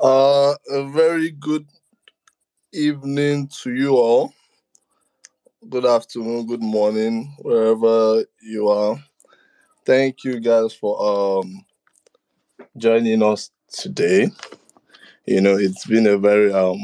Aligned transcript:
Uh, 0.00 0.54
a 0.70 0.84
very 0.92 1.30
good 1.32 1.66
evening 2.72 3.48
to 3.62 3.74
you 3.74 3.96
all. 3.96 4.32
Good 5.68 5.84
afternoon, 5.84 6.46
good 6.46 6.62
morning, 6.62 7.34
wherever 7.40 8.24
you 8.40 8.68
are. 8.68 9.02
Thank 9.84 10.22
you 10.22 10.38
guys 10.38 10.72
for 10.74 11.42
um 11.42 11.64
joining 12.76 13.22
us 13.22 13.50
today. 13.68 14.30
You 15.26 15.40
know, 15.40 15.56
it's 15.56 15.86
been 15.86 16.06
a 16.06 16.18
very 16.18 16.52
um 16.52 16.78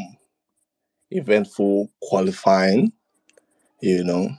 eventful 1.12 1.90
qualifying, 2.02 2.92
you 3.80 4.02
know. 4.02 4.30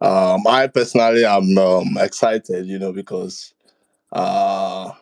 Um 0.00 0.46
I 0.46 0.66
personally 0.66 1.24
am 1.24 1.56
um 1.58 1.96
excited, 1.98 2.66
you 2.66 2.78
know, 2.78 2.92
because 2.92 3.54
uh 4.12 4.92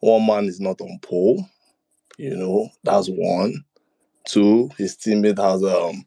one 0.00 0.26
man 0.26 0.44
is 0.46 0.60
not 0.60 0.80
on 0.80 0.98
pole, 1.00 1.46
you 2.18 2.36
know, 2.36 2.70
that's 2.84 3.08
one. 3.08 3.64
Two, 4.26 4.70
his 4.78 4.96
teammate 4.96 5.38
has 5.38 5.64
um 5.64 6.06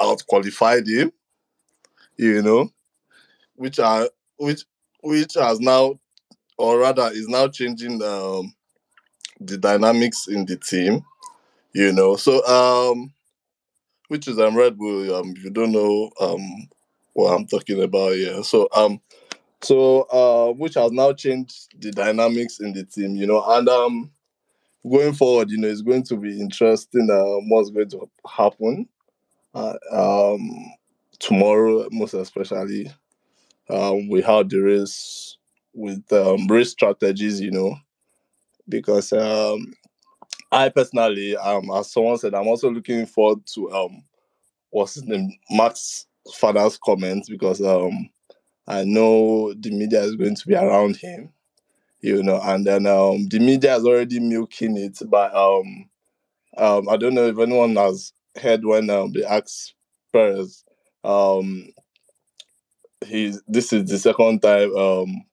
out 0.00 0.26
qualified 0.28 0.86
him, 0.88 1.12
you 2.16 2.42
know, 2.42 2.70
which 3.56 3.80
are 3.80 4.08
which 4.38 4.64
which 5.02 5.34
has 5.34 5.60
now 5.60 5.98
or 6.58 6.78
rather 6.78 7.10
is 7.12 7.28
now 7.28 7.48
changing 7.48 8.02
um 8.02 8.54
the 9.40 9.58
dynamics 9.58 10.28
in 10.28 10.46
the 10.46 10.56
team, 10.56 11.04
you 11.74 11.92
know. 11.92 12.16
So 12.16 12.44
um 12.46 13.12
which 14.08 14.28
is 14.28 14.38
um 14.38 14.56
Red 14.56 14.78
Bull, 14.78 15.14
um 15.16 15.34
if 15.36 15.44
you 15.44 15.50
don't 15.50 15.72
know 15.72 16.10
um 16.20 16.68
what 17.14 17.32
I'm 17.34 17.46
talking 17.46 17.82
about 17.82 18.14
here. 18.14 18.42
So 18.42 18.68
um 18.74 19.00
so 19.62 20.02
uh 20.02 20.52
which 20.52 20.74
has 20.74 20.92
now 20.92 21.12
changed 21.12 21.68
the 21.80 21.92
dynamics 21.92 22.60
in 22.60 22.72
the 22.72 22.84
team, 22.84 23.16
you 23.16 23.26
know, 23.26 23.44
and 23.46 23.68
um 23.68 24.10
going 24.88 25.14
forward, 25.14 25.50
you 25.50 25.58
know, 25.58 25.68
it's 25.68 25.82
going 25.82 26.02
to 26.04 26.16
be 26.16 26.40
interesting 26.40 27.08
uh, 27.10 27.40
what's 27.48 27.70
going 27.70 27.88
to 27.90 28.08
happen 28.28 28.88
uh, 29.54 29.74
um, 29.92 30.72
tomorrow, 31.18 31.86
most 31.90 32.14
especially 32.14 32.90
um, 33.70 34.08
with 34.08 34.24
how 34.24 34.42
the 34.42 34.58
race 34.58 35.38
with 35.74 36.12
um, 36.12 36.46
race 36.48 36.70
strategies, 36.70 37.40
you 37.40 37.50
know, 37.50 37.76
because 38.68 39.12
um, 39.12 39.72
I 40.50 40.68
personally, 40.68 41.36
um, 41.36 41.70
as 41.72 41.92
someone 41.92 42.18
said, 42.18 42.34
I'm 42.34 42.48
also 42.48 42.70
looking 42.70 43.06
forward 43.06 43.46
to 43.54 43.70
um, 43.72 44.04
what's 44.70 44.94
his 44.94 45.04
name, 45.04 45.32
Max 45.50 46.06
father's 46.34 46.78
comments 46.78 47.28
because 47.28 47.60
um, 47.62 48.10
I 48.66 48.84
know 48.84 49.54
the 49.54 49.70
media 49.70 50.02
is 50.02 50.16
going 50.16 50.36
to 50.36 50.48
be 50.48 50.54
around 50.54 50.96
him, 50.96 51.30
you 52.00 52.22
know, 52.22 52.40
and 52.42 52.66
then 52.66 52.86
um, 52.86 53.28
the 53.28 53.40
media 53.40 53.76
is 53.76 53.86
already 53.86 54.20
milking 54.20 54.76
it 54.76 54.98
by 55.10 55.28
um, 55.30 55.88
um, 56.56 56.88
I 56.88 56.96
don't 56.96 57.14
know 57.14 57.26
if 57.28 57.38
anyone 57.38 57.76
has 57.76 58.12
heard 58.40 58.64
when 58.64 58.90
um, 58.90 59.12
they 59.12 59.24
asked 59.24 59.74
Perez, 60.12 60.64
um, 61.04 61.68
he's 63.06 63.42
this 63.48 63.72
is 63.72 63.88
the 63.90 63.98
second 63.98 64.40
time 64.42 64.74
um 64.76 65.24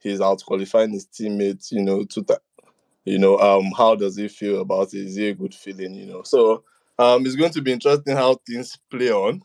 he's 0.00 0.20
out 0.20 0.42
qualifying 0.44 0.92
his 0.92 1.06
teammates, 1.06 1.72
you 1.72 1.82
know, 1.82 2.04
to 2.04 2.22
ta- 2.22 2.38
you 3.04 3.18
know, 3.18 3.38
um, 3.38 3.72
how 3.76 3.94
does 3.96 4.16
he 4.16 4.28
feel 4.28 4.60
about 4.62 4.94
it? 4.94 5.00
Is 5.06 5.18
it 5.18 5.30
a 5.30 5.34
good 5.34 5.54
feeling, 5.54 5.94
you 5.94 6.06
know? 6.06 6.22
So 6.24 6.64
um 6.98 7.26
it's 7.26 7.36
going 7.36 7.52
to 7.52 7.62
be 7.62 7.72
interesting 7.72 8.16
how 8.16 8.36
things 8.46 8.78
play 8.90 9.10
on, 9.12 9.42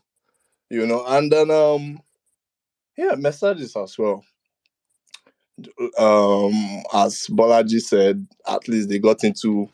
you 0.69 0.85
know, 0.85 1.05
and 1.05 1.31
then 1.31 1.51
um 1.51 2.01
yeah, 2.97 3.15
Mercedes 3.17 3.75
as 3.75 3.97
well. 3.97 4.23
Um 5.97 6.83
as 6.93 7.27
Bolaji 7.29 7.81
said, 7.81 8.27
at 8.47 8.67
least 8.67 8.89
they 8.89 8.99
got 8.99 9.23
into 9.23 9.69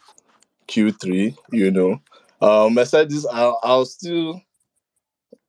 Q3, 0.67 1.35
you 1.51 1.71
know. 1.71 2.01
Um 2.41 2.73
Mercedes 2.75 3.25
I'll, 3.25 3.59
I'll 3.63 3.85
still 3.85 4.41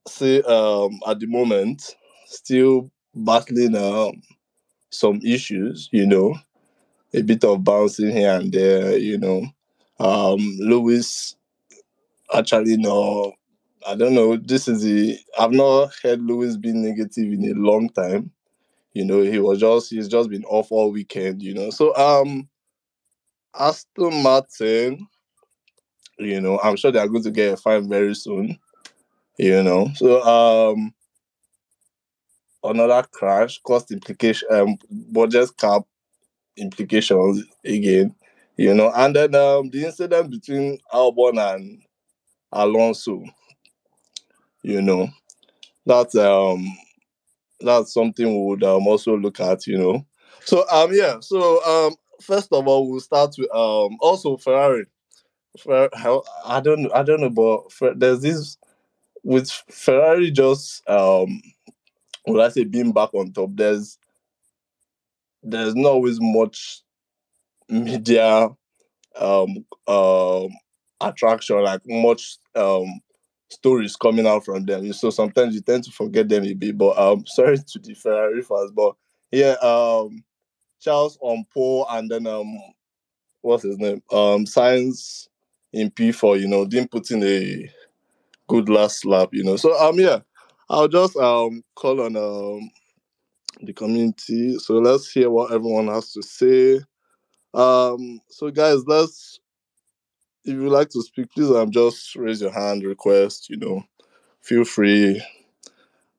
say 0.07 0.43
um 0.43 1.01
at 1.07 1.21
the 1.21 1.27
moment 1.27 1.97
still 2.27 2.91
battling 3.15 3.77
um 3.77 4.23
some 4.91 5.21
issues, 5.25 5.89
you 5.93 6.07
know, 6.07 6.37
a 7.15 7.23
bit 7.23 7.45
of 7.45 7.65
bouncing 7.65 8.11
here 8.13 8.33
and 8.35 8.53
there, 8.53 8.97
you 8.99 9.19
know. 9.19 9.47
Um 10.01 10.41
Lewis 10.61 11.37
actually 12.35 12.77
no 12.77 13.33
I 13.87 13.95
don't 13.95 14.15
know. 14.15 14.37
This 14.37 14.69
is 14.69 14.83
the 14.83 15.19
I've 15.39 15.53
not 15.53 15.93
heard 16.03 16.23
Lewis 16.23 16.57
being 16.57 16.83
negative 16.83 17.33
in 17.33 17.45
a 17.45 17.55
long 17.55 17.89
time. 17.91 18.31
You 18.95 19.05
know, 19.05 19.23
he 19.23 19.39
was 19.39 19.61
just 19.61 19.91
he's 19.91 20.09
just 20.09 20.31
been 20.31 20.45
off 20.45 20.73
all 20.73 20.93
weekend, 20.93 21.43
you 21.43 21.55
know. 21.55 21.71
So 21.71 21.95
um 21.97 22.49
Aston 23.59 24.23
Martin, 24.23 25.07
you 26.19 26.41
know, 26.41 26.59
I'm 26.63 26.77
sure 26.77 26.93
they're 26.93 27.09
going 27.09 27.23
to 27.25 27.31
get 27.31 27.55
a 27.55 27.57
fine 27.57 27.89
very 27.89 28.15
soon. 28.15 28.59
You 29.39 29.63
know. 29.63 29.91
So 29.97 30.23
um 30.23 30.95
another 32.63 33.07
crash, 33.13 33.61
cost 33.63 33.91
implication 33.91 34.49
um 34.51 34.77
budget 34.91 35.51
cap 35.57 35.83
implications 36.57 37.45
again, 37.65 38.15
you 38.57 38.75
know, 38.75 38.93
and 38.95 39.17
then 39.17 39.35
um 39.35 39.71
the 39.71 39.85
incident 39.87 40.31
between 40.31 40.79
Albon 40.93 41.39
and 41.55 41.83
Alonso, 42.53 43.25
you 44.65 44.83
know, 44.83 45.09
that's 45.87 46.17
um 46.17 46.67
that's 47.61 47.93
something 47.95 48.27
we 48.29 48.47
would 48.51 48.65
um, 48.65 48.87
also 48.87 49.17
look 49.17 49.41
at, 49.41 49.67
you 49.67 49.79
know. 49.79 50.07
So 50.45 50.69
um 50.71 50.91
yeah, 50.93 51.21
so 51.21 51.65
um 51.65 51.97
first 52.23 52.53
of 52.53 52.67
all 52.69 52.91
we'll 52.91 53.01
start 53.01 53.35
with 53.39 53.55
um 53.55 53.97
also 54.01 54.37
Ferrari. 54.37 54.87
Fer- 55.59 55.91
I 56.47 56.61
don't 56.61 56.91
I 56.95 57.03
don't 57.03 57.21
know, 57.23 57.31
but 57.31 57.73
Fer- 57.73 57.95
there's 57.95 58.23
this 58.23 58.59
with 59.25 59.51
Ferrari 59.71 60.31
just 60.31 60.89
um 60.89 61.43
would 62.27 62.43
I 62.43 62.49
say 62.51 62.65
being 62.65 62.93
back 62.93 63.15
on 63.15 63.33
top, 63.33 63.51
there's 63.55 63.99
there's 65.43 65.75
not 65.75 65.91
always 65.93 66.19
much 66.21 66.81
media 67.69 68.49
um 69.17 69.67
um 69.89 70.51
attraction, 71.01 71.63
like 71.63 71.83
much 71.87 72.39
um 72.55 73.01
stories 73.49 73.97
coming 73.97 74.27
out 74.27 74.45
from 74.45 74.65
them. 74.65 74.93
So 74.93 75.11
sometimes 75.11 75.55
you 75.55 75.61
tend 75.61 75.85
to 75.85 75.91
forget 75.91 76.29
them 76.29 76.45
a 76.45 76.55
bit. 76.55 76.77
But 76.77 76.99
um 76.99 77.25
sorry 77.27 77.59
to 77.59 77.79
the 77.79 77.95
Ferrari 77.95 78.43
fans, 78.43 78.73
but 78.73 78.95
yeah, 79.31 79.55
um 79.63 80.25
Charles 80.81 81.19
on 81.21 81.45
pole 81.53 81.87
and 81.91 82.11
then 82.11 82.27
um 82.27 82.57
what's 83.43 83.65
his 83.65 83.79
name? 83.79 84.03
Um 84.11 84.45
Sainz 84.45 85.29
in 85.73 85.91
P4, 85.91 86.41
you 86.41 86.49
know, 86.49 86.65
didn't 86.65 86.91
put 86.91 87.11
in 87.11 87.23
a 87.23 87.71
good 88.49 88.69
last 88.69 89.05
lap, 89.05 89.31
you 89.33 89.45
know. 89.45 89.57
So 89.57 89.77
um 89.79 89.99
yeah, 89.99 90.21
I'll 90.69 90.89
just 90.89 91.17
um 91.17 91.63
call 91.75 92.01
on 92.01 92.17
um 92.17 92.71
the 93.63 93.73
community. 93.73 94.59
So 94.59 94.75
let's 94.75 95.11
hear 95.11 95.31
what 95.31 95.53
everyone 95.53 95.89
has 95.89 96.13
to 96.13 96.23
say. 96.23 96.81
Um 97.53 98.21
so 98.29 98.51
guys, 98.51 98.85
let's 98.87 99.41
if 100.45 100.55
you 100.55 100.69
like 100.69 100.91
to 100.91 101.03
speak, 101.03 101.31
please 101.33 101.51
um 101.51 101.71
just 101.71 102.17
raise 102.17 102.41
your 102.41 102.53
hand, 102.53 102.85
request, 102.85 103.49
you 103.51 103.57
know, 103.57 103.83
feel 104.43 104.65
free. 104.65 105.23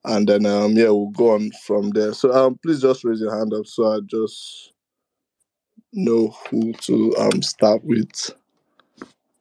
And 0.04 0.28
then 0.28 0.46
um 0.46 0.74
yeah, 0.74 0.90
we'll 0.90 1.10
go 1.10 1.32
on 1.32 1.52
from 1.66 1.92
there. 1.92 2.14
So 2.14 2.32
um 2.34 2.60
please 2.64 2.82
just 2.82 3.04
raise 3.04 3.22
your 3.22 3.36
hand 3.38 3.54
up 3.54 3.66
so 3.68 3.92
I 3.92 4.00
just 4.06 4.74
know 5.94 6.36
who 6.50 6.74
to 6.74 7.16
um 7.18 7.42
start 7.42 7.84
with. 7.84 8.32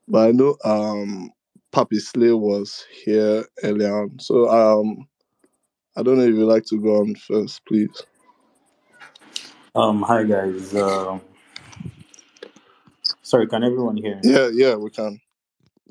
But 0.08 0.28
I 0.28 0.32
know 0.32 0.56
um 0.64 1.30
Papi 1.72 2.00
Slay 2.00 2.32
was 2.32 2.84
here 3.04 3.46
earlier 3.62 4.02
on. 4.02 4.18
So 4.18 4.48
um 4.50 5.08
I 5.96 6.02
don't 6.02 6.18
know 6.18 6.24
if 6.24 6.34
you'd 6.34 6.44
like 6.46 6.64
to 6.66 6.80
go 6.80 6.96
on 7.00 7.14
first, 7.14 7.64
please. 7.66 8.02
Um, 9.74 10.02
hi 10.02 10.24
guys. 10.24 10.74
Um, 10.74 11.20
sorry, 13.24 13.48
can 13.48 13.64
everyone 13.64 13.98
hear? 13.98 14.20
Yeah, 14.22 14.50
yeah, 14.52 14.76
we 14.76 14.90
can. 14.90 15.20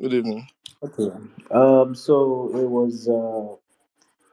Good 0.01 0.13
evening. 0.13 0.47
Okay. 0.83 1.09
Um, 1.51 1.95
so 1.95 2.49
it 2.55 2.69
was 2.69 3.07
uh, 3.09 3.55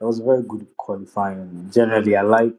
it 0.01 0.05
was 0.05 0.19
a 0.19 0.23
very 0.23 0.43
good 0.43 0.67
qualifying. 0.77 1.69
Generally, 1.73 2.15
I 2.17 2.21
like 2.23 2.55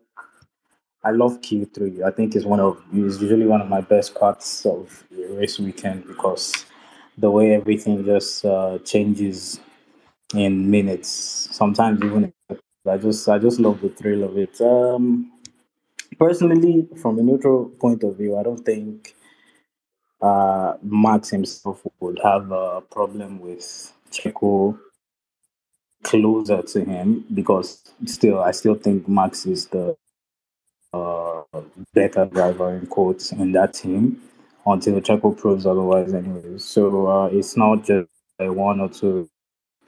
I 1.05 1.12
love 1.12 1.41
Q3. 1.41 2.03
I 2.05 2.11
think 2.12 2.37
it's 2.37 2.47
one 2.47 2.61
of 2.61 2.83
it's 2.93 3.21
usually 3.21 3.47
one 3.47 3.61
of 3.62 3.69
my 3.69 3.81
best 3.81 4.15
parts 4.15 4.67
of 4.67 5.05
the 5.11 5.27
race 5.37 5.59
weekend 5.59 6.06
because 6.06 6.67
the 7.19 7.31
way 7.31 7.55
everything 7.55 8.05
just 8.05 8.44
uh, 8.44 8.79
changes 8.81 9.61
in 10.35 10.71
minutes. 10.71 11.49
Sometimes 11.53 12.03
even 12.05 12.33
I 12.89 12.99
just 12.99 13.29
I 13.29 13.39
just 13.39 13.61
love 13.61 13.81
the 13.83 13.91
thrill 13.91 14.25
of 14.25 14.39
it. 14.39 14.61
Um, 14.61 15.33
personally, 16.19 16.89
from 17.03 17.19
a 17.19 17.23
neutral 17.23 17.67
point 17.81 18.05
of 18.05 18.17
view, 18.19 18.39
I 18.39 18.43
don't 18.44 18.65
think 18.65 19.15
uh, 20.23 20.75
Max 20.83 21.31
himself 21.31 21.83
would 22.01 22.21
have 22.23 22.51
a 22.53 22.81
problem 22.81 23.41
with 23.41 23.93
Checo 24.11 24.79
closer 26.05 26.63
to 26.63 26.85
him 26.85 27.25
because 27.35 27.83
still 28.07 28.41
I 28.41 28.53
still 28.53 28.75
think 28.75 29.09
Max 29.09 29.47
is 29.47 29.67
the 29.67 29.97
uh, 30.93 31.43
better 31.95 32.27
driver 32.27 32.75
in 32.75 32.87
quotes 32.87 33.33
in 33.33 33.53
that 33.53 33.75
team 33.75 34.23
until 34.67 35.01
Checo 35.01 35.37
proves 35.37 35.67
otherwise 35.67 36.15
anyways. 36.15 36.65
So 36.65 37.07
uh, 37.07 37.27
it's 37.27 37.57
not 37.57 37.85
just 37.85 38.09
a 38.39 38.53
one 38.53 38.81
or 38.81 38.89
two. 38.89 39.29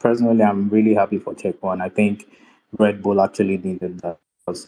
Personally, 0.00 0.42
I'm 0.42 0.68
really 0.68 0.94
happy 0.94 1.18
for 1.18 1.34
Checo 1.34 1.72
and 1.72 1.82
I 1.82 1.88
think 1.88 2.26
Red 2.78 3.02
Bull 3.02 3.20
actually 3.20 3.58
needed 3.58 4.00
that 4.00 4.18
because 4.46 4.66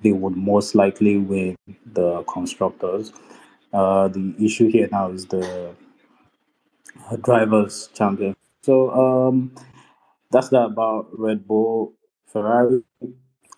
they 0.00 0.12
would 0.12 0.36
most 0.36 0.74
likely 0.74 1.16
win 1.18 1.56
the 1.92 2.22
constructors. 2.22 3.12
Uh, 3.72 4.08
the 4.08 4.34
issue 4.40 4.68
here 4.70 4.88
now 4.90 5.10
is 5.10 5.26
the 5.26 5.74
uh, 7.10 7.16
drivers 7.16 7.88
champion. 7.94 8.34
So 8.62 8.90
um, 8.92 9.54
that's 10.30 10.48
that 10.50 10.64
about 10.66 11.08
Red 11.18 11.46
Bull. 11.46 11.94
Ferrari, 12.26 12.82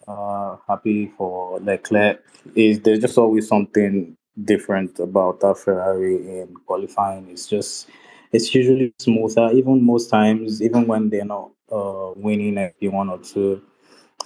uh, 0.06 0.56
happy 0.68 1.12
for 1.18 1.58
Leclerc. 1.60 2.22
Is 2.54 2.80
there's 2.80 3.00
just 3.00 3.18
always 3.18 3.48
something 3.48 4.16
different 4.44 4.98
about 5.00 5.40
that 5.40 5.58
Ferrari 5.58 6.16
in 6.16 6.54
qualifying. 6.66 7.28
It's 7.28 7.46
just 7.46 7.88
it's 8.32 8.54
usually 8.54 8.94
smoother. 8.98 9.50
Even 9.52 9.84
most 9.84 10.08
times, 10.08 10.62
even 10.62 10.86
when 10.86 11.10
they're 11.10 11.24
not 11.24 11.50
uh, 11.72 12.12
winning 12.16 12.58
a 12.58 12.72
one 12.88 13.10
or 13.10 13.18
two, 13.18 13.60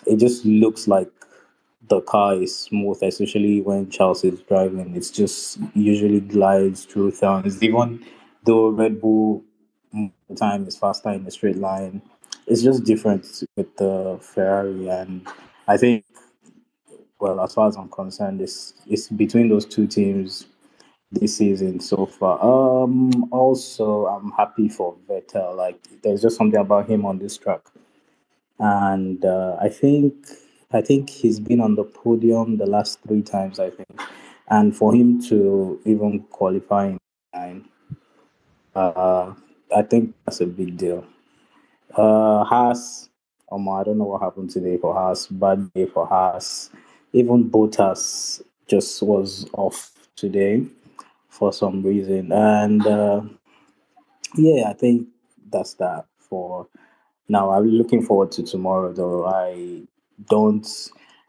it 0.07 0.19
just 0.19 0.45
looks 0.45 0.87
like 0.87 1.11
the 1.89 2.01
car 2.03 2.35
is 2.35 2.57
smooth, 2.57 3.03
especially 3.03 3.61
when 3.61 3.91
Charles 3.91 4.25
is 4.25 4.41
driving. 4.43 4.95
It's 4.97 5.11
just 5.11 5.59
usually 5.75 6.21
glides 6.21 6.85
through 6.85 7.13
thorns. 7.13 7.63
Even 7.63 8.05
though 8.45 8.69
Red 8.69 9.01
Bull 9.01 9.43
time 10.37 10.67
is 10.67 10.77
faster 10.77 11.11
in 11.11 11.27
a 11.27 11.31
straight 11.31 11.57
line, 11.57 12.03
it's 12.47 12.63
just 12.63 12.85
different 12.85 13.27
with 13.57 13.77
the 13.77 14.19
Ferrari. 14.21 14.89
And 14.89 15.27
I 15.69 15.77
think, 15.77 16.05
well, 17.21 17.41
as 17.41 17.55
far 17.55 17.69
as 17.69 17.77
I'm 17.77 17.89
concerned, 17.89 18.41
it's 18.41 18.75
it's 18.87 19.09
between 19.09 19.49
those 19.49 19.67
two 19.67 19.87
teams 19.87 20.47
this 21.13 21.37
season 21.37 21.81
so 21.81 22.07
far. 22.07 22.43
Um, 22.43 23.29
also, 23.31 24.07
I'm 24.07 24.33
happy 24.33 24.69
for 24.69 24.97
Vettel. 25.09 25.57
Like, 25.57 25.79
there's 26.03 26.23
just 26.23 26.37
something 26.37 26.61
about 26.61 26.89
him 26.89 27.07
on 27.07 27.19
this 27.19 27.39
track, 27.39 27.61
and 28.59 29.25
uh, 29.25 29.57
I 29.61 29.69
think 29.69 30.15
I 30.75 30.81
think 30.83 31.09
he's 31.09 31.39
been 31.39 31.61
on 31.61 31.77
the 31.77 31.85
podium 31.85 32.59
the 32.59 32.67
last 32.67 33.01
three 33.07 33.23
times. 33.23 33.61
I 33.61 33.71
think, 33.71 33.89
and 34.49 34.77
for 34.77 34.93
him 34.93 35.23
to 35.29 35.81
even 35.85 36.21
qualify 36.25 36.87
in 36.89 36.99
nine, 37.33 37.69
uh, 38.75 39.35
I 39.75 39.83
think 39.83 40.15
that's 40.27 40.41
a 40.41 40.47
big 40.47 40.77
deal. 40.77 41.07
Uh, 41.97 42.43
Haas, 42.43 43.09
um, 43.53 43.69
I 43.69 43.85
don't 43.85 43.99
know 43.99 44.05
what 44.05 44.23
happened 44.23 44.51
today 44.51 44.77
for 44.77 44.95
Haas. 44.95 45.29
Bad 45.29 45.73
day 45.75 45.87
for 45.87 46.09
Haas. 46.09 46.71
Even 47.13 47.49
Bottas 47.49 48.43
just 48.67 49.01
was 49.01 49.49
off 49.53 49.93
today 50.17 50.67
for 51.29 51.53
some 51.53 51.85
reason, 51.85 52.33
and 52.33 52.85
uh, 52.85 53.23
yeah, 54.37 54.71
I 54.71 54.73
think 54.73 55.07
that's 55.51 55.75
that 55.75 56.07
for 56.19 56.67
now. 57.29 57.51
I'm 57.51 57.67
looking 57.69 58.03
forward 58.03 58.33
to 58.33 58.43
tomorrow, 58.43 58.93
though. 58.93 59.27
I 59.27 59.83
don't. 60.29 60.67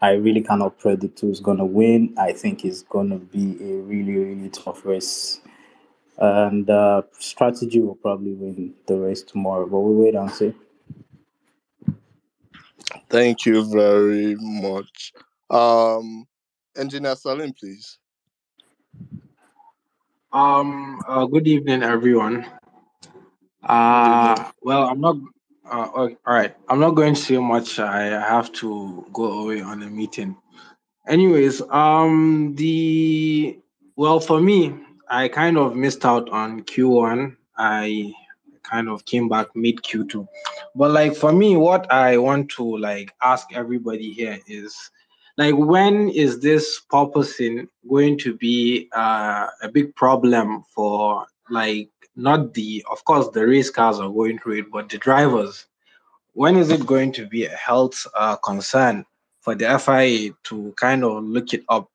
I 0.02 0.12
really 0.12 0.42
cannot 0.42 0.78
predict 0.78 1.22
who's 1.22 1.40
gonna 1.40 1.66
win. 1.66 2.14
I 2.18 2.34
think 2.34 2.66
it's 2.66 2.84
gonna 2.84 3.18
be 3.18 3.58
a 3.62 3.78
really, 3.82 4.16
really 4.18 4.50
tough 4.50 4.86
race 4.86 5.42
and 6.18 6.70
uh, 6.70 7.02
strategy 7.20 7.82
will 7.82 7.96
probably 7.96 8.34
win 8.34 8.74
the 8.88 8.96
race 8.98 9.22
tomorrow. 9.22 9.66
But 9.66 9.80
we'll 9.80 10.04
wait 10.04 10.16
and 10.16 10.32
see. 10.32 10.54
Thank 13.10 13.46
you 13.46 13.70
very 13.72 14.36
much. 14.40 15.14
Um, 15.50 16.26
Engineer 16.78 17.16
Salim, 17.16 17.54
please. 17.54 17.98
Um. 20.32 21.00
Uh, 21.08 21.26
good 21.26 21.48
evening, 21.48 21.84
everyone. 21.84 22.46
Uh, 23.64 24.52
well, 24.62 24.84
I'm 24.84 25.00
not. 25.00 25.16
Uh, 25.70 25.90
all 25.96 26.10
right. 26.28 26.56
I'm 26.70 26.80
not 26.80 26.92
going 26.92 27.16
to 27.16 27.22
say 27.22 27.38
much. 27.38 27.80
I 27.80 28.04
have 28.04 28.52
to 28.54 29.06
go 29.12 29.42
away 29.42 29.62
on 29.62 29.82
a 29.82 29.90
meeting. 29.90 30.38
Anyways, 31.08 31.62
um, 31.70 32.54
the 32.56 33.60
well 33.96 34.20
for 34.20 34.40
me, 34.40 34.76
I 35.10 35.28
kind 35.28 35.58
of 35.58 35.76
missed 35.76 36.06
out 36.06 36.30
on 36.30 36.64
Q1. 36.64 37.36
I 37.58 38.14
kind 38.64 38.90
of 38.90 39.06
came 39.06 39.28
back 39.28 39.48
mid 39.56 39.78
Q2. 39.78 40.28
But 40.76 40.92
like 40.92 41.16
for 41.16 41.32
me, 41.32 41.58
what 41.58 41.92
I 41.92 42.18
want 42.18 42.50
to 42.52 42.78
like 42.78 43.14
ask 43.24 43.48
everybody 43.54 44.12
here 44.12 44.40
is 44.48 44.76
like 45.38 45.56
when 45.56 46.10
is 46.10 46.40
this 46.42 46.82
porpoising 46.92 47.68
going 47.90 48.18
to 48.20 48.36
be 48.38 48.90
uh, 48.96 49.48
a 49.62 49.70
big 49.70 49.96
problem 49.96 50.64
for 50.74 51.26
like 51.50 51.90
not 52.16 52.54
the 52.54 52.84
of 52.90 53.04
course 53.06 53.30
the 53.30 53.46
race 53.46 53.70
cars 53.70 54.00
are 54.00 54.10
going 54.10 54.40
through 54.40 54.60
it, 54.60 54.72
but 54.72 54.90
the 54.90 54.98
drivers. 54.98 55.66
When 56.34 56.58
is 56.58 56.70
it 56.70 56.86
going 56.86 57.14
to 57.14 57.26
be 57.26 57.46
a 57.46 57.56
health 57.56 58.06
uh, 58.14 58.36
concern 58.38 59.06
for 59.40 59.56
the 59.56 59.80
FIA 59.80 60.32
to 60.44 60.74
kind 60.78 61.04
of 61.04 61.24
look 61.24 61.54
it 61.54 61.64
up? 61.70 61.90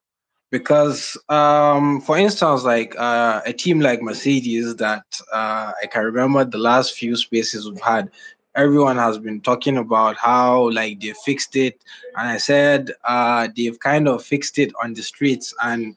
Because 0.51 1.17
um, 1.29 2.01
for 2.01 2.19
instance 2.19 2.65
like 2.65 2.95
uh, 2.99 3.43
a 3.47 3.53
team 3.53 3.81
like 3.81 4.03
mercedes 4.03 4.75
that 4.77 5.05
uh, 5.33 5.73
i 5.83 5.87
can 5.87 6.05
remember 6.05 6.45
the 6.45 6.59
last 6.59 6.95
few 6.95 7.15
spaces 7.15 7.71
we've 7.71 7.81
had 7.81 8.11
everyone 8.55 8.97
has 8.97 9.19
been 9.19 9.41
talking 9.41 9.77
about 9.77 10.17
how 10.17 10.71
like 10.71 11.01
they 11.01 11.13
fixed 11.25 11.57
it. 11.57 11.81
And 12.17 12.29
i 12.29 12.37
said 12.37 12.91
uh, 13.05 13.49
they've 13.57 13.79
kind 13.79 14.09
of 14.09 14.25
fixed 14.25 14.59
it 14.59 14.73
on 14.83 14.95
the 14.95 15.03
streets. 15.03 15.55
And 15.63 15.97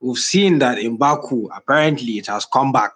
we've 0.00 0.18
seen 0.18 0.58
that 0.58 0.78
in 0.78 0.96
baku 0.96 1.48
apparently 1.54 2.18
it 2.18 2.26
has 2.26 2.44
come 2.44 2.72
back 2.72 2.92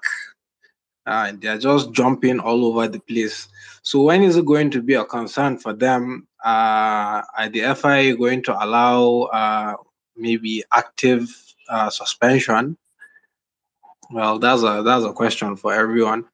uh, 1.07 1.33
they're 1.41 1.59
just 1.59 1.93
jumping 1.93 2.39
all 2.39 2.65
over 2.65 2.87
the 2.89 3.01
place 3.01 3.49
so 3.83 4.03
when 4.03 4.23
is 4.23 4.37
it 4.37 4.47
going 4.47 4.71
to 4.71 4.81
be 4.83 4.95
a 4.95 5.05
concern 5.05 5.57
for 5.59 5.73
them 5.73 6.27
uh, 6.45 7.23
are 7.39 7.49
the 7.49 7.75
fia 7.75 8.17
going 8.17 8.43
to 8.43 8.65
allow 8.65 9.23
uh, 9.33 9.75
maybe 10.17 10.65
active 10.73 11.29
uh, 11.69 11.91
suspension? 11.91 12.77
Well, 14.11 14.39
that's 14.39 14.63
a 14.63 14.83
that's 14.85 15.05
a 15.05 15.13
question 15.13 15.57
for 15.57 15.73
everyone, 15.73 16.27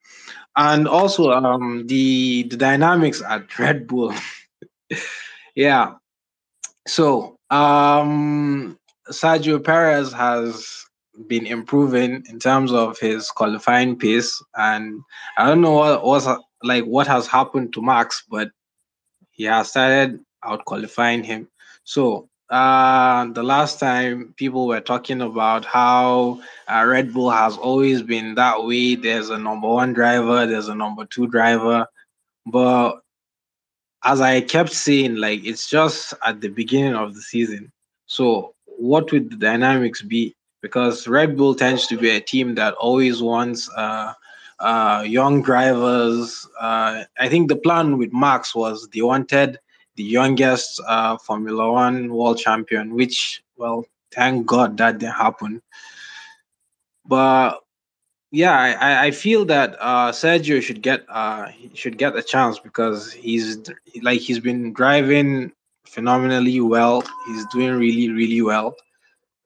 and 0.57 0.87
also 0.87 1.31
um, 1.31 1.87
the 1.87 2.43
the 2.43 2.57
dynamics 2.57 3.21
at 3.21 3.57
Red 3.59 3.87
Bull. 3.87 4.13
yeah, 5.55 5.93
so 6.87 7.37
um, 7.49 8.77
Sergio 9.09 9.63
Perez 9.63 10.11
has 10.11 10.85
been 11.27 11.45
improving 11.45 12.23
in 12.29 12.39
terms 12.39 12.71
of 12.71 12.97
his 12.99 13.29
qualifying 13.29 13.97
pace, 13.97 14.41
and 14.55 15.01
I 15.37 15.47
don't 15.47 15.61
know 15.61 15.73
what 15.73 16.03
was 16.03 16.27
like 16.63 16.85
what 16.85 17.07
has 17.07 17.27
happened 17.27 17.73
to 17.73 17.81
Max, 17.81 18.23
but 18.29 18.51
he 19.31 19.45
has 19.45 19.69
started 19.69 20.19
out 20.43 20.65
qualifying 20.65 21.23
him. 21.23 21.47
So 21.83 22.29
uh, 22.49 23.25
the 23.33 23.43
last 23.43 23.79
time 23.79 24.33
people 24.37 24.67
were 24.67 24.81
talking 24.81 25.21
about 25.21 25.65
how 25.65 26.41
uh, 26.67 26.83
Red 26.85 27.13
Bull 27.13 27.29
has 27.29 27.57
always 27.57 28.01
been 28.01 28.35
that 28.35 28.63
way. 28.63 28.95
There's 28.95 29.29
a 29.29 29.37
number 29.37 29.67
one 29.67 29.93
driver, 29.93 30.45
there's 30.45 30.67
a 30.67 30.75
number 30.75 31.05
two 31.05 31.27
driver. 31.27 31.87
But 32.45 32.99
as 34.03 34.21
I 34.21 34.41
kept 34.41 34.71
saying, 34.71 35.15
like 35.17 35.45
it's 35.45 35.69
just 35.69 36.13
at 36.25 36.41
the 36.41 36.49
beginning 36.49 36.95
of 36.95 37.13
the 37.13 37.21
season. 37.21 37.71
So, 38.07 38.55
what 38.65 39.11
would 39.11 39.29
the 39.29 39.35
dynamics 39.35 40.01
be? 40.01 40.35
Because 40.61 41.07
Red 41.07 41.37
Bull 41.37 41.55
tends 41.55 41.87
to 41.87 41.97
be 41.97 42.09
a 42.09 42.19
team 42.19 42.55
that 42.55 42.73
always 42.75 43.21
wants 43.21 43.69
uh, 43.75 44.13
uh, 44.59 45.03
young 45.07 45.41
drivers. 45.41 46.47
Uh, 46.59 47.03
I 47.17 47.29
think 47.29 47.47
the 47.47 47.55
plan 47.55 47.97
with 47.97 48.11
Max 48.13 48.53
was 48.53 48.87
they 48.93 49.01
wanted 49.01 49.57
the 49.95 50.03
youngest 50.03 50.81
uh, 50.87 51.17
Formula 51.17 51.71
One 51.71 52.13
world 52.13 52.37
champion, 52.37 52.93
which, 52.93 53.43
well, 53.57 53.85
thank 54.11 54.45
God 54.45 54.77
that 54.77 54.99
didn't 54.99 55.13
happen. 55.13 55.61
But 57.05 57.59
yeah, 58.31 58.75
I, 58.79 59.07
I 59.07 59.11
feel 59.11 59.45
that 59.45 59.75
uh, 59.79 60.11
Sergio 60.11 60.61
should 60.61 60.81
get 60.81 61.03
uh, 61.09 61.47
should 61.73 61.97
get 61.97 62.15
a 62.15 62.21
chance 62.21 62.59
because 62.59 63.11
he's 63.11 63.57
like 64.01 64.19
he's 64.19 64.39
been 64.39 64.73
driving 64.73 65.51
phenomenally 65.85 66.61
well. 66.61 67.03
He's 67.27 67.45
doing 67.47 67.73
really, 67.73 68.09
really 68.09 68.41
well. 68.41 68.75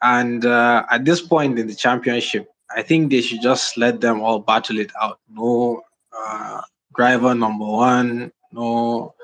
And 0.03 0.45
uh, 0.45 0.85
at 0.91 1.05
this 1.05 1.21
point 1.21 1.57
in 1.57 1.67
the 1.67 1.75
championship, 1.75 2.49
I 2.75 2.81
think 2.81 3.09
they 3.09 3.21
should 3.21 3.41
just 3.41 3.77
let 3.77 4.01
them 4.01 4.21
all 4.21 4.39
battle 4.39 4.77
it 4.77 4.91
out. 5.01 5.19
No 5.29 5.81
uh, 6.15 6.61
driver 6.95 7.33
number 7.33 7.65
one, 7.65 8.31
no 8.51 9.15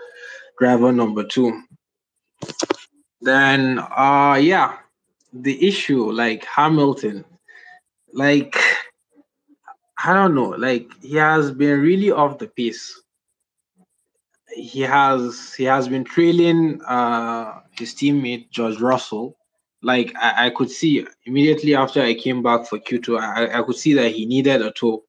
driver 0.57 0.91
number 0.91 1.24
two. 1.25 1.62
Then, 3.21 3.79
uh, 3.79 4.39
yeah, 4.41 4.77
the 5.33 5.67
issue 5.67 6.12
like 6.12 6.45
Hamilton, 6.45 7.25
like 8.13 8.55
I 10.03 10.13
don't 10.13 10.36
know, 10.36 10.50
like 10.50 10.89
he 11.01 11.15
has 11.15 11.51
been 11.51 11.81
really 11.81 12.12
off 12.12 12.38
the 12.38 12.48
pace. 12.48 13.01
He 14.55 14.79
has 14.81 15.53
he 15.53 15.65
has 15.65 15.89
been 15.89 16.05
trailing 16.05 16.81
uh 16.83 17.59
his 17.71 17.93
teammate 17.93 18.50
George 18.50 18.79
Russell. 18.79 19.36
Like 19.81 20.13
I, 20.19 20.48
I 20.48 20.50
could 20.50 20.69
see 20.69 21.05
immediately 21.25 21.75
after 21.75 22.01
I 22.01 22.13
came 22.13 22.43
back 22.43 22.67
for 22.67 22.79
Q2, 22.79 23.19
I, 23.19 23.59
I 23.59 23.63
could 23.63 23.77
see 23.77 23.93
that 23.93 24.12
he 24.12 24.25
needed 24.25 24.62
a 24.62 24.71
tow. 24.71 25.03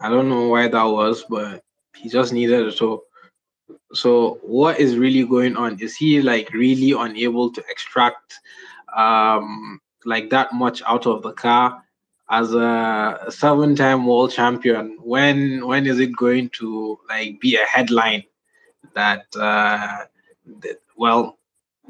I 0.00 0.08
don't 0.08 0.28
know 0.28 0.48
why 0.48 0.68
that 0.68 0.84
was, 0.84 1.24
but 1.28 1.64
he 1.96 2.08
just 2.08 2.32
needed 2.32 2.66
a 2.66 2.72
tow. 2.72 3.04
So 3.92 4.38
what 4.42 4.78
is 4.78 4.98
really 4.98 5.24
going 5.24 5.56
on? 5.56 5.80
Is 5.80 5.96
he 5.96 6.20
like 6.20 6.52
really 6.52 6.92
unable 6.92 7.50
to 7.52 7.62
extract 7.68 8.38
um 8.96 9.80
like 10.04 10.30
that 10.30 10.52
much 10.52 10.82
out 10.86 11.06
of 11.06 11.22
the 11.22 11.32
car? 11.32 11.82
as 12.30 12.52
a 12.52 13.26
seven-time 13.30 14.06
world 14.06 14.32
champion, 14.32 14.98
when 15.00 15.66
when 15.66 15.86
is 15.86 15.98
it 15.98 16.14
going 16.16 16.50
to 16.50 16.98
like 17.08 17.40
be 17.40 17.56
a 17.56 17.64
headline 17.64 18.22
that, 18.94 19.24
uh, 19.36 20.04
that 20.60 20.80
well, 20.96 21.37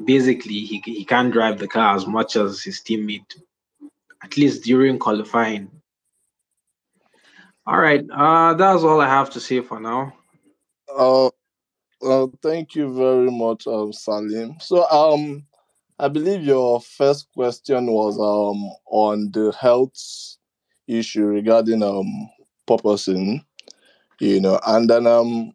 basically 0.05 0.61
he 0.61 0.83
he 0.85 1.05
can't 1.05 1.33
drive 1.33 1.59
the 1.59 1.69
car 1.69 1.97
as 1.97 2.07
much 2.07 2.37
as 2.37 2.63
his 2.63 2.81
teammate, 2.81 3.41
at 4.23 4.37
least 4.37 4.65
during 4.65 4.99
qualifying. 4.99 5.71
All 7.67 7.79
right, 7.79 8.05
uh, 8.11 8.55
that's 8.55 8.83
all 8.83 9.01
I 9.01 9.09
have 9.09 9.31
to 9.31 9.41
say 9.41 9.61
for 9.61 9.79
now. 9.79 10.15
Uh, 10.97 11.31
uh 12.03 12.27
thank 12.43 12.75
you 12.75 12.95
very 12.95 13.31
much, 13.31 13.67
um, 13.67 13.93
Salim. 13.93 14.57
So, 14.61 14.89
um, 14.91 15.45
I 15.99 16.09
believe 16.09 16.45
your 16.45 16.81
first 16.81 17.29
question 17.35 17.87
was 17.87 18.19
um 18.19 18.71
on 18.87 19.31
the 19.33 19.53
health 19.61 19.99
issue 20.87 21.27
regarding 21.27 21.83
um 21.83 22.31
porpoising, 22.69 23.45
you 24.21 24.41
know, 24.41 24.61
and 24.67 24.89
then 24.89 25.07
um 25.07 25.53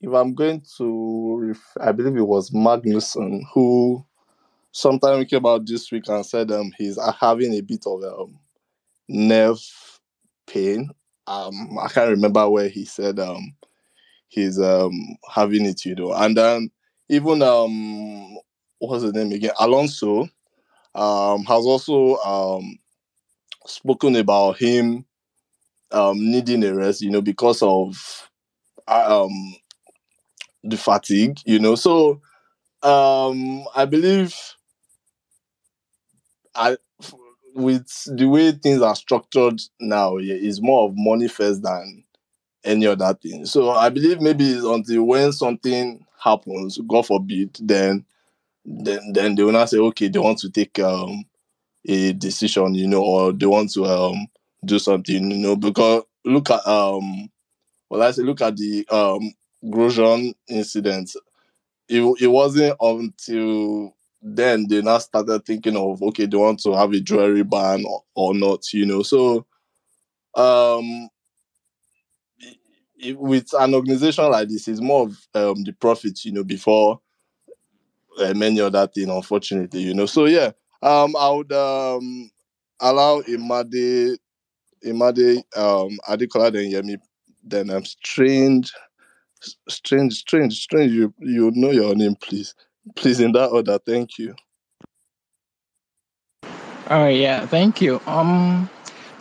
if 0.00 0.12
I'm 0.12 0.34
going 0.34 0.62
to, 0.76 1.54
I 1.80 1.92
believe 1.92 2.16
it 2.16 2.26
was 2.26 2.50
Magnussen 2.50 3.42
who 3.52 4.04
sometime 4.72 5.24
came 5.24 5.46
out 5.46 5.66
this 5.66 5.90
week 5.90 6.08
and 6.08 6.24
said 6.24 6.52
um 6.52 6.70
he's 6.78 6.98
having 7.20 7.54
a 7.54 7.60
bit 7.60 7.84
of 7.86 8.02
um 8.04 8.38
nerve 9.08 9.60
pain. 10.46 10.90
Um, 11.26 11.78
I 11.80 11.88
can't 11.88 12.10
remember 12.10 12.48
where 12.48 12.68
he 12.68 12.84
said 12.84 13.18
um 13.18 13.54
he's 14.28 14.60
um 14.60 14.92
having 15.30 15.66
it, 15.66 15.84
you 15.84 15.94
know, 15.94 16.12
and 16.12 16.36
then 16.36 16.70
even 17.08 17.42
um 17.42 18.36
what's 18.78 19.04
his 19.04 19.14
name 19.14 19.32
again? 19.32 19.52
Alonso 19.60 20.28
um 20.94 21.44
has 21.44 21.64
also 21.66 22.16
um 22.18 22.78
spoken 23.66 24.16
about 24.16 24.58
him 24.58 25.04
um 25.92 26.18
needing 26.18 26.64
a 26.64 26.74
rest, 26.74 27.02
you 27.02 27.10
know, 27.10 27.22
because 27.22 27.62
of 27.62 28.30
um 28.88 29.54
the 30.68 30.76
fatigue, 30.76 31.38
you 31.46 31.58
know. 31.58 31.74
So 31.74 32.20
um 32.82 33.64
I 33.74 33.84
believe 33.86 34.34
I 36.54 36.76
with 37.54 37.88
the 38.06 38.26
way 38.26 38.52
things 38.52 38.82
are 38.82 38.94
structured 38.94 39.60
now, 39.80 40.16
it's 40.18 40.62
more 40.62 40.88
of 40.88 40.94
money 40.96 41.28
first 41.28 41.62
than 41.62 42.04
any 42.64 42.86
other 42.86 43.14
thing. 43.14 43.46
So 43.46 43.70
I 43.70 43.88
believe 43.90 44.20
maybe 44.20 44.58
until 44.62 45.04
when 45.04 45.32
something 45.32 46.04
happens, 46.22 46.78
God 46.88 47.06
forbid, 47.06 47.56
then 47.60 48.04
then 48.64 49.12
then 49.14 49.34
they 49.36 49.44
will 49.44 49.52
not 49.52 49.70
say, 49.70 49.78
okay, 49.78 50.08
they 50.08 50.18
want 50.20 50.38
to 50.40 50.50
take 50.50 50.78
um 50.80 51.24
a 51.88 52.12
decision, 52.14 52.74
you 52.74 52.88
know, 52.88 53.02
or 53.02 53.32
they 53.32 53.46
want 53.46 53.72
to 53.72 53.86
um 53.86 54.28
do 54.64 54.78
something, 54.78 55.30
you 55.30 55.38
know, 55.38 55.56
because 55.56 56.04
look 56.24 56.50
at 56.50 56.66
um 56.66 57.30
well 57.90 58.02
I 58.02 58.10
say 58.12 58.22
look 58.22 58.42
at 58.42 58.56
the 58.56 58.86
um 58.90 59.32
Grosjean 59.64 60.34
incident. 60.48 61.10
It, 61.88 62.02
it 62.20 62.28
wasn't 62.28 62.76
until 62.80 63.94
then 64.22 64.66
they 64.68 64.82
now 64.82 64.98
started 64.98 65.44
thinking 65.46 65.76
of 65.76 66.02
okay, 66.02 66.26
they 66.26 66.36
want 66.36 66.60
to 66.60 66.74
have 66.74 66.92
a 66.92 67.00
jewelry 67.00 67.44
ban 67.44 67.84
or, 67.86 68.04
or 68.14 68.34
not, 68.34 68.72
you 68.72 68.86
know. 68.86 69.02
So 69.02 69.46
um 70.36 71.08
with 73.16 73.48
an 73.58 73.74
organization 73.74 74.30
like 74.30 74.48
this, 74.48 74.68
it's 74.68 74.80
more 74.80 75.06
of 75.06 75.16
um, 75.34 75.62
the 75.64 75.72
profit, 75.72 76.24
you 76.24 76.32
know, 76.32 76.44
before 76.44 77.00
uh, 78.20 78.34
many 78.34 78.60
other 78.60 78.86
things, 78.86 79.08
unfortunately, 79.08 79.80
you 79.80 79.94
know. 79.94 80.06
So 80.06 80.26
yeah, 80.26 80.50
um, 80.82 81.14
I 81.16 81.30
would 81.30 81.52
um 81.52 82.30
allow 82.80 83.20
Imade 83.22 84.18
Imade 84.84 85.42
um 85.56 85.98
Adekola 86.08 86.52
then 86.52 86.72
Yemi 86.72 86.98
then 87.44 87.70
um 87.70 87.84
strange 87.84 88.72
strange 89.68 90.14
strange 90.14 90.60
strange 90.60 90.92
you 90.92 91.12
you 91.18 91.50
know 91.54 91.70
your 91.70 91.94
name 91.94 92.16
please. 92.20 92.54
Please 92.96 93.20
in 93.20 93.32
that 93.32 93.48
order 93.48 93.78
thank 93.84 94.18
you. 94.18 94.34
Oh 96.90 97.08
yeah 97.08 97.46
thank 97.46 97.80
you. 97.80 98.00
Um 98.06 98.68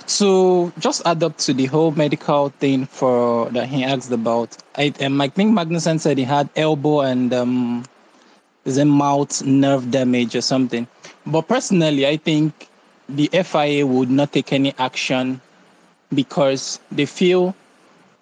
so 0.06 0.72
just 0.80 1.06
add 1.06 1.22
up 1.22 1.38
to 1.38 1.54
the 1.54 1.66
whole 1.66 1.92
medical 1.92 2.50
thing 2.50 2.86
for 2.86 3.50
that 3.52 3.68
he 3.68 3.84
asked 3.84 4.12
about. 4.12 4.56
I 4.76 4.94
um, 5.02 5.20
i 5.20 5.28
think 5.28 5.58
magnussen 5.58 6.00
said 6.00 6.18
he 6.18 6.24
had 6.24 6.50
elbow 6.56 7.02
and 7.02 7.34
um 7.34 7.84
is 8.68 8.84
mouth 8.84 9.44
nerve 9.44 9.90
damage 9.92 10.36
or 10.36 10.42
something. 10.42 10.88
But 11.26 11.48
personally, 11.48 12.06
I 12.06 12.18
think 12.18 12.68
the 13.10 13.28
FIA 13.32 13.88
would 13.88 14.10
not 14.10 14.34
take 14.34 14.52
any 14.52 14.74
action 14.78 15.40
because 16.14 16.80
they 16.92 17.06
feel 17.06 17.56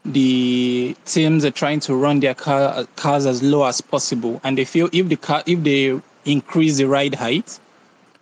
the 0.06 0.96
teams 1.06 1.44
are 1.44 1.52
trying 1.52 1.80
to 1.82 1.96
run 1.96 2.20
their 2.20 2.34
car, 2.34 2.86
cars 2.96 3.26
as 3.26 3.42
low 3.42 3.66
as 3.66 3.82
possible, 3.82 4.40
and 4.44 4.58
they 4.58 4.66
feel 4.66 4.90
if 4.92 5.08
the 5.10 5.16
car 5.16 5.44
if 5.46 5.64
they 5.64 6.00
increase 6.26 6.78
the 6.78 6.86
ride 6.86 7.16
height, 7.16 7.60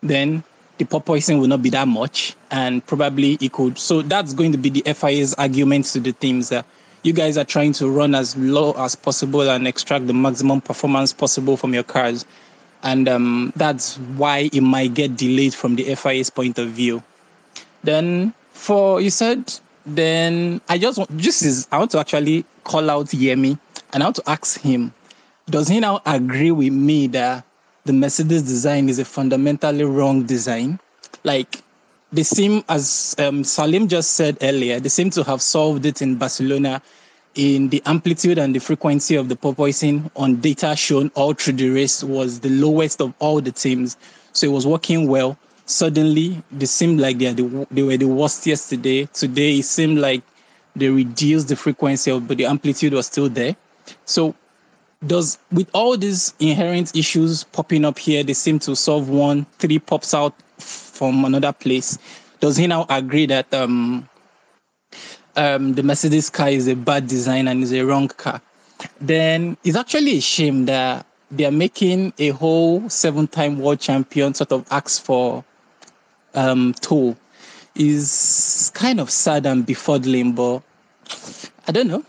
then 0.02 0.44
the 0.78 0.86
porpoising 0.86 1.40
will 1.40 1.48
not 1.48 1.62
be 1.62 1.70
that 1.70 1.88
much, 1.88 2.36
and 2.52 2.86
probably 2.86 3.38
it 3.42 3.52
could. 3.52 3.78
So 3.78 4.02
that's 4.02 4.34
going 4.34 4.52
to 4.54 4.58
be 4.58 4.70
the 4.70 4.94
FIA's 4.94 5.34
argument 5.36 5.86
to 5.88 6.00
the 6.00 6.14
teams 6.14 6.50
that 6.50 6.66
you 7.04 7.14
guys 7.14 7.38
are 7.38 7.44
trying 7.44 7.74
to 7.74 7.90
run 7.90 8.16
as 8.16 8.36
low 8.38 8.72
as 8.74 8.96
possible 8.96 9.42
and 9.42 9.68
extract 9.68 10.08
the 10.08 10.14
maximum 10.14 10.62
performance 10.62 11.12
possible 11.12 11.58
from 11.58 11.74
your 11.74 11.84
cars 11.84 12.26
and 12.84 13.08
um, 13.08 13.54
that's 13.56 13.96
why 14.18 14.50
it 14.52 14.62
might 14.62 14.94
get 14.94 15.16
delayed 15.16 15.54
from 15.54 15.76
the 15.76 15.96
FIA's 15.96 16.30
point 16.30 16.60
of 16.60 16.70
view. 16.70 17.02
Then 17.84 18.34
for 18.52 19.02
you 19.02 19.10
said, 19.10 19.60
then 19.86 20.62
I 20.70 20.78
just 20.78 20.98
want 20.98 21.18
this 21.18 21.42
is 21.42 21.68
I 21.72 21.78
want 21.78 21.92
to 21.92 22.00
actually 22.00 22.46
call 22.64 22.90
out 22.90 23.08
Yemi 23.08 23.58
and 23.94 24.04
I 24.04 24.06
want 24.08 24.16
to 24.18 24.30
ask 24.30 24.60
him, 24.60 24.94
does 25.50 25.68
he 25.68 25.80
now 25.80 26.02
agree 26.06 26.52
with 26.52 26.74
me 26.74 27.08
that 27.08 27.46
the 27.86 27.94
Mercedes 27.94 28.44
design 28.44 28.90
is 28.90 29.00
a 29.00 29.06
fundamentally 29.06 29.84
wrong 29.84 30.24
design? 30.24 30.80
Like 31.24 31.62
they 32.12 32.24
seem, 32.24 32.64
as 32.70 33.16
um, 33.18 33.44
Salim 33.44 33.88
just 33.88 34.12
said 34.12 34.38
earlier, 34.42 34.80
they 34.80 34.90
seem 34.90 35.10
to 35.12 35.24
have 35.24 35.42
solved 35.42 35.86
it 35.86 36.02
in 36.02 36.16
Barcelona 36.16 36.82
in 37.36 37.70
the 37.70 37.82
amplitude 37.86 38.38
and 38.38 38.56
the 38.56 38.60
frequency 38.60 39.16
of 39.16 39.28
the 39.28 39.36
porpoising 39.36 40.10
on 40.16 40.36
data 40.36 40.76
shown 40.76 41.12
all 41.16 41.34
through 41.34 41.54
the 41.54 41.70
race 41.70 42.04
was 42.04 42.40
the 42.42 42.50
lowest 42.50 43.02
of 43.02 43.14
all 43.20 43.42
the 43.42 43.52
teams. 43.52 43.98
So 44.34 44.48
it 44.48 44.52
was 44.52 44.68
working 44.68 45.08
well. 45.08 45.38
Suddenly, 45.66 46.44
they 46.52 46.66
seemed 46.66 47.00
like 47.00 47.18
they, 47.18 47.32
the, 47.34 47.68
they 47.72 47.84
were 47.84 47.98
the 47.98 48.08
worst 48.08 48.46
yesterday. 48.46 49.06
Today, 49.14 49.60
it 49.60 49.66
seemed 49.66 50.00
like 50.00 50.22
they 50.76 50.90
reduced 50.90 51.48
the 51.48 51.56
frequency, 51.56 52.12
of, 52.12 52.28
but 52.28 52.38
the 52.38 52.46
amplitude 52.46 52.94
was 52.94 53.08
still 53.08 53.30
there. 53.30 53.56
So, 54.06 54.36
does 55.06 55.38
with 55.52 55.70
all 55.74 55.98
these 55.98 56.34
inherent 56.40 56.96
issues 56.96 57.44
popping 57.44 57.86
up 57.86 58.00
here, 58.00 58.24
they 58.24 58.34
seem 58.34 58.60
to 58.60 58.76
solve 58.76 59.10
one, 59.10 59.46
three 59.60 59.80
pops 59.80 60.14
out 60.14 60.34
from 60.58 61.26
another 61.26 61.52
place. 61.52 61.98
Does 62.40 62.58
he 62.58 62.68
now 62.68 62.86
agree 62.90 63.26
that 63.26 63.54
um, 63.54 64.08
um, 65.36 65.74
the 65.74 65.84
Mercedes 65.84 66.30
car 66.30 66.50
is 66.50 66.68
a 66.68 66.76
bad 66.76 67.08
design 67.08 67.48
and 67.48 67.64
is 67.64 67.74
a 67.74 67.82
wrong 67.84 68.08
car, 68.08 68.42
then 69.00 69.58
it's 69.64 69.78
actually 69.78 70.18
a 70.18 70.22
shame 70.22 70.66
that 70.66 71.06
they 71.32 71.46
are 71.46 71.52
making 71.52 72.14
a 72.20 72.30
whole 72.30 72.88
seven-time 72.90 73.60
world 73.60 73.80
champion 73.80 74.34
sort 74.34 74.52
of 74.52 74.66
ask 74.72 75.04
for 75.04 75.44
um, 76.34 76.74
toll. 76.82 77.18
Is 77.76 78.72
kind 78.76 79.00
of 79.00 79.10
sad 79.10 79.48
and 79.48 79.66
befuddling, 79.66 80.36
but 80.36 80.62
I 81.68 81.72
don't 81.72 81.88
know. 81.88 82.06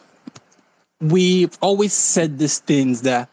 We've 1.01 1.57
always 1.63 1.95
said 1.95 2.39
these 2.39 2.59
things 2.59 3.01
that 3.03 3.31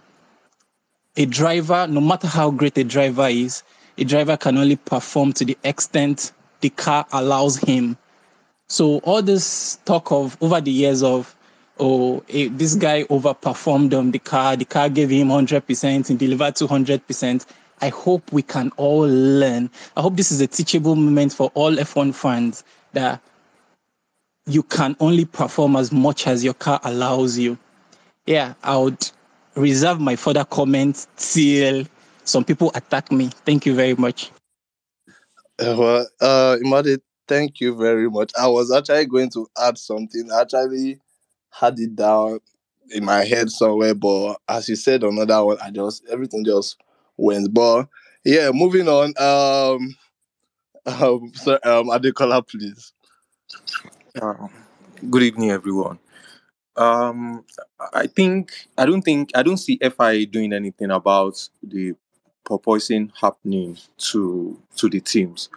a 1.17 1.25
driver, 1.25 1.87
no 1.87 1.99
matter 1.99 2.27
how 2.27 2.51
great 2.51 2.77
a 2.77 2.83
driver 2.85 3.27
is, 3.27 3.63
a 3.97 4.05
driver 4.05 4.37
can 4.37 4.57
only 4.57 4.77
perform 4.77 5.33
to 5.33 5.45
the 5.45 5.57
extent 5.63 6.31
the 6.61 6.69
car 6.69 7.05
allows 7.11 7.57
him. 7.57 7.97
So 8.69 8.99
all 8.99 9.21
this 9.21 9.77
talk 9.83 10.11
of 10.11 10.37
over 10.41 10.61
the 10.61 10.71
years 10.71 11.03
of 11.03 11.35
oh 11.79 12.23
this 12.29 12.75
guy 12.75 13.03
overperformed 13.03 13.97
on 13.97 14.11
the 14.11 14.19
car, 14.19 14.55
the 14.55 14.65
car 14.65 14.87
gave 14.89 15.09
him 15.09 15.27
100% 15.27 16.09
and 16.09 16.19
delivered 16.19 16.55
200%. 16.55 17.45
I 17.81 17.89
hope 17.89 18.31
we 18.31 18.41
can 18.41 18.71
all 18.77 19.07
learn. 19.07 19.69
I 19.97 20.01
hope 20.01 20.15
this 20.15 20.31
is 20.31 20.39
a 20.41 20.47
teachable 20.47 20.95
moment 20.95 21.33
for 21.33 21.51
all 21.55 21.71
F1 21.71 22.13
fans 22.13 22.63
that 22.93 23.21
you 24.45 24.63
can 24.63 24.95
only 24.99 25.25
perform 25.25 25.75
as 25.75 25.91
much 25.91 26.27
as 26.27 26.43
your 26.43 26.53
car 26.53 26.79
allows 26.83 27.37
you. 27.37 27.57
Yeah, 28.25 28.53
I 28.63 28.77
would 28.77 29.09
reserve 29.55 29.99
my 29.99 30.15
further 30.15 30.45
comments 30.45 31.07
till 31.17 31.85
some 32.23 32.43
people 32.43 32.71
attack 32.75 33.11
me. 33.11 33.27
Thank 33.45 33.65
you 33.65 33.73
very 33.73 33.95
much. 33.95 34.31
Uh, 35.59 35.75
well, 35.77 36.07
uh, 36.21 36.57
Imade, 36.63 36.99
thank 37.27 37.59
you 37.59 37.75
very 37.75 38.09
much. 38.09 38.31
I 38.39 38.47
was 38.47 38.71
actually 38.71 39.05
going 39.05 39.29
to 39.31 39.47
add 39.57 39.77
something. 39.77 40.31
I 40.31 40.41
actually 40.41 40.99
had 41.49 41.79
it 41.79 41.95
down 41.95 42.39
in 42.91 43.05
my 43.05 43.23
head 43.23 43.49
somewhere, 43.49 43.95
but 43.95 44.37
as 44.47 44.69
you 44.69 44.75
said 44.75 45.03
another 45.03 45.43
one, 45.43 45.57
I 45.61 45.71
just 45.71 46.03
everything 46.09 46.43
just 46.45 46.77
went. 47.21 47.53
But 47.53 47.87
yeah, 48.25 48.51
moving 48.53 48.87
on. 48.87 49.13
Um, 49.17 49.95
um, 50.85 51.31
um, 51.63 51.89
Adekola, 51.89 52.47
please. 52.47 52.93
Uh, 54.21 54.47
good 55.09 55.23
evening, 55.23 55.51
everyone. 55.51 55.99
Um, 56.75 57.45
I 57.93 58.07
think 58.07 58.51
I 58.77 58.85
don't 58.85 59.01
think 59.01 59.31
I 59.35 59.43
don't 59.43 59.57
see 59.57 59.77
FI 59.77 60.25
doing 60.25 60.53
anything 60.53 60.91
about 60.91 61.49
the 61.61 61.93
porpoising 62.45 63.11
happening 63.19 63.77
to 63.97 64.59
to 64.77 64.89
the 64.89 64.99
teams. 64.99 65.49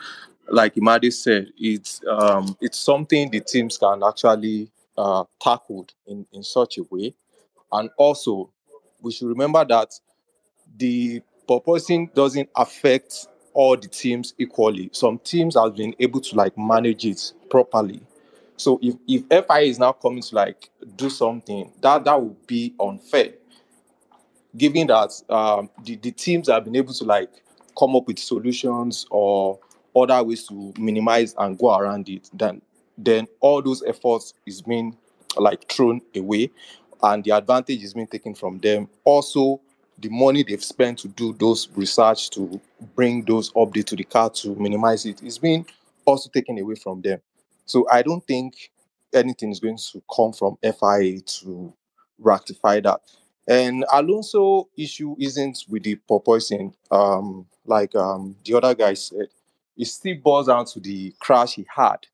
Like 0.49 0.75
Imade 0.75 1.13
said, 1.13 1.49
it's 1.57 2.01
um, 2.07 2.57
it's 2.61 2.79
something 2.79 3.31
the 3.31 3.41
teams 3.41 3.79
can 3.79 4.03
actually 4.03 4.71
uh, 4.99 5.25
tackle 5.41 5.87
in, 6.07 6.27
in 6.33 6.43
such 6.43 6.79
a 6.79 6.83
way, 6.91 7.15
and 7.73 7.89
also 7.97 8.51
we 9.01 9.13
should 9.13 9.29
remember 9.29 9.65
that 9.65 9.93
the 10.77 11.23
porpoising 11.47 12.13
doesn't 12.15 12.49
affect 12.57 13.29
all 13.53 13.77
the 13.77 13.89
teams 13.89 14.35
equally. 14.39 14.91
Some 14.93 15.19
teams 15.19 15.57
have 15.57 15.77
been 15.77 15.95
able 15.99 16.21
to 16.21 16.37
like 16.37 16.57
manage 16.59 17.05
it 17.05 17.33
properly 17.51 18.01
so 18.57 18.79
if, 18.83 18.95
if 19.07 19.47
FI 19.47 19.61
is 19.61 19.79
now 19.79 19.93
coming 19.93 20.23
to 20.23 20.35
like 20.35 20.71
do 20.97 21.11
something, 21.11 21.73
that 21.81 22.05
that 22.05 22.21
would 22.21 22.47
be 22.47 22.75
unfair. 22.81 23.33
Given 24.57 24.87
that 24.87 25.11
um, 25.29 25.71
the, 25.83 25.97
the 25.97 26.13
teams 26.13 26.49
have 26.49 26.65
been 26.65 26.77
able 26.77 26.95
to 26.95 27.05
like 27.05 27.31
come 27.77 27.97
up 27.97 28.07
with 28.07 28.19
solutions 28.19 29.07
or 29.11 29.59
other 29.97 30.23
ways 30.23 30.47
to 30.49 30.73
minimize 30.79 31.35
and 31.39 31.59
go 31.59 31.77
around 31.77 32.09
it, 32.09 32.31
then 32.33 32.63
then 32.97 33.27
all 33.41 33.61
those 33.61 33.83
efforts 33.83 34.35
is 34.47 34.63
being 34.63 34.97
like 35.37 35.69
thrown 35.69 36.01
away 36.15 36.49
and 37.03 37.25
the 37.25 37.33
advantage 37.33 37.83
is 37.83 37.93
being 37.93 38.07
taken 38.07 38.35
from 38.35 38.61
them. 38.61 38.89
Also, 39.03 39.61
the 39.99 40.09
money 40.09 40.43
they've 40.43 40.63
spent 40.63 40.99
to 41.01 41.09
do 41.09 41.33
those 41.35 41.69
research 41.75 42.31
to 42.31 42.61
bring 42.95 43.25
those 43.25 43.53
updates 43.53 43.87
to 43.87 43.97
the 43.97 44.05
car 44.05 44.31
to 44.31 44.55
minimize 44.57 45.07
it 45.07 45.23
is 45.23 45.39
being 45.39 45.67
also 46.05 46.29
taken 46.31 46.59
away 46.59 46.75
from 46.75 47.01
them. 47.01 47.21
So 47.67 47.87
I 47.91 48.03
don't 48.03 48.25
think 48.27 48.71
anything 49.13 49.51
is 49.51 49.61
going 49.61 49.79
to 49.93 50.03
come 50.15 50.33
from 50.33 50.59
FIA 50.63 51.21
to 51.21 51.73
rectify 52.19 52.81
that. 52.81 53.01
And 53.47 53.85
Alonso 53.93 54.69
issue 54.77 55.17
isn't 55.19 55.65
with 55.69 55.83
the 55.85 55.99
porpoising, 56.09 56.75
um, 56.91 57.47
like 57.67 57.95
um, 57.95 58.37
the 58.45 58.55
other 58.55 58.75
guy 58.75 58.95
said. 58.95 59.29
It 59.77 59.87
still 59.87 60.17
boils 60.23 60.47
down 60.47 60.67
to 60.67 60.81
the 60.81 61.13
crash 61.19 61.55
he 61.55 61.67
had 61.75 62.07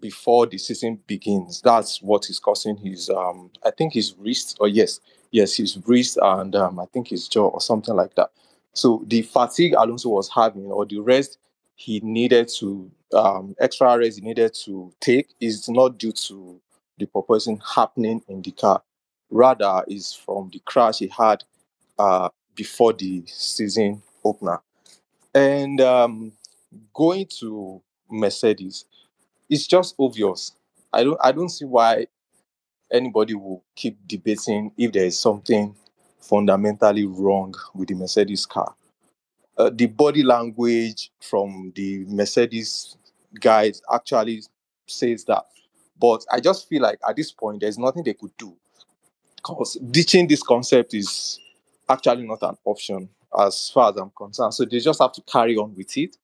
before 0.00 0.46
the 0.46 0.58
season 0.58 1.00
begins. 1.06 1.62
That's 1.62 2.02
what 2.02 2.28
is 2.28 2.38
causing 2.38 2.76
his, 2.76 3.08
um, 3.08 3.50
I 3.64 3.70
think 3.70 3.94
his 3.94 4.14
wrist, 4.18 4.56
or 4.60 4.68
yes, 4.68 5.00
yes, 5.36 5.56
his 5.56 5.76
wrist 5.86 6.18
and 6.22 6.56
um, 6.56 6.80
I 6.80 6.86
think 6.86 7.08
his 7.08 7.28
jaw 7.28 7.48
or 7.48 7.60
something 7.60 7.94
like 7.94 8.14
that. 8.14 8.30
So 8.72 9.04
the 9.06 9.20
fatigue 9.20 9.74
Alonso 9.74 10.08
was 10.08 10.30
having, 10.34 10.64
or 10.66 10.86
the 10.86 10.98
rest 10.98 11.38
he 11.74 12.00
needed 12.00 12.48
to 12.58 12.90
um, 13.12 13.54
extra 13.60 13.98
rest 13.98 14.18
he 14.18 14.24
needed 14.24 14.54
to 14.64 14.92
take 14.98 15.28
is 15.40 15.68
not 15.68 15.98
due 15.98 16.12
to 16.12 16.58
the 16.98 17.06
porpoising 17.06 17.60
happening 17.74 18.22
in 18.28 18.40
the 18.40 18.50
car. 18.50 18.82
Rather, 19.30 19.84
is 19.88 20.14
from 20.14 20.48
the 20.52 20.60
crash 20.60 21.00
he 21.00 21.08
had 21.08 21.44
uh, 21.98 22.30
before 22.54 22.94
the 22.94 23.22
season 23.26 24.02
opener. 24.24 24.60
And 25.34 25.80
um, 25.82 26.32
going 26.94 27.26
to 27.40 27.82
Mercedes, 28.10 28.86
it's 29.50 29.66
just 29.66 29.94
obvious. 29.98 30.52
I 30.94 31.04
don't 31.04 31.20
I 31.22 31.32
don't 31.32 31.50
see 31.50 31.66
why 31.66 32.06
anybody 32.92 33.34
will 33.34 33.62
keep 33.74 33.98
debating 34.06 34.72
if 34.76 34.92
there 34.92 35.04
is 35.04 35.18
something 35.18 35.74
fundamentally 36.20 37.04
wrong 37.04 37.54
with 37.74 37.88
the 37.88 37.94
Mercedes 37.94 38.46
car 38.46 38.74
uh, 39.58 39.70
the 39.72 39.86
body 39.86 40.22
language 40.22 41.10
from 41.20 41.72
the 41.74 42.04
Mercedes 42.08 42.96
guys 43.40 43.80
actually 43.92 44.42
says 44.86 45.24
that. 45.24 45.44
But 45.98 46.24
I 46.30 46.40
just 46.40 46.68
feel 46.68 46.82
like 46.82 46.98
at 47.08 47.16
this 47.16 47.32
point, 47.32 47.60
there's 47.60 47.78
nothing 47.78 48.04
they 48.04 48.14
could 48.14 48.36
do 48.36 48.54
because 49.36 49.74
ditching 49.90 50.28
this 50.28 50.42
concept 50.42 50.92
is 50.94 51.40
actually 51.88 52.26
not 52.26 52.42
an 52.42 52.56
option 52.64 53.08
as 53.38 53.70
far 53.70 53.90
as 53.90 53.96
I'm 53.96 54.10
concerned. 54.10 54.54
So 54.54 54.64
they 54.64 54.80
just 54.80 55.00
have 55.00 55.12
to 55.12 55.22
carry 55.22 55.56
on 55.56 55.74
with 55.74 55.96
it 55.96 56.16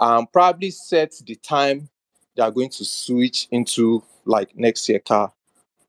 and 0.00 0.30
probably 0.32 0.70
set 0.70 1.14
the 1.24 1.36
time 1.36 1.88
they 2.36 2.42
are 2.42 2.50
going 2.50 2.70
to 2.70 2.84
switch 2.84 3.46
into 3.50 4.02
like 4.24 4.56
next 4.56 4.88
year 4.88 4.98
car 4.98 5.32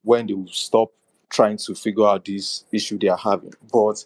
when 0.04 0.28
they 0.28 0.34
will 0.34 0.48
stop 0.48 0.90
trying 1.30 1.58
to 1.58 1.74
figure 1.74 2.06
out 2.06 2.26
this 2.26 2.66
issue 2.72 2.98
they 3.00 3.08
are 3.08 3.18
having. 3.18 3.54
But 3.72 4.06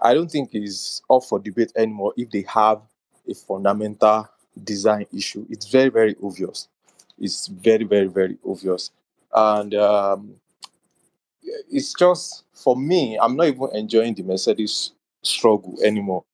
I 0.00 0.14
don't 0.14 0.30
think 0.30 0.50
it's 0.52 1.02
up 1.10 1.24
for 1.24 1.40
debate 1.40 1.72
anymore 1.76 2.12
if 2.16 2.30
they 2.30 2.44
have 2.48 2.80
a 3.28 3.34
fundamental 3.34 4.28
design 4.62 5.06
issue. 5.12 5.44
It's 5.50 5.66
very, 5.66 5.88
very 5.88 6.14
obvious. 6.22 6.68
It's 7.18 7.48
very, 7.48 7.84
very, 7.84 8.06
very 8.06 8.38
obvious. 8.46 8.90
And 9.34 9.74
um, 9.74 10.34
it's 11.70 11.92
just, 11.94 12.44
for 12.54 12.76
me, 12.76 13.18
I'm 13.20 13.36
not 13.36 13.48
even 13.48 13.68
enjoying 13.74 14.14
the 14.14 14.22
Mercedes 14.22 14.92
struggle 15.22 15.76
anymore. 15.84 16.24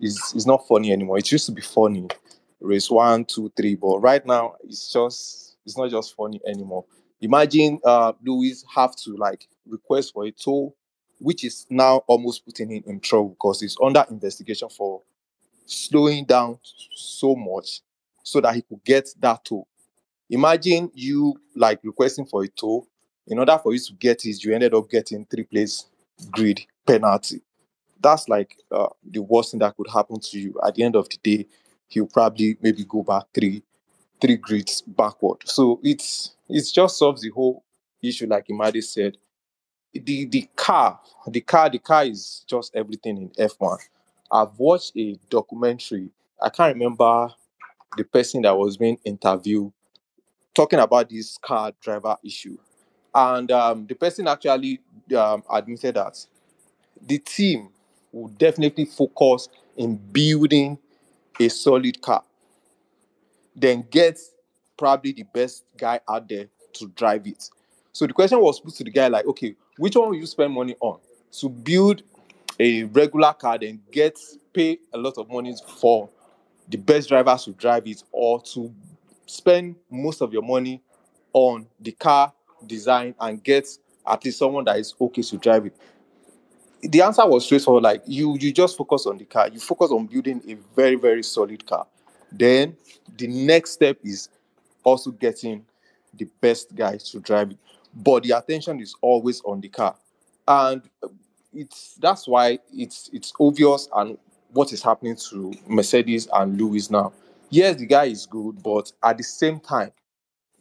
It's, 0.00 0.34
it's 0.34 0.46
not 0.46 0.66
funny 0.66 0.92
anymore. 0.92 1.18
It 1.18 1.30
used 1.30 1.46
to 1.46 1.52
be 1.52 1.62
funny, 1.62 2.08
race 2.60 2.90
one, 2.90 3.24
two, 3.24 3.52
three, 3.56 3.76
but 3.76 3.98
right 3.98 4.24
now 4.26 4.56
it's 4.64 4.92
just, 4.92 5.56
it's 5.64 5.78
not 5.78 5.90
just 5.90 6.16
funny 6.16 6.40
anymore. 6.46 6.84
Imagine 7.22 7.80
uh, 7.84 8.12
Lewis 8.22 8.64
have 8.74 8.94
to 8.96 9.16
like 9.16 9.46
request 9.66 10.12
for 10.12 10.24
a 10.24 10.30
tow 10.30 10.74
which 11.22 11.44
is 11.44 11.66
now 11.70 11.98
almost 12.08 12.44
putting 12.44 12.68
him 12.68 12.82
in 12.86 13.00
trouble 13.00 13.30
because 13.30 13.60
he's 13.60 13.76
under 13.82 14.04
investigation 14.10 14.68
for 14.68 15.02
slowing 15.66 16.24
down 16.24 16.58
so 16.96 17.36
much 17.36 17.80
so 18.24 18.40
that 18.40 18.54
he 18.54 18.62
could 18.62 18.82
get 18.84 19.08
that 19.20 19.44
tow. 19.44 19.66
Imagine 20.28 20.90
you 20.94 21.40
like 21.54 21.78
requesting 21.84 22.26
for 22.26 22.42
a 22.42 22.48
tow. 22.48 22.86
In 23.28 23.38
order 23.38 23.58
for 23.62 23.72
you 23.72 23.78
to 23.78 23.92
get 23.94 24.24
it, 24.26 24.42
you 24.42 24.52
ended 24.52 24.74
up 24.74 24.90
getting 24.90 25.24
three 25.26 25.44
place 25.44 25.86
grid 26.30 26.60
penalty. 26.86 27.40
That's 28.00 28.28
like 28.28 28.56
uh, 28.72 28.88
the 29.08 29.22
worst 29.22 29.52
thing 29.52 29.60
that 29.60 29.76
could 29.76 29.88
happen 29.88 30.18
to 30.18 30.38
you. 30.40 30.58
At 30.66 30.74
the 30.74 30.82
end 30.82 30.96
of 30.96 31.08
the 31.08 31.18
day, 31.22 31.46
he'll 31.86 32.06
probably 32.06 32.56
maybe 32.60 32.84
go 32.84 33.04
back 33.04 33.26
three 33.32 33.62
three 34.20 34.36
grids 34.36 34.82
backward. 34.82 35.38
So 35.44 35.80
it's 35.82 36.36
it's 36.52 36.70
just 36.70 36.98
solves 36.98 37.22
the 37.22 37.30
whole 37.30 37.64
issue, 38.02 38.26
like 38.26 38.46
Imadi 38.48 38.82
said 38.82 39.16
the 39.92 40.24
the 40.26 40.48
car, 40.56 40.98
the 41.28 41.40
car, 41.40 41.68
the 41.68 41.78
car 41.78 42.04
is 42.04 42.44
just 42.46 42.74
everything 42.74 43.18
in 43.18 43.28
F1. 43.30 43.78
I've 44.30 44.58
watched 44.58 44.96
a 44.96 45.18
documentary. 45.28 46.08
I 46.40 46.48
can't 46.48 46.74
remember 46.74 47.28
the 47.96 48.04
person 48.04 48.42
that 48.42 48.56
was 48.56 48.76
being 48.76 48.98
interviewed 49.04 49.72
talking 50.54 50.78
about 50.78 51.10
this 51.10 51.38
car 51.38 51.72
driver 51.80 52.16
issue, 52.24 52.56
and 53.14 53.50
um, 53.50 53.86
the 53.86 53.94
person 53.94 54.26
actually 54.26 54.80
um, 55.16 55.42
admitted 55.50 55.96
that 55.96 56.24
the 57.06 57.18
team 57.18 57.68
would 58.12 58.36
definitely 58.38 58.84
focus 58.84 59.48
in 59.76 59.96
building 59.96 60.78
a 61.40 61.48
solid 61.48 62.00
car, 62.00 62.22
then 63.54 63.86
get 63.90 64.18
probably 64.76 65.12
the 65.12 65.24
best 65.24 65.64
guy 65.76 66.00
out 66.08 66.28
there 66.28 66.46
to 66.74 66.88
drive 66.88 67.26
it. 67.26 67.48
So 67.92 68.06
the 68.06 68.12
question 68.12 68.40
was 68.40 68.60
put 68.60 68.74
to 68.74 68.84
the 68.84 68.90
guy 68.90 69.08
like, 69.08 69.26
okay, 69.26 69.54
which 69.76 69.96
one 69.96 70.08
will 70.10 70.16
you 70.16 70.26
spend 70.26 70.52
money 70.52 70.74
on? 70.80 70.98
To 71.40 71.48
build 71.48 72.02
a 72.58 72.84
regular 72.84 73.32
car 73.32 73.58
and 73.60 73.80
get 73.90 74.18
pay 74.52 74.78
a 74.92 74.98
lot 74.98 75.16
of 75.18 75.30
money 75.30 75.54
for 75.80 76.08
the 76.68 76.76
best 76.76 77.08
drivers 77.08 77.44
to 77.44 77.52
drive 77.52 77.86
it, 77.86 78.02
or 78.12 78.40
to 78.40 78.72
spend 79.26 79.76
most 79.90 80.20
of 80.20 80.32
your 80.32 80.42
money 80.42 80.80
on 81.32 81.66
the 81.80 81.92
car 81.92 82.32
design 82.66 83.14
and 83.20 83.42
get 83.42 83.66
at 84.06 84.24
least 84.24 84.38
someone 84.38 84.64
that 84.64 84.78
is 84.78 84.94
okay 85.00 85.22
to 85.22 85.38
drive 85.38 85.66
it. 85.66 85.76
the 86.82 87.00
answer 87.00 87.26
was 87.26 87.44
straightforward. 87.44 87.84
Like 87.84 88.02
you, 88.06 88.36
you 88.38 88.52
just 88.52 88.76
focus 88.76 89.06
on 89.06 89.18
the 89.18 89.24
car. 89.24 89.48
You 89.48 89.60
focus 89.60 89.90
on 89.90 90.06
building 90.06 90.42
a 90.48 90.54
very, 90.74 90.96
very 90.96 91.22
solid 91.22 91.64
car. 91.66 91.86
Then 92.30 92.76
the 93.16 93.26
next 93.26 93.72
step 93.72 93.98
is 94.02 94.28
also 94.84 95.10
getting 95.10 95.64
the 96.14 96.28
best 96.40 96.74
guys 96.74 97.10
to 97.10 97.20
drive 97.20 97.52
it. 97.52 97.58
But 97.94 98.22
the 98.22 98.32
attention 98.32 98.80
is 98.80 98.94
always 99.00 99.40
on 99.42 99.60
the 99.60 99.68
car, 99.68 99.94
and 100.48 100.82
it's 101.54 101.94
that's 101.96 102.26
why 102.26 102.58
it's 102.72 103.10
it's 103.12 103.32
obvious 103.38 103.88
and 103.94 104.16
what 104.52 104.72
is 104.72 104.82
happening 104.82 105.16
to 105.16 105.52
Mercedes 105.66 106.28
and 106.32 106.58
Lewis 106.58 106.90
now. 106.90 107.12
Yes, 107.50 107.76
the 107.76 107.86
guy 107.86 108.04
is 108.04 108.26
good, 108.26 108.62
but 108.62 108.92
at 109.02 109.18
the 109.18 109.24
same 109.24 109.60
time, 109.60 109.92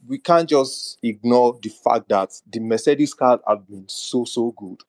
we 0.08 0.18
can't 0.18 0.50
just 0.50 0.98
ignore 1.04 1.58
the 1.62 1.70
fact 1.70 2.10
that 2.10 2.32
the 2.52 2.60
Mercedes 2.60 3.14
cars 3.14 3.40
have 3.48 3.68
been 3.68 3.86
so 3.88 4.26
so 4.26 4.52
good 4.58 4.80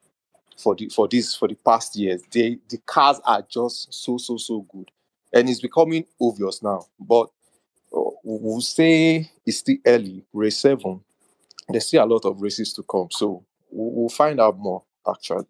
for 0.57 0.75
the 0.75 0.89
for 0.89 1.07
this 1.07 1.35
for 1.35 1.47
the 1.47 1.55
past 1.55 1.95
years. 1.95 2.21
They 2.31 2.59
the 2.69 2.77
cars 2.85 3.19
are 3.25 3.43
just 3.49 3.93
so 3.93 4.17
so 4.17 4.37
so 4.37 4.61
good, 4.71 4.91
and 5.31 5.49
it's 5.49 5.61
becoming 5.61 6.05
obvious 6.21 6.61
now. 6.61 6.87
But 6.99 7.29
we'll 7.93 8.61
say 8.61 9.29
it's 9.45 9.57
still 9.57 9.77
early, 9.85 10.25
race 10.33 10.57
seven. 10.57 11.01
There's 11.69 11.87
still 11.87 12.03
a 12.03 12.07
lot 12.07 12.25
of 12.25 12.41
races 12.41 12.73
to 12.73 12.83
come, 12.83 13.07
so 13.11 13.45
we'll, 13.71 14.09
find 14.09 14.39
out 14.39 14.57
more 14.57 14.83
actually. 15.07 15.45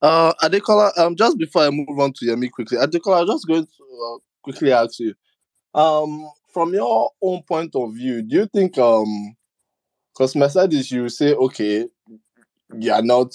Uh, 0.00 0.32
Adekola, 0.42 0.96
um, 0.98 1.16
just 1.16 1.38
before 1.38 1.62
I 1.62 1.70
move 1.70 1.98
on 1.98 2.12
to 2.14 2.26
Yemi 2.26 2.50
quickly, 2.50 2.78
Adekola, 2.78 3.22
I'm 3.22 3.26
just 3.26 3.46
going 3.46 3.66
to 3.66 3.82
uh, 3.82 4.18
quickly 4.42 4.72
ask 4.72 5.00
you, 5.00 5.14
um, 5.74 6.28
from 6.52 6.72
your 6.72 7.10
own 7.22 7.42
point 7.42 7.74
of 7.74 7.94
view, 7.94 8.22
do 8.22 8.36
you 8.36 8.46
think, 8.46 8.78
um, 8.78 9.36
because 10.12 10.34
Mercedes, 10.34 10.90
you 10.90 11.08
say, 11.08 11.34
okay, 11.34 11.86
they 12.72 12.88
are 12.88 13.02
not, 13.02 13.34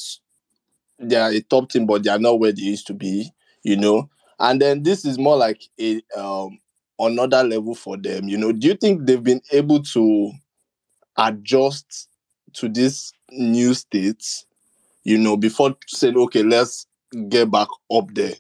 they 1.00 1.16
are 1.16 1.30
a 1.30 1.42
top 1.42 1.70
team, 1.70 1.86
but 1.86 2.04
they 2.04 2.10
are 2.10 2.20
not 2.20 2.40
where 2.40 2.52
they 2.52 2.62
used 2.62 2.88
to 2.88 2.94
be, 2.94 3.30
you 3.64 3.78
know, 3.78 4.10
and 4.40 4.60
then 4.62 4.82
this 4.84 5.06
is 5.06 5.20
more 5.20 5.38
like 5.38 5.62
a 5.80 6.02
um 6.18 6.60
another 7.08 7.44
level 7.44 7.76
for 7.76 7.98
them, 7.98 8.28
you 8.28 8.38
know. 8.38 8.52
Do 8.52 8.68
you 8.68 8.76
think 8.76 9.06
they've 9.06 9.24
been 9.24 9.42
able 9.52 9.82
to 9.84 10.32
adjust 11.18 12.10
to 12.54 12.70
this 12.70 13.12
new 13.32 13.74
state? 13.74 14.24
you 15.04 15.18
know, 15.18 15.38
before 15.38 15.76
saying, 15.88 16.18
okay, 16.18 16.44
let's 16.44 16.86
get 17.30 17.50
back 17.50 17.68
up 17.94 18.14
there, 18.14 18.36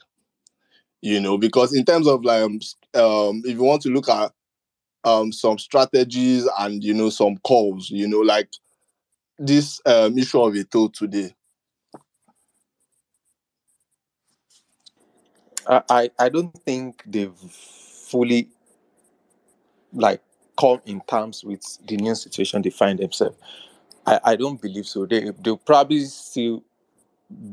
you 1.01 1.19
know, 1.19 1.37
because 1.37 1.73
in 1.73 1.85
terms 1.85 2.07
of 2.07 2.23
like, 2.23 2.43
um, 2.43 2.59
um 2.95 3.41
if 3.45 3.53
you 3.53 3.63
want 3.63 3.81
to 3.81 3.89
look 3.89 4.09
at 4.09 4.31
um 5.03 5.31
some 5.31 5.57
strategies 5.57 6.47
and 6.59 6.83
you 6.83 6.93
know 6.93 7.09
some 7.09 7.37
calls, 7.37 7.89
you 7.89 8.07
know, 8.07 8.19
like 8.19 8.49
this 9.39 9.81
um 9.85 10.17
issue 10.17 10.41
of 10.41 10.69
toll 10.69 10.89
today. 10.89 11.33
I 15.67 16.09
I 16.19 16.29
don't 16.29 16.55
think 16.63 17.03
they've 17.05 17.31
fully 18.11 18.49
like 19.93 20.21
come 20.59 20.81
in 20.85 21.01
terms 21.01 21.43
with 21.43 21.63
the 21.87 21.97
new 21.97 22.15
situation 22.15 22.61
they 22.61 22.69
find 22.69 22.99
themselves. 22.99 23.37
I, 24.05 24.19
I 24.23 24.35
don't 24.35 24.61
believe 24.61 24.85
so. 24.85 25.05
They 25.05 25.31
they'll 25.41 25.57
probably 25.57 26.05
still 26.05 26.63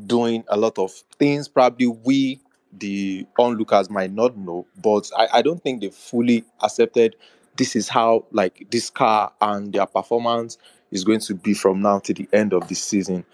doing 0.07 0.45
a 0.49 0.57
lot 0.57 0.79
of 0.79 0.93
things. 1.19 1.49
Probably 1.49 1.87
we 1.87 2.41
the 2.73 3.27
onlookers 3.39 3.89
might 3.91 4.13
not 4.13 4.37
know, 4.37 4.67
but 4.83 5.11
I, 5.17 5.29
I 5.35 5.43
don't 5.43 5.63
think 5.63 5.81
they 5.81 5.89
fully 5.91 6.45
accepted 6.63 7.17
this 7.57 7.75
is 7.75 7.89
how 7.89 8.25
like 8.31 8.67
this 8.71 8.89
car 8.89 9.33
and 9.41 9.73
their 9.73 9.87
performance 9.87 10.59
is 10.91 11.05
going 11.05 11.21
to 11.21 11.35
be 11.35 11.55
from 11.55 11.83
now 11.83 11.99
to 12.01 12.15
the 12.15 12.29
end 12.33 12.53
of 12.53 12.69
the 12.69 12.75
season. 12.75 13.25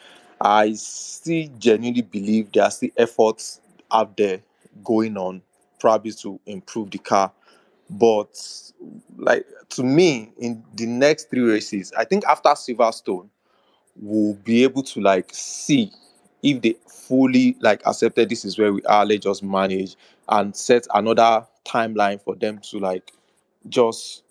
I 0.41 0.73
still 0.73 1.49
genuinely 1.59 2.03
believe 2.03 2.53
there 2.53 2.65
are 2.65 2.71
still 2.71 2.91
efforts 2.97 3.61
out 3.93 4.17
there 4.17 4.41
going 4.83 5.17
on, 5.17 5.43
probably 5.85 6.13
to 6.13 6.41
improve 6.47 6.91
the 6.91 6.97
car. 6.97 7.31
But 7.91 8.41
like 9.19 9.45
to 9.69 9.83
me, 9.83 10.33
in 10.39 10.65
the 10.77 10.87
next 10.87 11.29
three 11.29 11.43
races, 11.43 11.93
I 11.95 12.07
think 12.07 12.25
after 12.25 12.49
Silverstone, 12.49 13.29
we'll 13.95 14.33
be 14.33 14.63
able 14.63 14.83
to 14.83 15.03
like 15.03 15.29
see 15.35 15.93
if 16.43 16.63
they 16.63 16.77
fully 16.89 17.55
like 17.61 17.83
accepted 17.87 18.31
this 18.31 18.47
is 18.47 18.59
where 18.59 18.73
we 18.73 18.81
are, 18.85 19.05
let's 19.05 19.25
just 19.25 19.43
manage 19.43 19.97
and 20.31 20.57
set 20.57 20.87
another 20.95 21.47
timeline 21.67 22.19
for 22.19 22.35
them 22.35 22.61
to 22.71 22.79
like 22.79 23.13
just 23.69 24.23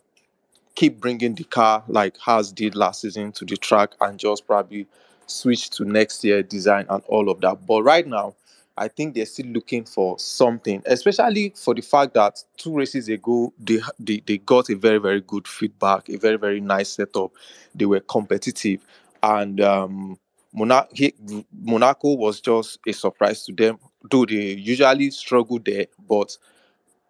keep 0.74 1.00
bringing 1.00 1.36
the 1.36 1.44
car 1.44 1.84
like 1.88 2.18
Haas 2.18 2.52
did 2.52 2.74
last 2.76 3.02
season 3.02 3.32
to 3.34 3.46
the 3.46 3.58
track 3.58 3.92
and 4.02 4.18
just 4.18 4.48
probably 4.48 4.88
switch 5.28 5.70
to 5.70 5.86
next 5.86 6.24
year 6.24 6.42
design 6.42 6.88
and 6.90 7.04
all 7.08 7.30
of 7.30 7.42
that. 7.42 7.68
But 7.68 7.84
right 7.84 8.08
now, 8.08 8.34
I 8.76 8.88
think 8.88 9.14
they're 9.14 9.26
still 9.26 9.48
looking 9.48 9.86
for 9.86 10.18
something, 10.18 10.82
especially 10.86 11.54
for 11.56 11.76
the 11.76 11.82
fact 11.82 12.16
that 12.16 12.44
two 12.58 12.76
races 12.76 13.08
ago 13.08 13.54
they, 13.60 13.80
they 14.00 14.24
they 14.26 14.38
got 14.40 14.70
a 14.70 14.76
very 14.76 14.98
very 14.98 15.22
good 15.22 15.48
feedback, 15.48 16.10
a 16.10 16.18
very 16.18 16.38
very 16.38 16.60
nice 16.60 16.90
setup. 16.90 17.32
They 17.76 17.86
were 17.86 18.00
competitive, 18.00 18.84
and 19.22 19.62
um, 19.62 20.18
Mona- 20.54 20.88
he, 20.92 21.14
Monaco 21.62 22.14
was 22.16 22.42
just 22.42 22.80
a 22.88 22.94
surprise 22.94 23.46
to 23.46 23.54
them. 23.54 23.78
Though 24.10 24.26
they 24.26 24.54
usually 24.54 25.12
struggle 25.12 25.60
there, 25.64 25.86
but 26.10 26.36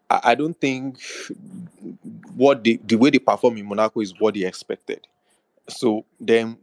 I, 0.09 0.19
I 0.23 0.35
don't 0.35 0.59
think 0.59 0.99
what 2.35 2.63
they, 2.63 2.77
the 2.83 2.95
way 2.95 3.09
they 3.09 3.19
perform 3.19 3.57
in 3.57 3.65
Monaco 3.65 4.01
is 4.01 4.13
what 4.19 4.33
they 4.33 4.45
expected. 4.45 5.07
So 5.69 6.05
then 6.19 6.57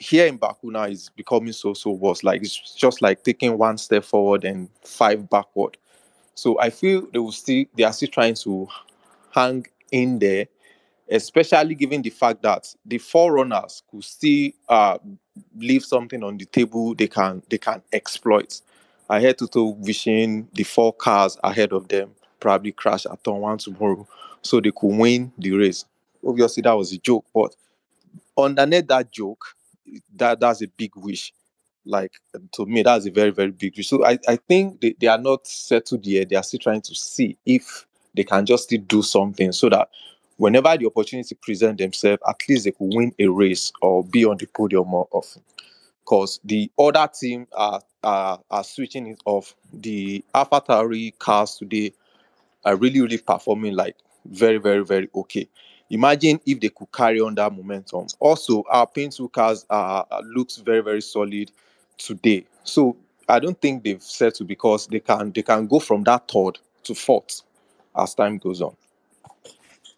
here 0.00 0.26
in 0.26 0.38
Baku 0.38 0.70
now 0.70 0.84
is 0.84 1.10
becoming 1.10 1.52
so 1.52 1.74
so 1.74 1.90
worse. 1.90 2.24
Like 2.24 2.40
it's 2.42 2.74
just 2.74 3.02
like 3.02 3.22
taking 3.22 3.56
one 3.58 3.76
step 3.78 4.02
forward 4.02 4.44
and 4.44 4.68
five 4.82 5.28
backward. 5.28 5.76
So 6.34 6.58
I 6.58 6.70
feel 6.70 7.06
they 7.12 7.18
will 7.18 7.32
still 7.32 7.66
they 7.76 7.84
are 7.84 7.92
still 7.92 8.08
trying 8.08 8.34
to 8.36 8.66
hang 9.30 9.66
in 9.92 10.18
there, 10.18 10.46
especially 11.10 11.74
given 11.74 12.00
the 12.00 12.10
fact 12.10 12.42
that 12.42 12.74
the 12.86 12.96
forerunners 12.96 13.82
could 13.90 14.02
still 14.02 14.50
uh, 14.70 14.98
leave 15.56 15.84
something 15.84 16.24
on 16.24 16.38
the 16.38 16.46
table 16.46 16.94
they 16.94 17.08
can 17.08 17.42
they 17.50 17.58
can 17.58 17.82
exploit. 17.92 18.62
I 19.08 19.20
heard 19.20 19.38
Toto 19.38 19.64
wishing 19.64 20.48
the 20.54 20.62
four 20.62 20.94
cars 20.94 21.36
ahead 21.44 21.72
of 21.72 21.88
them 21.88 22.12
probably 22.38 22.72
crash 22.72 23.04
at 23.04 23.22
turn 23.22 23.36
one 23.36 23.58
tomorrow 23.58 24.08
so 24.40 24.60
they 24.60 24.70
could 24.70 24.96
win 24.96 25.30
the 25.36 25.52
race. 25.52 25.84
Obviously 26.26 26.62
that 26.62 26.72
was 26.72 26.90
a 26.92 26.98
joke, 26.98 27.26
but 27.34 27.54
underneath 28.38 28.86
that 28.86 29.12
joke, 29.12 29.44
that 30.16 30.40
that's 30.40 30.62
a 30.62 30.68
big 30.68 30.92
wish. 30.96 31.32
Like 31.84 32.12
to 32.52 32.66
me, 32.66 32.82
that's 32.82 33.06
a 33.06 33.10
very, 33.10 33.30
very 33.30 33.50
big 33.50 33.76
wish. 33.76 33.88
So 33.88 34.04
I, 34.04 34.18
I 34.28 34.36
think 34.36 34.80
they, 34.80 34.94
they 35.00 35.06
are 35.06 35.18
not 35.18 35.46
settled 35.46 36.06
yet. 36.06 36.28
They 36.28 36.36
are 36.36 36.42
still 36.42 36.60
trying 36.60 36.82
to 36.82 36.94
see 36.94 37.36
if 37.46 37.86
they 38.14 38.24
can 38.24 38.44
just 38.44 38.64
still 38.64 38.80
do 38.86 39.02
something 39.02 39.52
so 39.52 39.68
that 39.70 39.88
whenever 40.36 40.76
the 40.76 40.86
opportunity 40.86 41.34
present 41.34 41.78
themselves, 41.78 42.22
at 42.28 42.36
least 42.48 42.64
they 42.64 42.72
could 42.72 42.94
win 42.94 43.12
a 43.18 43.26
race 43.26 43.72
or 43.82 44.04
be 44.04 44.24
on 44.24 44.36
the 44.36 44.46
podium 44.46 44.88
more 44.88 45.08
often. 45.10 45.42
Because 46.04 46.40
the 46.44 46.70
other 46.78 47.08
team 47.08 47.46
are, 47.52 47.80
are 48.02 48.40
are 48.50 48.64
switching 48.64 49.06
it 49.06 49.20
off. 49.26 49.54
The 49.72 50.24
AlphaTauri 50.34 51.18
cars 51.18 51.56
today 51.56 51.92
are 52.64 52.76
really, 52.76 53.00
really 53.00 53.18
performing 53.18 53.74
like 53.74 53.96
very, 54.26 54.58
very, 54.58 54.84
very 54.84 55.08
okay. 55.14 55.48
Imagine 55.90 56.40
if 56.46 56.60
they 56.60 56.68
could 56.68 56.90
carry 56.92 57.20
on 57.20 57.34
that 57.34 57.52
momentum. 57.52 58.06
Also, 58.20 58.64
our 58.70 58.86
Pinto 58.86 59.26
cars 59.28 59.66
uh, 59.68 60.04
looks 60.24 60.56
very, 60.58 60.80
very 60.80 61.02
solid 61.02 61.50
today. 61.98 62.46
So 62.62 62.96
I 63.28 63.40
don't 63.40 63.60
think 63.60 63.82
they've 63.82 64.02
settled 64.02 64.48
because 64.48 64.86
they 64.86 65.00
can 65.00 65.32
they 65.32 65.42
can 65.42 65.66
go 65.66 65.80
from 65.80 66.04
that 66.04 66.30
third 66.30 66.58
to 66.84 66.94
fourth 66.94 67.42
as 67.96 68.14
time 68.14 68.38
goes 68.38 68.62
on. 68.62 68.76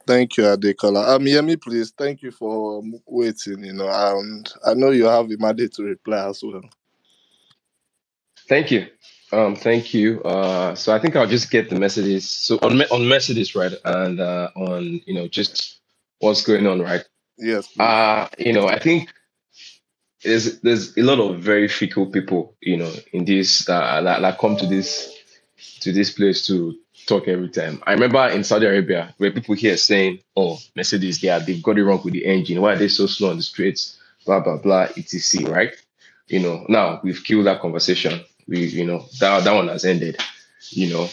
Thank 0.06 0.36
you, 0.36 0.44
Adekola. 0.44 1.08
Um, 1.08 1.24
Yemi, 1.24 1.60
please. 1.60 1.92
Thank 1.96 2.22
you 2.22 2.32
for 2.32 2.78
um, 2.78 3.00
waiting. 3.06 3.64
You 3.64 3.74
know, 3.74 3.88
and 3.88 4.52
I 4.66 4.74
know 4.74 4.90
you 4.90 5.04
have 5.04 5.26
Imade 5.26 5.72
to 5.76 5.82
reply 5.84 6.28
as 6.28 6.42
well. 6.42 6.62
Thank 8.48 8.70
you. 8.70 8.86
Um, 9.32 9.56
thank 9.56 9.94
you. 9.94 10.22
Uh, 10.22 10.74
so 10.74 10.94
I 10.94 10.98
think 10.98 11.16
I'll 11.16 11.26
just 11.26 11.50
get 11.50 11.70
the 11.70 11.78
Mercedes. 11.78 12.28
So 12.28 12.58
on 12.62 12.80
on 12.82 13.06
Mercedes, 13.06 13.54
right, 13.54 13.72
and 13.84 14.20
uh, 14.20 14.50
on 14.56 15.00
you 15.06 15.14
know 15.14 15.28
just 15.28 15.81
what's 16.22 16.42
going 16.42 16.66
on, 16.66 16.80
right? 16.80 17.04
Yes. 17.38 17.66
please. 17.66 17.80
Uh, 17.80 18.28
you 18.38 18.52
know, 18.52 18.68
I 18.68 18.78
think 18.78 19.12
there's 20.24 20.60
there's 20.60 20.96
a 20.96 21.02
lot 21.02 21.18
of 21.18 21.40
very 21.40 21.68
fickle 21.68 22.06
people, 22.06 22.54
you 22.60 22.76
know, 22.76 22.92
in 23.12 23.24
this 23.24 23.68
uh, 23.68 24.00
that, 24.02 24.20
that 24.20 24.38
come 24.38 24.56
to 24.56 24.66
this 24.66 25.14
to 25.80 25.92
this 25.92 26.12
place 26.12 26.46
to 26.46 26.74
talk 27.06 27.26
every 27.26 27.48
time. 27.48 27.82
I 27.86 27.92
remember 27.92 28.26
in 28.28 28.44
Saudi 28.44 28.66
Arabia 28.66 29.14
where 29.18 29.32
people 29.32 29.54
here 29.56 29.76
saying, 29.76 30.20
"Oh, 30.36 30.58
Mercedes, 30.76 31.24
are 31.24 31.40
they've 31.40 31.62
got 31.62 31.78
it 31.78 31.84
wrong 31.84 32.00
with 32.04 32.14
the 32.14 32.24
engine. 32.24 32.60
Why 32.60 32.74
are 32.74 32.78
they 32.78 32.88
so 32.88 33.06
slow 33.06 33.30
on 33.30 33.36
the 33.36 33.42
streets? 33.42 33.98
Blah 34.24 34.40
blah 34.40 34.58
blah, 34.58 34.88
etc." 34.96 35.50
Right? 35.50 35.74
You 36.28 36.40
know, 36.40 36.64
now 36.68 37.00
we've 37.02 37.22
killed 37.24 37.46
that 37.46 37.60
conversation. 37.60 38.20
We, 38.46 38.66
you 38.66 38.86
know, 38.86 39.06
that 39.20 39.44
that 39.44 39.52
one 39.52 39.68
has 39.68 39.84
ended. 39.84 40.18
You 40.70 40.92
know, 40.92 41.08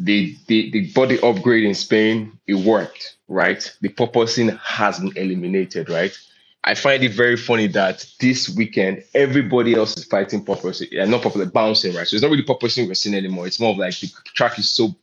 the 0.00 0.36
the 0.46 0.70
the 0.70 0.92
body 0.92 1.20
upgrade 1.20 1.64
in 1.64 1.74
Spain 1.74 2.38
it 2.46 2.54
worked, 2.54 3.16
right? 3.28 3.70
The 3.82 3.90
porpoising 3.90 4.58
has 4.58 4.98
been 4.98 5.16
eliminated, 5.16 5.90
right? 5.90 6.16
I 6.64 6.74
find 6.74 7.02
it 7.02 7.12
very 7.12 7.36
funny 7.36 7.66
that 7.68 8.04
this 8.18 8.48
weekend 8.48 9.04
everybody 9.14 9.74
else 9.74 9.96
is 9.96 10.04
fighting 10.04 10.44
purpose 10.44 10.80
and 10.80 10.90
yeah, 10.92 11.04
not 11.04 11.22
popular 11.22 11.46
bouncing, 11.46 11.94
right? 11.94 12.06
So 12.06 12.16
it's 12.16 12.22
not 12.22 12.30
really 12.30 12.44
porpoising 12.44 12.86
we're 12.86 12.94
seeing 12.94 13.14
anymore. 13.14 13.46
It's 13.46 13.60
more 13.60 13.72
of 13.72 13.78
like 13.78 13.98
the 14.00 14.08
track 14.34 14.58
is 14.58 14.70
so 14.70 14.94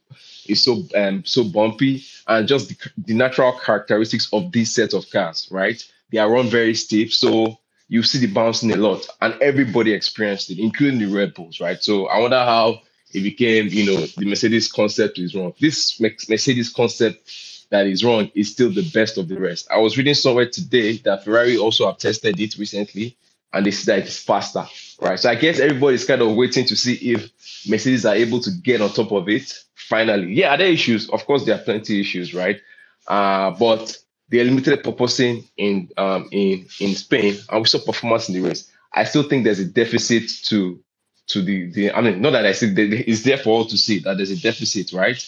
is 0.47 0.63
so 0.63 0.83
um 0.95 1.23
so 1.25 1.43
bumpy 1.43 2.03
and 2.27 2.47
just 2.47 2.69
the, 2.69 2.77
the 2.97 3.13
natural 3.13 3.53
characteristics 3.53 4.29
of 4.33 4.51
this 4.51 4.73
set 4.73 4.93
of 4.93 5.09
cars, 5.11 5.47
right? 5.51 5.83
They 6.11 6.17
are 6.17 6.29
run 6.31 6.47
very 6.47 6.73
steep, 6.73 7.13
so 7.13 7.57
you 7.87 8.01
see 8.01 8.19
the 8.19 8.27
bouncing 8.33 8.71
a 8.71 8.77
lot, 8.77 9.07
and 9.21 9.35
everybody 9.41 9.93
experienced 9.93 10.49
it, 10.49 10.59
including 10.59 10.99
the 10.99 11.05
Red 11.13 11.33
Bulls, 11.33 11.59
right? 11.59 11.81
So 11.83 12.07
I 12.07 12.19
wonder 12.19 12.39
how 12.39 12.81
it 13.13 13.21
became, 13.21 13.67
you 13.67 13.85
know, 13.85 14.05
the 14.17 14.25
Mercedes 14.25 14.71
concept 14.71 15.17
is 15.17 15.33
wrong. 15.35 15.53
This 15.59 15.99
Mercedes 15.99 16.69
concept 16.69 17.67
that 17.69 17.87
is 17.87 18.03
wrong 18.03 18.31
is 18.35 18.51
still 18.51 18.71
the 18.71 18.89
best 18.93 19.17
of 19.17 19.27
the 19.27 19.39
rest. 19.39 19.67
I 19.71 19.77
was 19.77 19.97
reading 19.97 20.13
somewhere 20.13 20.49
today 20.49 20.97
that 20.97 21.23
Ferrari 21.23 21.57
also 21.57 21.85
have 21.87 21.97
tested 21.97 22.39
it 22.39 22.57
recently, 22.57 23.17
and 23.53 23.65
they 23.65 23.71
said 23.71 24.01
that 24.01 24.07
it's 24.07 24.23
faster, 24.23 24.65
right? 25.01 25.19
So 25.19 25.29
I 25.29 25.35
guess 25.35 25.59
everybody's 25.59 26.05
kind 26.05 26.21
of 26.21 26.35
waiting 26.35 26.65
to 26.65 26.75
see 26.75 26.93
if 27.11 27.29
Mercedes 27.67 28.05
are 28.05 28.15
able 28.15 28.39
to 28.41 28.51
get 28.51 28.81
on 28.81 28.89
top 28.89 29.11
of 29.11 29.27
it 29.29 29.53
finally. 29.75 30.33
Yeah, 30.33 30.53
are 30.53 30.57
there 30.57 30.67
issues? 30.67 31.09
Of 31.09 31.25
course, 31.25 31.45
there 31.45 31.55
are 31.55 31.63
plenty 31.63 31.99
issues, 31.99 32.33
right? 32.33 32.61
Uh, 33.07 33.51
but 33.51 33.97
they 34.29 34.43
limited 34.43 34.83
porpoising 34.83 35.47
in 35.57 35.89
um, 35.97 36.27
in 36.31 36.67
in 36.79 36.95
Spain, 36.95 37.37
and 37.49 37.61
we 37.61 37.67
saw 37.67 37.79
performance 37.79 38.29
in 38.29 38.35
the 38.35 38.47
race. 38.47 38.71
I 38.93 39.03
still 39.03 39.23
think 39.23 39.43
there's 39.43 39.59
a 39.59 39.65
deficit 39.65 40.29
to 40.45 40.79
to 41.27 41.41
the 41.41 41.69
the. 41.71 41.91
I 41.91 42.01
mean, 42.01 42.21
not 42.21 42.31
that 42.31 42.45
I 42.45 42.53
say 42.53 42.67
it's 42.75 43.23
there 43.23 43.37
for 43.37 43.49
all 43.49 43.65
to 43.65 43.77
see 43.77 43.99
that 43.99 44.17
there's 44.17 44.31
a 44.31 44.37
deficit, 44.41 44.93
right? 44.93 45.23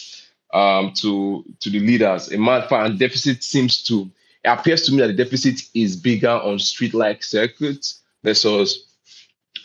Um, 0.52 0.92
to 0.96 1.44
to 1.60 1.70
the 1.70 1.80
leaders. 1.80 2.28
In 2.28 2.42
matter 2.44 2.74
and 2.74 2.98
deficit 2.98 3.44
seems 3.44 3.82
to 3.84 4.10
it 4.44 4.48
appears 4.48 4.82
to 4.86 4.92
me 4.92 4.98
that 4.98 5.08
the 5.08 5.24
deficit 5.24 5.60
is 5.74 5.96
bigger 5.96 6.30
on 6.30 6.58
street-like 6.58 7.22
circuits 7.22 8.00
versus 8.24 8.86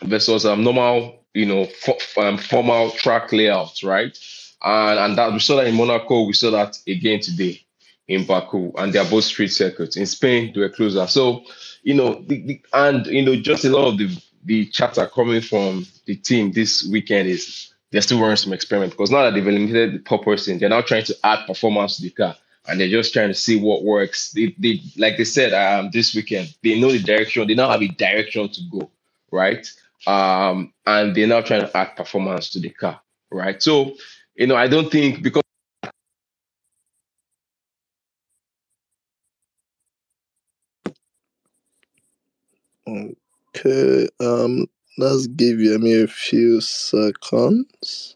versus 0.04 0.46
um, 0.46 0.64
normal, 0.64 1.24
you 1.34 1.46
know, 1.46 1.66
for, 1.66 1.96
um, 2.18 2.38
formal 2.38 2.92
track 2.92 3.32
layouts, 3.32 3.84
right? 3.84 4.18
And 4.62 5.00
and 5.00 5.18
that 5.18 5.32
we 5.32 5.40
saw 5.40 5.58
that 5.58 5.68
in 5.68 5.76
Monaco, 5.76 6.24
we 6.24 6.34
saw 6.34 6.52
that 6.52 6.78
again 6.88 7.22
today 7.22 7.62
in 8.08 8.26
Baku, 8.26 8.72
and 8.78 8.92
they 8.92 9.00
are 9.00 9.10
both 9.10 9.24
street 9.24 9.52
circuits. 9.52 9.98
In 9.98 10.06
Spain, 10.06 10.52
they 10.54 10.62
were 10.62 10.70
closer. 10.70 11.08
So, 11.08 11.44
you 11.84 11.94
know, 11.94 12.24
the, 12.28 12.42
the, 12.46 12.62
and 12.74 13.06
you 13.08 13.24
know, 13.24 13.36
just 13.36 13.66
a 13.66 13.70
lot 13.70 13.88
of 13.88 13.98
the 13.98 14.22
the 14.46 14.66
chatter 14.68 15.08
coming 15.08 15.42
from 15.42 15.86
the 16.06 16.16
team 16.16 16.52
this 16.52 16.88
weekend 16.92 17.28
is 17.28 17.74
they're 17.92 18.02
still 18.02 18.20
running 18.22 18.36
some 18.36 18.54
experiment 18.54 18.92
because 18.92 19.12
now 19.12 19.24
that 19.24 19.34
they've 19.34 19.48
eliminated 19.48 19.94
the 19.94 20.00
purpose, 20.00 20.46
thing, 20.46 20.60
they're 20.60 20.70
now 20.70 20.82
trying 20.82 21.04
to 21.06 21.16
add 21.24 21.46
performance 21.48 21.98
to 21.98 22.04
the 22.04 22.10
car. 22.10 22.36
And 22.68 22.80
they're 22.80 22.90
just 22.90 23.14
trying 23.14 23.28
to 23.28 23.36
see 23.36 23.60
what 23.62 23.84
works. 23.84 24.32
They, 24.32 24.56
they 24.58 24.82
like 24.98 25.18
they 25.18 25.24
said 25.24 25.54
um, 25.54 25.92
this 25.94 26.16
weekend, 26.16 26.54
they 26.64 26.80
know 26.80 26.92
the 26.92 27.00
direction. 27.00 27.48
They 27.48 27.54
now 27.54 27.70
have 27.70 27.82
a 27.82 27.88
direction 27.88 28.50
to 28.50 28.62
go, 28.72 28.90
right? 29.32 29.68
Um, 30.08 30.74
and 30.86 31.16
they're 31.16 31.28
now 31.28 31.42
trying 31.42 31.62
to 31.62 31.78
add 31.78 31.96
performance 31.96 32.50
to 32.52 32.60
the 32.60 32.70
car, 32.70 33.00
right? 33.32 33.62
So, 33.62 33.96
you 34.36 34.48
know, 34.48 34.56
I 34.56 34.68
don't 34.68 34.92
think 34.92 35.22
because 35.22 35.44
Okay, 43.66 44.08
um, 44.20 44.68
let's 45.00 45.26
give 45.26 45.58
Yemi 45.58 46.04
a 46.04 46.08
few 46.08 46.62
seconds. 46.62 48.16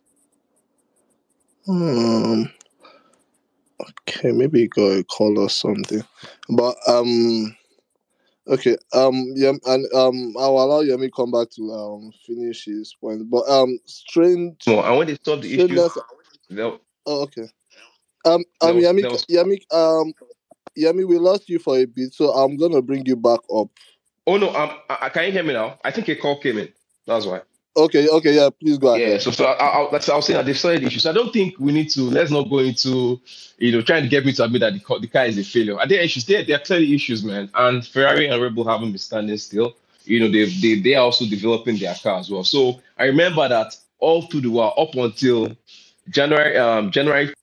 Um, 1.68 2.52
okay, 3.82 4.32
maybe 4.32 4.62
you 4.62 4.70
got 4.70 5.00
a 5.00 5.04
call 5.04 5.40
or 5.40 5.50
something. 5.50 6.04
But 6.50 6.76
um, 6.88 7.56
okay, 8.48 8.78
um, 8.94 9.34
yeah, 9.36 9.54
and 9.66 9.92
um, 9.96 10.36
I'll 10.38 10.60
allow 10.60 10.84
Yemi 10.84 11.10
come 11.16 11.32
back 11.32 11.50
to 11.52 11.72
um 11.72 12.12
finish 12.28 12.66
his 12.66 12.96
point. 13.02 13.28
But 13.28 13.50
um, 13.50 13.80
strange. 13.86 14.68
no, 14.68 14.84
and 14.84 14.98
when 15.00 15.08
they 15.08 15.18
solve 15.24 15.42
the 15.42 15.56
issue, 15.56 15.68
they'll, 15.68 15.92
Oh, 17.08 17.22
okay. 17.24 17.48
Um, 18.26 18.44
um, 18.62 18.80
they'll, 18.80 18.94
Yemi, 18.94 19.02
they'll 19.02 19.46
Yemi, 19.46 19.62
um, 19.74 20.14
Yemi, 20.78 21.08
we 21.08 21.18
lost 21.18 21.50
you 21.50 21.58
for 21.58 21.80
a 21.80 21.86
bit, 21.86 22.14
so 22.14 22.34
I'm 22.34 22.56
gonna 22.56 22.84
bring 22.84 23.08
you 23.08 23.16
back 23.16 23.40
up. 23.56 23.70
Oh 24.30 24.38
no, 24.38 24.54
um, 24.54 24.70
I, 24.88 25.10
can 25.10 25.26
you 25.26 25.32
hear 25.32 25.42
me 25.42 25.54
now? 25.54 25.80
I 25.84 25.90
think 25.90 26.08
a 26.08 26.16
call 26.16 26.40
came 26.40 26.60
in. 26.60 26.70
That's 27.08 27.26
why. 27.26 27.42
Okay, 27.76 28.08
okay, 28.08 28.36
yeah, 28.36 28.50
please 28.52 28.78
go 28.78 28.94
ahead. 28.94 29.10
Yeah, 29.10 29.18
so 29.18 29.32
so 29.32 29.46
I, 29.46 29.54
I, 29.54 29.86
I 29.86 29.92
was 29.92 30.06
saying 30.06 30.38
that 30.38 30.46
they've 30.46 30.56
started 30.58 30.84
issues. 30.84 31.08
I 31.08 31.14
don't 31.14 31.34
think 31.34 31.56
we 31.58 31.72
need 31.72 31.90
to. 31.92 32.02
Let's 32.02 32.30
not 32.30 32.48
go 32.48 32.60
into, 32.60 33.20
you 33.58 33.72
know, 33.72 33.82
trying 33.82 34.04
to 34.04 34.10
get 34.10 34.28
me 34.28 34.34
to 34.34 34.44
admit 34.44 34.62
that 34.62 34.74
the, 34.74 34.82
car- 34.82 35.00
the 35.00 35.08
car 35.08 35.26
is 35.26 35.40
a 35.40 35.44
failure. 35.44 35.80
Are 35.80 35.88
there 35.88 36.02
issues? 36.02 36.26
There, 36.26 36.44
there 36.46 36.58
are 36.58 36.64
clearly 36.64 36.94
issues, 36.94 37.24
man. 37.24 37.50
And 37.56 37.84
Ferrari 37.84 38.28
and 38.28 38.40
Red 38.40 38.54
Bull 38.54 38.68
haven't 38.68 38.92
been 38.92 39.00
standing 39.00 39.36
still. 39.38 39.76
You 40.06 40.20
know, 40.20 40.32
they 40.32 40.46
they 40.46 40.80
they 40.80 40.94
are 40.94 41.06
also 41.06 41.26
developing 41.26 41.78
their 41.80 41.96
car 41.96 42.20
as 42.20 42.30
well. 42.30 42.44
So 42.44 42.82
I 43.00 43.06
remember 43.06 43.48
that 43.50 43.76
all 43.98 44.22
through 44.22 44.42
the 44.42 44.52
while 44.52 44.76
up 44.78 44.94
until 44.94 45.58
January, 46.08 46.56
um, 46.56 46.92
January 46.92 47.34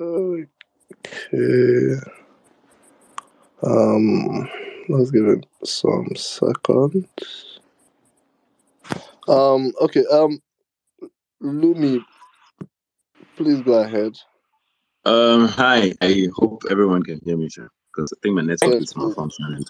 Okay. 0.00 1.94
Um, 3.62 4.48
let's 4.88 5.10
give 5.10 5.26
it 5.26 5.44
some 5.64 6.08
seconds. 6.14 7.60
Um, 9.26 9.72
okay. 9.80 10.04
Um, 10.10 10.40
Lumi, 11.42 12.00
please 13.36 13.60
go 13.62 13.74
ahead. 13.74 14.14
Um, 15.04 15.48
hi. 15.48 15.94
I 16.00 16.28
hope 16.34 16.62
everyone 16.70 17.02
can 17.02 17.20
hear 17.24 17.36
me, 17.36 17.48
sir, 17.48 17.68
because 17.92 18.12
I 18.12 18.16
think 18.22 18.36
my 18.36 18.42
network 18.42 18.74
Yes, 18.74 18.82
is 18.82 18.94
malfunctioning. 18.94 19.64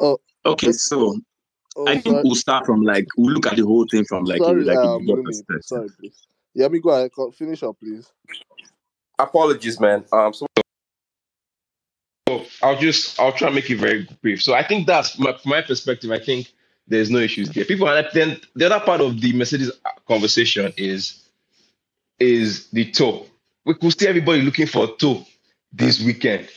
Oh, 0.00 0.18
Okay, 0.44 0.72
so 0.72 1.16
Oh, 1.76 1.86
I 1.86 1.94
think 1.94 2.06
sorry, 2.06 2.22
we'll 2.24 2.34
start 2.34 2.64
from 2.64 2.80
like 2.80 3.04
we'll 3.18 3.34
look 3.34 3.46
at 3.46 3.56
the 3.56 3.62
whole 3.66 3.86
thing 3.90 4.04
from 4.06 4.24
like 4.24 4.38
sorry, 4.38 4.64
like 4.64 4.78
um, 4.78 5.06
Lumi, 5.06 5.42
sorry, 5.62 5.88
please. 6.00 6.26
Yemi, 6.56 6.80
go 6.80 6.88
ahead. 6.90 7.10
Finish 7.36 7.62
up, 7.62 7.76
please. 7.78 8.10
Apologies, 9.18 9.80
man. 9.80 10.04
Um, 10.12 10.32
so, 10.32 10.46
I'll 12.62 12.78
just 12.78 13.18
I'll 13.20 13.32
try 13.32 13.48
and 13.48 13.54
make 13.54 13.70
it 13.70 13.76
very 13.76 14.08
brief. 14.22 14.42
So 14.42 14.54
I 14.54 14.62
think 14.62 14.86
that's 14.86 15.18
my, 15.18 15.32
from 15.36 15.50
my 15.50 15.62
perspective. 15.62 16.10
I 16.10 16.18
think 16.18 16.52
there's 16.88 17.10
no 17.10 17.18
issues 17.18 17.50
there. 17.50 17.64
People, 17.64 17.88
and 17.88 18.06
then 18.12 18.40
the 18.54 18.66
other 18.66 18.84
part 18.84 19.00
of 19.00 19.20
the 19.20 19.32
Mercedes 19.32 19.70
conversation 20.08 20.72
is 20.76 21.22
is 22.18 22.68
the 22.70 22.90
tow. 22.90 23.26
We 23.64 23.74
could 23.74 23.98
see 23.98 24.08
everybody 24.08 24.42
looking 24.42 24.66
for 24.66 24.84
a 24.84 24.88
tow 24.88 25.24
this 25.72 26.02
weekend. 26.02 26.48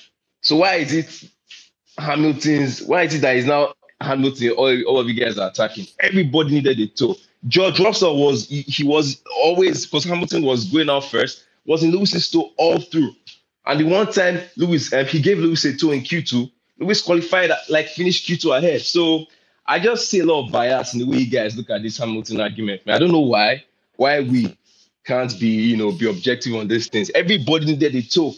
So 0.41 0.58
why 0.58 0.76
is 0.76 0.93
it 0.93 1.30
Hamilton's? 1.98 2.82
Why 2.84 3.04
is 3.04 3.15
it 3.15 3.19
that 3.19 3.36
is 3.36 3.45
now 3.45 3.74
Hamilton? 4.00 4.52
All, 4.52 4.84
all 4.84 5.00
of 5.00 5.08
you 5.10 5.13
guys 5.13 5.38
are 5.38 5.50
attacking. 5.50 5.88
Everybody 6.00 6.52
needed 6.52 6.80
a 6.80 6.88
tow. 6.88 7.15
George 7.48 7.80
Russell 7.80 8.24
was 8.24 8.48
he, 8.48 8.62
he 8.62 8.84
was 8.84 9.22
always 9.43 9.86
because 9.86 10.04
Hamilton 10.06 10.43
was 10.43 10.65
going 10.65 10.89
out 10.89 11.06
first. 11.06 11.45
Was 11.69 11.84
in 11.84 11.91
Lewis's 11.91 12.32
tow 12.32 12.51
all 12.58 12.79
through. 12.79 13.13
And 13.67 13.79
the 13.79 13.84
one 13.84 14.12
time 14.12 14.41
Lewis 14.58 14.91
um, 14.91 15.05
he 15.05 15.21
gave 15.21 15.38
Lewis 15.38 15.63
a 15.65 15.77
tow 15.77 15.91
in 15.91 16.01
Q2, 16.01 16.51
Lewis 16.79 16.99
qualified 17.03 17.51
like 17.69 17.88
finished 17.89 18.27
Q2 18.27 18.58
ahead. 18.58 18.82
So 18.82 19.27
I 19.67 19.79
just 19.79 20.10
see 20.10 20.19
a 20.19 20.25
lot 20.25 20.47
of 20.47 20.51
bias 20.51 20.93
in 20.93 20.99
the 20.99 21.05
way 21.05 21.17
you 21.17 21.29
guys 21.29 21.55
look 21.55 21.69
at 21.69 21.84
this 21.84 21.99
Hamilton 21.99 22.41
argument. 22.41 22.82
I 22.88 22.97
don't 22.97 23.12
know 23.12 23.19
why 23.19 23.63
why 23.97 24.21
we 24.21 24.58
can't 25.05 25.39
be 25.39 25.47
you 25.47 25.77
know 25.77 25.91
be 25.91 26.10
objective 26.10 26.55
on 26.55 26.67
these 26.67 26.88
things. 26.88 27.12
Everybody 27.13 27.67
needed 27.67 27.93
a 27.93 28.01
tow 28.01 28.34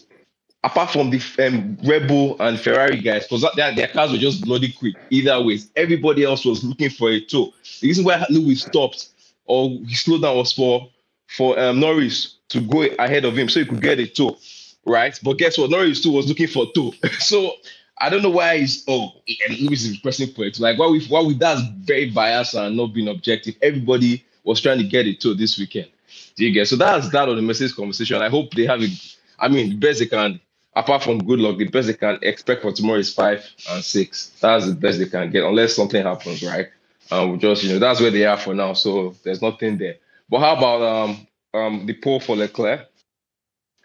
apart 0.65 0.91
from 0.91 1.09
the 1.09 1.21
um, 1.39 1.77
Red 1.85 2.09
Bull 2.09 2.35
and 2.41 2.59
Ferrari 2.59 2.99
guys, 2.99 3.23
because 3.23 3.45
their, 3.55 3.73
their 3.73 3.87
cars 3.87 4.11
were 4.11 4.17
just 4.17 4.43
bloody 4.43 4.73
quick. 4.73 4.95
Either 5.09 5.41
ways, 5.41 5.71
everybody 5.77 6.25
else 6.25 6.43
was 6.43 6.65
looking 6.65 6.89
for 6.89 7.09
a 7.09 7.21
tow. 7.21 7.53
The 7.79 7.87
reason 7.87 8.03
why 8.03 8.25
Lewis 8.29 8.63
stopped 8.63 9.07
or 9.45 9.69
he 9.69 9.95
slowed 9.95 10.21
down 10.21 10.35
was 10.35 10.51
for 10.51 10.89
for 11.27 11.57
um, 11.57 11.79
Norris 11.79 12.35
to 12.51 12.61
go 12.61 12.83
ahead 12.83 13.25
of 13.25 13.37
him 13.37 13.49
so 13.49 13.59
he 13.59 13.65
could 13.65 13.81
get 13.81 13.99
a 13.99 14.07
tow, 14.07 14.37
right? 14.85 15.17
But 15.23 15.37
guess 15.37 15.57
what? 15.57 15.69
Norris 15.69 16.01
too 16.01 16.11
was 16.11 16.27
looking 16.27 16.47
for 16.47 16.67
tow. 16.73 16.93
so 17.19 17.53
I 17.97 18.09
don't 18.09 18.23
know 18.23 18.29
why 18.29 18.59
he's 18.59 18.83
oh 18.87 19.11
and 19.47 19.59
Lewis 19.59 19.83
is 19.85 19.97
pressing 19.97 20.33
for 20.33 20.45
it. 20.45 20.59
Like 20.59 20.77
why 20.77 20.87
we 20.87 21.05
why 21.07 21.21
we 21.21 21.33
that's 21.35 21.61
very 21.79 22.09
biased 22.09 22.55
and 22.55 22.77
not 22.77 22.93
being 22.93 23.07
objective. 23.07 23.55
Everybody 23.61 24.23
was 24.43 24.61
trying 24.61 24.79
to 24.79 24.83
get 24.85 25.07
it 25.07 25.21
tow 25.21 25.33
this 25.33 25.57
weekend. 25.57 25.89
Do 26.35 26.45
you 26.45 26.53
get? 26.53 26.67
So 26.67 26.75
that's 26.75 27.09
that 27.09 27.29
on 27.29 27.35
the 27.35 27.41
message 27.41 27.75
conversation. 27.75 28.21
I 28.21 28.29
hope 28.29 28.51
they 28.53 28.65
have 28.65 28.81
a. 28.81 28.87
I 29.39 29.47
mean, 29.47 29.79
best 29.79 29.99
they 29.99 30.05
can 30.05 30.39
apart 30.75 31.03
from 31.03 31.19
good 31.19 31.39
luck, 31.39 31.57
the 31.57 31.67
best 31.67 31.87
they 31.87 31.93
can 31.93 32.19
expect 32.21 32.61
for 32.61 32.71
tomorrow 32.71 32.99
is 32.99 33.13
five 33.13 33.45
and 33.69 33.83
six. 33.83 34.31
That's 34.41 34.67
the 34.67 34.75
best 34.75 34.99
they 34.99 35.05
can 35.05 35.29
get, 35.31 35.43
unless 35.43 35.75
something 35.75 36.03
happens, 36.03 36.43
right? 36.43 36.69
Um, 37.11 37.39
just 37.39 37.63
you 37.63 37.73
know 37.73 37.79
that's 37.79 37.99
where 37.99 38.11
they 38.11 38.25
are 38.25 38.37
for 38.37 38.53
now. 38.53 38.73
So 38.73 39.15
there's 39.23 39.41
nothing 39.41 39.77
there. 39.77 39.95
But 40.29 40.39
how 40.39 40.55
about 40.55 40.81
um 40.81 41.27
um 41.53 41.85
the 41.85 41.93
pole 41.93 42.19
for 42.19 42.35
Leclerc? 42.35 42.87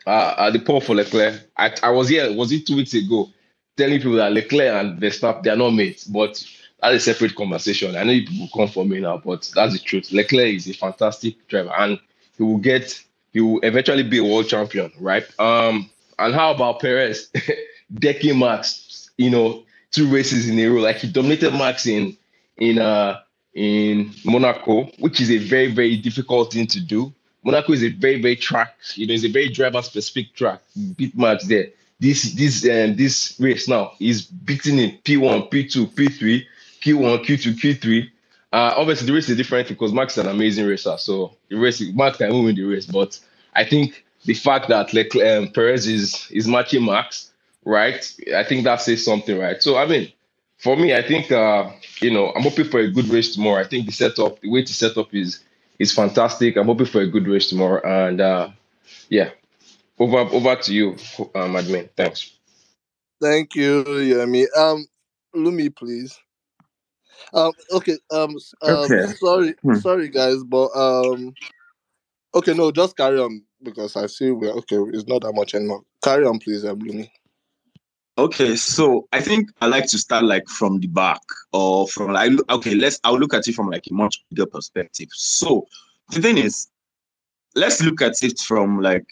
Uh, 0.07 0.11
uh 0.11 0.51
the 0.51 0.59
pole 0.61 0.81
for 0.81 0.95
Leclerc. 0.95 1.41
I, 1.57 1.73
I 1.83 1.91
was 1.91 2.09
here. 2.09 2.33
Was 2.33 2.53
it 2.53 2.67
two 2.67 2.77
weeks 2.77 2.95
ago? 2.95 3.29
Telling 3.77 3.99
people 3.99 4.15
that 4.15 4.33
Leclerc 4.33 4.73
and 4.73 5.01
Verstappen 5.01 5.43
they 5.43 5.51
are 5.51 5.57
not 5.57 5.71
mates, 5.71 6.05
but 6.05 6.43
that's 6.81 6.95
a 6.97 7.01
separate 7.01 7.35
conversation. 7.35 7.97
I 7.97 8.05
know 8.05 8.13
people 8.13 8.49
come 8.55 8.69
for 8.69 8.85
me 8.85 9.01
now, 9.01 9.19
but 9.19 9.51
that's 9.55 9.73
the 9.73 9.79
truth. 9.79 10.13
Leclerc 10.13 10.55
is 10.55 10.69
a 10.69 10.75
fantastic 10.75 11.47
driver, 11.49 11.73
and 11.77 11.99
he 12.37 12.43
will 12.43 12.59
get 12.59 13.03
he 13.33 13.41
will 13.41 13.61
eventually 13.63 14.03
be 14.03 14.19
a 14.19 14.25
world 14.25 14.49
champion, 14.49 14.91
right? 14.99 15.25
Um, 15.39 15.91
and 16.19 16.35
how 16.35 16.53
about 16.55 16.81
Perez 16.81 17.31
decking 17.95 18.39
Max? 18.39 19.11
You 19.19 19.31
know, 19.31 19.65
two 19.91 20.09
races 20.13 20.49
in 20.49 20.59
a 20.59 20.67
row, 20.69 20.81
like 20.81 20.97
he 20.97 21.11
dominated 21.11 21.53
Max 21.53 21.87
in 21.87 22.17
in 22.59 22.79
uh 22.79 23.21
in 23.55 24.13
Monaco, 24.25 24.85
which 24.99 25.21
is 25.21 25.31
a 25.31 25.39
very 25.39 25.73
very 25.73 25.97
difficult 25.97 26.53
thing 26.53 26.67
to 26.69 26.81
do. 26.81 27.13
Monaco 27.47 27.73
is 27.73 27.85
a 27.85 27.91
very 27.91 28.21
very 28.21 28.35
track, 28.35 28.75
you 28.97 29.07
know, 29.07 29.15
it's 29.15 29.25
a 29.25 29.29
very 29.29 29.49
driver 29.49 29.81
specific 29.81 30.35
track. 30.35 30.61
Beat 30.97 31.17
Max 31.17 31.45
there. 31.47 31.69
This 32.01 32.33
this 32.33 32.65
um, 32.65 32.97
this 32.97 33.39
race 33.39 33.69
now 33.69 33.93
is 34.01 34.23
beating 34.23 34.81
in 34.81 34.99
P1, 35.05 35.49
P2, 35.49 35.95
P3, 35.95 36.45
Q1, 36.83 37.25
Q2, 37.25 37.55
Q3. 37.55 38.11
Uh, 38.53 38.75
obviously, 38.77 39.07
the 39.07 39.13
race 39.13 39.29
is 39.29 39.37
different 39.37 39.69
because 39.69 39.93
Max 39.93 40.19
is 40.19 40.25
an 40.25 40.31
amazing 40.31 40.67
racer. 40.67 40.97
So 40.99 41.37
the 41.49 41.57
race, 41.57 41.81
Max 41.95 42.19
can 42.19 42.31
win 42.45 42.57
the 42.57 42.65
race. 42.65 42.87
But 42.87 43.19
I 43.55 43.65
think 43.65 44.05
the 44.25 44.35
fact 44.35 44.69
that 44.69 44.93
Leclerc, 44.93 45.45
um, 45.45 45.49
Perez 45.53 45.87
is 45.87 46.27
is 46.33 46.49
matching 46.49 46.85
Max, 46.85 47.31
right? 47.65 48.13
I 48.35 48.43
think 48.43 48.65
that 48.65 48.81
says 48.81 49.05
something, 49.05 49.39
right? 49.39 49.63
So 49.63 49.77
I 49.77 49.87
mean, 49.87 50.13
for 50.59 50.77
me, 50.77 50.97
I 50.97 51.03
think 51.03 51.31
uh, 51.31 51.71
you 52.01 52.11
know 52.11 52.33
I'm 52.35 52.43
hoping 52.43 52.65
for 52.65 52.81
a 52.81 52.91
good 52.91 53.09
race 53.09 53.37
tomorrow. 53.37 53.61
I 53.61 53.69
think 53.69 53.87
the 53.87 53.93
setup, 53.93 54.41
the 54.41 54.51
way 54.51 54.65
to 54.65 54.75
set 54.75 54.97
up 54.99 55.15
is 55.15 55.45
is 55.79 55.93
fantastic. 55.95 56.57
I'm 56.57 56.67
hoping 56.67 56.87
for 56.87 57.01
a 57.03 57.07
good 57.09 57.27
race 57.29 57.49
tomorrow, 57.51 57.81
and 57.85 58.21
uh, 58.21 58.51
yeah, 59.11 59.31
over 59.99 60.19
over 60.19 60.57
to 60.57 60.75
you, 60.75 60.91
um, 61.35 61.55
admin. 61.55 61.91
Thanks. 61.97 62.33
Thank 63.23 63.55
you, 63.57 63.85
Yemi. 63.85 64.47
Um, 64.57 64.87
Lumi, 65.37 65.75
please. 65.75 66.19
Um, 67.35 67.53
okay. 67.73 67.99
Um, 68.11 68.37
um, 68.63 68.91
Okay. 68.91 69.03
sorry, 69.21 69.55
Hmm. 69.63 69.81
sorry, 69.81 70.09
guys, 70.09 70.43
but 70.45 70.69
um, 70.77 71.35
okay, 72.35 72.55
no, 72.55 72.73
just 72.73 72.97
carry 72.97 73.21
on 73.21 73.43
because 73.63 73.97
I 73.97 74.07
see 74.07 74.31
we're 74.33 74.53
okay. 74.53 74.77
It's 74.95 75.09
not 75.09 75.23
that 75.23 75.35
much 75.35 75.55
anymore. 75.55 75.83
Carry 76.03 76.27
on, 76.27 76.39
please, 76.41 76.65
um, 76.65 76.81
Lumi. 76.81 77.11
Okay, 78.19 78.57
so 78.57 79.07
I 79.13 79.21
think 79.21 79.51
I 79.61 79.67
like 79.67 79.87
to 79.89 79.99
start 79.99 80.25
like 80.25 80.49
from 80.49 80.81
the 80.81 80.87
back 80.87 81.21
or 81.53 81.87
from 81.87 82.13
like 82.15 82.33
okay, 82.49 82.75
let's 82.75 82.99
I'll 83.05 83.19
look 83.19 83.35
at 83.35 83.47
it 83.47 83.55
from 83.55 83.69
like 83.69 83.85
a 83.91 83.95
much 83.95 84.25
bigger 84.31 84.47
perspective. 84.47 85.09
So 85.13 85.67
the 86.11 86.23
thing 86.23 86.39
is, 86.39 86.69
let's 87.55 87.83
look 87.83 88.01
at 88.01 88.23
it 88.23 88.39
from 88.41 88.81
like 88.81 89.07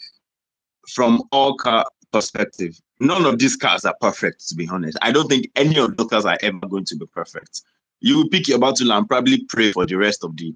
from 0.89 1.21
all 1.31 1.55
car 1.55 1.85
perspective. 2.11 2.81
None 2.99 3.25
of 3.25 3.37
these 3.37 3.55
cars 3.55 3.85
are 3.85 3.95
perfect, 4.01 4.47
to 4.47 4.55
be 4.55 4.67
honest. 4.67 4.97
I 5.03 5.11
don't 5.11 5.27
think 5.27 5.51
any 5.55 5.77
of 5.77 5.95
those 5.97 6.07
cars 6.07 6.25
are 6.25 6.37
ever 6.41 6.67
going 6.67 6.85
to 6.85 6.95
be 6.95 7.05
perfect. 7.05 7.61
You 7.99 8.17
will 8.17 8.29
pick 8.29 8.47
your 8.47 8.59
battle 8.59 8.91
and 8.91 9.07
probably 9.07 9.45
pray 9.49 9.71
for 9.71 9.85
the 9.85 9.95
rest 9.95 10.23
of 10.23 10.35
the 10.35 10.55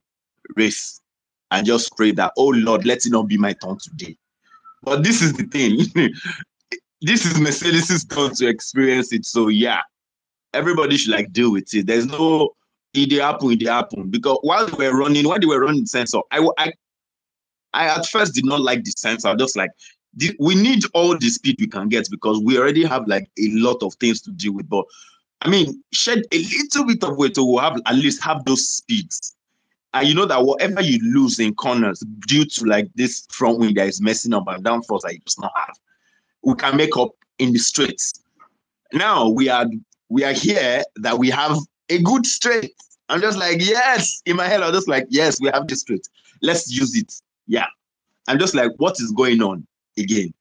race 0.55 1.01
and 1.51 1.67
just 1.67 1.95
pray 1.95 2.11
that, 2.13 2.31
oh 2.37 2.47
Lord, 2.47 2.85
let 2.85 3.05
it 3.05 3.11
not 3.11 3.27
be 3.27 3.37
my 3.37 3.53
turn 3.53 3.77
today. 3.77 4.17
But 4.81 5.03
this 5.03 5.21
is 5.21 5.33
the 5.33 5.43
thing. 5.43 6.13
this 7.01 7.25
is 7.25 7.39
Mercedes' 7.39 8.05
turn 8.05 8.33
to 8.35 8.47
experience 8.47 9.13
it. 9.13 9.25
So 9.25 9.47
yeah, 9.47 9.81
everybody 10.53 10.97
should 10.97 11.13
like 11.13 11.31
deal 11.31 11.51
with 11.51 11.73
it. 11.73 11.87
There's 11.87 12.05
no 12.05 12.55
it 12.93 13.09
dey 13.09 13.17
happen, 13.17 13.51
it 13.51 13.59
dey 13.59 13.69
happen. 13.69 14.09
Because 14.09 14.39
while 14.41 14.67
they 14.67 14.89
were 14.89 14.97
running, 14.97 15.27
while 15.27 15.39
they 15.39 15.45
were 15.45 15.61
running 15.61 15.81
the 15.81 15.87
sensor, 15.87 16.19
I 16.31 16.47
I 16.57 16.73
I 17.73 17.87
at 17.87 18.05
first 18.07 18.33
did 18.33 18.45
not 18.45 18.61
like 18.61 18.83
the 18.83 18.91
sensor. 18.91 19.35
Just 19.35 19.55
like 19.55 19.71
the, 20.15 20.35
we 20.39 20.55
need 20.55 20.83
all 20.93 21.17
the 21.17 21.29
speed 21.29 21.57
we 21.59 21.67
can 21.67 21.87
get 21.87 22.09
because 22.09 22.39
we 22.43 22.57
already 22.57 22.83
have 22.83 23.07
like 23.07 23.29
a 23.39 23.49
lot 23.51 23.83
of 23.83 23.93
things 23.95 24.21
to 24.21 24.31
deal 24.31 24.53
with. 24.53 24.67
But 24.67 24.85
I 25.41 25.49
mean, 25.49 25.81
shed 25.93 26.23
a 26.31 26.37
little 26.37 26.85
bit 26.85 27.03
of 27.03 27.17
weight 27.17 27.35
to 27.35 27.57
have 27.57 27.79
at 27.85 27.95
least 27.95 28.23
have 28.23 28.43
those 28.45 28.67
speeds. 28.67 29.35
And 29.93 30.07
you 30.07 30.13
know 30.13 30.25
that 30.25 30.43
whatever 30.43 30.81
you 30.81 30.99
lose 31.13 31.39
in 31.39 31.55
corners 31.55 32.03
due 32.27 32.45
to 32.45 32.65
like 32.65 32.89
this 32.93 33.25
front 33.31 33.57
wing 33.57 33.73
that 33.75 33.87
is 33.87 34.01
messing 34.01 34.33
up 34.33 34.47
and 34.47 34.63
downforce 34.63 35.01
that 35.01 35.13
you 35.13 35.19
just 35.19 35.41
not 35.41 35.51
have, 35.55 35.75
we 36.43 36.55
can 36.55 36.77
make 36.77 36.95
up 36.97 37.11
in 37.37 37.53
the 37.53 37.59
straights. 37.59 38.13
Now 38.93 39.29
we 39.29 39.49
are 39.49 39.65
we 40.09 40.23
are 40.23 40.33
here 40.33 40.83
that 40.97 41.17
we 41.17 41.29
have 41.29 41.57
a 41.89 42.01
good 42.01 42.25
straight. 42.25 42.73
I'm 43.09 43.21
just 43.21 43.37
like, 43.37 43.57
yes, 43.59 44.21
in 44.25 44.35
my 44.35 44.47
head, 44.47 44.61
I'm 44.61 44.73
just 44.73 44.87
like, 44.87 45.07
yes, 45.09 45.39
we 45.41 45.49
have 45.49 45.67
this 45.67 45.81
straight. 45.81 46.07
Let's 46.41 46.71
use 46.71 46.95
it. 46.95 47.13
Yeah. 47.47 47.65
I'm 48.27 48.37
just 48.37 48.53
like, 48.53 48.71
what 48.77 48.99
is 48.99 49.11
going 49.11 49.41
on 49.41 49.65
again? 49.97 50.33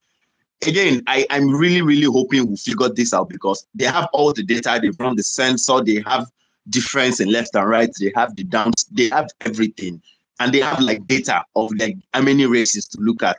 Again, 0.66 1.02
I, 1.06 1.26
I'm 1.30 1.48
really, 1.54 1.82
really 1.82 2.04
hoping 2.04 2.46
we 2.46 2.56
figure 2.56 2.88
this 2.88 3.14
out 3.14 3.28
because 3.28 3.66
they 3.74 3.86
have 3.86 4.08
all 4.12 4.32
the 4.32 4.42
data, 4.42 4.78
they've 4.82 4.98
run 4.98 5.16
the 5.16 5.22
sensor, 5.22 5.82
they 5.82 6.02
have 6.06 6.26
difference 6.68 7.20
in 7.20 7.30
left 7.30 7.54
and 7.54 7.68
right, 7.68 7.90
they 8.00 8.12
have 8.14 8.36
the 8.36 8.44
downs, 8.44 8.84
they 8.90 9.08
have 9.08 9.30
everything. 9.40 10.02
And 10.40 10.52
they 10.52 10.60
have 10.60 10.80
like 10.80 11.06
data 11.06 11.44
of 11.56 11.72
like 11.78 11.96
how 12.12 12.22
many 12.22 12.46
races 12.46 12.86
to 12.88 13.00
look 13.00 13.22
at. 13.22 13.38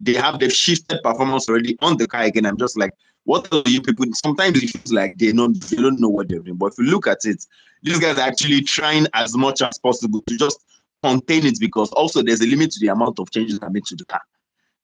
They 0.00 0.14
have 0.14 0.38
the 0.38 0.50
shifted 0.50 1.02
performance 1.02 1.48
already 1.48 1.76
on 1.80 1.96
the 1.96 2.06
car 2.06 2.22
again. 2.22 2.46
I'm 2.46 2.58
just 2.58 2.76
like, 2.78 2.92
what 3.24 3.52
are 3.52 3.62
you 3.66 3.80
people? 3.82 4.06
Sometimes 4.12 4.62
it 4.62 4.70
feels 4.70 4.92
like 4.92 5.18
they 5.18 5.32
don't 5.32 5.60
they 5.62 5.76
don't 5.76 6.00
know 6.00 6.08
what 6.08 6.28
they're 6.28 6.40
doing. 6.40 6.56
But 6.56 6.72
if 6.72 6.78
you 6.78 6.84
look 6.84 7.06
at 7.06 7.24
it, 7.24 7.44
these 7.82 7.98
guys 7.98 8.18
are 8.18 8.28
actually 8.28 8.62
trying 8.62 9.06
as 9.14 9.36
much 9.36 9.62
as 9.62 9.78
possible 9.78 10.22
to 10.22 10.36
just 10.36 10.64
contain 11.02 11.44
it 11.46 11.58
because 11.60 11.90
also 11.92 12.22
there's 12.22 12.40
a 12.40 12.46
limit 12.46 12.70
to 12.72 12.80
the 12.80 12.88
amount 12.88 13.18
of 13.18 13.30
changes 13.30 13.58
that 13.60 13.72
made 13.72 13.84
to 13.86 13.96
the 13.96 14.04
car. 14.04 14.20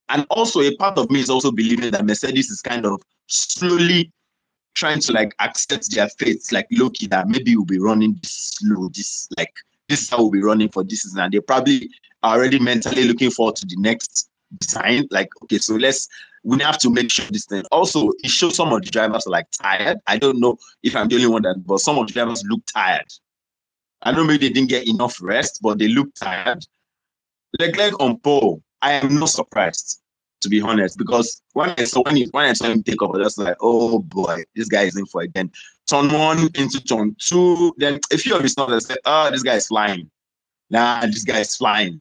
And 0.09 0.27
also 0.31 0.61
a 0.61 0.75
part 0.77 0.99
of 0.99 1.11
me 1.11 1.21
is 1.21 1.31
also 1.31 1.51
believing 1.51 1.91
that 1.91 2.05
Mercedes 2.05 2.51
is 2.51 2.61
kind 2.61 2.85
of 2.85 3.01
slowly 3.29 4.13
trying 4.75 5.01
to 5.01 5.13
like 5.13 5.35
accept 5.39 5.91
their 5.95 6.09
fate, 6.09 6.43
like 6.51 6.67
Loki, 6.71 7.07
that 7.09 7.29
maybe 7.29 7.55
we'll 7.55 7.65
be 7.65 7.79
running 7.79 8.19
this 8.23 8.57
slow, 8.57 8.89
this 8.89 9.29
like 9.39 9.53
this 9.89 10.03
is 10.03 10.11
how 10.11 10.19
we'll 10.19 10.31
be 10.31 10.43
running 10.43 10.69
for 10.69 10.83
this 10.83 11.03
season. 11.03 11.21
And 11.21 11.33
they 11.33 11.41
probably 11.41 11.91
already 12.25 12.59
mentally 12.59 13.05
looking 13.05 13.31
forward 13.31 13.57
to 13.57 13.67
the 13.67 13.77
next 13.79 14.31
design. 14.59 15.07
Like, 15.11 15.31
okay, 15.45 15.59
so 15.59 15.75
let's 15.75 16.09
we 16.45 16.61
have 16.61 16.79
to 16.79 16.91
make 16.91 17.11
sure 17.11 17.25
this 17.31 17.47
thing. 17.47 17.63
Also, 17.71 18.11
it 18.23 18.31
shows 18.31 18.57
some 18.57 18.73
of 18.73 18.83
the 18.83 18.91
drivers 18.91 19.27
are 19.27 19.31
like 19.31 19.47
tired. 19.53 19.99
I 20.07 20.19
don't 20.19 20.41
know 20.41 20.59
if 20.83 20.97
I'm 20.97 21.09
the 21.09 21.17
only 21.17 21.29
one 21.29 21.43
that, 21.43 21.65
but 21.65 21.79
some 21.79 21.99
of 21.99 22.07
the 22.09 22.13
drivers 22.13 22.43
look 22.49 22.63
tired. 22.73 23.07
I 24.03 24.11
don't 24.11 24.21
know 24.21 24.33
maybe 24.33 24.49
they 24.49 24.55
didn't 24.55 24.71
get 24.71 24.89
enough 24.89 25.23
rest, 25.23 25.61
but 25.63 25.79
they 25.79 25.89
look 25.89 26.13
tired. 26.15 26.65
Leclerc 27.61 28.01
on 28.01 28.19
pole, 28.19 28.63
I 28.81 28.95
am 28.95 29.19
not 29.21 29.29
surprised, 29.29 30.01
to 30.41 30.49
be 30.49 30.61
honest, 30.61 30.99
because 30.99 31.41
when 31.53 31.71
I 31.79 31.85
saw 31.85 32.03
when, 32.03 32.17
he, 32.17 32.29
when 32.33 32.47
I 32.47 32.55
saw 32.55 32.67
him 32.67 32.83
take 32.83 33.01
off, 33.03 33.15
I 33.15 33.19
was 33.19 33.39
like, 33.39 33.57
oh 33.61 34.01
boy, 34.01 34.43
this 34.57 34.69
guy 34.69 34.83
is 34.83 34.97
in 34.97 35.07
for 35.07 35.23
it. 35.23 35.35
Then 35.35 35.53
turn 35.87 36.13
one 36.13 36.49
into 36.55 36.83
turn 36.83 37.15
two, 37.21 37.73
then 37.77 38.01
a 38.13 38.19
few 38.19 38.35
of 38.35 38.43
his 38.43 38.57
that 38.57 38.83
said, 38.83 38.99
oh, 39.05 39.31
this 39.31 39.45
guy 39.45 39.55
is 39.55 39.69
flying. 39.69 40.11
Nah, 40.71 41.03
this 41.03 41.23
guy 41.23 41.41
is 41.41 41.55
flying. 41.55 42.01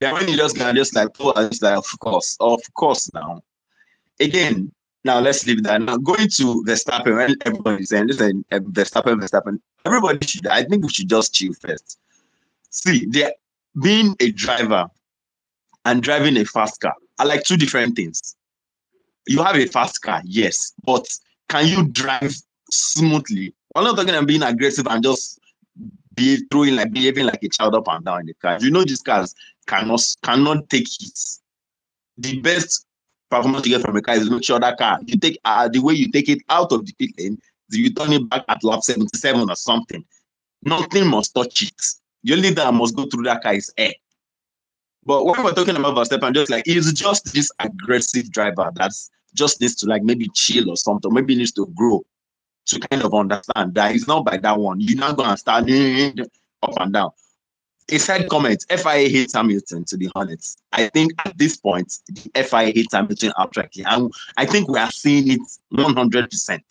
Then 0.00 0.14
when 0.14 0.28
he 0.28 0.36
just 0.36 0.56
got 0.56 0.74
just 0.74 0.94
like, 0.94 1.08
I 1.20 1.48
was 1.48 1.62
like, 1.62 1.76
of 1.76 1.98
course, 1.98 2.36
of 2.40 2.60
course 2.74 3.12
now. 3.14 3.42
Again, 4.20 4.72
now 5.04 5.20
let's 5.20 5.46
leave 5.46 5.62
that. 5.64 5.80
Now 5.80 5.96
going 5.96 6.28
to 6.36 6.64
Verstappen, 6.66 7.16
when 7.16 7.36
everybody's 7.44 7.90
saying, 7.90 8.08
listen, 8.08 8.44
uh, 8.52 8.58
Verstappen, 8.58 9.20
Verstappen, 9.20 9.58
everybody 9.84 10.26
should, 10.26 10.46
I 10.46 10.64
think 10.64 10.84
we 10.84 10.90
should 10.90 11.08
just 11.08 11.34
chill 11.34 11.52
first. 11.54 11.98
See, 12.70 13.06
there 13.06 13.32
being 13.82 14.14
a 14.20 14.30
driver 14.32 14.88
and 15.84 16.02
driving 16.02 16.36
a 16.36 16.44
fast 16.44 16.80
car 16.80 16.94
are 17.18 17.26
like 17.26 17.44
two 17.44 17.56
different 17.56 17.96
things. 17.96 18.36
You 19.26 19.42
have 19.42 19.56
a 19.56 19.66
fast 19.66 20.02
car, 20.02 20.22
yes, 20.24 20.72
but 20.84 21.06
can 21.48 21.66
you 21.66 21.88
drive 21.88 22.34
smoothly? 22.70 23.54
I'm 23.74 23.84
not 23.84 23.96
talking 23.96 24.10
about 24.10 24.26
being 24.26 24.42
aggressive 24.42 24.86
and 24.88 25.02
just 25.02 25.38
be 26.18 26.36
throwing 26.50 26.76
like 26.76 26.92
behaving 26.92 27.26
like 27.26 27.42
a 27.42 27.48
child 27.48 27.74
up 27.74 27.88
and 27.88 28.04
down 28.04 28.20
in 28.20 28.26
the 28.26 28.34
car. 28.34 28.58
You 28.60 28.70
know 28.70 28.84
these 28.84 29.02
cars 29.02 29.34
cannot 29.66 30.02
cannot 30.22 30.68
take 30.68 30.88
hits. 30.88 31.40
The 32.18 32.40
best 32.40 32.86
performance 33.30 33.66
you 33.66 33.76
get 33.76 33.86
from 33.86 33.96
a 33.96 34.02
car 34.02 34.16
is 34.16 34.30
make 34.30 34.44
sure 34.44 34.58
that 34.58 34.78
car 34.78 34.98
you 35.06 35.18
take 35.18 35.38
uh, 35.44 35.68
the 35.68 35.78
way 35.80 35.94
you 35.94 36.10
take 36.10 36.28
it 36.28 36.40
out 36.48 36.72
of 36.72 36.84
the 36.84 36.92
pit 36.98 37.10
lane, 37.18 37.38
you 37.70 37.92
turn 37.94 38.12
it 38.12 38.28
back 38.28 38.44
at 38.48 38.64
lap 38.64 38.82
77 38.82 39.48
or 39.48 39.56
something. 39.56 40.04
Nothing 40.62 41.06
must 41.06 41.34
touch 41.34 41.62
it. 41.62 41.82
The 42.24 42.34
only 42.34 42.50
that 42.50 42.74
must 42.74 42.96
go 42.96 43.06
through 43.06 43.24
that 43.24 43.42
car 43.42 43.54
is 43.54 43.72
air. 43.78 43.94
But 45.04 45.24
when 45.24 45.42
we're 45.42 45.54
talking 45.54 45.76
about 45.76 45.96
Verstappen, 45.96 46.34
just 46.34 46.50
like 46.50 46.66
he's 46.66 46.92
just 46.92 47.32
this 47.32 47.50
aggressive 47.60 48.30
driver 48.30 48.70
that's 48.74 49.10
just 49.34 49.60
needs 49.60 49.76
to 49.76 49.86
like 49.86 50.02
maybe 50.02 50.28
chill 50.34 50.68
or 50.68 50.76
something, 50.76 51.12
maybe 51.12 51.36
needs 51.36 51.52
to 51.52 51.66
grow 51.74 52.04
to 52.68 52.80
kind 52.80 53.02
of 53.02 53.14
understand 53.14 53.74
that 53.74 53.92
he's 53.92 54.06
not 54.06 54.24
by 54.24 54.36
that 54.38 54.58
one. 54.58 54.80
You're 54.80 54.98
not 54.98 55.16
gonna 55.16 55.36
start 55.36 55.64
up 55.64 56.72
and 56.80 56.92
down. 56.92 57.10
A 57.90 57.98
side 57.98 58.28
comment: 58.28 58.64
FIA 58.68 59.08
hates 59.08 59.34
Hamilton. 59.34 59.84
To 59.86 59.96
be 59.96 60.10
honest, 60.14 60.60
I 60.72 60.88
think 60.88 61.12
at 61.24 61.36
this 61.38 61.56
point 61.56 61.92
the 62.08 62.44
FIA 62.44 62.72
hates 62.72 62.92
Hamilton 62.92 63.32
outrightly, 63.38 63.84
and 63.86 64.12
I 64.36 64.44
think 64.44 64.68
we 64.68 64.78
are 64.78 64.90
seeing 64.90 65.30
it 65.30 65.40
100. 65.70 66.30
percent 66.30 66.62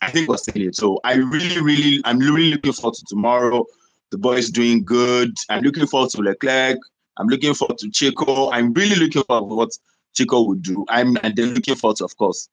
I 0.00 0.10
think 0.10 0.28
we're 0.28 0.36
seeing 0.36 0.68
it. 0.68 0.76
So 0.76 1.00
I 1.04 1.14
really, 1.14 1.60
really, 1.60 2.00
I'm 2.04 2.18
really 2.18 2.52
looking 2.52 2.72
forward 2.72 2.94
to 2.94 3.04
tomorrow. 3.06 3.66
The 4.10 4.18
boys 4.18 4.50
doing 4.50 4.84
good. 4.84 5.36
I'm 5.50 5.62
looking 5.62 5.86
forward 5.86 6.10
to 6.10 6.22
Leclerc. 6.22 6.78
I'm 7.18 7.26
looking 7.26 7.54
forward 7.54 7.78
to 7.78 7.88
Checo. 7.88 8.50
I'm 8.52 8.72
really 8.72 8.96
looking 8.96 9.24
forward 9.24 9.50
to 9.50 9.54
what 9.56 9.70
Checo 10.16 10.46
would 10.46 10.62
do. 10.62 10.84
I'm 10.88 11.16
and 11.22 11.34
then 11.34 11.54
looking 11.54 11.74
forward 11.74 11.96
to, 11.96 12.04
of 12.04 12.16
course, 12.16 12.48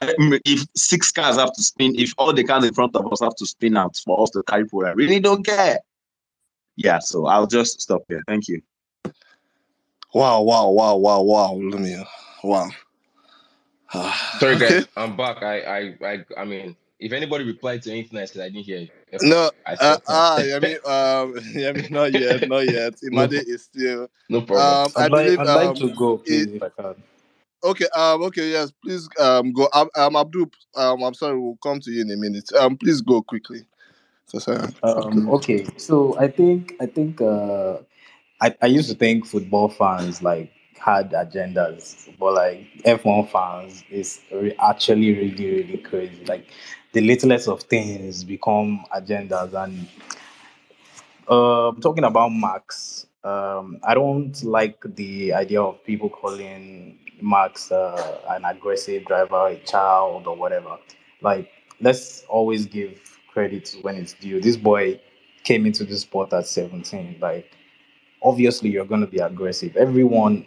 I 0.00 0.14
mean, 0.18 0.40
if 0.44 0.66
six 0.76 1.10
cars 1.10 1.36
have 1.36 1.52
to 1.52 1.62
spin, 1.62 1.94
if 1.98 2.12
all 2.18 2.32
the 2.32 2.44
cars 2.44 2.64
in 2.64 2.74
front 2.74 2.94
of 2.94 3.10
us 3.12 3.20
have 3.20 3.34
to 3.36 3.46
spin 3.46 3.76
out 3.76 3.96
for 4.04 4.22
us 4.22 4.30
to 4.30 4.42
carry 4.44 4.64
pole, 4.66 4.86
I 4.86 4.90
really 4.90 5.20
don't 5.20 5.44
care. 5.44 5.78
Yeah, 6.76 6.98
so 7.00 7.26
I'll 7.26 7.46
just 7.46 7.80
stop 7.80 8.02
here. 8.08 8.22
Thank 8.28 8.48
you. 8.48 8.62
Wow, 10.14 10.42
wow, 10.42 10.68
wow, 10.70 10.96
wow, 10.96 11.22
wow. 11.22 11.52
Let 11.54 11.80
me, 11.80 12.04
wow. 12.44 12.68
Sorry, 14.38 14.54
Okay. 14.54 14.68
guys, 14.80 14.86
I'm 14.96 15.16
back. 15.16 15.42
I, 15.42 15.60
I, 15.60 15.94
I, 16.06 16.24
I 16.36 16.44
mean, 16.44 16.76
if 17.00 17.12
anybody 17.12 17.44
replied 17.44 17.82
to 17.82 17.90
anything 17.90 18.18
I 18.18 18.24
said, 18.26 18.42
I 18.42 18.48
didn't 18.50 18.64
hear 18.66 18.78
you. 18.80 18.88
No, 19.22 19.50
I 19.66 19.72
uh, 19.72 19.76
stopped. 19.76 20.04
ah, 20.08 20.36
I 20.38 20.58
mean, 20.60 20.76
um, 20.84 21.66
I 21.66 21.72
mean, 21.72 21.86
not 21.90 22.12
yet, 22.12 22.46
not 22.48 22.60
yet. 22.68 22.94
Imade 23.02 23.32
is 23.48 23.64
still. 23.64 24.08
no 24.28 24.42
problem. 24.42 24.86
Um, 24.86 24.92
I 24.96 25.04
I'd 25.04 25.10
like. 25.10 25.38
I'd 25.40 25.46
like 25.46 25.68
Um, 25.70 25.74
to 25.76 25.94
go, 25.94 26.18
please, 26.18 26.46
it- 26.46 26.54
if 26.56 26.62
I 26.62 26.68
can. 26.68 26.94
Okay, 27.64 27.86
um, 27.94 28.22
okay, 28.22 28.50
yes, 28.50 28.72
please, 28.82 29.08
um, 29.20 29.52
go. 29.52 29.68
Um, 29.72 29.88
um 29.96 30.16
Abdul, 30.16 30.50
um, 30.76 31.02
I'm 31.02 31.14
sorry, 31.14 31.38
we'll 31.38 31.58
come 31.62 31.80
to 31.80 31.90
you 31.90 32.02
in 32.02 32.10
a 32.10 32.16
minute. 32.16 32.52
Um, 32.52 32.76
please 32.76 33.00
go 33.00 33.22
quickly. 33.22 33.64
So 34.26 34.38
sorry. 34.38 34.72
Um, 34.82 35.28
okay, 35.30 35.66
so 35.76 36.18
I 36.18 36.28
think 36.28 36.74
I 36.80 36.86
think 36.86 37.20
uh, 37.20 37.78
I, 38.40 38.54
I 38.60 38.66
used 38.66 38.90
to 38.90 38.94
think 38.94 39.26
football 39.26 39.68
fans 39.68 40.22
like 40.22 40.52
had 40.78 41.12
agendas, 41.12 42.08
but 42.18 42.34
like 42.34 42.66
F1 42.84 43.30
fans 43.30 43.84
is 43.90 44.20
re- 44.30 44.54
actually 44.60 45.14
really 45.14 45.50
really 45.50 45.78
crazy. 45.78 46.24
Like 46.26 46.46
the 46.92 47.00
littlest 47.00 47.48
of 47.48 47.62
things 47.62 48.22
become 48.22 48.84
agendas, 48.94 49.54
and 49.54 49.88
uh, 51.26 51.72
talking 51.80 52.04
about 52.04 52.28
Max, 52.28 53.06
um, 53.24 53.80
I 53.82 53.94
don't 53.94 54.42
like 54.44 54.82
the 54.84 55.32
idea 55.32 55.62
of 55.62 55.82
people 55.84 56.10
calling 56.10 56.98
Max 57.22 57.70
uh, 57.72 58.20
an 58.30 58.44
aggressive 58.44 59.04
driver, 59.04 59.48
a 59.48 59.56
child, 59.58 60.26
or 60.26 60.36
whatever. 60.36 60.78
Like, 61.20 61.50
let's 61.80 62.24
always 62.28 62.66
give 62.66 63.18
credit 63.32 63.74
when 63.82 63.96
it's 63.96 64.14
due. 64.14 64.40
This 64.40 64.56
boy 64.56 65.00
came 65.44 65.66
into 65.66 65.84
the 65.84 65.96
sport 65.96 66.32
at 66.32 66.46
17. 66.46 67.18
Like, 67.20 67.50
obviously, 68.22 68.70
you're 68.70 68.84
going 68.84 69.00
to 69.00 69.06
be 69.06 69.18
aggressive. 69.18 69.76
Everyone, 69.76 70.46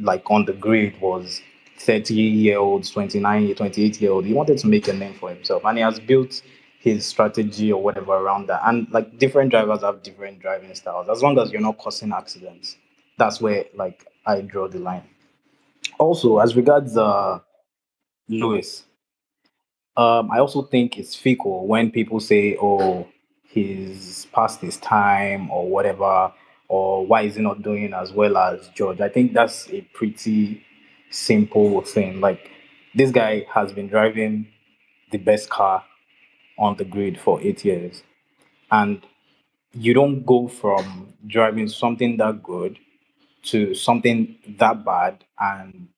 like, 0.00 0.30
on 0.30 0.44
the 0.44 0.52
grid 0.52 1.00
was 1.00 1.40
30 1.78 2.14
year 2.14 2.58
olds, 2.58 2.90
29, 2.90 3.54
28 3.54 4.00
year 4.00 4.10
old. 4.10 4.24
He 4.24 4.34
wanted 4.34 4.58
to 4.58 4.66
make 4.66 4.88
a 4.88 4.92
name 4.92 5.14
for 5.14 5.30
himself, 5.30 5.62
and 5.64 5.78
he 5.78 5.82
has 5.82 6.00
built 6.00 6.42
his 6.78 7.06
strategy 7.06 7.72
or 7.72 7.82
whatever 7.82 8.12
around 8.12 8.48
that. 8.48 8.62
And 8.64 8.88
like 8.90 9.18
different 9.18 9.50
drivers 9.50 9.82
have 9.82 10.02
different 10.02 10.40
driving 10.40 10.74
styles. 10.74 11.08
As 11.08 11.22
long 11.22 11.38
as 11.38 11.50
you're 11.50 11.60
not 11.60 11.78
causing 11.78 12.12
accidents, 12.12 12.76
that's 13.16 13.40
where 13.40 13.64
like 13.74 14.06
I 14.26 14.40
draw 14.40 14.68
the 14.68 14.78
line. 14.78 15.04
Also, 15.98 16.38
as 16.38 16.54
regards 16.56 16.96
uh, 16.96 17.40
Lewis, 18.28 18.84
um, 19.96 20.30
I 20.30 20.38
also 20.38 20.62
think 20.62 20.98
it's 20.98 21.14
fickle 21.14 21.66
when 21.66 21.90
people 21.90 22.20
say, 22.20 22.56
"Oh, 22.60 23.08
he's 23.48 24.26
past 24.32 24.60
his 24.60 24.76
time" 24.78 25.50
or 25.50 25.68
whatever, 25.68 26.32
or 26.68 27.04
why 27.06 27.22
is 27.22 27.36
he 27.36 27.42
not 27.42 27.62
doing 27.62 27.92
as 27.92 28.12
well 28.12 28.36
as 28.36 28.68
George? 28.70 29.00
I 29.00 29.08
think 29.08 29.32
that's 29.32 29.68
a 29.70 29.80
pretty 29.94 30.64
simple 31.10 31.80
thing. 31.82 32.20
Like 32.20 32.50
this 32.94 33.10
guy 33.10 33.46
has 33.52 33.72
been 33.72 33.88
driving 33.88 34.46
the 35.12 35.18
best 35.18 35.50
car 35.50 35.84
on 36.58 36.76
the 36.76 36.84
grid 36.84 37.18
for 37.20 37.40
eight 37.42 37.64
years, 37.64 38.02
and 38.70 39.02
you 39.72 39.94
don't 39.94 40.26
go 40.26 40.48
from 40.48 41.14
driving 41.26 41.68
something 41.68 42.16
that 42.18 42.42
good 42.42 42.78
to 43.44 43.74
something 43.74 44.36
that 44.58 44.84
bad 44.84 45.24
and 45.38 45.88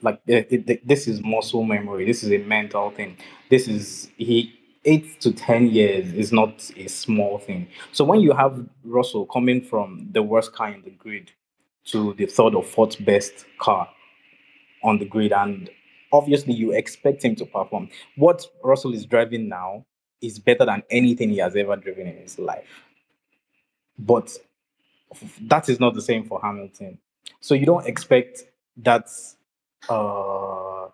like 0.00 0.24
this 0.24 1.06
is 1.06 1.22
muscle 1.22 1.62
memory 1.62 2.04
this 2.04 2.24
is 2.24 2.32
a 2.32 2.38
mental 2.38 2.90
thing. 2.90 3.16
This 3.50 3.68
is 3.68 4.10
he 4.16 4.52
eight 4.84 5.20
to 5.20 5.32
ten 5.32 5.68
years 5.68 6.12
is 6.12 6.32
not 6.32 6.70
a 6.76 6.88
small 6.88 7.38
thing. 7.38 7.68
So 7.92 8.04
when 8.04 8.20
you 8.20 8.32
have 8.32 8.66
russell 8.84 9.26
coming 9.26 9.62
from 9.62 10.08
the 10.12 10.22
worst 10.22 10.52
car 10.52 10.68
in 10.68 10.82
the 10.82 10.90
grid 10.90 11.30
to 11.86 12.14
the 12.14 12.26
third 12.26 12.54
or 12.54 12.62
fourth 12.64 13.04
best 13.04 13.46
car 13.58 13.88
on 14.82 14.98
the 14.98 15.04
grid 15.04 15.32
and 15.32 15.70
obviously 16.12 16.52
you 16.52 16.72
expect 16.72 17.24
him 17.24 17.34
to 17.36 17.46
perform 17.46 17.88
what 18.16 18.44
russell 18.62 18.92
is 18.92 19.06
driving 19.06 19.48
now 19.48 19.84
is 20.22 20.38
better 20.38 20.64
than 20.64 20.82
anything 20.90 21.30
he 21.30 21.38
has 21.38 21.56
ever 21.56 21.76
driven 21.76 22.06
in 22.06 22.16
his 22.16 22.38
life. 22.38 22.84
But 23.98 24.30
that 25.42 25.68
is 25.68 25.80
not 25.80 25.94
the 25.94 26.02
same 26.02 26.24
for 26.24 26.40
hamilton 26.40 26.98
so 27.40 27.54
you 27.54 27.66
don't 27.66 27.86
expect 27.86 28.44
that 28.76 29.08
uh 29.88 30.88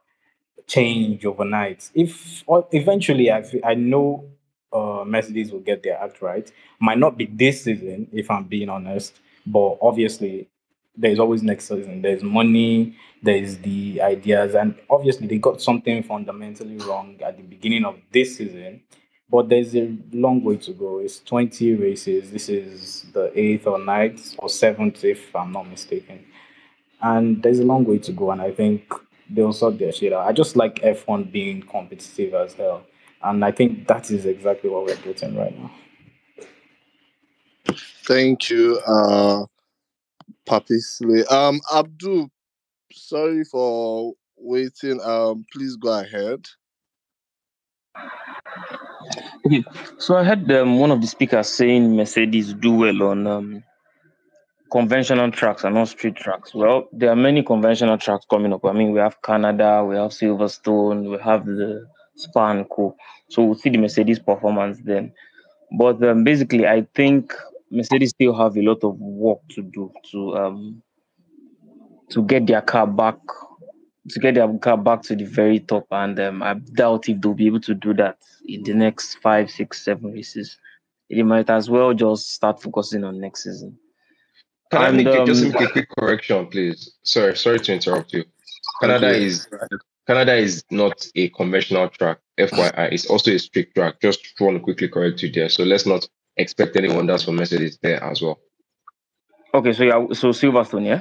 change 0.66 1.24
overnight. 1.24 1.90
If 1.94 2.44
or 2.46 2.66
eventually 2.72 3.30
I 3.30 3.44
I 3.64 3.74
know 3.74 4.26
uh 4.72 5.04
Mercedes 5.06 5.50
will 5.50 5.60
get 5.60 5.82
their 5.82 5.98
act 6.02 6.20
right. 6.22 6.50
Might 6.80 6.98
not 6.98 7.16
be 7.16 7.26
this 7.26 7.64
season, 7.64 8.08
if 8.12 8.30
I'm 8.30 8.44
being 8.44 8.68
honest, 8.68 9.14
but 9.46 9.78
obviously 9.80 10.48
there's 10.96 11.18
always 11.18 11.42
next 11.42 11.68
season. 11.68 12.02
There's 12.02 12.22
money, 12.22 12.96
there's 13.22 13.58
the 13.58 14.02
ideas, 14.02 14.54
and 14.54 14.74
obviously 14.90 15.26
they 15.26 15.38
got 15.38 15.62
something 15.62 16.02
fundamentally 16.02 16.76
wrong 16.78 17.18
at 17.24 17.36
the 17.36 17.42
beginning 17.42 17.84
of 17.84 17.98
this 18.12 18.36
season. 18.36 18.82
But 19.30 19.48
there's 19.48 19.74
a 19.76 19.94
long 20.12 20.42
way 20.42 20.56
to 20.56 20.72
go. 20.72 21.00
It's 21.00 21.20
20 21.20 21.74
races. 21.74 22.30
This 22.30 22.48
is 22.48 23.06
the 23.12 23.30
eighth 23.38 23.66
or 23.66 23.78
ninth 23.78 24.34
or 24.38 24.48
seventh, 24.48 25.04
if 25.04 25.34
I'm 25.36 25.52
not 25.52 25.68
mistaken 25.68 26.24
and 27.02 27.42
there's 27.42 27.60
a 27.60 27.64
long 27.64 27.84
way 27.84 27.98
to 27.98 28.12
go. 28.12 28.30
And 28.30 28.40
I 28.40 28.52
think 28.52 28.92
they'll 29.30 29.52
sort 29.52 29.78
their 29.78 29.92
shit 29.92 30.12
out. 30.12 30.26
I 30.26 30.32
just 30.32 30.56
like 30.56 30.76
F1 30.76 31.30
being 31.30 31.62
competitive 31.62 32.34
as 32.34 32.54
hell, 32.54 32.82
and 33.22 33.44
I 33.44 33.52
think 33.52 33.86
that 33.88 34.10
is 34.10 34.26
exactly 34.26 34.70
what 34.70 34.86
we're 34.86 34.96
getting 34.96 35.36
right 35.36 35.56
now. 35.58 35.70
Thank 38.04 38.50
you, 38.50 38.80
uh, 38.86 39.44
Papi 40.46 40.80
Slay. 40.80 41.24
Um, 41.26 41.60
Abdul, 41.74 42.30
sorry 42.92 43.44
for 43.44 44.14
waiting. 44.36 45.00
Um, 45.02 45.44
please 45.52 45.76
go 45.76 46.00
ahead. 46.00 46.46
Okay, 49.46 49.64
so 49.98 50.16
I 50.16 50.24
heard 50.24 50.50
um, 50.52 50.78
one 50.78 50.90
of 50.90 51.00
the 51.00 51.06
speakers 51.06 51.48
saying 51.48 51.96
Mercedes 51.96 52.52
do 52.52 52.72
well 52.72 53.02
on 53.04 53.26
um, 53.26 53.64
conventional 54.70 55.30
tracks 55.30 55.64
and 55.64 55.74
not 55.74 55.88
street 55.88 56.16
tracks. 56.16 56.54
Well, 56.54 56.88
there 56.92 57.10
are 57.10 57.16
many 57.16 57.42
conventional 57.42 57.96
tracks 57.98 58.26
coming 58.28 58.52
up. 58.52 58.64
I 58.64 58.72
mean, 58.72 58.92
we 58.92 58.98
have 58.98 59.22
Canada, 59.22 59.84
we 59.84 59.96
have 59.96 60.10
Silverstone, 60.10 61.10
we 61.10 61.18
have 61.22 61.46
the 61.46 61.86
Spa. 62.16 62.64
So 63.28 63.44
we'll 63.44 63.54
see 63.54 63.70
the 63.70 63.78
Mercedes 63.78 64.18
performance 64.18 64.78
then. 64.84 65.12
But 65.78 66.02
um, 66.02 66.24
basically, 66.24 66.66
I 66.66 66.86
think 66.94 67.32
Mercedes 67.70 68.10
still 68.10 68.36
have 68.36 68.56
a 68.56 68.62
lot 68.62 68.82
of 68.82 68.98
work 68.98 69.38
to 69.50 69.62
do 69.62 69.92
to 70.10 70.36
um, 70.36 70.82
to 72.10 72.22
get 72.22 72.46
their 72.46 72.62
car 72.62 72.86
back 72.86 73.18
to 74.08 74.20
get 74.20 74.34
their 74.34 74.58
car 74.58 74.76
back 74.76 75.02
to 75.02 75.16
the 75.16 75.24
very 75.24 75.60
top. 75.60 75.86
And 75.90 76.18
um, 76.20 76.42
I 76.42 76.54
doubt 76.54 77.08
if 77.08 77.20
they'll 77.20 77.34
be 77.34 77.46
able 77.46 77.60
to 77.60 77.74
do 77.74 77.94
that 77.94 78.18
in 78.46 78.62
the 78.62 78.74
next 78.74 79.16
five, 79.16 79.50
six, 79.50 79.84
seven 79.84 80.12
races. 80.12 80.56
They 81.10 81.22
might 81.22 81.48
as 81.48 81.70
well 81.70 81.94
just 81.94 82.32
start 82.32 82.62
focusing 82.62 83.04
on 83.04 83.20
next 83.20 83.44
season. 83.44 83.78
Can 84.70 84.82
I 84.82 84.90
make 84.90 85.06
just 85.26 85.44
um, 85.44 85.52
make 85.52 85.60
a 85.62 85.72
quick 85.72 85.88
correction, 85.98 86.46
please? 86.46 86.92
Sorry, 87.02 87.34
sorry 87.36 87.58
to 87.60 87.72
interrupt 87.72 88.12
you. 88.12 88.24
Canada 88.80 89.18
you. 89.18 89.26
is 89.26 89.48
Canada 90.06 90.34
is 90.34 90.64
not 90.70 91.06
a 91.14 91.28
conventional 91.30 91.88
track. 91.88 92.18
FYI, 92.38 92.92
it's 92.92 93.06
also 93.06 93.30
a 93.30 93.38
street 93.38 93.74
track. 93.74 94.00
Just 94.00 94.20
want 94.40 94.56
to 94.56 94.62
quickly 94.62 94.88
correct 94.88 95.22
you 95.22 95.30
there. 95.32 95.48
So 95.48 95.64
let's 95.64 95.86
not 95.86 96.08
expect 96.36 96.76
anyone 96.76 97.06
that's 97.06 97.24
from 97.24 97.36
Mercedes 97.36 97.78
there 97.82 98.02
as 98.02 98.22
well. 98.22 98.38
Okay, 99.54 99.72
so 99.72 99.84
yeah, 99.84 100.06
so 100.12 100.28
Silverstone, 100.28 100.86
yeah. 100.86 101.00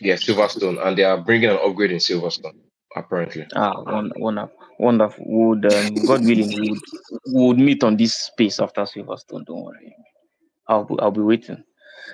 Yeah, 0.00 0.14
Silverstone, 0.14 0.84
and 0.84 0.98
they 0.98 1.04
are 1.04 1.18
bringing 1.18 1.50
an 1.50 1.58
upgrade 1.62 1.92
in 1.92 1.98
Silverstone 1.98 2.58
apparently. 2.94 3.46
Ah, 3.54 3.80
one, 3.82 4.12
one, 4.16 4.48
wonderful. 4.78 5.24
Would 5.26 5.66
um, 5.66 5.94
God 6.06 6.24
willing, 6.24 6.52
we 6.52 6.70
would, 6.70 6.80
would 7.26 7.58
meet 7.58 7.82
on 7.84 7.96
this 7.96 8.14
space 8.14 8.60
after 8.60 8.82
Silverstone. 8.82 9.44
Don't 9.46 9.64
worry, 9.64 9.96
I'll 10.68 10.84
be, 10.84 10.94
I'll 11.00 11.10
be 11.10 11.20
waiting. 11.20 11.62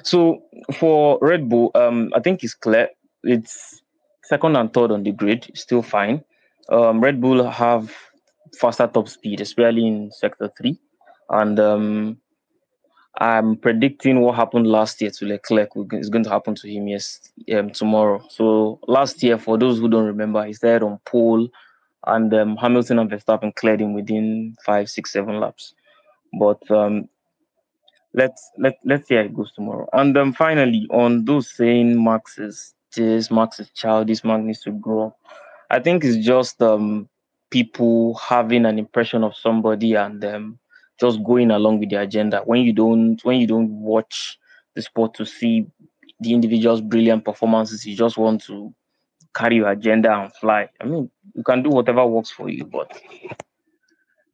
So 0.02 0.42
for 0.74 1.18
Red 1.20 1.48
Bull, 1.48 1.70
um, 1.74 2.10
I 2.14 2.20
think 2.20 2.42
it's 2.42 2.54
clear. 2.54 2.88
It's 3.22 3.82
second 4.24 4.56
and 4.56 4.72
third 4.72 4.90
on 4.90 5.02
the 5.02 5.12
grid, 5.12 5.50
still 5.54 5.82
fine. 5.82 6.24
Um, 6.70 7.00
Red 7.00 7.20
Bull 7.20 7.48
have 7.50 7.94
faster 8.58 8.86
top 8.86 9.08
speed, 9.08 9.40
especially 9.40 9.86
in 9.86 10.10
sector 10.12 10.50
three, 10.56 10.78
and 11.28 11.58
um, 11.60 12.18
I'm 13.18 13.56
predicting 13.56 14.20
what 14.20 14.36
happened 14.36 14.66
last 14.66 15.00
year 15.02 15.10
to 15.10 15.26
Leclerc 15.26 15.70
is 15.92 16.08
going 16.08 16.24
to 16.24 16.30
happen 16.30 16.54
to 16.54 16.68
him 16.68 16.88
yes 16.88 17.20
um, 17.52 17.70
tomorrow. 17.70 18.22
So 18.30 18.78
last 18.86 19.22
year, 19.22 19.36
for 19.36 19.58
those 19.58 19.78
who 19.78 19.88
don't 19.88 20.06
remember, 20.06 20.44
he 20.44 20.52
started 20.52 20.84
on 20.84 21.00
pole, 21.04 21.48
and 22.06 22.32
um, 22.32 22.56
Hamilton 22.56 22.98
and 22.98 23.10
Verstappen 23.10 23.54
cleared 23.56 23.80
him 23.80 23.94
within 23.94 24.56
five, 24.64 24.88
six, 24.88 25.12
seven 25.12 25.40
laps. 25.40 25.74
But 26.38 26.70
um, 26.70 27.08
let's 28.14 28.50
let 28.58 28.78
let's 28.84 29.08
see 29.08 29.16
how 29.16 29.22
it 29.22 29.34
goes 29.34 29.52
tomorrow. 29.52 29.88
And 29.92 30.16
um, 30.16 30.32
finally, 30.32 30.86
on 30.90 31.24
those 31.24 31.50
saying 31.50 32.02
Max 32.02 32.38
is 32.38 32.74
this, 32.94 33.30
Max 33.30 33.58
is 33.60 33.70
childish, 33.70 34.24
Max 34.24 34.44
needs 34.44 34.62
to 34.62 34.70
grow 34.70 35.08
up. 35.08 35.18
I 35.68 35.80
think 35.80 36.04
it's 36.04 36.24
just 36.24 36.62
um, 36.62 37.08
people 37.50 38.14
having 38.14 38.66
an 38.66 38.78
impression 38.78 39.24
of 39.24 39.36
somebody 39.36 39.94
and 39.94 40.24
um, 40.24 40.59
just 41.00 41.22
going 41.24 41.50
along 41.50 41.80
with 41.80 41.90
the 41.90 42.00
agenda. 42.00 42.42
When 42.44 42.60
you 42.60 42.72
don't, 42.72 43.22
when 43.24 43.40
you 43.40 43.46
don't 43.46 43.70
watch 43.70 44.38
the 44.74 44.82
sport 44.82 45.14
to 45.14 45.24
see 45.24 45.66
the 46.20 46.34
individual's 46.34 46.80
brilliant 46.80 47.24
performances, 47.24 47.86
you 47.86 47.96
just 47.96 48.18
want 48.18 48.42
to 48.44 48.74
carry 49.34 49.56
your 49.56 49.70
agenda 49.70 50.12
and 50.12 50.32
fly. 50.34 50.68
I 50.80 50.84
mean, 50.84 51.10
you 51.34 51.42
can 51.42 51.62
do 51.62 51.70
whatever 51.70 52.06
works 52.06 52.30
for 52.30 52.48
you, 52.48 52.64
but 52.64 53.00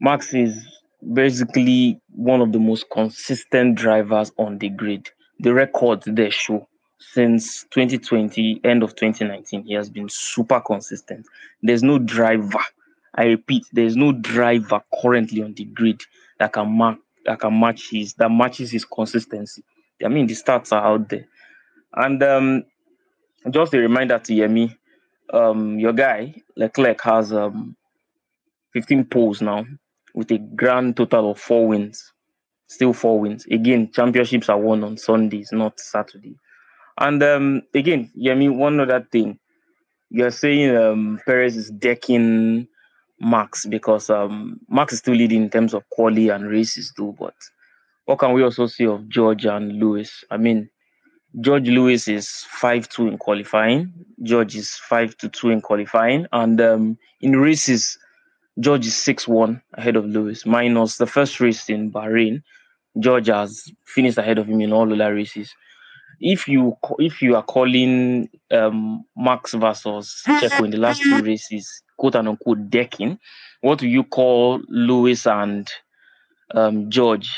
Max 0.00 0.34
is 0.34 0.66
basically 1.12 2.00
one 2.10 2.40
of 2.40 2.52
the 2.52 2.58
most 2.58 2.86
consistent 2.90 3.76
drivers 3.76 4.32
on 4.38 4.58
the 4.58 4.68
grid. 4.68 5.10
The 5.38 5.54
records 5.54 6.06
they 6.06 6.30
show 6.30 6.66
since 6.98 7.64
2020, 7.70 8.62
end 8.64 8.82
of 8.82 8.96
2019, 8.96 9.64
he 9.64 9.74
has 9.74 9.90
been 9.90 10.08
super 10.08 10.60
consistent. 10.60 11.26
There's 11.62 11.82
no 11.82 11.98
driver. 11.98 12.60
I 13.14 13.24
repeat, 13.24 13.64
there's 13.72 13.96
no 13.96 14.12
driver 14.12 14.82
currently 15.02 15.42
on 15.42 15.54
the 15.54 15.64
grid 15.64 16.02
that 16.38 16.52
can 16.52 16.70
mark 16.70 16.98
that 17.24 17.40
can 17.40 17.58
match 17.58 17.90
his 17.90 18.14
that 18.14 18.30
matches 18.30 18.70
his 18.70 18.84
consistency. 18.84 19.62
I 20.04 20.08
mean, 20.08 20.26
the 20.26 20.34
stats 20.34 20.72
are 20.72 20.84
out 20.84 21.08
there. 21.08 21.26
And 21.94 22.22
um, 22.22 22.64
just 23.50 23.74
a 23.74 23.78
reminder 23.78 24.18
to 24.18 24.32
Yemi, 24.32 24.76
um, 25.32 25.78
your 25.78 25.92
guy 25.92 26.34
Leclerc 26.56 27.00
has 27.02 27.32
um 27.32 27.76
15 28.72 29.06
poles 29.06 29.40
now 29.40 29.64
with 30.14 30.30
a 30.30 30.38
grand 30.38 30.96
total 30.96 31.30
of 31.30 31.40
four 31.40 31.68
wins. 31.68 32.12
Still 32.68 32.92
four 32.92 33.20
wins. 33.20 33.46
Again, 33.46 33.90
championships 33.92 34.48
are 34.48 34.58
won 34.58 34.82
on 34.82 34.96
Sundays, 34.96 35.50
not 35.52 35.78
Saturday. 35.78 36.36
And 36.98 37.22
um, 37.22 37.62
again, 37.74 38.10
Yemi, 38.18 38.54
one 38.54 38.80
other 38.80 39.06
thing. 39.12 39.38
You're 40.10 40.30
saying 40.30 40.76
um, 40.76 41.20
Perez 41.26 41.56
is 41.56 41.70
decking 41.70 42.68
Max 43.20 43.66
because 43.66 44.10
um, 44.10 44.60
Max 44.68 44.92
is 44.92 44.98
still 45.00 45.14
leading 45.14 45.44
in 45.44 45.50
terms 45.50 45.74
of 45.74 45.88
quality 45.90 46.28
and 46.28 46.48
races 46.48 46.92
too. 46.96 47.14
But 47.18 47.34
what 48.04 48.18
can 48.18 48.32
we 48.32 48.42
also 48.42 48.66
see 48.66 48.86
of 48.86 49.08
George 49.08 49.46
and 49.46 49.80
Lewis? 49.80 50.24
I 50.30 50.36
mean, 50.36 50.68
George 51.40 51.68
Lewis 51.68 52.08
is 52.08 52.46
5-2 52.60 53.08
in 53.08 53.18
qualifying. 53.18 53.92
George 54.22 54.56
is 54.56 54.74
5 54.76 55.16
to 55.18 55.28
2 55.28 55.50
in 55.50 55.60
qualifying. 55.60 56.26
And 56.32 56.60
um, 56.60 56.98
in 57.20 57.36
races, 57.36 57.98
George 58.58 58.86
is 58.86 58.94
6-1 58.94 59.60
ahead 59.74 59.96
of 59.96 60.06
Lewis, 60.06 60.46
minus 60.46 60.96
the 60.96 61.06
first 61.06 61.40
race 61.40 61.68
in 61.68 61.92
Bahrain. 61.92 62.42
George 63.00 63.26
has 63.26 63.70
finished 63.84 64.16
ahead 64.16 64.38
of 64.38 64.46
him 64.46 64.60
in 64.60 64.72
all 64.72 64.90
other 64.90 65.14
races. 65.14 65.54
If 66.18 66.48
you 66.48 66.74
if 66.98 67.20
you 67.20 67.36
are 67.36 67.42
calling 67.42 68.30
um, 68.50 69.04
Max 69.18 69.52
versus 69.52 70.22
Checo 70.26 70.64
in 70.64 70.70
the 70.70 70.78
last 70.78 71.02
two 71.02 71.22
races, 71.22 71.82
quote 71.96 72.16
unquote 72.16 72.70
decking, 72.70 73.18
what 73.60 73.78
do 73.78 73.88
you 73.88 74.04
call 74.04 74.60
Lewis 74.68 75.26
and 75.26 75.68
um, 76.54 76.90
George 76.90 77.30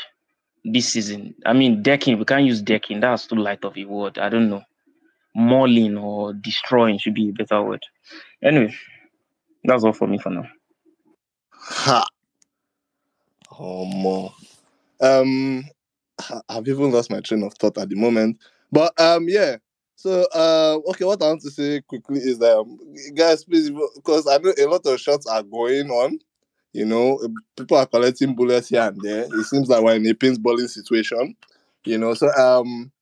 this 0.65 0.89
season? 0.89 1.35
I 1.47 1.53
mean, 1.53 1.83
decking. 1.83 2.19
We 2.19 2.25
can't 2.25 2.45
use 2.45 2.63
decking. 2.63 3.01
That's 3.01 3.27
too 3.27 3.37
light 3.37 3.65
of 3.65 3.77
a 3.77 3.85
word. 3.85 4.19
I 4.19 4.29
don't 4.29 4.51
know. 4.51 4.63
Mauling 5.35 5.97
or 5.97 6.33
destroying 6.33 6.99
should 6.99 7.15
be 7.15 7.29
a 7.31 7.33
better 7.33 7.63
word. 7.63 7.85
Anyway, 8.43 8.75
that's 9.65 9.85
all 9.85 9.93
for 9.93 10.09
me 10.09 10.19
for 10.19 10.31
now. 10.31 10.49
Ha. 11.53 12.07
Oh, 13.59 13.85
more. 13.85 14.33
Um, 15.01 15.65
I've 16.49 16.67
even 16.67 16.91
lost 16.91 17.11
my 17.11 17.21
train 17.21 17.43
of 17.43 17.55
thought 17.55 17.79
at 17.79 17.89
the 17.89 17.97
moment. 17.97 18.39
But 18.73 18.99
um, 19.01 19.29
yeah. 19.29 19.57
So 19.99 20.29
uh, 20.33 20.79
okay, 20.91 21.05
what 21.05 21.21
I 21.21 21.27
want 21.27 21.41
to 21.41 21.51
say 21.51 21.81
quickly 21.81 22.21
is 22.21 22.39
that 22.39 22.57
um, 22.57 22.79
guys, 23.17 23.43
please, 23.43 23.69
because 23.97 24.29
I 24.29 24.39
know 24.39 24.53
a 24.57 24.67
lot 24.67 24.87
of 24.87 25.01
shots 25.01 25.27
are 25.27 25.43
going 25.43 25.91
on. 25.91 26.21
You 26.73 26.85
know, 26.85 27.19
people 27.57 27.79
are 27.79 27.87
collecting 27.87 28.37
bullets 28.37 28.69
here 28.69 28.83
and 28.83 29.01
there. 29.01 29.25
It 29.25 29.45
seems 29.47 29.69
like 29.69 29.83
we're 29.83 29.97
in 29.97 30.07
a 30.07 30.15
paintballing 30.15 30.69
situation. 30.69 31.35
You 31.85 31.99
know, 31.99 32.15
so 32.15 32.33
um, 32.35 32.93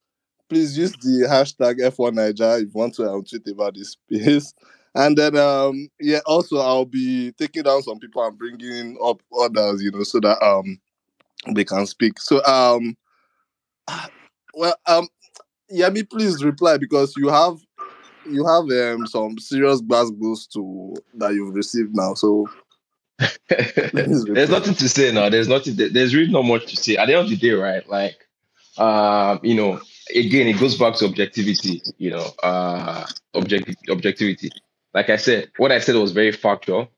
please 0.49 0.79
use 0.79 0.93
the 0.93 1.27
hashtag 1.29 1.81
F1 1.81 2.15
Niger 2.15 2.57
if 2.57 2.63
you 2.63 2.71
want 2.73 2.95
to 2.95 3.11
um, 3.11 3.25
tweet 3.25 3.47
about 3.49 3.75
this 3.75 3.91
space. 3.91 4.55
And 4.95 5.19
then 5.19 5.37
um, 5.37 5.91
yeah, 6.01 6.21
also 6.25 6.57
I'll 6.57 6.87
be 6.87 7.31
taking 7.33 7.65
down 7.65 7.83
some 7.83 7.99
people 7.99 8.25
and 8.25 8.39
bringing 8.39 8.97
up 9.05 9.21
others. 9.39 9.83
You 9.83 9.91
know, 9.91 10.03
so 10.05 10.21
that 10.21 10.43
um 10.43 10.81
they 11.55 11.65
can 11.65 11.87
speak. 11.87 12.19
So 12.19 12.43
um, 12.47 12.97
well 14.55 14.75
um, 14.87 15.09
Yemi, 15.73 16.09
please 16.09 16.45
reply 16.45 16.77
because 16.77 17.15
you 17.17 17.29
have 17.29 17.59
you 18.29 18.47
have 18.47 18.65
um 18.71 19.07
some 19.07 19.39
serious 19.39 19.81
bass 19.81 20.11
boost 20.11 20.53
to 20.53 20.95
that 21.15 21.35
you've 21.35 21.55
received 21.55 21.95
now. 21.95 22.15
So 22.15 22.49
there's 23.49 24.51
nothing 24.51 24.75
to 24.75 24.89
say 24.89 25.13
now. 25.13 25.29
There's 25.29 25.49
nothing. 25.49 25.77
There's 25.77 26.15
really 26.15 26.31
not 26.31 26.43
much 26.43 26.67
to 26.67 26.77
say. 26.77 26.97
At 26.97 27.07
the 27.07 27.15
end 27.15 27.25
of 27.25 27.31
the 27.31 27.37
day, 27.37 27.53
right? 27.53 27.89
Like, 27.89 28.27
um, 28.79 29.41
you 29.43 29.55
know, 29.55 29.81
again, 30.15 30.49
it 30.49 30.61
goes 30.61 30.77
back 30.77 30.97
to 30.97 31.07
objectivity. 31.07 31.83
You 31.99 32.11
know, 32.11 32.27
uh, 32.43 33.07
object 33.35 33.75
objectivity. 33.89 34.51
Like 34.93 35.11
I 35.11 35.17
said, 35.17 35.51
what 35.57 35.73
I 35.73 35.79
said 35.81 35.97
was 35.97 36.13
very 36.13 36.33
factual. 36.33 36.89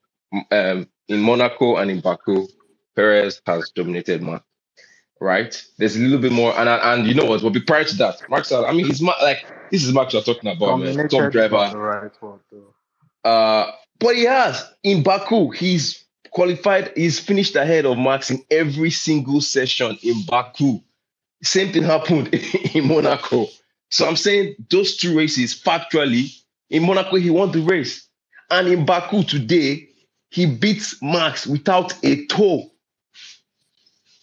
Um, 0.51 0.89
in 1.09 1.21
Monaco 1.21 1.77
and 1.77 1.91
in 1.91 2.01
Baku, 2.01 2.47
Perez 2.95 3.41
has 3.47 3.71
dominated 3.71 4.23
man. 4.23 4.41
Right? 5.21 5.61
There's 5.79 5.97
a 5.97 6.01
little 6.01 6.19
bit 6.19 6.33
more, 6.33 6.57
and 6.59 6.69
and 6.69 7.07
you 7.07 7.15
know 7.15 7.25
what? 7.25 7.43
But 7.43 7.67
prior 7.67 7.85
to 7.85 7.97
that, 7.97 8.23
Max. 8.31 8.53
I 8.53 8.73
mean, 8.73 8.87
he's 8.87 9.03
like 9.03 9.47
this 9.71 9.85
is 9.85 9.93
Max 9.93 10.13
you're 10.13 10.23
talking 10.23 10.51
about, 10.51 10.79
man. 10.79 10.95
Top 10.97 11.11
Dominated 11.11 11.47
is 11.47 11.51
not 11.51 11.73
driver. 11.73 11.79
right 11.79 12.13
though. 12.51 12.75
Uh, 13.29 13.71
but 13.99 14.15
he 14.15 14.25
has 14.25 14.65
in 14.83 15.03
Baku. 15.03 15.51
He's 15.51 16.05
qualified. 16.31 16.93
He's 16.97 17.19
finished 17.19 17.57
ahead 17.57 17.85
of 17.85 17.99
Max 17.99 18.31
in 18.31 18.43
every 18.51 18.91
single 18.91 19.41
session 19.41 19.99
in 20.03 20.25
Baku. 20.27 20.81
Same 21.43 21.73
thing 21.73 21.83
happened 21.83 22.35
in 22.75 22.87
Monaco. 22.87 23.47
So 23.91 24.07
I'm 24.07 24.17
saying 24.17 24.55
those 24.71 24.97
two 24.97 25.17
races, 25.17 25.55
factually, 25.55 26.31
in 26.71 26.85
Monaco 26.85 27.17
he 27.17 27.31
won 27.31 27.53
the 27.53 27.61
race, 27.61 28.09
and 28.51 28.69
in 28.69 28.85
Baku 28.85 29.23
today 29.25 29.89
he 30.31 30.47
beats 30.47 31.01
Max 31.03 31.47
without 31.47 31.95
a 32.05 32.27
tow. 32.27 32.71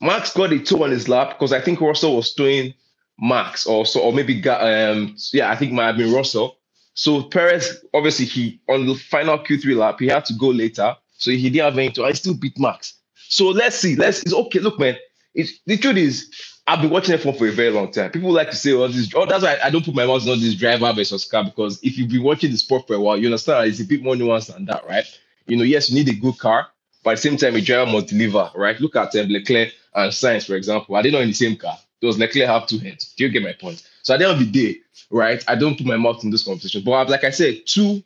Max 0.01 0.33
got 0.33 0.51
a 0.51 0.59
tow 0.59 0.83
on 0.83 0.91
his 0.91 1.07
lap 1.07 1.29
because 1.29 1.53
I 1.53 1.61
think 1.61 1.81
Russell 1.81 2.15
was 2.15 2.33
doing 2.33 2.73
Max, 3.19 3.65
also, 3.65 3.99
or 4.01 4.13
maybe 4.13 4.39
got, 4.39 4.61
um, 4.61 5.15
yeah, 5.31 5.49
I 5.49 5.55
think 5.55 5.71
might 5.71 5.87
have 5.87 5.97
been 5.97 6.13
Russell. 6.13 6.57
So 6.93 7.23
Perez, 7.23 7.83
obviously, 7.93 8.25
he 8.25 8.59
on 8.69 8.85
the 8.85 8.95
final 8.95 9.37
Q3 9.37 9.75
lap, 9.75 9.99
he 9.99 10.07
had 10.07 10.25
to 10.25 10.33
go 10.33 10.47
later, 10.47 10.95
so 11.17 11.31
he 11.31 11.49
didn't 11.49 11.65
have 11.65 11.77
any 11.77 11.91
tow. 11.91 12.05
I 12.05 12.13
still 12.13 12.33
beat 12.33 12.57
Max. 12.59 12.93
So 13.27 13.47
let's 13.49 13.77
see. 13.77 13.95
Let's. 13.95 14.21
It's 14.21 14.33
okay. 14.33 14.59
Look, 14.59 14.79
man. 14.79 14.95
It's, 15.33 15.59
the 15.65 15.77
truth 15.77 15.97
is, 15.97 16.33
I've 16.67 16.81
been 16.81 16.89
watching 16.89 17.17
F1 17.17 17.37
for 17.37 17.47
a 17.47 17.51
very 17.51 17.69
long 17.69 17.91
time. 17.91 18.11
People 18.11 18.31
like 18.31 18.49
to 18.51 18.55
say, 18.55 18.71
"Oh, 18.71 18.87
this." 18.87 19.11
Oh, 19.13 19.25
that's 19.25 19.43
why 19.43 19.57
I 19.63 19.69
don't 19.69 19.83
put 19.83 19.93
my 19.95 20.05
mouth 20.05 20.27
on 20.27 20.39
this 20.39 20.55
driver 20.55 20.91
versus 20.93 21.25
car 21.25 21.43
because 21.43 21.79
if 21.83 21.97
you've 21.97 22.09
been 22.09 22.23
watching 22.23 22.51
the 22.51 22.57
sport 22.57 22.87
for 22.87 22.95
a 22.95 22.99
while, 22.99 23.17
you 23.17 23.27
understand 23.27 23.67
it's 23.67 23.81
a 23.81 23.85
bit 23.85 24.01
more 24.01 24.15
nuanced 24.15 24.53
than 24.53 24.65
that, 24.65 24.85
right? 24.87 25.05
You 25.47 25.57
know, 25.57 25.63
yes, 25.63 25.89
you 25.89 25.95
need 25.95 26.09
a 26.09 26.19
good 26.19 26.37
car, 26.37 26.67
but 27.05 27.11
at 27.11 27.17
the 27.17 27.21
same 27.21 27.37
time, 27.37 27.55
a 27.55 27.61
driver 27.61 27.89
must 27.89 28.07
deliver, 28.07 28.49
right? 28.55 28.79
Look 28.81 28.95
at 28.95 29.15
um, 29.15 29.29
Leclerc 29.29 29.71
and 29.93 30.11
Sainz, 30.11 30.47
for 30.47 30.55
example. 30.55 30.95
Are 30.95 31.03
they 31.03 31.11
not 31.11 31.21
in 31.21 31.29
the 31.29 31.33
same 31.33 31.55
car? 31.55 31.77
Does 32.01 32.17
Leclerc 32.17 32.47
have 32.47 32.67
two 32.67 32.79
heads? 32.79 33.13
Do 33.15 33.23
you 33.23 33.29
get 33.29 33.43
my 33.43 33.53
point? 33.53 33.87
So 34.01 34.15
at 34.15 34.19
the 34.19 34.27
end 34.27 34.33
of 34.33 34.39
the 34.39 34.51
day, 34.51 34.79
right, 35.11 35.43
I 35.47 35.55
don't 35.55 35.77
put 35.77 35.85
my 35.85 35.97
mouth 35.97 36.23
in 36.23 36.31
this 36.31 36.43
conversation. 36.43 36.81
But 36.83 37.09
like 37.09 37.23
I 37.23 37.29
said, 37.29 37.61
two 37.67 38.03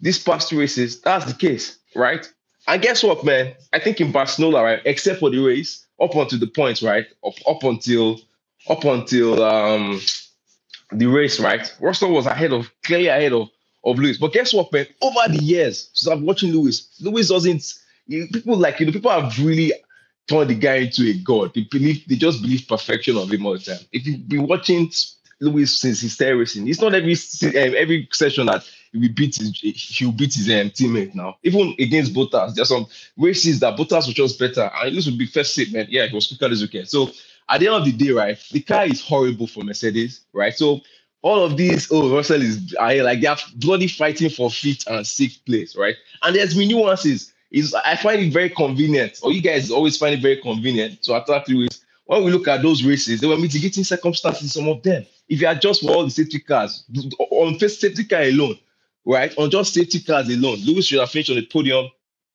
these 0.00 0.18
past 0.22 0.48
two 0.48 0.58
races, 0.58 1.00
that's 1.00 1.26
the 1.26 1.34
case, 1.34 1.78
right? 1.94 2.28
And 2.66 2.82
guess 2.82 3.02
what, 3.04 3.24
man? 3.24 3.54
I 3.72 3.78
think 3.78 4.00
in 4.00 4.12
Barcelona, 4.12 4.62
right, 4.62 4.82
except 4.84 5.20
for 5.20 5.30
the 5.30 5.38
race, 5.38 5.86
up 6.00 6.14
until 6.14 6.38
the 6.38 6.46
point, 6.48 6.82
right, 6.82 7.06
up, 7.24 7.34
up 7.46 7.62
until 7.62 8.20
up 8.68 8.84
until 8.84 9.42
um 9.44 10.00
the 10.92 11.06
race, 11.06 11.38
right, 11.38 11.72
Russell 11.80 12.12
was 12.12 12.26
ahead 12.26 12.52
of 12.52 12.70
clearly 12.82 13.06
ahead 13.08 13.32
of 13.32 13.48
of 13.84 13.98
Lewis. 13.98 14.18
But 14.18 14.32
guess 14.32 14.52
what, 14.52 14.72
man? 14.72 14.86
Over 15.00 15.32
the 15.32 15.42
years, 15.42 15.90
since 15.94 16.10
I'm 16.12 16.26
watching 16.26 16.52
Lewis, 16.52 16.88
Lewis 17.00 17.28
doesn't. 17.28 17.74
You, 18.06 18.28
people 18.28 18.56
like 18.56 18.80
you 18.80 18.86
know, 18.86 18.92
people 18.92 19.10
have 19.10 19.38
really 19.44 19.72
turned 20.28 20.50
the 20.50 20.54
guy 20.54 20.76
into 20.76 21.02
a 21.08 21.14
god. 21.14 21.52
They 21.54 21.66
believe 21.70 22.06
they 22.08 22.16
just 22.16 22.42
believe 22.42 22.66
perfection 22.68 23.16
of 23.16 23.30
him 23.30 23.46
all 23.46 23.52
the 23.54 23.60
time. 23.60 23.80
If 23.92 24.06
you've 24.06 24.28
been 24.28 24.46
watching 24.46 24.90
Lewis 25.40 25.80
since 25.80 26.00
started 26.00 26.36
racing, 26.36 26.68
it's 26.68 26.80
not 26.80 26.94
every 26.94 27.12
um, 27.14 27.74
every 27.76 28.08
session 28.12 28.46
that 28.46 28.64
he 28.92 29.08
beat 29.08 29.36
his 29.36 29.58
he'll 29.60 30.12
beat 30.12 30.34
his 30.34 30.48
um, 30.48 30.70
teammate 30.70 31.14
now. 31.14 31.36
Even 31.42 31.74
against 31.78 32.14
Bottas, 32.14 32.54
there's 32.54 32.68
some 32.68 32.86
races 33.16 33.60
that 33.60 33.76
Bottas 33.76 34.06
was 34.06 34.14
just 34.14 34.38
better. 34.38 34.70
And 34.74 34.92
Lewis 34.92 35.06
would 35.06 35.18
be 35.18 35.26
first 35.26 35.54
seat, 35.54 35.72
man. 35.72 35.86
Yeah, 35.88 36.06
he 36.06 36.14
was 36.14 36.26
quicker 36.26 36.48
this 36.48 36.60
weekend. 36.62 36.88
So 36.88 37.10
at 37.48 37.60
the 37.60 37.68
end 37.68 37.76
of 37.76 37.84
the 37.84 37.92
day, 37.92 38.10
right, 38.12 38.38
the 38.50 38.60
car 38.60 38.86
is 38.86 39.00
horrible 39.00 39.46
for 39.46 39.64
Mercedes, 39.64 40.20
right? 40.32 40.54
So 40.54 40.80
all 41.22 41.44
of 41.44 41.56
these, 41.56 41.88
oh, 41.92 42.14
Russell 42.14 42.42
is 42.42 42.74
I 42.80 43.00
like 43.00 43.20
they're 43.20 43.36
bloody 43.56 43.88
fighting 43.88 44.30
for 44.30 44.50
fifth 44.50 44.86
and 44.86 45.06
sixth 45.06 45.44
place, 45.44 45.76
right? 45.76 45.96
And 46.22 46.34
there's 46.34 46.54
been 46.56 46.68
nuances. 46.68 47.32
Is 47.50 47.74
I 47.74 47.96
find 47.96 48.20
it 48.20 48.32
very 48.32 48.50
convenient, 48.50 49.18
or 49.22 49.32
you 49.32 49.42
guys 49.42 49.70
always 49.70 49.96
find 49.96 50.14
it 50.14 50.22
very 50.22 50.36
convenient 50.36 51.02
to 51.04 51.16
attack 51.16 51.48
Lewis. 51.48 51.84
When 52.04 52.24
we 52.24 52.30
look 52.30 52.48
at 52.48 52.62
those 52.62 52.84
races, 52.84 53.20
there 53.20 53.28
were 53.28 53.38
mitigating 53.38 53.84
circumstances, 53.84 54.52
some 54.52 54.68
of 54.68 54.82
them. 54.82 55.06
If 55.28 55.40
you 55.40 55.48
adjust 55.48 55.82
for 55.82 55.90
all 55.90 56.04
the 56.04 56.10
safety 56.10 56.40
cars, 56.40 56.84
on 57.18 57.58
first 57.58 57.80
safety 57.80 58.04
car 58.04 58.22
alone, 58.22 58.58
right? 59.04 59.36
On 59.38 59.50
just 59.50 59.74
safety 59.74 60.00
cars 60.00 60.28
alone, 60.28 60.58
Lewis 60.64 60.86
should 60.86 61.00
have 61.00 61.10
finished 61.10 61.30
on 61.30 61.36
the 61.36 61.46
podium 61.46 61.88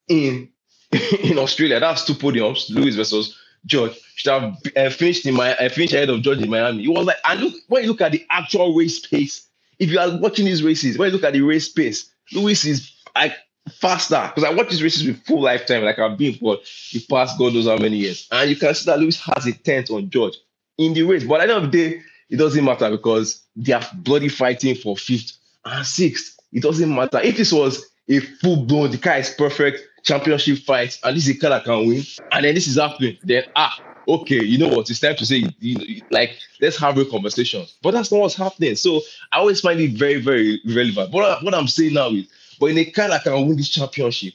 in 0.07 0.49
in 1.23 1.37
Australia. 1.37 1.79
That's 1.79 2.05
two 2.05 2.13
podiums, 2.13 2.69
Lewis 2.69 2.95
versus 2.95 3.37
George. 3.65 3.97
Should 4.15 4.31
have 4.31 4.57
uh, 4.75 4.89
finished 4.89 5.25
in 5.25 5.33
my 5.35 5.55
uh, 5.55 5.69
finished 5.69 5.93
ahead 5.93 6.09
of 6.09 6.21
George 6.21 6.41
in 6.41 6.49
Miami. 6.49 6.85
It 6.85 6.89
was 6.89 7.05
like, 7.05 7.17
and 7.25 7.39
look 7.39 7.53
when 7.67 7.83
you 7.83 7.89
look 7.89 8.01
at 8.01 8.11
the 8.11 8.25
actual 8.29 8.75
race 8.75 9.05
pace. 9.05 9.47
If 9.77 9.89
you 9.91 9.99
are 9.99 10.17
watching 10.19 10.45
these 10.45 10.63
races, 10.63 10.97
when 10.97 11.09
you 11.09 11.13
look 11.15 11.25
at 11.25 11.33
the 11.33 11.41
race 11.41 11.67
pace, 11.67 12.09
Lewis 12.31 12.63
is 12.65 12.93
like 13.13 13.33
faster 13.69 14.31
because 14.33 14.43
I 14.43 14.53
watch 14.53 14.69
these 14.69 14.83
races 14.83 15.05
with 15.05 15.23
full 15.25 15.41
lifetime, 15.41 15.83
like 15.83 15.99
I've 15.99 16.17
been 16.17 16.35
for 16.35 16.57
the 16.93 17.05
past 17.09 17.37
God 17.37 17.53
knows 17.53 17.67
how 17.67 17.77
many 17.77 17.97
years, 17.97 18.27
and 18.31 18.49
you 18.49 18.55
can 18.55 18.73
see 18.73 18.85
that 18.85 18.99
Lewis 18.99 19.19
has 19.21 19.45
a 19.47 19.53
tenth 19.53 19.91
on 19.91 20.09
George 20.09 20.37
in 20.77 20.93
the 20.93 21.03
race. 21.03 21.23
But 21.23 21.41
at 21.41 21.47
the 21.47 21.55
end 21.55 21.65
of 21.65 21.71
the 21.71 21.89
day, 21.89 22.01
it 22.29 22.37
doesn't 22.37 22.63
matter 22.63 22.89
because 22.89 23.43
they 23.55 23.73
are 23.73 23.83
bloody 23.95 24.29
fighting 24.29 24.75
for 24.75 24.97
fifth 24.97 25.37
and 25.63 25.85
sixth. 25.85 26.39
It 26.51 26.63
doesn't 26.63 26.93
matter 26.93 27.19
if 27.21 27.37
this 27.37 27.51
was 27.51 27.85
a 28.07 28.19
full 28.19 28.65
blown, 28.65 28.91
the 28.91 28.97
car 28.97 29.17
is 29.17 29.31
perfect 29.31 29.81
championship 30.03 30.59
fight, 30.59 30.99
and 31.03 31.17
this 31.17 31.27
is 31.27 31.35
a 31.35 31.39
car 31.39 31.49
that 31.49 31.63
can 31.63 31.87
win, 31.87 32.03
and 32.31 32.45
then 32.45 32.53
this 32.53 32.67
is 32.67 32.77
happening. 32.77 33.17
Then 33.23 33.43
ah, 33.55 33.79
okay, 34.07 34.43
you 34.43 34.57
know 34.57 34.69
what? 34.69 34.89
It's 34.89 34.99
time 34.99 35.15
to 35.15 35.25
say, 35.25 35.45
you 35.59 36.01
like, 36.11 36.37
let's 36.61 36.77
have 36.77 36.97
a 36.97 37.05
conversation. 37.05 37.65
But 37.81 37.91
that's 37.91 38.11
not 38.11 38.21
what's 38.21 38.35
happening. 38.35 38.75
So 38.75 39.01
I 39.31 39.39
always 39.39 39.61
find 39.61 39.79
it 39.79 39.91
very, 39.91 40.21
very 40.21 40.61
relevant. 40.65 41.11
But 41.11 41.43
what 41.43 41.53
I'm 41.53 41.67
saying 41.67 41.93
now 41.93 42.09
is, 42.09 42.27
but 42.59 42.67
in 42.67 42.77
a 42.77 42.85
car 42.85 43.07
that 43.09 43.23
can 43.23 43.47
win 43.47 43.57
this 43.57 43.69
championship, 43.69 44.33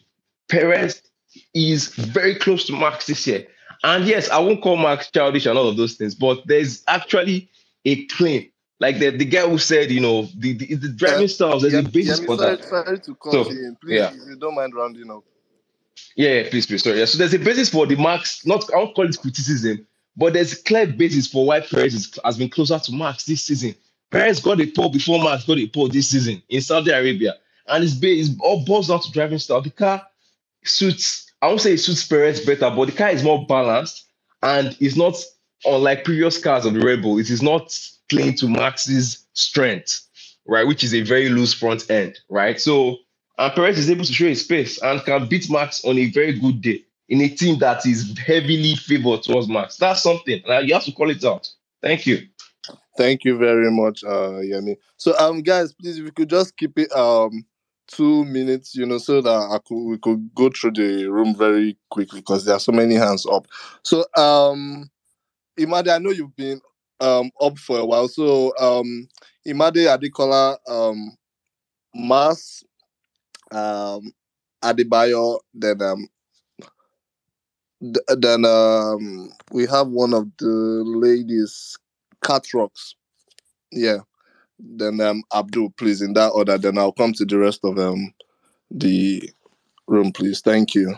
Perez 0.49 1.03
is 1.55 1.89
very 1.95 2.35
close 2.35 2.67
to 2.67 2.73
Max 2.73 3.07
this 3.07 3.27
year. 3.27 3.47
And 3.83 4.05
yes, 4.07 4.29
I 4.31 4.39
won't 4.39 4.63
call 4.63 4.77
Max 4.77 5.11
childish 5.11 5.47
and 5.47 5.57
all 5.57 5.69
of 5.69 5.77
those 5.77 5.95
things, 5.95 6.15
but 6.15 6.47
there's 6.47 6.83
actually 6.87 7.49
a 7.85 8.05
claim. 8.07 8.51
Like 8.79 8.99
the, 8.99 9.11
the 9.11 9.25
guy 9.27 9.47
who 9.49 9.59
said, 9.59 9.91
you 9.91 10.01
know, 10.01 10.29
the, 10.37 10.55
the, 10.55 10.75
the 10.75 10.89
driving 10.89 11.29
styles, 11.29 11.63
there's 11.63 11.75
yeah, 11.75 11.81
a 11.81 11.83
basis 11.83 12.21
yeah, 12.21 12.27
for 12.27 12.39
sorry, 12.39 12.57
that. 12.57 12.65
sorry 12.65 13.01
to 13.01 13.15
cut 13.15 13.33
So, 13.33 13.51
in. 13.51 13.77
Please, 13.81 13.95
yeah. 13.95 14.09
if 14.09 14.29
you 14.29 14.37
don't 14.37 14.55
mind 14.55 14.75
rounding 14.75 15.11
up. 15.11 15.23
Yeah, 16.17 16.31
yeah, 16.41 16.51
please, 16.51 16.67
please, 16.67 16.83
sorry. 16.83 16.99
Yeah, 16.99 17.05
so 17.05 17.19
there's 17.19 17.35
a 17.35 17.39
basis 17.39 17.69
for 17.69 17.87
the 17.87 17.97
Max, 17.97 18.45
not 18.47 18.65
I 18.73 18.79
won't 18.79 18.95
call 18.95 19.07
it 19.07 19.19
criticism, 19.21 19.87
but 20.17 20.33
there's 20.33 20.55
a 20.55 20.63
clear 20.63 20.87
basis 20.87 21.27
for 21.27 21.47
why 21.47 21.61
Perez 21.61 21.95
is, 21.95 22.19
has 22.25 22.39
been 22.39 22.49
closer 22.49 22.79
to 22.79 22.93
Max 22.93 23.25
this 23.27 23.45
season. 23.45 23.75
Perez 24.11 24.41
got 24.41 24.61
a 24.61 24.67
pole 24.67 24.89
before 24.89 25.23
Max 25.23 25.45
got 25.45 25.59
a 25.59 25.67
pole 25.69 25.89
this 25.89 26.09
season 26.09 26.43
in 26.49 26.61
Saudi 26.63 26.91
Arabia, 26.91 27.35
and 27.71 27.85
it's, 27.85 27.97
it's 28.03 28.31
all 28.41 28.65
boils 28.65 28.89
down 28.89 29.01
to 29.01 29.11
driving 29.13 29.39
style. 29.39 29.63
The 29.63 29.71
car 29.71 30.07
suits, 30.65 31.31
I 31.43 31.49
won't 31.49 31.61
say 31.61 31.75
it 31.75 31.79
suits 31.79 32.07
Perez 32.07 32.45
better, 32.45 32.71
but 32.71 32.87
the 32.87 32.93
car 32.93 33.11
is 33.11 33.23
more 33.25 33.47
balanced 33.47 34.05
and 34.43 34.77
it's 34.81 34.97
not 34.97 35.17
unlike 35.65 36.05
previous 36.05 36.39
cars 36.39 36.67
of 36.67 36.75
the 36.75 36.81
Red 36.81 37.03
Bull. 37.03 37.19
It 37.19 37.31
is 37.31 37.43
not 37.43 37.77
playing 38.09 38.35
to 38.37 38.49
Max's 38.49 39.27
strength, 39.35 40.01
right? 40.47 40.67
Which 40.67 40.85
is 40.85 40.95
a 40.95 41.03
very 41.03 41.29
loose 41.29 41.55
front 41.55 41.91
end, 41.91 42.19
right? 42.29 42.61
So 42.61 42.97
and 43.39 43.53
Perez 43.55 43.79
is 43.79 43.91
able 43.91 44.05
to 44.05 44.13
show 44.13 44.27
his 44.27 44.43
pace 44.43 44.81
and 44.83 45.03
can 45.05 45.27
beat 45.27 45.51
Max 45.51 45.83
on 45.85 45.97
a 45.99 46.11
very 46.11 46.39
good 46.39 46.61
day 46.61 46.85
in 47.09 47.23
a 47.23 47.29
team 47.29 47.59
that 47.59 47.87
is 47.87 48.17
heavily 48.19 48.77
favored 48.77 49.23
towards 49.23 49.49
Max. 49.49 49.77
That's 49.77 50.03
something. 50.03 50.43
You 50.47 50.75
have 50.75 50.85
to 50.85 50.93
call 50.93 51.11
it 51.11 51.25
out. 51.25 51.49
Thank 51.83 52.07
you. 52.07 52.27
Thank 52.99 53.25
you 53.25 53.39
very 53.39 53.71
much, 53.71 54.05
uh, 54.05 54.43
Yemi. 54.45 54.77
So, 54.99 55.19
um, 55.19 55.41
guys, 55.41 55.73
please, 55.73 55.99
if 55.99 56.05
you 56.05 56.13
could 56.13 56.29
just 56.29 56.55
keep 56.57 56.79
it 56.79 56.93
um 56.93 57.45
two 57.93 58.25
minutes, 58.25 58.75
you 58.75 58.87
know, 58.87 58.99
so 58.99 59.21
that 59.21 59.31
I 59.31 59.59
could 59.67 59.85
we 59.85 59.99
could 59.99 60.31
go 60.35 60.51
through 60.51 60.73
the 60.73 61.07
room 61.11 61.35
very 61.37 61.77
quickly 61.91 62.21
because 62.21 62.45
there 62.45 62.57
are 62.57 62.61
so 62.61 62.73
many 62.73 62.95
hands 62.95 63.27
up. 63.27 63.47
So, 63.83 64.05
um, 64.17 64.91
Imade, 65.59 65.89
I 65.89 65.99
know 65.99 66.11
you've 66.11 66.37
been 66.37 66.61
um 67.01 67.31
up 67.41 67.59
for 67.59 67.79
a 67.79 67.87
while. 67.87 68.09
So, 68.09 68.57
um, 68.59 69.09
Imade 69.47 69.87
Adekola, 69.89 70.59
um, 70.69 71.17
Mas, 71.95 72.65
um, 73.53 74.13
Adebayo, 74.63 75.41
then 75.55 75.83
um, 75.83 76.09
th- 77.83 78.19
then 78.19 78.45
um, 78.45 79.31
we 79.53 79.67
have 79.67 79.89
one 79.89 80.15
of 80.15 80.29
the 80.39 80.47
ladies, 80.87 81.77
Cat. 82.23 82.47
Yeah. 83.73 83.99
Then 84.63 85.01
um, 85.01 85.23
Abdul, 85.35 85.71
please, 85.77 86.03
in 86.03 86.13
that 86.15 86.29
order. 86.29 86.59
Then 86.59 86.79
I'll 86.79 86.93
come 86.93 87.13
to 87.15 87.25
the 87.25 87.39
rest 87.39 87.61
of 87.65 87.79
um 87.79 88.13
the 88.71 89.31
room, 89.87 90.13
please. 90.13 90.41
Thank 90.41 90.75
you. 90.75 90.95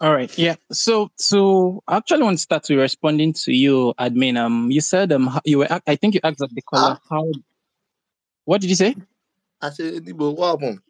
All 0.00 0.12
right. 0.12 0.36
Yeah. 0.36 0.56
So, 0.72 1.12
so 1.16 1.82
I 1.86 1.96
actually 1.96 2.24
want 2.24 2.36
to 2.36 2.42
start 2.42 2.66
with 2.68 2.78
responding 2.78 3.32
to 3.44 3.52
you, 3.52 3.94
admin. 4.00 4.36
Um, 4.36 4.68
you 4.70 4.80
said 4.80 5.12
um, 5.12 5.38
you 5.44 5.58
were. 5.58 5.80
I 5.86 5.94
think 5.94 6.14
you 6.14 6.20
asked 6.24 6.38
the 6.38 6.62
caller 6.62 6.98
how. 7.08 7.30
What 8.44 8.60
did 8.60 8.70
you 8.70 8.76
say? 8.76 8.96
I 9.60 9.70
said, 9.70 10.04
"Nibo, 10.04 10.34
what 10.34 10.60
happened?" 10.60 10.80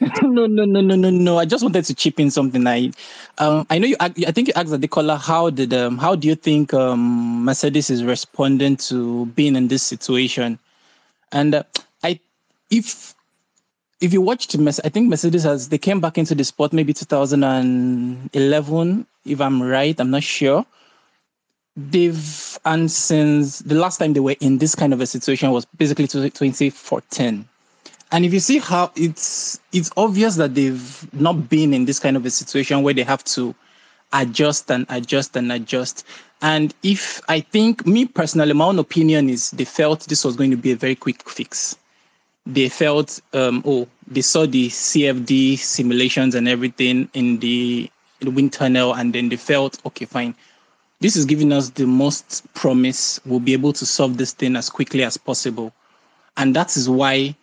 no, 0.22 0.46
no, 0.46 0.64
no, 0.64 0.80
no, 0.80 0.94
no, 0.94 1.10
no. 1.10 1.38
I 1.38 1.44
just 1.44 1.62
wanted 1.62 1.84
to 1.84 1.94
chip 1.94 2.20
in 2.20 2.30
something. 2.30 2.66
I, 2.66 2.92
um, 3.38 3.66
I 3.70 3.78
know 3.78 3.88
you. 3.88 3.96
I 4.00 4.10
think 4.10 4.48
you 4.48 4.54
asked 4.54 4.80
the 4.80 4.88
caller 4.88 5.16
how 5.16 5.50
did 5.50 5.74
um, 5.74 5.98
how 5.98 6.14
do 6.14 6.28
you 6.28 6.34
think 6.34 6.72
um 6.72 7.44
Mercedes 7.44 7.90
is 7.90 8.04
responding 8.04 8.76
to 8.88 9.26
being 9.26 9.56
in 9.56 9.68
this 9.68 9.82
situation, 9.82 10.58
and 11.32 11.56
uh, 11.56 11.62
I, 12.04 12.20
if 12.70 13.14
if 14.00 14.12
you 14.12 14.20
watched 14.20 14.56
Mercedes, 14.56 14.86
I 14.86 14.88
think 14.90 15.08
Mercedes 15.08 15.42
has 15.42 15.68
they 15.68 15.78
came 15.78 16.00
back 16.00 16.18
into 16.18 16.34
the 16.34 16.44
sport 16.44 16.72
maybe 16.72 16.92
2011, 16.92 19.06
if 19.24 19.40
I'm 19.40 19.62
right. 19.62 20.00
I'm 20.00 20.10
not 20.10 20.22
sure. 20.22 20.64
They've 21.76 22.58
and 22.64 22.90
since 22.90 23.60
the 23.60 23.74
last 23.74 23.98
time 23.98 24.12
they 24.12 24.20
were 24.20 24.36
in 24.40 24.58
this 24.58 24.74
kind 24.74 24.92
of 24.92 25.00
a 25.00 25.06
situation 25.06 25.50
was 25.50 25.64
basically 25.64 26.06
2014. 26.06 27.48
And 28.10 28.24
if 28.24 28.32
you 28.32 28.40
see 28.40 28.58
how 28.58 28.90
it's 28.96 29.60
it's 29.72 29.90
obvious 29.96 30.36
that 30.36 30.54
they've 30.54 31.08
not 31.12 31.48
been 31.48 31.74
in 31.74 31.84
this 31.84 31.98
kind 31.98 32.16
of 32.16 32.24
a 32.24 32.30
situation 32.30 32.82
where 32.82 32.94
they 32.94 33.02
have 33.02 33.22
to 33.24 33.54
adjust 34.12 34.70
and 34.70 34.86
adjust 34.88 35.36
and 35.36 35.52
adjust. 35.52 36.06
And 36.40 36.74
if 36.82 37.20
I 37.28 37.40
think 37.40 37.86
me 37.86 38.06
personally, 38.06 38.54
my 38.54 38.64
own 38.64 38.78
opinion 38.78 39.28
is 39.28 39.50
they 39.50 39.64
felt 39.64 40.06
this 40.06 40.24
was 40.24 40.36
going 40.36 40.50
to 40.50 40.56
be 40.56 40.72
a 40.72 40.76
very 40.76 40.94
quick 40.94 41.28
fix. 41.28 41.76
They 42.46 42.70
felt 42.70 43.20
um, 43.34 43.62
oh 43.66 43.86
they 44.06 44.22
saw 44.22 44.46
the 44.46 44.68
CFD 44.68 45.58
simulations 45.58 46.34
and 46.34 46.48
everything 46.48 47.10
in 47.12 47.38
the, 47.40 47.90
in 48.20 48.24
the 48.24 48.30
wind 48.30 48.54
tunnel 48.54 48.94
and 48.94 49.12
then 49.12 49.28
they 49.28 49.36
felt 49.36 49.84
okay 49.84 50.06
fine. 50.06 50.34
This 51.00 51.14
is 51.14 51.26
giving 51.26 51.52
us 51.52 51.70
the 51.70 51.86
most 51.86 52.42
promise. 52.54 53.20
We'll 53.26 53.38
be 53.38 53.52
able 53.52 53.74
to 53.74 53.84
solve 53.84 54.16
this 54.16 54.32
thing 54.32 54.56
as 54.56 54.70
quickly 54.70 55.04
as 55.04 55.18
possible. 55.18 55.72
And 56.38 56.56
that 56.56 56.76
is 56.76 56.88
why 56.88 57.36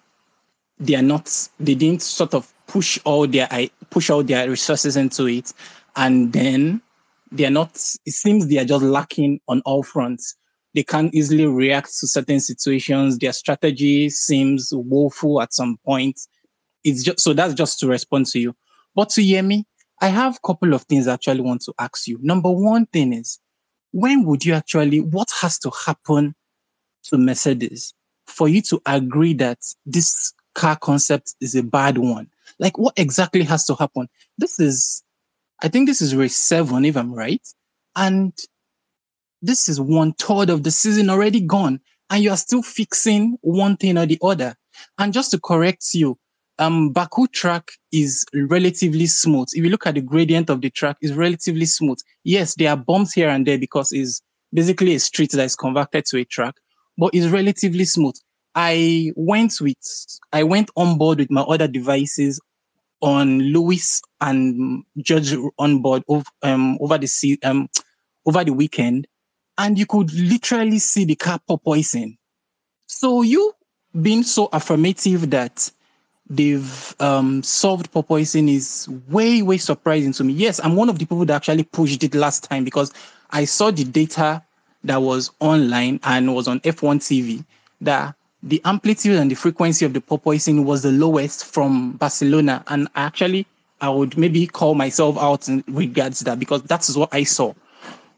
they 0.80 0.96
are 0.96 1.02
not 1.02 1.50
they 1.60 1.76
didn't 1.76 2.02
sort 2.02 2.34
of 2.34 2.52
push 2.68 3.00
all 3.06 3.28
their 3.28 3.48
push 3.90 4.10
all 4.10 4.24
their 4.24 4.50
resources 4.50 4.98
into 4.98 5.28
it 5.28 5.54
and 5.96 6.34
then 6.34 6.82
they 7.32 7.46
are 7.46 7.52
not 7.52 7.76
it 8.06 8.12
seems 8.12 8.48
they 8.48 8.58
are 8.58 8.66
just 8.66 8.84
lacking 8.84 9.40
on 9.48 9.62
all 9.62 9.84
fronts 9.84 10.36
they 10.76 10.84
can't 10.84 11.16
easily 11.16 11.46
react 11.48 11.98
to 12.00 12.08
certain 12.08 12.42
situations. 12.42 13.18
Their 13.18 13.32
strategy 13.32 14.10
seems 14.10 14.72
woeful 14.74 15.42
at 15.42 15.54
some 15.54 15.78
point. 15.86 16.20
It's 16.84 17.02
just 17.02 17.22
so 17.22 17.32
that's 17.34 17.54
just 17.54 17.80
to 17.80 17.88
respond 17.88 18.26
to 18.28 18.40
you. 18.40 18.54
But 18.94 19.10
to 19.12 19.22
Yemi, 19.22 19.64
I 20.02 20.10
have 20.10 20.36
a 20.36 20.48
couple 20.48 20.74
of 20.74 20.84
things 20.84 21.08
I 21.08 21.14
actually 21.14 21.42
want 21.42 21.62
to 21.62 21.74
ask 21.80 22.08
you. 22.08 22.20
Number 22.22 22.52
one 22.52 22.88
thing 22.88 23.14
is, 23.14 23.40
when 23.92 24.26
would 24.26 24.46
you 24.46 24.54
actually, 24.54 25.00
what 25.00 25.30
has 25.42 25.58
to 25.60 25.72
happen 25.86 26.36
to 27.06 27.18
Mercedes 27.18 27.94
for 28.28 28.50
you 28.50 28.62
to 28.64 28.82
agree 28.86 29.34
that 29.36 29.60
this 29.86 30.34
car 30.56 30.76
concept 30.76 31.36
is 31.42 31.56
a 31.56 31.64
bad 31.64 31.98
one? 31.98 32.28
Like, 32.58 32.78
what 32.78 32.94
exactly 32.98 33.44
has 33.44 33.66
to 33.66 33.76
happen? 33.76 34.10
This 34.38 34.60
is, 34.60 35.04
I 35.62 35.68
think 35.68 35.88
this 35.88 36.02
is 36.02 36.16
race 36.16 36.36
seven, 36.36 36.86
if 36.86 36.98
I'm 36.98 37.14
right. 37.14 37.46
And 37.96 38.34
this 39.42 39.70
is 39.70 39.80
one 39.80 40.14
third 40.14 40.50
of 40.50 40.64
the 40.64 40.72
season 40.72 41.10
already 41.10 41.42
gone, 41.42 41.80
and 42.10 42.24
you 42.24 42.32
are 42.32 42.38
still 42.38 42.64
fixing 42.64 43.38
one 43.42 43.78
thing 43.78 43.98
or 43.98 44.06
the 44.06 44.20
other. 44.22 44.56
And 44.98 45.14
just 45.14 45.32
to 45.32 45.40
correct 45.40 45.94
you, 45.94 46.18
um, 46.58 46.92
Baku 46.92 47.28
track 47.28 47.72
is 47.92 48.26
relatively 48.34 49.08
smooth. 49.08 49.50
If 49.54 49.64
you 49.64 49.70
look 49.70 49.86
at 49.86 49.96
the 49.96 50.02
gradient 50.02 50.50
of 50.50 50.62
the 50.62 50.70
track, 50.70 50.98
it's 51.02 51.14
relatively 51.14 51.66
smooth. 51.66 52.00
Yes, 52.24 52.56
there 52.56 52.70
are 52.70 52.78
bumps 52.78 53.14
here 53.14 53.30
and 53.30 53.46
there 53.46 53.58
because 53.58 53.92
it's 53.92 54.22
basically 54.54 54.96
a 54.96 55.00
street 55.00 55.32
that 55.32 55.44
is 55.44 55.56
converted 55.56 56.06
to 56.06 56.18
a 56.18 56.26
track, 56.26 56.56
but 56.98 57.14
it's 57.14 57.28
relatively 57.28 57.86
smooth. 57.86 58.16
I 58.56 59.12
went 59.16 59.54
with, 59.60 59.78
I 60.32 60.44
went 60.44 60.72
on 60.76 60.98
board 60.98 61.20
with 61.20 61.30
my 61.30 61.42
other 61.42 61.68
devices 61.68 62.40
on 63.02 63.40
Lewis 63.40 64.02
and 64.22 64.84
George 64.98 65.36
on 65.60 65.82
board 65.82 66.04
over, 66.08 66.24
um, 66.42 66.78
over 66.80 66.98
the 66.98 67.40
um, 67.44 67.68
over 68.26 68.44
the 68.44 68.54
weekend, 68.54 69.08
and 69.58 69.78
you 69.78 69.86
could 69.86 70.14
literally 70.14 70.80
see 70.80 71.06
the 71.06 71.16
car 71.16 71.40
porpoise. 71.48 71.96
So 72.88 73.22
you 73.22 73.54
being 74.02 74.24
so 74.24 74.50
affirmative 74.52 75.30
that 75.32 75.70
they've 76.30 76.96
um, 77.00 77.44
solved 77.44 77.92
porpoising 77.92 78.50
is 78.50 78.90
way, 79.10 79.42
way 79.42 79.58
surprising 79.58 80.12
to 80.14 80.24
me. 80.24 80.34
Yes, 80.34 80.60
I'm 80.64 80.76
one 80.76 80.90
of 80.90 80.98
the 80.98 81.06
people 81.06 81.24
that 81.26 81.36
actually 81.36 81.64
pushed 81.64 82.04
it 82.04 82.16
last 82.16 82.44
time 82.44 82.64
because 82.64 82.92
I 83.32 83.46
saw 83.46 83.72
the 83.72 83.84
data 83.84 84.44
that 84.84 85.02
was 85.02 85.32
online 85.40 86.00
and 86.04 86.34
was 86.34 86.48
on 86.48 86.60
F1 86.62 87.00
TV 87.00 87.46
that 87.82 88.16
the 88.46 88.62
amplitude 88.64 89.18
and 89.18 89.30
the 89.30 89.36
frequency 89.36 89.86
of 89.86 89.94
the 89.94 90.00
porpoising 90.00 90.66
was 90.66 90.84
the 90.84 90.92
lowest 90.92 91.46
from 91.46 91.94
Barcelona. 91.94 92.64
And 92.68 92.88
actually, 92.96 93.48
I 93.82 93.90
would 93.90 94.18
maybe 94.18 94.46
call 94.46 94.76
myself 94.76 95.18
out 95.18 95.50
in 95.50 95.64
regards 95.68 96.20
to 96.20 96.26
that 96.26 96.40
because 96.40 96.62
that 96.64 96.88
is 96.88 96.96
what 96.96 97.14
I 97.14 97.24
saw. 97.24 97.54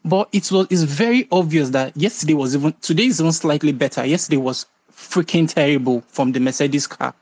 But 0.03 0.29
it 0.33 0.51
was 0.51 0.67
it's 0.69 0.83
very 0.83 1.27
obvious 1.31 1.69
that 1.71 1.95
yesterday 1.97 2.33
was 2.33 2.55
even 2.55 2.73
today 2.81 3.05
is 3.05 3.19
even 3.19 3.31
slightly 3.31 3.71
better. 3.71 4.05
Yesterday 4.05 4.37
was 4.37 4.65
freaking 4.91 5.51
terrible 5.51 6.01
from 6.09 6.33
the 6.33 6.39
Mercedes 6.39 6.87
car. 6.87 7.13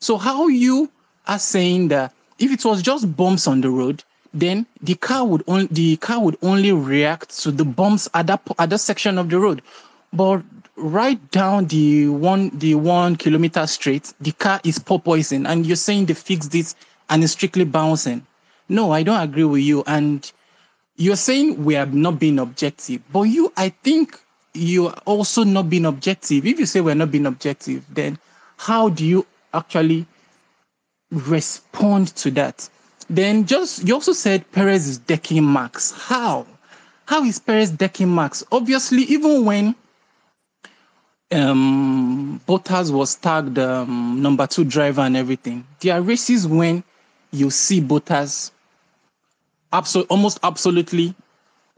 So 0.00 0.16
how 0.16 0.46
you 0.48 0.90
are 1.26 1.38
saying 1.38 1.88
that 1.88 2.12
if 2.38 2.52
it 2.52 2.64
was 2.64 2.82
just 2.82 3.16
bumps 3.16 3.46
on 3.46 3.60
the 3.60 3.70
road, 3.70 4.02
then 4.32 4.66
the 4.80 4.94
car 4.94 5.24
would 5.24 5.42
only 5.46 5.66
the 5.66 5.96
car 5.96 6.20
would 6.20 6.36
only 6.42 6.72
react 6.72 7.38
to 7.42 7.50
the 7.50 7.64
bumps 7.64 8.08
at 8.14 8.26
that 8.28 8.42
at 8.58 8.70
that 8.70 8.78
section 8.78 9.18
of 9.18 9.28
the 9.30 9.38
road. 9.38 9.62
But 10.12 10.42
right 10.76 11.30
down 11.30 11.66
the 11.66 12.08
one 12.08 12.50
the 12.58 12.74
one 12.74 13.16
kilometer 13.16 13.66
straight, 13.66 14.12
the 14.20 14.32
car 14.32 14.60
is 14.64 14.78
porpoising, 14.78 15.48
and 15.48 15.66
you're 15.66 15.76
saying 15.76 16.06
they 16.06 16.14
fixed 16.14 16.50
this 16.52 16.74
and 17.10 17.22
it's 17.22 17.32
strictly 17.32 17.64
bouncing. 17.64 18.26
No, 18.68 18.92
I 18.92 19.02
don't 19.02 19.20
agree 19.20 19.44
with 19.44 19.62
you. 19.62 19.84
And 19.86 20.30
you're 20.96 21.16
saying 21.16 21.64
we 21.64 21.74
have 21.74 21.92
not 21.94 22.18
been 22.18 22.38
objective, 22.38 23.02
but 23.12 23.22
you, 23.22 23.52
I 23.56 23.68
think 23.68 24.18
you 24.54 24.88
are 24.88 25.02
also 25.04 25.44
not 25.44 25.68
being 25.68 25.84
objective. 25.84 26.46
If 26.46 26.58
you 26.58 26.66
say 26.66 26.80
we're 26.80 26.94
not 26.94 27.10
being 27.10 27.26
objective, 27.26 27.84
then 27.92 28.18
how 28.56 28.88
do 28.88 29.04
you 29.04 29.26
actually 29.52 30.06
respond 31.10 32.08
to 32.16 32.30
that? 32.32 32.68
Then 33.10 33.44
just 33.44 33.86
you 33.86 33.94
also 33.94 34.12
said 34.12 34.50
Perez 34.52 34.88
is 34.88 34.98
decking 34.98 35.52
Max. 35.52 35.92
How? 35.92 36.46
How 37.06 37.22
is 37.22 37.38
Perez 37.38 37.70
decking 37.70 38.14
Max? 38.14 38.42
Obviously, 38.50 39.02
even 39.02 39.44
when 39.44 39.74
um 41.32 42.40
Bottas 42.46 42.90
was 42.92 43.14
tagged 43.16 43.58
um, 43.58 44.20
number 44.22 44.46
two 44.46 44.64
driver 44.64 45.02
and 45.02 45.16
everything, 45.16 45.66
there 45.80 45.94
are 45.94 46.02
races 46.02 46.46
when 46.46 46.84
you 47.32 47.50
see 47.50 47.80
Bottas 47.80 48.50
absolutely, 49.72 50.10
almost 50.10 50.38
absolutely, 50.42 51.14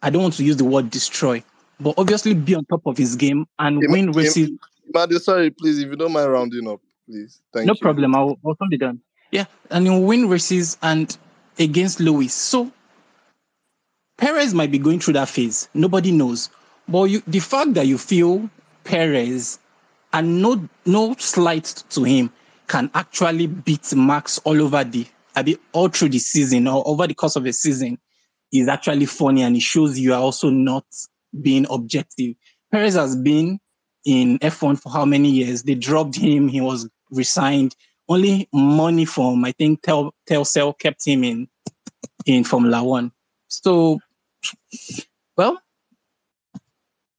I 0.03 0.11
don't 0.11 0.23
want 0.23 0.35
to 0.35 0.45
use 0.45 0.57
the 0.57 0.65
word 0.65 0.91
destroy, 0.91 1.43
but 1.81 1.95
obviously 1.99 2.35
be 2.35 2.55
on 2.55 2.65
top 2.67 2.83
of 2.87 2.97
his 2.97 3.17
game 3.17 3.47
and 3.59 3.83
Im- 3.83 3.91
win 3.91 4.05
Im- 4.09 4.13
races. 4.13 4.51
Imade, 4.95 5.21
sorry, 5.21 5.51
please, 5.51 5.79
if 5.81 5.89
you 5.89 5.97
don't 5.97 6.13
mind 6.13 6.31
rounding 6.31 6.69
up, 6.69 6.81
please. 7.09 7.41
Thank 7.53 7.67
no 7.67 7.75
you. 7.75 7.81
problem. 7.81 8.15
I'll, 8.15 8.39
I'll 8.45 8.69
be 8.69 8.79
done. 8.79 9.01
Yeah, 9.33 9.47
and 9.71 9.87
he'll 9.87 10.03
win 10.03 10.29
races 10.29 10.79
and 10.83 11.17
against 11.59 12.01
Lewis. 12.01 12.33
So 12.33 12.71
Perez 14.17 14.55
might 14.55 14.71
be 14.71 14.79
going 14.79 15.01
through 15.01 15.15
that 15.15 15.29
phase. 15.29 15.69
Nobody 15.75 16.13
knows. 16.13 16.51
But 16.89 17.05
you, 17.05 17.23
the 17.27 17.41
fact 17.41 17.75
that 17.75 17.87
you 17.87 17.99
feel 17.99 18.49
Perez 18.87 19.59
and 20.13 20.41
no 20.41 20.69
no 20.87 21.15
slight 21.19 21.85
to 21.91 22.05
him 22.05 22.33
can 22.69 22.91
actually 22.95 23.47
beat 23.47 23.95
Max 23.95 24.39
all 24.45 24.61
over 24.63 24.83
the 24.85 25.07
I 25.35 25.43
mean 25.43 25.59
all 25.73 25.89
through 25.89 26.11
the 26.11 26.19
season 26.19 26.67
or 26.67 26.87
over 26.87 27.07
the 27.07 27.15
course 27.15 27.37
of 27.37 27.45
a 27.47 27.53
season 27.53 27.99
is 28.53 28.69
actually 28.69 29.07
funny 29.07 29.43
and 29.43 29.57
it 29.57 29.63
shows 29.63 29.99
you 29.99 30.15
are 30.15 30.21
also 30.21 30.51
not 30.51 30.85
being 31.43 31.67
objective. 31.69 32.35
Perez 32.73 32.95
has 32.95 33.17
been 33.17 33.59
in 34.05 34.39
F1 34.39 34.81
for 34.81 34.91
how 34.91 35.05
many 35.05 35.31
years? 35.31 35.65
They 35.65 35.75
dropped 35.75 36.17
him, 36.17 36.49
he 36.49 36.61
was 36.61 36.89
resigned. 37.11 37.75
Only 38.09 38.49
money 38.53 39.05
from 39.05 39.45
I 39.45 39.53
think 39.53 39.83
Tel 39.83 40.15
Telcel 40.29 40.79
kept 40.79 41.05
him 41.05 41.25
in 41.25 41.49
in 42.25 42.45
Formula 42.45 42.83
One. 42.83 43.11
So 43.49 43.99
well, 45.37 45.61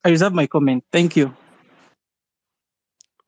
I 0.04 0.10
reserve 0.10 0.34
my 0.34 0.48
comment. 0.48 0.86
Thank 0.92 1.18
you. 1.18 1.36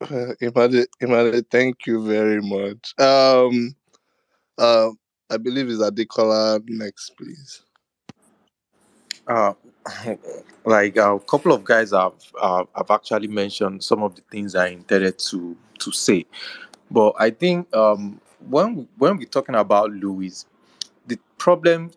Imade, 0.42 0.86
Imade, 1.02 1.46
thank 1.50 1.86
you 1.86 2.06
very 2.06 2.42
much. 2.42 2.94
Um, 3.00 3.76
uh, 4.58 4.92
I 5.30 5.38
believe 5.38 5.70
it's 5.70 5.82
Adekola 5.82 6.62
next, 6.68 7.12
please. 7.18 7.64
uh, 9.30 9.54
like 10.66 10.98
a 10.98 11.20
couple 11.20 11.54
of 11.54 11.64
guys 11.64 11.92
have 11.92 12.14
uh, 12.42 12.66
have 12.76 12.92
actually 12.92 13.28
mentioned 13.28 13.84
some 13.84 14.04
of 14.04 14.16
the 14.16 14.22
things 14.32 14.56
I 14.56 14.68
intended 14.70 15.20
to 15.30 15.56
to 15.80 15.92
say, 15.92 16.26
but 16.92 17.14
I 17.20 17.30
think 17.30 17.74
um, 17.76 18.20
when 18.50 18.88
when 18.98 19.18
we're 19.18 19.26
talking 19.26 19.56
about 19.56 19.92
Lewis, 19.92 20.46
the 21.08 21.18
problem, 21.38 21.92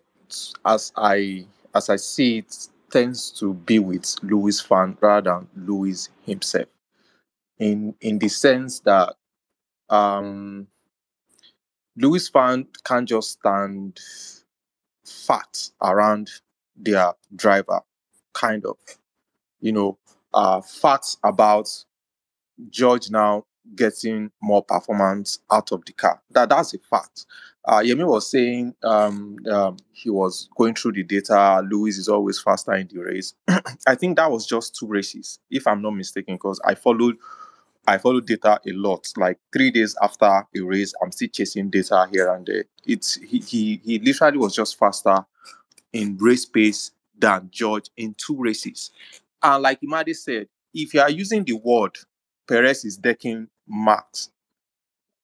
as 0.64 0.92
I 0.96 1.46
as 1.74 1.88
I 1.88 1.96
see 1.96 2.38
it, 2.38 2.68
tends 2.90 3.30
to 3.40 3.54
be 3.54 3.78
with 3.78 4.14
Lewis 4.22 4.60
fan 4.60 4.96
rather 5.00 5.30
than 5.30 5.66
Lewis 5.66 6.10
himself, 6.24 6.68
in 7.58 7.94
in 8.00 8.18
the 8.18 8.28
sense 8.28 8.80
that 8.80 9.14
um, 9.88 10.66
Lewis 11.96 12.28
fan 12.28 12.66
can't 12.84 13.08
just 13.08 13.32
stand 13.32 13.98
fat 15.04 15.70
around 15.82 16.30
their 16.76 17.12
driver, 17.34 17.80
kind 18.32 18.64
of, 18.64 18.76
you 19.60 19.72
know, 19.72 19.98
uh, 20.32 20.60
facts 20.60 21.18
about 21.22 21.68
George 22.70 23.10
now 23.10 23.44
getting 23.76 24.30
more 24.40 24.62
performance 24.62 25.38
out 25.50 25.72
of 25.72 25.84
the 25.84 25.92
car. 25.92 26.20
That 26.30 26.48
that's 26.48 26.74
a 26.74 26.78
fact. 26.78 27.26
Uh, 27.64 27.78
Yemi 27.78 28.04
was 28.04 28.28
saying 28.28 28.74
um, 28.82 29.36
um, 29.48 29.76
he 29.92 30.10
was 30.10 30.48
going 30.56 30.74
through 30.74 30.92
the 30.92 31.04
data. 31.04 31.64
Lewis 31.70 31.96
is 31.96 32.08
always 32.08 32.40
faster 32.40 32.72
in 32.74 32.88
the 32.88 32.98
race. 32.98 33.34
I 33.86 33.94
think 33.94 34.16
that 34.16 34.30
was 34.30 34.46
just 34.46 34.76
two 34.76 34.88
races, 34.88 35.38
if 35.48 35.66
I'm 35.66 35.80
not 35.80 35.92
mistaken, 35.92 36.34
because 36.34 36.60
I 36.64 36.74
followed 36.74 37.16
I 37.86 37.98
follow 37.98 38.20
data 38.20 38.60
a 38.66 38.72
lot. 38.72 39.08
Like 39.16 39.38
three 39.52 39.70
days 39.70 39.96
after 40.00 40.24
a 40.26 40.60
race, 40.60 40.94
I'm 41.02 41.10
still 41.12 41.28
chasing 41.28 41.70
data 41.70 42.08
here 42.12 42.32
and 42.32 42.46
there. 42.46 42.64
It's 42.86 43.14
he 43.14 43.38
he, 43.40 43.80
he 43.84 43.98
literally 43.98 44.38
was 44.38 44.54
just 44.54 44.78
faster 44.78 45.24
in 45.92 46.16
race 46.18 46.44
pace 46.46 46.92
than 47.18 47.48
George 47.52 47.90
in 47.96 48.14
two 48.16 48.36
races. 48.38 48.90
And 49.42 49.62
like 49.62 49.80
Imade 49.80 50.14
said, 50.16 50.48
if 50.72 50.94
you 50.94 51.00
are 51.00 51.10
using 51.10 51.44
the 51.44 51.54
word 51.54 51.96
Perez 52.48 52.84
is 52.84 52.96
decking 52.96 53.48
Max, 53.66 54.30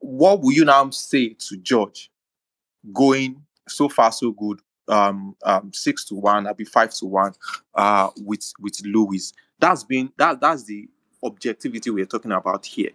what 0.00 0.40
will 0.40 0.52
you 0.52 0.64
now 0.64 0.90
say 0.90 1.34
to 1.38 1.56
George 1.58 2.10
going 2.92 3.42
so 3.68 3.88
far 3.88 4.12
so 4.12 4.32
good? 4.32 4.60
Um, 4.88 5.36
um, 5.44 5.70
six 5.74 6.04
to 6.06 6.14
one, 6.14 6.46
I'll 6.46 6.54
be 6.54 6.64
five 6.64 6.94
to 6.94 7.06
one, 7.06 7.34
uh, 7.74 8.08
with 8.16 8.52
with 8.58 8.80
Lewis. 8.84 9.34
That's 9.58 9.84
been 9.84 10.10
that 10.16 10.40
that's 10.40 10.64
the 10.64 10.88
objectivity 11.22 11.90
we're 11.90 12.06
talking 12.06 12.32
about 12.32 12.64
here. 12.66 12.90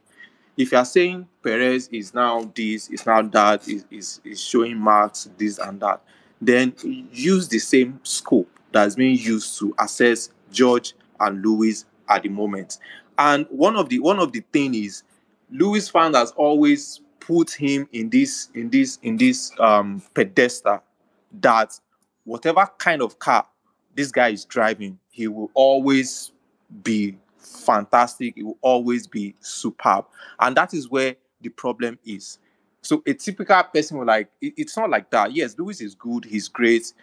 If 0.55 0.71
you 0.71 0.77
are 0.77 0.85
saying 0.85 1.27
Perez 1.41 1.87
is 1.87 2.13
now 2.13 2.51
this, 2.55 2.89
is 2.89 3.05
now 3.05 3.21
that, 3.23 3.67
is, 3.67 3.85
is, 3.89 4.21
is 4.23 4.41
showing 4.41 4.77
marks, 4.77 5.29
this 5.37 5.57
and 5.57 5.79
that, 5.79 6.01
then 6.39 6.73
use 7.11 7.47
the 7.47 7.59
same 7.59 7.99
scope 8.03 8.49
that's 8.71 8.95
being 8.95 9.17
used 9.17 9.57
to 9.59 9.73
assess 9.79 10.29
George 10.51 10.93
and 11.19 11.43
Lewis 11.43 11.85
at 12.09 12.23
the 12.23 12.29
moment. 12.29 12.77
And 13.17 13.45
one 13.49 13.75
of 13.75 13.89
the 13.89 13.99
one 13.99 14.19
of 14.19 14.31
the 14.31 14.43
thing 14.51 14.73
is 14.73 15.03
Lewis 15.51 15.89
fan 15.89 16.13
has 16.13 16.31
always 16.31 17.01
put 17.19 17.51
him 17.51 17.87
in 17.93 18.09
this 18.09 18.49
in 18.53 18.69
this 18.69 18.99
in 19.03 19.17
this 19.17 19.51
um 19.59 20.01
pedestal 20.13 20.83
that 21.39 21.79
whatever 22.25 22.69
kind 22.77 23.01
of 23.01 23.19
car 23.19 23.45
this 23.95 24.11
guy 24.11 24.29
is 24.29 24.45
driving, 24.45 24.97
he 25.11 25.27
will 25.27 25.51
always 25.53 26.31
be 26.83 27.15
fantastic. 27.43 28.37
It 28.37 28.43
will 28.43 28.57
always 28.61 29.07
be 29.07 29.35
superb. 29.39 30.05
And 30.39 30.55
that 30.57 30.73
is 30.73 30.89
where 30.89 31.15
the 31.41 31.49
problem 31.49 31.99
is. 32.05 32.39
So 32.81 33.01
a 33.05 33.13
typical 33.13 33.63
person 33.63 33.97
will 33.97 34.05
like, 34.07 34.29
it- 34.41 34.53
it's 34.57 34.75
not 34.77 34.89
like 34.89 35.09
that. 35.11 35.33
Yes, 35.33 35.57
Lewis 35.57 35.81
is 35.81 35.95
good, 35.95 36.25
he's 36.25 36.47
great, 36.47 36.93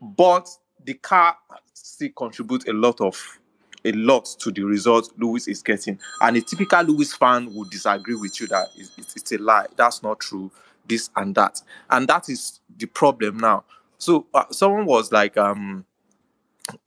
but 0.00 0.48
the 0.84 0.94
car 0.94 1.36
still 1.74 2.10
contributes 2.16 2.66
a 2.68 2.72
lot 2.72 3.00
of 3.00 3.38
a 3.84 3.92
lot 3.92 4.26
to 4.40 4.50
the 4.50 4.62
result 4.62 5.10
Lewis 5.18 5.48
is 5.48 5.62
getting. 5.62 5.98
And 6.20 6.36
a 6.36 6.40
typical 6.42 6.82
Lewis 6.84 7.14
fan 7.14 7.54
would 7.54 7.70
disagree 7.70 8.14
with 8.14 8.38
you 8.40 8.46
that 8.48 8.68
it's, 8.76 8.90
it's, 8.98 9.16
it's 9.16 9.32
a 9.32 9.38
lie. 9.38 9.66
That's 9.76 10.02
not 10.02 10.20
true. 10.20 10.50
This 10.86 11.08
and 11.16 11.34
that. 11.36 11.62
And 11.88 12.06
that 12.08 12.28
is 12.28 12.60
the 12.76 12.86
problem 12.86 13.38
now. 13.38 13.64
So 13.98 14.26
uh, 14.34 14.44
someone 14.50 14.84
was 14.86 15.12
like, 15.12 15.36
um, 15.38 15.86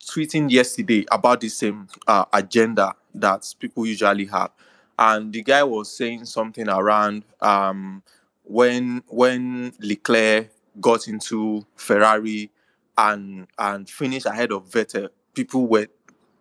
tweeting 0.03 0.49
yesterday 0.49 1.05
about 1.11 1.41
the 1.41 1.49
same 1.49 1.87
uh, 2.07 2.25
agenda 2.33 2.95
that 3.15 3.53
people 3.59 3.85
usually 3.85 4.25
have, 4.25 4.51
and 4.97 5.33
the 5.33 5.41
guy 5.41 5.63
was 5.63 5.95
saying 5.95 6.25
something 6.25 6.67
around 6.69 7.23
um, 7.41 8.03
when 8.43 9.03
when 9.07 9.73
Leclerc 9.79 10.49
got 10.79 11.07
into 11.07 11.65
Ferrari 11.75 12.51
and 12.97 13.47
and 13.57 13.89
finished 13.89 14.25
ahead 14.25 14.51
of 14.51 14.69
Vettel, 14.69 15.09
people 15.33 15.67
were 15.67 15.87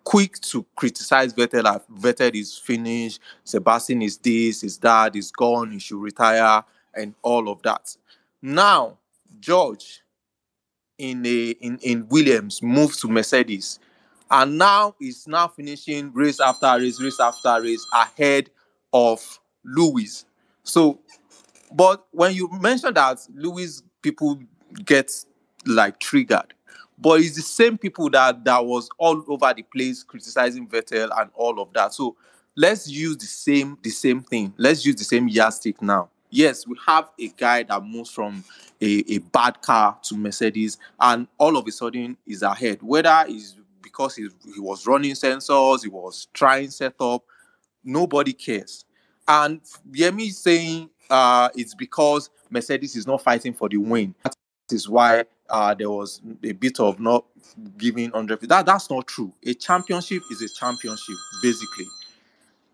quick 0.04 0.38
to 0.40 0.66
criticize 0.76 1.32
Vettel. 1.32 1.62
That 1.62 1.88
Vettel 1.90 2.34
is 2.34 2.58
finished, 2.58 3.20
Sebastian 3.44 4.02
is 4.02 4.18
this, 4.18 4.62
is 4.62 4.78
that, 4.78 5.16
is 5.16 5.30
gone, 5.30 5.72
he 5.72 5.78
should 5.78 6.00
retire, 6.00 6.64
and 6.94 7.14
all 7.22 7.48
of 7.48 7.62
that. 7.62 7.96
Now, 8.42 8.98
George 9.40 10.01
in 11.02 11.26
a 11.26 11.50
in, 11.60 11.78
in 11.82 12.08
Williams 12.08 12.62
moved 12.62 13.00
to 13.00 13.08
Mercedes 13.08 13.80
and 14.30 14.56
now 14.56 14.94
is 15.00 15.26
now 15.26 15.48
finishing 15.48 16.12
race 16.14 16.38
after 16.38 16.72
race, 16.78 17.00
race 17.00 17.18
after 17.18 17.60
race 17.60 17.84
ahead 17.92 18.48
of 18.92 19.40
Lewis. 19.64 20.24
So, 20.62 21.00
but 21.72 22.06
when 22.12 22.34
you 22.34 22.48
mention 22.60 22.94
that 22.94 23.18
Lewis 23.34 23.82
people 24.00 24.38
get 24.84 25.10
like 25.66 25.98
triggered, 25.98 26.54
but 26.98 27.20
it's 27.20 27.34
the 27.34 27.42
same 27.42 27.76
people 27.76 28.08
that 28.10 28.44
that 28.44 28.64
was 28.64 28.88
all 28.96 29.24
over 29.26 29.52
the 29.54 29.62
place 29.62 30.04
criticizing 30.04 30.68
Vettel 30.68 31.10
and 31.20 31.30
all 31.34 31.60
of 31.60 31.72
that. 31.72 31.94
So 31.94 32.16
let's 32.56 32.88
use 32.88 33.16
the 33.16 33.26
same 33.26 33.76
the 33.82 33.90
same 33.90 34.22
thing. 34.22 34.54
Let's 34.56 34.86
use 34.86 34.94
the 34.94 35.04
same 35.04 35.26
yardstick 35.26 35.82
now. 35.82 36.10
Yes, 36.34 36.66
we 36.66 36.76
have 36.86 37.10
a 37.20 37.28
guy 37.28 37.62
that 37.64 37.84
moves 37.84 38.10
from 38.10 38.42
a, 38.80 39.04
a 39.14 39.18
bad 39.18 39.60
car 39.60 39.98
to 40.04 40.16
Mercedes, 40.16 40.78
and 40.98 41.28
all 41.36 41.58
of 41.58 41.68
a 41.68 41.70
sudden 41.70 42.16
is 42.26 42.40
ahead. 42.40 42.78
Whether 42.80 43.26
it's 43.28 43.54
because 43.82 44.16
he, 44.16 44.28
he 44.54 44.58
was 44.58 44.86
running 44.86 45.12
sensors, 45.12 45.82
he 45.82 45.90
was 45.90 46.28
trying 46.32 46.70
setup, 46.70 47.22
nobody 47.84 48.32
cares. 48.32 48.86
And 49.28 49.60
Yemi 49.90 50.28
is 50.28 50.38
saying 50.38 50.88
uh, 51.10 51.50
it's 51.54 51.74
because 51.74 52.30
Mercedes 52.48 52.96
is 52.96 53.06
not 53.06 53.20
fighting 53.20 53.52
for 53.52 53.68
the 53.68 53.76
win. 53.76 54.14
That 54.24 54.34
is 54.70 54.88
why 54.88 55.24
uh, 55.50 55.74
there 55.74 55.90
was 55.90 56.22
a 56.42 56.52
bit 56.52 56.80
of 56.80 56.98
not 56.98 57.26
giving 57.76 58.10
100. 58.10 58.48
That, 58.48 58.64
that's 58.64 58.88
not 58.88 59.06
true. 59.06 59.34
A 59.44 59.52
championship 59.52 60.22
is 60.30 60.40
a 60.40 60.48
championship, 60.48 61.16
basically 61.42 61.88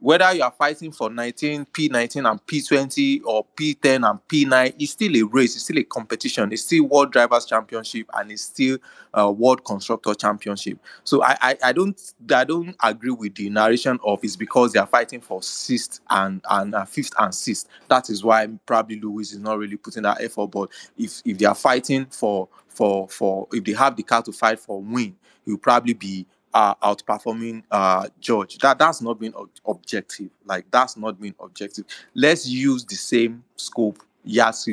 whether 0.00 0.32
you 0.32 0.42
are 0.42 0.52
fighting 0.52 0.92
for 0.92 1.10
19, 1.10 1.66
P19 1.66 2.30
and 2.30 2.46
P20 2.46 3.22
or 3.24 3.44
P10 3.56 4.08
and 4.08 4.20
P9, 4.28 4.74
it's 4.78 4.92
still 4.92 5.16
a 5.16 5.22
race, 5.22 5.56
it's 5.56 5.64
still 5.64 5.78
a 5.78 5.84
competition, 5.84 6.52
it's 6.52 6.62
still 6.62 6.84
World 6.84 7.12
Drivers 7.12 7.46
Championship 7.46 8.06
and 8.14 8.30
it's 8.30 8.42
still 8.42 8.78
a 9.12 9.30
World 9.30 9.64
Constructor 9.64 10.14
Championship. 10.14 10.78
So 11.02 11.22
I, 11.24 11.36
I, 11.40 11.56
I 11.64 11.72
don't 11.72 12.00
I 12.32 12.44
don't 12.44 12.76
agree 12.82 13.10
with 13.10 13.34
the 13.34 13.50
narration 13.50 13.98
of 14.04 14.22
it's 14.22 14.36
because 14.36 14.72
they 14.72 14.78
are 14.78 14.86
fighting 14.86 15.20
for 15.20 15.42
sixth 15.42 16.00
and 16.10 16.40
and 16.48 16.74
uh, 16.74 16.84
fifth 16.84 17.12
and 17.18 17.34
sixth. 17.34 17.66
That 17.88 18.08
is 18.08 18.22
why 18.22 18.46
probably 18.66 19.00
Lewis 19.00 19.32
is 19.32 19.40
not 19.40 19.58
really 19.58 19.76
putting 19.76 20.04
that 20.04 20.20
effort. 20.20 20.46
But 20.48 20.70
if 20.96 21.22
if 21.24 21.38
they 21.38 21.46
are 21.46 21.54
fighting 21.56 22.06
for 22.06 22.48
for 22.68 23.08
for 23.08 23.48
if 23.52 23.64
they 23.64 23.72
have 23.72 23.96
the 23.96 24.04
car 24.04 24.22
to 24.22 24.32
fight 24.32 24.60
for 24.60 24.80
win, 24.80 25.16
he 25.44 25.50
will 25.50 25.58
probably 25.58 25.94
be 25.94 26.26
uh, 26.54 26.74
outperforming 26.76 27.62
uh, 27.70 28.08
George. 28.20 28.58
That 28.58 28.78
that's 28.78 29.02
not 29.02 29.18
being 29.20 29.34
ob- 29.34 29.50
objective. 29.66 30.30
Like 30.44 30.70
that's 30.70 30.96
not 30.96 31.20
being 31.20 31.34
objective. 31.40 31.84
Let's 32.14 32.46
use 32.48 32.84
the 32.84 32.96
same 32.96 33.44
scope. 33.56 34.02
Yes, 34.24 34.68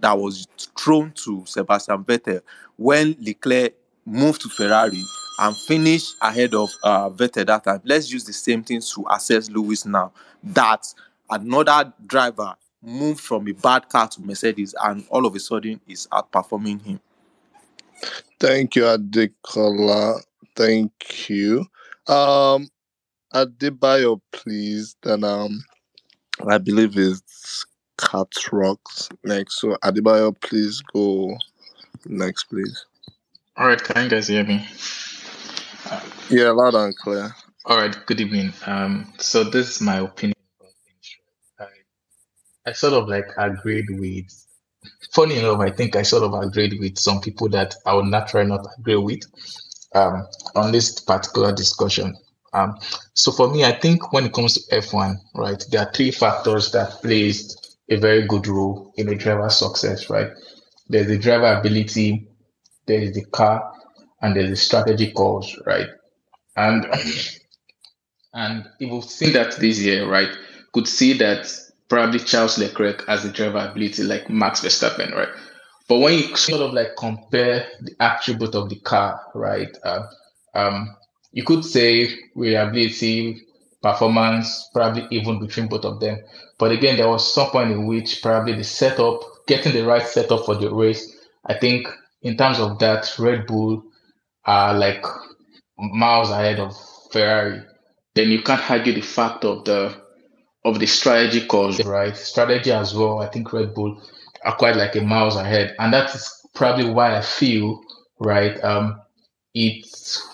that 0.00 0.18
was 0.18 0.46
thrown 0.78 1.12
to 1.24 1.44
Sebastian 1.46 2.04
Vettel 2.04 2.42
when 2.76 3.16
Leclerc 3.20 3.74
moved 4.04 4.42
to 4.42 4.48
Ferrari 4.48 5.02
and 5.38 5.56
finished 5.56 6.16
ahead 6.20 6.54
of 6.54 6.70
uh, 6.82 7.08
Vettel 7.08 7.46
that 7.46 7.64
time. 7.64 7.80
Let's 7.84 8.12
use 8.12 8.24
the 8.24 8.32
same 8.32 8.62
thing 8.62 8.80
to 8.80 9.06
assess 9.10 9.48
Lewis 9.48 9.86
now. 9.86 10.12
That 10.42 10.86
another 11.30 11.92
driver 12.06 12.54
moved 12.82 13.20
from 13.20 13.48
a 13.48 13.52
bad 13.52 13.88
car 13.88 14.08
to 14.08 14.20
Mercedes 14.22 14.74
and 14.82 15.06
all 15.10 15.24
of 15.26 15.34
a 15.34 15.40
sudden 15.40 15.80
is 15.86 16.06
outperforming 16.12 16.82
him. 16.82 17.00
Thank 18.38 18.76
you, 18.76 18.84
Adekola. 18.84 20.22
Thank 20.60 21.30
you. 21.30 21.64
Um, 22.06 22.68
Adebayo, 23.32 24.20
please. 24.30 24.94
Then 25.02 25.24
um, 25.24 25.64
I 26.46 26.58
believe 26.58 26.98
it's 26.98 27.64
Cat 27.96 28.28
Rocks 28.52 29.08
next. 29.24 29.58
So 29.62 29.78
Adebayo, 29.82 30.38
please 30.38 30.82
go 30.92 31.34
next, 32.04 32.44
please. 32.44 32.84
All 33.56 33.68
right, 33.68 33.82
can 33.82 34.04
you 34.04 34.10
guys 34.10 34.28
hear 34.28 34.44
me? 34.44 34.66
Yeah, 36.28 36.50
loud 36.50 36.74
and 36.74 36.94
clear. 36.94 37.34
All 37.64 37.78
right, 37.78 37.96
good 38.04 38.20
evening. 38.20 38.52
Um, 38.66 39.10
so 39.16 39.44
this 39.44 39.76
is 39.76 39.80
my 39.80 40.00
opinion. 40.00 40.36
I, 41.58 41.68
I 42.66 42.72
sort 42.72 42.92
of 42.92 43.08
like 43.08 43.30
agreed 43.38 43.86
with. 43.92 44.46
Funny 45.12 45.38
enough, 45.38 45.60
I 45.60 45.70
think 45.70 45.96
I 45.96 46.02
sort 46.02 46.22
of 46.22 46.34
agreed 46.34 46.78
with 46.78 46.98
some 46.98 47.22
people 47.22 47.48
that 47.48 47.74
I 47.86 47.94
would 47.94 48.06
naturally 48.06 48.46
not 48.46 48.66
agree 48.78 48.96
with 48.96 49.22
um, 49.94 50.26
on 50.54 50.72
this 50.72 51.00
particular 51.00 51.52
discussion. 51.52 52.16
Um, 52.52 52.78
so 53.14 53.30
for 53.30 53.50
me, 53.50 53.64
I 53.64 53.72
think 53.72 54.12
when 54.12 54.26
it 54.26 54.32
comes 54.32 54.54
to 54.54 54.76
F1, 54.76 55.16
right, 55.34 55.62
there 55.70 55.82
are 55.82 55.92
three 55.92 56.10
factors 56.10 56.72
that 56.72 56.90
plays 57.00 57.56
a 57.88 57.96
very 57.96 58.26
good 58.26 58.46
role 58.46 58.92
in 58.96 59.08
a 59.08 59.14
driver's 59.14 59.56
success, 59.56 60.10
right? 60.10 60.28
There's 60.88 61.06
the 61.06 61.18
driver 61.18 61.52
ability, 61.58 62.28
there's 62.86 63.14
the 63.14 63.24
car, 63.26 63.72
and 64.22 64.34
there's 64.34 64.50
the 64.50 64.56
strategy 64.56 65.12
calls, 65.12 65.56
right? 65.66 65.88
And 66.56 66.86
and 68.34 68.68
if 68.80 68.90
we've 68.90 69.04
seen 69.04 69.32
that 69.34 69.56
this 69.56 69.80
year, 69.80 70.08
right, 70.08 70.30
could 70.72 70.88
see 70.88 71.12
that 71.14 71.52
probably 71.88 72.20
Charles 72.20 72.58
Leclerc 72.58 73.06
has 73.06 73.22
the 73.22 73.30
driver 73.30 73.58
ability 73.58 74.02
like 74.04 74.30
Max 74.30 74.60
Verstappen, 74.60 75.14
right? 75.14 75.28
But 75.90 75.98
when 75.98 76.18
you 76.20 76.36
sort 76.36 76.62
of 76.62 76.72
like 76.72 76.96
compare 76.96 77.68
the 77.80 77.96
attribute 78.00 78.54
of 78.54 78.68
the 78.68 78.76
car, 78.76 79.20
right? 79.34 79.76
Uh, 79.84 80.06
um, 80.54 80.96
you 81.32 81.42
could 81.42 81.64
say 81.64 82.08
reliability, 82.36 83.42
performance, 83.82 84.70
probably 84.72 85.08
even 85.10 85.40
between 85.40 85.66
both 85.66 85.84
of 85.84 85.98
them. 85.98 86.20
But 86.60 86.70
again, 86.70 86.96
there 86.96 87.08
was 87.08 87.34
some 87.34 87.50
point 87.50 87.72
in 87.72 87.86
which 87.86 88.22
probably 88.22 88.54
the 88.54 88.62
setup, 88.62 89.20
getting 89.48 89.72
the 89.72 89.84
right 89.84 90.06
setup 90.06 90.46
for 90.46 90.54
the 90.54 90.72
race, 90.72 91.12
I 91.44 91.54
think 91.54 91.88
in 92.22 92.36
terms 92.36 92.60
of 92.60 92.78
that, 92.78 93.12
Red 93.18 93.48
Bull 93.48 93.82
are 94.44 94.74
like 94.74 95.04
miles 95.78 96.30
ahead 96.30 96.60
of 96.60 96.76
Ferrari. 97.10 97.62
Then 98.14 98.30
you 98.30 98.42
can't 98.42 98.70
argue 98.70 98.92
the 98.92 99.00
fact 99.00 99.44
of 99.44 99.64
the 99.64 99.96
of 100.64 100.78
the 100.78 100.86
strategy 100.86 101.46
calls, 101.46 101.84
right? 101.84 102.16
Strategy 102.16 102.70
as 102.70 102.94
well. 102.94 103.20
I 103.20 103.28
think 103.28 103.52
Red 103.52 103.74
Bull 103.74 104.00
are 104.44 104.56
quite 104.56 104.76
like 104.76 104.96
a 104.96 105.00
miles 105.00 105.36
ahead, 105.36 105.74
and 105.78 105.92
that 105.92 106.14
is 106.14 106.46
probably 106.54 106.90
why 106.90 107.16
I 107.16 107.20
feel 107.20 107.82
right. 108.18 108.62
Um, 108.64 109.00
it 109.54 109.86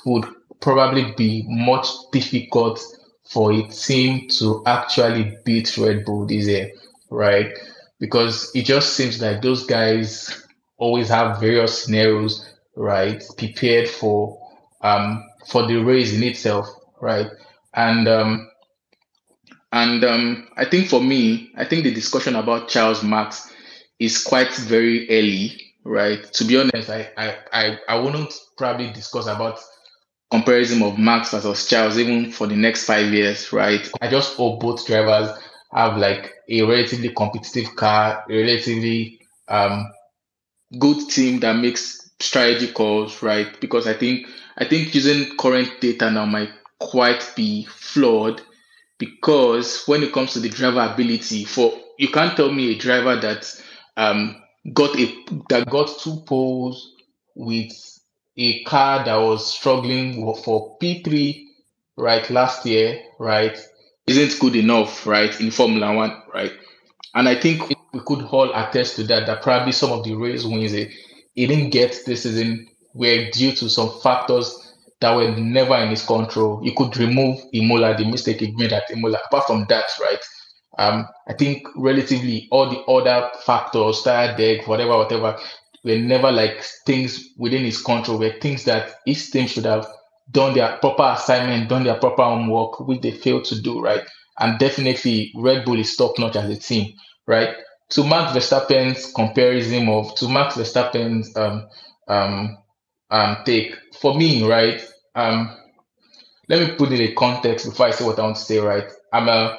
would 0.05 0.27
probably 0.61 1.13
be 1.17 1.45
much 1.49 1.89
difficult 2.13 2.81
for 3.25 3.53
a 3.53 3.63
team 3.69 4.29
to 4.29 4.63
actually 4.67 5.37
beat 5.45 5.77
Red 5.77 6.05
Bull 6.05 6.27
this 6.27 6.47
year, 6.47 6.71
right? 7.11 7.53
Because 7.99 8.51
it 8.55 8.65
just 8.65 8.95
seems 8.95 9.21
like 9.21 9.43
those 9.43 9.67
guys 9.67 10.47
always 10.77 11.09
have 11.09 11.41
various 11.41 11.85
scenarios, 11.85 12.49
right, 12.77 13.23
prepared 13.37 13.89
for 13.89 14.39
um 14.83 15.25
for 15.49 15.67
the 15.67 15.77
race 15.77 16.13
in 16.15 16.23
itself, 16.23 16.69
right? 17.01 17.29
And 17.75 18.07
um 18.09 18.51
and 19.73 20.05
um 20.05 20.49
I 20.57 20.65
think 20.65 20.89
for 20.89 21.01
me, 21.01 21.51
I 21.57 21.65
think 21.65 21.85
the 21.85 21.93
discussion 21.95 22.37
about 22.37 22.69
Charles 22.69 23.03
Max 23.03 23.53
is 23.99 24.23
quite 24.23 24.53
very 24.55 25.09
early, 25.11 25.73
right? 25.85 26.23
To 26.35 26.45
be 26.45 26.59
honest, 26.59 26.91
I 26.91 27.11
I 27.17 27.37
I, 27.53 27.79
I 27.89 27.97
wouldn't 27.99 28.33
probably 28.57 28.91
discuss 28.93 29.27
about 29.27 29.59
comparison 30.31 30.83
of 30.83 30.99
Max 30.99 31.31
versus 31.31 31.69
Charles 31.69 31.99
even 31.99 32.33
for 32.33 32.47
the 32.47 32.57
next 32.57 32.85
five 32.85 33.13
years, 33.13 33.53
right? 33.53 33.89
I 34.01 34.09
just 34.09 34.37
hope 34.37 34.61
both 34.61 34.87
drivers 34.87 35.31
have 35.73 35.97
like 35.97 36.33
a 36.49 36.63
relatively 36.63 37.11
competitive 37.11 37.75
car, 37.77 38.25
a 38.29 38.33
relatively 38.37 39.21
um, 39.49 39.91
good 40.79 41.09
team 41.09 41.41
that 41.41 41.55
makes 41.57 42.11
strategy 42.21 42.73
calls, 42.73 43.23
right? 43.23 43.59
Because 43.61 43.87
I 43.87 43.95
think 43.95 44.27
I 44.59 44.65
think 44.65 44.95
using 44.95 45.37
current 45.37 45.71
data 45.81 46.11
now 46.11 46.27
might 46.27 46.51
quite 46.79 47.33
be 47.37 47.65
flawed 47.67 48.43
because 48.99 49.85
when 49.87 50.03
it 50.03 50.13
comes 50.13 50.33
to 50.33 50.41
the 50.41 50.49
driver 50.49 50.81
ability, 50.81 51.45
for 51.45 51.73
you 51.99 52.09
can't 52.09 52.37
tell 52.37 52.51
me 52.51 52.73
a 52.73 52.79
driver 52.79 53.17
that 53.17 53.63
um, 53.97 54.43
got 54.73 54.99
a 54.99 55.25
that 55.49 55.69
got 55.71 55.91
two 56.01 56.23
poles 56.27 56.95
with 57.35 57.73
a 58.37 58.63
car 58.65 59.05
that 59.05 59.17
was 59.17 59.47
struggling 59.55 60.21
for 60.45 60.77
P3 60.79 61.45
right 61.97 62.29
last 62.31 62.67
year, 62.67 63.01
right, 63.19 63.59
isn't 64.07 64.39
good 64.41 64.57
enough, 64.57 65.07
right, 65.07 65.39
in 65.41 65.51
Formula 65.51 65.95
One, 65.95 66.23
right? 66.33 66.53
And 67.15 67.29
I 67.29 67.35
think 67.35 67.69
we 67.93 68.01
could 68.01 68.23
all 68.25 68.53
attest 68.55 68.97
to 68.97 69.05
that, 69.05 69.27
that 69.27 69.43
probably 69.43 69.73
some 69.73 69.91
of 69.93 70.05
the 70.05 70.15
race 70.15 70.45
wins 70.45 70.75
it, 70.75 70.91
he 71.35 71.47
didn't 71.47 71.71
get 71.71 71.99
this 72.05 72.25
season 72.25 72.69
were 72.95 73.31
due 73.31 73.53
to 73.53 73.69
some 73.69 73.91
factors 74.03 74.75
that 75.01 75.15
were 75.15 75.31
never 75.37 75.77
in 75.77 75.91
his 75.91 76.05
control. 76.05 76.61
You 76.63 76.73
could 76.75 76.97
remove 76.97 77.41
Imola, 77.53 77.97
the 77.97 78.05
mistake 78.05 78.41
he 78.41 78.53
made 78.53 78.73
at 78.73 78.91
Imola. 78.91 79.19
Apart 79.27 79.47
from 79.47 79.67
that, 79.69 79.85
right, 80.01 80.19
um, 80.79 81.07
I 81.29 81.33
think 81.35 81.66
relatively 81.77 82.49
all 82.51 82.68
the 82.70 82.81
other 82.83 83.31
factors, 83.45 84.03
tire 84.03 84.37
deck, 84.37 84.66
whatever, 84.66 84.97
whatever, 84.99 85.39
were 85.85 85.99
never 85.99 86.31
like 86.31 86.62
things 86.87 87.31
within 87.39 87.64
his 87.64 87.81
control, 87.81 88.18
were 88.18 88.39
things 88.41 88.64
that 88.64 88.97
his 89.07 89.31
team 89.31 89.47
should 89.47 89.64
have 89.64 89.87
done 90.31 90.55
their 90.55 90.77
proper 90.79 91.14
assignment, 91.16 91.68
done 91.68 91.85
their 91.85 91.99
proper 91.99 92.24
homework, 92.24 92.81
which 92.81 93.01
they 93.01 93.12
failed 93.12 93.45
to 93.45 93.61
do, 93.61 93.81
right? 93.81 94.03
And 94.39 94.59
definitely 94.59 95.33
Red 95.37 95.64
Bull 95.64 95.79
is 95.79 95.97
top 95.97 96.18
notch 96.18 96.37
as 96.37 96.51
a 96.51 96.57
team, 96.61 96.93
right? 97.27 97.57
To 97.91 98.05
Max 98.05 98.33
Verstappen's 98.33 99.12
comparison 99.12 99.89
of 99.89 100.14
to 100.16 100.29
Max 100.29 100.57
Verstappen's 100.57 101.35
um 101.37 101.68
um 102.09 102.59
um 103.11 103.39
take 103.47 103.74
for 104.01 104.14
me, 104.14 104.43
right? 104.45 104.85
Um 105.14 105.57
let 106.49 106.61
me 106.68 106.77
put 106.77 106.93
it 106.93 107.01
in 107.01 107.14
context 107.16 107.66
before 107.66 107.87
I 107.87 107.91
say 107.91 108.05
what 108.05 108.18
I 108.18 108.22
want 108.22 108.37
to 108.37 108.43
say, 108.43 108.59
right? 108.59 108.85
I'm 109.12 109.29
a 109.29 109.59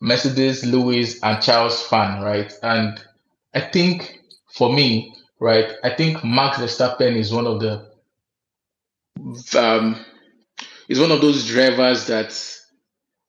Mercedes, 0.00 0.64
Lewis, 0.64 1.20
and 1.22 1.42
Charles 1.42 1.82
fan, 1.82 2.22
right? 2.22 2.52
And 2.62 3.02
I 3.54 3.60
think 3.60 4.20
for 4.52 4.72
me, 4.72 5.14
right, 5.38 5.72
I 5.84 5.90
think 5.90 6.24
Max 6.24 6.58
Verstappen 6.58 7.16
is 7.16 7.32
one 7.32 7.46
of 7.46 7.60
the 7.60 7.86
um 9.58 10.04
is 10.88 10.98
one 11.00 11.10
of 11.12 11.20
those 11.20 11.46
drivers 11.46 12.06
that 12.06 12.32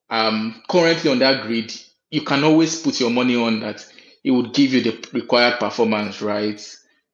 um 0.09 0.61
currently 0.69 1.11
on 1.11 1.19
that 1.19 1.43
grid 1.43 1.73
you 2.09 2.21
can 2.21 2.43
always 2.43 2.81
put 2.81 2.99
your 2.99 3.09
money 3.09 3.35
on 3.35 3.59
that 3.61 3.85
it 4.23 4.31
would 4.31 4.53
give 4.53 4.73
you 4.73 4.81
the 4.81 5.09
required 5.13 5.59
performance, 5.59 6.21
right? 6.21 6.61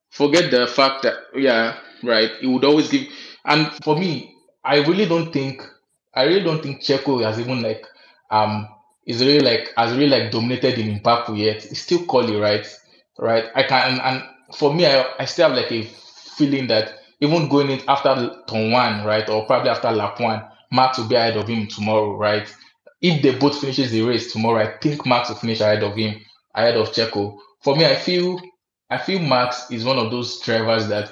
Forget 0.09 0.51
the 0.51 0.67
fact 0.67 1.03
that 1.03 1.15
yeah, 1.35 1.79
right, 2.03 2.31
it 2.41 2.47
would 2.47 2.65
always 2.65 2.89
give 2.89 3.07
and 3.45 3.71
for 3.83 3.97
me, 3.97 4.35
I 4.63 4.77
really 4.77 5.05
don't 5.05 5.31
think 5.31 5.61
I 6.13 6.23
really 6.23 6.43
don't 6.43 6.61
think 6.61 6.81
Checo 6.81 7.23
has 7.23 7.39
even 7.39 7.61
like 7.61 7.85
um 8.31 8.67
is 9.07 9.21
really 9.25 9.39
like 9.39 9.73
has 9.77 9.93
really 9.97 10.09
like 10.09 10.31
dominated 10.31 10.77
in 10.79 10.99
Baku 10.99 11.35
yet. 11.35 11.65
It's 11.65 11.79
still 11.81 12.05
quali, 12.05 12.35
right? 12.35 12.67
Right. 13.17 13.45
I 13.55 13.63
can 13.63 13.99
and 13.99 14.23
for 14.55 14.73
me 14.73 14.85
I, 14.85 15.05
I 15.19 15.25
still 15.25 15.49
have 15.49 15.57
like 15.57 15.71
a 15.71 15.83
feeling 15.83 16.67
that 16.67 16.99
even 17.19 17.49
going 17.49 17.71
in 17.71 17.81
after 17.87 18.31
turn 18.47 18.71
one, 18.71 19.03
right, 19.03 19.27
or 19.29 19.45
probably 19.45 19.69
after 19.69 19.91
lap 19.91 20.19
one, 20.19 20.43
Max 20.71 20.97
will 20.99 21.07
be 21.07 21.15
ahead 21.15 21.37
of 21.37 21.47
him 21.47 21.67
tomorrow, 21.67 22.15
right? 22.15 22.47
If 23.01 23.21
they 23.23 23.35
both 23.35 23.59
finishes 23.59 23.91
the 23.91 24.01
race 24.01 24.31
tomorrow, 24.31 24.61
I 24.63 24.77
think 24.79 25.05
Max 25.05 25.29
will 25.29 25.35
finish 25.37 25.61
ahead 25.61 25.83
of 25.83 25.95
him, 25.95 26.19
ahead 26.53 26.75
of 26.77 26.91
Checo. 26.91 27.37
For 27.63 27.75
me, 27.75 27.85
I 27.85 27.95
feel 27.95 28.39
I 28.89 28.97
feel 28.97 29.19
Max 29.19 29.71
is 29.71 29.83
one 29.83 29.97
of 29.97 30.11
those 30.11 30.39
drivers 30.41 30.87
that 30.89 31.11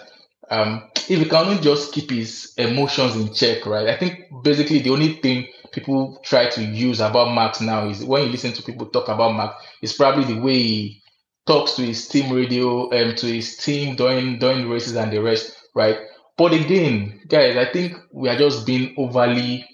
um, 0.52 0.84
if 1.10 1.20
he 1.20 1.26
can 1.26 1.48
only 1.48 1.62
just 1.62 1.92
keep 1.92 2.10
his 2.12 2.54
emotions 2.58 3.16
in 3.16 3.34
check, 3.34 3.66
right? 3.66 3.88
I 3.88 3.98
think 3.98 4.26
basically 4.44 4.80
the 4.80 4.92
only 4.92 5.14
thing 5.16 5.48
people 5.76 6.20
try 6.24 6.50
to 6.50 6.64
use 6.64 7.00
about 7.02 7.36
Max 7.36 7.62
now 7.62 7.88
is 7.90 8.04
when 8.04 8.24
you 8.24 8.30
listen 8.30 8.54
to 8.54 8.64
people 8.64 8.88
talk 8.88 9.10
about 9.10 9.36
Max, 9.36 9.56
it's 9.82 9.94
probably 9.94 10.34
the 10.34 10.40
way 10.40 10.56
he 10.56 11.02
talks 11.46 11.74
to 11.74 11.84
his 11.86 12.08
team 12.08 12.34
radio 12.34 12.90
and 12.90 13.12
um, 13.12 13.16
to 13.18 13.28
his 13.28 13.58
team 13.58 13.96
during 13.96 14.40
during 14.40 14.68
races 14.70 14.96
and 14.96 15.12
the 15.12 15.22
rest, 15.22 15.56
right? 15.76 15.98
But 16.38 16.54
again, 16.54 17.22
guys, 17.28 17.56
I 17.58 17.72
think 17.72 17.96
we 18.12 18.30
are 18.30 18.38
just 18.38 18.66
being 18.66 18.96
overly 18.98 19.68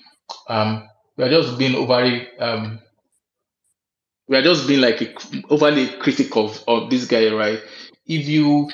um 0.49 0.87
we 1.17 1.23
are 1.23 1.29
just 1.29 1.57
being 1.57 1.75
overly 1.75 2.27
um 2.39 2.79
we 4.27 4.37
are 4.37 4.41
just 4.41 4.67
being 4.67 4.81
like 4.81 5.01
a, 5.01 5.13
overly 5.49 5.87
critical 5.99 6.45
of, 6.45 6.63
of 6.67 6.89
this 6.89 7.05
guy, 7.05 7.31
right? 7.31 7.59
If 8.05 8.27
you 8.27 8.69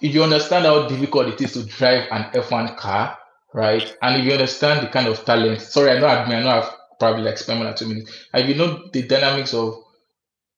if 0.00 0.14
you 0.14 0.22
understand 0.22 0.64
how 0.66 0.88
difficult 0.88 1.28
it 1.28 1.40
is 1.40 1.52
to 1.54 1.64
drive 1.64 2.08
an 2.10 2.30
F1 2.32 2.76
car, 2.76 3.18
right? 3.54 3.96
And 4.02 4.20
if 4.20 4.24
you 4.24 4.32
understand 4.32 4.86
the 4.86 4.90
kind 4.90 5.08
of 5.08 5.24
talent, 5.24 5.60
sorry, 5.60 5.90
I 5.90 5.98
know 5.98 6.06
I've, 6.06 6.28
I 6.28 6.40
know 6.42 6.50
I've 6.50 6.70
probably 6.98 7.22
like 7.22 7.38
spent 7.38 7.58
more 7.58 7.66
than 7.66 7.76
two 7.76 7.88
minutes. 7.88 8.26
If 8.32 8.48
you 8.48 8.54
know 8.54 8.88
the 8.92 9.02
dynamics 9.02 9.54
of 9.54 9.82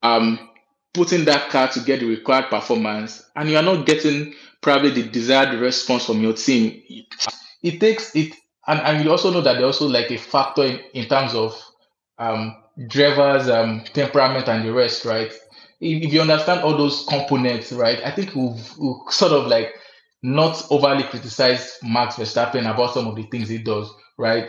um 0.02 0.50
putting 0.92 1.24
that 1.24 1.50
car 1.50 1.68
to 1.68 1.80
get 1.80 2.00
the 2.00 2.06
required 2.06 2.50
performance, 2.50 3.22
and 3.34 3.50
you 3.50 3.56
are 3.56 3.62
not 3.62 3.86
getting 3.86 4.34
probably 4.60 4.90
the 4.90 5.02
desired 5.08 5.58
response 5.58 6.06
from 6.06 6.22
your 6.22 6.34
team, 6.34 6.82
it 7.62 7.80
takes 7.80 8.14
it. 8.14 8.34
And, 8.66 8.80
and 8.80 9.04
you 9.04 9.10
also 9.10 9.30
know 9.30 9.42
that 9.42 9.54
there's 9.54 9.80
also 9.80 9.88
like 9.88 10.10
a 10.10 10.16
factor 10.16 10.64
in, 10.64 10.80
in 10.94 11.06
terms 11.08 11.34
of 11.34 11.60
um, 12.18 12.56
drivers' 12.88 13.48
um, 13.48 13.84
temperament 13.92 14.48
and 14.48 14.64
the 14.64 14.72
rest, 14.72 15.04
right? 15.04 15.32
If, 15.80 16.04
if 16.04 16.12
you 16.12 16.20
understand 16.22 16.60
all 16.60 16.76
those 16.76 17.04
components, 17.08 17.72
right, 17.72 18.00
I 18.02 18.10
think 18.10 18.34
we've, 18.34 18.78
we've 18.78 18.96
sort 19.12 19.32
of 19.32 19.48
like 19.48 19.74
not 20.24 20.66
overly 20.70 21.02
criticize 21.02 21.78
Max 21.82 22.16
Verstappen 22.16 22.60
about 22.60 22.94
some 22.94 23.06
of 23.06 23.14
the 23.14 23.24
things 23.24 23.46
he 23.50 23.58
does, 23.58 23.92
right? 24.16 24.48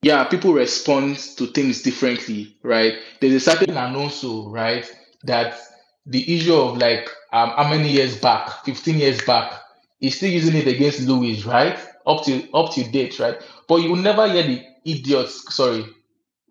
Yeah, 0.00 0.22
people 0.24 0.52
respond 0.52 1.18
to 1.38 1.48
things 1.48 1.82
differently, 1.82 2.56
right? 2.62 2.94
There's 3.20 3.34
a 3.34 3.40
certain 3.40 3.76
Alonso, 3.76 4.48
right, 4.48 4.88
that 5.24 5.58
the 6.06 6.36
issue 6.36 6.54
of 6.54 6.78
like 6.78 7.10
um, 7.32 7.50
how 7.50 7.68
many 7.68 7.90
years 7.90 8.16
back, 8.16 8.64
15 8.64 8.98
years 9.00 9.20
back, 9.22 9.60
he's 9.98 10.16
still 10.16 10.30
using 10.30 10.54
it 10.54 10.68
against 10.68 11.00
Lewis, 11.00 11.44
right? 11.44 11.76
Up 12.06 12.24
to 12.26 12.48
up 12.52 12.72
to 12.74 12.88
date, 12.88 13.18
right? 13.18 13.42
But 13.66 13.78
you 13.78 13.96
never 13.96 14.30
hear 14.30 14.44
the 14.44 14.62
idiots, 14.84 15.52
sorry, 15.52 15.84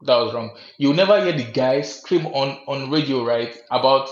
that 0.01 0.15
was 0.17 0.33
wrong. 0.33 0.57
You'll 0.77 0.93
never 0.93 1.23
hear 1.23 1.31
the 1.31 1.49
guy 1.49 1.81
scream 1.81 2.25
on 2.27 2.59
on 2.67 2.91
radio, 2.91 3.23
right? 3.23 3.57
About 3.71 4.09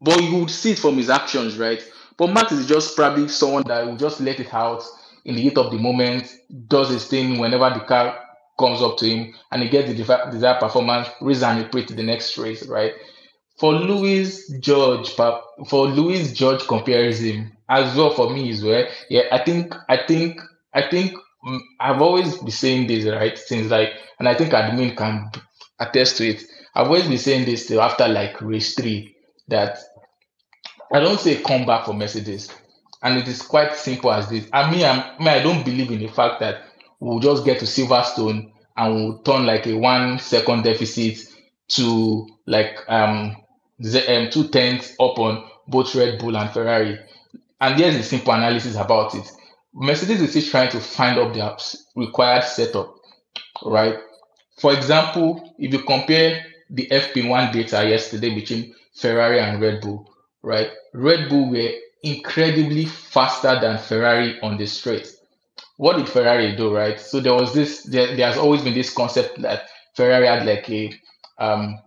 but 0.00 0.22
you 0.22 0.36
would 0.38 0.50
see 0.50 0.72
it 0.72 0.78
from 0.78 0.96
his 0.96 1.10
actions, 1.10 1.56
right? 1.58 1.82
But 2.16 2.28
Max 2.32 2.52
is 2.52 2.66
just 2.66 2.96
probably 2.96 3.28
someone 3.28 3.64
that 3.66 3.86
will 3.86 3.96
just 3.96 4.20
let 4.20 4.40
it 4.40 4.52
out 4.54 4.82
in 5.24 5.34
the 5.36 5.42
heat 5.42 5.58
of 5.58 5.70
the 5.70 5.78
moment, 5.78 6.32
does 6.68 6.90
his 6.90 7.06
thing 7.06 7.38
whenever 7.38 7.70
the 7.70 7.84
car 7.84 8.18
comes 8.58 8.82
up 8.82 8.96
to 8.98 9.06
him, 9.08 9.34
and 9.50 9.62
he 9.62 9.68
gets 9.68 9.88
the 9.88 9.94
desired 10.30 10.60
performance, 10.60 11.08
raise 11.20 11.42
and 11.42 11.60
repeat 11.62 11.88
to 11.88 11.94
the 11.94 12.02
next 12.02 12.36
race, 12.38 12.66
right? 12.66 12.92
For 13.58 13.72
Lewis 13.72 14.48
George, 14.60 15.10
for 15.10 15.86
Lewis 15.88 16.32
George 16.32 16.66
comparison 16.66 17.56
as 17.68 17.96
well 17.96 18.10
for 18.10 18.30
me 18.30 18.50
as 18.50 18.62
well. 18.62 18.86
Yeah, 19.08 19.22
I 19.32 19.42
think 19.44 19.74
I 19.88 19.98
think 20.06 20.40
I 20.74 20.88
think 20.88 21.14
mm, 21.46 21.60
I've 21.80 22.02
always 22.02 22.36
been 22.38 22.50
saying 22.50 22.88
this 22.88 23.04
right 23.06 23.38
since 23.38 23.70
like, 23.70 23.90
and 24.18 24.28
I 24.28 24.34
think 24.34 24.52
admin 24.52 24.96
can 24.96 25.30
attest 25.80 26.16
to 26.18 26.28
it. 26.28 26.42
I've 26.74 26.88
always 26.88 27.06
been 27.08 27.18
saying 27.18 27.44
this 27.44 27.66
till 27.66 27.80
after 27.80 28.08
like 28.08 28.40
race 28.40 28.74
three 28.74 29.14
that 29.48 29.78
I 30.94 31.00
don't 31.00 31.18
say 31.18 31.42
come 31.42 31.66
back 31.66 31.86
for 31.86 31.92
Mercedes, 31.92 32.54
and 33.02 33.18
it 33.18 33.26
is 33.26 33.42
quite 33.42 33.74
simple 33.74 34.12
as 34.12 34.28
this. 34.28 34.48
I 34.52 34.70
mean, 34.70 34.84
I 34.84 35.18
mean, 35.18 35.26
I 35.26 35.42
don't 35.42 35.64
believe 35.64 35.90
in 35.90 35.98
the 35.98 36.06
fact 36.06 36.38
that 36.38 36.62
we'll 37.00 37.18
just 37.18 37.44
get 37.44 37.58
to 37.58 37.64
Silverstone 37.64 38.52
and 38.76 38.94
we'll 38.94 39.18
turn 39.18 39.44
like 39.44 39.66
a 39.66 39.74
one 39.74 40.20
second 40.20 40.62
deficit 40.62 41.18
to 41.70 42.28
like 42.46 42.78
um 42.86 43.34
um, 44.08 44.30
two 44.30 44.46
tenths 44.50 44.94
up 45.00 45.18
on 45.18 45.44
both 45.66 45.92
Red 45.96 46.20
Bull 46.20 46.36
and 46.36 46.48
Ferrari. 46.50 46.96
And 47.60 47.74
here's 47.76 47.96
the 47.96 48.04
simple 48.04 48.32
analysis 48.32 48.76
about 48.76 49.16
it. 49.16 49.28
Mercedes 49.74 50.20
is 50.20 50.30
still 50.30 50.48
trying 50.48 50.70
to 50.70 50.78
find 50.78 51.18
up 51.18 51.34
their 51.34 51.56
required 51.96 52.44
setup, 52.44 52.94
right? 53.64 53.98
For 54.58 54.72
example, 54.72 55.56
if 55.58 55.72
you 55.72 55.80
compare 55.80 56.46
the 56.70 56.86
FP1 56.86 57.52
data 57.52 57.84
yesterday 57.88 58.32
between 58.32 58.76
Ferrari 58.94 59.40
and 59.40 59.60
Red 59.60 59.80
Bull, 59.80 60.08
right? 60.44 60.70
Red 60.92 61.28
Bull 61.28 61.50
were 61.50 61.70
incredibly 62.02 62.84
faster 62.84 63.58
than 63.60 63.78
Ferrari 63.78 64.40
on 64.42 64.58
the 64.58 64.66
straight. 64.66 65.08
What 65.76 65.96
did 65.96 66.08
Ferrari 66.08 66.54
do, 66.54 66.72
right? 66.74 67.00
So 67.00 67.18
there 67.18 67.34
was 67.34 67.52
this, 67.54 67.82
there, 67.84 68.14
there 68.14 68.28
has 68.28 68.36
always 68.38 68.62
been 68.62 68.74
this 68.74 68.92
concept 68.92 69.40
that 69.42 69.68
Ferrari 69.96 70.26
had 70.26 70.46
like 70.46 70.68
a 70.70 70.92
um 71.38 71.78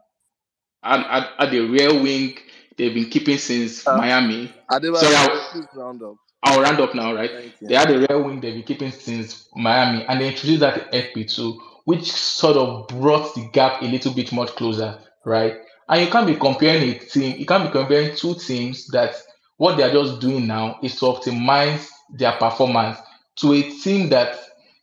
at, 0.84 1.00
at, 1.08 1.30
at 1.40 1.52
the 1.52 1.60
rear 1.62 1.94
wing 1.94 2.38
they've 2.78 2.94
been 2.94 3.10
keeping 3.10 3.38
since 3.38 3.88
uh, 3.88 3.98
Miami. 3.98 4.52
Sorry, 4.94 5.16
I'll, 5.16 5.70
round 5.76 6.04
up. 6.04 6.16
I'll 6.44 6.62
round 6.62 6.80
up 6.82 6.96
now, 6.96 7.14
right? 7.14 7.32
They 7.62 7.76
had 7.76 7.92
a 7.92 8.00
rear 8.00 8.22
wing 8.22 8.42
they've 8.42 8.54
been 8.54 8.64
keeping 8.64 8.92
since 8.92 9.48
Miami, 9.56 10.06
and 10.06 10.20
they 10.22 10.30
introduced 10.30 10.62
that 10.62 10.92
to 10.92 11.02
FP2, 11.04 11.58
which 11.86 12.12
sort 12.12 12.58
of 12.58 12.88
brought 12.88 13.36
the 13.36 13.48
gap 13.54 13.82
a 13.82 13.86
little 13.86 14.14
bit 14.14 14.32
much 14.34 14.50
closer, 14.50 15.00
right? 15.26 15.58
And 15.90 16.02
you 16.02 16.12
can't 16.12 16.28
be 16.28 16.36
comparing 16.36 16.90
a 16.90 17.00
team, 17.00 17.38
you 17.38 17.46
can't 17.46 17.66
be 17.66 17.72
comparing 17.72 18.16
two 18.16 18.36
teams 18.36 18.88
that 18.88 19.16
what 19.58 19.78
they're 19.78 19.92
just 19.92 20.20
doing 20.20 20.48
now 20.48 20.80
is 20.84 20.96
to 21.00 21.06
optimize 21.06 21.88
their 22.10 22.34
performance 22.34 22.98
to 23.38 23.54
a 23.54 23.62
team 23.64 24.10
that 24.10 24.38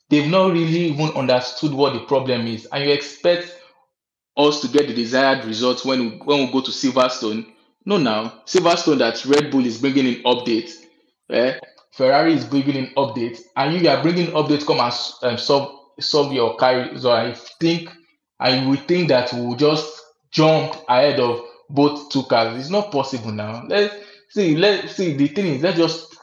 they've 0.08 0.30
not 0.30 0.52
really 0.52 0.90
even 0.92 1.10
understood 1.10 1.72
what 1.72 1.92
the 1.92 2.00
problem 2.00 2.46
is. 2.46 2.66
And 2.72 2.84
you 2.84 2.90
expect 2.92 3.56
us 4.36 4.60
to 4.60 4.68
get 4.68 4.88
the 4.88 4.94
desired 4.94 5.44
results 5.44 5.84
when 5.84 6.00
we, 6.00 6.16
when 6.18 6.38
we 6.40 6.52
go 6.52 6.60
to 6.60 6.70
Silverstone. 6.70 7.46
No, 7.84 7.98
now 7.98 8.42
Silverstone 8.46 8.98
that 8.98 9.24
Red 9.24 9.50
Bull 9.50 9.66
is 9.66 9.78
bringing 9.78 10.06
in 10.06 10.22
updates, 10.22 10.72
eh? 11.30 11.58
Ferrari 11.92 12.34
is 12.34 12.44
bringing 12.44 12.74
in 12.74 12.86
updates, 12.96 13.40
and 13.56 13.74
you 13.74 13.88
are 13.88 14.02
bringing 14.02 14.28
updates 14.28 14.66
come 14.66 14.80
and 14.80 15.32
um, 15.32 15.38
solve 15.38 15.78
solve 16.00 16.32
your 16.32 16.56
carry. 16.56 16.98
So 16.98 17.12
I 17.12 17.34
think 17.60 17.88
I 18.40 18.66
would 18.66 18.88
think 18.88 19.08
that 19.08 19.32
we 19.32 19.42
will 19.42 19.54
just 19.54 20.00
jump 20.34 20.74
ahead 20.88 21.20
of 21.20 21.42
both 21.70 22.10
two 22.10 22.24
cars. 22.24 22.60
It's 22.60 22.68
not 22.70 22.92
possible 22.92 23.32
now. 23.32 23.64
Let's 23.66 23.94
see. 24.28 24.56
Let's 24.56 24.96
see. 24.96 25.16
The 25.16 25.28
thing 25.28 25.46
is, 25.46 25.62
let's 25.62 25.78
just 25.78 26.16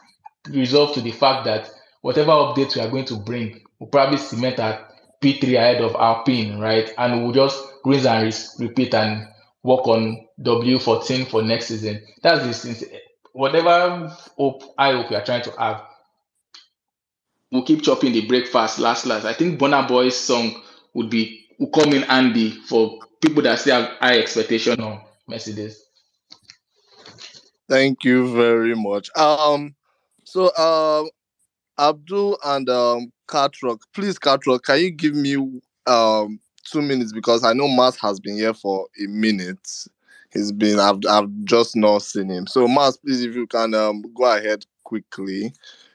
resolve 0.50 0.94
to 0.94 1.00
the 1.00 1.10
fact 1.10 1.46
that 1.46 1.70
whatever 2.02 2.30
updates 2.30 2.76
we 2.76 2.82
are 2.82 2.90
going 2.90 3.06
to 3.06 3.16
bring 3.16 3.60
will 3.80 3.88
probably 3.88 4.18
cement 4.18 4.58
at 4.60 4.92
P3 5.20 5.56
ahead 5.56 5.80
of 5.80 5.94
Alpine, 5.96 6.58
right? 6.58 6.92
And 6.98 7.22
we'll 7.22 7.32
just 7.32 7.64
rinse 7.84 8.06
and 8.06 8.32
repeat 8.58 8.94
and 8.94 9.28
work 9.62 9.86
on 9.88 10.26
W14 10.40 11.28
for 11.28 11.42
next 11.42 11.66
season. 11.66 12.04
That's 12.22 12.62
this. 12.62 12.84
Whatever 13.32 14.14
hope 14.36 14.62
I 14.76 14.92
hope 14.92 15.10
you 15.10 15.16
are 15.16 15.24
trying 15.24 15.42
to 15.44 15.52
have, 15.52 15.84
we'll 17.50 17.64
keep 17.64 17.82
chopping 17.82 18.12
the 18.12 18.26
breakfast 18.26 18.78
last 18.78 19.06
last. 19.06 19.24
I 19.24 19.32
think 19.32 19.58
Burna 19.58 19.88
Boy's 19.88 20.18
song 20.18 20.60
would 20.92 21.08
be 21.08 21.46
will 21.58 21.70
come 21.70 21.94
in 21.94 22.02
handy 22.02 22.50
for 22.50 22.98
people 23.22 23.42
that 23.42 23.58
still 23.58 23.80
have 23.80 23.90
high 23.98 24.18
expectation 24.18 24.80
on 24.80 25.00
Mercedes. 25.26 25.86
Thank 27.68 28.04
you 28.04 28.34
very 28.34 28.74
much. 28.74 29.08
Um, 29.16 29.74
so 30.24 30.54
um, 30.56 31.08
Abdul 31.78 32.38
and 32.44 32.68
um, 32.68 33.12
Catrock, 33.28 33.80
please, 33.94 34.18
Catrock, 34.18 34.64
can 34.64 34.80
you 34.80 34.90
give 34.90 35.14
me 35.14 35.36
um 35.86 36.38
two 36.64 36.82
minutes 36.82 37.12
because 37.12 37.44
I 37.44 37.52
know 37.54 37.68
Mas 37.68 37.96
has 37.96 38.20
been 38.20 38.36
here 38.36 38.54
for 38.54 38.86
a 39.02 39.06
minute. 39.06 39.66
He's 40.32 40.52
been 40.52 40.78
I've 40.78 41.00
I've 41.08 41.30
just 41.44 41.76
not 41.76 42.02
seen 42.02 42.28
him. 42.28 42.46
So 42.46 42.68
Mas, 42.68 42.96
please 42.96 43.22
if 43.22 43.34
you 43.34 43.46
can 43.46 43.74
um 43.74 44.02
go 44.14 44.24
ahead 44.36 44.66
quickly. 44.84 45.52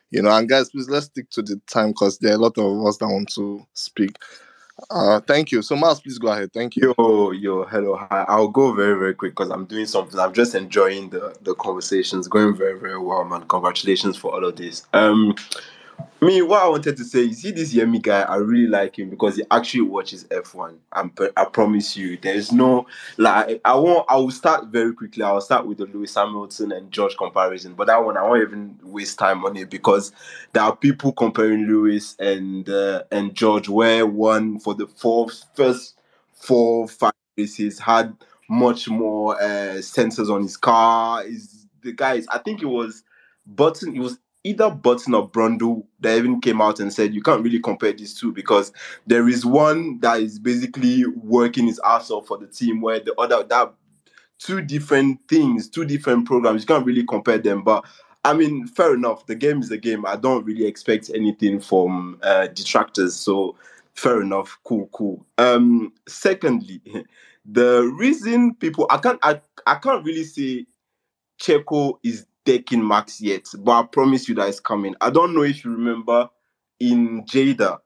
You 0.10 0.22
know, 0.22 0.32
and 0.32 0.48
guys, 0.48 0.70
please 0.70 0.90
let's 0.90 1.08
stick 1.08 1.30
to 1.32 1.42
the 1.42 1.60
time 1.68 1.90
because 1.90 2.18
there 2.20 2.32
are 2.32 2.36
a 2.36 2.40
lot 2.40 2.58
of 2.58 2.86
us 2.86 2.98
that 2.98 3.08
want 3.08 3.30
to 3.34 3.66
speak. 3.74 4.16
Uh 4.90 5.20
thank 5.22 5.52
you. 5.52 5.62
So 5.62 5.76
Mas, 5.76 6.00
please 6.00 6.20
go 6.20 6.28
ahead. 6.30 6.54
Thank 6.54 6.76
you. 6.76 6.94
Yo, 6.98 7.32
yo, 7.32 7.64
hello, 7.66 7.96
hi. 7.98 8.26
I'll 8.28 8.48
go 8.48 8.74
very, 8.74 8.98
very 8.98 9.14
quick 9.16 9.32
because 9.34 9.50
I'm 9.50 9.66
doing 9.66 9.86
something. 9.88 10.20
I'm 10.20 10.34
just 10.34 10.56
enjoying 10.56 11.10
the 11.10 11.36
the 11.42 11.56
conversations, 11.56 12.28
going 12.28 12.56
very, 12.56 12.80
very 12.80 13.00
well, 13.00 13.24
man. 13.24 13.44
Congratulations 13.48 14.18
for 14.18 14.34
all 14.34 14.46
of 14.46 14.56
this. 14.56 14.86
Um, 14.94 15.36
me, 16.22 16.42
what 16.42 16.62
I 16.64 16.68
wanted 16.68 16.98
to 16.98 17.04
say, 17.04 17.22
you 17.24 17.34
see 17.34 17.52
this 17.52 17.74
Yemi 17.74 18.02
guy, 18.02 18.22
I 18.22 18.38
really 18.38 18.68
like 18.68 18.98
him 18.98 19.10
because 19.10 19.36
he 19.36 19.44
actually 19.52 19.82
watches 19.82 20.24
F1. 20.26 20.76
I'm, 20.92 21.12
I 21.36 21.46
promise 21.46 21.96
you, 21.96 22.18
there's 22.18 22.52
no 22.52 22.88
like 23.18 23.62
I 23.64 23.76
won't. 23.76 24.06
I 24.10 24.18
will 24.18 24.32
start 24.32 24.68
very 24.68 24.94
quickly. 24.94 25.24
I'll 25.24 25.42
start 25.42 25.68
with 25.68 25.78
the 25.78 25.86
Lewis 25.86 26.16
Hamilton 26.16 26.72
and 26.72 26.92
George 26.92 27.16
comparison, 27.18 27.74
but 27.76 27.88
that 27.88 28.04
one 28.04 28.18
I 28.18 28.24
won't 28.24 28.42
even 28.42 28.80
waste 28.84 29.20
time 29.20 29.46
on 29.46 29.56
it 29.58 29.70
because 29.70 30.12
there 30.54 30.64
are 30.64 30.76
people 30.76 31.12
comparing 31.12 31.68
Lewis 31.68 32.16
and 32.20 32.68
uh, 32.68 33.04
and 33.12 33.36
George, 33.36 33.70
where 33.70 34.08
one 34.08 34.60
for 34.60 34.74
the 34.74 34.88
first 34.88 35.96
four 36.34 36.88
five 36.88 37.14
races 37.38 37.80
had 37.80 38.16
much 38.50 38.90
more 38.90 39.40
uh, 39.42 39.78
sensors 39.78 40.34
on 40.34 40.42
his 40.42 40.58
car. 40.58 41.24
Is 41.24 41.68
the 41.82 41.92
guys? 41.92 42.26
I 42.30 42.40
think 42.40 42.64
it 42.64 42.68
was 42.68 43.04
Button. 43.46 43.96
It 43.96 44.00
was 44.00 44.18
either 44.48 44.70
Button 44.70 45.14
or 45.14 45.30
Brundle 45.30 45.84
that 46.00 46.18
even 46.18 46.42
came 46.42 46.62
out 46.62 46.80
and 46.80 46.92
said 46.92 47.14
you 47.14 47.22
can't 47.22 47.44
really 47.44 47.60
compare 47.60 47.94
these 47.94 48.18
two 48.20 48.32
because 48.32 48.72
there 49.06 49.28
is 49.28 49.46
one 49.46 50.00
that 50.00 50.22
is 50.22 50.40
basically 50.40 51.06
working 51.06 51.68
his 51.68 51.80
ass 51.86 52.10
off 52.10 52.28
for 52.28 52.38
the 52.38 52.48
team 52.48 52.82
where 52.82 53.00
the 53.00 53.14
other 53.16 53.44
that 53.44 53.74
two 54.40 54.62
different 54.62 55.20
things, 55.28 55.68
two 55.70 55.86
different 55.86 56.26
programs. 56.26 56.62
You 56.62 56.68
can't 56.68 56.86
really 56.86 57.06
compare 57.06 57.38
them, 57.38 57.64
but. 57.64 57.86
I 58.26 58.34
mean, 58.34 58.68
fair 58.68 58.94
enough. 58.94 59.26
The 59.26 59.36
game 59.36 59.62
is 59.62 59.72
a 59.72 59.78
game. 59.78 60.06
I 60.06 60.18
don't 60.18 60.44
really 60.44 60.66
expect 60.66 61.10
anything 61.16 61.62
from 61.62 62.20
uh, 62.22 62.48
detractors. 62.48 63.16
So, 63.16 63.56
fair 63.94 64.22
enough. 64.22 64.58
Cool, 64.66 64.90
cool. 64.92 65.26
Um, 65.38 65.94
secondly, 66.10 66.82
the 67.46 67.84
reason 67.98 68.56
people 68.56 68.86
I 68.90 68.98
can't 68.98 69.20
I, 69.24 69.40
I 69.66 69.76
can't 69.76 70.04
really 70.04 70.26
say 70.26 70.66
Checo 71.40 72.00
is 72.04 72.26
taking 72.48 72.88
Max 72.88 73.20
yet, 73.20 73.46
but 73.60 73.72
I 73.74 73.84
promise 73.84 74.30
you 74.30 74.36
that 74.36 74.48
it's 74.48 74.62
coming. 74.62 74.96
I 75.02 75.10
don't 75.10 75.36
know 75.36 75.44
if 75.44 75.66
you 75.66 75.72
remember 75.72 76.30
in 76.80 77.26
Jeddah, 77.26 77.80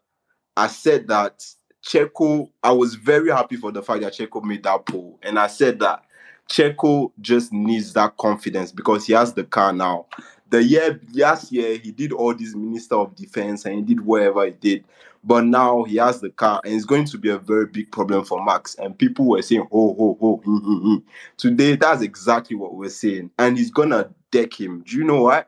I 0.56 0.68
said 0.68 1.08
that 1.08 1.44
Checo, 1.84 2.48
I 2.62 2.72
was 2.72 2.94
very 2.94 3.32
happy 3.32 3.56
for 3.56 3.72
the 3.72 3.82
fact 3.82 4.02
that 4.02 4.14
Checo 4.14 4.44
made 4.44 4.62
that 4.64 4.86
pole. 4.86 5.20
And 5.24 5.40
I 5.40 5.48
said 5.48 5.80
that 5.80 6.04
Checo 6.48 7.12
just 7.22 7.52
needs 7.52 7.94
that 7.94 8.18
confidence 8.18 8.72
because 8.72 9.08
he 9.08 9.14
has 9.14 9.34
the 9.34 9.44
car 9.44 9.74
now. 9.74 10.06
The 10.52 10.64
year 10.64 11.02
last 11.14 11.52
year, 11.52 11.80
he 11.80 11.92
did 11.92 12.12
all 12.12 12.36
this 12.36 12.54
Minister 12.54 12.96
of 12.96 13.16
Defense 13.16 13.66
and 13.66 13.76
he 13.78 13.82
did 13.82 14.06
whatever 14.06 14.46
he 14.46 14.52
did. 14.52 14.84
But 15.24 15.46
now 15.46 15.86
he 15.86 15.96
has 15.96 16.22
the 16.22 16.30
car 16.30 16.62
and 16.64 16.76
it's 16.76 16.86
going 16.86 17.06
to 17.06 17.18
be 17.18 17.30
a 17.30 17.40
very 17.40 17.66
big 17.66 17.92
problem 17.92 18.26
for 18.26 18.44
Max. 18.46 18.76
And 18.76 18.96
people 18.96 19.26
were 19.26 19.42
saying, 19.42 19.68
oh, 19.72 19.96
oh, 19.98 20.18
oh, 20.22 20.42
mm, 20.46 20.62
mm, 20.62 20.82
mm. 20.84 21.04
today, 21.38 21.76
that's 21.78 22.04
exactly 22.04 22.56
what 22.56 22.76
we're 22.76 22.90
saying. 22.90 23.32
And 23.40 23.58
he's 23.58 23.72
gonna 23.72 24.12
deck 24.32 24.60
him. 24.60 24.84
Do 24.88 24.98
you 24.98 25.04
know 25.04 25.24
why? 25.24 25.46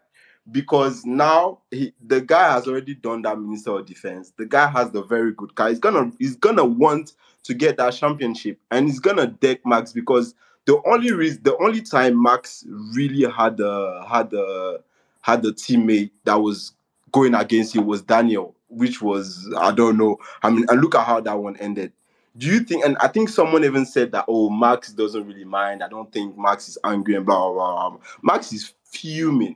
Because 0.51 1.05
now 1.05 1.59
he, 1.71 1.93
the 2.05 2.21
guy 2.21 2.53
has 2.53 2.67
already 2.67 2.95
done 2.95 3.21
that 3.21 3.39
Minister 3.39 3.79
of 3.79 3.85
Defense. 3.85 4.33
The 4.37 4.45
guy 4.45 4.67
has 4.67 4.91
the 4.91 5.01
very 5.01 5.31
good 5.33 5.55
car. 5.55 5.69
He's 5.69 5.79
gonna 5.79 6.11
he's 6.19 6.35
gonna 6.35 6.65
want 6.65 7.13
to 7.43 7.53
get 7.53 7.77
that 7.77 7.93
championship, 7.93 8.59
and 8.69 8.87
he's 8.87 8.99
gonna 8.99 9.27
deck 9.27 9.65
Max 9.65 9.93
because 9.93 10.35
the 10.65 10.81
only 10.85 11.11
reason, 11.11 11.41
the 11.43 11.57
only 11.57 11.81
time 11.81 12.21
Max 12.21 12.65
really 12.67 13.29
had 13.29 13.59
a 13.59 14.05
had 14.07 14.33
a 14.33 14.79
had 15.21 15.45
a 15.45 15.51
teammate 15.51 16.11
that 16.25 16.35
was 16.35 16.73
going 17.11 17.33
against 17.35 17.75
him 17.75 17.85
was 17.85 18.01
Daniel, 18.01 18.55
which 18.67 19.01
was 19.01 19.49
I 19.57 19.71
don't 19.71 19.97
know. 19.97 20.17
I 20.41 20.49
mean, 20.49 20.65
and 20.69 20.81
look 20.81 20.95
at 20.95 21.05
how 21.05 21.21
that 21.21 21.39
one 21.39 21.55
ended. 21.57 21.93
Do 22.37 22.47
you 22.47 22.61
think? 22.61 22.83
And 22.83 22.97
I 22.97 23.07
think 23.07 23.29
someone 23.29 23.63
even 23.63 23.85
said 23.85 24.11
that 24.11 24.25
oh, 24.27 24.49
Max 24.49 24.91
doesn't 24.91 25.27
really 25.27 25.45
mind. 25.45 25.83
I 25.83 25.87
don't 25.87 26.11
think 26.11 26.37
Max 26.37 26.67
is 26.67 26.77
angry 26.83 27.15
and 27.15 27.25
blah 27.25 27.51
blah 27.51 27.89
blah. 27.89 27.99
Max 28.23 28.51
is 28.51 28.73
fuming. 28.83 29.55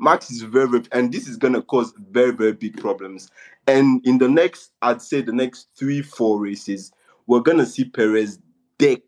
Max 0.00 0.30
is 0.30 0.42
very, 0.42 0.68
very, 0.68 0.84
and 0.92 1.12
this 1.12 1.26
is 1.26 1.36
gonna 1.36 1.62
cause 1.62 1.92
very, 2.10 2.30
very 2.30 2.52
big 2.52 2.76
problems. 2.76 3.30
And 3.66 4.06
in 4.06 4.18
the 4.18 4.28
next, 4.28 4.72
I'd 4.82 5.02
say 5.02 5.22
the 5.22 5.32
next 5.32 5.68
three, 5.76 6.02
four 6.02 6.40
races, 6.40 6.92
we're 7.26 7.40
gonna 7.40 7.66
see 7.66 7.84
Perez 7.84 8.38
deck 8.78 9.02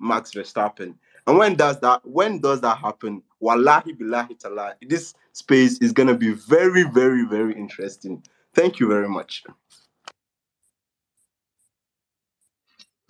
Max 0.00 0.32
Verstappen. 0.32 0.94
And 1.26 1.38
when 1.38 1.54
does 1.54 1.78
that 1.80 2.00
when 2.04 2.40
does 2.40 2.60
that 2.62 2.78
happen? 2.78 3.22
Wallahi 3.40 3.92
billahi 3.92 4.38
ta'ala, 4.38 4.76
this 4.82 5.14
space 5.32 5.78
is 5.78 5.92
gonna 5.92 6.16
be 6.16 6.32
very, 6.32 6.84
very, 6.84 7.24
very 7.24 7.54
interesting. 7.54 8.22
Thank 8.54 8.80
you 8.80 8.88
very 8.88 9.08
much. 9.08 9.44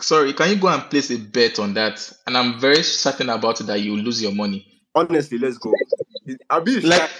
Sorry, 0.02 0.32
can 0.32 0.50
you 0.50 0.56
go 0.56 0.68
and 0.68 0.82
place 0.90 1.10
a 1.10 1.18
bet 1.18 1.58
on 1.58 1.74
that? 1.74 2.12
And 2.26 2.36
I'm 2.36 2.58
very 2.58 2.82
certain 2.82 3.30
about 3.30 3.60
it 3.60 3.64
that 3.64 3.80
you 3.80 3.96
lose 3.96 4.22
your 4.22 4.34
money. 4.34 4.66
Honestly, 4.94 5.38
let's 5.38 5.58
go. 5.58 5.72
I'll 6.50 6.60
be 6.60 6.80
Like 6.80 7.10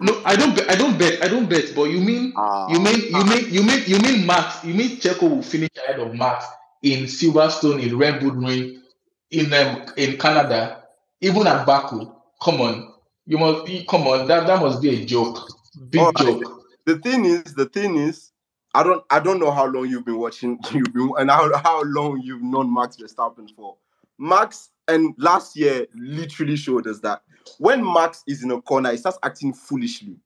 no, 0.00 0.22
I 0.24 0.36
don't. 0.36 0.56
Bet, 0.56 0.70
I 0.70 0.74
don't 0.76 0.98
bet. 0.98 1.22
I 1.22 1.28
don't 1.28 1.48
bet. 1.48 1.74
But 1.74 1.84
you 1.84 2.00
mean 2.00 2.32
Ah, 2.36 2.68
you 2.70 2.80
mean 2.80 3.00
you 3.10 3.24
mean 3.24 3.50
you 3.50 3.62
mean 3.62 3.82
you 3.86 3.98
mean 3.98 4.26
Max? 4.26 4.64
You 4.64 4.74
mean 4.74 4.96
Checo 4.96 5.28
will 5.28 5.42
finish 5.42 5.70
ahead 5.76 6.00
of 6.00 6.14
Max 6.14 6.46
in 6.82 7.04
Silverstone, 7.04 7.82
in 7.82 7.98
Red 7.98 8.20
Bull 8.20 8.32
Ring, 8.32 8.82
in 9.30 9.52
um, 9.52 9.86
in 9.96 10.16
Canada, 10.18 10.84
even 11.20 11.46
at 11.46 11.66
Baku? 11.66 12.10
Come 12.42 12.60
on, 12.60 12.94
you 13.26 13.38
must 13.38 13.66
be, 13.66 13.84
come 13.84 14.06
on. 14.06 14.26
That 14.28 14.46
that 14.46 14.60
must 14.60 14.80
be 14.80 15.02
a 15.02 15.04
joke, 15.04 15.46
big 15.90 16.00
right. 16.00 16.14
joke. 16.16 16.62
the 16.86 16.98
thing 16.98 17.24
is, 17.24 17.42
the 17.54 17.66
thing 17.66 17.96
is, 17.96 18.32
I 18.76 18.82
don't, 18.82 19.02
I 19.08 19.20
don't 19.20 19.40
know 19.40 19.50
how 19.50 19.64
long 19.64 19.88
you've 19.88 20.04
been 20.04 20.18
watching, 20.18 20.58
you've 20.70 20.92
been, 20.92 21.10
and 21.18 21.30
how, 21.30 21.50
how 21.56 21.82
long 21.84 22.20
you've 22.22 22.42
known 22.42 22.72
Max 22.72 22.98
Verstappen 22.98 23.48
for. 23.56 23.74
Max, 24.18 24.68
and 24.86 25.14
last 25.16 25.56
year 25.56 25.86
literally 25.94 26.56
showed 26.56 26.86
us 26.86 27.00
that 27.00 27.22
when 27.58 27.82
Max 27.82 28.22
is 28.26 28.42
in 28.42 28.50
a 28.50 28.60
corner, 28.60 28.90
he 28.90 28.98
starts 28.98 29.18
acting 29.22 29.54
foolishly. 29.54 30.18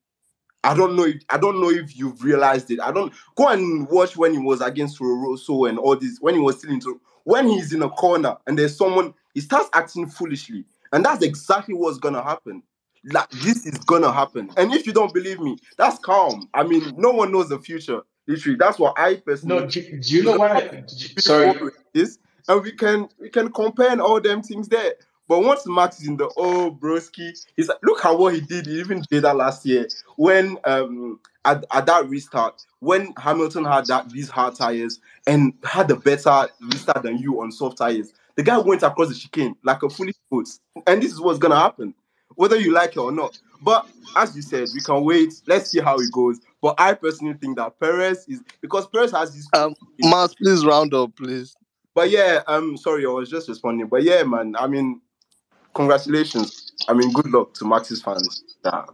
I 0.64 0.74
don't 0.74 0.96
know 0.96 1.04
if 1.04 1.22
I 1.30 1.38
don't 1.38 1.60
know 1.60 1.70
if 1.70 1.96
you've 1.96 2.22
realized 2.24 2.72
it. 2.72 2.80
I 2.80 2.90
don't 2.90 3.12
go 3.36 3.48
and 3.48 3.88
watch 3.88 4.16
when 4.16 4.32
he 4.32 4.38
was 4.38 4.60
against 4.60 5.00
Rosso 5.00 5.66
and 5.66 5.78
all 5.78 5.96
this, 5.96 6.18
when 6.20 6.34
he 6.34 6.40
was 6.40 6.58
still 6.58 6.72
into 6.72 7.00
when 7.24 7.48
he's 7.48 7.72
in 7.72 7.82
a 7.82 7.88
corner 7.88 8.36
and 8.46 8.58
there's 8.58 8.76
someone, 8.76 9.14
he 9.32 9.40
starts 9.40 9.70
acting 9.74 10.08
foolishly. 10.08 10.64
And 10.92 11.04
that's 11.04 11.22
exactly 11.22 11.74
what's 11.74 11.98
gonna 11.98 12.22
happen. 12.22 12.62
Like 13.04 13.30
this 13.30 13.64
is 13.64 13.78
gonna 13.78 14.12
happen. 14.12 14.50
And 14.56 14.74
if 14.74 14.86
you 14.86 14.92
don't 14.92 15.14
believe 15.14 15.40
me, 15.40 15.56
that's 15.78 15.98
calm. 16.00 16.48
I 16.52 16.64
mean, 16.64 16.94
no 16.96 17.10
one 17.10 17.32
knows 17.32 17.48
the 17.48 17.58
future. 17.58 18.02
Literally, 18.26 18.56
that's 18.58 18.78
what 18.78 18.98
I 18.98 19.16
personally 19.16 19.60
No, 19.60 19.66
do, 19.66 19.98
do 19.98 20.16
you 20.16 20.22
know 20.22 20.36
why? 20.36 20.84
Sorry, 21.18 21.52
is, 21.94 22.18
and 22.48 22.62
we 22.62 22.72
can 22.72 23.08
we 23.18 23.28
can 23.28 23.50
compare 23.52 23.90
and 23.90 24.00
all 24.00 24.20
them 24.20 24.42
things 24.42 24.68
there. 24.68 24.94
But 25.28 25.44
once 25.44 25.64
Max 25.64 26.00
is 26.00 26.08
in 26.08 26.16
the 26.16 26.28
oh 26.36 26.76
broski, 26.80 27.32
he's 27.56 27.68
like, 27.68 27.78
look 27.84 28.04
at 28.04 28.18
what 28.18 28.34
he 28.34 28.40
did. 28.40 28.66
He 28.66 28.80
even 28.80 29.04
did 29.08 29.22
that 29.22 29.36
last 29.36 29.64
year 29.64 29.86
when 30.16 30.58
um 30.64 31.20
at, 31.44 31.64
at 31.72 31.86
that 31.86 32.08
restart 32.08 32.64
when 32.80 33.14
Hamilton 33.16 33.64
had 33.64 33.86
that 33.86 34.10
these 34.10 34.28
hard 34.28 34.54
tires 34.54 35.00
and 35.26 35.52
had 35.62 35.90
a 35.90 35.96
better 35.96 36.48
restart 36.60 37.02
than 37.02 37.18
you 37.18 37.40
on 37.40 37.52
soft 37.52 37.78
tires. 37.78 38.12
The 38.36 38.42
guy 38.42 38.58
went 38.58 38.82
across 38.82 39.08
the 39.08 39.14
chicane 39.14 39.54
like 39.62 39.82
a 39.82 39.88
foolish 39.90 40.16
foot, 40.28 40.48
and 40.86 41.02
this 41.02 41.12
is 41.12 41.20
what's 41.20 41.38
gonna 41.38 41.58
happen, 41.58 41.94
whether 42.40 42.58
you 42.58 42.72
like 42.72 42.92
it 42.92 42.98
or 42.98 43.12
not. 43.12 43.38
But 43.60 43.86
as 44.16 44.34
you 44.34 44.40
said, 44.40 44.68
we 44.74 44.80
can 44.80 45.04
wait. 45.04 45.34
Let's 45.46 45.70
see 45.70 45.80
how 45.80 45.96
it 45.96 46.10
goes. 46.10 46.40
But 46.62 46.80
I 46.80 46.94
personally 46.94 47.34
think 47.34 47.58
that 47.58 47.78
Perez 47.78 48.24
is 48.28 48.40
because 48.62 48.86
Perez 48.86 49.10
has 49.12 49.34
this 49.34 49.46
Um, 49.52 49.74
Mas, 50.00 50.34
please 50.34 50.64
round 50.64 50.94
up, 50.94 51.14
please. 51.16 51.54
but 51.94 52.08
yeah, 52.08 52.40
I'm 52.46 52.70
um, 52.70 52.76
sorry, 52.78 53.04
I 53.04 53.10
was 53.10 53.28
just 53.28 53.46
responding. 53.46 53.88
But 53.88 54.04
yeah, 54.04 54.22
man, 54.22 54.56
I 54.58 54.66
mean, 54.66 55.02
congratulations. 55.74 56.72
I 56.88 56.94
mean, 56.94 57.12
good 57.12 57.26
luck 57.26 57.52
to 57.54 57.66
Max's 57.66 58.00
fans. 58.02 58.42
Yeah. 58.64 58.84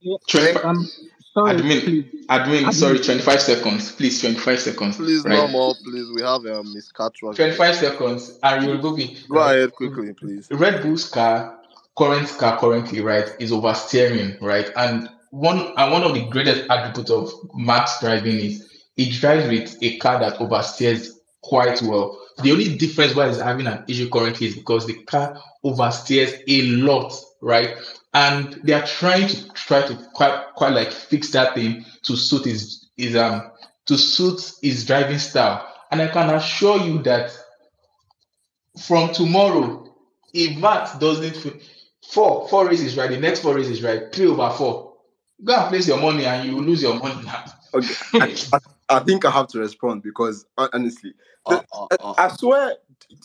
Yeah, 0.00 0.16
25, 0.28 0.64
um, 0.64 0.88
sorry, 1.32 1.54
admin, 1.60 1.84
please. 1.84 2.26
admin, 2.28 2.62
Admin. 2.64 2.72
sorry, 2.74 2.98
25 2.98 3.40
seconds, 3.42 3.92
please, 3.92 4.20
25 4.20 4.58
seconds, 4.60 4.96
Please, 4.96 5.24
right? 5.24 5.34
no 5.36 5.46
more, 5.46 5.74
please. 5.84 6.10
We 6.12 6.22
have 6.22 6.44
um, 6.46 6.74
Miss 6.74 6.90
Catron. 6.90 7.34
25 7.34 7.76
seconds, 7.76 8.40
and 8.42 8.64
you'll 8.64 8.78
go 8.82 8.96
be 8.96 9.16
Go 9.28 9.36
right. 9.36 9.54
ahead 9.58 9.72
quickly, 9.72 10.12
please. 10.14 10.48
Red 10.50 10.82
Bull's 10.82 11.08
car, 11.08 11.61
current 11.96 12.28
car 12.38 12.58
currently, 12.58 13.00
right, 13.00 13.28
is 13.38 13.50
oversteering, 13.50 14.40
right? 14.40 14.70
And 14.76 15.08
one 15.30 15.72
and 15.76 15.92
one 15.92 16.02
of 16.02 16.14
the 16.14 16.26
greatest 16.28 16.68
attributes 16.70 17.10
of 17.10 17.32
Max 17.54 18.00
driving 18.00 18.36
is 18.38 18.68
he 18.96 19.10
drives 19.10 19.48
with 19.48 19.82
a 19.82 19.98
car 19.98 20.20
that 20.20 20.38
oversteers 20.38 21.08
quite 21.42 21.80
well. 21.82 22.18
The 22.42 22.52
only 22.52 22.76
difference 22.76 23.14
why 23.14 23.28
he's 23.28 23.40
having 23.40 23.66
an 23.66 23.84
issue 23.88 24.08
currently 24.10 24.48
is 24.48 24.54
because 24.56 24.86
the 24.86 25.02
car 25.04 25.40
oversteers 25.64 26.38
a 26.48 26.62
lot, 26.82 27.14
right? 27.40 27.76
And 28.14 28.60
they 28.62 28.74
are 28.74 28.86
trying 28.86 29.28
to 29.28 29.48
try 29.52 29.82
to 29.86 29.96
quite 30.14 30.44
quite 30.54 30.72
like 30.74 30.92
fix 30.92 31.30
that 31.32 31.54
thing 31.54 31.84
to 32.02 32.16
suit 32.16 32.44
his 32.44 32.90
his 32.96 33.16
um 33.16 33.50
to 33.86 33.96
suit 33.96 34.52
his 34.62 34.84
driving 34.86 35.18
style. 35.18 35.66
And 35.90 36.00
I 36.00 36.08
can 36.08 36.30
assure 36.30 36.78
you 36.80 37.02
that 37.02 37.36
from 38.80 39.12
tomorrow, 39.12 39.94
if 40.32 40.56
Matt 40.58 40.98
doesn't 40.98 41.36
four 42.12 42.48
four 42.48 42.66
races 42.68 42.96
right, 42.96 43.10
the 43.10 43.18
next 43.18 43.40
four 43.40 43.54
races 43.54 43.82
right, 43.82 44.12
three 44.12 44.26
over 44.26 44.50
four. 44.50 44.92
Go 45.42 45.54
and 45.56 45.68
place 45.70 45.88
your 45.88 46.00
money 46.00 46.24
and 46.24 46.48
you 46.48 46.56
will 46.56 46.62
lose 46.62 46.82
your 46.82 46.94
money 46.98 47.22
now. 47.24 47.44
Okay, 47.74 47.94
I, 48.14 48.36
I, 48.52 48.96
I 48.96 48.98
think 49.00 49.24
I 49.24 49.30
have 49.30 49.48
to 49.48 49.58
respond 49.58 50.02
because 50.02 50.44
honestly, 50.58 51.14
the- 51.48 51.56
Uh, 51.56 51.62
uh, 51.72 51.86
I, 51.90 51.94
uh, 52.00 52.14
I 52.18 52.28
swear, 52.36 52.76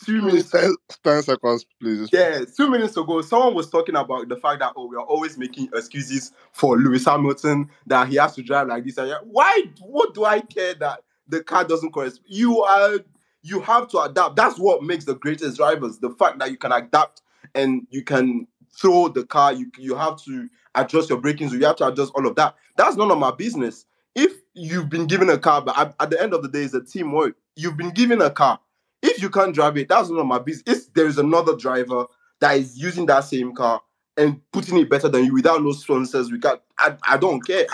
two 0.05 0.21
minutes. 0.21 0.49
please, 0.49 0.61
10, 0.61 0.75
10 1.03 1.23
seconds, 1.23 1.65
please. 1.79 2.09
Yeah, 2.11 2.45
two 2.55 2.69
minutes 2.69 2.95
ago, 2.97 3.21
someone 3.21 3.53
was 3.53 3.69
talking 3.69 3.95
about 3.95 4.29
the 4.29 4.37
fact 4.37 4.59
that 4.61 4.71
oh, 4.77 4.87
we 4.87 4.95
are 4.95 5.03
always 5.05 5.37
making 5.37 5.69
excuses 5.75 6.31
for 6.53 6.77
Lewis 6.77 7.05
Hamilton 7.05 7.69
that 7.87 8.07
he 8.07 8.15
has 8.15 8.33
to 8.35 8.41
drive 8.41 8.67
like 8.69 8.85
this. 8.85 8.97
And 8.97 9.09
yeah, 9.09 9.17
why? 9.23 9.63
What 9.81 10.13
do 10.13 10.23
I 10.23 10.39
care 10.39 10.73
that 10.75 11.01
the 11.27 11.43
car 11.43 11.65
doesn't 11.65 11.91
correspond? 11.91 12.25
You 12.27 12.63
are, 12.63 12.99
you 13.43 13.59
have 13.59 13.89
to 13.89 13.99
adapt. 13.99 14.37
That's 14.37 14.57
what 14.57 14.81
makes 14.81 15.05
the 15.05 15.15
greatest 15.15 15.57
drivers. 15.57 15.99
The 15.99 16.09
fact 16.11 16.39
that 16.39 16.49
you 16.51 16.57
can 16.57 16.71
adapt 16.71 17.21
and 17.53 17.85
you 17.91 18.03
can 18.03 18.47
throw 18.79 19.07
the 19.07 19.25
car. 19.25 19.53
You 19.53 19.71
you 19.77 19.95
have 19.95 20.17
to 20.23 20.49
adjust 20.75 21.09
your 21.09 21.19
braking. 21.19 21.49
You 21.49 21.65
have 21.65 21.77
to 21.77 21.87
adjust 21.87 22.13
all 22.15 22.27
of 22.27 22.35
that. 22.35 22.55
That's 22.77 22.95
none 22.95 23.11
of 23.11 23.17
my 23.17 23.31
business. 23.31 23.85
If 24.15 24.33
you've 24.53 24.89
been 24.89 25.07
given 25.07 25.29
a 25.29 25.37
car, 25.37 25.61
but 25.61 25.95
at, 25.99 26.09
the 26.09 26.21
end 26.21 26.33
of 26.33 26.41
the 26.41 26.49
day, 26.49 26.63
it's 26.63 26.73
a 26.73 26.83
teamwork. 26.83 27.35
You've 27.55 27.77
been 27.77 27.91
given 27.91 28.21
a 28.21 28.31
car. 28.31 28.59
If 29.03 29.21
you 29.21 29.29
can't 29.29 29.53
drive 29.53 29.77
it, 29.77 29.89
that's 29.89 30.09
none 30.09 30.19
of 30.19 30.25
my 30.25 30.39
business. 30.39 30.77
If 30.77 30.93
there 30.93 31.05
is 31.05 31.19
another 31.19 31.55
driver 31.55 32.05
that 32.39 32.57
is 32.57 32.77
using 32.77 33.05
that 33.07 33.21
same 33.21 33.53
car 33.53 33.79
and 34.15 34.41
putting 34.51 34.77
it 34.77 34.89
better 34.89 35.07
than 35.07 35.25
you 35.25 35.33
without 35.33 35.63
no 35.63 35.71
sponsors, 35.71 36.31
we 36.31 36.39
got. 36.39 36.63
I, 36.79 36.95
I 37.07 37.17
don't 37.17 37.45
care. 37.45 37.65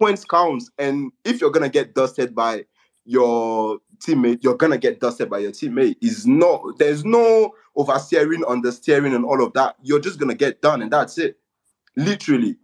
Points 0.00 0.24
counts, 0.24 0.70
and 0.78 1.12
if 1.24 1.40
you're 1.40 1.50
gonna 1.50 1.68
get 1.68 1.94
dusted 1.94 2.34
by 2.34 2.64
your 3.04 3.78
teammate, 4.04 4.42
you're 4.42 4.56
gonna 4.56 4.78
get 4.78 5.00
dusted 5.00 5.30
by 5.30 5.38
your 5.38 5.52
teammate. 5.52 5.96
Is 6.00 6.26
not 6.26 6.78
there's 6.78 7.04
no 7.04 7.54
oversteering, 7.76 8.42
understeering, 8.42 9.14
and 9.14 9.24
all 9.24 9.42
of 9.42 9.52
that. 9.54 9.76
You're 9.82 10.00
just 10.00 10.18
gonna 10.18 10.34
get 10.34 10.62
done, 10.62 10.82
and 10.82 10.90
that's 10.90 11.18
it. 11.18 11.38
Literally. 11.96 12.56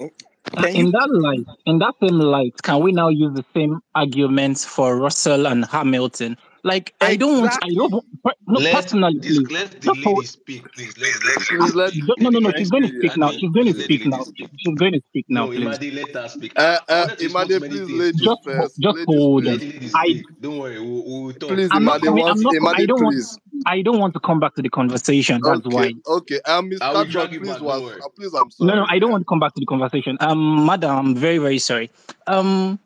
Uh, 0.00 0.66
in 0.66 0.90
that 0.90 1.08
light, 1.10 1.46
in 1.66 1.78
that 1.78 1.94
same 2.00 2.18
light, 2.18 2.54
can 2.62 2.80
we 2.80 2.92
now 2.92 3.08
use 3.08 3.32
the 3.34 3.44
same 3.54 3.80
arguments 3.94 4.64
for 4.64 4.96
Russell 4.96 5.46
and 5.46 5.64
Hamilton? 5.64 6.36
Like, 6.64 6.94
I 7.00 7.16
don't 7.16 7.40
want, 7.40 7.52
I 7.60 7.70
don't, 7.74 7.90
per- 8.22 8.32
no, 8.46 8.60
Let 8.60 8.72
personally, 8.74 9.18
this 9.18 9.36
please. 9.38 9.50
let 9.50 9.70
the 9.72 9.78
Just 9.80 10.00
for, 10.00 10.22
speak, 10.22 10.72
please. 10.72 10.96
Let 10.96 11.12
the 11.14 11.26
lady 11.26 11.40
Please 11.40 11.70
speak. 11.70 11.74
let 11.74 11.92
don't- 12.06 12.20
no, 12.20 12.28
no, 12.30 12.38
no, 12.38 12.52
she's 12.56 12.70
going 12.70 12.84
to 12.84 12.88
speak 12.96 13.16
now. 13.16 13.30
She's 13.32 13.50
going 13.50 13.66
to 13.66 13.72
please 13.74 13.78
let 13.80 13.88
the 13.88 13.94
speak 13.96 14.06
now. 14.06 14.24
She's 14.58 14.74
going 14.78 14.92
to 14.92 15.00
speak 15.08 15.26
now, 15.28 15.46
No, 15.46 15.50
please. 15.50 15.64
Imade, 15.78 15.94
let 15.94 16.14
her 16.22 16.28
speak. 16.28 16.52
Uh, 16.54 16.78
I 16.88 16.92
uh, 16.92 17.00
wanted 17.00 17.18
to 17.18 17.24
respond 17.24 17.48
to 17.50 17.56
Imade, 17.56 17.60
many 17.62 17.74
please, 17.74 17.90
ladies 17.98 18.20
Just, 18.20 18.44
first. 18.44 18.78
just 18.78 18.96
Ladies, 18.96 19.06
hold 19.08 19.44
Let 19.44 19.52
on. 19.54 19.58
the 19.58 19.72
please. 19.72 19.94
lady 19.94 20.22
I. 20.22 20.22
Don't 20.40 20.58
worry, 20.58 20.80
we'll, 20.80 21.04
we'll 21.04 21.32
talk. 21.32 21.48
Please, 21.48 21.68
I'm 21.72 21.84
not 21.84 22.00
Imade, 22.00 22.30
I'm 22.30 22.40
not, 22.40 22.54
co- 22.60 22.68
I 22.68 22.86
don't 22.86 23.02
want, 23.02 23.14
please. 23.16 23.38
I 23.66 23.82
don't 23.82 23.98
want 23.98 24.14
to 24.14 24.20
come 24.20 24.38
back 24.38 24.54
to 24.54 24.62
the 24.62 24.70
conversation. 24.70 25.40
That's 25.42 25.66
Okay, 25.66 25.74
why. 25.74 25.92
okay. 26.06 26.40
Um, 26.46 26.68
Miss 26.68 26.80
I 26.80 26.92
will 26.92 27.04
Catron, 27.06 27.10
drag 27.10 27.30
please, 27.30 27.48
back. 27.48 27.58
Don't 27.58 27.64
was, 27.66 27.92
uh, 28.04 28.08
please, 28.16 28.34
I'm 28.34 28.50
sorry. 28.52 28.68
No, 28.68 28.76
no. 28.76 28.86
I 28.88 29.00
don't 29.00 29.10
want 29.10 29.22
to 29.22 29.26
come 29.28 29.40
back 29.40 29.54
to 29.54 29.60
the 29.60 29.66
conversation. 29.66 30.16
Um, 30.20 30.64
madam, 30.64 30.96
I'm 30.96 31.14
very, 31.16 31.38
very 31.38 31.58
sorry. 31.58 31.90
Um, 32.28 32.78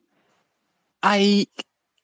I 1.02 1.46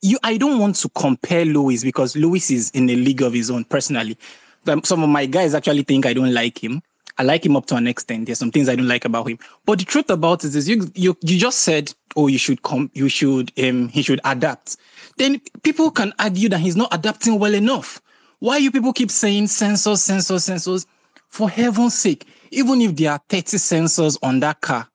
you 0.03 0.19
I 0.24 0.37
don't 0.37 0.59
want 0.59 0.77
to 0.77 0.89
compare 0.91 1.45
Lewis 1.45 1.83
because 1.83 2.16
Lewis 2.16 2.51
is 2.51 2.70
in 2.70 2.91
a 2.91 2.97
league 2.97 3.23
of 3.23 3.33
his 3.33 3.51
own 3.51 3.65
personally. 3.65 4.19
But 4.65 4.85
some 4.85 5.03
of 5.03 5.09
my 5.09 5.27
guys 5.27 5.55
actually 5.55 5.85
think 5.85 6.07
I 6.07 6.12
don't 6.12 6.35
like 6.35 6.62
him. 6.62 6.83
I 7.19 7.24
like 7.24 7.45
him 7.45 7.57
up 7.57 7.66
to 7.66 7.77
an 7.77 7.87
extent. 7.87 8.27
There's 8.27 8.39
some 8.39 8.51
things 8.51 8.69
I 8.69 8.74
don't 8.77 8.89
like 8.89 9.05
about 9.05 9.29
him. 9.29 9.39
But 9.65 9.79
the 9.79 9.85
truth 9.85 10.11
about 10.11 10.45
it 10.45 10.55
is 10.55 10.69
you 10.69 10.91
you 10.95 11.16
you 11.23 11.39
just 11.39 11.61
said, 11.61 11.95
oh, 12.16 12.27
you 12.27 12.39
should 12.39 12.62
come, 12.62 12.91
you 12.95 13.09
should 13.09 13.53
um 13.62 13.89
he 13.89 14.03
should 14.03 14.20
adapt. 14.24 14.77
Then 15.19 15.41
people 15.62 15.91
can 15.91 16.12
argue 16.19 16.49
that 16.49 16.59
he's 16.61 16.77
not 16.77 16.93
adapting 16.93 17.39
well 17.39 17.55
enough. 17.55 18.01
Why 18.41 18.57
you 18.57 18.73
people 18.73 18.93
keep 18.93 19.11
saying 19.11 19.45
sensors, 19.45 19.99
sensors, 19.99 20.51
sensors? 20.51 20.87
For 21.29 21.49
heaven's 21.49 21.95
sake, 21.95 22.27
even 22.51 22.83
if 22.83 22.97
there 22.97 23.12
are 23.12 23.20
30 23.31 23.57
sensors 23.57 24.19
on 24.23 24.41
that 24.41 24.61
car, 24.61 24.87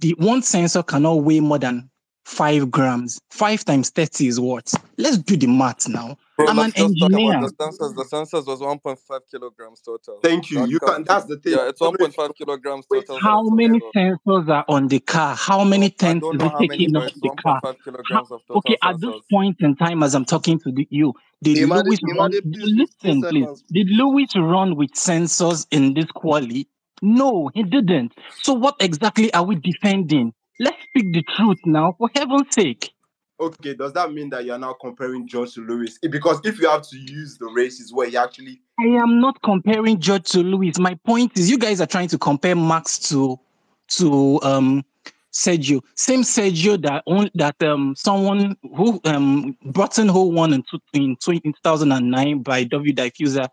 the 0.00 0.14
one 0.18 0.42
sensor 0.42 0.82
cannot 0.82 1.22
weigh 1.22 1.38
more 1.38 1.58
than 1.58 1.88
five 2.28 2.70
grams. 2.70 3.20
Five 3.30 3.64
times 3.64 3.90
30 3.90 4.26
is 4.28 4.38
what? 4.40 4.72
Let's 4.98 5.18
do 5.18 5.36
the 5.36 5.46
math 5.46 5.88
now. 5.88 6.16
Bro, 6.36 6.48
I'm 6.48 6.58
an 6.58 6.64
let's 6.66 6.76
just 6.76 6.94
talk 7.00 7.12
engineer. 7.12 7.40
the 7.40 7.52
sensors. 7.58 7.94
The 7.96 8.04
sensors 8.04 8.46
was 8.46 8.60
1.5 8.60 9.20
kilograms 9.30 9.80
total. 9.80 10.20
Thank 10.22 10.50
you. 10.50 10.60
That 10.60 10.68
You 10.68 10.78
car, 10.78 10.94
can. 10.94 11.04
That's 11.04 11.24
the 11.24 11.38
thing. 11.38 11.54
yeah, 11.54 11.68
it's 11.68 11.80
1.5 11.80 12.34
kilograms 12.36 12.86
wait, 12.90 13.06
total 13.06 13.20
How 13.20 13.42
many 13.48 13.80
So, 13.80 13.90
sensors 13.96 14.48
are 14.48 14.64
on 14.68 14.88
the 14.88 15.00
car? 15.00 15.34
How 15.36 15.64
many 15.64 15.86
I 15.86 15.88
tenths 15.88 16.22
don't 16.22 16.36
is 16.36 16.42
it 16.42 16.52
taking 16.58 16.92
but 16.92 17.02
off 17.04 17.08
it's 17.08 17.20
the 17.20 17.30
car? 17.42 17.60
1.5 17.62 17.62
How, 17.64 17.74
kilograms 17.84 18.30
of 18.30 18.40
okay, 18.56 18.76
at 18.82 19.00
this 19.00 19.14
point 19.32 19.56
in 19.60 19.74
time, 19.76 20.02
as 20.02 20.14
I'm 20.14 20.24
talking 20.26 20.58
to 20.60 20.70
the, 20.72 20.86
you, 20.90 21.14
did 21.42 21.56
Imade, 21.58 21.84
Lewis 21.86 22.00
run? 22.18 22.32
Imade, 22.32 22.42
please, 22.42 22.88
Listen, 23.02 23.22
please. 23.22 23.64
Did 23.72 23.88
Lewis 23.90 24.36
run 24.36 24.76
with 24.76 24.90
sensors 24.92 25.66
in 25.70 25.94
this 25.94 26.06
quali? 26.14 26.68
No, 27.02 27.50
he 27.54 27.62
didn't. 27.64 28.12
So 28.42 28.52
what 28.52 28.76
exactly 28.80 29.32
are 29.34 29.44
we 29.44 29.56
defending? 29.56 30.34
Let's 30.60 30.76
speak 30.88 31.12
the 31.12 31.22
truth 31.36 31.58
now, 31.64 31.94
for 31.98 32.10
heaven's 32.14 32.54
sake. 32.54 32.90
Okay, 33.40 33.74
does 33.74 33.92
that 33.92 34.12
mean 34.12 34.30
that 34.30 34.44
you're 34.44 34.58
now 34.58 34.74
comparing 34.80 35.28
George 35.28 35.54
to 35.54 35.60
Lewis? 35.60 35.98
Because 36.10 36.40
if 36.44 36.58
you 36.58 36.68
have 36.68 36.82
to 36.88 36.96
use 36.96 37.38
the 37.38 37.46
races 37.46 37.92
where 37.92 38.08
he 38.08 38.16
actually 38.16 38.60
I 38.80 38.86
am 38.86 39.20
not 39.20 39.40
comparing 39.42 40.00
George 40.00 40.24
to 40.30 40.40
Lewis. 40.40 40.78
My 40.78 40.94
point 41.06 41.38
is, 41.38 41.48
you 41.48 41.58
guys 41.58 41.80
are 41.80 41.86
trying 41.86 42.08
to 42.08 42.18
compare 42.18 42.56
Max 42.56 42.98
to 43.10 43.38
to 43.96 44.40
um 44.42 44.84
Sergio. 45.32 45.82
Same 45.94 46.22
Sergio 46.22 46.80
that 46.82 47.04
on, 47.06 47.30
that 47.34 47.62
um 47.62 47.94
someone 47.96 48.56
who 48.76 49.00
um 49.04 49.56
Button 49.66 50.08
who 50.08 50.28
won 50.30 50.52
in, 50.52 50.64
two, 50.68 50.80
in 50.94 51.16
2009 51.22 52.42
by 52.42 52.64
double 52.64 52.86
diffuser 52.86 53.48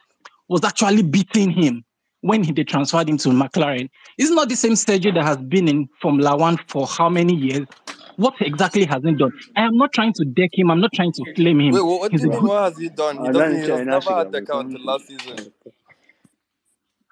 was 0.47 0.63
actually 0.63 1.03
beating 1.03 1.51
him 1.51 1.83
when 2.25 2.43
he, 2.43 2.51
they 2.51 2.63
transferred 2.63 3.07
him 3.07 3.17
to 3.17 3.29
McLaren. 3.29 3.87
It's 4.17 4.31
not 4.31 4.49
the 4.49 4.55
same 4.55 4.73
Sergio 4.73 5.13
that 5.13 5.23
has 5.23 5.37
been 5.37 5.67
in 5.67 5.87
Formula 6.01 6.35
One 6.35 6.57
for 6.67 6.87
how 6.87 7.07
many 7.07 7.35
years? 7.35 7.67
What 8.15 8.33
exactly 8.41 8.83
has 8.85 9.03
he 9.03 9.13
done? 9.13 9.31
I 9.55 9.61
am 9.61 9.77
not 9.77 9.93
trying 9.93 10.13
to 10.13 10.25
deck 10.25 10.49
him. 10.53 10.71
I'm 10.71 10.81
not 10.81 10.91
trying 10.93 11.11
to 11.13 11.35
flame 11.35 11.59
him. 11.59 11.73
Wait, 11.73 11.85
what, 11.85 11.99
what 11.99 12.11
do 12.11 12.17
you 12.17 12.29
mean? 12.29 12.43
What 12.43 12.63
has 12.63 12.77
he 12.79 12.89
done? 12.89 13.23
He 13.23 13.31
doesn't. 13.31 13.63
He 13.63 13.69
has 13.69 13.85
never 13.85 14.13
had 14.13 14.31
the 14.31 14.41
car 14.41 14.61
until 14.61 14.83
last 14.83 15.07
season. 15.07 15.53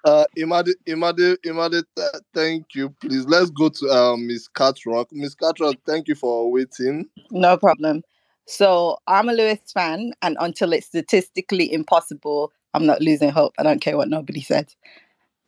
Uh, 0.04 0.24
Imade, 0.36 0.72
Imade, 0.88 1.36
Imade, 1.46 1.84
th- 1.96 2.08
thank 2.34 2.74
you. 2.74 2.90
Please, 3.00 3.24
let's 3.26 3.50
go 3.50 3.68
to 3.68 3.88
um, 3.90 4.26
Miss 4.26 4.48
Catrock. 4.48 5.06
Miss 5.12 5.36
Catrock, 5.36 5.76
thank 5.86 6.08
you 6.08 6.16
for 6.16 6.50
waiting. 6.50 7.06
No 7.30 7.56
problem. 7.56 8.02
So 8.46 8.98
I'm 9.06 9.28
a 9.28 9.32
Lewis 9.32 9.60
fan, 9.72 10.12
and 10.22 10.36
until 10.40 10.72
it's 10.72 10.88
statistically 10.88 11.72
impossible, 11.72 12.52
I'm 12.74 12.84
not 12.84 13.00
losing 13.00 13.30
hope. 13.30 13.54
I 13.58 13.62
don't 13.62 13.80
care 13.80 13.96
what 13.96 14.08
nobody 14.08 14.40
says. 14.42 14.76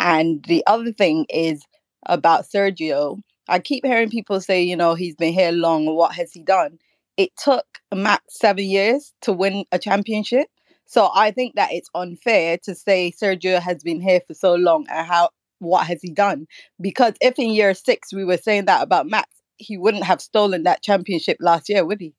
And 0.00 0.44
the 0.44 0.62
other 0.66 0.92
thing 0.92 1.26
is 1.28 1.62
about 2.06 2.44
Sergio. 2.44 3.20
I 3.48 3.58
keep 3.58 3.84
hearing 3.84 4.10
people 4.10 4.40
say, 4.40 4.62
you 4.62 4.76
know, 4.76 4.94
he's 4.94 5.16
been 5.16 5.32
here 5.32 5.52
long. 5.52 5.86
What 5.86 6.14
has 6.14 6.32
he 6.32 6.42
done? 6.42 6.78
It 7.16 7.30
took 7.36 7.64
max 7.94 8.22
seven 8.30 8.64
years 8.64 9.14
to 9.22 9.32
win 9.32 9.64
a 9.72 9.78
championship. 9.78 10.48
So 10.84 11.10
I 11.14 11.30
think 11.30 11.54
that 11.56 11.72
it's 11.72 11.90
unfair 11.94 12.58
to 12.64 12.74
say 12.74 13.12
Sergio 13.12 13.60
has 13.60 13.82
been 13.82 14.00
here 14.00 14.20
for 14.26 14.34
so 14.34 14.54
long 14.54 14.86
and 14.88 15.06
how 15.06 15.30
what 15.58 15.86
has 15.86 16.00
he 16.02 16.10
done? 16.10 16.46
Because 16.80 17.14
if 17.20 17.38
in 17.38 17.50
year 17.50 17.74
six 17.74 18.12
we 18.12 18.24
were 18.24 18.36
saying 18.36 18.66
that 18.66 18.82
about 18.82 19.08
Max, 19.08 19.28
he 19.56 19.78
wouldn't 19.78 20.04
have 20.04 20.20
stolen 20.20 20.64
that 20.64 20.82
championship 20.82 21.38
last 21.40 21.68
year, 21.68 21.84
would 21.84 22.00
he? 22.00 22.14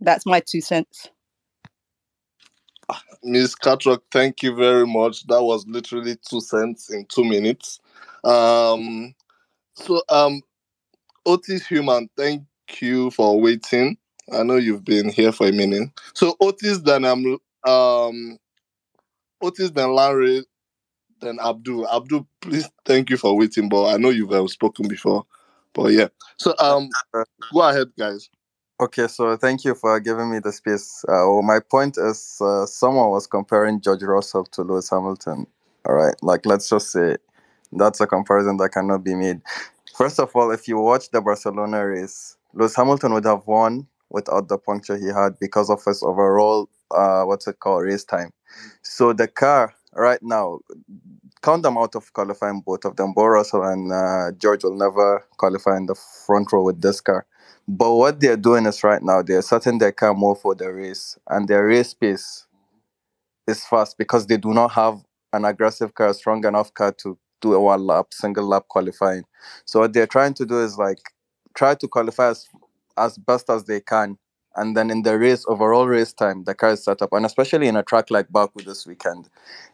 That's 0.00 0.26
my 0.26 0.40
two 0.40 0.60
cents. 0.60 1.08
Miss 3.22 3.54
Catrock, 3.54 4.00
thank 4.10 4.42
you 4.42 4.54
very 4.54 4.86
much. 4.86 5.26
That 5.26 5.42
was 5.42 5.66
literally 5.66 6.16
two 6.28 6.40
cents 6.40 6.90
in 6.90 7.06
two 7.06 7.24
minutes. 7.24 7.80
Um, 8.24 9.14
so 9.74 10.02
um, 10.08 10.42
Otis 11.24 11.66
Human, 11.66 12.08
thank 12.16 12.42
you 12.80 13.10
for 13.10 13.40
waiting. 13.40 13.96
I 14.32 14.42
know 14.42 14.56
you've 14.56 14.84
been 14.84 15.10
here 15.10 15.32
for 15.32 15.46
a 15.46 15.52
minute. 15.52 15.90
So 16.14 16.36
Otis, 16.40 16.78
then 16.80 17.04
um, 17.04 17.38
um, 17.66 18.38
Otis, 19.40 19.70
then 19.70 19.92
Larry, 19.92 20.44
then 21.20 21.38
Abdul. 21.40 21.88
Abdul, 21.88 22.26
please 22.40 22.68
thank 22.84 23.10
you 23.10 23.16
for 23.16 23.36
waiting, 23.36 23.68
but 23.68 23.94
I 23.94 23.96
know 23.96 24.10
you've 24.10 24.32
uh, 24.32 24.46
spoken 24.48 24.88
before. 24.88 25.24
But 25.74 25.92
yeah, 25.92 26.08
so 26.38 26.54
um, 26.58 26.88
go 27.52 27.62
ahead, 27.62 27.88
guys. 27.98 28.30
Okay, 28.78 29.06
so 29.08 29.36
thank 29.38 29.64
you 29.64 29.74
for 29.74 29.98
giving 30.00 30.30
me 30.30 30.38
the 30.38 30.52
space. 30.52 31.02
Uh, 31.08 31.24
well, 31.24 31.40
my 31.40 31.60
point 31.60 31.96
is, 31.96 32.38
uh, 32.42 32.66
someone 32.66 33.08
was 33.08 33.26
comparing 33.26 33.80
George 33.80 34.02
Russell 34.02 34.44
to 34.44 34.62
Lewis 34.62 34.90
Hamilton. 34.90 35.46
All 35.88 35.94
right, 35.94 36.14
like 36.22 36.44
let's 36.44 36.68
just 36.68 36.92
say 36.92 37.16
that's 37.72 38.02
a 38.02 38.06
comparison 38.06 38.58
that 38.58 38.70
cannot 38.72 39.02
be 39.02 39.14
made. 39.14 39.40
First 39.96 40.20
of 40.20 40.30
all, 40.36 40.50
if 40.50 40.68
you 40.68 40.78
watch 40.78 41.10
the 41.10 41.22
Barcelona 41.22 41.86
race, 41.86 42.36
Lewis 42.52 42.76
Hamilton 42.76 43.14
would 43.14 43.24
have 43.24 43.46
won 43.46 43.86
without 44.10 44.48
the 44.48 44.58
puncture 44.58 44.98
he 44.98 45.06
had 45.06 45.38
because 45.40 45.70
of 45.70 45.82
his 45.82 46.02
overall, 46.02 46.68
uh, 46.90 47.24
what's 47.24 47.46
it 47.46 47.60
called, 47.60 47.84
race 47.84 48.04
time. 48.04 48.30
So 48.82 49.14
the 49.14 49.26
car 49.26 49.72
right 49.94 50.22
now, 50.22 50.60
count 51.42 51.62
them 51.62 51.78
out 51.78 51.94
of 51.94 52.12
qualifying 52.12 52.60
both 52.64 52.84
of 52.84 52.96
them. 52.96 53.12
Bo 53.14 53.26
Russell 53.26 53.62
and 53.64 53.92
uh, 53.92 54.32
George 54.38 54.64
will 54.64 54.76
never 54.76 55.24
qualify 55.38 55.76
in 55.78 55.86
the 55.86 55.94
front 55.94 56.52
row 56.52 56.62
with 56.62 56.82
this 56.82 57.00
car. 57.00 57.26
But 57.68 57.94
what 57.94 58.20
they're 58.20 58.36
doing 58.36 58.66
is 58.66 58.84
right 58.84 59.02
now 59.02 59.22
they're 59.22 59.42
setting 59.42 59.78
their 59.78 59.92
car 59.92 60.14
more 60.14 60.36
for 60.36 60.54
the 60.54 60.72
race, 60.72 61.18
and 61.28 61.48
their 61.48 61.66
race 61.66 61.94
pace 61.94 62.46
is 63.46 63.64
fast 63.64 63.98
because 63.98 64.26
they 64.26 64.36
do 64.36 64.52
not 64.54 64.72
have 64.72 65.02
an 65.32 65.44
aggressive 65.44 65.94
car, 65.94 66.12
strong 66.14 66.44
enough 66.46 66.72
car 66.74 66.92
to 66.92 67.18
do 67.40 67.54
a 67.54 67.60
one 67.60 67.86
lap, 67.86 68.08
single 68.12 68.46
lap 68.46 68.64
qualifying. 68.68 69.24
So 69.64 69.80
what 69.80 69.92
they're 69.92 70.06
trying 70.06 70.34
to 70.34 70.46
do 70.46 70.60
is 70.60 70.78
like 70.78 71.00
try 71.54 71.74
to 71.74 71.88
qualify 71.88 72.30
as 72.30 72.48
as 72.96 73.18
best 73.18 73.50
as 73.50 73.64
they 73.64 73.80
can. 73.80 74.18
And 74.56 74.76
then 74.76 74.90
in 74.90 75.02
the 75.02 75.18
race, 75.18 75.44
overall 75.48 75.86
race 75.86 76.12
time, 76.12 76.44
the 76.44 76.54
car 76.54 76.70
is 76.72 76.84
set 76.84 77.02
up. 77.02 77.10
And 77.12 77.26
especially 77.26 77.68
in 77.68 77.76
a 77.76 77.82
track 77.84 78.10
like 78.10 78.30
Baku 78.30 78.64
this 78.64 78.86
weekend, 78.86 79.28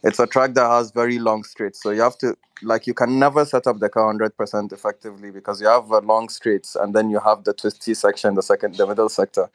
it's 0.04 0.18
a 0.20 0.26
track 0.26 0.54
that 0.54 0.68
has 0.68 0.90
very 0.92 1.18
long 1.18 1.44
straights. 1.44 1.82
So 1.82 1.90
you 1.90 2.02
have 2.02 2.18
to, 2.18 2.36
like, 2.62 2.86
you 2.86 2.94
can 2.94 3.18
never 3.18 3.44
set 3.44 3.66
up 3.66 3.80
the 3.80 3.88
car 3.88 4.12
100% 4.12 4.72
effectively 4.72 5.30
because 5.30 5.60
you 5.60 5.68
have 5.68 5.90
uh, 5.92 6.00
long 6.00 6.28
straights 6.28 6.76
and 6.76 6.94
then 6.94 7.10
you 7.10 7.20
have 7.20 7.44
the 7.44 7.54
twisty 7.54 7.94
section, 7.94 8.34
the 8.34 8.42
second, 8.42 8.76
the 8.76 8.86
middle 8.86 9.08
sector. 9.08 9.48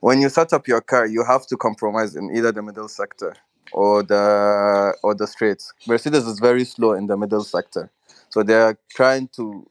When 0.00 0.20
you 0.20 0.28
set 0.28 0.52
up 0.52 0.68
your 0.68 0.80
car, 0.80 1.06
you 1.06 1.24
have 1.24 1.46
to 1.48 1.56
compromise 1.56 2.16
in 2.16 2.34
either 2.36 2.52
the 2.52 2.62
middle 2.62 2.88
sector 2.88 3.34
or 3.72 4.02
the 4.02 4.94
or 5.02 5.14
the 5.14 5.26
straights. 5.26 5.72
Mercedes 5.86 6.24
is 6.26 6.38
very 6.38 6.64
slow 6.64 6.92
in 6.92 7.06
the 7.08 7.16
middle 7.16 7.44
sector. 7.44 7.90
So 8.30 8.42
they're 8.44 8.78
trying 8.90 9.28
to 9.36 9.66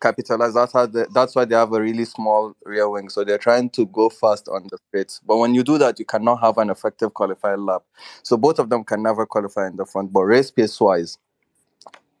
capitalize. 0.00 0.54
That's 0.54 0.72
how 0.72 0.86
they, 0.86 1.04
that's 1.12 1.36
why 1.36 1.44
they 1.44 1.54
have 1.54 1.72
a 1.72 1.80
really 1.80 2.04
small 2.04 2.54
rear 2.64 2.88
wing. 2.88 3.08
So 3.08 3.24
they're 3.24 3.38
trying 3.38 3.70
to 3.70 3.86
go 3.86 4.08
fast 4.08 4.48
on 4.48 4.68
the 4.70 4.78
straights. 4.88 5.20
But 5.26 5.38
when 5.38 5.54
you 5.54 5.62
do 5.62 5.78
that, 5.78 5.98
you 5.98 6.04
cannot 6.04 6.40
have 6.40 6.58
an 6.58 6.70
effective 6.70 7.14
qualifying 7.14 7.64
lap. 7.66 7.82
So 8.22 8.36
both 8.36 8.58
of 8.58 8.70
them 8.70 8.84
can 8.84 9.02
never 9.02 9.26
qualify 9.26 9.66
in 9.68 9.76
the 9.76 9.86
front. 9.86 10.12
But 10.12 10.22
race 10.22 10.50
pace 10.50 10.80
wise, 10.80 11.18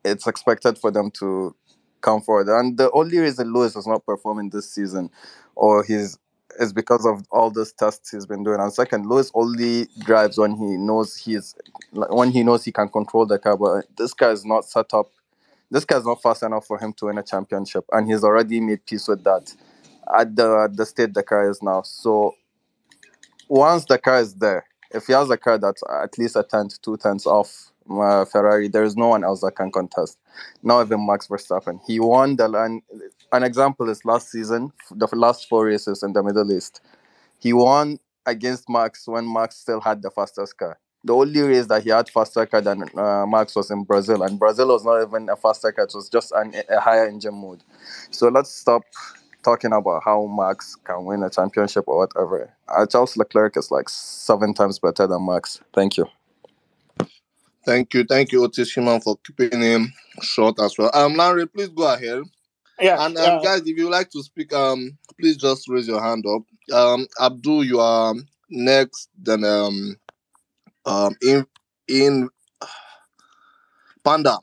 it's 0.04 0.26
expected 0.26 0.78
for 0.78 0.90
them 0.90 1.10
to 1.12 1.54
come 2.00 2.20
forward. 2.20 2.48
And 2.48 2.78
the 2.78 2.90
only 2.92 3.18
reason 3.18 3.52
Lewis 3.52 3.76
is 3.76 3.86
not 3.86 4.04
performing 4.06 4.50
this 4.50 4.72
season, 4.72 5.10
or 5.54 5.84
he's 5.84 6.18
is 6.58 6.72
because 6.72 7.06
of 7.06 7.24
all 7.30 7.50
those 7.50 7.72
tests 7.72 8.10
he's 8.10 8.26
been 8.26 8.42
doing. 8.42 8.60
And 8.60 8.72
second, 8.72 9.06
Lewis 9.06 9.30
only 9.34 9.86
drives 10.00 10.36
when 10.36 10.56
he 10.56 10.76
knows 10.76 11.16
he's 11.16 11.54
when 11.92 12.30
he 12.30 12.42
knows 12.42 12.64
he 12.64 12.72
can 12.72 12.88
control 12.88 13.26
the 13.26 13.38
car. 13.38 13.56
But 13.56 13.86
this 13.96 14.14
guy 14.14 14.30
is 14.30 14.44
not 14.44 14.64
set 14.64 14.92
up 14.94 15.10
this 15.70 15.84
guy's 15.84 16.04
not 16.04 16.22
fast 16.22 16.42
enough 16.42 16.66
for 16.66 16.78
him 16.78 16.92
to 16.94 17.06
win 17.06 17.18
a 17.18 17.22
championship, 17.22 17.84
and 17.92 18.06
he's 18.06 18.24
already 18.24 18.60
made 18.60 18.84
peace 18.86 19.08
with 19.08 19.24
that 19.24 19.54
at 20.18 20.34
the 20.36 20.68
the 20.72 20.84
state 20.84 21.14
the 21.14 21.22
car 21.22 21.48
is 21.50 21.62
now. 21.62 21.82
So 21.82 22.34
once 23.48 23.84
the 23.84 23.98
car 23.98 24.20
is 24.20 24.34
there, 24.34 24.64
if 24.92 25.06
he 25.06 25.12
has 25.12 25.30
a 25.30 25.36
car 25.36 25.58
that's 25.58 25.82
at 26.02 26.18
least 26.18 26.36
a 26.36 26.42
tenth, 26.42 26.80
two 26.82 26.96
tenths 26.96 27.26
off 27.26 27.72
uh, 27.90 28.24
Ferrari, 28.24 28.68
there 28.68 28.84
is 28.84 28.96
no 28.96 29.08
one 29.08 29.24
else 29.24 29.40
that 29.40 29.56
can 29.56 29.70
contest. 29.70 30.18
Not 30.62 30.86
even 30.86 31.06
Max 31.06 31.26
Verstappen. 31.28 31.80
He 31.86 32.00
won 32.00 32.36
the 32.36 32.48
line. 32.48 32.82
An 33.32 33.42
example 33.42 33.88
is 33.88 34.04
last 34.04 34.30
season, 34.30 34.72
the 34.90 35.08
last 35.12 35.48
four 35.48 35.66
races 35.66 36.02
in 36.02 36.12
the 36.12 36.22
Middle 36.22 36.52
East. 36.52 36.80
He 37.38 37.52
won 37.52 37.98
against 38.26 38.68
Max 38.68 39.06
when 39.08 39.32
Max 39.32 39.56
still 39.56 39.80
had 39.80 40.02
the 40.02 40.10
fastest 40.10 40.56
car. 40.56 40.78
The 41.02 41.14
only 41.14 41.40
race 41.40 41.66
that 41.66 41.82
he 41.82 41.90
had 41.90 42.08
faster 42.10 42.44
car 42.46 42.60
than 42.60 42.84
uh, 42.98 43.24
Max 43.26 43.56
was 43.56 43.70
in 43.70 43.84
Brazil, 43.84 44.22
and 44.22 44.38
Brazil 44.38 44.68
was 44.68 44.84
not 44.84 45.02
even 45.02 45.28
a 45.30 45.36
faster 45.36 45.72
car; 45.72 45.84
it 45.84 45.92
was 45.94 46.08
just 46.08 46.32
an, 46.32 46.54
a 46.68 46.80
higher 46.80 47.06
engine 47.06 47.34
mode. 47.34 47.62
So 48.10 48.28
let's 48.28 48.50
stop 48.50 48.82
talking 49.42 49.72
about 49.72 50.02
how 50.04 50.26
Max 50.26 50.76
can 50.84 51.04
win 51.04 51.22
a 51.22 51.30
championship 51.30 51.84
or 51.86 51.98
whatever. 51.98 52.52
Uh, 52.68 52.86
Charles 52.86 53.16
Leclerc 53.16 53.56
is 53.56 53.70
like 53.70 53.88
seven 53.88 54.52
times 54.52 54.78
better 54.78 55.06
than 55.06 55.24
Max. 55.24 55.60
Thank 55.72 55.96
you. 55.96 56.06
Thank 57.64 57.94
you, 57.94 58.04
thank 58.04 58.32
you, 58.32 58.42
Otis 58.44 58.72
Human, 58.72 59.00
for 59.00 59.16
keeping 59.24 59.60
him 59.60 59.92
short 60.22 60.58
as 60.60 60.76
well. 60.78 60.90
Um, 60.94 61.14
Larry, 61.14 61.46
please 61.46 61.68
go 61.68 61.92
ahead. 61.92 62.22
Yeah, 62.80 63.04
And 63.04 63.16
um, 63.18 63.24
yeah. 63.24 63.40
guys, 63.42 63.60
if 63.60 63.76
you 63.76 63.90
like 63.90 64.10
to 64.10 64.22
speak, 64.22 64.52
um, 64.54 64.96
please 65.20 65.36
just 65.36 65.68
raise 65.68 65.86
your 65.86 66.00
hand 66.00 66.24
up. 66.26 66.42
Um, 66.74 67.06
Abdul, 67.20 67.64
you 67.64 67.78
are 67.80 68.14
next. 68.48 69.10
Then 69.18 69.44
um, 69.44 69.96
um, 70.86 71.14
in 71.22 71.46
in 71.88 72.28
Panda, 74.04 74.38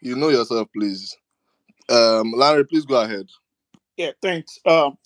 you 0.00 0.16
know 0.16 0.28
yourself, 0.28 0.68
please. 0.74 1.16
Um, 1.88 2.32
Larry, 2.36 2.64
please 2.64 2.84
go 2.84 3.00
ahead. 3.00 3.26
Yeah, 3.96 4.12
thanks. 4.22 4.58
Um, 4.64 4.96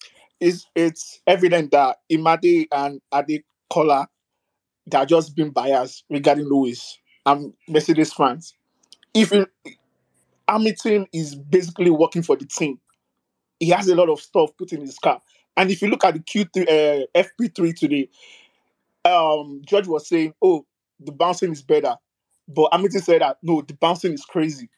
it's 0.41 0.67
it's 0.75 1.21
evident 1.27 1.71
that 1.73 1.99
Imade 2.11 2.67
and 2.73 3.01
Ade 3.13 3.43
Kola 3.71 4.09
they 4.87 4.99
are 4.99 5.07
just 5.07 5.35
being 5.35 5.51
biased 5.51 6.05
regarding 6.11 6.47
Lewis. 6.47 6.99
I'm 7.25 7.55
Mercedes 7.69 8.13
fans. 8.13 8.55
If 9.15 9.33
you, 9.33 9.47
Hamilton 10.49 11.07
is 11.13 11.35
basically 11.35 11.91
working 11.91 12.23
for 12.23 12.37
the 12.37 12.47
team, 12.47 12.79
he 13.59 13.71
has 13.71 13.89
a 13.89 13.95
lot 13.95 14.11
of 14.11 14.21
stuff 14.21 14.51
put 14.59 14.73
in 14.73 14.83
his 14.83 14.99
car. 14.99 15.21
And 15.57 15.71
if 15.71 15.81
you 15.81 15.89
look 15.89 16.05
at 16.05 16.15
the 16.15 16.21
Q3 16.21 16.63
uh, 16.69 17.07
FP3 17.15 17.77
today, 17.77 18.09
um, 19.05 19.63
George 19.67 19.87
was 19.87 20.09
saying, 20.09 20.35
"Oh, 20.43 20.67
the 21.01 21.13
bouncing 21.13 21.53
is 21.53 21.63
better," 21.63 21.97
but 22.49 22.71
Hamilton 22.73 23.01
said 23.03 23.23
that 23.23 23.39
no, 23.43 23.63
the 23.63 23.75
bouncing 23.75 24.13
is 24.13 24.25
crazy. 24.25 24.71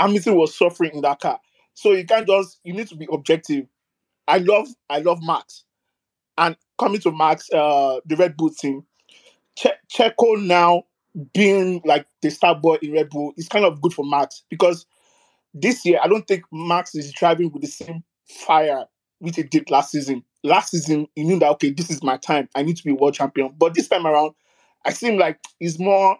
Hamilton 0.00 0.36
was 0.36 0.56
suffering 0.56 0.92
in 0.94 1.02
that 1.02 1.20
car, 1.20 1.40
so 1.74 1.92
you 1.92 2.04
can't 2.06 2.26
just. 2.26 2.60
You 2.64 2.74
need 2.74 2.88
to 2.88 2.96
be 2.96 3.08
objective. 3.12 3.66
I 4.28 4.38
love, 4.38 4.68
I 4.90 5.00
love 5.00 5.20
Max, 5.22 5.64
and 6.38 6.56
coming 6.78 7.00
to 7.02 7.12
Max, 7.12 7.50
uh, 7.52 8.00
the 8.06 8.16
Red 8.16 8.36
Bull 8.36 8.50
team, 8.50 8.84
che- 9.56 9.72
Checo 9.92 10.42
now 10.42 10.84
being 11.34 11.82
like 11.84 12.06
the 12.22 12.30
star 12.30 12.54
boy 12.54 12.76
in 12.82 12.92
Red 12.92 13.10
Bull 13.10 13.32
is 13.36 13.48
kind 13.48 13.64
of 13.64 13.80
good 13.80 13.94
for 13.94 14.04
Max 14.04 14.44
because 14.50 14.86
this 15.54 15.84
year 15.86 16.00
I 16.02 16.08
don't 16.08 16.26
think 16.26 16.44
Max 16.52 16.94
is 16.94 17.12
driving 17.12 17.50
with 17.52 17.62
the 17.62 17.68
same 17.68 18.04
fire 18.28 18.86
which 19.20 19.36
he 19.36 19.42
did 19.44 19.70
last 19.70 19.92
season. 19.92 20.24
Last 20.44 20.70
season, 20.70 21.08
he 21.16 21.24
knew 21.24 21.38
that 21.40 21.50
okay, 21.52 21.70
this 21.70 21.90
is 21.90 22.02
my 22.02 22.18
time. 22.18 22.48
I 22.54 22.62
need 22.62 22.76
to 22.76 22.84
be 22.84 22.92
world 22.92 23.14
champion. 23.14 23.52
But 23.58 23.74
this 23.74 23.88
time 23.88 24.06
around, 24.06 24.34
I 24.84 24.92
seem 24.92 25.18
like 25.18 25.40
he's 25.58 25.78
more 25.78 26.18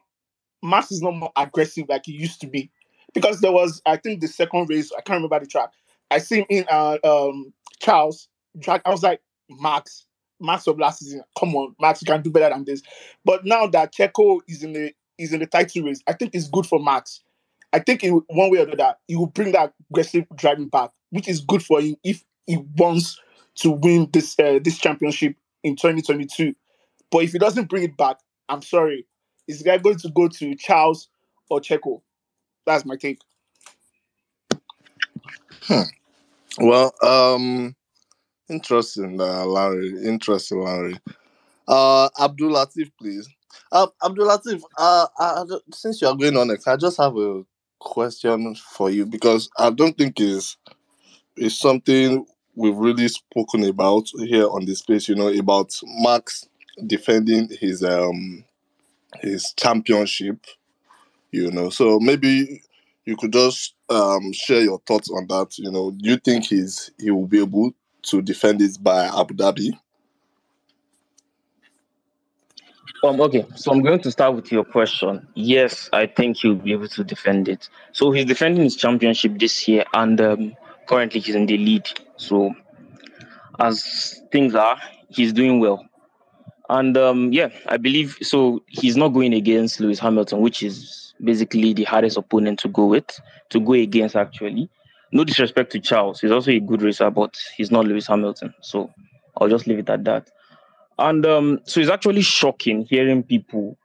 Max 0.65 0.91
is 0.91 1.03
not 1.03 1.15
more 1.15 1.31
aggressive 1.37 1.85
like 1.89 2.07
he 2.07 2.13
used 2.13 2.41
to 2.41 2.47
be. 2.47 2.71
Because 3.13 3.41
there 3.41 3.53
was, 3.53 3.81
I 3.87 3.97
think, 3.97 4.21
the 4.21 4.27
second 4.27 4.69
race, 4.69 4.91
I 4.93 5.03
can't 5.03 5.19
remember 5.19 5.39
the 5.39 5.47
track. 5.47 5.71
I 6.11 6.19
see 6.19 6.39
him 6.39 6.47
in 6.49 6.65
uh, 6.71 6.99
um, 7.05 7.53
Charles 7.81 8.29
track. 8.61 8.83
I 8.85 8.91
was 8.91 9.03
like, 9.03 9.21
Max, 9.51 10.07
Max 10.41 10.67
of 10.67 10.79
last 10.79 11.01
season. 11.01 11.23
Come 11.39 11.55
on, 11.55 11.77
Max, 11.81 12.03
you 12.03 12.07
can 12.07 12.23
do 12.23 12.31
better 12.31 12.53
than 12.53 12.65
this. 12.65 12.83
But 13.25 13.45
now 13.45 13.67
that 13.69 13.95
Checo 13.95 14.41
is 14.49 14.63
in 14.63 14.73
the 14.73 14.93
is 15.17 15.33
in 15.33 15.41
the 15.41 15.47
title 15.47 15.85
race, 15.85 16.03
I 16.09 16.13
think 16.13 16.35
it's 16.35 16.49
good 16.49 16.67
for 16.67 16.81
Max. 16.81 17.21
I 17.73 17.79
think 17.79 18.03
in 18.03 18.23
one 18.29 18.51
way 18.51 18.59
or 18.59 18.67
the 18.67 18.73
other, 18.73 18.97
he 19.07 19.17
will 19.17 19.27
bring 19.27 19.53
that 19.53 19.75
aggressive 19.91 20.25
driving 20.35 20.69
back, 20.69 20.91
which 21.11 21.29
is 21.29 21.41
good 21.41 21.63
for 21.63 21.81
him 21.81 21.97
if 22.03 22.25
he 22.47 22.57
wants 22.77 23.21
to 23.57 23.71
win 23.71 24.09
this 24.13 24.39
uh, 24.39 24.59
this 24.63 24.79
championship 24.79 25.37
in 25.63 25.77
2022. 25.77 26.55
But 27.11 27.25
if 27.25 27.33
he 27.33 27.39
doesn't 27.39 27.69
bring 27.69 27.85
it 27.85 27.97
back, 27.97 28.19
I'm 28.49 28.63
sorry, 28.63 29.07
is 29.47 29.59
the 29.59 29.65
guy 29.65 29.79
going 29.79 29.99
to 29.99 30.11
go 30.11 30.29
to 30.29 30.55
Charles 30.57 31.09
or 31.51 31.61
Checo? 31.61 32.03
That's 32.67 32.85
my 32.85 32.97
take. 32.97 33.21
Hmm. 35.63 35.83
Well, 36.59 36.95
um, 37.03 37.75
interesting, 38.49 39.21
uh, 39.21 39.45
Larry. 39.45 39.95
Interesting, 40.05 40.63
Larry. 40.63 40.97
Uh, 41.67 42.09
Abdul 42.21 42.53
Latif, 42.53 42.91
please. 42.99 43.29
Uh, 43.73 43.87
Abdul 44.05 44.29
Latif, 44.29 44.63
uh, 44.79 45.07
I 45.19 45.45
since 45.73 46.01
you 46.01 46.09
are 46.09 46.17
going 46.17 46.37
on 46.37 46.49
next, 46.49 46.67
I 46.67 46.77
just 46.77 46.97
have 46.99 47.17
a 47.17 47.45
question 47.81 48.55
for 48.55 48.91
you 48.91 49.07
because 49.07 49.49
I 49.59 49.71
don't 49.71 49.97
think 49.97 50.19
it's 50.21 50.57
it's 51.37 51.59
something 51.59 52.27
we've 52.57 52.77
really 52.77 53.09
spoken 53.09 53.65
about 53.65 54.09
here 54.19 54.49
on 54.49 54.65
this 54.65 54.81
space. 54.81 55.09
You 55.09 55.15
know 55.15 55.29
about 55.29 55.73
Max 56.03 56.49
defending 56.87 57.49
his 57.61 57.83
um 57.83 58.45
his 59.21 59.53
championship. 59.57 60.45
You 61.31 61.51
know, 61.51 61.71
so 61.71 61.99
maybe 61.99 62.63
you 63.05 63.17
could 63.17 63.33
just 63.33 63.75
um 63.89 64.33
share 64.33 64.63
your 64.63 64.81
thoughts 64.87 65.11
on 65.11 65.27
that. 65.29 65.59
You 65.59 65.71
know, 65.71 65.91
do 65.91 66.11
you 66.11 66.17
think 66.17 66.45
he's 66.47 66.91
he 66.99 67.11
will 67.11 67.27
be 67.27 67.41
able 67.41 67.73
to 68.03 68.23
defend 68.23 68.63
it 68.63 68.77
by 68.83 69.07
Abu 69.07 69.35
Dhabi? 69.35 69.71
Um, 73.03 73.21
okay, 73.21 73.45
so 73.55 73.71
I'm 73.71 73.83
going 73.83 74.01
to 74.01 74.11
start 74.11 74.35
with 74.35 74.51
your 74.51 74.65
question. 74.65 75.27
Yes, 75.35 75.91
I 75.93 76.07
think 76.07 76.39
he'll 76.39 76.55
be 76.55 76.73
able 76.73 76.89
to 76.89 77.05
defend 77.05 77.49
it. 77.49 77.69
So 77.93 78.11
he's 78.13 78.25
defending 78.25 78.65
his 78.65 78.77
championship 78.77 79.39
this 79.39 79.69
year, 79.69 79.85
and 79.93 80.19
um, 80.23 80.57
currently 80.87 81.21
he's 81.21 81.35
in 81.35 81.47
the 81.47 81.57
lead. 81.57 81.89
So 82.17 82.55
as 83.59 84.21
things 84.33 84.55
are, 84.55 84.81
he's 85.09 85.33
doing 85.33 85.61
well. 85.61 85.87
And 86.69 86.97
um, 86.97 87.33
yeah, 87.33 87.51
I 87.67 87.77
believe 87.77 88.17
so. 88.23 88.63
He's 88.69 88.97
not 88.97 89.09
going 89.09 89.35
against 89.35 89.81
Lewis 89.81 89.99
Hamilton, 89.99 90.41
which 90.41 90.63
is 90.63 91.15
basically 91.23 91.73
the 91.75 91.85
hardest 91.85 92.17
opponent 92.17 92.59
to 92.61 92.69
go 92.69 92.87
with, 92.87 93.21
to 93.51 93.61
go 93.61 93.73
against 93.75 94.17
actually. 94.17 94.71
No 95.13 95.25
disrespect 95.25 95.71
to 95.73 95.81
Charles, 95.81 96.21
he's 96.21 96.33
also 96.33 96.51
a 96.51 96.59
good 96.59 96.83
racer, 96.83 97.09
but 97.11 97.39
he's 97.57 97.71
not 97.71 97.85
Lewis 97.85 98.07
Hamilton. 98.07 98.53
So 98.63 98.91
I'll 99.37 99.49
just 99.49 99.67
leave 99.67 99.79
it 99.79 99.89
at 99.89 100.05
that. 100.05 100.31
And 100.99 101.25
um, 101.27 101.61
so 101.65 101.81
it's 101.81 101.91
actually 101.91 102.23
shocking 102.23 102.85
hearing 102.87 103.23
people. 103.23 103.77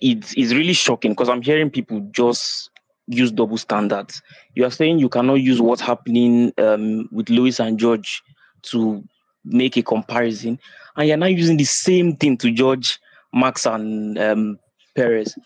It's, 0.00 0.32
it's 0.36 0.54
really 0.54 0.72
shocking 0.72 1.12
because 1.12 1.28
I'm 1.28 1.42
hearing 1.42 1.68
people 1.68 2.00
just 2.12 2.69
use 3.10 3.32
double 3.32 3.58
standards. 3.58 4.22
You 4.54 4.64
are 4.64 4.70
saying 4.70 4.98
you 4.98 5.08
cannot 5.08 5.34
use 5.34 5.60
what's 5.60 5.80
happening 5.80 6.52
um, 6.58 7.08
with 7.12 7.28
Lewis 7.28 7.60
and 7.60 7.78
George 7.78 8.22
to 8.62 9.02
make 9.44 9.76
a 9.76 9.82
comparison, 9.82 10.58
and 10.96 11.08
you're 11.08 11.16
now 11.16 11.26
using 11.26 11.56
the 11.56 11.64
same 11.64 12.16
thing 12.16 12.36
to 12.38 12.50
judge 12.50 12.98
Max 13.32 13.66
and 13.66 14.18
um, 14.18 14.58
Perez. 14.94 15.36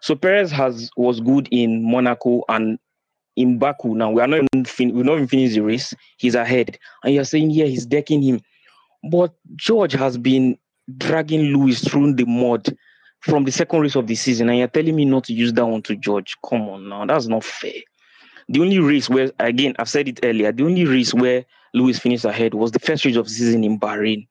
So 0.00 0.14
Perez 0.14 0.50
has 0.50 0.90
was 0.96 1.20
good 1.20 1.48
in 1.50 1.88
Monaco 1.90 2.42
and 2.48 2.78
in 3.36 3.58
Baku. 3.58 3.94
Now 3.94 4.10
we 4.10 4.22
are 4.22 4.26
not 4.26 4.40
even 4.52 4.64
fin- 4.64 4.94
we're 4.94 5.04
not 5.04 5.16
even 5.16 5.28
finished 5.28 5.54
the 5.54 5.60
race. 5.62 5.94
He's 6.16 6.34
ahead, 6.34 6.78
and 7.04 7.14
you're 7.14 7.24
saying 7.24 7.50
yeah 7.50 7.66
he's 7.66 7.86
decking 7.86 8.22
him, 8.22 8.40
but 9.10 9.34
George 9.56 9.92
has 9.92 10.16
been 10.16 10.58
dragging 10.96 11.54
Lewis 11.56 11.84
through 11.86 12.14
the 12.14 12.24
mud 12.24 12.66
from 13.20 13.44
the 13.44 13.52
second 13.52 13.80
race 13.80 13.96
of 13.96 14.06
the 14.06 14.14
season, 14.14 14.48
and 14.48 14.58
you're 14.58 14.68
telling 14.68 14.96
me 14.96 15.04
not 15.04 15.24
to 15.24 15.32
use 15.32 15.52
that 15.52 15.66
one 15.66 15.82
to 15.82 15.96
George. 15.96 16.36
Come 16.48 16.68
on 16.68 16.88
now, 16.88 17.06
that's 17.06 17.26
not 17.26 17.44
fair. 17.44 17.80
The 18.48 18.60
only 18.60 18.78
race 18.78 19.08
where, 19.08 19.30
again, 19.38 19.74
I've 19.78 19.88
said 19.88 20.08
it 20.08 20.20
earlier, 20.24 20.52
the 20.52 20.64
only 20.64 20.84
race 20.84 21.14
where 21.14 21.44
Lewis 21.72 21.98
finished 21.98 22.24
ahead 22.24 22.54
was 22.54 22.72
the 22.72 22.80
first 22.80 23.04
race 23.04 23.16
of 23.16 23.26
the 23.26 23.30
season 23.30 23.62
in 23.62 23.78
Bahrain. 23.78 24.26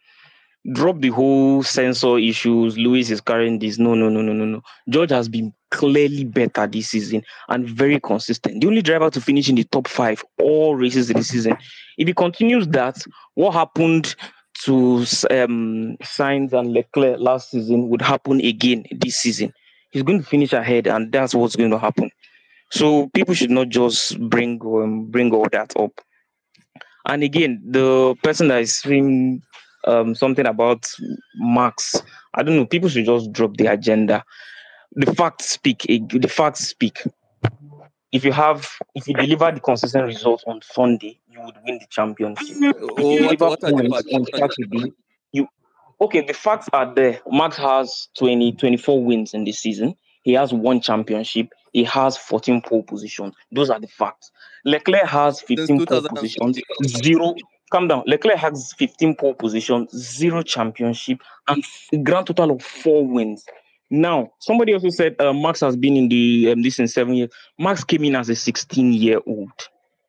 Drop 0.73 0.99
the 0.99 1.07
whole 1.07 1.63
sensor 1.63 2.17
issues. 2.17 2.77
Lewis 2.77 3.09
is 3.09 3.21
carrying 3.21 3.59
this. 3.59 3.79
No, 3.79 3.95
no, 3.95 4.09
no, 4.09 4.21
no, 4.21 4.33
no, 4.33 4.43
no. 4.43 4.61
George 4.89 5.11
has 5.11 5.29
been 5.29 5.53
clearly 5.71 6.25
better 6.25 6.67
this 6.67 6.89
season 6.89 7.23
and 7.47 7.67
very 7.69 7.97
consistent. 7.97 8.59
The 8.59 8.67
only 8.67 8.81
driver 8.81 9.09
to 9.09 9.21
finish 9.21 9.47
in 9.47 9.55
the 9.55 9.63
top 9.63 9.87
five 9.87 10.21
all 10.37 10.75
races 10.75 11.07
this 11.07 11.29
season. 11.29 11.55
If 11.97 12.07
he 12.07 12.13
continues 12.13 12.67
that, 12.67 13.01
what 13.35 13.53
happened 13.53 14.15
to 14.65 15.05
um, 15.29 15.97
and 16.19 16.73
Leclerc 16.73 17.19
last 17.19 17.51
season 17.51 17.89
would 17.89 18.01
happen 18.01 18.41
again 18.41 18.85
this 18.91 19.17
season. 19.17 19.53
He's 19.91 20.03
going 20.03 20.19
to 20.21 20.25
finish 20.25 20.53
ahead, 20.53 20.87
and 20.87 21.11
that's 21.11 21.33
what's 21.33 21.55
going 21.55 21.71
to 21.71 21.79
happen. 21.79 22.11
So 22.71 23.07
people 23.09 23.33
should 23.33 23.51
not 23.51 23.69
just 23.69 24.19
bring 24.29 24.61
um, 24.63 25.05
bring 25.05 25.33
all 25.33 25.47
that 25.51 25.75
up. 25.77 25.91
And 27.05 27.23
again, 27.23 27.61
the 27.65 28.15
person 28.23 28.49
that 28.49 28.61
is 28.61 28.75
saying 28.75 29.41
um, 29.87 30.13
something 30.13 30.45
about 30.45 30.85
Max, 31.37 32.01
I 32.35 32.43
don't 32.43 32.55
know. 32.55 32.65
People 32.65 32.89
should 32.89 33.05
just 33.05 33.31
drop 33.31 33.57
the 33.57 33.67
agenda. 33.67 34.23
The 34.93 35.13
facts 35.15 35.49
speak. 35.49 35.85
The 35.87 36.31
facts 36.31 36.67
speak. 36.67 37.01
If 38.11 38.25
you 38.25 38.31
have, 38.31 38.67
if 38.95 39.07
you 39.07 39.13
deliver 39.13 39.51
the 39.51 39.59
consistent 39.59 40.05
results 40.05 40.43
on 40.47 40.61
Sunday, 40.63 41.19
you 41.39 41.45
would 41.45 41.55
win 41.65 41.79
the 41.79 41.87
championship. 41.89 42.47
If 42.61 42.75
Oh, 42.81 43.23
what, 43.25 43.37
deliver 43.37 43.45
what 43.47 43.63
are 43.63 43.71
the 43.71 43.89
points 43.89 44.29
facts? 44.31 44.57
are 44.59 44.65
the 44.69 44.93
you 45.31 45.47
okay. 46.01 46.21
The 46.25 46.33
facts 46.33 46.69
are 46.73 46.93
there. 46.93 47.19
Max 47.31 47.57
has 47.57 48.09
20, 48.17 48.53
24 48.53 49.03
wins 49.03 49.33
in 49.33 49.43
this 49.43 49.59
season. 49.59 49.95
He 50.23 50.33
has 50.33 50.53
one 50.53 50.81
championship. 50.81 51.49
He 51.73 51.83
has 51.85 52.17
14 52.17 52.61
pole 52.61 52.83
positions. 52.83 53.35
Those 53.51 53.69
are 53.69 53.79
the 53.79 53.87
facts. 53.87 54.31
Leclerc 54.65 55.07
has 55.07 55.41
15 55.41 55.85
pole 55.85 56.01
positions, 56.09 56.59
zero. 56.85 57.35
Calm 57.71 57.87
down. 57.87 58.03
Leclerc 58.07 58.37
has 58.37 58.73
15 58.73 59.15
pole 59.15 59.35
positions, 59.35 59.91
zero 59.95 60.41
championship, 60.41 61.19
and 61.47 61.63
a 61.93 61.97
grand 61.97 62.25
total 62.25 62.51
of 62.51 62.63
four 62.63 63.07
wins. 63.07 63.45
Now, 63.91 64.31
somebody 64.39 64.73
also 64.73 64.89
said 64.89 65.15
uh, 65.19 65.33
Max 65.33 65.59
has 65.61 65.75
been 65.75 65.95
in 65.95 66.09
the 66.09 66.51
um, 66.51 66.61
this 66.63 66.79
in 66.79 66.87
seven 66.87 67.13
years. 67.13 67.29
Max 67.59 67.83
came 67.83 68.03
in 68.03 68.15
as 68.15 68.29
a 68.29 68.35
16 68.35 68.93
year 68.93 69.19
old 69.25 69.51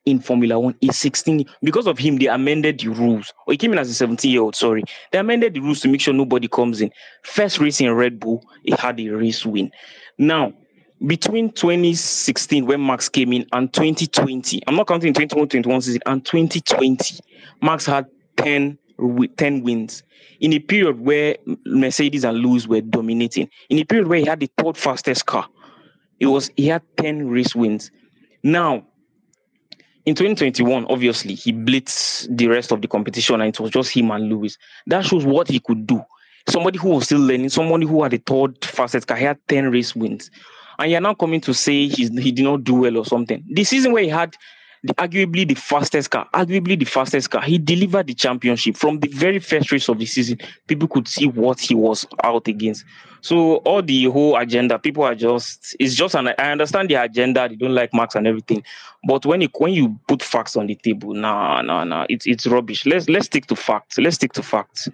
in 0.05 0.19
Formula 0.19 0.59
One. 0.59 0.75
He's 0.81 0.97
16. 0.97 1.45
Because 1.61 1.87
of 1.87 1.97
him, 1.97 2.17
they 2.17 2.27
amended 2.27 2.79
the 2.79 2.89
rules. 2.89 3.33
Or 3.45 3.53
he 3.53 3.57
came 3.57 3.71
in 3.71 3.79
as 3.79 3.89
a 3.89 3.93
17 3.93 4.31
year 4.31 4.41
old, 4.41 4.55
sorry. 4.55 4.83
They 5.11 5.19
amended 5.19 5.53
the 5.53 5.59
rules 5.59 5.81
to 5.81 5.87
make 5.87 6.01
sure 6.01 6.13
nobody 6.13 6.47
comes 6.47 6.81
in. 6.81 6.91
First 7.23 7.59
race 7.59 7.81
in 7.81 7.91
Red 7.93 8.19
Bull, 8.19 8.43
he 8.63 8.71
had 8.71 8.99
a 8.99 9.09
race 9.09 9.45
win. 9.45 9.71
Now, 10.17 10.53
between 11.07 11.51
2016, 11.51 12.65
when 12.65 12.85
Max 12.85 13.09
came 13.09 13.33
in, 13.33 13.45
and 13.53 13.71
2020, 13.73 14.61
I'm 14.67 14.75
not 14.75 14.87
counting 14.87 15.13
21 15.13 15.49
21 15.49 15.81
season, 15.81 16.01
and 16.05 16.23
2020, 16.23 17.19
Max 17.61 17.85
had 17.85 18.05
10, 18.37 18.77
10 19.37 19.63
wins 19.63 20.03
in 20.39 20.53
a 20.53 20.59
period 20.59 20.99
where 20.99 21.37
Mercedes 21.65 22.23
and 22.23 22.37
Lewis 22.37 22.67
were 22.67 22.81
dominating, 22.81 23.49
in 23.69 23.79
a 23.79 23.83
period 23.83 24.07
where 24.07 24.19
he 24.19 24.25
had 24.25 24.39
the 24.39 24.49
third 24.57 24.77
fastest 24.77 25.25
car. 25.25 25.47
It 26.19 26.27
was 26.27 26.51
he 26.55 26.67
had 26.67 26.83
10 26.97 27.29
race 27.29 27.55
wins. 27.55 27.89
Now, 28.43 28.85
in 30.05 30.15
2021, 30.15 30.85
obviously, 30.89 31.35
he 31.35 31.53
blitzed 31.53 32.35
the 32.35 32.47
rest 32.47 32.71
of 32.71 32.81
the 32.81 32.87
competition 32.87 33.39
and 33.41 33.53
it 33.53 33.59
was 33.59 33.71
just 33.71 33.91
him 33.91 34.11
and 34.11 34.29
Lewis. 34.29 34.57
That 34.87 35.05
shows 35.05 35.25
what 35.25 35.47
he 35.47 35.59
could 35.59 35.85
do. 35.85 36.01
Somebody 36.49 36.79
who 36.79 36.89
was 36.89 37.05
still 37.05 37.19
learning, 37.19 37.49
somebody 37.49 37.85
who 37.85 38.01
had 38.01 38.11
the 38.13 38.17
third 38.17 38.63
fastest 38.65 39.07
car, 39.07 39.17
he 39.17 39.25
had 39.25 39.37
10 39.47 39.71
race 39.71 39.95
wins. 39.95 40.31
And 40.79 40.91
you're 40.91 41.01
now 41.01 41.13
coming 41.13 41.41
to 41.41 41.53
say 41.53 41.87
he's, 41.87 42.09
he 42.17 42.31
did 42.31 42.43
not 42.43 42.63
do 42.63 42.73
well 42.73 42.97
or 42.97 43.05
something. 43.05 43.43
The 43.47 43.63
season 43.63 43.91
where 43.91 44.01
he 44.01 44.09
had 44.09 44.35
the, 44.83 44.93
arguably 44.95 45.47
the 45.47 45.53
fastest 45.55 46.09
car, 46.09 46.27
arguably 46.33 46.77
the 46.77 46.85
fastest 46.85 47.29
car, 47.29 47.41
he 47.41 47.57
delivered 47.57 48.07
the 48.07 48.13
championship 48.13 48.75
from 48.75 48.99
the 48.99 49.07
very 49.09 49.39
first 49.39 49.71
race 49.71 49.87
of 49.89 49.99
the 49.99 50.05
season. 50.05 50.39
People 50.67 50.87
could 50.87 51.07
see 51.07 51.27
what 51.27 51.59
he 51.59 51.75
was 51.75 52.07
out 52.23 52.47
against. 52.47 52.83
So 53.21 53.57
all 53.57 53.83
the 53.83 54.05
whole 54.05 54.35
agenda, 54.35 54.79
people 54.79 55.03
are 55.03 55.13
just 55.13 55.75
it's 55.79 55.93
just 55.93 56.15
an 56.15 56.29
I 56.29 56.51
understand 56.51 56.89
the 56.89 56.95
agenda, 56.95 57.47
they 57.47 57.55
don't 57.55 57.75
like 57.75 57.93
Max 57.93 58.15
and 58.15 58.25
everything. 58.25 58.63
But 59.07 59.25
when 59.25 59.41
you 59.41 59.49
when 59.57 59.73
you 59.73 59.99
put 60.07 60.23
facts 60.23 60.55
on 60.55 60.67
the 60.67 60.75
table, 60.75 61.13
nah, 61.13 61.61
nah, 61.61 61.83
nah, 61.83 62.05
it's 62.09 62.25
it's 62.25 62.47
rubbish. 62.47 62.85
Let's 62.85 63.07
let's 63.09 63.27
stick 63.27 63.45
to 63.47 63.55
facts. 63.55 63.99
Let's 63.99 64.15
stick 64.15 64.33
to 64.33 64.43
facts. 64.43 64.89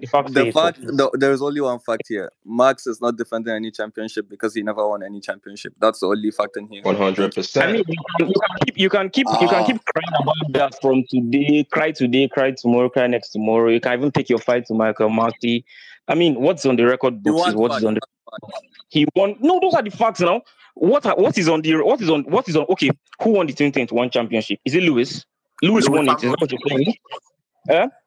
The 0.00 0.06
facts 0.06 0.32
The 0.32 0.50
fact, 0.52 0.80
the, 0.80 1.10
there 1.14 1.32
is 1.32 1.42
only 1.42 1.60
one 1.60 1.78
fact 1.78 2.02
here. 2.08 2.30
Max 2.44 2.86
is 2.86 3.00
not 3.00 3.16
defending 3.16 3.54
any 3.54 3.70
championship 3.70 4.28
because 4.28 4.54
he 4.54 4.62
never 4.62 4.86
won 4.88 5.02
any 5.02 5.20
championship. 5.20 5.74
That's 5.80 6.00
the 6.00 6.06
only 6.06 6.30
fact 6.30 6.56
in 6.56 6.68
here. 6.68 6.82
One 6.82 6.96
hundred 6.96 7.32
I 7.32 7.34
percent. 7.34 7.72
mean, 7.72 7.84
you 7.88 7.96
can, 8.18 8.28
you 8.28 8.34
can 8.40 8.58
keep 8.64 8.78
you 8.78 8.88
can 8.90 9.10
keep 9.10 9.26
you 9.40 9.48
can 9.48 9.62
Ah, 9.62 9.66
keep 9.66 9.80
crying 9.84 10.22
about 10.22 10.52
that 10.52 10.80
from 10.80 11.04
today, 11.10 11.64
cry 11.70 11.92
today, 11.92 12.28
cry 12.28 12.52
tomorrow, 12.52 12.88
cry 12.88 13.06
next 13.06 13.30
tomorrow. 13.30 13.68
You 13.70 13.80
can 13.80 13.98
even 13.98 14.10
take 14.10 14.28
your 14.28 14.38
fight 14.38 14.66
to 14.66 14.74
Michael 14.74 15.10
Masi. 15.10 15.64
I 16.08 16.14
mean, 16.14 16.40
what's 16.40 16.64
on 16.66 16.76
the 16.76 16.84
record 16.84 17.22
books 17.22 17.48
is 17.48 17.54
what 17.54 17.76
is 17.76 17.84
on 17.84 17.94
the 17.94 18.00
fact. 18.00 18.64
he 18.88 19.06
won. 19.14 19.36
No, 19.40 19.60
those 19.60 19.74
are 19.74 19.82
the 19.82 19.90
facts 19.90 20.20
now. 20.20 20.42
What 20.74 21.04
are- 21.06 21.16
what 21.16 21.36
is 21.36 21.48
on 21.48 21.60
the 21.62 21.76
what 21.82 22.00
is 22.00 22.08
on 22.08 22.22
what 22.24 22.48
is 22.48 22.56
on? 22.56 22.64
Okay, 22.70 22.90
who 23.22 23.30
won 23.30 23.46
the 23.46 23.52
2021 23.52 24.10
championship? 24.10 24.58
Is 24.64 24.74
it 24.74 24.82
Lewis? 24.82 25.24
Lewis 25.62 25.86
Lewis 25.86 25.88
won 25.90 26.08
it. 26.08 26.16
Is 26.24 26.30
that 26.30 26.40
what 26.40 26.50
you're 26.50 26.60
saying? 26.68 26.94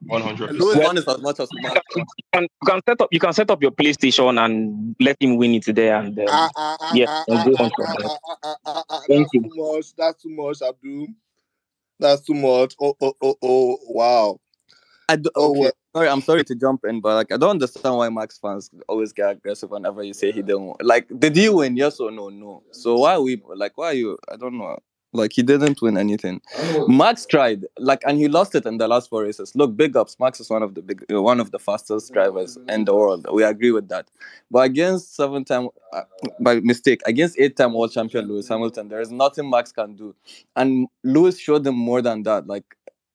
One 0.06 0.22
hundred 0.22 0.52
Lewis 0.52 0.76
percent. 0.76 0.84
won 0.84 0.98
as 0.98 1.22
much 1.22 1.40
as 1.40 1.50
Max. 1.62 1.80
You 1.96 2.06
can, 2.34 2.44
you 2.44 2.68
can 2.68 2.82
set 2.88 3.02
up 3.02 3.10
you 3.12 3.20
can 3.20 3.34
set 3.34 3.50
up 3.50 3.62
your 3.62 3.72
PlayStation 3.72 4.44
and 4.44 4.96
let 5.00 5.16
him 5.22 5.38
win 5.38 5.56
it 5.56 5.66
there 5.74 5.96
and 5.98 6.18
um, 6.20 6.26
ah, 6.30 6.50
ah, 6.56 6.78
ah, 6.82 6.92
yeah, 6.94 7.06
ah, 7.10 7.24
and 7.28 7.56
go 7.58 7.64
on 7.64 7.72
from 7.76 7.96
there. 7.98 8.10
Thank 9.08 9.28
That's 9.28 9.34
you. 9.34 9.42
too 9.44 9.52
much. 9.56 9.96
That's 9.98 10.24
too 10.24 10.30
much, 10.30 10.62
Abdul. 10.62 11.08
That's 12.00 12.22
too 12.22 12.34
much. 12.34 12.76
Oh, 12.82 12.96
oh, 13.02 13.14
oh, 13.22 13.36
oh. 13.42 13.78
Wow. 13.88 14.40
I 15.10 15.16
do, 15.18 15.30
Oh, 15.36 15.52
okay, 15.52 15.60
well. 15.60 15.72
sorry, 15.96 16.10
I'm 16.10 16.22
sorry 16.22 16.44
to 16.46 16.56
jump 16.56 16.86
in, 16.86 17.02
but 17.02 17.16
like 17.16 17.32
I 17.32 17.38
don't 17.38 17.52
understand 17.52 17.96
why 17.98 18.10
Max 18.10 18.38
fans 18.40 18.70
always 18.88 19.14
get 19.14 19.32
aggressive 19.32 19.70
whenever 19.70 20.02
you 20.04 20.14
say 20.14 20.32
he 20.32 20.42
didn't. 20.42 20.66
win. 20.66 20.76
Like, 20.82 21.08
did 21.20 21.36
he 21.36 21.50
win? 21.50 21.78
Yes 21.78 22.00
or 22.00 22.12
no? 22.12 22.30
No. 22.30 22.64
So 22.72 22.98
why 22.98 23.14
are 23.14 23.22
we 23.22 23.42
like? 23.56 23.78
Why 23.78 23.88
are 23.88 23.94
you? 23.94 24.18
I 24.32 24.38
don't 24.38 24.58
know. 24.58 24.78
Like 25.14 25.32
he 25.34 25.44
didn't 25.44 25.82
win 25.82 25.98
anything. 25.98 26.42
Max 26.88 27.26
tried, 27.26 27.66
like, 27.78 28.02
and 28.06 28.18
he 28.18 28.28
lost 28.28 28.56
it 28.56 28.66
in 28.66 28.78
the 28.78 28.88
last 28.88 29.10
four 29.10 29.24
races. 29.24 29.56
Look, 29.56 29.78
big 29.78 29.96
ups. 29.96 30.18
Max 30.20 30.40
is 30.40 30.50
one 30.50 30.64
of 30.64 30.74
the 30.74 30.82
big, 30.82 31.06
uh, 31.12 31.22
one 31.22 31.40
of 31.40 31.52
the 31.52 31.60
fastest 31.60 32.12
drivers 32.12 32.58
in 32.68 32.86
the 32.86 32.96
world. 32.96 33.28
We 33.32 33.44
agree 33.44 33.72
with 33.72 33.90
that. 33.90 34.10
But 34.50 34.66
against 34.66 35.16
seven-time, 35.16 35.70
uh, 35.94 36.02
by 36.40 36.60
mistake, 36.62 37.02
against 37.06 37.40
eight-time 37.40 37.74
world 37.74 37.92
champion 37.92 38.28
Lewis 38.28 38.48
Hamilton, 38.48 38.90
there 38.90 39.02
is 39.02 39.12
nothing 39.12 39.50
Max 39.50 39.72
can 39.72 39.96
do, 39.96 40.16
and 40.56 40.88
Lewis 41.04 41.38
showed 41.38 41.64
them 41.64 41.76
more 41.76 42.02
than 42.02 42.24
that. 42.24 42.48
Like, 42.48 42.66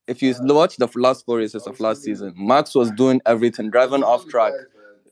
if 0.06 0.22
you 0.22 0.34
watch 0.40 0.76
the 0.76 0.88
last 0.96 1.26
four 1.26 1.38
races 1.38 1.66
of 1.66 1.78
last 1.80 2.02
season, 2.02 2.32
Max 2.36 2.74
was 2.74 2.90
doing 2.92 3.20
everything, 3.26 3.70
driving 3.70 4.02
off 4.02 4.26
track, 4.28 4.52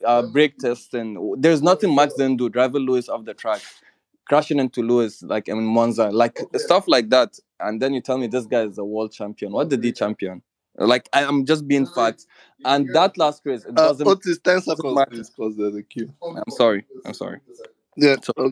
uh, 0.05 0.23
brake 0.23 0.57
testing. 0.57 1.35
There's 1.37 1.61
nothing 1.61 1.93
Max 1.93 2.13
didn't 2.15 2.37
do, 2.37 2.49
driving 2.49 2.81
Lewis 2.83 3.07
off 3.09 3.25
the 3.25 3.33
track, 3.33 3.61
crashing 4.29 4.59
into 4.59 4.81
Lewis 4.81 5.23
like 5.23 5.47
in 5.47 5.63
Monza, 5.63 6.09
like 6.09 6.39
stuff 6.55 6.85
like 6.87 7.09
that. 7.09 7.37
And 7.59 7.81
then 7.81 7.93
you 7.93 8.01
tell 8.01 8.17
me 8.17 8.27
this 8.27 8.45
guy 8.45 8.63
is 8.63 8.77
a 8.77 8.85
world 8.85 9.11
champion. 9.13 9.51
What 9.53 9.69
did 9.69 9.83
he 9.83 9.91
champion? 9.91 10.41
Like 10.75 11.09
I, 11.13 11.23
am 11.23 11.45
just 11.45 11.67
being 11.67 11.87
facts. 11.87 12.27
And 12.65 12.87
that 12.93 13.17
last 13.17 13.41
race, 13.45 13.63
it 13.65 13.71
Uh, 13.77 13.87
doesn't. 13.89 14.07
Otis, 14.07 14.39
10 14.39 14.55
doesn't 14.55 14.77
seconds, 14.77 14.95
matter. 14.95 15.11
please, 15.11 15.29
because 15.29 15.57
there's 15.57 15.75
a 15.75 15.83
queue. 15.83 16.13
I'm 16.23 16.51
sorry. 16.51 16.85
I'm 17.05 17.13
sorry. 17.13 17.39
Yeah. 17.95 18.17
So 18.21 18.51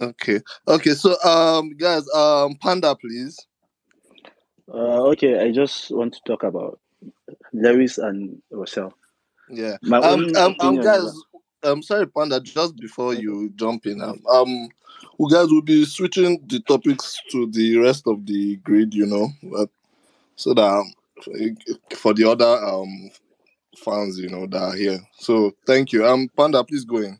Okay. 0.00 0.40
Okay. 0.68 0.94
So, 0.94 1.20
um, 1.22 1.70
guys, 1.76 2.08
um, 2.14 2.56
Panda, 2.60 2.96
please. 2.96 3.38
Uh, 4.72 5.04
okay, 5.10 5.40
I 5.40 5.52
just 5.52 5.90
want 5.90 6.14
to 6.14 6.20
talk 6.26 6.42
about 6.42 6.80
Lewis 7.52 7.98
and 7.98 8.42
Russell. 8.50 8.94
Yeah. 9.50 9.76
My 9.82 9.98
Um, 9.98 10.04
own 10.20 10.36
um, 10.36 10.56
um, 10.60 10.76
guys. 10.80 11.12
Um, 11.64 11.82
sorry, 11.82 12.06
Panda. 12.06 12.40
Just 12.40 12.76
before 12.76 13.14
you 13.14 13.50
jump 13.56 13.86
in, 13.86 14.02
um, 14.02 14.20
um, 14.30 14.68
we 15.18 15.30
guys 15.30 15.48
will 15.48 15.62
be 15.62 15.84
switching 15.84 16.44
the 16.46 16.60
topics 16.60 17.20
to 17.30 17.50
the 17.50 17.78
rest 17.78 18.06
of 18.06 18.26
the 18.26 18.56
grid. 18.56 18.94
You 18.94 19.06
know, 19.06 19.28
but 19.42 19.70
so 20.36 20.54
that 20.54 20.62
um, 20.62 20.92
for 21.96 22.14
the 22.14 22.28
other 22.28 22.44
um 22.44 23.10
fans, 23.78 24.18
you 24.18 24.28
know, 24.28 24.46
that 24.46 24.62
are 24.62 24.76
here. 24.76 25.00
So, 25.18 25.52
thank 25.66 25.92
you. 25.92 26.06
Um, 26.06 26.28
Panda, 26.36 26.64
please 26.64 26.84
go 26.84 26.98
in. 26.98 27.18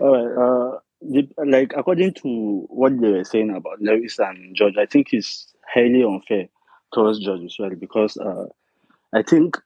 All 0.00 0.12
right. 0.12 0.76
Uh, 0.76 0.78
the, 1.02 1.28
like 1.44 1.72
according 1.76 2.14
to 2.14 2.66
what 2.68 2.98
they 3.00 3.10
were 3.10 3.24
saying 3.24 3.50
about 3.54 3.80
Lewis 3.80 4.18
and 4.18 4.54
George, 4.56 4.76
I 4.78 4.86
think 4.86 5.08
it's 5.12 5.52
highly 5.72 6.02
unfair 6.02 6.48
towards 6.94 7.18
George 7.20 7.44
as 7.44 7.56
well 7.58 7.70
because 7.78 8.16
uh, 8.16 8.46
I 9.12 9.22
think 9.22 9.58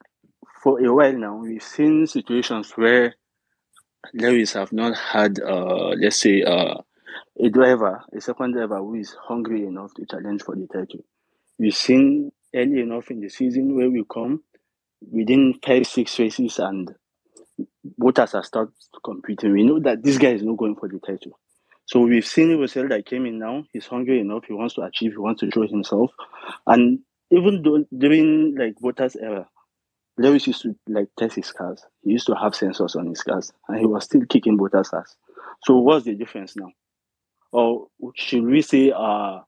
for 0.62 0.84
a 0.84 0.92
while 0.92 1.12
now 1.12 1.36
we've 1.36 1.62
seen 1.62 2.06
situations 2.06 2.72
where 2.72 3.14
Lewis 4.14 4.52
have 4.54 4.72
not 4.72 4.96
had, 4.96 5.40
uh, 5.40 5.90
let's 5.90 6.16
say, 6.16 6.42
uh, 6.42 6.74
a 7.38 7.48
driver, 7.48 8.02
a 8.12 8.20
second 8.20 8.52
driver 8.52 8.78
who 8.78 8.94
is 8.94 9.14
hungry 9.22 9.66
enough 9.66 9.94
to 9.94 10.06
challenge 10.06 10.42
for 10.42 10.56
the 10.56 10.66
title. 10.66 11.04
We've 11.58 11.74
seen 11.74 12.32
early 12.54 12.80
enough 12.80 13.10
in 13.10 13.20
the 13.20 13.28
season 13.28 13.76
where 13.76 13.90
we 13.90 14.04
come 14.10 14.42
within 15.00 15.54
five, 15.64 15.86
six 15.86 16.18
races 16.18 16.58
and 16.58 16.94
Bottas 18.00 18.32
has 18.32 18.46
started 18.46 18.74
competing. 19.04 19.52
We 19.52 19.62
know 19.62 19.80
that 19.80 20.02
this 20.02 20.18
guy 20.18 20.30
is 20.30 20.42
not 20.42 20.56
going 20.56 20.76
for 20.76 20.88
the 20.88 20.98
title. 20.98 21.38
So 21.86 22.00
we've 22.00 22.26
seen 22.26 22.58
Russell 22.58 22.88
that 22.88 23.06
came 23.06 23.26
in 23.26 23.38
now. 23.38 23.64
He's 23.72 23.86
hungry 23.86 24.20
enough. 24.20 24.44
He 24.46 24.52
wants 24.54 24.74
to 24.74 24.82
achieve. 24.82 25.12
He 25.12 25.18
wants 25.18 25.40
to 25.40 25.50
show 25.50 25.66
himself. 25.66 26.10
And 26.66 27.00
even 27.30 27.62
though 27.62 27.84
during 27.96 28.56
like 28.56 28.74
Bottas 28.82 29.16
era, 29.20 29.48
Lewis 30.20 30.46
used 30.46 30.62
to 30.62 30.76
like 30.86 31.08
test 31.18 31.36
his 31.36 31.50
cars. 31.50 31.82
He 32.02 32.12
used 32.12 32.26
to 32.26 32.34
have 32.34 32.52
sensors 32.52 32.94
on 32.94 33.06
his 33.06 33.22
cars, 33.22 33.52
and 33.68 33.78
he 33.78 33.86
was 33.86 34.04
still 34.04 34.20
kicking 34.28 34.58
Bottas 34.58 34.92
ass. 34.92 35.16
So 35.64 35.78
what's 35.78 36.04
the 36.04 36.14
difference 36.14 36.56
now? 36.56 36.70
Or 37.52 37.86
should 38.14 38.44
we 38.44 38.60
say, 38.60 38.92
uh, 38.94 39.38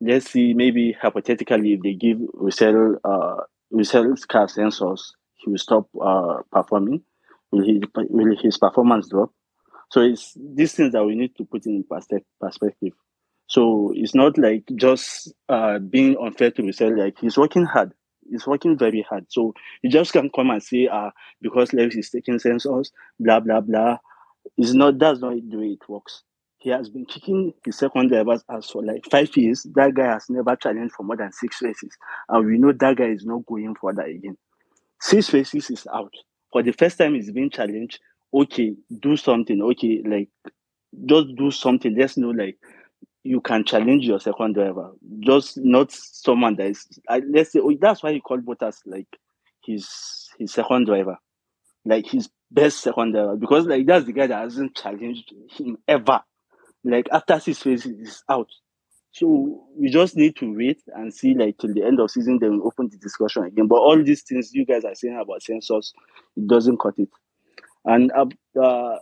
let's 0.00 0.30
see, 0.30 0.52
maybe 0.52 0.92
hypothetically, 1.00 1.74
if 1.74 1.82
they 1.82 1.94
give 1.94 2.18
Russell 2.34 2.96
uh, 3.04 3.42
Russell's 3.70 4.24
car 4.24 4.46
sensors, 4.46 5.00
he 5.36 5.50
will 5.50 5.58
stop 5.58 5.86
uh, 6.02 6.38
performing. 6.50 7.02
Will, 7.52 7.64
he, 7.64 7.80
will 7.94 8.36
his 8.36 8.58
performance 8.58 9.08
drop? 9.08 9.30
So 9.92 10.00
it's 10.00 10.36
these 10.36 10.72
things 10.72 10.92
that 10.92 11.04
we 11.04 11.14
need 11.14 11.36
to 11.36 11.44
put 11.44 11.66
in 11.66 11.84
perspective. 11.84 12.92
So 13.46 13.92
it's 13.94 14.14
not 14.14 14.36
like 14.36 14.64
just 14.74 15.32
uh, 15.48 15.78
being 15.78 16.16
unfair 16.20 16.50
to 16.50 16.62
Russell. 16.64 16.98
Like 16.98 17.18
he's 17.20 17.38
working 17.38 17.64
hard. 17.64 17.92
He's 18.30 18.46
working 18.46 18.76
very 18.78 19.02
hard. 19.08 19.26
So 19.28 19.54
you 19.82 19.90
just 19.90 20.12
can't 20.12 20.32
come 20.32 20.50
and 20.50 20.62
say, 20.62 20.88
uh, 20.88 21.10
because 21.40 21.72
Lewis 21.72 21.96
is 21.96 22.10
taking 22.10 22.38
sensors, 22.38 22.90
blah 23.20 23.40
blah 23.40 23.60
blah. 23.60 23.98
It's 24.56 24.72
not 24.74 24.98
that's 24.98 25.20
not 25.20 25.34
the 25.48 25.56
way 25.58 25.66
it 25.80 25.88
works. 25.88 26.22
He 26.58 26.70
has 26.70 26.88
been 26.88 27.06
kicking 27.06 27.52
his 27.64 27.78
second 27.78 28.08
drivers 28.08 28.42
as 28.50 28.70
for 28.70 28.84
like 28.84 29.04
five 29.10 29.36
years. 29.36 29.66
That 29.74 29.94
guy 29.94 30.12
has 30.12 30.26
never 30.28 30.56
challenged 30.56 30.94
for 30.94 31.04
more 31.04 31.16
than 31.16 31.32
six 31.32 31.62
races. 31.62 31.96
And 32.28 32.46
we 32.46 32.58
know 32.58 32.72
that 32.72 32.96
guy 32.96 33.06
is 33.06 33.24
not 33.24 33.46
going 33.46 33.74
for 33.76 33.92
that 33.94 34.08
again. 34.08 34.36
Six 35.00 35.32
races 35.32 35.70
is 35.70 35.86
out. 35.92 36.12
For 36.52 36.62
the 36.62 36.72
first 36.72 36.98
time 36.98 37.14
he's 37.14 37.30
been 37.32 37.50
challenged, 37.50 38.00
okay, 38.34 38.74
do 39.00 39.16
something. 39.16 39.62
Okay, 39.62 40.02
like 40.06 40.28
just 41.06 41.34
do 41.36 41.50
something. 41.50 41.96
Let's 41.96 42.16
know 42.16 42.30
like 42.30 42.58
you 43.26 43.40
can 43.40 43.64
challenge 43.64 44.04
your 44.04 44.20
second 44.20 44.54
driver, 44.54 44.92
just 45.20 45.58
not 45.58 45.92
someone 45.92 46.56
that 46.56 46.68
is. 46.68 46.86
Uh, 47.08 47.20
let's 47.30 47.52
say 47.52 47.60
oh, 47.62 47.72
that's 47.80 48.02
why 48.02 48.12
he 48.12 48.20
called 48.20 48.44
Bottas 48.44 48.78
like 48.86 49.08
his 49.64 50.28
his 50.38 50.52
second 50.52 50.86
driver, 50.86 51.18
like 51.84 52.06
his 52.06 52.28
best 52.50 52.80
second 52.80 53.12
driver, 53.12 53.36
because 53.36 53.66
like 53.66 53.86
that's 53.86 54.06
the 54.06 54.12
guy 54.12 54.26
that 54.26 54.40
hasn't 54.40 54.76
challenged 54.76 55.32
him 55.50 55.76
ever. 55.88 56.20
Like 56.84 57.08
after 57.10 57.40
six 57.40 57.66
races, 57.66 57.98
is 57.98 58.22
out. 58.28 58.48
So 59.12 59.64
we 59.74 59.88
just 59.88 60.14
need 60.14 60.36
to 60.36 60.54
wait 60.54 60.82
and 60.94 61.12
see 61.12 61.34
like 61.34 61.58
till 61.58 61.72
the 61.72 61.84
end 61.84 62.00
of 62.00 62.10
season, 62.10 62.38
then 62.38 62.52
we 62.52 62.60
open 62.60 62.88
the 62.90 62.98
discussion 62.98 63.44
again. 63.44 63.66
But 63.66 63.76
all 63.76 64.02
these 64.02 64.22
things 64.22 64.50
you 64.52 64.66
guys 64.66 64.84
are 64.84 64.94
saying 64.94 65.18
about 65.18 65.40
sensors, 65.40 65.92
it 66.36 66.46
doesn't 66.46 66.78
cut 66.78 66.98
it. 66.98 67.08
And 67.84 68.12
uh, 68.12 68.26
uh, 68.60 68.98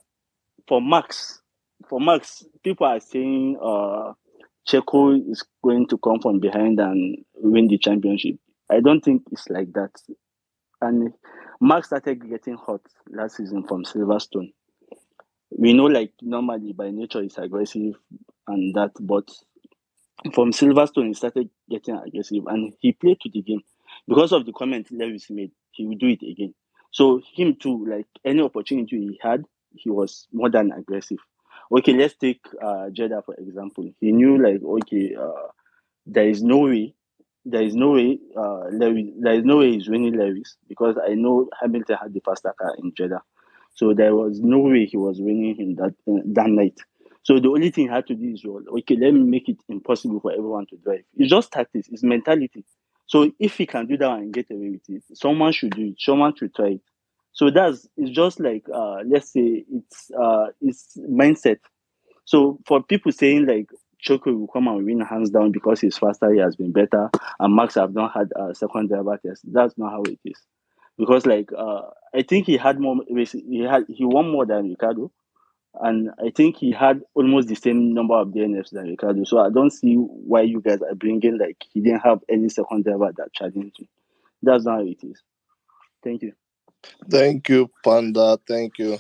for 0.69 0.81
Max, 0.81 1.41
for 1.89 2.01
Max, 2.01 2.45
people 2.63 2.87
are 2.87 3.01
saying 3.01 3.59
uh, 3.63 4.13
Checo 4.69 5.31
is 5.31 5.45
going 5.63 5.87
to 5.89 5.99
come 5.99 6.21
from 6.21 6.41
behind 6.41 6.81
and 6.81 7.25
win 7.35 7.69
the 7.69 7.79
championship. 7.79 8.37
I 8.71 8.81
don't 8.81 9.03
think 9.03 9.23
it's 9.31 9.49
like 9.49 9.73
that. 9.75 9.91
And 10.81 11.13
Max 11.61 11.89
started 11.89 12.29
getting 12.29 12.55
hot 12.55 12.81
last 13.09 13.37
season 13.37 13.65
from 13.65 13.85
Silverstone. 13.85 14.53
We 15.57 15.73
know, 15.73 15.85
like 15.85 16.13
normally 16.21 16.73
by 16.73 16.91
nature, 16.91 17.23
he's 17.23 17.39
aggressive 17.39 17.95
and 18.49 18.75
that, 18.75 18.93
but 19.01 19.31
from 20.35 20.53
Silverstone, 20.53 21.09
he 21.09 21.15
started 21.15 21.51
getting 21.71 21.97
aggressive 21.97 22.45
and 22.47 22.73
he 22.81 22.93
played 22.93 23.21
to 23.21 23.31
the 23.31 23.43
game. 23.43 23.63
Because 24.09 24.33
of 24.33 24.47
the 24.47 24.53
comment 24.53 24.91
Lewis 24.91 25.31
made, 25.31 25.53
he 25.71 25.87
will 25.87 25.97
do 25.97 26.09
it 26.09 26.23
again. 26.23 26.55
So 26.91 27.21
him 27.35 27.57
too, 27.57 27.87
like 27.87 28.07
any 28.25 28.41
opportunity 28.41 28.99
he 28.99 29.21
had, 29.23 29.45
he 29.75 29.91
was 29.91 30.27
more 30.33 30.51
than 30.51 30.73
aggressive. 30.73 31.19
Okay, 31.73 31.93
let's 31.93 32.15
take 32.15 32.41
uh, 32.63 32.91
Jeddah 32.91 33.23
for 33.23 33.35
example. 33.35 33.91
He 34.01 34.13
knew 34.13 34.43
like 34.43 34.63
okay, 34.63 35.15
uh, 35.15 35.49
there 36.07 36.29
is 36.29 36.43
no 36.43 36.59
way, 36.61 36.95
there 37.45 37.63
is 37.63 37.75
no 37.75 37.93
way, 37.93 38.19
uh, 38.37 38.67
Lewis, 38.71 39.13
there 39.19 39.35
is 39.35 39.45
no 39.45 39.59
way 39.59 39.73
he's 39.73 39.89
winning 39.89 40.17
Lewis 40.17 40.57
because 40.69 40.97
I 41.03 41.15
know 41.15 41.49
Hamilton 41.61 41.97
had 42.01 42.15
the 42.15 42.21
faster 42.21 42.55
car 42.59 42.75
in 42.79 42.93
Jeddah, 42.95 43.23
so 43.75 43.95
there 43.95 44.15
was 44.15 44.41
no 44.41 44.59
way 44.61 44.87
he 44.87 44.97
was 44.97 45.21
winning 45.21 45.57
him 45.57 45.75
that 45.77 45.95
uh, 46.09 46.23
that 46.27 46.49
night. 46.51 46.79
So 47.23 47.41
the 47.41 47.49
only 47.49 47.71
thing 47.71 47.87
he 47.87 47.91
had 47.91 48.07
to 48.09 48.15
do 48.15 48.33
is, 48.35 48.45
well, 48.45 48.63
okay, 48.79 48.97
let 48.97 49.13
me 49.15 49.21
make 49.21 49.49
it 49.49 49.57
impossible 49.69 50.21
for 50.21 50.33
everyone 50.33 50.67
to 50.67 50.77
drive. 50.77 51.05
It's 51.17 51.31
just 51.31 51.53
tactics, 51.53 51.89
it's 51.91 52.03
mentality. 52.03 52.65
So 53.07 53.33
if 53.39 53.57
he 53.57 53.67
can 53.67 53.87
do 53.87 53.97
that 53.99 54.13
and 54.19 54.33
get 54.33 54.51
away 54.51 54.71
with 54.71 54.83
it, 54.89 55.05
someone 55.17 55.53
should 55.53 55.75
do 55.75 55.87
it. 55.89 55.95
Someone 55.99 56.35
should 56.37 56.55
try 56.55 56.69
it. 56.69 56.81
So 57.35 57.51
that's 57.51 57.87
it's 57.97 58.11
just 58.11 58.41
like 58.41 58.65
uh, 58.73 58.99
let's 59.07 59.33
say 59.33 59.65
it's 59.69 60.11
uh, 60.11 60.47
it's 60.61 60.97
mindset. 60.99 61.59
So 62.25 62.59
for 62.67 62.83
people 62.83 63.13
saying 63.13 63.47
like 63.47 63.67
Checo 64.03 64.39
will 64.39 64.47
come 64.47 64.69
and 64.69 64.85
win 64.85 65.01
hands 65.01 65.31
down 65.31 65.51
because 65.51 65.81
he's 65.81 65.99
faster, 65.99 66.33
he 66.33 66.39
has 66.39 66.57
been 66.57 66.73
better, 66.73 67.11
and 67.41 67.55
Max 67.55 67.75
have 67.75 67.93
not 67.93 68.13
had 68.15 68.31
a 68.37 68.55
second 68.55 68.89
driver 68.89 69.19
test. 69.25 69.43
That's 69.53 69.77
not 69.77 69.91
how 69.91 70.03
it 70.03 70.19
is. 70.25 70.41
Because 70.97 71.27
like 71.27 71.51
uh, 71.57 71.83
I 72.15 72.23
think 72.23 72.47
he 72.47 72.57
had 72.57 72.79
more 72.79 72.97
he 73.09 73.65
had 73.65 73.85
he 73.89 74.05
won 74.05 74.31
more 74.31 74.47
than 74.47 74.69
Ricciardo, 74.69 75.11
and 75.81 76.11
I 76.25 76.31
think 76.31 76.57
he 76.57 76.71
had 76.71 77.03
almost 77.15 77.49
the 77.49 77.57
same 77.57 77.95
number 77.95 78.15
of 78.15 78.29
DNFs 78.29 78.71
than 78.71 78.91
Ricciardo. 78.91 79.25
So 79.25 79.41
I 79.41 79.51
don't 79.51 79.73
see 79.73 79.97
why 79.97 80.43
you 80.43 80.61
guys 80.61 80.83
are 80.83 80.95
bringing 80.95 81.37
like 81.37 81.65
he 81.73 81.81
didn't 81.81 82.03
have 82.03 82.21
any 82.29 82.49
second 82.49 82.85
driver 82.85 83.13
that 83.17 83.33
challenged 83.33 83.81
him. 83.81 83.89
That's 84.41 84.65
not 84.65 84.79
how 84.79 84.87
it 84.87 85.03
is. 85.03 85.21
Thank 86.05 86.23
you. 86.23 86.35
Thank 87.11 87.49
you, 87.49 87.71
Panda. 87.85 88.39
Thank 88.47 88.79
you. 88.79 88.99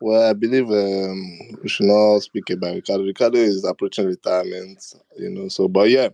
Well, 0.00 0.30
I 0.30 0.32
believe 0.34 0.70
um, 0.70 1.38
we 1.62 1.68
should 1.68 1.86
not 1.86 2.20
speak 2.20 2.50
about 2.50 2.74
Ricciardo. 2.74 3.04
Ricciardo 3.04 3.38
is 3.38 3.64
approaching 3.64 4.06
retirement, 4.06 4.82
you 5.18 5.30
know. 5.30 5.48
So, 5.48 5.68
but 5.68 5.90
yeah, 5.90 6.08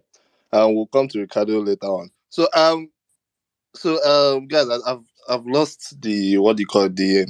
um, 0.52 0.74
we'll 0.74 0.86
come 0.86 1.08
to 1.08 1.20
Ricciardo 1.20 1.60
later 1.60 1.86
on. 1.86 2.10
So, 2.30 2.48
um, 2.54 2.90
so 3.74 4.02
um, 4.04 4.46
guys, 4.48 4.68
I- 4.68 4.92
I've 4.92 5.04
I've 5.28 5.46
lost 5.46 6.00
the 6.02 6.38
what 6.38 6.56
do 6.56 6.62
you 6.62 6.66
call 6.66 6.84
it, 6.84 6.96
the 6.96 7.26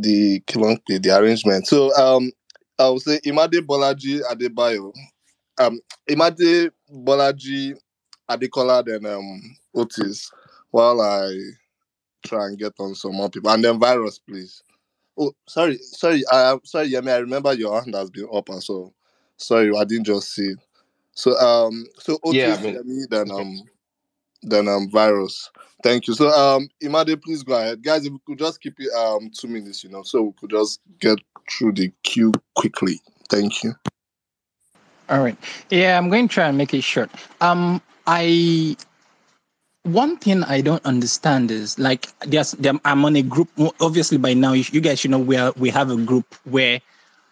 the 0.00 0.40
kilonki, 0.46 1.02
the 1.02 1.16
arrangement. 1.18 1.66
So, 1.66 1.94
um, 1.96 2.30
I 2.78 2.88
will 2.88 3.00
say 3.00 3.20
Imade 3.26 3.60
Bolaji 3.66 4.20
Adebayo, 4.30 4.92
um, 5.58 5.80
Imade 6.08 6.70
Bolaji 6.92 7.76
Adekola, 8.30 8.84
then 8.84 9.06
um, 9.06 9.56
Otis, 9.74 10.30
while 10.70 11.00
I 11.00 11.36
try 12.28 12.46
and 12.46 12.58
get 12.58 12.74
on 12.78 12.94
some 12.94 13.14
more 13.14 13.30
people, 13.30 13.50
and 13.50 13.64
then 13.64 13.78
virus, 13.78 14.18
please. 14.18 14.62
Oh, 15.18 15.32
sorry, 15.48 15.78
sorry, 15.78 16.22
I 16.32 16.52
am 16.52 16.60
sorry, 16.64 16.90
Yemi. 16.90 17.10
I 17.12 17.18
remember 17.18 17.52
your 17.54 17.80
hand 17.80 17.94
has 17.94 18.10
been 18.10 18.28
up, 18.32 18.48
and 18.48 18.62
so 18.62 18.92
sorry, 19.36 19.76
I 19.76 19.84
didn't 19.84 20.04
just 20.04 20.32
see. 20.32 20.50
it. 20.50 20.58
So, 21.12 21.36
um, 21.38 21.84
so 21.98 22.18
Otis, 22.24 22.34
Yeah, 22.34 22.54
I 22.54 22.62
mean, 22.62 22.76
Yemi, 22.76 23.08
then 23.08 23.30
um, 23.30 23.62
then 24.42 24.68
um, 24.68 24.88
virus. 24.90 25.50
Thank 25.82 26.06
you. 26.08 26.14
So, 26.14 26.28
um, 26.28 26.68
Imade, 26.82 27.20
please 27.22 27.42
go 27.42 27.54
ahead, 27.54 27.82
guys. 27.82 28.04
If 28.04 28.12
we 28.12 28.18
could 28.26 28.38
just 28.38 28.60
keep 28.60 28.74
it 28.78 28.92
um 28.92 29.30
two 29.36 29.48
minutes, 29.48 29.82
you 29.82 29.90
know, 29.90 30.02
so 30.02 30.22
we 30.22 30.32
could 30.38 30.50
just 30.50 30.80
get 31.00 31.18
through 31.50 31.72
the 31.72 31.92
queue 32.02 32.32
quickly. 32.54 33.00
Thank 33.28 33.64
you. 33.64 33.74
All 35.08 35.22
right. 35.22 35.36
Yeah, 35.70 35.96
I'm 35.96 36.10
going 36.10 36.28
to 36.28 36.34
try 36.34 36.48
and 36.48 36.58
make 36.58 36.74
it 36.74 36.84
short. 36.84 37.10
Um, 37.40 37.80
I 38.06 38.76
one 39.84 40.16
thing 40.18 40.42
I 40.44 40.60
don't 40.60 40.84
understand 40.84 41.50
is 41.50 41.78
like 41.78 42.08
there's 42.20 42.52
there, 42.52 42.74
I'm 42.84 43.04
on 43.04 43.16
a 43.16 43.22
group. 43.22 43.48
Obviously, 43.80 44.18
by 44.18 44.34
now 44.34 44.52
you, 44.52 44.80
guys 44.80 45.00
should 45.00 45.10
know 45.10 45.18
we 45.18 45.36
are 45.36 45.52
we 45.56 45.70
have 45.70 45.90
a 45.90 45.96
group 45.96 46.34
where 46.44 46.80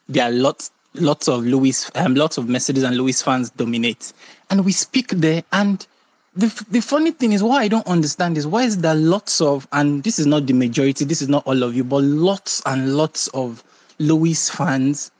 there 0.09 0.25
are 0.25 0.31
lots 0.31 0.71
lots 0.95 1.29
of 1.29 1.45
Lewis 1.45 1.91
um 1.95 2.15
lots 2.15 2.39
of 2.39 2.49
Mercedes 2.49 2.83
and 2.83 2.97
Lewis 2.97 3.23
fans 3.23 3.51
dominate, 3.51 4.13
and 4.51 4.65
we 4.65 4.73
speak 4.73 5.09
there. 5.09 5.43
And 5.53 5.87
the 6.35 6.65
the 6.71 6.81
funny 6.81 7.11
thing 7.11 7.33
is, 7.33 7.43
what 7.43 7.61
I 7.61 7.69
don't 7.69 7.87
understand 7.87 8.39
is 8.39 8.47
why 8.47 8.63
is 8.63 8.79
there 8.79 8.95
lots 8.95 9.41
of 9.41 9.69
and 9.73 10.03
this 10.03 10.19
is 10.19 10.27
not 10.27 10.47
the 10.47 10.53
majority, 10.55 11.05
this 11.05 11.23
is 11.23 11.29
not 11.29 11.47
all 11.47 11.63
of 11.63 11.75
you, 11.75 11.85
but 11.85 12.03
lots 12.03 12.63
and 12.65 12.97
lots 12.97 13.29
of 13.29 13.63
Lewis 13.99 14.49
fans 14.49 15.11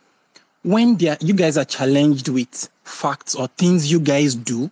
when 0.63 0.97
they 0.97 1.09
are, 1.09 1.17
you 1.21 1.33
guys 1.33 1.57
are 1.57 1.65
challenged 1.65 2.29
with 2.29 2.69
facts 2.83 3.37
or 3.37 3.47
things 3.47 3.91
you 3.91 4.01
guys 4.01 4.35
do, 4.35 4.69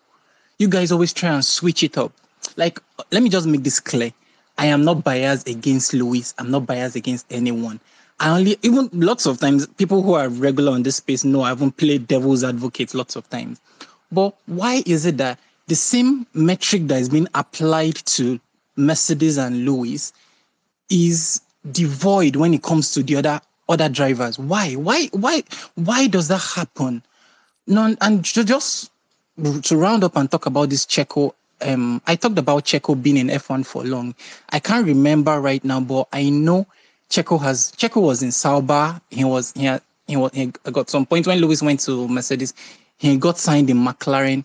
you 0.59 0.67
guys 0.69 0.91
always 0.91 1.13
try 1.13 1.29
and 1.29 1.45
switch 1.45 1.85
it 1.85 1.97
up. 1.97 2.13
Like, 2.57 2.81
let 3.11 3.23
me 3.23 3.31
just 3.31 3.47
make 3.47 3.63
this 3.63 3.81
clear. 3.81 4.13
I 4.59 4.67
am 4.67 4.85
not 4.85 5.03
biased 5.03 5.49
against 5.49 5.93
Lewis. 5.95 6.35
I'm 6.39 6.51
not 6.51 6.67
biased 6.67 6.97
against 6.97 7.27
anyone. 7.31 7.81
I 8.21 8.31
only 8.31 8.57
even 8.63 8.89
lots 8.93 9.27
of 9.27 9.41
times 9.41 9.67
people 9.67 10.03
who 10.03 10.15
are 10.15 10.29
regular 10.29 10.73
on 10.73 10.85
this 10.85 10.97
space 10.97 11.25
know 11.25 11.43
I 11.43 11.49
haven't 11.49 11.77
played 11.77 12.07
devil's 12.07 12.45
advocate 12.45 12.95
lots 12.95 13.17
of 13.17 13.29
times. 13.29 13.61
But 14.13 14.37
why 14.47 14.83
is 14.87 15.05
it 15.07 15.17
that 15.17 15.39
the 15.67 15.75
same 15.75 16.27
metric 16.35 16.87
that 16.87 17.01
is 17.01 17.09
being 17.09 17.27
applied 17.35 17.97
to 17.97 18.39
Mercedes 18.77 19.37
and 19.39 19.65
Lewis 19.65 20.13
is 20.91 21.41
devoid 21.73 22.37
when 22.37 22.55
it 22.55 22.63
comes 22.63 22.93
to 22.93 23.03
the 23.03 23.17
other 23.17 23.41
other 23.69 23.89
drivers? 23.89 24.39
Why? 24.39 24.75
Why? 24.75 25.07
Why? 25.09 25.43
Why 25.75 26.07
does 26.07 26.29
that 26.29 26.39
happen? 26.39 27.03
No, 27.67 27.97
and 28.01 28.23
just 28.23 28.91
to 29.63 29.77
round 29.77 30.05
up 30.05 30.17
and 30.17 30.31
talk 30.31 30.47
about 30.47 30.71
this 30.71 30.87
Checo. 30.87 31.33
Um, 31.65 32.03
I 32.07 32.15
talked 32.15 32.39
about 32.39 32.65
Checo 32.65 33.01
being 33.01 33.17
in 33.17 33.29
F1 33.29 33.65
for 33.67 33.83
long. 33.85 34.15
I 34.51 34.61
can't 34.61 34.87
remember 34.87 35.41
right 35.41 35.65
now, 35.65 35.81
but 35.81 36.09
I 36.13 36.29
know 36.29 36.67
Checo 37.11 37.41
has 37.41 37.73
Checo 37.73 38.03
was 38.03 38.23
in 38.23 38.33
Sauber. 38.33 39.01
He 39.11 39.25
was 39.25 39.53
he 39.53 39.65
had, 39.65 39.83
he 40.07 40.17
was 40.17 40.33
he 40.33 40.47
got 40.47 40.91
some 40.91 41.07
point 41.07 41.27
when 41.27 41.39
Lewis 41.39 41.63
went 41.63 41.81
to 41.81 42.07
Mercedes. 42.09 42.55
He 42.99 43.17
got 43.17 43.39
signed 43.39 43.71
in 43.71 43.79
McLaren. 43.79 44.45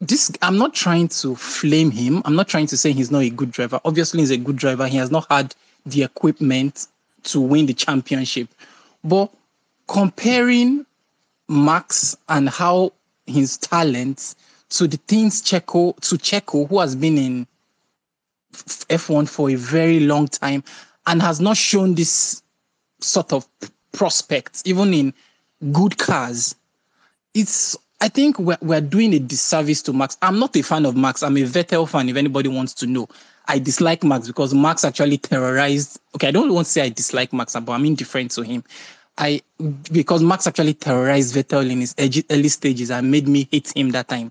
This 0.00 0.30
I'm 0.42 0.58
not 0.58 0.74
trying 0.74 1.08
to 1.08 1.36
flame 1.36 1.90
him. 1.90 2.22
I'm 2.24 2.34
not 2.34 2.48
trying 2.48 2.66
to 2.68 2.76
say 2.76 2.92
he's 2.92 3.10
not 3.10 3.22
a 3.22 3.30
good 3.30 3.50
driver. 3.50 3.80
Obviously, 3.84 4.20
he's 4.20 4.30
a 4.30 4.36
good 4.36 4.56
driver. 4.56 4.86
He 4.88 4.96
has 4.96 5.10
not 5.10 5.26
had 5.30 5.54
the 5.86 6.02
equipment 6.02 6.88
to 7.24 7.40
win 7.40 7.66
the 7.66 7.74
championship. 7.74 8.48
But 9.04 9.32
comparing 9.86 10.84
Max 11.48 12.16
and 12.28 12.48
how 12.48 12.92
his 13.26 13.56
talents 13.58 14.36
to 14.70 14.86
the 14.86 14.96
things 14.96 15.42
Checo 15.42 15.96
to 16.00 16.16
Checo, 16.16 16.68
who 16.68 16.80
has 16.80 16.96
been 16.96 17.18
in 17.18 17.46
F1 18.52 19.28
for 19.28 19.50
a 19.50 19.54
very 19.54 20.00
long 20.00 20.28
time 20.28 20.64
and 21.06 21.22
has 21.22 21.40
not 21.40 21.56
shown 21.56 21.94
this 21.94 22.42
sort 23.00 23.32
of 23.32 23.46
prospects, 23.92 24.62
even 24.66 24.92
in 24.92 25.14
good 25.72 25.98
cars. 25.98 26.54
It's 27.34 27.76
I 28.00 28.08
think 28.08 28.38
we're, 28.38 28.58
we're 28.60 28.80
doing 28.80 29.14
a 29.14 29.18
disservice 29.18 29.82
to 29.82 29.92
Max. 29.92 30.18
I'm 30.20 30.38
not 30.38 30.54
a 30.56 30.62
fan 30.62 30.84
of 30.84 30.96
Max. 30.96 31.22
I'm 31.22 31.36
a 31.36 31.42
Vettel 31.42 31.88
fan, 31.88 32.08
if 32.08 32.16
anybody 32.16 32.48
wants 32.48 32.74
to 32.74 32.86
know. 32.86 33.08
I 33.48 33.58
dislike 33.58 34.04
Max 34.04 34.26
because 34.26 34.52
Max 34.52 34.84
actually 34.84 35.18
terrorized. 35.18 35.98
Okay, 36.14 36.28
I 36.28 36.30
don't 36.30 36.52
want 36.52 36.66
to 36.66 36.72
say 36.72 36.82
I 36.82 36.88
dislike 36.90 37.32
Max, 37.32 37.54
but 37.54 37.72
I'm 37.72 37.84
indifferent 37.86 38.32
to 38.32 38.42
him. 38.42 38.64
I 39.18 39.40
because 39.92 40.22
Max 40.22 40.46
actually 40.46 40.74
terrorized 40.74 41.34
Vettel 41.34 41.70
in 41.70 41.80
his 41.80 41.94
early 42.30 42.48
stages 42.48 42.90
and 42.90 43.10
made 43.10 43.28
me 43.28 43.48
hate 43.50 43.72
him 43.76 43.90
that 43.90 44.08
time. 44.08 44.30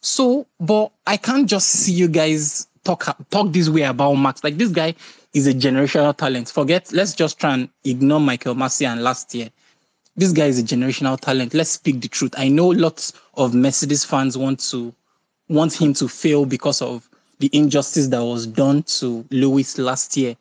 So, 0.00 0.46
but 0.60 0.92
I 1.06 1.16
can't 1.16 1.48
just 1.48 1.68
see 1.68 1.92
you 1.92 2.08
guys 2.08 2.68
talk 2.84 3.04
talk 3.30 3.52
this 3.52 3.68
way 3.68 3.82
about 3.82 4.14
Max. 4.14 4.44
Like 4.44 4.58
this 4.58 4.70
guy 4.70 4.94
is 5.34 5.46
a 5.46 5.54
generational 5.54 6.16
talent. 6.16 6.50
Forget, 6.50 6.92
let's 6.92 7.14
just 7.14 7.38
try 7.38 7.54
and 7.54 7.68
ignore 7.84 8.20
Michael 8.20 8.54
Masi 8.54 8.86
and 8.86 9.02
last 9.02 9.34
year. 9.34 9.50
This 10.16 10.32
guy 10.32 10.46
is 10.46 10.58
a 10.58 10.62
generational 10.62 11.18
talent. 11.18 11.54
Let's 11.54 11.70
speak 11.70 12.00
the 12.00 12.08
truth. 12.08 12.34
I 12.36 12.48
know 12.48 12.68
lots 12.68 13.12
of 13.34 13.54
Mercedes 13.54 14.04
fans 14.04 14.36
want 14.36 14.60
to 14.70 14.92
want 15.48 15.72
him 15.72 15.94
to 15.94 16.08
fail 16.08 16.44
because 16.44 16.82
of 16.82 17.08
the 17.38 17.48
injustice 17.52 18.08
that 18.08 18.22
was 18.22 18.46
done 18.46 18.82
to 18.84 19.24
Lewis 19.30 19.78
last 19.78 20.16
year. 20.16 20.36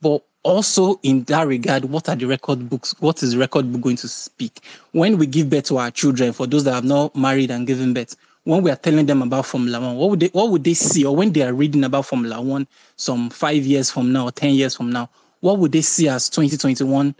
But 0.00 0.22
also 0.46 1.00
in 1.02 1.24
that 1.24 1.46
regard, 1.48 1.86
what 1.86 2.08
are 2.08 2.14
the 2.14 2.24
record 2.24 2.70
books? 2.70 2.94
What 3.00 3.22
is 3.22 3.32
the 3.32 3.38
record 3.38 3.72
book 3.72 3.82
going 3.82 3.96
to 3.96 4.08
speak? 4.08 4.60
When 4.92 5.18
we 5.18 5.26
give 5.26 5.50
birth 5.50 5.64
to 5.64 5.78
our 5.78 5.90
children, 5.90 6.32
for 6.32 6.46
those 6.46 6.62
that 6.64 6.74
have 6.74 6.84
not 6.84 7.16
married 7.16 7.50
and 7.50 7.66
given 7.66 7.92
birth, 7.92 8.14
when 8.44 8.62
we 8.62 8.70
are 8.70 8.76
telling 8.76 9.06
them 9.06 9.22
about 9.22 9.44
Formula 9.44 9.80
One, 9.80 9.96
what 9.96 10.10
would 10.10 10.20
they 10.20 10.28
what 10.28 10.50
would 10.50 10.62
they 10.62 10.74
see? 10.74 11.04
Or 11.04 11.16
when 11.16 11.32
they 11.32 11.42
are 11.42 11.52
reading 11.52 11.82
about 11.82 12.06
Formula 12.06 12.40
One 12.40 12.68
some 12.96 13.28
five 13.28 13.66
years 13.66 13.90
from 13.90 14.12
now, 14.12 14.28
or 14.28 14.30
10 14.30 14.54
years 14.54 14.76
from 14.76 14.90
now, 14.92 15.10
what 15.40 15.58
would 15.58 15.72
they 15.72 15.80
see 15.80 16.08
as 16.08 16.30
2021 16.30 17.14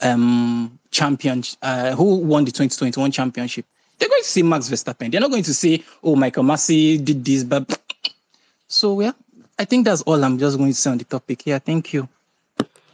um 0.00 0.76
champion 0.90 1.44
uh, 1.62 1.94
who 1.94 2.16
won 2.16 2.44
the 2.44 2.50
2021 2.50 3.12
championship? 3.12 3.64
They're 3.98 4.08
going 4.08 4.22
to 4.22 4.28
see 4.28 4.42
Max 4.42 4.68
Verstappen. 4.68 5.12
They're 5.12 5.20
not 5.20 5.30
going 5.30 5.44
to 5.44 5.54
say, 5.54 5.84
oh, 6.02 6.16
Michael 6.16 6.42
Masi 6.42 7.02
did 7.02 7.24
this, 7.24 7.44
but 7.44 7.78
so 8.66 9.00
yeah, 9.00 9.12
I 9.56 9.64
think 9.64 9.84
that's 9.84 10.02
all 10.02 10.24
I'm 10.24 10.36
just 10.36 10.58
going 10.58 10.70
to 10.70 10.74
say 10.74 10.90
on 10.90 10.98
the 10.98 11.04
topic. 11.04 11.46
Yeah, 11.46 11.60
thank 11.60 11.92
you. 11.92 12.08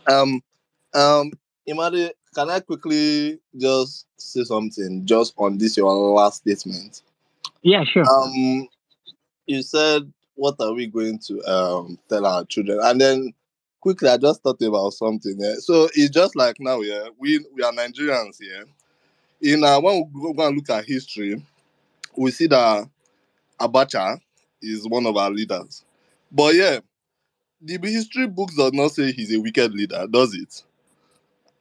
Um, 0.08 0.42
um, 0.94 1.32
Imade, 1.68 2.10
can 2.34 2.50
I 2.50 2.60
quickly 2.60 3.38
just 3.56 4.06
say 4.16 4.44
something 4.44 5.04
just 5.04 5.34
on 5.36 5.58
this 5.58 5.76
your 5.76 5.92
last 5.92 6.38
statement? 6.38 7.02
Yeah, 7.62 7.84
sure. 7.84 8.04
Um, 8.08 8.68
you 9.46 9.62
said, 9.62 10.10
"What 10.34 10.56
are 10.60 10.72
we 10.72 10.86
going 10.86 11.18
to 11.26 11.42
um 11.44 11.98
tell 12.08 12.24
our 12.26 12.44
children?" 12.44 12.78
And 12.82 13.00
then 13.00 13.34
quickly, 13.80 14.08
I 14.08 14.16
just 14.16 14.42
thought 14.42 14.60
about 14.62 14.90
something. 14.90 15.36
Yeah? 15.38 15.54
So 15.58 15.88
it's 15.94 16.10
just 16.10 16.36
like 16.36 16.56
now, 16.60 16.80
yeah, 16.80 17.08
we 17.18 17.44
we 17.54 17.62
are 17.62 17.72
Nigerians, 17.72 18.38
yeah. 18.40 18.64
In 19.40 19.62
uh, 19.64 19.80
when 19.80 20.10
we 20.12 20.32
go 20.34 20.46
and 20.46 20.56
look 20.56 20.70
at 20.70 20.84
history, 20.84 21.44
we 22.16 22.30
see 22.30 22.46
that 22.48 22.88
Abacha 23.60 24.20
is 24.60 24.88
one 24.88 25.06
of 25.06 25.16
our 25.16 25.30
leaders. 25.30 25.84
But 26.30 26.54
yeah, 26.54 26.80
the 27.60 27.78
history 27.82 28.26
books 28.26 28.54
does 28.54 28.72
not 28.72 28.92
say 28.92 29.12
he's 29.12 29.34
a 29.34 29.40
wicked 29.40 29.72
leader, 29.72 30.06
does 30.10 30.34
it? 30.34 30.62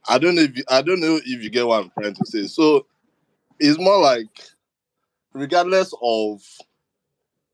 I 0.07 0.17
don't 0.17 0.35
know 0.35 0.41
if 0.41 0.57
you, 0.57 0.63
I 0.69 0.81
don't 0.81 0.99
know 0.99 1.17
if 1.17 1.43
you 1.43 1.49
get 1.49 1.67
what 1.67 1.83
I'm 1.83 1.91
trying 1.99 2.13
to 2.13 2.25
say. 2.25 2.47
So 2.47 2.85
it's 3.59 3.79
more 3.79 3.99
like, 3.99 4.27
regardless 5.33 5.93
of 6.01 6.41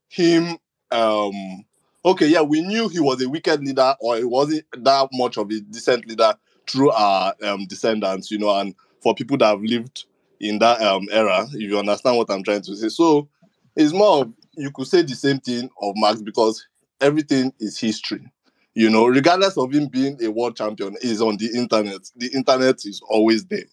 him, 0.08 0.58
um, 0.92 1.64
okay, 2.04 2.26
yeah, 2.26 2.42
we 2.42 2.60
knew 2.60 2.88
he 2.88 3.00
was 3.00 3.20
a 3.22 3.28
wicked 3.28 3.64
leader, 3.64 3.94
or 4.00 4.16
he 4.16 4.24
wasn't 4.24 4.64
that 4.84 5.08
much 5.12 5.36
of 5.36 5.50
a 5.50 5.60
decent 5.60 6.06
leader 6.06 6.34
through 6.68 6.90
our 6.92 7.34
um, 7.42 7.66
descendants, 7.66 8.30
you 8.30 8.38
know, 8.38 8.56
and 8.58 8.74
for 9.02 9.14
people 9.14 9.36
that 9.38 9.46
have 9.46 9.62
lived 9.62 10.04
in 10.40 10.58
that 10.58 10.80
um, 10.82 11.06
era, 11.10 11.46
if 11.52 11.60
you 11.60 11.78
understand 11.78 12.16
what 12.16 12.30
I'm 12.30 12.42
trying 12.42 12.62
to 12.62 12.76
say. 12.76 12.88
So 12.88 13.28
it's 13.76 13.92
more 13.92 14.22
of 14.22 14.32
you 14.56 14.70
could 14.70 14.86
say 14.86 15.02
the 15.02 15.14
same 15.14 15.40
thing 15.40 15.68
of 15.80 15.94
Max 15.96 16.22
because 16.22 16.66
everything 17.00 17.52
is 17.58 17.78
history. 17.78 18.30
You 18.74 18.90
know, 18.90 19.06
regardless 19.06 19.56
of 19.56 19.72
him 19.72 19.86
being 19.86 20.22
a 20.22 20.30
world 20.30 20.56
champion, 20.56 20.96
is 21.00 21.22
on 21.22 21.36
the 21.36 21.50
internet. 21.54 22.10
The 22.16 22.28
internet 22.34 22.84
is 22.84 23.00
always 23.08 23.44
there. 23.46 23.66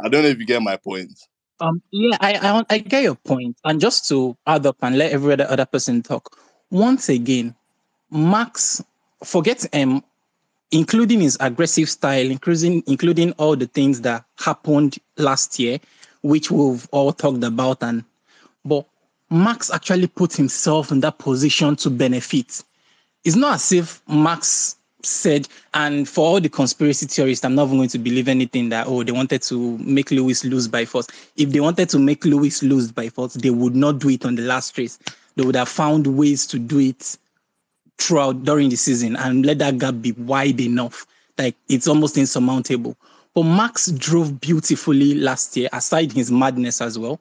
I 0.00 0.08
don't 0.08 0.22
know 0.22 0.28
if 0.28 0.38
you 0.38 0.46
get 0.46 0.62
my 0.62 0.76
point. 0.76 1.10
Um, 1.60 1.82
yeah, 1.90 2.16
I, 2.20 2.34
I 2.34 2.64
I 2.70 2.78
get 2.78 3.02
your 3.02 3.16
point. 3.16 3.56
And 3.64 3.80
just 3.80 4.08
to 4.08 4.36
add 4.46 4.64
up 4.64 4.76
and 4.80 4.96
let 4.96 5.10
every 5.10 5.32
other, 5.32 5.46
other 5.50 5.66
person 5.66 6.02
talk. 6.02 6.38
Once 6.70 7.08
again, 7.08 7.54
Max, 8.10 8.82
forget 9.24 9.66
um, 9.74 10.04
including 10.70 11.20
his 11.20 11.36
aggressive 11.40 11.88
style, 11.88 12.30
including 12.30 12.84
including 12.86 13.32
all 13.32 13.56
the 13.56 13.66
things 13.66 14.02
that 14.02 14.24
happened 14.38 14.98
last 15.16 15.58
year, 15.58 15.80
which 16.22 16.50
we've 16.50 16.86
all 16.92 17.12
talked 17.12 17.42
about, 17.42 17.82
and 17.82 18.04
but 18.64 18.86
Max 19.30 19.70
actually 19.72 20.06
put 20.06 20.32
himself 20.34 20.92
in 20.92 21.00
that 21.00 21.18
position 21.18 21.74
to 21.76 21.90
benefit. 21.90 22.62
It's 23.28 23.36
not 23.36 23.56
as 23.56 23.72
if 23.72 24.00
Max 24.08 24.76
said, 25.02 25.46
and 25.74 26.08
for 26.08 26.26
all 26.26 26.40
the 26.40 26.48
conspiracy 26.48 27.04
theorists, 27.04 27.44
I'm 27.44 27.54
not 27.54 27.66
even 27.66 27.76
going 27.76 27.90
to 27.90 27.98
believe 27.98 28.26
anything 28.26 28.70
that, 28.70 28.86
oh, 28.86 29.02
they 29.02 29.12
wanted 29.12 29.42
to 29.42 29.76
make 29.76 30.10
Lewis 30.10 30.46
lose 30.46 30.66
by 30.66 30.86
force. 30.86 31.08
If 31.36 31.50
they 31.50 31.60
wanted 31.60 31.90
to 31.90 31.98
make 31.98 32.24
Lewis 32.24 32.62
lose 32.62 32.90
by 32.90 33.10
force, 33.10 33.34
they 33.34 33.50
would 33.50 33.76
not 33.76 33.98
do 33.98 34.08
it 34.08 34.24
on 34.24 34.34
the 34.34 34.40
last 34.44 34.78
race. 34.78 34.98
They 35.36 35.44
would 35.44 35.56
have 35.56 35.68
found 35.68 36.06
ways 36.06 36.46
to 36.46 36.58
do 36.58 36.78
it 36.80 37.18
throughout 37.98 38.44
during 38.44 38.70
the 38.70 38.76
season 38.76 39.14
and 39.16 39.44
let 39.44 39.58
that 39.58 39.76
gap 39.76 39.96
be 40.00 40.12
wide 40.12 40.58
enough. 40.62 41.06
Like 41.36 41.54
it's 41.68 41.86
almost 41.86 42.16
insurmountable. 42.16 42.96
But 43.34 43.42
Max 43.42 43.90
drove 43.90 44.40
beautifully 44.40 45.16
last 45.16 45.54
year, 45.54 45.68
aside 45.74 46.12
his 46.12 46.32
madness 46.32 46.80
as 46.80 46.98
well 46.98 47.20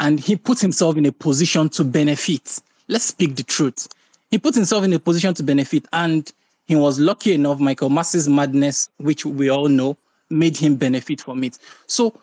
and 0.00 0.18
he 0.18 0.34
put 0.34 0.58
himself 0.58 0.96
in 0.96 1.06
a 1.06 1.12
position 1.12 1.68
to 1.68 1.84
benefit. 1.84 2.60
Let's 2.88 3.04
speak 3.04 3.36
the 3.36 3.44
truth. 3.44 3.88
He 4.30 4.38
put 4.38 4.54
himself 4.54 4.84
in 4.84 4.92
a 4.92 4.98
position 4.98 5.34
to 5.34 5.42
benefit, 5.42 5.86
and 5.92 6.30
he 6.66 6.76
was 6.76 6.98
lucky 6.98 7.34
enough. 7.34 7.60
Michael 7.60 7.90
Masi's 7.90 8.28
madness, 8.28 8.88
which 8.98 9.24
we 9.24 9.48
all 9.50 9.68
know, 9.68 9.96
made 10.30 10.56
him 10.56 10.76
benefit 10.76 11.20
from 11.20 11.44
it. 11.44 11.58
So, 11.86 12.20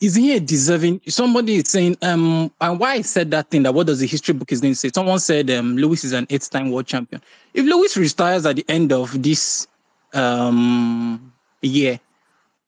is 0.00 0.14
he 0.14 0.34
a 0.34 0.40
deserving? 0.40 1.02
Somebody 1.08 1.56
is 1.56 1.68
saying, 1.68 1.98
um, 2.02 2.50
and 2.60 2.80
why 2.80 2.92
I 2.92 3.02
said 3.02 3.30
that 3.32 3.50
thing 3.50 3.64
that 3.64 3.74
what 3.74 3.86
does 3.86 4.00
the 4.00 4.06
history 4.06 4.32
book 4.32 4.50
is 4.50 4.60
going 4.60 4.72
to 4.72 4.78
say? 4.78 4.90
Someone 4.94 5.18
said, 5.18 5.50
um, 5.50 5.76
Lewis 5.76 6.04
is 6.04 6.12
an 6.12 6.26
eight-time 6.30 6.70
world 6.70 6.86
champion. 6.86 7.20
If 7.52 7.66
Lewis 7.66 7.96
retires 7.96 8.46
at 8.46 8.56
the 8.56 8.64
end 8.68 8.92
of 8.92 9.22
this 9.22 9.66
um 10.14 11.32
year, 11.62 12.00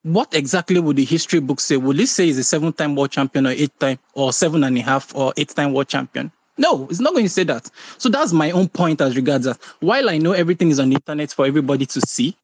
what 0.03 0.35
exactly 0.35 0.81
would 0.81 0.97
the 0.97 1.05
history 1.05 1.41
book 1.41 1.61
say? 1.61 1.77
Would 1.77 1.99
it 2.01 2.09
say 2.09 2.27
he's 2.27 2.39
a 2.39 2.45
seven 2.45 2.73
time 2.73 2.97
world 2.97 3.11
champion 3.11 3.47
or 3.47 3.51
eight 3.51 3.79
time 3.81 3.99
or 4.15 4.33
seven 4.33 4.65
and 4.65 4.77
a 4.77 4.81
half 4.83 5.15
or 5.15 5.33
eight 5.37 5.49
time 5.51 5.73
world 5.73 5.89
champion? 5.89 6.31
No, 6.59 6.87
it's 6.91 7.01
not 7.01 7.13
going 7.13 7.25
to 7.25 7.31
say 7.31 7.45
that. 7.45 7.71
So 7.99 8.09
that's 8.09 8.33
my 8.33 8.51
own 8.51 8.69
point 8.69 9.01
as 9.01 9.17
regards 9.17 9.47
that. 9.47 9.59
While 9.81 10.11
I 10.11 10.19
know 10.19 10.33
everything 10.33 10.71
is 10.71 10.79
on 10.79 10.91
the 10.91 10.97
internet 10.97 11.33
for 11.33 11.47
everybody 11.47 11.87
to 11.87 12.01
see, 12.03 12.37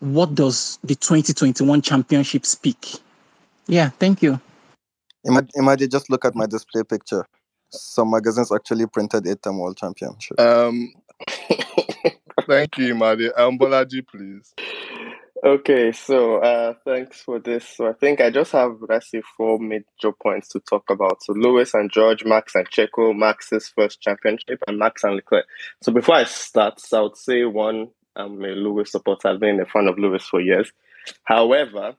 what 0.00 0.34
does 0.34 0.78
the 0.84 0.94
2021 0.94 1.82
championship 1.82 2.44
speak? 2.44 2.96
Yeah, 3.66 3.90
thank 3.90 4.22
you. 4.22 4.40
Imagine, 5.24 5.50
imagine 5.54 5.90
just 5.90 6.10
look 6.10 6.24
at 6.24 6.34
my 6.34 6.46
display 6.46 6.82
picture. 6.82 7.24
Some 7.70 8.10
magazines 8.10 8.50
actually 8.52 8.86
printed 8.86 9.26
eight 9.26 9.42
time 9.42 9.58
world 9.58 9.76
championship. 9.76 10.40
Um, 10.40 10.92
thank 12.46 12.78
you, 12.78 12.94
Imade. 12.94 13.38
Um, 13.38 13.58
Bolaji, 13.58 14.06
please. 14.06 14.54
Okay, 15.42 15.90
so 15.92 16.36
uh, 16.36 16.74
thanks 16.84 17.22
for 17.22 17.38
this. 17.38 17.66
So 17.66 17.88
I 17.88 17.94
think 17.94 18.20
I 18.20 18.28
just 18.28 18.52
have 18.52 18.76
let's 18.86 19.10
say 19.10 19.22
four 19.38 19.58
major 19.58 20.12
points 20.22 20.48
to 20.48 20.60
talk 20.60 20.90
about. 20.90 21.22
So 21.22 21.32
Lewis 21.32 21.72
and 21.72 21.90
George, 21.90 22.26
Max 22.26 22.54
and 22.54 22.70
Checo, 22.70 23.16
Max's 23.16 23.68
first 23.68 24.02
championship, 24.02 24.62
and 24.66 24.78
Max 24.78 25.02
and 25.02 25.14
Leclerc. 25.14 25.46
So 25.82 25.92
before 25.92 26.16
I 26.16 26.24
start, 26.24 26.82
I 26.92 27.00
would 27.00 27.16
say 27.16 27.46
one, 27.46 27.88
I'm 28.14 28.44
a 28.44 28.48
Lewis 28.48 28.92
supporter. 28.92 29.28
I've 29.28 29.40
been 29.40 29.60
a 29.60 29.64
fan 29.64 29.88
of 29.88 29.98
Lewis 29.98 30.24
for 30.24 30.42
years. 30.42 30.70
However, 31.24 31.94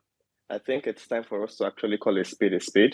I 0.52 0.60
think 0.60 0.86
it's 0.86 1.08
time 1.08 1.24
for 1.24 1.44
us 1.44 1.56
to 1.56 1.66
actually 1.66 1.98
call 1.98 2.20
a 2.20 2.26
spade 2.26 2.54
a 2.54 2.92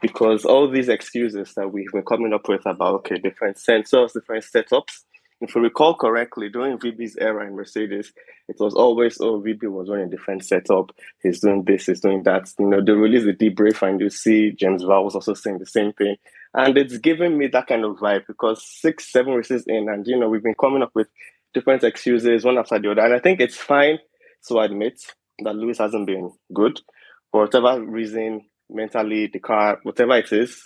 because 0.00 0.46
all 0.46 0.70
these 0.70 0.88
excuses 0.88 1.52
that 1.56 1.70
we've 1.70 1.92
been 1.92 2.04
coming 2.04 2.32
up 2.32 2.48
with 2.48 2.64
about 2.64 2.94
okay, 3.00 3.18
different 3.18 3.58
sensors, 3.58 4.14
different 4.14 4.44
setups. 4.44 5.04
If 5.40 5.54
you 5.54 5.62
recall 5.62 5.94
correctly, 5.94 6.50
during 6.50 6.78
VB's 6.78 7.16
era 7.16 7.46
in 7.46 7.56
Mercedes, 7.56 8.12
it 8.48 8.56
was 8.58 8.74
always 8.74 9.18
oh 9.20 9.40
VB 9.40 9.64
was 9.70 9.88
running 9.88 10.08
a 10.08 10.10
different 10.10 10.44
setup. 10.44 10.90
He's 11.22 11.40
doing 11.40 11.64
this, 11.64 11.86
he's 11.86 12.00
doing 12.00 12.22
that. 12.24 12.52
You 12.58 12.66
know, 12.66 12.84
they 12.84 12.92
release 12.92 13.24
the 13.24 13.32
debrief 13.32 13.80
and 13.86 14.00
you 14.00 14.10
see 14.10 14.52
James 14.52 14.82
Vowles 14.82 15.04
was 15.04 15.14
also 15.14 15.34
saying 15.34 15.58
the 15.58 15.66
same 15.66 15.92
thing. 15.94 16.16
And 16.52 16.76
it's 16.76 16.98
giving 16.98 17.38
me 17.38 17.46
that 17.48 17.68
kind 17.68 17.84
of 17.84 17.96
vibe 17.96 18.26
because 18.26 18.64
six, 18.66 19.10
seven 19.10 19.32
races 19.34 19.64
in, 19.66 19.88
and 19.88 20.06
you 20.06 20.18
know, 20.18 20.28
we've 20.28 20.42
been 20.42 20.54
coming 20.54 20.82
up 20.82 20.90
with 20.94 21.08
different 21.54 21.84
excuses 21.84 22.44
one 22.44 22.58
after 22.58 22.78
the 22.78 22.90
other. 22.90 23.02
And 23.02 23.14
I 23.14 23.18
think 23.18 23.40
it's 23.40 23.56
fine 23.56 23.98
to 24.48 24.58
admit 24.58 25.00
that 25.44 25.54
Lewis 25.54 25.78
hasn't 25.78 26.06
been 26.06 26.32
good 26.52 26.80
for 27.30 27.42
whatever 27.42 27.80
reason, 27.82 28.46
mentally, 28.68 29.28
the 29.32 29.38
car, 29.38 29.78
whatever 29.84 30.16
it 30.16 30.32
is, 30.32 30.60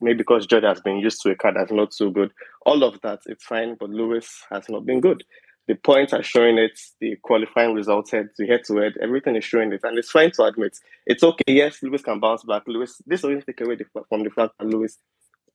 maybe 0.00 0.18
because 0.18 0.46
George 0.46 0.64
has 0.64 0.80
been 0.80 0.98
used 0.98 1.22
to 1.22 1.30
a 1.30 1.36
car 1.36 1.52
that's 1.54 1.72
not 1.72 1.92
so 1.92 2.10
good. 2.10 2.30
All 2.66 2.82
of 2.84 3.00
that, 3.02 3.20
it's 3.26 3.44
fine, 3.44 3.76
but 3.78 3.90
Lewis 3.90 4.42
has 4.50 4.68
not 4.68 4.86
been 4.86 5.00
good. 5.00 5.24
The 5.68 5.74
points 5.76 6.12
are 6.12 6.22
showing 6.22 6.58
it, 6.58 6.78
the 7.00 7.16
qualifying 7.22 7.74
results, 7.74 8.10
head 8.10 8.30
to 8.36 8.46
head 8.46 8.62
to 8.66 8.76
head, 8.78 8.94
everything 9.00 9.36
is 9.36 9.44
showing 9.44 9.72
it, 9.72 9.80
and 9.84 9.96
it's 9.98 10.10
fine 10.10 10.32
to 10.32 10.44
admit. 10.44 10.76
It's 11.06 11.22
okay, 11.22 11.44
yes, 11.46 11.82
Lewis 11.82 12.02
can 12.02 12.18
bounce 12.18 12.42
back. 12.42 12.62
Lewis, 12.66 13.00
this 13.06 13.22
doesn't 13.22 13.46
take 13.46 13.60
away 13.60 13.76
the, 13.76 13.84
from 14.08 14.24
the 14.24 14.30
fact 14.30 14.54
that 14.58 14.66
Lewis 14.66 14.98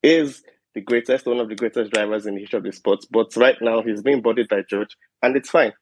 is 0.02 0.42
the 0.74 0.82
greatest, 0.82 1.26
one 1.26 1.40
of 1.40 1.50
the 1.50 1.56
greatest 1.56 1.92
drivers 1.92 2.26
in 2.26 2.36
the 2.36 2.42
history 2.42 2.58
of 2.58 2.64
the 2.64 2.72
sport. 2.72 3.00
But 3.12 3.36
right 3.36 3.58
now, 3.62 3.82
he's 3.82 4.02
being 4.02 4.22
bodied 4.22 4.48
by 4.48 4.62
George, 4.70 4.96
and 5.22 5.36
it's 5.36 5.50
fine. 5.50 5.74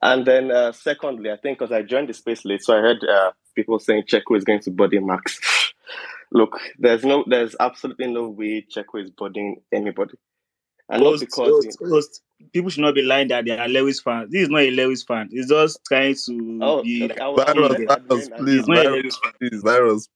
And 0.00 0.26
then, 0.26 0.50
uh, 0.50 0.72
secondly, 0.72 1.30
I 1.30 1.36
think 1.36 1.58
because 1.58 1.72
I 1.72 1.82
joined 1.82 2.08
the 2.08 2.14
space 2.14 2.44
late, 2.44 2.62
so 2.62 2.76
I 2.76 2.80
heard 2.80 3.04
uh, 3.04 3.32
people 3.54 3.78
saying 3.78 4.04
Checo 4.04 4.36
is 4.36 4.44
going 4.44 4.60
to 4.60 4.70
body 4.70 5.00
Max. 5.00 5.40
Look, 6.32 6.58
there's 6.78 7.04
no, 7.04 7.24
there's 7.26 7.54
absolutely 7.60 8.06
no 8.08 8.28
way 8.28 8.66
Checo 8.74 9.02
is 9.02 9.10
bodying 9.10 9.60
anybody, 9.72 10.14
and 10.88 11.02
Host, 11.02 11.22
not 11.22 11.28
because 11.28 11.48
host, 11.64 11.78
host. 11.80 12.22
People 12.52 12.70
should 12.70 12.80
not 12.82 12.94
be 12.94 13.02
lying 13.02 13.28
that 13.28 13.44
they 13.44 13.56
are 13.56 13.68
Lewis 13.68 14.00
fans. 14.00 14.30
This 14.32 14.42
is 14.42 14.48
not 14.48 14.62
a 14.62 14.70
Lewis 14.70 15.04
fan. 15.04 15.28
He's 15.30 15.48
just 15.48 15.78
trying 15.86 16.14
to 16.26 16.58
Oh, 16.62 16.82
be. 16.82 17.06
like, 17.06 17.20
I 17.20 17.28
will, 17.28 17.40
I 17.40 17.52
will 17.52 17.68
Virus, 17.68 17.86
virus, 18.08 18.28
please, 18.36 18.66
virus, 18.66 19.20
please, 19.38 19.62
virus. 19.62 20.08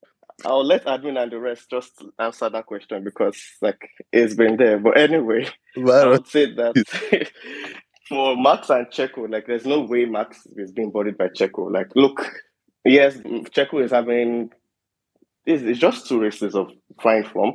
I'll 0.45 0.65
let 0.65 0.85
admin 0.85 1.21
and 1.21 1.31
the 1.31 1.39
rest 1.39 1.69
just 1.69 2.03
answer 2.19 2.49
that 2.49 2.65
question 2.67 3.03
because 3.03 3.37
like 3.61 3.89
it's 4.11 4.35
been 4.35 4.57
there. 4.57 4.77
But 4.77 4.97
anyway, 4.97 5.47
I 5.77 6.05
would 6.07 6.27
say 6.27 6.53
that 6.53 7.31
for 8.09 8.35
Max 8.37 8.69
and 8.69 8.85
Checo, 8.87 9.31
like 9.31 9.47
there's 9.47 9.65
no 9.65 9.81
way 9.81 10.05
Max 10.05 10.45
is 10.57 10.71
being 10.71 10.91
bodied 10.91 11.17
by 11.17 11.29
Checo. 11.29 11.71
Like, 11.71 11.87
look, 11.95 12.29
yes, 12.85 13.17
Checo 13.17 13.83
is 13.83 13.91
having 13.91 14.51
it's, 15.47 15.63
it's 15.63 15.79
just 15.79 16.07
two 16.07 16.19
races 16.19 16.53
of 16.53 16.69
fine 17.01 17.23
form. 17.23 17.53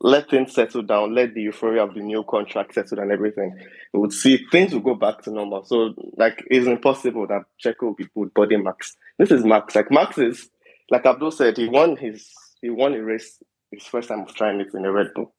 Let 0.00 0.30
things 0.30 0.54
settle 0.54 0.82
down. 0.82 1.14
Let 1.14 1.34
the 1.34 1.42
euphoria 1.42 1.82
of 1.82 1.94
the 1.94 2.00
new 2.00 2.24
contract 2.28 2.74
settle 2.74 3.00
and 3.00 3.10
everything. 3.10 3.56
We 3.92 4.00
would 4.00 4.12
see 4.12 4.44
things 4.52 4.72
will 4.72 4.80
go 4.80 4.94
back 4.94 5.22
to 5.22 5.30
normal. 5.30 5.64
So, 5.64 5.94
like, 6.16 6.44
it's 6.48 6.66
impossible 6.66 7.26
that 7.28 7.42
Checo 7.64 7.82
will 7.82 7.94
be 7.94 8.06
would 8.14 8.34
body 8.34 8.56
Max. 8.56 8.96
This 9.18 9.30
is 9.30 9.44
Max. 9.44 9.74
Like, 9.74 9.90
Max 9.90 10.18
is 10.18 10.50
like 10.90 11.06
Abdul 11.06 11.32
said. 11.32 11.56
He 11.56 11.68
won 11.68 11.96
his 11.96 12.30
he 12.60 12.70
won 12.70 12.94
a 12.94 13.02
race 13.02 13.42
his 13.72 13.84
first 13.84 14.08
time 14.08 14.22
of 14.22 14.34
trying 14.34 14.60
it 14.60 14.68
in 14.74 14.84
a 14.84 14.92
Red 14.92 15.08
Bull. 15.14 15.32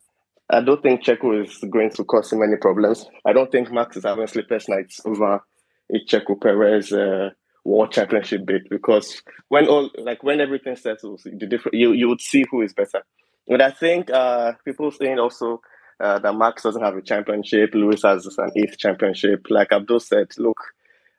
I 0.50 0.62
don't 0.62 0.82
think 0.82 1.04
Checo 1.04 1.44
is 1.44 1.58
going 1.70 1.92
to 1.92 2.04
cause 2.04 2.32
him 2.32 2.44
any 2.44 2.58
problems. 2.58 3.06
I 3.26 3.34
don't 3.34 3.52
think 3.52 3.72
Max 3.72 3.98
is 3.98 4.04
having 4.04 4.28
sleepless 4.28 4.68
nights 4.68 5.00
over 5.06 5.36
a 5.36 6.00
Checo 6.08 6.40
Perez 6.42 6.92
uh, 6.92 7.30
World 7.70 7.92
Championship 7.92 8.46
bid 8.46 8.68
because 8.70 9.22
when 9.50 9.68
all 9.68 9.90
like 9.98 10.24
when 10.24 10.42
everything 10.42 10.76
settles, 10.76 11.24
the 11.24 11.46
different 11.46 11.76
you 11.76 11.92
you 11.94 12.08
would 12.10 12.22
see 12.22 12.46
who 12.50 12.62
is 12.62 12.74
better. 12.74 13.04
But 13.48 13.62
I 13.62 13.72
think 13.72 14.10
uh, 14.12 14.54
people 14.66 14.92
saying 14.92 15.20
also 15.20 15.62
uh, 16.00 16.20
that 16.20 16.36
Max 16.36 16.64
doesn't 16.64 16.84
have 16.84 16.96
a 16.96 17.02
championship, 17.02 17.74
Lewis 17.74 18.04
has 18.04 18.26
an 18.38 18.52
eighth 18.56 18.78
championship. 18.78 19.48
Like 19.50 19.72
Abdul 19.72 20.00
said, 20.00 20.28
look, 20.38 20.58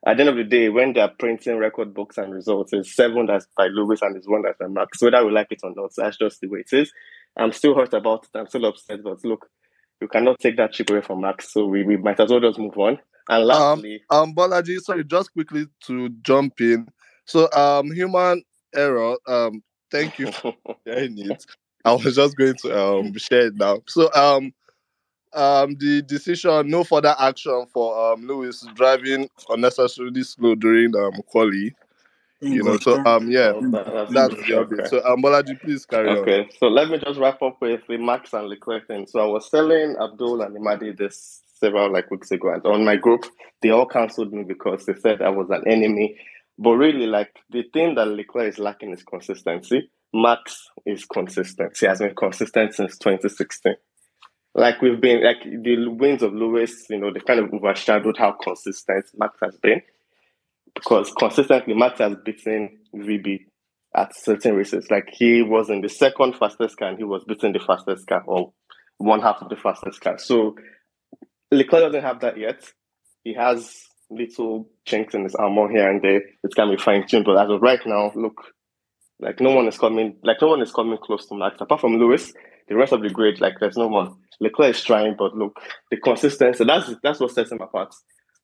at 0.06 0.16
the 0.16 0.22
end 0.22 0.30
of 0.30 0.36
the 0.36 0.44
day, 0.44 0.68
when 0.68 0.92
they're 0.92 1.12
printing 1.18 1.58
record 1.58 1.92
books 1.92 2.18
and 2.18 2.32
results, 2.32 2.72
it's 2.72 2.94
seven 2.94 3.26
that's 3.26 3.46
by 3.56 3.66
Lewis 3.66 4.00
and 4.02 4.16
it's 4.16 4.28
one 4.28 4.42
that's 4.42 4.58
by 4.58 4.66
Max. 4.66 5.02
Whether 5.02 5.24
we 5.24 5.32
like 5.32 5.48
it 5.50 5.60
or 5.62 5.72
not, 5.74 5.92
that's 5.96 6.16
just 6.16 6.40
the 6.40 6.48
way 6.48 6.60
it 6.60 6.72
is. 6.72 6.92
I'm 7.36 7.52
still 7.52 7.74
hurt 7.74 7.92
about 7.94 8.24
it. 8.24 8.38
I'm 8.38 8.46
still 8.46 8.66
upset, 8.66 9.02
but 9.02 9.24
look, 9.24 9.48
you 10.00 10.08
cannot 10.08 10.40
take 10.40 10.56
that 10.56 10.72
chip 10.72 10.90
away 10.90 11.02
from 11.02 11.20
Max. 11.20 11.52
So 11.52 11.66
we, 11.66 11.84
we 11.84 11.96
might 11.96 12.18
as 12.18 12.30
well 12.30 12.40
just 12.40 12.58
move 12.58 12.76
on. 12.78 12.98
And 13.28 13.42
Um, 13.42 13.46
lastly, 13.48 14.02
um, 14.10 14.34
Bolaji, 14.34 14.78
sorry, 14.80 15.04
just 15.04 15.32
quickly 15.32 15.66
to 15.86 16.08
jump 16.22 16.60
in. 16.60 16.88
So, 17.26 17.50
um, 17.52 17.90
human 17.92 18.42
error. 18.74 19.16
Um, 19.26 19.62
thank 19.90 20.18
you 20.18 20.32
for 20.32 20.54
sharing 20.86 21.18
it. 21.18 21.44
I 21.84 21.92
was 21.92 22.14
just 22.14 22.36
going 22.36 22.56
to 22.56 22.78
um 22.78 23.16
share 23.16 23.46
it 23.46 23.56
now. 23.56 23.82
So, 23.86 24.12
um, 24.14 24.52
um, 25.32 25.76
the 25.78 26.02
decision, 26.02 26.68
no 26.68 26.82
further 26.84 27.14
action 27.18 27.66
for 27.72 28.12
um 28.12 28.26
Lewis 28.26 28.66
driving 28.74 29.28
unnecessarily 29.48 30.22
slow 30.24 30.54
during 30.54 30.94
um 30.96 31.12
quali. 31.26 31.74
You 32.40 32.62
know, 32.64 32.78
so 32.78 32.98
um, 33.04 33.30
yeah, 33.30 33.52
Oh, 33.54 33.60
that- 33.70 33.86
that's 33.92 34.12
that's 34.12 34.34
good. 34.34 34.46
the 34.46 34.52
update. 34.54 34.78
Okay. 34.80 34.88
So, 34.88 35.04
um, 35.04 35.22
Bolaji, 35.22 35.60
please 35.60 35.84
carry 35.86 36.08
on. 36.08 36.22
Okay, 36.22 36.48
so 36.58 36.68
let 36.68 36.88
me 36.88 36.98
just 36.98 37.20
wrap 37.20 37.42
up 37.42 37.60
with 37.60 37.80
the 37.86 37.96
Max 37.98 38.32
and 38.32 38.48
Leclerc 38.48 38.86
thing. 38.88 39.06
So 39.06 39.20
I 39.20 39.26
was 39.26 39.48
telling 39.50 39.96
Abdul 40.00 40.40
and 40.42 40.56
Imade 40.56 40.96
this 40.96 41.42
several 41.60 41.92
like 41.92 42.10
weeks 42.10 42.30
ago, 42.30 42.52
and 42.52 42.64
on 42.66 42.84
my 42.84 42.96
group, 42.96 43.26
they 43.62 43.70
all 43.70 43.86
cancelled 43.86 44.32
me 44.32 44.42
because 44.42 44.86
they 44.86 44.94
said 44.94 45.22
I 45.22 45.28
was 45.28 45.48
an 45.50 45.62
enemy. 45.66 46.16
But 46.58 46.72
really, 46.72 47.06
like 47.06 47.30
the 47.50 47.62
thing 47.72 47.94
that 47.94 48.08
Leclerc 48.08 48.48
is 48.48 48.58
lacking 48.58 48.92
is 48.92 49.02
consistency. 49.02 49.90
Max 50.12 50.68
is 50.84 51.04
consistent. 51.04 51.76
He 51.78 51.86
has 51.86 52.00
been 52.00 52.14
consistent 52.14 52.74
since 52.74 52.98
2016. 52.98 53.74
Like 54.54 54.82
we've 54.82 55.00
been 55.00 55.22
like 55.22 55.42
the 55.44 55.86
wins 55.88 56.22
of 56.22 56.34
Lewis, 56.34 56.86
you 56.90 56.98
know, 56.98 57.12
they 57.12 57.20
kind 57.20 57.38
of 57.38 57.54
overshadowed 57.54 58.16
how 58.18 58.32
consistent 58.32 59.06
Max 59.16 59.38
has 59.42 59.56
been 59.58 59.80
because 60.74 61.12
consistently 61.12 61.74
Max 61.74 62.00
has 62.00 62.16
beaten 62.24 62.78
VB 62.94 63.46
at 63.94 64.16
certain 64.16 64.54
races. 64.54 64.90
Like 64.90 65.08
he 65.12 65.42
was 65.42 65.70
in 65.70 65.82
the 65.82 65.88
second 65.88 66.36
fastest 66.36 66.76
car 66.76 66.88
and 66.88 66.98
he 66.98 67.04
was 67.04 67.24
beating 67.24 67.52
the 67.52 67.60
fastest 67.60 68.06
car 68.06 68.22
or 68.26 68.52
one 68.98 69.20
half 69.20 69.40
of 69.40 69.48
the 69.48 69.56
fastest 69.56 70.00
car. 70.00 70.18
So 70.18 70.56
Leclerc 71.50 71.84
doesn't 71.84 72.02
have 72.02 72.20
that 72.20 72.38
yet. 72.38 72.62
He 73.24 73.34
has 73.34 73.84
little 74.10 74.68
chinks 74.84 75.14
in 75.14 75.24
his 75.24 75.34
armor 75.34 75.70
here 75.70 75.88
and 75.88 76.02
there. 76.02 76.22
It 76.42 76.54
can 76.54 76.70
be 76.70 76.76
fine 76.76 77.06
tuned, 77.06 77.24
but 77.24 77.38
as 77.38 77.50
of 77.50 77.62
right 77.62 77.80
now, 77.86 78.12
look, 78.14 78.42
like 79.20 79.40
no 79.40 79.50
one 79.50 79.66
is 79.68 79.78
coming, 79.78 80.16
like 80.22 80.38
no 80.40 80.48
one 80.48 80.62
is 80.62 80.72
coming 80.72 80.98
close 80.98 81.26
to 81.26 81.34
Max 81.34 81.56
apart 81.60 81.80
from 81.80 81.96
Lewis. 81.96 82.32
The 82.68 82.76
rest 82.76 82.92
of 82.92 83.02
the 83.02 83.10
grid, 83.10 83.40
like 83.40 83.54
there's 83.60 83.76
no 83.76 83.88
one. 83.88 84.14
Leclerc 84.40 84.76
is 84.76 84.82
trying, 84.82 85.16
but 85.18 85.36
look, 85.36 85.60
the 85.90 85.98
consistency. 85.98 86.64
That's 86.64 86.90
that's 87.02 87.20
what 87.20 87.32
sets 87.32 87.52
him 87.52 87.60
apart. 87.60 87.94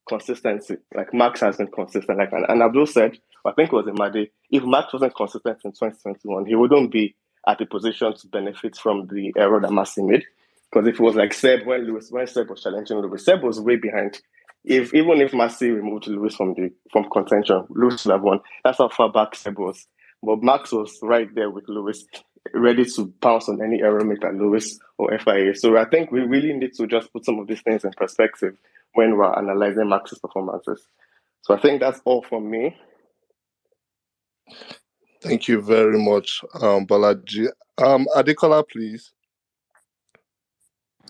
Consistency. 0.08 0.76
Like 0.94 1.14
Max 1.14 1.40
has 1.40 1.56
been 1.56 1.68
consistent. 1.68 2.18
Like 2.18 2.32
and, 2.32 2.44
and 2.48 2.62
Abdul 2.62 2.86
said, 2.86 3.18
I 3.44 3.52
think 3.52 3.72
it 3.72 3.76
was 3.76 3.86
Imade, 3.86 4.30
if 4.50 4.64
Max 4.64 4.92
wasn't 4.92 5.14
consistent 5.14 5.58
in 5.64 5.72
2021, 5.72 6.46
he 6.46 6.54
wouldn't 6.54 6.90
be 6.90 7.14
at 7.46 7.58
the 7.58 7.66
position 7.66 8.12
to 8.14 8.28
benefit 8.28 8.76
from 8.76 9.06
the 9.06 9.32
error 9.38 9.60
that 9.60 9.70
Masi 9.70 10.06
made. 10.06 10.24
Because 10.76 10.88
if 10.90 11.00
it 11.00 11.02
was 11.02 11.14
like 11.14 11.32
Seb 11.32 11.64
when 11.64 11.86
Lewis 11.86 12.10
when 12.10 12.26
Seb 12.26 12.50
was 12.50 12.62
challenging 12.62 12.98
Lewis, 12.98 13.24
Seb 13.24 13.42
was 13.42 13.58
way 13.58 13.76
behind. 13.76 14.20
If 14.62 14.92
even 14.92 15.22
if 15.22 15.32
Masi 15.32 15.74
removed 15.74 16.06
Lewis 16.06 16.36
from 16.36 16.52
the 16.52 16.70
from 16.92 17.08
contention, 17.08 17.64
Lewis 17.70 18.04
would 18.04 18.12
have 18.12 18.20
won. 18.20 18.40
That's 18.62 18.76
how 18.76 18.90
far 18.90 19.10
back 19.10 19.34
Seb 19.34 19.58
was. 19.58 19.86
But 20.22 20.42
Max 20.42 20.72
was 20.72 20.98
right 21.00 21.34
there 21.34 21.48
with 21.48 21.64
Lewis, 21.66 22.04
ready 22.52 22.84
to 22.84 23.10
pounce 23.22 23.48
on 23.48 23.62
any 23.62 23.80
error 23.80 24.04
made 24.04 24.20
by 24.20 24.32
Lewis 24.32 24.78
or 24.98 25.18
FIA. 25.18 25.54
So 25.54 25.78
I 25.78 25.86
think 25.86 26.12
we 26.12 26.20
really 26.20 26.52
need 26.52 26.74
to 26.74 26.86
just 26.86 27.10
put 27.10 27.24
some 27.24 27.38
of 27.38 27.46
these 27.46 27.62
things 27.62 27.82
in 27.82 27.92
perspective 27.92 28.54
when 28.92 29.16
we're 29.16 29.32
analyzing 29.32 29.88
Max's 29.88 30.18
performances. 30.18 30.86
So 31.40 31.54
I 31.54 31.60
think 31.60 31.80
that's 31.80 32.02
all 32.04 32.20
from 32.20 32.50
me. 32.50 32.76
Thank 35.22 35.48
you 35.48 35.62
very 35.62 35.98
much, 35.98 36.42
um, 36.60 36.86
Bolaji. 36.86 37.48
Um, 37.78 38.06
Adekola, 38.14 38.62
please. 38.68 39.12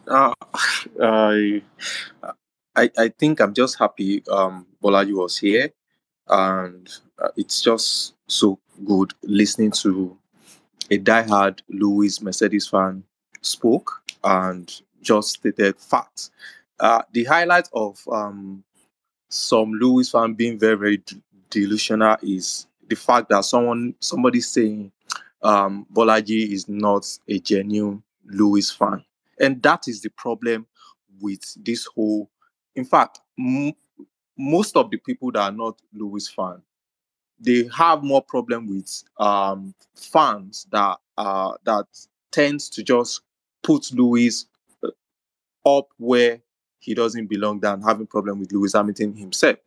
Uh, 0.06 0.32
I, 1.02 1.62
I, 2.74 2.90
I 2.98 3.08
think 3.08 3.40
I'm 3.40 3.54
just 3.54 3.78
happy 3.78 4.22
um, 4.30 4.66
Bolaji 4.82 5.14
was 5.14 5.38
here, 5.38 5.72
and 6.28 6.88
uh, 7.18 7.28
it's 7.36 7.62
just 7.62 8.14
so 8.28 8.58
good 8.86 9.14
listening 9.22 9.72
to 9.72 10.16
a 10.90 10.98
diehard 10.98 11.60
Lewis 11.70 12.22
Mercedes 12.22 12.68
fan 12.68 13.04
spoke 13.42 14.02
and 14.24 14.82
just 15.02 15.30
stated 15.40 15.78
facts. 15.80 16.32
Uh, 16.80 17.02
the 17.12 17.24
highlight 17.24 17.68
of 17.74 18.00
um, 18.12 18.64
some 19.30 19.72
Lewis 19.74 20.10
fan 20.10 20.34
being 20.34 20.58
very, 20.58 20.76
very 20.76 21.04
delusional 21.50 22.18
is 22.22 22.68
the 22.88 22.96
fact 22.96 23.30
that 23.30 23.44
someone 23.46 23.94
somebody 24.00 24.42
saying 24.42 24.92
um 25.42 25.86
Bolaji 25.94 26.52
is 26.52 26.68
not 26.68 27.06
a 27.28 27.40
genuine 27.40 28.04
Lewis 28.26 28.72
fan. 28.72 29.05
And 29.40 29.62
that 29.62 29.88
is 29.88 30.02
the 30.02 30.10
problem 30.10 30.66
with 31.20 31.42
this 31.64 31.86
whole 31.86 32.30
in 32.74 32.84
fact 32.84 33.20
m- 33.38 33.72
most 34.38 34.76
of 34.76 34.90
the 34.90 34.98
people 34.98 35.32
that 35.32 35.40
are 35.40 35.52
not 35.52 35.80
Lewis 35.94 36.28
fan 36.28 36.62
they 37.40 37.68
have 37.76 38.02
more 38.02 38.22
problem 38.22 38.66
with 38.68 39.02
um 39.18 39.74
fans 39.94 40.66
that 40.72 40.98
uh 41.18 41.52
that 41.64 41.86
tends 42.32 42.68
to 42.70 42.82
just 42.82 43.22
put 43.62 43.92
Lewis 43.92 44.46
uh, 44.84 44.90
up 45.78 45.88
where 45.98 46.40
he 46.78 46.94
doesn't 46.94 47.26
belong 47.26 47.60
than 47.60 47.82
having 47.82 48.06
problem 48.06 48.38
with 48.40 48.52
Lewis 48.52 48.74
Hamilton 48.74 49.14
himself. 49.16 49.58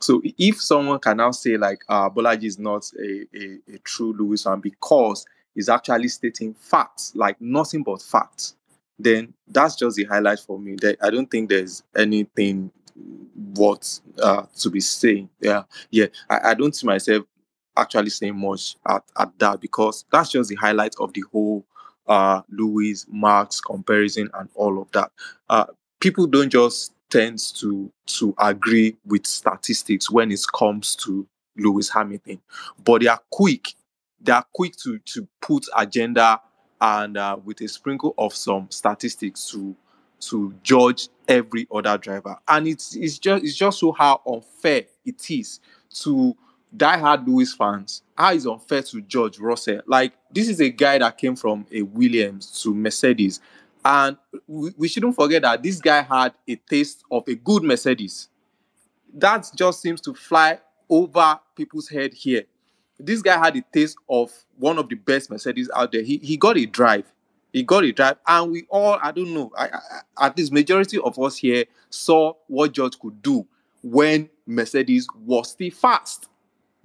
So 0.00 0.22
if 0.38 0.60
someone 0.62 1.00
can 1.00 1.16
now 1.18 1.32
say 1.32 1.56
like 1.56 1.84
uh 1.88 2.10
Bolaji 2.10 2.44
is 2.44 2.58
not 2.58 2.90
a, 2.98 3.26
a, 3.36 3.74
a 3.74 3.78
true 3.84 4.12
Lewis 4.18 4.44
fan 4.44 4.60
because 4.60 5.26
he's 5.54 5.68
actually 5.68 6.08
stating 6.08 6.54
facts, 6.54 7.12
like 7.16 7.40
nothing 7.40 7.82
but 7.82 8.02
facts, 8.02 8.54
then 8.98 9.34
that's 9.46 9.76
just 9.76 9.96
the 9.96 10.04
highlight 10.04 10.40
for 10.40 10.58
me. 10.58 10.76
That 10.80 10.96
I 11.02 11.10
don't 11.10 11.30
think 11.30 11.48
there's 11.48 11.82
anything 11.96 12.70
worth 13.54 14.00
uh 14.22 14.42
to 14.58 14.70
be 14.70 14.80
saying. 14.80 15.28
Yeah, 15.40 15.62
yeah. 15.90 16.06
I, 16.28 16.50
I 16.50 16.54
don't 16.54 16.74
see 16.74 16.86
myself 16.86 17.24
actually 17.76 18.10
saying 18.10 18.36
much 18.36 18.76
at, 18.88 19.04
at 19.18 19.38
that 19.38 19.60
because 19.60 20.04
that's 20.10 20.30
just 20.30 20.50
the 20.50 20.56
highlight 20.56 20.94
of 20.98 21.12
the 21.12 21.22
whole 21.32 21.64
uh 22.06 22.42
Lewis 22.50 23.06
Max 23.10 23.60
comparison 23.60 24.30
and 24.34 24.48
all 24.54 24.80
of 24.80 24.90
that. 24.92 25.10
Uh 25.48 25.66
people 26.00 26.26
don't 26.26 26.50
just 26.50 26.92
tend 27.10 27.38
to 27.38 27.90
to 28.06 28.34
agree 28.38 28.96
with 29.06 29.26
statistics 29.26 30.10
when 30.10 30.30
it 30.30 30.40
comes 30.54 30.94
to 30.96 31.26
Lewis 31.56 31.90
Hamilton, 31.90 32.40
but 32.84 33.00
they 33.02 33.08
are 33.08 33.20
quick. 33.30 33.74
They 34.20 34.32
are 34.32 34.44
quick 34.52 34.76
to 34.82 34.98
to 34.98 35.28
put 35.40 35.66
agenda 35.76 36.40
and 36.80 37.16
uh, 37.16 37.36
with 37.44 37.60
a 37.60 37.68
sprinkle 37.68 38.14
of 38.18 38.34
some 38.34 38.70
statistics 38.70 39.50
to 39.50 39.74
to 40.20 40.52
judge 40.64 41.08
every 41.28 41.68
other 41.72 41.96
driver, 41.96 42.36
and 42.48 42.66
it's 42.66 42.96
it's 42.96 43.18
just 43.18 43.44
it's 43.44 43.56
just 43.56 43.78
so 43.78 43.92
how 43.92 44.20
unfair 44.26 44.84
it 45.04 45.30
is 45.30 45.60
to 45.90 46.36
diehard 46.76 47.26
Lewis 47.26 47.54
fans. 47.54 48.02
How 48.16 48.32
is 48.32 48.46
unfair 48.46 48.82
to 48.82 49.00
judge 49.02 49.38
Russell? 49.38 49.80
Like 49.86 50.14
this 50.30 50.48
is 50.48 50.60
a 50.60 50.70
guy 50.70 50.98
that 50.98 51.16
came 51.18 51.36
from 51.36 51.66
a 51.72 51.82
Williams 51.82 52.62
to 52.62 52.74
Mercedes, 52.74 53.40
and 53.84 54.16
we, 54.46 54.72
we 54.76 54.88
shouldn't 54.88 55.14
forget 55.14 55.42
that 55.42 55.62
this 55.62 55.80
guy 55.80 56.02
had 56.02 56.32
a 56.48 56.56
taste 56.56 57.04
of 57.10 57.26
a 57.28 57.34
good 57.34 57.62
Mercedes. 57.62 58.28
That 59.14 59.48
just 59.54 59.80
seems 59.80 60.00
to 60.02 60.14
fly 60.14 60.60
over 60.88 61.38
people's 61.54 61.88
head 61.88 62.14
here. 62.14 62.44
This 62.98 63.22
guy 63.22 63.38
had 63.38 63.56
a 63.56 63.62
taste 63.72 63.96
of 64.08 64.32
one 64.56 64.78
of 64.78 64.88
the 64.88 64.96
best 64.96 65.30
Mercedes 65.30 65.70
out 65.74 65.92
there. 65.92 66.02
He 66.02 66.18
he 66.18 66.36
got 66.36 66.56
a 66.56 66.66
drive. 66.66 67.10
He 67.52 67.62
got 67.62 67.84
a 67.84 67.92
drive, 67.92 68.16
and 68.26 68.52
we 68.52 68.66
all, 68.68 68.98
I 69.02 69.10
don't 69.10 69.32
know, 69.32 69.50
I, 69.56 69.68
I, 70.18 70.26
at 70.26 70.36
least 70.36 70.52
majority 70.52 70.98
of 70.98 71.18
us 71.18 71.38
here 71.38 71.64
saw 71.88 72.34
what 72.46 72.72
George 72.72 72.98
could 72.98 73.22
do 73.22 73.46
when 73.82 74.28
Mercedes 74.46 75.06
was 75.24 75.52
still 75.52 75.70
fast. 75.70 76.28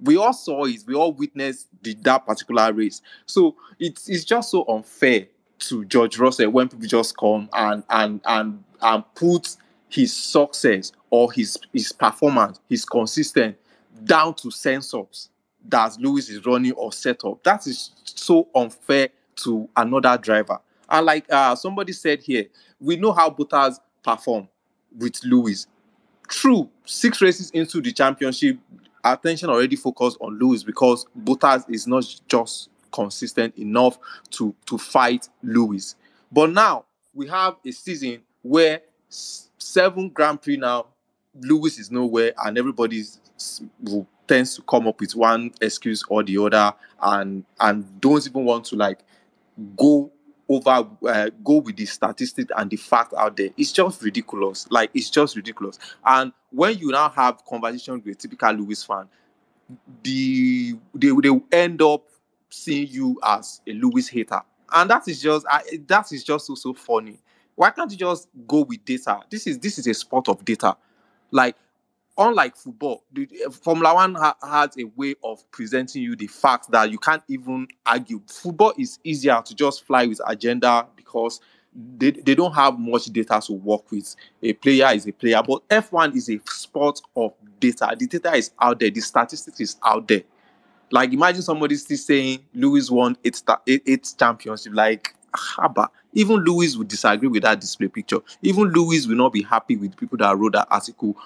We 0.00 0.16
all 0.16 0.32
saw 0.32 0.64
it. 0.64 0.80
We 0.86 0.94
all 0.94 1.12
witnessed 1.12 1.68
the, 1.82 1.94
that 2.02 2.26
particular 2.26 2.72
race. 2.72 3.02
So 3.26 3.56
it's 3.78 4.08
it's 4.08 4.24
just 4.24 4.50
so 4.50 4.64
unfair 4.68 5.26
to 5.60 5.84
George 5.84 6.18
Russell 6.18 6.50
when 6.50 6.68
people 6.68 6.86
just 6.86 7.16
come 7.16 7.48
and 7.52 7.82
and 7.90 8.20
and 8.24 8.64
and 8.80 9.04
put 9.14 9.56
his 9.88 10.14
success 10.14 10.92
or 11.10 11.30
his 11.32 11.58
his 11.72 11.92
performance, 11.92 12.58
his 12.68 12.84
consistent 12.84 13.56
down 14.04 14.34
to 14.34 14.48
sensors 14.48 15.28
that 15.68 15.96
Lewis 15.98 16.28
is 16.28 16.44
running 16.44 16.72
or 16.72 16.92
set 16.92 17.24
up. 17.24 17.42
That 17.44 17.66
is 17.66 17.90
so 18.04 18.48
unfair 18.54 19.08
to 19.36 19.68
another 19.76 20.16
driver. 20.18 20.58
And 20.88 21.06
like 21.06 21.26
uh, 21.30 21.56
somebody 21.56 21.92
said 21.92 22.22
here, 22.22 22.46
we 22.80 22.96
know 22.96 23.12
how 23.12 23.30
Bottas 23.30 23.78
perform 24.02 24.48
with 24.96 25.22
Lewis. 25.24 25.66
True, 26.28 26.68
six 26.84 27.20
races 27.20 27.50
into 27.50 27.80
the 27.80 27.92
championship, 27.92 28.58
attention 29.02 29.50
already 29.50 29.76
focused 29.76 30.18
on 30.20 30.38
Lewis 30.38 30.62
because 30.62 31.06
Bottas 31.18 31.68
is 31.68 31.86
not 31.86 32.04
just 32.28 32.70
consistent 32.92 33.56
enough 33.56 33.98
to 34.30 34.54
to 34.66 34.78
fight 34.78 35.28
Lewis. 35.42 35.96
But 36.30 36.50
now 36.50 36.84
we 37.12 37.26
have 37.28 37.56
a 37.66 37.70
season 37.72 38.22
where 38.42 38.80
seven 39.08 40.08
Grand 40.10 40.40
Prix 40.40 40.56
now, 40.56 40.86
Lewis 41.40 41.78
is 41.78 41.90
nowhere, 41.90 42.32
and 42.44 42.56
everybody's 42.56 43.20
will- 43.80 44.06
tends 44.26 44.56
to 44.56 44.62
come 44.62 44.86
up 44.86 45.00
with 45.00 45.14
one 45.14 45.52
excuse 45.60 46.02
or 46.08 46.22
the 46.22 46.38
other, 46.38 46.72
and 47.00 47.44
and 47.60 48.00
don't 48.00 48.26
even 48.26 48.44
want 48.44 48.64
to 48.66 48.76
like 48.76 49.00
go 49.76 50.10
over 50.48 50.86
uh, 51.08 51.30
go 51.42 51.58
with 51.58 51.76
the 51.76 51.86
statistic 51.86 52.48
and 52.56 52.70
the 52.70 52.76
fact 52.76 53.14
out 53.14 53.36
there. 53.36 53.50
It's 53.56 53.72
just 53.72 54.02
ridiculous. 54.02 54.66
Like 54.70 54.90
it's 54.94 55.10
just 55.10 55.36
ridiculous. 55.36 55.78
And 56.04 56.32
when 56.50 56.78
you 56.78 56.88
now 56.88 57.08
have 57.10 57.44
conversation 57.44 58.02
with 58.04 58.14
a 58.14 58.14
typical 58.14 58.52
lewis 58.52 58.82
fan 58.84 59.08
the 60.02 60.74
they 60.94 61.08
they 61.22 61.30
will 61.30 61.44
end 61.50 61.82
up 61.82 62.04
seeing 62.50 62.88
you 62.88 63.18
as 63.24 63.60
a 63.66 63.72
lewis 63.72 64.08
hater. 64.08 64.40
And 64.72 64.90
that 64.90 65.06
is 65.08 65.22
just 65.22 65.46
I, 65.48 65.62
that 65.86 66.12
is 66.12 66.24
just 66.24 66.46
so 66.46 66.54
so 66.54 66.74
funny. 66.74 67.18
Why 67.54 67.70
can't 67.70 67.90
you 67.90 67.96
just 67.96 68.28
go 68.46 68.62
with 68.62 68.84
data? 68.84 69.20
This 69.30 69.46
is 69.46 69.58
this 69.58 69.78
is 69.78 69.86
a 69.86 69.94
sport 69.94 70.28
of 70.28 70.44
data. 70.44 70.76
Like 71.30 71.56
unlike 72.16 72.56
football, 72.56 73.04
the 73.12 73.28
uh, 73.46 73.50
Formula 73.50 73.94
One 73.94 74.14
ha- 74.14 74.36
has 74.42 74.76
a 74.78 74.84
way 74.96 75.14
of 75.22 75.48
presenting 75.50 76.02
you 76.02 76.16
the 76.16 76.26
fact 76.26 76.70
that 76.70 76.90
you 76.90 76.98
can't 76.98 77.22
even 77.28 77.68
argue. 77.86 78.20
Football 78.26 78.74
is 78.78 78.98
easier 79.04 79.40
to 79.44 79.54
just 79.54 79.84
fly 79.84 80.06
with 80.06 80.20
agenda 80.26 80.86
because 80.96 81.40
they, 81.98 82.12
they 82.12 82.34
don't 82.34 82.54
have 82.54 82.78
much 82.78 83.06
data 83.06 83.40
to 83.46 83.52
work 83.52 83.90
with. 83.90 84.14
A 84.42 84.52
player 84.52 84.90
is 84.94 85.06
a 85.06 85.12
player, 85.12 85.42
but 85.46 85.68
F1 85.68 86.14
is 86.14 86.28
a 86.30 86.40
sport 86.46 87.00
of 87.16 87.32
data. 87.58 87.94
The 87.98 88.06
data 88.06 88.34
is 88.34 88.52
out 88.60 88.78
there, 88.78 88.90
the 88.90 89.00
statistics 89.00 89.60
is 89.60 89.76
out 89.84 90.06
there. 90.06 90.22
Like 90.90 91.12
imagine 91.12 91.42
somebody 91.42 91.74
still 91.76 91.96
saying 91.96 92.44
Lewis 92.54 92.90
won 92.90 93.16
eight 93.24 94.14
championship. 94.16 94.72
Like 94.74 95.14
haba. 95.34 95.88
Even 96.12 96.36
Lewis 96.36 96.76
would 96.76 96.88
disagree 96.88 97.28
with 97.28 97.42
that 97.42 97.60
display 97.60 97.88
picture. 97.88 98.18
Even 98.42 98.64
Lewis 98.64 99.06
will 99.06 99.16
not 99.16 99.32
be 99.32 99.42
happy 99.42 99.76
with 99.76 99.96
people 99.96 100.16
that 100.18 100.36
wrote 100.36 100.52
that 100.52 100.68
article 100.70 101.16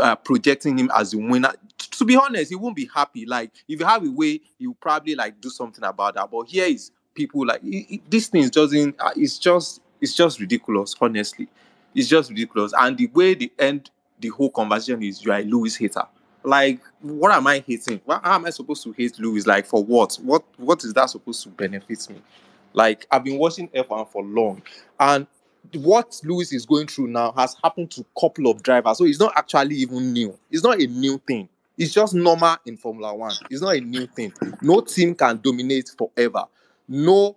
uh, 0.00 0.16
projecting 0.16 0.78
him 0.78 0.90
as 0.96 1.10
the 1.12 1.18
winner. 1.18 1.52
To 1.78 2.04
be 2.04 2.16
honest, 2.16 2.50
he 2.50 2.56
won't 2.56 2.76
be 2.76 2.88
happy. 2.94 3.26
Like 3.26 3.50
if 3.68 3.80
you 3.80 3.86
have 3.86 4.04
a 4.06 4.10
way, 4.10 4.40
you 4.58 4.74
probably 4.74 5.14
like 5.14 5.40
do 5.40 5.50
something 5.50 5.84
about 5.84 6.14
that. 6.14 6.30
But 6.30 6.44
here 6.48 6.66
is 6.66 6.90
people 7.14 7.46
like 7.46 7.62
it, 7.62 7.94
it- 7.94 8.10
this 8.10 8.28
thing 8.28 8.48
doesn't. 8.48 8.96
Uh, 8.98 9.10
it's 9.16 9.38
just 9.38 9.80
it's 10.00 10.14
just 10.14 10.40
ridiculous. 10.40 10.94
Honestly, 11.00 11.48
it's 11.94 12.08
just 12.08 12.30
ridiculous. 12.30 12.72
And 12.78 12.96
the 12.96 13.08
way 13.08 13.34
they 13.34 13.50
end 13.58 13.90
the 14.20 14.28
whole 14.28 14.50
conversation 14.50 15.02
is 15.02 15.24
you 15.24 15.32
are 15.32 15.38
a 15.38 15.44
Lewis 15.44 15.76
hater. 15.76 16.04
Like 16.44 16.80
what 17.00 17.32
am 17.32 17.46
I 17.46 17.62
hating? 17.66 18.00
Why, 18.04 18.20
am 18.22 18.46
I 18.46 18.50
supposed 18.50 18.82
to 18.84 18.92
hate 18.92 19.18
Lewis? 19.18 19.46
Like 19.46 19.66
for 19.66 19.82
what? 19.84 20.18
What 20.22 20.44
what 20.56 20.84
is 20.84 20.94
that 20.94 21.10
supposed 21.10 21.42
to 21.42 21.48
benefit 21.50 22.08
me? 22.10 22.22
Like 22.72 23.06
I've 23.10 23.24
been 23.24 23.38
watching 23.38 23.68
F1 23.68 24.04
for 24.04 24.22
long, 24.22 24.62
and 25.00 25.26
what 25.74 26.20
Lewis 26.24 26.52
is 26.52 26.66
going 26.66 26.86
through 26.86 27.08
now 27.08 27.32
has 27.32 27.56
happened 27.62 27.90
to 27.92 28.02
a 28.02 28.20
couple 28.20 28.50
of 28.50 28.62
drivers. 28.62 28.98
So 28.98 29.04
it's 29.04 29.20
not 29.20 29.32
actually 29.36 29.76
even 29.76 30.12
new. 30.12 30.38
It's 30.50 30.64
not 30.64 30.80
a 30.80 30.86
new 30.86 31.18
thing. 31.26 31.48
It's 31.76 31.92
just 31.92 32.14
normal 32.14 32.56
in 32.66 32.76
Formula 32.76 33.14
One. 33.14 33.34
It's 33.50 33.62
not 33.62 33.76
a 33.76 33.80
new 33.80 34.06
thing. 34.06 34.32
No 34.60 34.80
team 34.80 35.14
can 35.14 35.40
dominate 35.40 35.90
forever. 35.96 36.44
No 36.88 37.36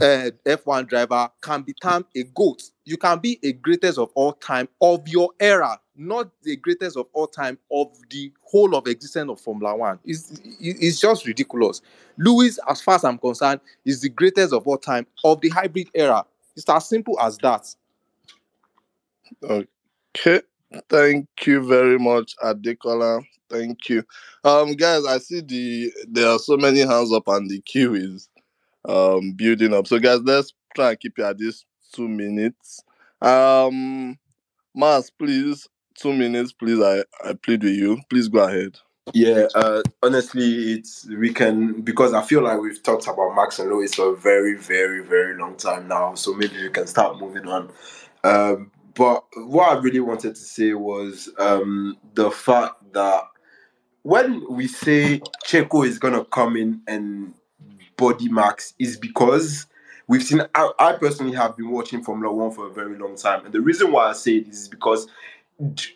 uh, 0.00 0.30
F1 0.44 0.88
driver 0.88 1.28
can 1.40 1.62
be 1.62 1.72
termed 1.72 2.04
a 2.14 2.22
GOAT. 2.22 2.70
You 2.84 2.96
can 2.96 3.18
be 3.18 3.38
a 3.42 3.52
greatest 3.52 3.98
of 3.98 4.10
all 4.14 4.32
time 4.32 4.68
of 4.80 5.08
your 5.08 5.30
era, 5.40 5.80
not 5.96 6.30
the 6.42 6.56
greatest 6.56 6.96
of 6.96 7.06
all 7.12 7.26
time 7.26 7.58
of 7.72 7.88
the 8.10 8.32
whole 8.42 8.76
of 8.76 8.86
existence 8.86 9.30
of 9.30 9.40
Formula 9.40 9.74
One. 9.74 9.98
It's, 10.04 10.40
it's 10.60 11.00
just 11.00 11.26
ridiculous. 11.26 11.82
Lewis, 12.16 12.60
as 12.68 12.80
far 12.80 12.94
as 12.94 13.04
I'm 13.04 13.18
concerned, 13.18 13.60
is 13.84 14.00
the 14.00 14.08
greatest 14.08 14.52
of 14.52 14.66
all 14.66 14.78
time 14.78 15.06
of 15.24 15.40
the 15.40 15.48
hybrid 15.48 15.90
era. 15.94 16.24
It's 16.56 16.68
as 16.68 16.88
simple 16.88 17.18
as 17.20 17.36
that. 17.38 17.66
Okay. 19.42 20.40
Thank 20.88 21.28
you 21.46 21.66
very 21.66 21.98
much, 21.98 22.34
Adekola. 22.42 23.22
Thank 23.48 23.88
you. 23.88 24.02
Um, 24.42 24.72
guys, 24.72 25.04
I 25.06 25.18
see 25.18 25.40
the 25.40 25.92
there 26.08 26.28
are 26.28 26.38
so 26.38 26.56
many 26.56 26.80
hands 26.80 27.12
up 27.12 27.28
and 27.28 27.48
the 27.48 27.60
queue 27.60 27.94
is 27.94 28.28
um 28.88 29.32
building 29.32 29.72
up. 29.74 29.86
So 29.86 29.98
guys, 29.98 30.20
let's 30.22 30.52
try 30.74 30.90
and 30.90 31.00
keep 31.00 31.18
it 31.18 31.22
at 31.24 31.38
this 31.38 31.64
two 31.92 32.08
minutes. 32.08 32.82
Um 33.20 34.18
Mas, 34.74 35.10
please, 35.10 35.68
two 35.94 36.12
minutes, 36.12 36.52
please. 36.52 36.80
I, 36.82 37.04
I 37.26 37.32
plead 37.32 37.62
with 37.62 37.74
you. 37.74 37.98
Please 38.10 38.28
go 38.28 38.40
ahead. 38.40 38.76
Yeah, 39.14 39.46
uh, 39.54 39.82
honestly, 40.02 40.72
it's 40.74 41.06
we 41.06 41.32
can 41.32 41.80
because 41.82 42.12
I 42.12 42.22
feel 42.22 42.42
like 42.42 42.58
we've 42.60 42.82
talked 42.82 43.06
about 43.06 43.34
Max 43.36 43.58
and 43.58 43.70
Lewis 43.70 43.94
for 43.94 44.12
a 44.12 44.16
very, 44.16 44.56
very, 44.56 45.02
very 45.02 45.38
long 45.38 45.56
time 45.56 45.86
now. 45.88 46.14
So 46.14 46.34
maybe 46.34 46.60
we 46.60 46.68
can 46.70 46.86
start 46.86 47.18
moving 47.20 47.46
on. 47.46 47.70
Um, 48.24 48.72
but 48.94 49.24
what 49.36 49.70
I 49.76 49.80
really 49.80 50.00
wanted 50.00 50.34
to 50.34 50.40
say 50.40 50.74
was 50.74 51.28
um, 51.38 51.96
the 52.14 52.30
fact 52.30 52.92
that 52.94 53.22
when 54.02 54.44
we 54.50 54.68
say 54.68 55.20
Checo 55.46 55.86
is 55.86 55.98
gonna 55.98 56.24
come 56.26 56.56
in 56.56 56.82
and 56.88 57.34
body 57.96 58.28
max 58.28 58.74
is 58.78 58.96
because 58.96 59.66
we've 60.06 60.22
seen 60.22 60.42
I, 60.54 60.70
I 60.78 60.92
personally 60.94 61.34
have 61.36 61.56
been 61.56 61.70
watching 61.70 62.02
Formula 62.02 62.32
One 62.34 62.50
for 62.50 62.66
a 62.66 62.72
very 62.72 62.98
long 62.98 63.16
time. 63.16 63.44
And 63.44 63.54
the 63.54 63.60
reason 63.60 63.92
why 63.92 64.08
I 64.10 64.12
say 64.12 64.40
this 64.40 64.62
is 64.62 64.68
because 64.68 65.06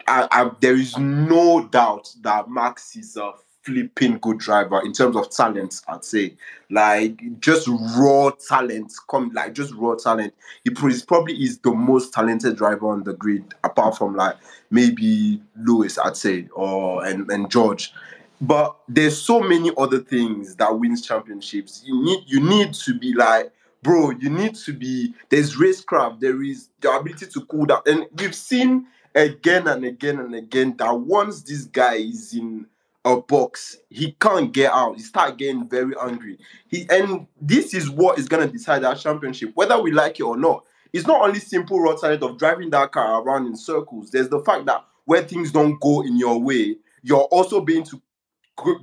I, 0.07 0.29
I, 0.31 0.51
there 0.61 0.77
is 0.77 0.97
no 0.97 1.67
doubt 1.67 2.15
that 2.23 2.51
Max 2.51 2.97
is 2.97 3.17
a 3.17 3.33
flipping 3.63 4.19
good 4.19 4.39
driver 4.39 4.81
in 4.85 4.93
terms 4.93 5.17
of 5.17 5.31
talent, 5.31 5.83
I'd 5.89 6.05
say. 6.05 6.37
Like 6.71 7.41
just 7.41 7.69
raw 7.69 8.31
talent, 8.31 8.93
come 9.11 9.31
like 9.35 9.55
just 9.55 9.75
raw 9.75 9.95
talent. 9.97 10.35
He 10.65 10.71
pro- 10.71 10.93
probably 11.07 11.35
is 11.35 11.59
the 11.59 11.73
most 11.73 12.15
talented 12.15 12.57
driver 12.57 12.89
on 12.91 13.05
the 13.05 13.13
grid, 13.13 13.55
apart 13.65 13.99
from 13.99 14.17
like 14.17 14.37
maybe 14.71 15.43
Lewis, 15.57 15.99
I'd 15.99 16.17
say, 16.17 16.49
or 16.55 17.05
and, 17.05 17.31
and 17.31 17.51
George. 17.51 17.93
But 18.41 18.77
there's 18.89 19.21
so 19.21 19.41
many 19.41 19.71
other 19.77 19.99
things 19.99 20.57
that 20.57 20.79
wins 20.79 21.07
championships. 21.07 21.83
You 21.85 22.03
need 22.03 22.25
you 22.27 22.41
need 22.41 22.73
to 22.75 22.99
be 22.99 23.13
like, 23.13 23.53
bro, 23.83 24.11
you 24.13 24.31
need 24.31 24.55
to 24.55 24.73
be 24.73 25.13
there's 25.29 25.57
racecraft, 25.57 26.21
there 26.21 26.43
is 26.43 26.71
the 26.81 26.91
ability 26.91 27.27
to 27.27 27.45
cool 27.47 27.67
down. 27.67 27.83
And 27.85 28.07
we've 28.17 28.35
seen 28.35 28.87
again 29.15 29.67
and 29.69 29.85
again 29.85 30.19
and 30.19 30.35
again 30.35 30.77
that 30.79 30.99
once 30.99 31.43
this 31.43 31.65
guy 31.65 31.95
is 31.97 32.35
in 32.35 32.67
a 33.05 33.17
box, 33.21 33.79
he 33.89 34.13
can't 34.21 34.53
get 34.53 34.71
out. 34.73 34.97
He 34.97 35.03
start 35.03 35.39
getting 35.39 35.69
very 35.69 35.95
angry. 36.01 36.39
He 36.69 36.87
and 36.91 37.27
this 37.41 37.75
is 37.75 37.89
what 37.89 38.19
is 38.19 38.29
gonna 38.29 38.47
decide 38.47 38.85
our 38.85 38.95
championship, 38.95 39.53
whether 39.55 39.81
we 39.81 39.91
like 39.91 40.21
it 40.21 40.25
or 40.25 40.37
not. 40.37 40.65
It's 40.93 41.07
not 41.07 41.23
only 41.23 41.39
simple 41.39 41.81
raw 41.81 41.95
talent 41.95 42.23
of 42.23 42.39
driving 42.39 42.71
that 42.71 42.93
car 42.93 43.23
around 43.23 43.47
in 43.47 43.57
circles. 43.57 44.11
There's 44.11 44.29
the 44.29 44.41
fact 44.41 44.67
that 44.67 44.85
where 45.05 45.23
things 45.23 45.53
don't 45.53 45.81
go 45.81 46.03
in 46.03 46.19
your 46.19 46.41
way, 46.41 46.77
you're 47.03 47.29
also 47.31 47.61
being 47.61 47.85
to 47.85 48.03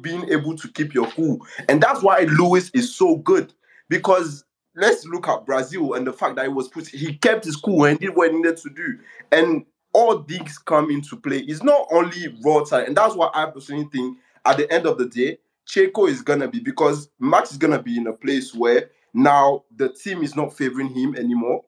being 0.02 0.28
able 0.30 0.56
to 0.58 0.68
keep 0.70 0.94
your 0.96 1.08
cool, 1.12 1.46
and 1.70 1.82
that's 1.82 2.02
why 2.02 2.22
Lewis 2.22 2.72
is 2.74 2.96
so 2.96 3.18
good 3.18 3.54
because 3.90 4.44
let's 4.76 5.06
look 5.06 5.28
at 5.28 5.46
Brazil 5.46 5.94
and 5.94 6.08
the 6.08 6.14
fact 6.14 6.36
that 6.36 6.46
he 6.46 6.52
was 6.52 6.68
put, 6.68 6.88
he 6.88 7.14
kept 7.16 7.46
his 7.46 7.56
cool 7.56 7.86
and 7.86 8.00
did 8.00 8.16
what 8.16 8.32
he 8.32 8.38
needed 8.38 8.58
to 8.58 8.70
do, 8.70 8.98
and 9.32 9.66
all 9.98 10.20
these 10.20 10.60
come 10.60 10.92
into 10.92 11.18
play. 11.18 11.40
It's 11.40 11.64
not 11.64 11.88
only 11.92 12.28
raw 12.46 12.64
talent, 12.64 12.90
and 12.90 12.96
that's 12.96 13.16
what 13.16 13.36
I 13.36 13.48
personally 13.48 13.90
think. 13.92 14.20
At 14.46 14.58
the 14.58 14.72
end 14.72 14.86
of 14.86 15.00
the 15.00 15.08
day, 15.08 15.40
Checo 15.68 16.08
is 16.08 16.22
gonna 16.22 16.48
be 16.48 16.60
because 16.60 17.10
Max 17.20 17.52
is 17.52 17.58
gonna 17.58 17.82
be 17.82 17.98
in 17.98 18.06
a 18.06 18.14
place 18.14 18.54
where 18.54 18.92
now 19.16 19.64
the 19.76 19.90
team 19.90 20.22
is 20.22 20.36
not 20.36 20.56
favoring 20.56 20.90
him 20.90 21.16
anymore. 21.16 21.64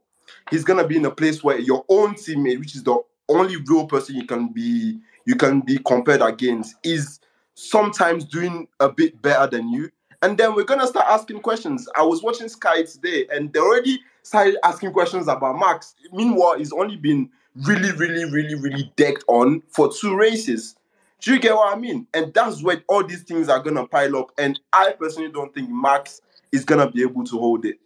He's 0.51 0.63
gonna 0.63 0.85
be 0.85 0.97
in 0.97 1.05
a 1.05 1.11
place 1.11 1.43
where 1.43 1.57
your 1.57 1.83
own 1.89 2.13
teammate, 2.13 2.59
which 2.59 2.75
is 2.75 2.83
the 2.83 2.99
only 3.29 3.55
real 3.67 3.87
person 3.87 4.15
you 4.15 4.27
can 4.27 4.49
be 4.53 4.99
you 5.25 5.35
can 5.35 5.61
be 5.61 5.79
compared 5.79 6.21
against, 6.21 6.75
is 6.83 7.19
sometimes 7.55 8.25
doing 8.25 8.67
a 8.79 8.89
bit 8.89 9.19
better 9.23 9.49
than 9.49 9.69
you. 9.69 9.89
And 10.21 10.37
then 10.37 10.53
we're 10.53 10.65
gonna 10.65 10.85
start 10.85 11.07
asking 11.09 11.39
questions. 11.39 11.89
I 11.95 12.03
was 12.03 12.21
watching 12.21 12.47
Sky 12.47 12.83
today, 12.83 13.25
and 13.31 13.51
they 13.51 13.59
already 13.59 13.99
started 14.21 14.57
asking 14.63 14.93
questions 14.93 15.27
about 15.27 15.57
Max. 15.57 15.95
Meanwhile, 16.13 16.59
he's 16.59 16.71
only 16.71 16.95
been 16.95 17.31
really, 17.55 17.91
really, 17.93 18.25
really, 18.25 18.55
really 18.55 18.91
decked 18.95 19.23
on 19.27 19.61
for 19.69 19.91
two 19.91 20.15
races. 20.15 20.75
Do 21.21 21.33
you 21.33 21.39
get 21.39 21.55
what 21.55 21.75
I 21.75 21.79
mean? 21.79 22.07
And 22.13 22.33
that's 22.33 22.63
when 22.63 22.81
all 22.87 23.03
these 23.03 23.23
things 23.23 23.49
are 23.49 23.59
gonna 23.59 23.85
pile 23.87 24.15
up. 24.17 24.31
And 24.37 24.59
I 24.71 24.93
personally 24.93 25.31
don't 25.31 25.53
think 25.53 25.69
Max 25.69 26.21
is 26.51 26.63
gonna 26.63 26.89
be 26.89 27.01
able 27.01 27.23
to 27.25 27.37
hold 27.37 27.65
it. 27.65 27.77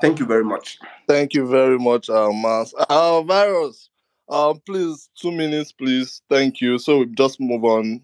Thank 0.00 0.18
you 0.18 0.26
very 0.26 0.44
much. 0.44 0.78
Thank 1.08 1.32
you 1.32 1.46
very 1.46 1.78
much, 1.78 2.10
uh, 2.10 2.30
Mas. 2.30 2.74
Uh, 2.74 3.22
Virus, 3.22 3.88
um, 4.28 4.60
please, 4.66 5.08
two 5.18 5.32
minutes, 5.32 5.72
please. 5.72 6.20
Thank 6.28 6.60
you. 6.60 6.78
So 6.78 6.98
we 6.98 7.06
just 7.06 7.40
move 7.40 7.64
on 7.64 8.02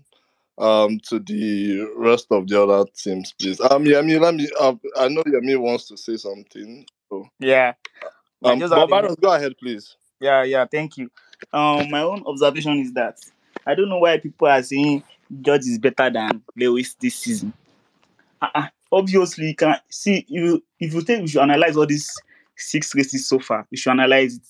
um 0.58 1.00
to 1.08 1.18
the 1.18 1.90
rest 1.96 2.26
of 2.30 2.46
the 2.46 2.62
other 2.62 2.88
teams, 2.96 3.34
please. 3.38 3.60
Um, 3.60 3.84
Yemi, 3.84 4.20
let 4.20 4.34
me. 4.34 4.48
Uh, 4.58 4.74
I 4.96 5.08
know 5.08 5.22
Yami 5.24 5.58
wants 5.58 5.88
to 5.88 5.96
say 5.96 6.16
something. 6.16 6.86
So, 7.10 7.28
Yeah. 7.40 7.74
I 8.44 8.52
um, 8.52 8.58
just 8.60 8.70
but 8.70 8.88
Virus, 8.88 9.14
go 9.16 9.32
ahead, 9.32 9.52
please. 9.58 9.96
Yeah, 10.22 10.44
yeah, 10.44 10.64
thank 10.70 10.96
you. 10.98 11.10
Um, 11.52 11.90
my 11.90 12.02
own 12.02 12.22
observation 12.24 12.78
is 12.78 12.92
that 12.92 13.18
I 13.66 13.74
don't 13.74 13.88
know 13.88 13.98
why 13.98 14.18
people 14.18 14.46
are 14.46 14.62
saying 14.62 15.02
George 15.40 15.62
is 15.62 15.78
better 15.78 16.08
than 16.10 16.40
Lewis 16.56 16.94
this 16.94 17.16
season. 17.16 17.52
Uh-uh. 18.40 18.68
Obviously, 18.92 19.48
you 19.48 19.56
can 19.56 19.74
see 19.88 20.24
you 20.28 20.62
if 20.78 20.94
you 20.94 21.00
think 21.00 21.22
we 21.22 21.28
should 21.28 21.42
analyze 21.42 21.76
all 21.76 21.86
these 21.86 22.08
six 22.56 22.94
races 22.94 23.28
so 23.28 23.40
far, 23.40 23.66
we 23.68 23.76
should 23.76 23.90
analyze 23.90 24.36
it. 24.36 24.42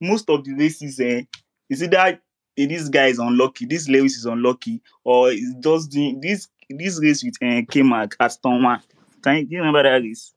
Most 0.00 0.30
of 0.30 0.44
the 0.44 0.54
races, 0.54 1.00
eh, 1.00 1.22
is 1.68 1.82
either 1.82 2.20
eh, 2.56 2.66
this 2.66 2.88
guy 2.88 3.06
is 3.06 3.18
unlucky, 3.18 3.66
this 3.66 3.88
Lewis 3.88 4.16
is 4.16 4.26
unlucky, 4.26 4.80
or 5.02 5.32
is 5.32 5.54
just 5.58 5.90
doing 5.90 6.20
this 6.20 6.46
this 6.70 7.00
race 7.02 7.24
with 7.24 7.34
uh, 7.42 7.62
K-Mag 7.68 8.14
at 8.20 8.36
turn 8.40 8.62
one. 8.62 8.80
Can 9.22 9.38
you, 9.38 9.46
you 9.50 9.58
remember 9.58 9.82
that 9.82 10.02
race? 10.02 10.35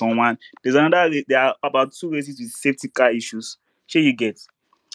One. 0.00 0.38
There's 0.62 0.74
another 0.74 1.22
there 1.26 1.40
are 1.40 1.56
about 1.62 1.92
two 1.92 2.10
races 2.10 2.38
with 2.40 2.50
safety 2.50 2.88
car 2.88 3.10
issues. 3.10 3.58
Sure 3.86 4.02
you 4.02 4.12
get. 4.12 4.40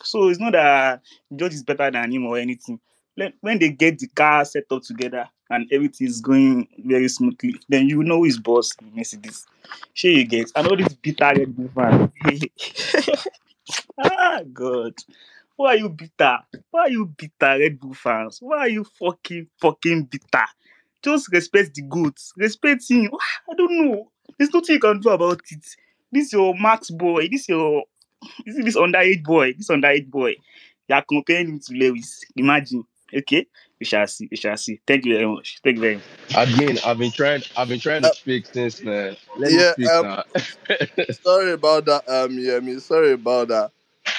So 0.04 0.28
it's 0.28 0.40
not 0.40 0.54
that 0.54 1.02
George 1.36 1.54
is 1.54 1.64
better 1.64 1.90
than 1.90 2.12
him 2.12 2.26
or 2.26 2.38
anything. 2.38 2.80
When 3.42 3.60
they 3.60 3.70
get 3.70 4.00
the 4.00 4.08
car 4.08 4.44
set 4.44 4.64
up 4.72 4.82
together 4.82 5.30
and 5.50 5.72
everything 5.72 6.08
is 6.08 6.20
going 6.20 6.68
very 6.80 7.08
smoothly, 7.08 7.56
then 7.70 7.88
you 7.88 8.04
know 8.04 8.24
his 8.24 8.40
boss 8.40 8.72
Mercedes. 8.94 9.46
Sure 9.94 10.12
you 10.12 10.26
get. 10.26 10.52
I 10.56 10.64
know 10.64 10.76
this 10.76 10.94
bitter 10.94 11.32
Red 11.36 11.56
Bull 11.56 11.70
fan. 11.76 12.12
ah 14.04 14.40
God. 14.52 14.94
Why 15.56 15.76
are 15.76 15.78
you 15.78 15.90
bitter? 15.90 16.40
Why 16.72 16.82
are 16.82 16.90
you 16.90 17.06
bitter, 17.06 17.60
Red 17.60 17.80
Bull 17.80 17.94
fans? 17.94 18.40
Why 18.42 18.58
are 18.60 18.70
you 18.70 18.84
fucking 18.84 19.48
fucking 19.62 20.06
bitter? 20.06 20.46
Just 21.04 21.32
respect 21.32 21.76
the 21.76 21.84
goods. 21.84 22.34
Respect 22.38 22.90
him. 22.90 23.12
I 23.50 23.54
don't 23.56 23.86
know. 23.86 24.12
There's 24.38 24.54
nothing 24.54 24.76
you 24.76 24.80
can 24.80 25.00
do 25.00 25.10
about 25.10 25.42
it. 25.50 25.66
This 26.12 26.34
your 26.34 26.56
Max 26.58 26.90
boy. 26.90 27.28
This 27.30 27.50
your 27.50 27.84
this 28.46 28.56
is 28.58 28.66
this 28.66 28.78
underage 28.78 29.24
boy. 29.24 29.54
This 29.54 29.70
underage 29.70 30.10
boy. 30.10 30.36
You 30.88 30.96
are 30.96 31.06
comparing 31.08 31.50
him 31.50 31.60
to 31.60 31.74
Lewis. 31.74 32.22
Imagine. 32.36 32.86
Okay? 33.16 33.48
We 33.80 33.86
shall 33.86 34.08
see. 34.08 34.28
We 34.30 34.38
shall 34.38 34.58
see. 34.58 34.80
Thank 34.88 35.06
you 35.06 35.16
very 35.16 35.28
much. 35.28 35.60
Thank 35.64 35.76
you 35.78 35.82
very 35.82 35.96
much. 35.96 36.04
Admin, 36.30 36.86
I've 36.86 36.98
been 36.98 37.12
trying. 37.12 37.44
I've 37.58 37.68
been 37.68 37.80
trying 37.80 38.02
to 38.04 38.14
speak 38.14 38.46
since 38.48 38.82
man. 38.82 39.18
Let 39.38 39.52
me 39.52 39.58
yeah, 39.60 39.72
speak 39.74 39.90
um, 39.90 40.06
now. 40.06 40.24
sorry 41.22 41.52
about 41.52 41.86
that, 41.86 42.08
um, 42.08 42.32
Yemi. 42.32 42.80
Sorry 42.80 43.14
about 43.14 43.50
that. 43.50 43.72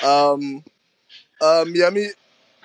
Um, 0.06 0.62
um, 1.40 1.74
Yemi, 1.74 2.08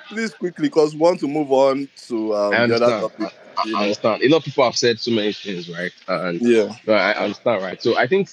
please 0.10 0.34
quickly, 0.34 0.68
because 0.68 0.94
we 0.94 1.00
want 1.00 1.20
to 1.22 1.28
move 1.28 1.52
on 1.52 1.88
to 2.08 2.36
um, 2.36 2.52
the 2.52 2.76
other 2.76 3.00
topic. 3.00 3.34
I, 3.64 3.68
You 3.68 3.78
I 3.78 3.82
understand. 3.84 4.24
A 4.24 4.30
lot 4.30 4.38
of 4.38 4.44
people 4.44 4.64
have 4.64 4.76
said 4.76 5.00
so 5.00 5.12
many 5.12 5.34
things, 5.34 5.70
right? 5.70 5.92
And 6.08 6.42
yeah. 6.42 6.76
no, 6.88 6.94
I 6.94 7.12
I 7.12 7.24
understand, 7.24 7.62
right? 7.64 7.82
So 7.82 7.98
I 7.98 8.08
think, 8.08 8.30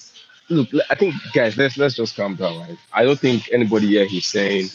look, 0.49 0.69
I 0.89 0.95
think, 0.95 1.15
guys, 1.33 1.57
let's 1.57 1.77
let's 1.77 1.95
just 1.95 2.15
calm 2.15 2.35
down, 2.35 2.59
right? 2.59 2.77
I 2.93 3.03
don't 3.03 3.19
think 3.19 3.49
anybody 3.51 3.87
here 3.87 4.07
is 4.09 4.25
saying, 4.25 4.69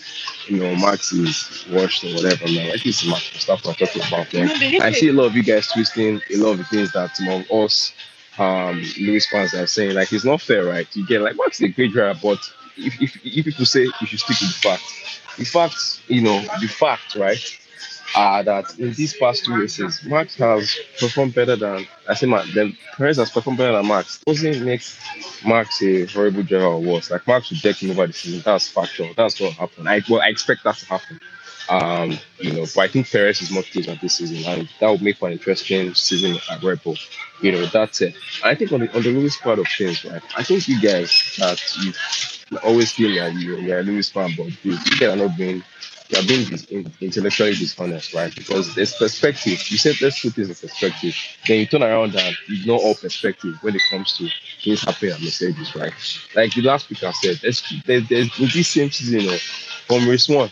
you 0.47 0.59
know, 0.59 0.75
Max 0.77 1.13
is 1.13 1.67
washed 1.71 2.05
or 2.05 2.15
whatever. 2.15 2.45
Man, 2.47 2.71
like 2.71 2.83
this 2.83 3.03
is 3.03 3.09
Max 3.09 3.23
stuff 3.41 3.65
we're 3.65 3.75
talking 3.75 4.03
about. 4.07 4.33
Man. 4.33 4.51
I 4.83 4.93
see 4.93 5.09
a 5.09 5.13
lot 5.13 5.27
of 5.27 5.37
you 5.37 5.43
guys 5.43 5.69
twisting 5.69 6.21
a 6.31 6.37
lot 6.37 6.53
of 6.53 6.59
the 6.59 6.65
things 6.65 6.93
that 6.93 7.19
among 7.21 7.45
us, 7.51 7.93
um, 8.39 8.83
Lewis 8.99 9.27
fans 9.29 9.55
are 9.55 9.67
saying. 9.67 9.95
Like 9.95 10.13
it's 10.13 10.25
not 10.25 10.41
fair, 10.41 10.65
right? 10.65 10.87
You 10.95 11.07
get 11.07 11.23
like 11.23 11.37
Max 11.37 11.61
is 11.61 11.71
a 11.71 11.73
great 11.73 11.93
driver, 11.93 12.19
but 12.23 12.39
if 12.77 13.01
if, 13.01 13.17
if 13.25 13.45
people 13.45 13.67
say 13.67 13.83
you 13.83 14.07
should 14.07 14.21
stick 14.21 14.41
with 14.41 14.53
the 14.53 14.69
facts, 14.69 15.21
the 15.39 15.45
facts, 15.45 16.03
you 16.09 16.21
know, 16.21 16.41
the 16.61 16.69
fact, 16.69 17.15
right? 17.15 17.41
Are 18.15 18.43
that 18.43 18.79
in 18.79 18.93
these 18.93 19.15
past 19.17 19.45
two 19.45 19.55
races, 19.57 20.05
Max 20.05 20.37
has 20.37 20.79
performed 20.99 21.35
better 21.35 21.57
than 21.57 21.87
I 22.09 22.15
say 22.15 22.27
Max, 22.27 22.53
then 22.55 22.77
Perez 22.97 23.17
has 23.17 23.31
performed 23.31 23.59
better 23.59 23.73
than 23.73 23.87
Max. 23.87 24.23
Doesn't 24.27 24.65
make 24.65 24.83
Max 25.47 25.83
a 25.83 26.07
horrible 26.07 26.43
driver 26.43 26.67
or 26.67 26.81
worse. 26.81 27.11
Like 27.11 27.27
Max 27.27 27.51
will 27.51 27.59
deck 27.59 27.77
him 27.77 27.91
over 27.91 28.07
the 28.07 28.13
season. 28.13 28.43
That's 28.45 28.69
factual. 28.69 29.11
That's 29.17 29.41
what 29.41 29.53
happened. 29.53 29.89
I 29.89 30.03
well, 30.09 30.21
I 30.21 30.29
expect 30.29 30.65
that 30.65 30.77
to 30.77 30.87
happen. 30.87 31.21
Um, 31.69 32.19
you 32.39 32.53
know, 32.53 32.67
but 32.75 32.79
I 32.79 32.89
think 32.89 33.11
Perez 33.11 33.41
is 33.41 33.51
much 33.51 33.73
closer 33.73 33.95
this 33.95 34.17
season, 34.17 34.45
and 34.45 34.69
that 34.81 34.91
would 34.91 35.03
make 35.03 35.17
for 35.17 35.29
an 35.29 35.33
interesting 35.33 35.95
season 35.95 36.37
at 36.51 36.63
Red 36.63 36.83
Bull. 36.83 36.97
You 37.41 37.53
know, 37.53 37.67
that's 37.67 38.01
it. 38.01 38.15
I 38.45 38.55
think 38.55 38.73
on 38.73 38.81
the 38.81 38.95
on 38.97 39.03
the 39.03 39.11
Lewis 39.11 39.37
part 39.37 39.59
of 39.59 39.67
things, 39.69 40.05
right? 40.05 40.23
I 40.37 40.43
think 40.43 40.69
you 40.69 40.81
guys 40.81 41.37
that 41.39 41.63
you 41.83 42.59
always 42.59 42.93
feel 42.93 43.11
like 43.11 43.35
you 43.35 43.57
you're 43.57 43.79
a 43.79 43.83
Lewis 43.83 44.11
fan, 44.11 44.31
but 44.37 44.47
you, 44.65 44.73
you 44.73 44.99
guys 44.99 45.03
are 45.15 45.17
not 45.17 45.37
being 45.37 45.63
you're 46.13 46.27
being 46.27 46.93
intellectually 47.01 47.55
dishonest, 47.55 48.15
right? 48.15 48.35
Because 48.35 48.75
there's 48.75 48.95
perspective. 48.95 49.63
You 49.71 49.79
said 49.79 50.01
let's 50.01 50.21
put 50.21 50.35
this 50.35 50.49
in 50.49 50.55
perspective. 50.69 51.15
Then 51.47 51.61
you 51.61 51.67
turn 51.67 51.83
around 51.83 52.15
and 52.15 52.37
ignore 52.49 52.81
all 52.81 52.95
perspective 52.95 53.57
when 53.63 53.75
it 53.75 53.83
comes 53.91 54.17
to 54.19 54.29
things 54.63 54.83
happening 54.83 55.13
at 55.15 55.23
Mercedes, 55.23 55.75
right? 55.75 55.93
Like 56.35 56.55
the 56.55 56.63
last 56.63 56.85
speaker 56.85 57.13
said, 57.15 57.39
there's, 57.43 57.63
there's, 57.87 58.09
there's 58.09 58.39
in 58.39 58.49
this 58.53 58.69
same 58.69 58.91
season, 58.91 59.39
from 59.87 60.09
race 60.09 60.29
one, 60.29 60.51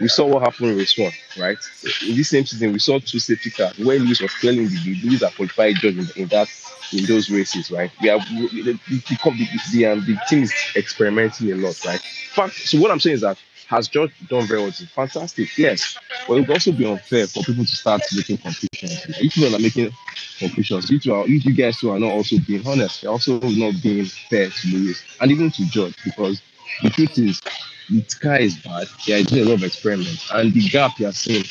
we 0.00 0.08
saw 0.08 0.26
what 0.26 0.42
happened 0.42 0.70
in 0.70 0.78
race 0.78 0.96
one, 0.98 1.12
right? 1.38 1.58
In 2.06 2.16
this 2.16 2.30
same 2.30 2.44
season, 2.46 2.72
we 2.72 2.78
saw 2.78 2.98
two 2.98 3.18
safety 3.18 3.50
cars 3.50 3.78
where 3.78 3.98
Lewis 3.98 4.20
was 4.20 4.32
in 4.42 4.56
the 4.56 4.68
lead. 4.68 5.04
Lewis 5.04 5.22
are 5.22 5.30
qualified 5.30 5.76
judge 5.76 5.96
in, 5.96 6.22
in 6.22 6.28
that 6.28 6.48
in 6.92 7.04
those 7.06 7.30
races, 7.30 7.70
right? 7.70 7.90
We 8.00 8.10
we, 8.10 8.62
the, 8.62 8.72
the, 8.88 9.02
the, 9.08 9.60
the, 9.72 9.86
um, 9.86 10.00
the 10.06 10.18
team 10.28 10.42
is 10.42 10.54
experimenting 10.76 11.52
a 11.52 11.56
lot, 11.56 11.84
right? 11.84 12.00
Fact, 12.32 12.54
so 12.54 12.78
what 12.80 12.90
I'm 12.90 13.00
saying 13.00 13.14
is 13.14 13.20
that 13.22 13.38
has 13.68 13.88
George 13.88 14.12
done 14.28 14.46
very 14.46 14.60
well? 14.60 14.68
It's 14.68 14.84
fantastic, 14.86 15.56
yes. 15.58 15.98
But 16.26 16.34
it 16.34 16.40
would 16.40 16.50
also 16.50 16.72
be 16.72 16.84
unfair 16.86 17.26
for 17.26 17.42
people 17.42 17.64
to 17.64 17.76
start 17.76 18.02
making 18.14 18.38
conclusions. 18.38 19.06
You 19.20 19.30
people 19.30 19.54
are 19.56 19.58
making 19.60 19.90
conclusions. 20.38 20.90
You 20.90 20.98
two 21.00 21.14
are 21.14 21.26
you, 21.26 21.54
guys 21.54 21.78
two 21.78 21.90
are 21.90 21.98
not 21.98 22.12
also 22.12 22.36
being 22.46 22.66
honest. 22.66 23.02
You're 23.02 23.12
also 23.12 23.38
not 23.40 23.74
being 23.82 24.04
fair 24.04 24.48
to 24.48 24.68
Lewis 24.68 25.02
and 25.20 25.30
even 25.30 25.50
to 25.50 25.64
George 25.70 25.94
because 26.04 26.40
the 26.82 26.90
truth 26.90 27.18
is 27.18 27.40
the 27.88 28.02
sky 28.08 28.38
is 28.40 28.56
bad. 28.58 28.86
They 29.06 29.20
are 29.20 29.22
doing 29.22 29.46
a 29.46 29.48
lot 29.50 29.54
of 29.56 29.64
experiments, 29.64 30.30
and 30.32 30.52
the 30.52 30.68
gap 30.68 30.98
you 30.98 31.06
are 31.06 31.12
seeing, 31.12 31.44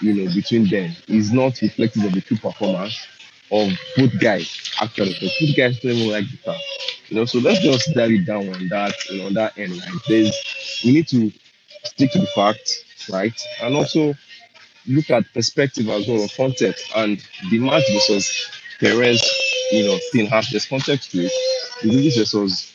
you 0.00 0.14
know, 0.24 0.34
between 0.34 0.68
them 0.68 0.94
is 1.08 1.32
not 1.32 1.60
reflective 1.60 2.04
of 2.04 2.12
the 2.12 2.20
true 2.20 2.36
performance 2.38 2.98
of 3.50 3.70
both 3.96 4.18
guys. 4.20 4.70
Actually, 4.80 5.12
because 5.14 5.32
both 5.40 5.56
guys 5.56 5.80
don't 5.80 5.92
even 5.92 6.10
like 6.12 6.24
the 6.30 6.36
car. 6.38 6.56
You 7.08 7.16
know, 7.16 7.24
so 7.26 7.38
let's 7.38 7.60
just 7.60 7.92
dial 7.94 8.10
it 8.10 8.24
down 8.26 8.48
on 8.48 8.68
that, 8.68 8.94
you 9.10 9.18
know, 9.18 9.26
on 9.26 9.34
that 9.34 9.56
end. 9.58 9.72
Right? 9.72 10.00
There's 10.08 10.82
we 10.84 10.92
need 10.92 11.08
to 11.08 11.30
stick 11.84 12.12
to 12.12 12.18
the 12.20 12.26
facts, 12.28 13.08
right? 13.10 13.38
And 13.62 13.74
also 13.74 14.14
look 14.86 15.10
at 15.10 15.24
perspective 15.32 15.88
as 15.88 16.06
well, 16.08 16.26
context. 16.36 16.90
And 16.96 17.22
the 17.50 17.58
Max 17.58 17.90
versus 17.92 18.50
Perez, 18.80 19.22
you 19.72 19.86
know, 19.86 19.98
thing 20.12 20.26
has 20.26 20.50
this 20.50 20.66
context 20.66 21.12
to 21.12 21.24
it. 21.24 21.32
The 21.82 21.88
Lewis 21.88 22.16
versus 22.16 22.72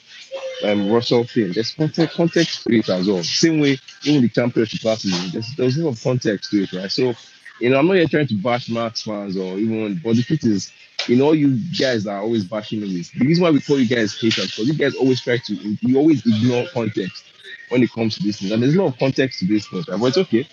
um, 0.64 0.92
Russell 0.92 1.24
thing. 1.24 1.52
There's 1.54 1.74
context, 1.74 2.16
context 2.16 2.64
to 2.64 2.76
it 2.76 2.90
as 2.90 3.08
well. 3.08 3.24
Same 3.24 3.60
way, 3.60 3.78
even 4.04 4.22
the 4.22 4.30
championship 4.30 4.84
last 4.84 5.06
there's, 5.32 5.56
there's 5.56 5.78
lot 5.78 5.92
of 5.94 6.04
context 6.04 6.52
to 6.52 6.64
it, 6.64 6.74
right? 6.74 6.92
So, 6.92 7.14
you 7.60 7.70
know, 7.70 7.80
I'm 7.80 7.88
not 7.88 7.96
here 7.96 8.08
trying 8.08 8.28
to 8.28 8.36
bash 8.36 8.70
Max 8.70 9.04
fans 9.04 9.38
or 9.38 9.58
even, 9.58 10.00
but 10.04 10.16
the 10.16 10.24
truth 10.24 10.46
is, 10.46 10.72
you 11.08 11.16
know, 11.16 11.34
you 11.34 11.58
guys 11.80 12.08
are 12.08 12.20
always 12.22 12.46
bashing 12.46 12.82
Lewis. 12.82 13.12
The 13.12 13.26
reason 13.26 13.44
why 13.44 13.52
we 13.52 13.62
call 13.62 13.80
you 13.80 13.88
guys 13.94 14.20
haters 14.20 14.52
because 14.52 14.68
you 14.68 14.74
guys 14.76 14.96
always 14.96 15.22
try 15.22 15.38
to, 15.38 15.54
you 15.82 15.98
always 15.98 16.26
ignore 16.26 16.66
context 16.74 17.26
when 17.70 17.84
it 17.84 17.92
comes 17.92 18.18
to 18.18 18.24
this 18.24 18.40
thing. 18.40 18.52
And 18.52 18.62
there's 18.64 18.76
a 18.76 18.82
lot 18.82 18.94
of 18.94 19.00
context 19.00 19.40
to 19.40 19.48
this 19.48 19.68
thing, 19.68 19.84
but 19.88 20.04
it's 20.06 20.18
okay. 20.18 20.48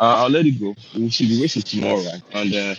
Uh, 0.00 0.22
I'll 0.24 0.30
let 0.30 0.46
it 0.46 0.60
go. 0.60 0.74
We 0.96 1.10
should 1.10 1.28
be 1.28 1.40
racing 1.42 1.62
tomorrow, 1.62 2.02
right? 2.04 2.22
And 2.32 2.54
uh, 2.54 2.74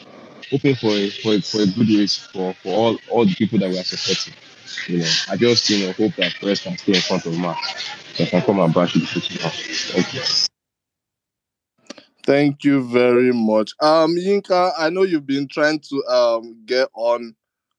hoping 0.51 0.75
for 0.75 0.89
a, 0.91 1.09
for 1.09 1.33
a, 1.35 1.41
for 1.41 1.61
a 1.61 1.67
good 1.67 1.89
race 1.89 2.17
for, 2.17 2.53
for 2.55 2.73
all, 2.73 2.97
all 3.11 3.25
the 3.25 3.35
people 3.35 3.59
that 3.59 3.69
we 3.69 3.79
are 3.79 3.83
supporting. 3.83 4.33
You 4.87 4.99
know, 4.99 5.11
I 5.29 5.37
just 5.37 5.69
you 5.69 5.87
know 5.87 5.93
hope 5.93 6.15
that 6.15 6.33
Perez 6.39 6.61
can 6.61 6.77
stay 6.77 6.95
in 6.95 7.01
front 7.01 7.25
of 7.25 7.37
Max 7.37 7.85
so 8.15 8.23
I 8.23 8.27
can 8.27 8.41
come 8.43 8.59
and 8.59 8.73
back 8.73 8.89
to 8.91 8.99
the 8.99 9.05
football. 9.07 9.51
Thank 9.51 10.13
you. 10.13 10.48
Thank 12.29 12.63
you 12.63 12.83
very 12.83 13.33
much. 13.33 13.73
Um, 13.79 14.15
Yinka, 14.15 14.73
I 14.77 14.91
know 14.91 15.01
you've 15.01 15.25
been 15.25 15.47
trying 15.47 15.79
to 15.79 16.03
um 16.05 16.57
get 16.63 16.87
on 16.93 17.35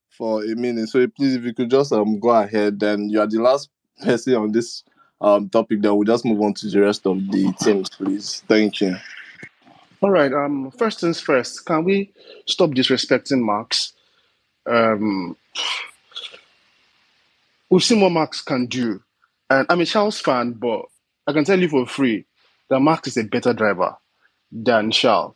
for 0.09 0.43
a 0.43 0.57
minute, 0.57 0.89
so 0.89 1.07
please, 1.07 1.37
if 1.37 1.45
you 1.45 1.55
could 1.55 1.71
just 1.71 1.93
um 1.93 2.19
go 2.19 2.31
ahead, 2.31 2.81
then 2.81 3.09
you 3.09 3.21
are 3.21 3.29
the 3.29 3.41
last 3.41 3.71
person 4.03 4.35
on 4.35 4.51
this 4.51 4.83
um 5.21 5.49
topic. 5.51 5.83
Then 5.83 5.95
we'll 5.95 6.03
just 6.03 6.25
move 6.25 6.41
on 6.41 6.55
to 6.55 6.69
the 6.69 6.81
rest 6.81 7.07
of 7.07 7.19
the 7.31 7.53
teams, 7.61 7.91
please. 7.91 8.43
Thank 8.49 8.81
you. 8.81 8.97
All 10.01 10.11
right. 10.11 10.33
Um, 10.33 10.73
first 10.73 11.01
things 11.01 11.21
first. 11.21 11.65
Can 11.65 11.85
we 11.85 12.11
stop 12.47 12.71
disrespecting 12.71 13.47
Max? 13.47 13.93
Um, 14.67 15.37
we've 17.69 17.85
seen 17.85 18.01
what 18.01 18.11
Max 18.11 18.43
can 18.43 18.67
do, 18.67 19.01
and 19.49 19.65
I'm 19.71 19.81
a 19.81 19.87
Charles 19.87 20.21
fan, 20.21 20.55
but 20.55 20.87
I 21.29 21.35
can 21.35 21.45
tell 21.45 21.61
you 21.61 21.69
for 21.69 21.87
free 21.87 22.25
that 22.69 22.81
Max 22.81 23.07
is 23.07 23.17
a 23.17 23.23
better 23.23 23.53
driver 23.53 23.95
than 24.53 24.91
Charles. 24.91 25.35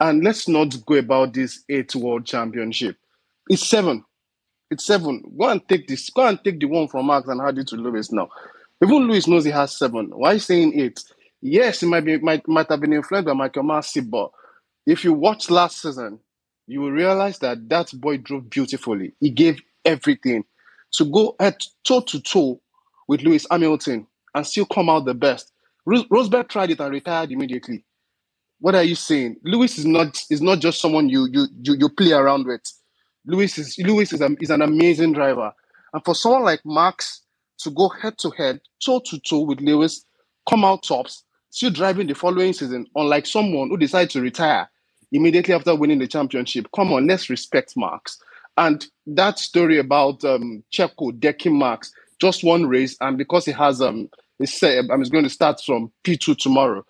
And 0.00 0.24
let's 0.24 0.48
not 0.48 0.74
go 0.84 0.94
about 0.94 1.34
this 1.34 1.62
eight 1.68 1.94
world 1.94 2.26
championship. 2.26 2.96
It's 3.48 3.66
seven. 3.66 4.04
It's 4.70 4.84
seven. 4.84 5.22
Go 5.38 5.48
and 5.48 5.66
take 5.68 5.86
this. 5.86 6.10
Go 6.10 6.26
and 6.26 6.42
take 6.42 6.58
the 6.58 6.66
one 6.66 6.88
from 6.88 7.06
Max 7.06 7.28
and 7.28 7.40
add 7.40 7.58
it 7.58 7.68
to 7.68 7.76
Lewis 7.76 8.10
now. 8.10 8.28
Even 8.82 9.06
Lewis 9.06 9.28
knows 9.28 9.44
he 9.44 9.50
has 9.50 9.76
seven. 9.76 10.10
Why 10.10 10.38
saying 10.38 10.78
eight? 10.78 11.00
Yes, 11.40 11.82
it 11.82 11.86
might 11.86 12.04
be 12.04 12.18
might, 12.18 12.46
might 12.48 12.68
have 12.70 12.80
been 12.80 12.92
influenced 12.92 13.26
by 13.26 13.32
Michael 13.32 13.64
Masi, 13.64 14.08
but 14.08 14.30
if 14.86 15.04
you 15.04 15.12
watch 15.12 15.50
last 15.50 15.82
season, 15.82 16.18
you 16.66 16.80
will 16.80 16.90
realize 16.90 17.38
that 17.40 17.68
that 17.68 17.90
boy 17.94 18.16
drove 18.16 18.48
beautifully. 18.50 19.12
He 19.20 19.30
gave 19.30 19.60
everything 19.84 20.44
to 20.92 21.04
go 21.04 21.36
head 21.38 21.56
toe 21.84 22.00
to 22.00 22.20
toe 22.20 22.60
with 23.08 23.22
Lewis 23.22 23.46
Hamilton 23.50 24.06
and 24.34 24.46
still 24.46 24.66
come 24.66 24.88
out 24.88 25.04
the 25.04 25.14
best. 25.14 25.52
Ros- 25.84 26.06
Rosberg 26.06 26.48
tried 26.48 26.70
it 26.70 26.80
and 26.80 26.92
retired 26.92 27.30
immediately. 27.30 27.84
What 28.62 28.76
are 28.76 28.84
you 28.84 28.94
saying? 28.94 29.38
Lewis 29.42 29.76
is 29.76 29.84
not 29.84 30.22
is 30.30 30.40
not 30.40 30.60
just 30.60 30.80
someone 30.80 31.08
you 31.08 31.26
you 31.32 31.48
you, 31.62 31.74
you 31.80 31.88
play 31.88 32.12
around 32.12 32.46
with. 32.46 32.60
Lewis 33.26 33.58
is 33.58 33.76
Lewis 33.78 34.12
is, 34.12 34.20
a, 34.20 34.30
is 34.40 34.50
an 34.50 34.62
amazing 34.62 35.14
driver, 35.14 35.52
and 35.92 36.04
for 36.04 36.14
someone 36.14 36.44
like 36.44 36.60
Max 36.64 37.22
to 37.58 37.70
go 37.70 37.88
head 37.88 38.18
to 38.18 38.30
head, 38.30 38.60
toe 38.84 39.00
to 39.06 39.18
toe 39.18 39.40
with 39.40 39.60
Lewis, 39.60 40.04
come 40.48 40.64
out 40.64 40.84
tops, 40.84 41.24
still 41.50 41.72
driving 41.72 42.06
the 42.06 42.14
following 42.14 42.52
season, 42.52 42.86
unlike 42.94 43.26
someone 43.26 43.68
who 43.68 43.76
decided 43.76 44.10
to 44.10 44.20
retire 44.20 44.70
immediately 45.10 45.54
after 45.54 45.74
winning 45.74 45.98
the 45.98 46.06
championship. 46.06 46.68
Come 46.72 46.92
on, 46.92 47.08
let's 47.08 47.28
respect 47.28 47.72
Max. 47.76 48.16
And 48.58 48.86
that 49.08 49.40
story 49.40 49.78
about 49.78 50.24
um, 50.24 50.62
Checo 50.72 51.18
decking 51.18 51.58
Max, 51.58 51.92
just 52.20 52.44
one 52.44 52.66
race, 52.66 52.96
and 53.00 53.18
because 53.18 53.44
he 53.44 53.50
has 53.50 53.82
um, 53.82 54.08
he 54.38 54.46
said 54.46 54.84
I'm 54.88 55.02
going 55.02 55.24
to 55.24 55.30
start 55.30 55.60
from 55.66 55.90
P2 56.04 56.38
tomorrow. 56.38 56.84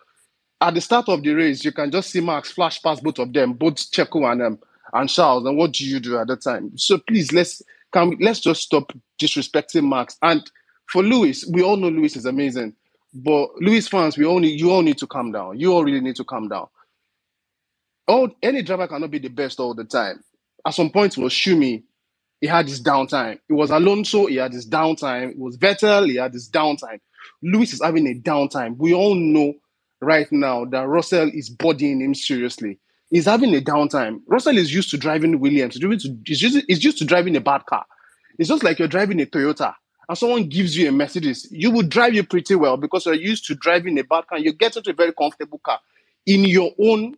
At 0.63 0.75
the 0.75 0.81
start 0.81 1.09
of 1.09 1.25
the 1.25 1.35
race, 1.35 1.65
you 1.65 1.73
can 1.73 1.91
just 1.91 2.11
see 2.11 2.21
Max 2.21 2.53
flash 2.53 2.81
past 2.81 3.03
both 3.03 3.19
of 3.19 3.33
them, 3.33 3.55
both 3.55 3.75
Checo 3.91 4.31
and 4.31 4.41
um, 4.43 4.59
and 4.93 5.11
Charles. 5.11 5.45
And 5.45 5.59
what 5.59 5.73
do 5.73 5.85
you 5.85 5.99
do 5.99 6.17
at 6.19 6.29
that 6.29 6.43
time? 6.43 6.71
So 6.79 6.99
please 6.99 7.33
let's 7.33 7.63
can 7.93 8.17
let's 8.21 8.39
just 8.39 8.63
stop 8.63 8.93
disrespecting 9.21 9.89
Max. 9.89 10.17
And 10.23 10.49
for 10.87 11.03
Lewis, 11.03 11.45
we 11.53 11.65
all 11.65 11.77
know 11.77 11.89
Lewis 11.89 12.15
is 12.15 12.27
amazing, 12.27 12.77
but 13.13 13.49
Lewis 13.61 13.89
fans, 13.89 14.17
we 14.17 14.25
all 14.25 14.39
need 14.39 14.61
you 14.61 14.71
all 14.71 14.83
need 14.83 14.99
to 14.99 15.07
calm 15.09 15.33
down. 15.33 15.59
You 15.59 15.73
all 15.75 15.85
really 15.85 16.01
need 16.01 16.17
to 16.17 16.25
calm 16.25 16.49
down. 16.49 16.69
Oh, 18.07 18.31
any 18.41 18.63
driver 18.63 18.87
cannot 18.87 19.11
be 19.11 19.19
the 19.19 19.31
best 19.31 19.59
all 19.59 19.75
the 19.75 19.85
time. 19.85 20.23
At 20.65 20.75
some 20.75 20.91
point, 20.91 21.19
it 21.19 21.23
was 21.23 21.33
Schumi. 21.33 21.83
He 22.41 22.47
had 22.47 22.69
his 22.69 22.81
downtime. 22.81 23.41
It 23.49 23.53
was 23.53 23.71
Alonso. 23.71 24.27
He 24.27 24.37
had 24.37 24.53
his 24.53 24.69
downtime. 24.69 25.31
It 25.31 25.39
was 25.39 25.57
Vettel. 25.59 26.09
He 26.09 26.17
had 26.17 26.33
his 26.33 26.49
downtime. 26.49 27.01
Lewis 27.43 27.73
is 27.73 27.83
having 27.83 28.07
a 28.07 28.15
downtime. 28.15 28.77
We 28.77 28.95
all 28.95 29.17
know 29.17 29.55
right 30.03 30.31
now 30.33 30.65
that 30.67 30.87
Russell 30.87 31.31
is 31.33 31.49
bodying 31.49 32.01
him 32.01 32.15
seriously. 32.15 32.79
He's 33.11 33.27
having 33.27 33.55
a 33.55 33.61
downtime. 33.61 34.21
Russell 34.27 34.59
is 34.59 34.75
used 34.75 34.91
to 34.91 34.99
driving 34.99 35.39
Williams. 35.39 35.77
He's 35.77 36.43
used, 36.43 36.65
he's 36.67 36.85
used 36.85 36.99
to 36.99 37.05
driving 37.05 37.37
a 37.37 37.41
bad 37.41 37.67
car. 37.67 37.85
It's 38.39 38.49
just 38.49 38.65
like 38.65 38.79
you're 38.79 38.89
driving 38.89 39.21
a 39.21 39.27
Toyota 39.27 39.75
and 40.09 40.19
someone 40.19 40.49
gives 40.49 40.77
you 40.77 40.89
a 40.89 40.93
Mercedes. 40.93 41.47
You 41.51 41.71
will 41.71 41.87
drive 41.87 42.15
you 42.15 42.25
pretty 42.25 42.55
well 42.55 42.77
because 42.77 43.07
you're 43.07 43.15
used 43.15 43.47
to 43.47 43.55
driving 43.55 43.99
a 43.99 44.05
bad 44.05 44.27
car. 44.27 44.39
You 44.39 44.53
get 44.53 44.77
into 44.77 44.91
a 44.91 44.95
very 44.95 45.13
comfortable 45.13 45.59
car 45.59 45.79
in 46.27 46.45
your 46.45 46.73
own 46.81 47.17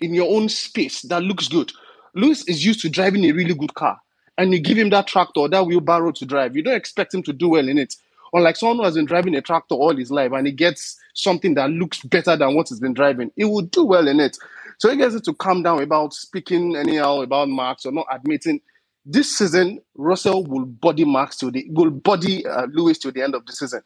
in 0.00 0.14
your 0.14 0.34
own 0.34 0.48
space 0.48 1.02
that 1.02 1.22
looks 1.22 1.48
good. 1.48 1.72
Lewis 2.14 2.46
is 2.48 2.64
used 2.64 2.80
to 2.80 2.88
driving 2.88 3.24
a 3.24 3.32
really 3.32 3.54
good 3.54 3.74
car, 3.74 3.98
and 4.36 4.52
you 4.52 4.60
give 4.60 4.76
him 4.76 4.90
that 4.90 5.06
tractor, 5.06 5.48
that 5.48 5.66
wheelbarrow 5.66 6.12
to 6.12 6.26
drive. 6.26 6.56
You 6.56 6.62
don't 6.62 6.74
expect 6.74 7.14
him 7.14 7.22
to 7.24 7.32
do 7.32 7.50
well 7.50 7.68
in 7.68 7.78
it. 7.78 7.94
Unlike 8.32 8.56
someone 8.56 8.78
who 8.78 8.84
has 8.84 8.94
been 8.94 9.04
driving 9.04 9.34
a 9.34 9.42
tractor 9.42 9.74
all 9.74 9.94
his 9.96 10.10
life 10.10 10.32
and 10.32 10.46
he 10.46 10.52
gets 10.52 10.98
something 11.14 11.54
that 11.54 11.70
looks 11.70 12.00
better 12.02 12.36
than 12.36 12.54
what 12.54 12.68
he's 12.68 12.80
been 12.80 12.94
driving, 12.94 13.30
he 13.36 13.44
will 13.44 13.62
do 13.62 13.84
well 13.84 14.08
in 14.08 14.20
it. 14.20 14.38
So 14.78 14.90
he 14.90 14.96
gets 14.96 15.14
it 15.14 15.24
to 15.24 15.34
calm 15.34 15.62
down 15.62 15.82
about 15.82 16.14
speaking 16.14 16.76
anyhow 16.76 17.20
about 17.20 17.48
Max 17.48 17.84
or 17.86 17.92
not 17.92 18.06
admitting. 18.10 18.60
This 19.04 19.36
season, 19.36 19.80
Russell 19.96 20.44
will 20.44 20.64
body 20.64 21.04
Max 21.04 21.36
to 21.38 21.50
the 21.50 21.66
will 21.70 21.90
body 21.90 22.46
uh, 22.46 22.66
Lewis 22.72 22.98
to 22.98 23.10
the 23.12 23.22
end 23.22 23.34
of 23.34 23.44
the 23.46 23.52
season. 23.52 23.82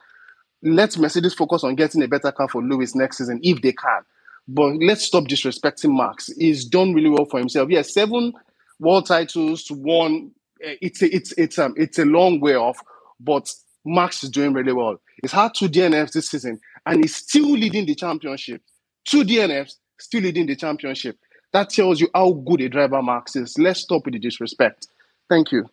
Let 0.62 0.98
Mercedes 0.98 1.34
focus 1.34 1.64
on 1.64 1.74
getting 1.74 2.02
a 2.02 2.08
better 2.08 2.32
car 2.32 2.48
for 2.48 2.62
Lewis 2.62 2.94
next 2.94 3.18
season 3.18 3.40
if 3.42 3.62
they 3.62 3.72
can. 3.72 4.02
But 4.48 4.76
let's 4.76 5.04
stop 5.04 5.24
disrespecting 5.24 5.96
Max. 5.96 6.28
He's 6.38 6.64
done 6.64 6.94
really 6.94 7.10
well 7.10 7.24
for 7.26 7.38
himself. 7.38 7.68
Yeah, 7.70 7.82
seven 7.82 8.32
world 8.78 9.06
titles 9.06 9.64
to 9.64 9.74
one. 9.74 10.30
eh, 10.62 10.76
It's 10.80 11.02
a, 11.02 11.14
it's 11.14 11.32
it's 11.32 11.58
um 11.58 11.74
it's 11.76 11.98
a 11.98 12.04
long 12.04 12.40
way 12.40 12.54
off, 12.56 12.78
but 13.20 13.50
Max 13.86 14.24
is 14.24 14.30
doing 14.30 14.52
really 14.52 14.72
well. 14.72 15.00
He's 15.22 15.32
had 15.32 15.54
two 15.54 15.68
DNFs 15.68 16.12
this 16.12 16.28
season, 16.28 16.60
and 16.84 17.02
he's 17.02 17.16
still 17.16 17.50
leading 17.50 17.86
the 17.86 17.94
championship. 17.94 18.62
Two 19.04 19.22
DNFs, 19.22 19.74
still 19.98 20.22
leading 20.22 20.46
the 20.46 20.56
championship. 20.56 21.16
That 21.52 21.70
tells 21.70 22.00
you 22.00 22.08
how 22.14 22.32
good 22.32 22.60
a 22.60 22.68
driver 22.68 23.02
Max 23.02 23.36
is. 23.36 23.56
Let's 23.58 23.80
stop 23.80 24.04
with 24.04 24.14
the 24.14 24.18
disrespect. 24.20 24.88
Thank 25.30 25.52
you. 25.52 25.66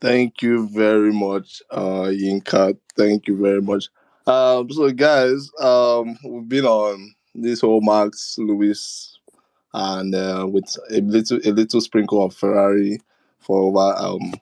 Thank 0.00 0.42
you 0.42 0.68
very 0.68 1.12
much, 1.12 1.62
uh, 1.70 2.10
Yinka. 2.10 2.76
Thank 2.96 3.28
you 3.28 3.36
very 3.36 3.62
much. 3.62 3.86
Um, 4.26 4.70
so 4.70 4.90
guys, 4.90 5.50
um, 5.60 6.18
we've 6.24 6.48
been 6.48 6.64
on 6.64 7.14
this 7.34 7.60
whole 7.60 7.80
Max 7.80 8.36
Lewis 8.38 9.18
and 9.72 10.14
uh, 10.14 10.46
with 10.50 10.76
a 10.90 11.00
little 11.00 11.38
a 11.44 11.52
little 11.52 11.80
sprinkle 11.80 12.24
of 12.24 12.34
Ferrari 12.34 12.98
for 13.38 13.58
over 13.60 13.94
um 13.98 14.34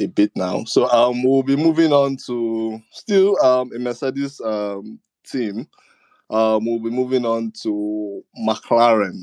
a 0.00 0.06
bit 0.06 0.32
now. 0.36 0.64
So 0.64 0.88
um, 0.90 1.22
we'll 1.22 1.42
be 1.42 1.56
moving 1.56 1.92
on 1.92 2.16
to 2.26 2.80
still 2.92 3.40
um 3.44 3.72
a 3.74 3.78
Mercedes 3.78 4.40
um 4.40 4.98
team. 5.26 5.68
Um, 6.30 6.66
we'll 6.66 6.80
be 6.80 6.90
moving 6.90 7.24
on 7.24 7.52
to 7.62 8.24
McLaren. 8.46 9.22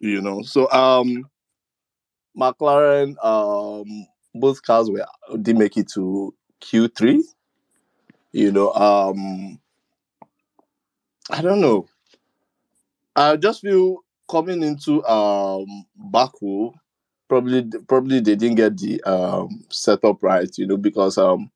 You 0.00 0.20
know, 0.20 0.42
so 0.42 0.70
um, 0.70 1.28
McLaren 2.36 3.14
um 3.24 4.06
both 4.34 4.62
cars 4.62 4.90
were 4.90 5.06
did 5.42 5.56
make 5.56 5.76
it 5.76 5.88
to 5.94 6.34
Q 6.60 6.88
three. 6.88 7.24
You 8.32 8.52
know, 8.52 8.72
um, 8.72 9.58
I 11.30 11.42
don't 11.42 11.60
know. 11.60 11.86
I 13.16 13.36
just 13.36 13.62
feel 13.62 14.04
coming 14.30 14.62
into 14.62 15.04
um 15.06 15.86
Baku, 15.96 16.72
probably 17.28 17.64
probably 17.86 18.20
they 18.20 18.36
didn't 18.36 18.56
get 18.56 18.76
the 18.78 19.02
um 19.02 19.64
setup 19.70 20.22
right, 20.22 20.50
you 20.58 20.66
know, 20.66 20.76
because 20.76 21.18
um 21.18 21.50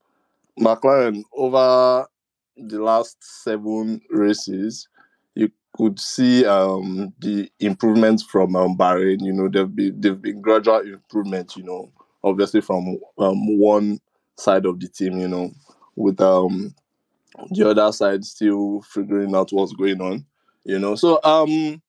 McLaren 0.58 1.22
over 1.34 2.06
the 2.56 2.82
last 2.82 3.16
seven 3.20 4.00
races, 4.10 4.88
you 5.34 5.50
could 5.76 5.98
see 6.00 6.44
um 6.44 7.12
the 7.20 7.50
improvements 7.60 8.22
from 8.22 8.56
um, 8.56 8.76
Bahrain. 8.76 9.22
You 9.24 9.32
know, 9.32 9.48
they've 9.48 9.74
been 9.74 10.00
they've 10.00 10.20
been 10.20 10.40
gradual 10.40 10.80
improvement. 10.80 11.56
You 11.56 11.64
know, 11.64 11.90
obviously 12.22 12.60
from 12.60 12.98
um 13.18 13.58
one 13.58 14.00
side 14.36 14.66
of 14.66 14.80
the 14.80 14.88
team. 14.88 15.18
You 15.20 15.28
know, 15.28 15.52
with 15.96 16.20
um 16.20 16.74
the 17.50 17.68
other 17.70 17.92
side 17.92 18.24
still 18.24 18.82
figuring 18.82 19.34
out 19.34 19.50
what's 19.52 19.72
going 19.72 20.00
on. 20.00 20.26
You 20.64 20.78
know, 20.78 20.94
so 20.96 21.20
um. 21.24 21.82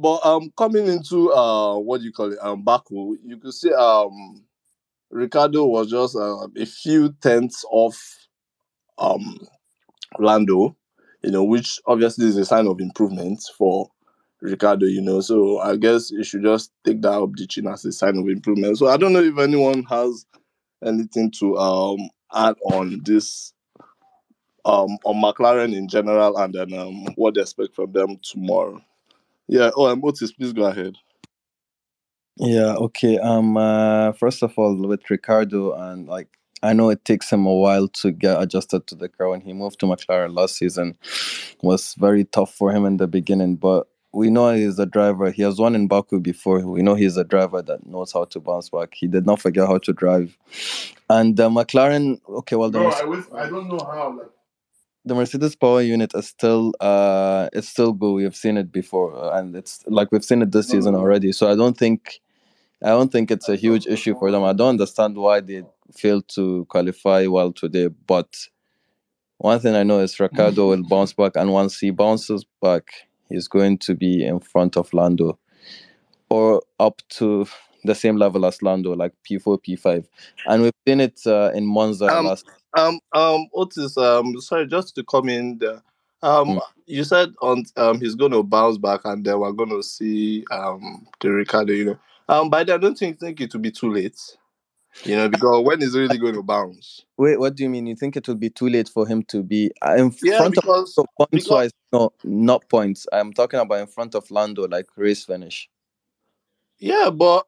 But 0.00 0.24
um, 0.24 0.52
coming 0.56 0.86
into 0.86 1.32
uh, 1.32 1.78
what 1.78 1.98
do 1.98 2.04
you 2.06 2.12
call 2.12 2.32
it, 2.32 2.38
um, 2.40 2.62
Baku, 2.62 3.18
you 3.24 3.36
could 3.36 3.52
see 3.54 3.72
um, 3.72 4.44
Ricciardo 5.10 5.66
was 5.66 5.90
just 5.90 6.16
uh, 6.16 6.46
a 6.56 6.66
few 6.66 7.12
tenths 7.20 7.64
off 7.70 7.98
um 8.98 9.38
Lando, 10.18 10.76
you 11.22 11.30
know, 11.30 11.44
which 11.44 11.80
obviously 11.86 12.26
is 12.26 12.36
a 12.36 12.44
sign 12.44 12.66
of 12.66 12.80
improvement 12.80 13.42
for 13.56 13.90
Ricciardo, 14.40 14.86
you 14.86 15.00
know. 15.00 15.20
So 15.20 15.58
I 15.60 15.76
guess 15.76 16.10
you 16.10 16.24
should 16.24 16.42
just 16.42 16.72
take 16.84 17.02
that 17.02 17.12
up 17.12 17.30
the 17.36 17.46
chin 17.46 17.66
as 17.68 17.84
a 17.84 17.92
sign 17.92 18.18
of 18.18 18.28
improvement. 18.28 18.78
So 18.78 18.88
I 18.88 18.96
don't 18.96 19.12
know 19.12 19.22
if 19.22 19.38
anyone 19.38 19.84
has 19.84 20.26
anything 20.84 21.30
to 21.40 21.56
um 21.58 21.98
add 22.34 22.56
on 22.72 23.00
this 23.04 23.52
um 24.64 24.98
on 25.04 25.22
McLaren 25.22 25.74
in 25.74 25.88
general 25.88 26.36
and 26.38 26.54
then 26.54 26.72
um 26.74 27.06
what 27.16 27.34
they 27.34 27.40
expect 27.42 27.74
from 27.74 27.92
them 27.92 28.18
tomorrow. 28.22 28.80
Yeah, 29.50 29.72
oh 29.74 29.86
um, 29.86 30.00
Otis, 30.04 30.30
please 30.30 30.52
go 30.52 30.62
ahead. 30.62 30.94
Yeah, 32.36 32.76
okay. 32.76 33.18
Um 33.18 33.56
uh, 33.56 34.12
first 34.12 34.44
of 34.44 34.56
all 34.56 34.76
with 34.76 35.10
Ricciardo 35.10 35.72
and 35.72 36.06
like 36.06 36.28
I 36.62 36.72
know 36.72 36.88
it 36.88 37.04
takes 37.04 37.32
him 37.32 37.46
a 37.46 37.54
while 37.54 37.88
to 37.88 38.12
get 38.12 38.40
adjusted 38.40 38.86
to 38.86 38.94
the 38.94 39.08
car 39.08 39.28
when 39.28 39.40
he 39.40 39.52
moved 39.52 39.80
to 39.80 39.86
McLaren 39.86 40.36
last 40.36 40.56
season 40.56 40.96
was 41.62 41.94
very 41.98 42.24
tough 42.24 42.54
for 42.54 42.70
him 42.70 42.84
in 42.84 42.98
the 42.98 43.08
beginning, 43.08 43.56
but 43.56 43.88
we 44.12 44.30
know 44.30 44.52
he's 44.52 44.78
a 44.78 44.86
driver. 44.86 45.32
He 45.32 45.42
has 45.42 45.58
won 45.58 45.74
in 45.74 45.88
Baku 45.88 46.20
before. 46.20 46.60
We 46.60 46.82
know 46.82 46.94
he's 46.94 47.16
a 47.16 47.24
driver 47.24 47.60
that 47.62 47.86
knows 47.86 48.12
how 48.12 48.26
to 48.26 48.40
bounce 48.40 48.68
back. 48.68 48.94
He 48.94 49.08
did 49.08 49.26
not 49.26 49.40
forget 49.40 49.66
how 49.66 49.78
to 49.78 49.92
drive. 49.92 50.36
And 51.08 51.36
the 51.36 51.48
McLaren, 51.48 52.20
okay, 52.28 52.56
well, 52.56 52.70
No, 52.70 52.84
Mercedes 52.84 53.02
I 53.02 53.04
was 53.06 53.24
I 53.34 53.48
don't 53.50 53.68
know 53.68 53.84
how 53.84 54.16
like 54.16 54.28
the 55.04 55.14
Mercedes 55.14 55.56
power 55.56 55.80
unit 55.80 56.14
is 56.14 56.28
still 56.28 56.72
uh 56.80 57.48
it's 57.52 57.68
still 57.68 57.92
good. 57.92 58.12
We've 58.12 58.36
seen 58.36 58.56
it 58.56 58.70
before, 58.70 59.14
uh, 59.16 59.38
and 59.38 59.56
it's 59.56 59.84
like 59.86 60.12
we've 60.12 60.24
seen 60.24 60.42
it 60.42 60.52
this 60.52 60.68
season 60.68 60.94
already. 60.94 61.32
So 61.32 61.50
I 61.50 61.56
don't 61.56 61.76
think 61.76 62.20
I 62.82 62.88
don't 62.88 63.12
think 63.12 63.30
it's 63.30 63.48
a 63.48 63.56
huge 63.56 63.86
issue 63.86 64.14
for 64.18 64.30
them. 64.30 64.44
I 64.44 64.52
don't 64.52 64.70
understand 64.70 65.16
why 65.16 65.40
they 65.40 65.64
failed 65.92 66.28
to 66.28 66.66
qualify 66.66 67.26
well 67.26 67.52
today. 67.52 67.88
But 67.88 68.34
one 69.38 69.58
thing 69.60 69.74
I 69.74 69.82
know 69.82 70.00
is 70.00 70.18
Ricciardo 70.18 70.68
will 70.68 70.82
bounce 70.88 71.12
back, 71.12 71.32
and 71.36 71.52
once 71.52 71.78
he 71.78 71.90
bounces 71.90 72.44
back, 72.60 72.84
he's 73.28 73.48
going 73.48 73.78
to 73.78 73.94
be 73.94 74.24
in 74.24 74.40
front 74.40 74.76
of 74.76 74.92
Lando 74.92 75.38
or 76.30 76.62
up 76.78 77.02
to 77.10 77.46
the 77.84 77.94
same 77.94 78.16
level 78.16 78.44
as 78.46 78.62
Lando, 78.62 78.94
like 78.94 79.12
P4, 79.28 79.58
P5. 79.62 80.06
And 80.46 80.62
we've 80.62 80.72
seen 80.86 81.00
it 81.00 81.20
uh, 81.26 81.50
in 81.54 81.66
Monza 81.66 82.06
um 82.10 82.26
last. 82.26 82.46
um 82.76 83.00
um 83.12 83.46
Otis, 83.54 83.96
um 83.96 84.40
sorry, 84.40 84.66
just 84.66 84.94
to 84.96 85.04
come 85.04 85.28
in 85.28 85.58
there. 85.58 85.82
Um 86.22 86.48
Mm. 86.48 86.60
you 86.86 87.04
said 87.04 87.32
on 87.40 87.64
um 87.76 88.00
he's 88.00 88.14
gonna 88.14 88.42
bounce 88.42 88.78
back 88.78 89.00
and 89.04 89.24
then 89.24 89.38
we're 89.40 89.52
gonna 89.52 89.82
see 89.82 90.44
um 90.50 91.06
the 91.20 91.30
Ricciardo, 91.30 91.72
you 91.72 91.84
know. 91.84 91.98
Um 92.28 92.50
by 92.50 92.64
then 92.64 92.76
I 92.76 92.78
don't 92.78 92.98
think 92.98 93.20
think 93.20 93.40
it 93.40 93.52
will 93.52 93.60
be 93.60 93.70
too 93.70 93.92
late. 93.92 94.18
You 95.04 95.16
know, 95.16 95.28
because 95.28 95.64
when 95.64 95.82
is 95.82 95.96
really 95.96 96.18
going 96.18 96.34
to 96.34 96.42
bounce? 96.42 97.02
Wait, 97.16 97.38
what 97.38 97.54
do 97.54 97.62
you 97.62 97.70
mean? 97.70 97.86
You 97.86 97.94
think 97.96 98.16
it 98.16 98.26
will 98.28 98.34
be 98.34 98.50
too 98.50 98.68
late 98.68 98.88
for 98.88 99.06
him 99.06 99.22
to 99.24 99.42
be 99.42 99.70
uh, 99.86 99.94
in 99.94 100.10
Yeah, 100.22 100.38
front 100.38 100.58
of 100.58 100.64
because 100.64 100.94
so 100.94 101.06
points 101.16 101.32
because 101.44 101.48
wise? 101.48 101.70
No, 101.92 102.12
not 102.24 102.68
points. 102.68 103.06
I'm 103.12 103.32
talking 103.32 103.60
about 103.60 103.80
in 103.80 103.86
front 103.86 104.14
of 104.14 104.30
Lando, 104.30 104.66
like 104.68 104.86
race 104.96 105.24
finish. 105.24 105.68
yeah, 106.78 107.10
but 107.10 107.46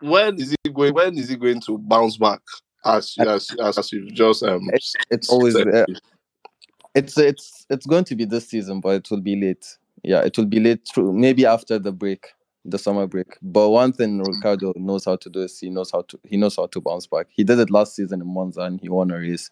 when 0.00 0.36
is 0.40 0.54
he 0.64 0.70
going 0.70 0.94
when 0.94 1.16
is 1.18 1.28
he 1.28 1.36
going 1.36 1.60
to 1.60 1.78
bounce 1.78 2.16
back 2.16 2.40
as 2.84 3.14
as 3.18 3.50
as, 3.62 3.78
as 3.78 3.92
you've 3.92 4.12
just 4.12 4.42
um 4.42 4.68
it, 4.72 4.84
it's 5.10 5.30
always 5.30 5.54
said? 5.54 5.68
uh, 5.74 5.86
it's 6.94 7.18
it's 7.18 7.66
it's 7.70 7.86
going 7.86 8.04
to 8.04 8.16
be 8.16 8.24
this 8.24 8.48
season, 8.48 8.80
but 8.80 8.90
it 8.90 9.10
will 9.10 9.20
be 9.20 9.36
late. 9.36 9.76
Yeah, 10.02 10.22
it 10.22 10.36
will 10.36 10.46
be 10.46 10.60
late 10.60 10.88
through 10.92 11.12
maybe 11.12 11.44
after 11.44 11.78
the 11.78 11.92
break, 11.92 12.28
the 12.64 12.78
summer 12.78 13.06
break. 13.06 13.36
But 13.42 13.70
one 13.70 13.92
thing 13.92 14.22
Ricciardo 14.22 14.72
knows 14.76 15.04
how 15.04 15.16
to 15.16 15.28
do 15.30 15.42
is 15.42 15.58
he 15.58 15.68
knows 15.68 15.90
how 15.90 16.02
to 16.02 16.18
he 16.24 16.36
knows 16.36 16.56
how 16.56 16.66
to 16.66 16.80
bounce 16.80 17.06
back. 17.06 17.26
He 17.30 17.44
did 17.44 17.58
it 17.58 17.70
last 17.70 17.96
season 17.96 18.20
in 18.20 18.32
Monza 18.32 18.62
and 18.62 18.80
he 18.80 18.88
won 18.88 19.10
a 19.10 19.18
race. 19.18 19.50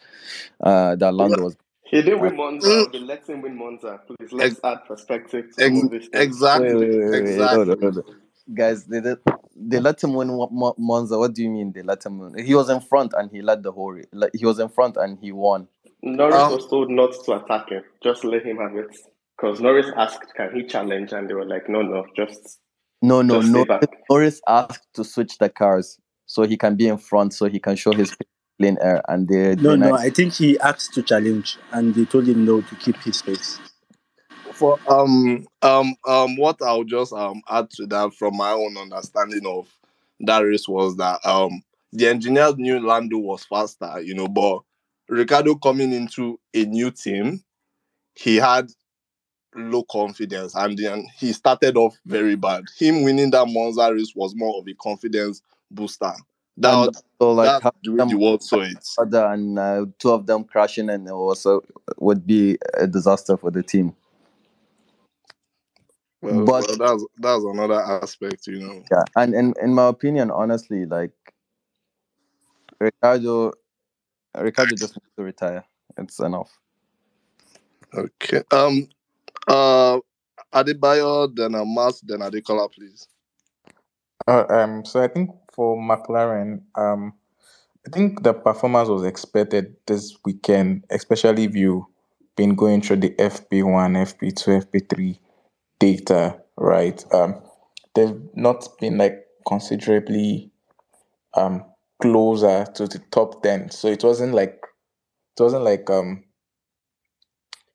Uh, 0.61 0.97
that 0.97 1.13
Lando 1.13 1.43
was. 1.43 1.57
He 1.85 2.01
didn't 2.03 2.21
Uh, 2.21 2.23
win 2.23 2.37
Monza. 2.37 2.87
They 2.93 2.99
let 2.99 3.29
him 3.29 3.43
win 3.43 3.57
Monza. 3.59 4.01
Please 4.07 4.33
let's 4.33 4.53
Ex- 4.53 4.61
add 4.65 4.85
perspective 4.87 5.55
to 5.57 5.65
ex- 5.65 5.85
of 5.85 5.91
these 5.91 6.09
things. 6.09 6.13
wait, 6.15 6.23
exactly, 6.23 6.75
wait, 6.75 6.91
wait, 6.91 7.11
wait, 7.11 7.39
wait, 7.39 7.51
hold 7.51 7.69
on, 7.69 7.79
exactly. 7.79 8.15
Hold 8.47 8.51
on. 8.51 8.55
Guys, 8.57 8.85
they 8.87 9.01
did, 9.01 9.19
they 9.57 9.81
let 9.81 10.03
him 10.03 10.15
win 10.15 10.29
Mo- 10.29 10.51
Mo- 10.53 10.75
Monza. 10.79 11.19
What 11.19 11.35
do 11.35 11.43
you 11.43 11.51
mean 11.51 11.73
they 11.73 11.83
let 11.83 12.05
him 12.07 12.19
win? 12.19 12.45
He 12.45 12.55
was 12.55 12.71
in 12.71 12.81
front 12.81 13.13
and 13.17 13.31
he 13.31 13.43
led 13.43 13.63
the 13.63 13.73
whole 13.73 13.93
race. 13.93 14.07
Like, 14.13 14.33
he 14.35 14.47
was 14.47 14.59
in 14.59 14.69
front 14.69 14.97
and 14.97 15.19
he 15.21 15.33
won. 15.33 15.69
Norris 16.03 16.35
Um 16.35 16.53
was 16.53 16.69
told 16.69 16.91
not 16.91 17.13
to 17.25 17.33
attack 17.33 17.71
him. 17.71 17.83
Just 18.03 18.25
let 18.25 18.45
him 18.45 18.59
have 18.59 18.77
it. 18.77 18.97
Because 19.37 19.61
Norris 19.61 19.91
asked, 19.97 20.35
"Can 20.37 20.55
he 20.55 20.65
challenge?" 20.65 21.13
And 21.13 21.29
they 21.29 21.35
were 21.35 21.47
like, 21.47 21.69
"No, 21.69 21.83
no, 21.83 22.07
just 22.17 22.61
No, 23.03 23.23
no, 23.23 23.41
just 23.41 23.53
no. 23.53 23.65
back." 23.65 23.83
Norris 24.11 24.41
asked 24.49 24.87
to 24.95 25.05
switch 25.05 25.39
the 25.39 25.49
cars 25.49 25.99
so 26.27 26.45
he 26.45 26.57
can 26.57 26.77
be 26.77 26.89
in 26.89 26.99
front, 26.99 27.35
so 27.35 27.47
he 27.47 27.59
can 27.61 27.77
show 27.77 27.93
his 27.95 28.15
clean 28.61 28.79
air, 28.81 29.03
and 29.09 29.29
they 29.29 29.57
No, 29.57 29.77
no, 29.77 29.95
denied. 29.95 29.95
I 29.95 30.11
think 30.11 30.35
he 30.35 30.59
asked 30.61 30.95
to 30.95 31.03
challenge 31.03 31.59
and 31.73 31.95
they 31.95 32.05
told 32.05 32.27
him 32.29 32.45
no 32.45 32.61
to 32.61 32.75
keep 32.77 32.97
his 33.03 33.19
space. 33.19 33.59
For 34.55 34.79
um 34.89 35.47
um 35.63 35.95
um 36.07 36.37
what 36.37 36.63
I'll 36.63 36.85
just 36.85 37.13
um 37.13 37.43
add 37.49 37.71
to 37.71 37.87
that 37.87 38.15
from 38.15 38.37
my 38.37 38.53
own 38.53 38.77
understanding 38.77 39.47
of 39.47 39.69
that 40.21 40.41
race 40.41 40.69
was 40.69 40.97
that 40.97 41.25
um 41.27 41.63
the 41.93 42.09
engineers 42.09 42.57
knew 42.57 42.81
Lando 42.85 43.19
was 43.19 43.45
faster, 43.45 44.01
you 44.01 44.15
know, 44.15 44.29
but 44.29 44.61
Ricciardo 45.09 45.55
coming 45.57 45.93
into 45.93 46.39
a 46.55 46.65
new 46.65 46.91
team, 46.91 47.43
he 48.15 48.37
had 48.37 48.71
low 49.55 49.85
confidence 49.85 50.55
and 50.57 50.77
then 50.77 51.07
he 51.17 51.33
started 51.33 51.77
off 51.77 51.97
very 52.07 52.37
bad. 52.37 52.65
Him 52.79 53.03
winning 53.05 53.31
that 53.31 53.47
Monza 53.47 53.93
race 53.93 54.13
was 54.15 54.35
more 54.35 54.59
of 54.59 54.67
a 54.69 54.75
confidence 54.75 55.43
booster. 55.71 56.07
And 56.07 56.95
That 56.95 57.03
so, 57.21 57.33
like, 57.33 57.63
the 57.83 57.93
them 57.93 58.09
the 58.09 58.17
world 58.17 58.43
saw 58.43 58.61
it. 58.61 58.79
and 58.99 59.59
uh, 59.59 59.87
two 59.99 60.11
of 60.11 60.27
them 60.27 60.45
crashing, 60.45 60.89
and 60.91 61.07
it 61.07 61.13
also 61.13 61.63
would 61.99 62.27
be 62.27 62.59
a 62.75 62.87
disaster 62.87 63.37
for 63.37 63.51
the 63.51 63.63
team. 63.63 63.95
Well, 66.25 66.45
But 66.45 66.67
well 66.69 66.79
that's 66.79 67.07
that's 67.19 67.45
another 67.45 67.81
aspect, 67.81 68.47
you 68.47 68.61
know. 68.61 68.83
yeah, 68.91 69.05
and 69.17 69.35
in 69.35 69.55
in 69.63 69.75
my 69.75 69.89
opinion, 69.89 70.31
honestly, 70.31 70.87
like 70.87 71.13
Ricciardo, 72.81 73.53
Ricciardo 74.37 74.75
just 74.77 74.97
needs 74.97 75.13
to 75.17 75.23
retire. 75.23 75.65
It's 75.99 76.21
enough. 76.21 76.51
Okay. 77.95 78.43
Um 78.51 78.89
uh 79.47 80.01
Adebayo, 80.55 81.35
then 81.35 81.55
a 81.55 81.65
Mas, 81.65 82.01
then 82.01 82.21
Adekola, 82.21 82.73
please. 82.73 83.09
Uh, 84.27 84.45
um, 84.49 84.85
so 84.85 85.03
I 85.03 85.09
think 85.09 85.31
for 85.53 85.77
McLaren, 85.77 86.63
um, 86.77 87.13
I 87.87 87.91
think 87.91 88.23
the 88.23 88.33
performance 88.33 88.89
was 88.89 89.05
expected 89.05 89.77
this 89.87 90.17
weekend, 90.25 90.85
especially 90.91 91.45
if 91.45 91.57
you've 91.57 91.85
been 92.37 92.55
going 92.55 92.81
through 92.81 92.99
the 92.99 93.11
FP1, 93.11 94.15
FP2, 94.15 94.65
FP3 94.65 95.19
data, 95.85 96.41
right? 96.57 97.05
Um, 97.13 97.43
they've 97.95 98.19
not 98.35 98.67
been 98.81 98.97
like 98.97 99.27
considerably 99.47 100.51
um 101.35 101.65
closer 102.01 102.65
to 102.75 102.87
the 102.87 103.01
top 103.11 103.43
ten, 103.43 103.71
so 103.71 103.89
it 103.89 104.03
wasn't 104.03 104.35
like 104.35 104.59
it 105.37 105.43
wasn't 105.43 105.65
like 105.65 105.91
um 105.91 106.25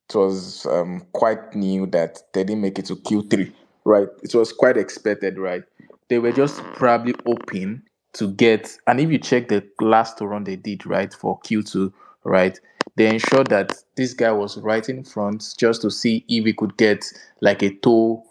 it 0.10 0.16
was 0.16 0.66
um 0.66 1.06
quite 1.14 1.56
new 1.56 1.86
that 1.88 2.20
they 2.34 2.44
didn't 2.44 2.62
make 2.62 2.80
it 2.80 2.86
to 2.86 2.96
Q3, 2.96 3.54
right? 3.86 4.08
It 4.24 4.34
was 4.34 4.52
quite 4.52 4.78
expected, 4.78 5.38
right? 5.38 5.64
They 6.10 6.18
were 6.18 6.32
just 6.32 6.64
probably 6.74 7.14
hoping 7.26 7.84
to 8.14 8.32
get, 8.32 8.76
and 8.88 9.00
if 9.00 9.12
you 9.12 9.20
check 9.20 9.50
the 9.50 9.64
last 9.80 10.20
run 10.20 10.44
they 10.44 10.56
did, 10.56 10.88
right, 10.88 11.14
for 11.14 11.40
Q2, 11.42 11.94
right, 12.24 12.60
they 12.96 13.08
ensured 13.08 13.48
that 13.48 13.74
this 13.96 14.14
guy 14.14 14.32
was 14.32 14.58
right 14.58 14.88
in 14.90 15.04
front 15.04 15.56
just 15.58 15.82
to 15.84 15.92
see 15.92 16.26
if 16.28 16.46
he 16.46 16.54
could 16.54 16.78
get 16.78 17.06
like 17.42 17.62
a 17.62 17.74
toe 17.76 18.24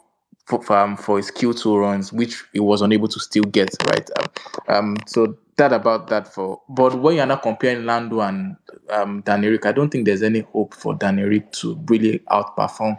for 0.48 0.73
um, 0.73 0.97
for 0.97 1.19
his 1.19 1.31
Q2 1.31 1.81
runs, 1.81 2.12
which 2.12 2.44
he 2.52 2.60
was 2.60 2.82
unable 2.82 3.09
to 3.09 3.20
still 3.20 3.44
get 3.44 3.74
right. 3.86 4.09
Um, 4.19 4.27
um, 4.69 4.97
so 5.06 5.36
that 5.56 5.73
about 5.73 6.09
that 6.09 6.32
for. 6.32 6.60
But 6.69 6.98
when 7.01 7.16
you're 7.16 7.27
not 7.27 7.43
comparing 7.43 7.85
Lando 7.85 8.20
and 8.20 8.56
um, 8.90 9.20
Danny 9.23 9.48
Ric, 9.48 9.66
I 9.66 9.73
don't 9.73 9.90
think 9.90 10.06
there's 10.06 10.23
any 10.23 10.40
hope 10.40 10.74
for 10.74 10.94
Danny 10.94 11.23
Ric 11.23 11.52
to 11.52 11.78
really 11.86 12.20
outperform 12.31 12.98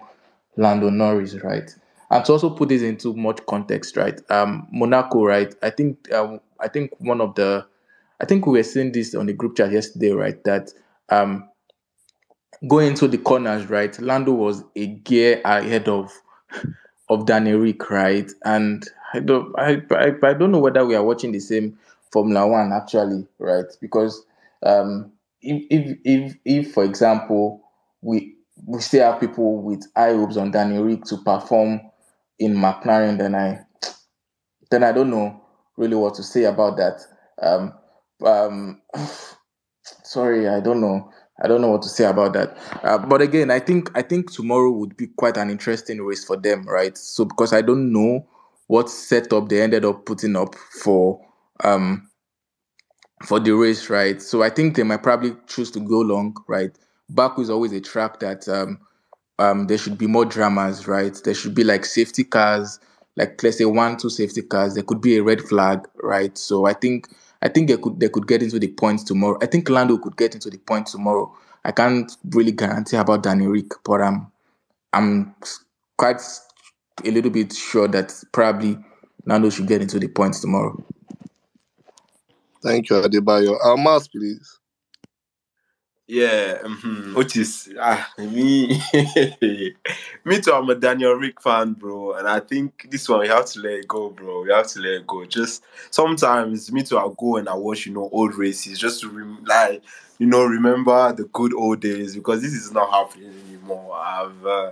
Lando 0.57 0.89
Norris, 0.89 1.35
right? 1.43 1.73
And 2.11 2.25
to 2.25 2.33
also 2.33 2.49
put 2.49 2.69
this 2.69 2.81
into 2.81 3.13
much 3.13 3.39
context, 3.47 3.97
right? 3.97 4.19
Um, 4.29 4.67
Monaco, 4.71 5.25
right? 5.25 5.53
I 5.63 5.69
think 5.69 6.11
um, 6.11 6.39
I 6.59 6.67
think 6.67 6.91
one 6.99 7.21
of 7.21 7.35
the 7.35 7.65
I 8.21 8.25
think 8.25 8.45
we 8.45 8.53
were 8.59 8.63
seeing 8.63 8.91
this 8.91 9.15
on 9.15 9.25
the 9.27 9.33
group 9.33 9.57
chat 9.57 9.71
yesterday, 9.71 10.11
right? 10.11 10.43
That 10.43 10.71
um, 11.09 11.49
going 12.67 12.89
into 12.89 13.07
the 13.07 13.17
corners, 13.17 13.69
right? 13.69 13.97
Lando 13.99 14.33
was 14.33 14.63
a 14.75 14.87
gear 14.87 15.41
ahead 15.45 15.87
of 15.87 16.11
of 17.09 17.25
Danny 17.25 17.53
Ric, 17.53 17.89
right? 17.89 18.29
And 18.43 18.85
I 19.13 19.19
don't 19.19 19.53
I, 19.57 19.81
I 19.91 20.11
I 20.23 20.33
don't 20.33 20.51
know 20.51 20.59
whether 20.59 20.85
we 20.85 20.95
are 20.95 21.03
watching 21.03 21.31
the 21.31 21.39
same 21.39 21.77
Formula 22.11 22.47
One 22.47 22.71
actually, 22.73 23.27
right? 23.39 23.65
Because 23.81 24.23
um, 24.63 25.11
if 25.41 25.63
if 25.69 25.97
if 26.03 26.35
if 26.45 26.73
for 26.73 26.83
example 26.83 27.61
we 28.01 28.35
we 28.65 28.79
still 28.81 29.09
have 29.11 29.21
people 29.21 29.61
with 29.61 29.85
high 29.95 30.13
hopes 30.13 30.37
on 30.37 30.51
Danny 30.51 30.79
Ric 30.79 31.03
to 31.05 31.17
perform 31.17 31.81
in 32.39 32.55
McLaren, 32.55 33.17
then 33.17 33.35
I 33.35 33.61
then 34.71 34.83
I 34.83 34.91
don't 34.91 35.09
know 35.09 35.41
really 35.77 35.95
what 35.95 36.15
to 36.15 36.23
say 36.23 36.43
about 36.43 36.77
that. 36.77 37.01
Um, 37.41 37.73
um, 38.25 38.81
sorry, 40.03 40.47
I 40.47 40.59
don't 40.59 40.81
know. 40.81 41.11
I 41.41 41.47
don't 41.47 41.61
know 41.61 41.69
what 41.69 41.81
to 41.83 41.89
say 41.89 42.03
about 42.05 42.33
that. 42.33 42.57
Uh, 42.83 42.97
but 42.97 43.21
again, 43.21 43.49
I 43.49 43.59
think 43.59 43.89
I 43.97 44.01
think 44.01 44.31
tomorrow 44.31 44.71
would 44.71 44.97
be 44.97 45.07
quite 45.07 45.37
an 45.37 45.49
interesting 45.49 46.01
race 46.01 46.25
for 46.25 46.35
them, 46.35 46.67
right? 46.67 46.97
So 46.97 47.23
because 47.25 47.53
I 47.53 47.61
don't 47.61 47.93
know 47.93 48.27
what 48.67 48.89
setup 48.89 49.47
they 49.49 49.61
ended 49.61 49.85
up 49.85 50.05
putting 50.05 50.35
up 50.35 50.55
for 50.55 51.19
um 51.63 52.09
for 53.25 53.39
the 53.39 53.51
race, 53.51 53.89
right? 53.89 54.21
So 54.21 54.43
I 54.43 54.49
think 54.49 54.75
they 54.75 54.83
might 54.83 55.03
probably 55.03 55.35
choose 55.47 55.71
to 55.71 55.79
go 55.79 55.99
long, 55.99 56.35
right? 56.47 56.71
Baku 57.09 57.41
is 57.41 57.49
always 57.49 57.73
a 57.73 57.81
track 57.81 58.19
that 58.19 58.47
um 58.47 58.79
um 59.39 59.67
there 59.67 59.77
should 59.77 59.97
be 59.97 60.07
more 60.07 60.25
dramas, 60.25 60.87
right? 60.87 61.17
There 61.23 61.33
should 61.33 61.55
be 61.55 61.63
like 61.63 61.85
safety 61.85 62.23
cars, 62.23 62.79
like 63.15 63.41
let's 63.43 63.57
say 63.57 63.65
one, 63.65 63.97
two 63.97 64.09
safety 64.09 64.41
cars. 64.41 64.73
There 64.73 64.83
could 64.83 65.01
be 65.01 65.17
a 65.17 65.23
red 65.23 65.41
flag, 65.41 65.87
right? 66.01 66.37
So 66.37 66.65
I 66.65 66.73
think 66.73 67.07
I 67.41 67.47
think 67.49 67.69
they 67.69 67.77
could 67.77 67.99
they 67.99 68.09
could 68.09 68.27
get 68.27 68.43
into 68.43 68.59
the 68.59 68.67
points 68.67 69.03
tomorrow. 69.03 69.37
I 69.41 69.45
think 69.45 69.69
Lando 69.69 69.97
could 69.97 70.17
get 70.17 70.33
into 70.35 70.49
the 70.49 70.57
points 70.57 70.91
tomorrow. 70.91 71.35
I 71.63 71.71
can't 71.71 72.11
really 72.31 72.51
guarantee 72.51 72.97
about 72.97 73.23
Danny 73.23 73.47
Ric, 73.47 73.71
but 73.83 74.01
I'm 74.01 74.31
I'm 74.93 75.35
quite 75.97 76.21
a 77.05 77.11
little 77.11 77.31
bit 77.31 77.53
sure 77.53 77.87
that 77.87 78.13
probably 78.31 78.77
Lando 79.25 79.49
should 79.49 79.67
get 79.67 79.81
into 79.81 79.99
the 79.99 80.07
points 80.07 80.41
tomorrow. 80.41 80.81
Thank 82.61 82.89
you, 82.89 82.97
Adebayo. 82.97 83.57
Almas, 83.63 84.07
please. 84.09 84.58
Yeah, 86.11 86.57
mhm, 86.63 87.13
which 87.15 87.37
is 87.37 87.71
ah, 87.79 88.11
me. 88.17 88.81
me 90.25 90.41
too. 90.41 90.51
I'm 90.51 90.67
a 90.67 90.73
Daniel 90.73 91.13
Rick 91.13 91.39
fan, 91.39 91.73
bro, 91.73 92.13
and 92.13 92.27
I 92.27 92.39
think 92.39 92.87
this 92.89 93.07
one 93.07 93.19
we 93.19 93.27
have 93.27 93.45
to 93.45 93.59
let 93.59 93.73
it 93.73 93.87
go, 93.87 94.09
bro. 94.09 94.41
We 94.41 94.49
have 94.51 94.65
to 94.69 94.79
let 94.79 94.91
it 94.93 95.07
go. 95.07 95.23
Just 95.25 95.63
sometimes, 95.91 96.71
me 96.71 96.81
too. 96.81 96.97
I'll 96.97 97.11
go 97.11 97.35
and 97.37 97.47
I 97.47 97.53
watch, 97.53 97.85
you 97.85 97.93
know, 97.93 98.09
old 98.11 98.33
races 98.35 98.79
just 98.79 99.01
to 99.01 99.09
rem- 99.09 99.43
like, 99.45 99.83
you 100.17 100.25
know, 100.25 100.45
remember 100.45 101.13
the 101.13 101.25
good 101.25 101.53
old 101.53 101.79
days 101.79 102.15
because 102.15 102.41
this 102.41 102.53
is 102.53 102.71
not 102.71 102.89
happening 102.89 103.31
anymore. 103.47 103.95
I've 103.95 104.45
uh, 104.47 104.71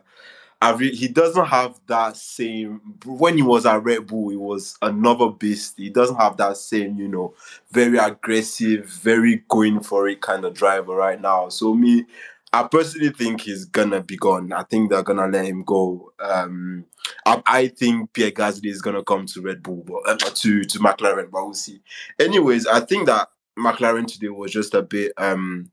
I 0.62 0.72
re- 0.72 0.96
he 0.96 1.08
doesn't 1.08 1.46
have 1.46 1.80
that 1.88 2.18
same 2.18 2.82
when 3.06 3.38
he 3.38 3.44
was 3.44 3.66
at 3.66 3.84
Red 3.84 4.08
Bull, 4.08 4.30
he 4.30 4.36
was 4.38 4.76
another 4.82 5.30
beast. 5.30 5.76
He 5.78 5.90
doesn't 5.90 6.16
have 6.16 6.38
that 6.38 6.58
same, 6.58 6.98
you 6.98 7.08
know, 7.08 7.36
very 7.72 7.98
aggressive, 7.98 8.88
very 8.88 9.44
going 9.50 9.82
for 9.82 10.08
it 10.08 10.22
kind 10.22 10.46
of 10.46 10.56
driver 10.56 10.96
right 10.96 11.22
now. 11.22 11.50
So 11.50 11.76
me, 11.76 12.06
I 12.54 12.64
personally 12.64 13.10
think 13.10 13.42
he's 13.42 13.66
gonna 13.66 14.02
be 14.02 14.18
gone. 14.18 14.52
I 14.52 14.64
think 14.64 14.90
they're 14.90 15.04
gonna 15.04 15.28
let 15.28 15.46
him 15.46 15.64
go. 15.64 16.12
Um, 16.20 16.86
I, 17.26 17.44
I 17.46 17.68
think 17.68 18.14
Pierre 18.14 18.32
Gasly 18.32 18.68
is 18.68 18.82
gonna 18.82 19.04
come 19.04 19.28
to 19.28 19.42
Red 19.42 19.62
Bull, 19.62 19.84
but 19.86 20.24
uh, 20.24 20.30
to 20.34 20.64
to 20.64 20.80
McLaren, 20.80 21.30
but 21.30 21.44
we'll 21.46 21.54
see. 21.54 21.82
Anyways, 22.20 22.66
I 22.66 22.80
think 22.80 23.06
that 23.08 23.30
McLaren 23.60 24.08
today 24.08 24.30
was 24.30 24.52
just 24.52 24.74
a 24.74 24.82
bit 24.82 25.12
um 25.18 25.72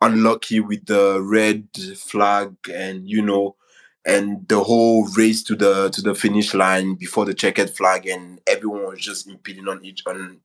unlucky 0.00 0.60
with 0.60 0.84
the 0.86 1.20
red 1.22 1.68
flag 1.96 2.54
and 2.72 3.08
you 3.08 3.22
know 3.22 3.54
and 4.04 4.48
the 4.48 4.62
whole 4.62 5.06
race 5.16 5.42
to 5.44 5.54
the 5.54 5.88
to 5.90 6.02
the 6.02 6.14
finish 6.14 6.54
line 6.54 6.94
before 6.94 7.24
the 7.24 7.34
checkered 7.34 7.70
flag 7.70 8.06
and 8.06 8.40
everyone 8.48 8.86
was 8.86 9.00
just 9.00 9.28
impeding 9.28 9.68
on 9.68 9.84
each 9.84 10.02
on 10.06 10.40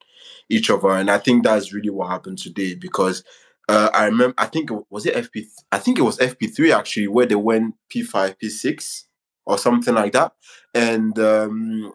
each 0.49 0.69
other. 0.69 0.89
And 0.89 1.09
i 1.09 1.17
think 1.17 1.43
that's 1.43 1.73
really 1.73 1.89
what 1.89 2.09
happened 2.09 2.38
today 2.38 2.75
because 2.75 3.23
uh, 3.69 3.89
i 3.93 4.05
remember 4.05 4.35
i 4.38 4.45
think 4.45 4.69
was 4.89 5.05
it 5.05 5.15
fp 5.15 5.45
i 5.71 5.77
think 5.79 5.99
it 5.99 6.03
was 6.03 6.17
fp3 6.17 6.73
actually 6.73 7.07
where 7.07 7.25
they 7.25 7.35
went 7.35 7.75
p5 7.93 8.35
p6 8.41 9.03
or 9.45 9.57
something 9.57 9.93
like 9.95 10.13
that. 10.13 10.34
And 10.73 11.17
um 11.19 11.93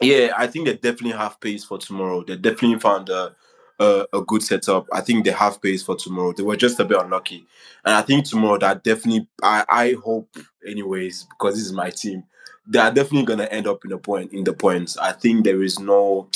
yeah 0.00 0.32
i 0.36 0.46
think 0.46 0.66
they 0.66 0.74
definitely 0.74 1.16
have 1.18 1.40
pace 1.40 1.64
for 1.64 1.78
tomorrow. 1.78 2.24
They 2.24 2.36
definitely 2.36 2.78
found 2.78 3.08
a 3.08 3.34
a, 3.80 4.06
a 4.12 4.22
good 4.22 4.42
setup. 4.42 4.86
I 4.92 5.00
think 5.00 5.24
they 5.24 5.32
have 5.32 5.60
pace 5.60 5.82
for 5.82 5.96
tomorrow. 5.96 6.32
They 6.32 6.42
were 6.42 6.56
just 6.56 6.78
a 6.78 6.84
bit 6.84 7.00
unlucky, 7.00 7.46
and 7.84 7.94
I 7.94 8.02
think 8.02 8.26
tomorrow 8.26 8.58
that 8.58 8.84
definitely. 8.84 9.26
I 9.42 9.64
I 9.68 9.92
hope, 10.04 10.36
anyways, 10.66 11.24
because 11.30 11.54
this 11.56 11.64
is 11.64 11.72
my 11.72 11.90
team. 11.90 12.24
They 12.68 12.78
are 12.78 12.92
definitely 12.92 13.24
gonna 13.24 13.44
end 13.44 13.66
up 13.66 13.84
in 13.84 13.90
the 13.90 13.98
point 13.98 14.32
in 14.32 14.44
the 14.44 14.52
points. 14.52 14.96
I 14.98 15.12
think 15.12 15.44
there 15.44 15.62
is 15.62 15.78
no, 15.78 16.28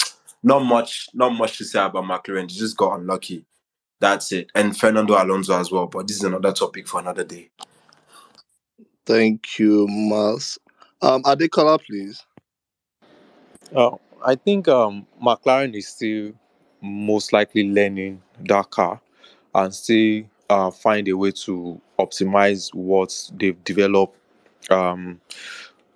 not 0.43 0.61
much, 0.61 1.09
not 1.15 1.31
much 1.31 1.59
to 1.59 1.65
say 1.65 1.85
about 1.85 2.05
McLaren. 2.05 2.49
They 2.49 2.55
just 2.55 2.77
got 2.77 2.99
unlucky. 2.99 3.45
That's 4.01 4.33
it. 4.33 4.51
And 4.55 4.77
Fernando 4.77 5.15
Alonso 5.23 5.59
as 5.59 5.71
well. 5.71 5.87
But 5.87 6.09
this 6.09 6.17
is 6.17 6.25
another 6.25 6.53
topic 6.53 6.89
for 6.89 7.01
another 7.01 7.25
day. 7.25 7.51
Thank 9.07 9.59
you, 9.59 9.87
Mas. 9.89 10.59
Um, 11.03 11.23
Adekola, 11.23 11.79
please. 11.79 12.25
Uh, 13.75 13.97
I 14.25 14.35
think 14.35 14.67
um, 14.69 15.07
McLaren 15.23 15.75
is 15.75 15.89
still 15.89 16.33
most 16.85 17.33
likely 17.33 17.71
learning 17.71 18.21
car 18.71 19.01
and 19.55 19.75
still 19.75 20.25
uh, 20.51 20.71
find 20.71 21.09
a 21.09 21.15
way 21.15 21.31
to 21.31 21.81
optimize 21.99 22.73
what 22.75 23.31
they've 23.35 23.63
developed 23.65 24.17
um, 24.71 25.21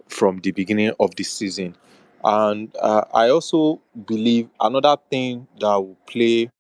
from 0.08 0.38
the 0.38 0.50
beginning 0.52 0.92
of 0.98 1.14
the 1.16 1.24
season. 1.24 1.76
And 2.24 2.74
uh, 2.80 3.04
I 3.12 3.28
also 3.28 3.80
believe 4.06 4.48
another 4.60 4.96
thing 5.10 5.46
that 5.60 5.74
will 5.74 5.96
play 6.06 6.50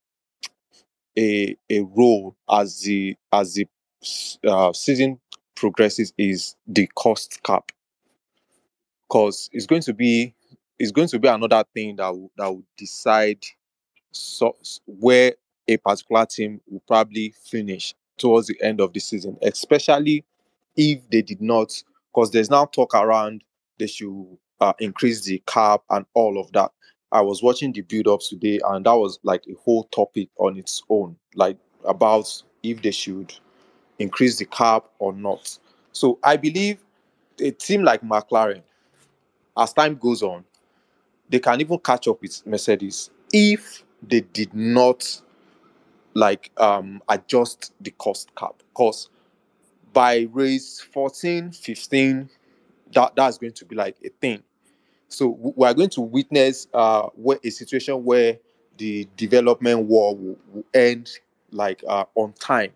a, 1.18 1.56
a 1.70 1.80
role 1.80 2.36
as 2.48 2.80
the 2.82 3.16
as 3.32 3.54
the 3.54 3.66
uh, 4.46 4.72
season 4.72 5.18
progresses 5.56 6.12
is 6.16 6.54
the 6.66 6.86
cost 6.94 7.42
cap 7.42 7.72
because 9.08 9.50
it's 9.52 9.66
going 9.66 9.82
to 9.82 9.92
be 9.92 10.34
it's 10.78 10.92
going 10.92 11.08
to 11.08 11.18
be 11.18 11.26
another 11.26 11.64
thing 11.74 11.96
that 11.96 12.08
will, 12.10 12.30
that 12.36 12.46
will 12.48 12.62
decide 12.76 13.44
so, 14.12 14.56
where 14.86 15.34
a 15.66 15.76
particular 15.76 16.26
team 16.26 16.60
will 16.68 16.82
probably 16.86 17.34
finish 17.44 17.94
towards 18.16 18.48
the 18.48 18.60
end 18.62 18.80
of 18.80 18.92
the 18.92 19.00
season, 19.00 19.36
especially 19.42 20.24
if 20.76 21.08
they 21.10 21.22
did 21.22 21.40
not, 21.40 21.72
because 22.12 22.30
there's 22.30 22.50
now 22.50 22.64
talk 22.64 22.94
around 22.94 23.42
they 23.78 23.86
should 23.86 24.26
uh, 24.60 24.72
increase 24.80 25.24
the 25.24 25.42
cap 25.46 25.82
and 25.90 26.04
all 26.14 26.40
of 26.40 26.50
that. 26.52 26.70
I 27.12 27.22
was 27.22 27.42
watching 27.42 27.72
the 27.72 27.82
build 27.82 28.08
ups 28.08 28.28
today, 28.28 28.60
and 28.68 28.84
that 28.84 28.94
was 28.94 29.18
like 29.22 29.44
a 29.48 29.54
whole 29.64 29.84
topic 29.84 30.28
on 30.38 30.58
its 30.58 30.82
own, 30.90 31.16
like 31.34 31.56
about 31.84 32.42
if 32.62 32.82
they 32.82 32.90
should 32.90 33.32
increase 33.98 34.36
the 34.36 34.44
cap 34.44 34.84
or 34.98 35.12
not. 35.12 35.58
So 35.92 36.18
I 36.22 36.36
believe 36.36 36.78
a 37.40 37.50
team 37.50 37.82
like 37.82 38.02
McLaren, 38.02 38.62
as 39.56 39.72
time 39.72 39.96
goes 39.96 40.22
on, 40.22 40.44
they 41.30 41.38
can 41.38 41.60
even 41.60 41.78
catch 41.78 42.08
up 42.08 42.20
with 42.20 42.46
Mercedes 42.46 43.10
if 43.32 43.84
they 44.02 44.20
did 44.20 44.54
not 44.54 45.20
like 46.14 46.50
um 46.58 47.02
adjust 47.08 47.72
the 47.80 47.90
cost 47.92 48.34
cap. 48.36 48.54
Because 48.72 49.08
by 49.92 50.28
race 50.32 50.80
14 50.80 51.52
15 51.52 52.30
that 52.94 53.14
that's 53.16 53.38
going 53.38 53.52
to 53.54 53.64
be 53.64 53.76
like 53.76 53.96
a 54.04 54.10
thing. 54.20 54.42
So 55.08 55.28
we 55.56 55.66
are 55.66 55.74
going 55.74 55.90
to 55.90 56.00
witness 56.02 56.68
uh 56.74 57.08
a 57.44 57.50
situation 57.50 58.04
where 58.04 58.38
the 58.78 59.08
development 59.16 59.80
war 59.86 60.16
will, 60.16 60.38
will 60.52 60.64
end 60.74 61.10
like 61.52 61.84
uh 61.88 62.04
on 62.14 62.32
time. 62.34 62.72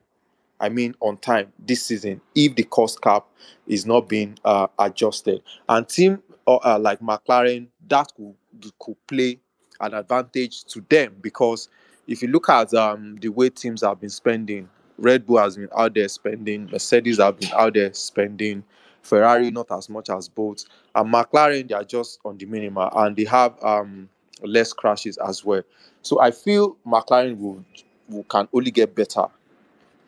I 0.61 0.69
mean 0.69 0.95
on 1.01 1.19
time 1.19 1.53
this 1.59 1.85
season 1.85 2.21
if 2.35 2.55
the 2.55 2.65
cost 2.65 3.01
cap 3.03 3.27
is 3.67 3.87
not 3.87 4.09
being 4.09 4.39
uh 4.45 4.69
adjusted. 4.79 5.43
And 5.69 5.89
team 5.89 6.23
uh, 6.47 6.57
uh, 6.57 6.79
like 6.81 7.01
mclaren 7.01 7.69
that 7.89 8.13
could 8.17 8.35
could 8.79 8.97
play 9.07 9.41
an 9.83 9.95
advantage 9.95 10.65
to 10.65 10.85
them 10.89 11.17
because 11.21 11.69
if 12.07 12.23
you 12.23 12.29
look 12.29 12.49
at 12.49 12.73
um, 12.75 13.17
the 13.21 13.29
way 13.29 13.51
teams 13.51 13.83
have 13.83 14.01
been 14.01 14.11
spending, 14.11 14.69
Red 14.99 15.27
Bull 15.27 15.39
has 15.39 15.57
been 15.57 15.69
out 15.77 15.95
there 15.95 16.09
spending, 16.09 16.69
Mercedes 16.71 17.19
have 17.19 17.39
been 17.39 17.51
out 17.53 17.75
there 17.75 17.93
spending, 17.93 18.65
Ferrari 19.03 19.51
not 19.51 19.71
as 19.73 19.89
much 19.89 20.11
as 20.11 20.29
both, 20.29 20.65
and 20.95 21.13
McLaren 21.13 21.69
they 21.69 21.75
are 21.75 21.85
just 21.85 22.21
on 22.25 22.39
the 22.39 22.47
minimum 22.47 22.89
and 22.95 23.17
they 23.17 23.25
have 23.25 23.55
um, 23.63 24.09
less 24.43 24.73
crashes 24.73 25.19
as 25.19 25.45
well. 25.45 25.63
So 26.03 26.21
I 26.21 26.31
feel 26.31 26.77
McLaren 26.87 27.39
will, 27.39 27.65
will 28.09 28.25
can 28.25 28.49
only 28.53 28.71
get 28.71 28.95
better 28.95 29.27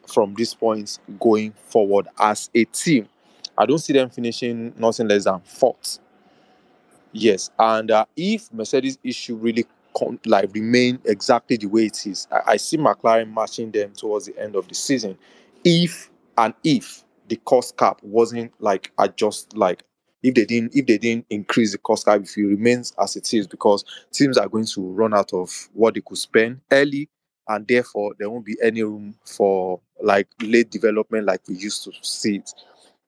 from 0.06 0.34
this 0.34 0.55
point 0.55 0.98
going 1.18 1.52
forward 1.52 2.09
as 2.18 2.51
a 2.55 2.64
team. 2.64 3.09
I 3.56 3.66
don't 3.66 3.78
see 3.78 3.92
them 3.92 4.10
finishing 4.10 4.74
nothing 4.76 5.09
less 5.09 5.24
than 5.24 5.40
fourth. 5.40 5.98
Yes, 7.15 7.51
and 7.61 7.91
uh, 7.93 8.07
if 8.16 8.53
Mercedes 8.53 8.99
issue 9.05 9.36
really 9.36 9.66
con- 9.97 10.19
like 10.27 10.53
remain 10.53 10.99
exactly 11.05 11.57
the 11.57 11.66
way 11.66 11.86
it 11.86 12.07
is, 12.07 12.27
I-, 12.32 12.53
I 12.53 12.57
see 12.57 12.77
McLaren 12.77 13.32
matching 13.32 13.70
them 13.70 13.93
towards 13.93 14.27
the 14.27 14.36
end 14.39 14.57
of 14.57 14.66
the 14.69 14.74
season. 14.74 15.16
If 15.65 16.11
and 16.36 16.55
if 16.65 17.05
the 17.28 17.36
cost 17.36 17.77
cap 17.77 18.01
wasn't 18.03 18.53
like 18.61 18.91
adjust 18.99 19.57
like 19.57 19.85
if 20.24 20.35
they 20.35 20.45
didn't 20.45 20.74
if 20.74 20.86
they 20.86 20.99
didn't 20.99 21.27
increase 21.31 21.73
the 21.73 21.78
cost 21.78 22.05
cap 22.07 22.20
if 22.23 22.36
it 22.36 22.43
remains 22.43 22.93
as 23.01 23.16
it 23.16 23.32
is 23.32 23.47
because 23.47 23.85
teams 24.12 24.36
are 24.36 24.49
going 24.49 24.66
to 24.66 24.82
run 24.82 25.15
out 25.15 25.32
of 25.32 25.51
what 25.73 25.95
they 25.95 26.03
could 26.03 26.19
spend 26.19 26.61
early 26.73 27.09
and 27.49 27.66
therefore 27.69 28.15
there 28.19 28.28
won't 28.28 28.45
be 28.45 28.57
any 28.62 28.82
room 28.82 29.15
for 29.24 29.81
like 30.03 30.27
late 30.43 30.70
development 30.70 31.24
like 31.27 31.41
we 31.49 31.55
used 31.55 31.85
to 31.85 31.93
see 32.03 32.36
it 32.36 32.51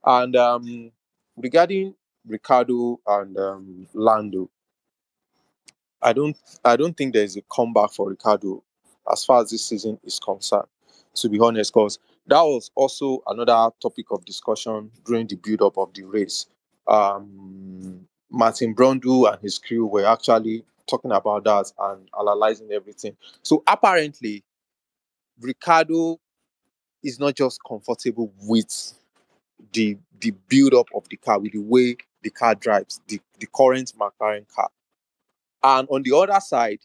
and 0.04 0.36
um 0.36 0.90
regarding 1.36 1.94
ricciardo 2.26 3.00
and 3.06 3.36
um 3.38 3.86
lando. 3.94 4.50
I 6.02 6.12
don't 6.12 6.36
i 6.64 6.76
don't 6.76 6.96
think 6.96 7.14
there's 7.14 7.36
a 7.36 7.42
comeback 7.42 7.90
for 7.92 8.08
ricciardo 8.10 8.62
as 9.10 9.24
far 9.24 9.42
as 9.42 9.50
this 9.50 9.64
season 9.64 9.98
is 10.04 10.18
concerned 10.18 10.68
to 11.14 11.28
be 11.28 11.38
honest 11.40 11.72
because 11.72 11.98
that 12.26 12.42
was 12.42 12.70
also 12.74 13.22
another 13.26 13.70
topic 13.80 14.06
of 14.10 14.24
discussion 14.24 14.90
during 15.04 15.26
the 15.26 15.36
build 15.36 15.62
up 15.62 15.78
of 15.78 15.92
the 15.94 16.02
race. 16.04 16.46
Um 16.86 18.06
martin 18.30 18.74
brundle 18.74 19.32
and 19.32 19.40
his 19.40 19.58
crew 19.58 19.86
were 19.86 20.04
actually 20.04 20.64
talking 20.86 21.12
about 21.12 21.44
that 21.44 21.72
and 21.78 22.08
analyzing 22.18 22.70
everything. 22.72 23.16
So 23.42 23.62
apparently 23.66 24.44
ricciardo 25.40 26.18
is 27.02 27.18
not 27.20 27.34
just 27.34 27.60
comfortable 27.66 28.32
with 28.42 28.94
the 29.72 29.96
the 30.20 30.32
build 30.48 30.74
up 30.74 30.88
of 30.94 31.08
the 31.08 31.16
car 31.16 31.38
with 31.38 31.52
the 31.52 31.58
way 31.58 31.96
the 32.26 32.30
car 32.30 32.54
drives 32.54 33.00
the, 33.06 33.20
the 33.38 33.46
current 33.54 33.92
mclaren 33.98 34.46
car 34.54 34.68
and 35.62 35.86
on 35.90 36.02
the 36.02 36.14
other 36.16 36.40
side 36.40 36.80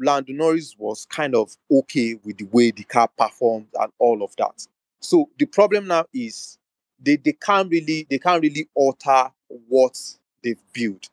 Lando 0.00 0.32
Norris 0.32 0.74
was 0.78 1.06
kind 1.06 1.34
of 1.34 1.54
okay 1.70 2.18
with 2.24 2.38
the 2.38 2.46
way 2.46 2.70
the 2.70 2.84
car 2.84 3.08
performed 3.18 3.68
and 3.78 3.92
all 3.98 4.22
of 4.22 4.34
that. 4.36 4.66
So 5.00 5.28
the 5.38 5.46
problem 5.46 5.86
now 5.86 6.06
is 6.12 6.58
they, 6.98 7.16
they 7.16 7.32
can't 7.32 7.70
really 7.70 8.06
they 8.08 8.18
can't 8.18 8.42
really 8.42 8.68
alter 8.74 9.30
what 9.68 9.98
they've 10.42 10.62
built. 10.72 11.08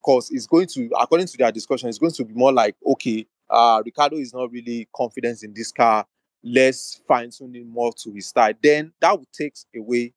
Because 0.00 0.30
it's 0.30 0.46
going 0.46 0.66
to, 0.68 0.90
according 1.00 1.28
to 1.28 1.36
their 1.38 1.52
discussion, 1.52 1.88
it's 1.88 1.98
going 1.98 2.12
to 2.12 2.24
be 2.24 2.34
more 2.34 2.52
like, 2.52 2.76
okay, 2.84 3.26
uh 3.48 3.80
Ricciardo 3.84 4.16
is 4.16 4.34
not 4.34 4.50
really 4.50 4.88
confident 4.94 5.42
in 5.42 5.54
this 5.54 5.70
car. 5.72 6.06
Let's 6.42 7.00
fine 7.08 7.30
tune 7.30 7.54
it 7.54 7.66
more 7.66 7.92
to 7.92 8.12
his 8.12 8.26
style. 8.26 8.52
Then 8.62 8.92
that 9.00 9.18
would 9.18 9.32
take 9.32 9.54
away, 9.74 10.12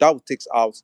that 0.00 0.14
would 0.14 0.24
take 0.24 0.40
out 0.54 0.80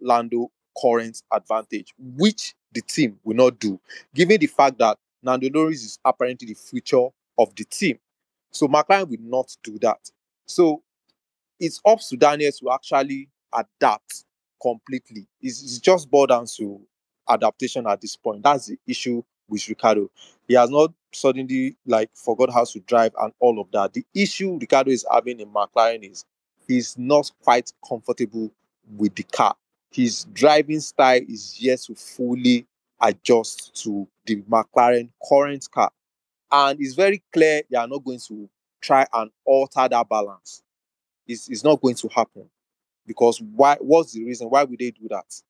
Lando 0.00 0.50
current 0.80 1.22
advantage, 1.32 1.94
which 1.98 2.54
the 2.72 2.80
team 2.82 3.18
will 3.24 3.36
not 3.36 3.58
do, 3.58 3.80
given 4.14 4.38
the 4.38 4.46
fact 4.46 4.78
that 4.78 4.98
Lando 5.22 5.48
Norris 5.48 5.84
is 5.84 5.98
apparently 6.04 6.48
the 6.48 6.54
future 6.54 7.08
of 7.38 7.54
the 7.56 7.64
team. 7.64 7.98
So 8.50 8.66
McLaren 8.68 9.08
will 9.08 9.18
not 9.20 9.56
do 9.62 9.78
that. 9.80 9.98
So 10.46 10.82
it's 11.60 11.80
up 11.84 12.00
to 12.08 12.16
Daniel 12.16 12.52
to 12.52 12.70
actually 12.72 13.28
adapt 13.52 14.24
completely. 14.60 15.26
It's, 15.40 15.62
it's 15.62 15.78
just 15.78 16.10
boiled 16.10 16.30
down 16.30 16.46
to 16.56 16.80
adaptation 17.28 17.86
at 17.86 18.00
this 18.00 18.16
point. 18.16 18.42
That's 18.42 18.66
the 18.66 18.78
issue 18.86 19.22
with 19.48 19.68
Ricciardo. 19.68 20.10
He 20.46 20.54
has 20.54 20.70
not 20.70 20.92
suddenly 21.12 21.76
like 21.86 22.10
forgot 22.14 22.52
how 22.52 22.64
to 22.64 22.80
drive 22.80 23.12
and 23.20 23.32
all 23.40 23.60
of 23.60 23.70
that. 23.72 23.92
The 23.94 24.04
issue 24.14 24.58
Ricciardo 24.58 24.90
is 24.90 25.06
having 25.10 25.40
in 25.40 25.48
McLaren 25.48 26.10
is 26.10 26.24
he's 26.66 26.96
not 26.98 27.30
quite 27.42 27.72
comfortable 27.86 28.52
with 28.96 29.14
the 29.14 29.22
car. 29.24 29.56
His 29.90 30.24
driving 30.32 30.80
style 30.80 31.20
is 31.28 31.60
yet 31.60 31.80
to 31.80 31.94
fully 31.94 32.66
adjust 33.00 33.74
to 33.82 34.06
the 34.26 34.36
McLaren 34.42 35.08
current 35.28 35.68
car. 35.70 35.90
And 36.50 36.80
it's 36.80 36.94
very 36.94 37.22
clear 37.32 37.62
they 37.70 37.76
are 37.76 37.88
not 37.88 38.04
going 38.04 38.20
to 38.28 38.48
try 38.80 39.06
and 39.12 39.30
alter 39.44 39.88
that 39.88 40.08
balance. 40.08 40.62
It's, 41.26 41.48
it's 41.48 41.64
not 41.64 41.80
going 41.80 41.94
to 41.96 42.08
happen. 42.08 42.48
Because 43.06 43.40
why 43.40 43.76
what's 43.80 44.12
the 44.12 44.24
reason? 44.24 44.48
Why 44.48 44.64
would 44.64 44.78
they 44.78 44.90
do 44.90 45.08
that? 45.08 45.42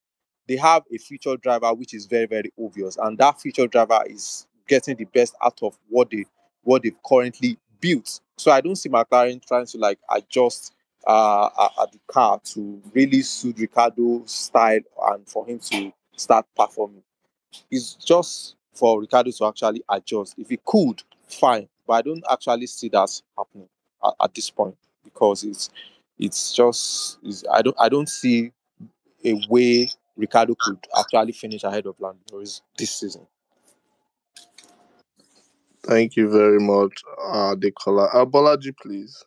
They 0.46 0.56
have 0.56 0.84
a 0.92 0.98
future 0.98 1.36
driver 1.36 1.72
which 1.74 1.92
is 1.92 2.06
very, 2.06 2.26
very 2.26 2.52
obvious. 2.58 2.96
And 2.96 3.18
that 3.18 3.40
future 3.40 3.66
driver 3.66 4.00
is 4.06 4.46
getting 4.68 4.96
the 4.96 5.04
best 5.04 5.34
out 5.44 5.58
of 5.62 5.76
what 5.88 6.10
they 6.10 6.24
what 6.62 6.82
they've 6.82 7.02
currently 7.04 7.58
built. 7.80 8.20
So 8.36 8.52
I 8.52 8.60
don't 8.60 8.76
see 8.76 8.88
McLaren 8.88 9.44
trying 9.44 9.66
to 9.66 9.78
like 9.78 9.98
adjust 10.10 10.74
uh, 11.08 11.68
at 11.82 11.90
the 11.90 11.98
car 12.06 12.38
to 12.44 12.82
really 12.92 13.22
suit 13.22 13.58
Ricciardo's 13.58 14.30
style 14.30 14.80
and 15.08 15.26
for 15.26 15.46
him 15.46 15.58
to 15.58 15.90
start 16.14 16.46
performing. 16.54 17.02
It's 17.70 17.94
just 17.94 18.56
for 18.74 19.00
Ricciardo 19.00 19.30
to 19.30 19.46
actually 19.46 19.82
adjust. 19.88 20.34
If 20.36 20.50
he 20.50 20.58
could, 20.64 21.02
fine, 21.26 21.68
but 21.86 21.94
I 21.94 22.02
don't 22.02 22.22
actually 22.30 22.66
see 22.66 22.90
that 22.90 23.10
happening 23.36 23.68
at, 24.04 24.14
at 24.20 24.34
this 24.34 24.50
point 24.50 24.76
because 25.02 25.44
it's 25.44 25.70
it's 26.18 26.52
just 26.52 27.18
it's, 27.22 27.42
I 27.50 27.62
don't 27.62 27.76
I 27.80 27.88
don't 27.88 28.08
see 28.08 28.52
a 29.24 29.40
way 29.48 29.88
Ricciardo 30.16 30.54
could 30.60 30.78
actually 30.98 31.32
finish 31.32 31.64
ahead 31.64 31.86
of 31.86 31.98
Lando 32.00 32.44
this 32.76 32.94
season. 32.94 33.26
Thank 35.84 36.16
you 36.16 36.28
very 36.28 36.60
much, 36.60 37.02
uh, 37.24 37.54
Dekola. 37.54 38.14
Uh, 38.14 38.26
Bolaji, 38.26 38.76
please. 38.76 39.24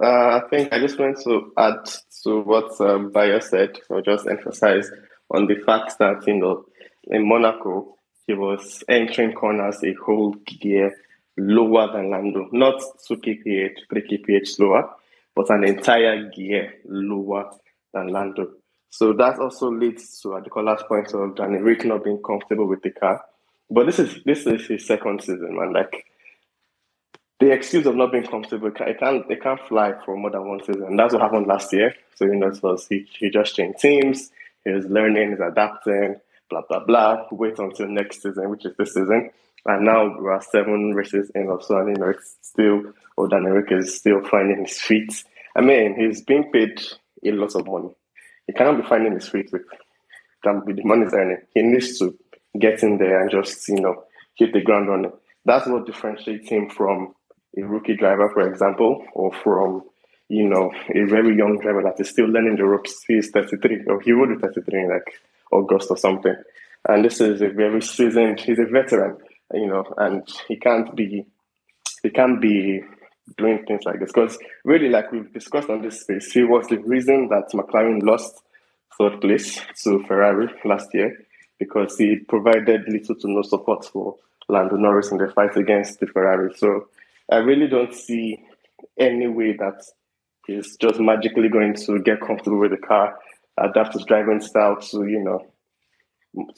Uh, 0.00 0.40
I 0.40 0.42
think 0.48 0.72
I 0.72 0.78
just 0.78 0.98
want 0.98 1.20
to 1.24 1.52
add 1.56 1.90
to 2.22 2.40
what 2.40 2.80
um, 2.80 3.10
Bayo 3.12 3.40
said, 3.40 3.78
or 3.90 4.00
just 4.00 4.26
emphasize 4.26 4.90
on 5.30 5.46
the 5.46 5.56
fact 5.56 5.98
that, 5.98 6.26
you 6.26 6.34
know, 6.34 6.64
in 7.04 7.28
Monaco, 7.28 7.96
he 8.26 8.34
was 8.34 8.84
entering 8.88 9.32
corners 9.32 9.82
a 9.82 9.92
whole 9.94 10.32
gear 10.46 10.94
lower 11.36 11.92
than 11.92 12.10
Lando. 12.10 12.48
Not 12.52 12.80
2 13.06 13.16
kph, 13.16 13.76
3 13.90 14.02
kph 14.02 14.46
slower, 14.46 14.88
but 15.34 15.50
an 15.50 15.64
entire 15.64 16.30
gear 16.30 16.74
lower 16.84 17.50
than 17.92 18.08
Lando. 18.08 18.48
So 18.90 19.12
that 19.14 19.38
also 19.38 19.70
leads 19.70 20.20
to 20.20 20.28
the 20.28 20.34
Adekola's 20.36 20.82
point 20.84 21.12
of 21.14 21.34
Danny 21.34 21.58
Ric 21.58 21.84
not 21.84 22.04
being 22.04 22.22
comfortable 22.22 22.66
with 22.66 22.82
the 22.82 22.90
car. 22.90 23.24
But 23.70 23.86
this 23.86 23.98
is 23.98 24.22
this 24.24 24.46
is 24.46 24.66
his 24.66 24.86
second 24.86 25.22
season, 25.22 25.56
man. 25.56 25.72
Like 25.72 26.04
the 27.42 27.50
excuse 27.50 27.86
of 27.86 27.96
not 27.96 28.12
being 28.12 28.26
comfortable, 28.26 28.68
it 28.68 28.98
can't 29.00 29.28
it 29.28 29.42
can't 29.42 29.60
fly 29.68 29.92
for 30.04 30.16
more 30.16 30.30
than 30.30 30.48
one 30.48 30.60
season. 30.60 30.84
And 30.84 30.98
that's 30.98 31.12
what 31.12 31.22
happened 31.22 31.48
last 31.48 31.72
year. 31.72 31.92
So 32.14 32.24
you 32.24 32.36
know, 32.36 32.52
he, 32.88 33.06
he 33.18 33.30
just 33.30 33.56
changed 33.56 33.80
teams, 33.80 34.30
he 34.64 34.70
was 34.70 34.86
learning, 34.86 35.30
he's 35.30 35.40
adapting, 35.40 36.20
blah 36.48 36.62
blah 36.68 36.84
blah. 36.84 37.26
Wait 37.32 37.58
until 37.58 37.88
next 37.88 38.22
season, 38.22 38.48
which 38.48 38.64
is 38.64 38.76
this 38.78 38.94
season. 38.94 39.30
And 39.66 39.84
now 39.84 40.18
we 40.18 40.28
are 40.28 40.40
seven 40.40 40.94
races 40.94 41.30
in 41.34 41.48
or 41.48 41.60
so, 41.60 41.78
and 41.78 41.88
you 41.88 41.94
know 41.94 42.10
it's 42.10 42.36
still 42.42 42.92
Odan 43.18 43.46
Eric 43.46 43.72
is 43.72 43.96
still 43.96 44.22
finding 44.22 44.64
his 44.64 44.80
feet. 44.80 45.12
I 45.56 45.62
mean, 45.62 45.96
he's 45.98 46.22
being 46.22 46.50
paid 46.52 46.80
a 47.24 47.32
lot 47.32 47.54
of 47.56 47.66
money. 47.66 47.90
He 48.46 48.52
cannot 48.52 48.82
be 48.82 48.88
finding 48.88 49.12
his 49.14 49.28
feet 49.28 49.50
with, 49.52 49.62
with 50.44 50.76
the 50.76 50.84
money 50.84 51.04
he's 51.04 51.14
earning. 51.14 51.38
He 51.54 51.62
needs 51.62 51.98
to 51.98 52.16
get 52.58 52.82
in 52.82 52.98
there 52.98 53.20
and 53.20 53.30
just, 53.30 53.68
you 53.68 53.80
know, 53.80 54.04
hit 54.34 54.52
the 54.52 54.62
ground 54.62 54.88
running. 54.88 55.12
That's 55.44 55.66
what 55.66 55.86
differentiates 55.86 56.48
him 56.48 56.70
from 56.70 57.14
a 57.56 57.62
rookie 57.62 57.96
driver, 57.96 58.30
for 58.30 58.48
example, 58.48 59.04
or 59.14 59.32
from, 59.32 59.82
you 60.28 60.48
know, 60.48 60.72
a 60.94 61.04
very 61.04 61.36
young 61.36 61.58
driver 61.60 61.82
that 61.82 62.00
is 62.00 62.08
still 62.08 62.26
learning 62.26 62.56
the 62.56 62.64
ropes. 62.64 63.04
He's 63.06 63.30
33, 63.30 63.84
or 63.86 64.00
he 64.00 64.12
will 64.12 64.28
be 64.28 64.40
33 64.40 64.80
in 64.80 64.88
like 64.90 65.20
August 65.50 65.90
or 65.90 65.96
something. 65.96 66.34
And 66.88 67.04
this 67.04 67.20
is 67.20 67.40
a 67.42 67.48
very 67.48 67.82
seasoned, 67.82 68.40
he's 68.40 68.58
a 68.58 68.64
veteran, 68.64 69.18
you 69.52 69.66
know, 69.66 69.84
and 69.98 70.26
he 70.48 70.56
can't 70.56 70.94
be, 70.96 71.26
he 72.02 72.10
can't 72.10 72.40
be 72.40 72.82
doing 73.36 73.64
things 73.66 73.82
like 73.84 74.00
this. 74.00 74.10
Because 74.12 74.38
really, 74.64 74.88
like 74.88 75.12
we've 75.12 75.32
discussed 75.32 75.70
on 75.70 75.82
this 75.82 76.00
space, 76.00 76.32
he 76.32 76.42
was 76.42 76.66
the 76.68 76.78
reason 76.78 77.28
that 77.28 77.50
McLaren 77.52 78.02
lost 78.02 78.42
third 78.98 79.20
place 79.20 79.60
to 79.82 80.04
Ferrari 80.06 80.48
last 80.64 80.88
year 80.92 81.24
because 81.58 81.96
he 81.96 82.16
provided 82.16 82.82
little 82.88 83.14
to 83.14 83.28
no 83.28 83.42
support 83.42 83.84
for 83.84 84.16
Lando 84.48 84.76
Norris 84.76 85.12
in 85.12 85.18
the 85.18 85.28
fight 85.28 85.56
against 85.56 86.00
the 86.00 86.06
Ferrari. 86.06 86.52
So 86.56 86.88
I 87.30 87.36
really 87.36 87.68
don't 87.68 87.94
see 87.94 88.42
any 88.98 89.28
way 89.28 89.52
that 89.56 89.82
he's 90.46 90.76
just 90.76 91.00
magically 91.00 91.48
going 91.48 91.74
to 91.74 92.00
get 92.00 92.20
comfortable 92.20 92.58
with 92.58 92.72
the 92.72 92.76
car, 92.76 93.18
adapt 93.58 93.94
his 93.94 94.04
driving 94.04 94.40
style 94.40 94.76
to, 94.76 95.06
you 95.06 95.22
know, 95.22 95.46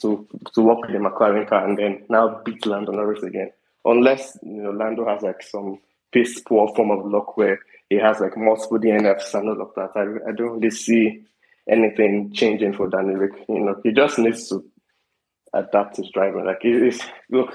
to 0.01 0.27
to 0.53 0.61
work 0.61 0.81
with 0.81 0.91
the 0.91 0.97
McLaren 0.97 1.47
car 1.47 1.67
and 1.67 1.77
then 1.77 2.05
now 2.09 2.41
beat 2.45 2.65
Lando 2.65 2.91
Norris 2.91 3.23
again. 3.23 3.51
Unless, 3.83 4.37
you 4.41 4.63
know, 4.63 4.71
Lando 4.71 5.07
has 5.07 5.21
like 5.21 5.43
some 5.43 5.79
piss 6.11 6.39
poor 6.39 6.73
form 6.75 6.91
of 6.91 7.05
luck 7.05 7.37
where 7.37 7.59
he 7.89 7.97
has 7.97 8.19
like 8.19 8.37
multiple 8.37 8.79
DNFs 8.79 9.33
and 9.33 9.49
all 9.49 9.61
of 9.61 9.73
that. 9.75 9.91
I, 9.95 10.29
I 10.29 10.33
don't 10.33 10.59
really 10.59 10.71
see 10.71 11.25
anything 11.69 12.31
changing 12.33 12.73
for 12.73 12.87
Danny 12.89 13.15
Ric. 13.15 13.33
You 13.49 13.59
know, 13.59 13.75
he 13.83 13.91
just 13.91 14.17
needs 14.17 14.49
to 14.49 14.63
adapt 15.53 15.97
his 15.97 16.09
driving. 16.13 16.45
Like 16.45 16.59
he's 16.61 17.01
look, 17.29 17.53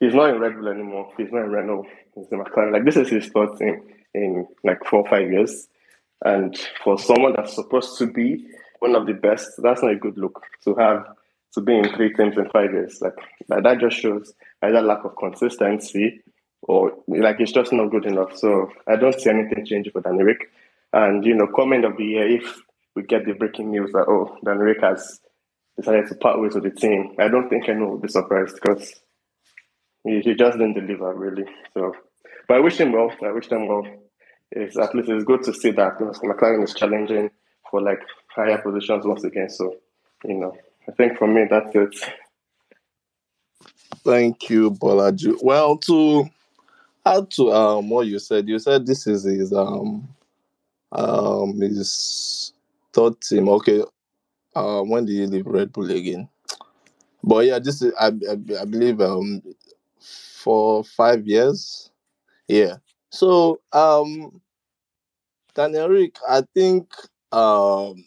he's 0.00 0.14
not 0.14 0.30
in 0.30 0.40
Red 0.40 0.54
Bull 0.54 0.68
anymore. 0.68 1.12
He's 1.16 1.32
not 1.32 1.44
in 1.44 1.50
Renault. 1.50 1.86
In. 2.30 2.72
Like 2.72 2.84
this 2.84 2.96
is 2.96 3.08
his 3.08 3.28
third 3.28 3.56
team 3.58 3.82
in 4.14 4.46
like 4.64 4.84
four 4.84 5.00
or 5.00 5.08
five 5.08 5.30
years. 5.30 5.68
And 6.24 6.56
for 6.82 6.98
someone 6.98 7.34
that's 7.36 7.54
supposed 7.54 7.98
to 7.98 8.06
be 8.06 8.46
one 8.80 8.96
of 8.96 9.06
the 9.06 9.12
best, 9.12 9.52
that's 9.58 9.82
not 9.82 9.92
a 9.92 9.96
good 9.96 10.18
look 10.18 10.42
to 10.64 10.74
have 10.74 11.06
to 11.54 11.60
be 11.60 11.76
in 11.76 11.88
three 11.94 12.12
teams 12.12 12.36
in 12.36 12.48
five 12.50 12.72
years. 12.72 13.00
Like, 13.00 13.14
like 13.48 13.62
that 13.62 13.80
just 13.80 13.96
shows 13.96 14.32
either 14.62 14.80
lack 14.80 15.04
of 15.04 15.16
consistency 15.16 16.22
or 16.62 16.92
like 17.06 17.40
it's 17.40 17.52
just 17.52 17.72
not 17.72 17.90
good 17.90 18.06
enough. 18.06 18.36
So 18.36 18.70
I 18.86 18.96
don't 18.96 19.18
see 19.18 19.30
anything 19.30 19.64
changing 19.64 19.92
for 19.92 20.00
Danny 20.00 20.22
Ric. 20.22 20.50
And 20.92 21.24
you 21.24 21.34
know, 21.34 21.46
comment 21.46 21.84
of 21.84 21.96
the 21.96 22.04
year 22.04 22.28
if 22.28 22.60
we 22.94 23.02
get 23.02 23.24
the 23.24 23.34
breaking 23.34 23.70
news 23.70 23.92
that 23.92 24.06
oh 24.08 24.36
Danny 24.44 24.60
Ric 24.60 24.80
has 24.82 25.20
decided 25.76 26.08
to 26.08 26.14
part 26.16 26.40
ways 26.40 26.54
with 26.54 26.64
the 26.64 26.70
team, 26.70 27.14
I 27.18 27.28
don't 27.28 27.48
think 27.48 27.68
anyone 27.68 27.90
will 27.90 27.98
be 27.98 28.08
surprised 28.08 28.56
because 28.56 28.94
he, 30.04 30.20
he 30.20 30.34
just 30.34 30.58
didn't 30.58 30.74
deliver 30.74 31.14
really. 31.14 31.44
So, 31.74 31.94
but 32.48 32.56
I 32.56 32.60
wish 32.60 32.78
them 32.78 32.92
well. 32.92 33.12
I 33.22 33.30
wish 33.30 33.48
them 33.48 33.68
well. 33.68 33.86
It's 34.50 34.78
at 34.78 34.94
least 34.94 35.10
it's 35.10 35.24
good 35.24 35.42
to 35.44 35.52
see 35.52 35.70
that 35.72 35.98
McLaren 35.98 36.64
is 36.64 36.74
challenging 36.74 37.30
for 37.70 37.82
like 37.82 38.00
higher 38.34 38.58
positions 38.58 39.04
once 39.04 39.22
again. 39.22 39.50
So, 39.50 39.76
you 40.24 40.34
know, 40.34 40.56
I 40.88 40.92
think 40.92 41.18
for 41.18 41.28
me 41.28 41.44
that's 41.48 41.74
it. 41.74 41.94
Thank 44.04 44.48
you, 44.48 44.70
Bolaji. 44.70 45.36
Well, 45.42 45.76
to 45.78 46.30
add 47.04 47.30
to 47.32 47.52
um 47.52 47.90
what 47.90 48.06
you 48.06 48.18
said, 48.18 48.48
you 48.48 48.58
said 48.58 48.86
this 48.86 49.06
is 49.06 49.24
his 49.24 49.52
um 49.52 50.08
um 50.92 51.60
his 51.60 52.54
third 52.94 53.20
team. 53.20 53.48
Okay, 53.50 53.82
uh, 54.56 54.80
when 54.82 55.04
did 55.04 55.12
he 55.12 55.26
leave 55.26 55.46
Red 55.46 55.72
Bull 55.72 55.90
again? 55.90 56.28
But 57.22 57.44
yeah, 57.44 57.58
this 57.58 57.82
is 57.82 57.92
I 58.00 58.06
I, 58.06 58.60
I 58.62 58.64
believe 58.64 59.02
um 59.02 59.42
for 60.00 60.84
five 60.84 61.26
years. 61.26 61.90
Yeah. 62.48 62.76
So 63.10 63.60
um 63.72 64.40
Daniel 65.54 65.88
Rick, 65.88 66.16
I 66.28 66.42
think 66.54 66.90
um 67.32 68.04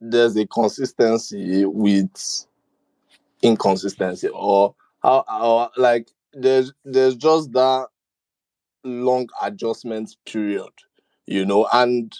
there's 0.00 0.36
a 0.36 0.46
consistency 0.46 1.64
with 1.66 2.46
inconsistency 3.42 4.28
or 4.28 4.74
how, 5.02 5.24
how 5.28 5.70
like 5.76 6.08
there's 6.32 6.72
there's 6.84 7.16
just 7.16 7.52
that 7.52 7.86
long 8.84 9.28
adjustment 9.42 10.16
period, 10.26 10.70
you 11.26 11.44
know, 11.44 11.68
and 11.72 12.14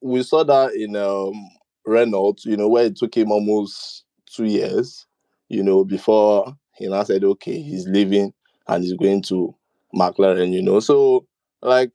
we 0.00 0.22
saw 0.22 0.44
that 0.44 0.74
in 0.74 0.96
um 0.96 1.48
Renault, 1.84 2.36
you 2.44 2.56
know, 2.56 2.68
where 2.68 2.86
it 2.86 2.96
took 2.96 3.16
him 3.16 3.30
almost 3.30 4.04
two 4.26 4.44
years, 4.44 5.06
you 5.48 5.62
know, 5.62 5.84
before 5.84 6.56
he 6.74 6.88
now 6.88 7.02
said, 7.04 7.24
okay, 7.24 7.60
he's 7.60 7.86
leaving 7.88 8.32
and 8.68 8.82
he's 8.82 8.94
going 8.94 9.22
to 9.22 9.54
McLaren, 9.96 10.52
you 10.52 10.62
know. 10.62 10.80
So 10.80 11.26
like 11.62 11.92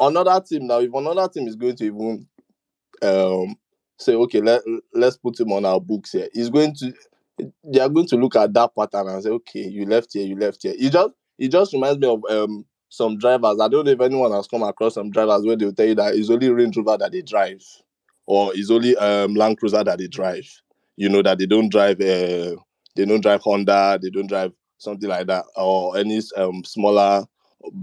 another 0.00 0.40
team 0.46 0.66
now, 0.66 0.80
if 0.80 0.92
another 0.92 1.28
team 1.28 1.48
is 1.48 1.56
going 1.56 1.76
to 1.76 1.84
even 1.84 2.28
um 3.02 3.56
say, 3.98 4.14
okay, 4.14 4.40
let 4.40 4.62
let's 4.92 5.16
put 5.16 5.38
him 5.38 5.52
on 5.52 5.64
our 5.64 5.80
books 5.80 6.12
here, 6.12 6.28
he's 6.32 6.50
going 6.50 6.74
to 6.76 6.92
they 7.64 7.80
are 7.80 7.88
going 7.88 8.06
to 8.06 8.16
look 8.16 8.36
at 8.36 8.52
that 8.54 8.70
pattern 8.78 9.08
and 9.08 9.22
say, 9.22 9.30
okay, 9.30 9.66
you 9.66 9.86
left 9.86 10.12
here, 10.12 10.26
you 10.26 10.36
left 10.36 10.62
here. 10.62 10.74
It 10.76 10.90
just 10.92 11.10
it 11.38 11.48
just 11.48 11.72
reminds 11.72 11.98
me 11.98 12.08
of 12.08 12.22
um 12.30 12.64
some 12.88 13.18
drivers. 13.18 13.58
I 13.60 13.68
don't 13.68 13.84
know 13.86 13.90
if 13.92 14.00
anyone 14.00 14.32
has 14.32 14.46
come 14.46 14.62
across 14.62 14.94
some 14.94 15.10
drivers 15.10 15.44
where 15.44 15.56
they'll 15.56 15.72
tell 15.72 15.86
you 15.86 15.96
that 15.96 16.14
it's 16.14 16.30
only 16.30 16.48
Range 16.50 16.76
Rover 16.76 16.96
that 16.98 17.12
they 17.12 17.22
drive, 17.22 17.62
or 18.26 18.52
it's 18.54 18.70
only 18.70 18.96
um 18.96 19.34
Land 19.34 19.58
Cruiser 19.58 19.82
that 19.82 19.98
they 19.98 20.06
drive. 20.06 20.48
You 20.96 21.08
know 21.08 21.22
that 21.22 21.38
they 21.38 21.46
don't 21.46 21.70
drive 21.70 22.00
uh, 22.00 22.54
they 22.96 23.04
don't 23.04 23.20
drive 23.20 23.40
Honda, 23.42 23.98
they 24.00 24.10
don't 24.10 24.28
drive 24.28 24.52
something 24.78 25.08
like 25.08 25.26
that, 25.28 25.44
or 25.56 25.96
any 25.96 26.20
um 26.36 26.64
smaller 26.64 27.24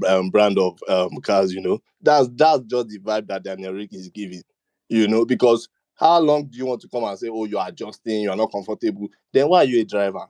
um, 0.08 0.30
brand 0.30 0.58
of 0.58 0.80
um 0.88 1.18
cars. 1.22 1.54
You 1.54 1.62
know 1.62 1.80
that's 2.02 2.30
that's 2.36 2.62
just 2.64 2.90
the 2.90 3.00
vibe 3.00 3.28
that 3.28 3.44
Daniel 3.44 3.74
Rick 3.74 3.94
is 3.94 4.10
giving. 4.10 4.44
You 4.90 5.08
know 5.08 5.26
because 5.26 5.68
how 5.96 6.20
long 6.20 6.46
do 6.48 6.58
you 6.58 6.66
want 6.66 6.82
to 6.82 6.88
come 6.88 7.04
and 7.04 7.18
say, 7.18 7.30
oh, 7.32 7.46
you're 7.46 7.64
adjusting, 7.66 8.22
you're 8.22 8.36
not 8.36 8.52
comfortable? 8.52 9.08
Then 9.32 9.50
why 9.50 9.60
are 9.60 9.66
you 9.66 9.82
a 9.82 9.86
driver? 9.86 10.26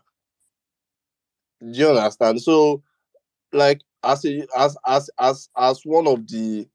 Do 1.59 1.67
you 1.79 1.89
understand? 1.89 2.41
So, 2.41 2.81
like, 3.53 3.81
as 4.03 4.25
a, 4.25 4.47
as 4.57 4.77
as 4.88 5.09
as 5.19 5.49
as 5.57 5.81
one 5.85 6.07
of 6.07 6.27
the 6.27 6.67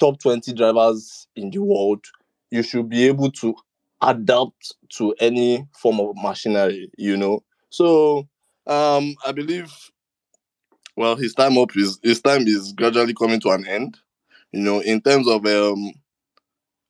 top 0.00 0.20
20 0.20 0.52
drivers 0.54 1.28
in 1.36 1.50
the 1.50 1.60
world, 1.60 2.04
you 2.50 2.62
should 2.62 2.88
be 2.88 3.06
able 3.06 3.32
to 3.32 3.56
adapt 4.02 4.74
to 4.90 5.14
any 5.20 5.66
form 5.74 6.00
of 6.00 6.16
machinery, 6.16 6.90
you 6.98 7.16
know. 7.16 7.44
So, 7.70 8.28
um, 8.68 9.14
I 9.24 9.32
believe 9.32 9.72
well, 10.96 11.16
his 11.16 11.34
time 11.34 11.56
up 11.58 11.70
is 11.76 11.98
his 12.02 12.20
time 12.20 12.46
is 12.46 12.72
gradually 12.72 13.14
coming 13.14 13.40
to 13.40 13.50
an 13.50 13.66
end. 13.66 13.98
You 14.52 14.62
know, 14.62 14.80
in 14.80 15.00
terms 15.00 15.28
of 15.28 15.44
um 15.46 15.92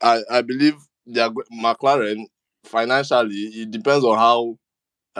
I, 0.00 0.22
I 0.30 0.42
believe 0.42 0.76
are, 1.16 1.30
McLaren 1.52 2.26
financially 2.64 3.34
it 3.36 3.70
depends 3.70 4.04
on 4.04 4.18
how 4.18 4.58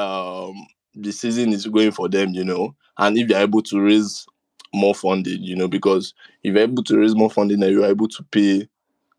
um 0.03 0.67
the 0.95 1.13
season 1.13 1.53
is 1.53 1.67
going 1.67 1.93
for 1.93 2.09
them, 2.09 2.31
you 2.31 2.45
know, 2.45 2.75
and 2.99 3.19
if 3.19 3.29
they're 3.29 3.43
able 3.43 3.63
to 3.63 3.81
raise 3.81 4.27
more 4.75 4.95
funding, 4.95 5.43
you 5.43 5.57
know, 5.57 5.69
because 5.69 6.15
if 6.43 6.55
you're 6.55 6.63
able 6.65 6.83
to 6.85 6.99
raise 6.99 7.15
more 7.17 7.31
funding, 7.31 7.61
then 7.61 7.73
you're 7.73 7.87
able 7.87 8.09
to 8.09 8.23
pay 8.33 8.69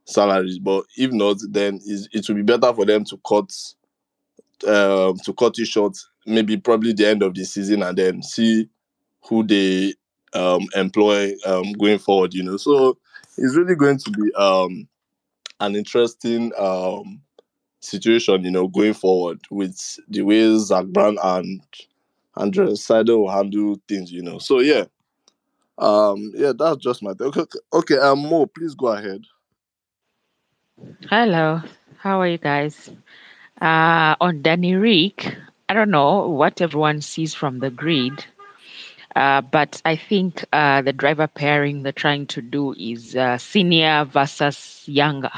salaries. 0.06 0.60
But 0.60 0.86
if 0.98 1.12
not, 1.12 1.38
then 1.50 1.80
it 1.86 2.28
will 2.28 2.36
be 2.36 2.44
better 2.44 2.74
for 2.74 2.86
them 2.86 3.06
to 3.06 3.20
cut 3.28 3.52
um 4.68 5.18
to 5.24 5.34
cut 5.34 5.58
it 5.60 5.68
short, 5.68 5.98
maybe 6.30 6.58
probably 6.58 6.94
the 6.94 7.08
end 7.08 7.24
of 7.24 7.34
the 7.34 7.44
season, 7.44 7.84
and 7.84 7.98
then 7.98 8.24
see 8.24 8.70
who 9.28 9.46
they 9.46 9.94
um 10.34 10.68
employ 10.76 11.34
um 11.46 11.74
going 11.74 12.00
forward. 12.00 12.34
You 12.34 12.44
know, 12.44 12.58
so 12.58 12.98
it's 13.38 13.56
really 13.56 13.76
going 13.76 13.98
to 13.98 14.12
be 14.12 14.34
um 14.36 14.88
an 15.60 15.76
interesting 15.76 16.52
um 16.58 17.22
situation, 17.82 18.44
you 18.44 18.52
know, 18.52 18.68
going 18.68 18.94
forward 18.94 19.40
with 19.50 20.00
the 20.08 20.22
way 20.22 20.58
Zak 20.58 20.86
Brown 20.88 21.18
and 21.24 21.62
Andreas 22.38 22.86
Seidl 22.86 23.20
will 23.20 23.32
handle 23.32 23.80
things, 23.88 24.12
you 24.12 24.22
know. 24.22 24.38
So 24.40 24.60
yeah, 24.60 24.86
um, 25.78 26.32
yeah, 26.36 26.54
that's 26.58 26.78
just 26.78 27.02
my 27.02 27.14
thing. 27.14 27.28
Okay, 27.28 27.46
okay, 27.74 27.98
um, 27.98 28.20
Mo, 28.20 28.46
please 28.46 28.76
go 28.76 28.88
ahead. 28.88 29.22
Hello, 31.10 31.62
how 31.98 32.22
are 32.22 32.28
you 32.28 32.38
guys? 32.38 32.92
Uh, 33.62 34.16
on 34.22 34.42
Danny 34.42 34.76
Ric, 34.76 35.36
I 35.70 35.74
don't 35.76 35.92
know 35.92 36.28
what 36.28 36.62
everyone 36.62 37.02
sees 37.02 37.36
from 37.36 37.60
the 37.60 37.70
grid, 37.70 38.26
uh, 39.16 39.42
but 39.42 39.82
I 39.86 39.96
think 39.96 40.44
uh, 40.52 40.82
the 40.82 40.94
driver 40.94 41.28
pairing 41.28 41.84
they're 41.84 41.92
trying 41.92 42.26
to 42.28 42.42
do 42.42 42.74
is 42.74 43.16
uh, 43.16 43.38
senior 43.38 44.06
versus 44.06 44.84
younger. 44.88 45.32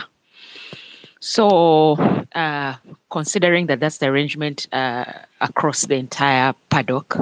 So, 1.19 1.93
uh, 2.33 2.75
considering 3.11 3.67
that 3.67 3.81
that's 3.81 3.97
the 3.97 4.07
arrangement 4.07 4.67
uh, 4.73 5.03
across 5.41 5.85
the 5.85 5.95
entire 5.95 6.53
paddock, 6.69 7.17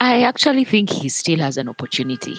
I 0.00 0.22
actually 0.22 0.64
think 0.64 0.90
he 0.90 1.10
still 1.10 1.38
has 1.40 1.58
an 1.58 1.68
opportunity. 1.68 2.36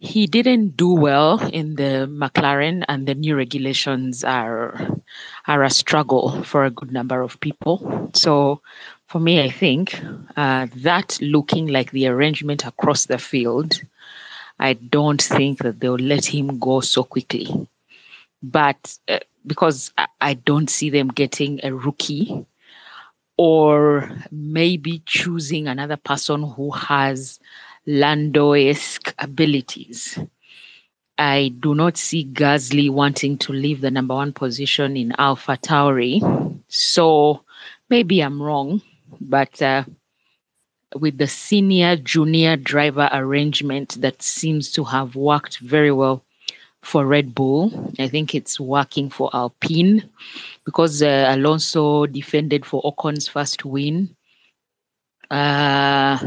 He 0.00 0.26
didn't 0.26 0.78
do 0.78 0.94
well 0.94 1.38
in 1.52 1.74
the 1.76 2.08
McLaren, 2.10 2.84
and 2.88 3.06
the 3.06 3.14
new 3.14 3.36
regulations 3.36 4.24
are 4.24 4.88
are 5.46 5.62
a 5.62 5.70
struggle 5.70 6.42
for 6.42 6.64
a 6.64 6.70
good 6.70 6.90
number 6.90 7.20
of 7.20 7.38
people. 7.40 8.10
So, 8.14 8.62
for 9.08 9.20
me, 9.20 9.42
I 9.42 9.50
think 9.50 10.00
uh, 10.36 10.68
that 10.76 11.18
looking 11.20 11.66
like 11.66 11.90
the 11.90 12.06
arrangement 12.06 12.64
across 12.64 13.06
the 13.06 13.18
field, 13.18 13.78
I 14.58 14.72
don't 14.72 15.20
think 15.20 15.58
that 15.58 15.80
they'll 15.80 15.96
let 15.96 16.24
him 16.24 16.58
go 16.58 16.80
so 16.80 17.04
quickly. 17.04 17.68
But 18.42 18.96
uh, 19.06 19.18
because 19.46 19.92
I, 19.98 20.06
I 20.20 20.34
don't 20.34 20.70
see 20.70 20.88
them 20.88 21.08
getting 21.08 21.60
a 21.62 21.74
rookie 21.74 22.46
or 23.36 24.10
maybe 24.30 25.02
choosing 25.04 25.68
another 25.68 25.96
person 25.96 26.42
who 26.42 26.70
has 26.70 27.38
Lando-esque 27.86 29.14
abilities. 29.18 30.18
I 31.18 31.52
do 31.60 31.74
not 31.74 31.98
see 31.98 32.24
Gasly 32.24 32.90
wanting 32.90 33.36
to 33.38 33.52
leave 33.52 33.80
the 33.80 33.90
number 33.90 34.14
one 34.14 34.32
position 34.32 34.96
in 34.96 35.14
Alpha 35.18 35.58
Tauri. 35.58 36.20
So 36.68 37.44
maybe 37.90 38.20
I'm 38.20 38.40
wrong, 38.40 38.80
but 39.20 39.60
uh, 39.60 39.84
with 40.96 41.18
the 41.18 41.26
senior 41.26 41.96
junior 41.96 42.56
driver 42.56 43.08
arrangement 43.12 44.00
that 44.00 44.22
seems 44.22 44.72
to 44.72 44.84
have 44.84 45.14
worked 45.14 45.58
very 45.58 45.92
well 45.92 46.24
for 46.82 47.04
Red 47.04 47.34
Bull, 47.34 47.92
I 47.98 48.08
think 48.08 48.34
it's 48.34 48.58
working 48.58 49.10
for 49.10 49.28
Alpine 49.34 50.08
because 50.64 51.02
uh, 51.02 51.26
Alonso 51.28 52.06
defended 52.06 52.64
for 52.64 52.80
Ocon's 52.84 53.28
first 53.28 53.64
win. 53.64 54.16
Uh, 55.30 56.18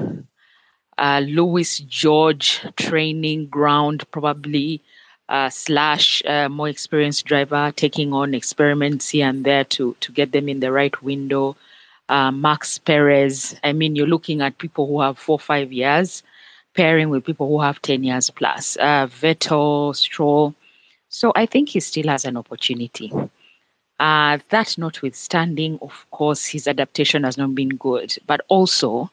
uh, 0.97 1.21
Lewis 1.25 1.79
George 1.79 2.61
training 2.77 3.47
ground, 3.47 4.03
probably 4.11 4.81
uh, 5.29 5.49
slash 5.49 6.21
uh, 6.25 6.49
more 6.49 6.69
experienced 6.69 7.25
driver 7.25 7.71
taking 7.75 8.13
on 8.13 8.33
experiments 8.33 9.09
here 9.09 9.27
and 9.27 9.45
there 9.45 9.63
to 9.63 9.95
to 9.99 10.11
get 10.11 10.31
them 10.31 10.49
in 10.49 10.59
the 10.59 10.71
right 10.71 11.01
window. 11.01 11.55
Uh, 12.09 12.31
Max 12.31 12.77
Perez. 12.77 13.55
I 13.63 13.73
mean, 13.73 13.95
you're 13.95 14.07
looking 14.07 14.41
at 14.41 14.57
people 14.57 14.87
who 14.87 15.01
have 15.01 15.17
four 15.17 15.39
five 15.39 15.71
years 15.71 16.21
pairing 16.75 17.09
with 17.09 17.25
people 17.25 17.47
who 17.47 17.61
have 17.61 17.81
ten 17.81 18.03
years 18.03 18.29
plus. 18.29 18.77
Uh, 18.77 19.07
Vettel, 19.07 19.95
Stroll. 19.95 20.53
So 21.09 21.31
I 21.35 21.45
think 21.45 21.69
he 21.69 21.79
still 21.79 22.07
has 22.07 22.25
an 22.25 22.37
opportunity. 22.37 23.11
Uh, 23.99 24.39
that 24.49 24.77
notwithstanding, 24.77 25.79
of 25.81 26.05
course, 26.11 26.45
his 26.45 26.67
adaptation 26.67 27.23
has 27.23 27.37
not 27.37 27.55
been 27.55 27.69
good, 27.69 28.17
but 28.27 28.41
also 28.49 29.09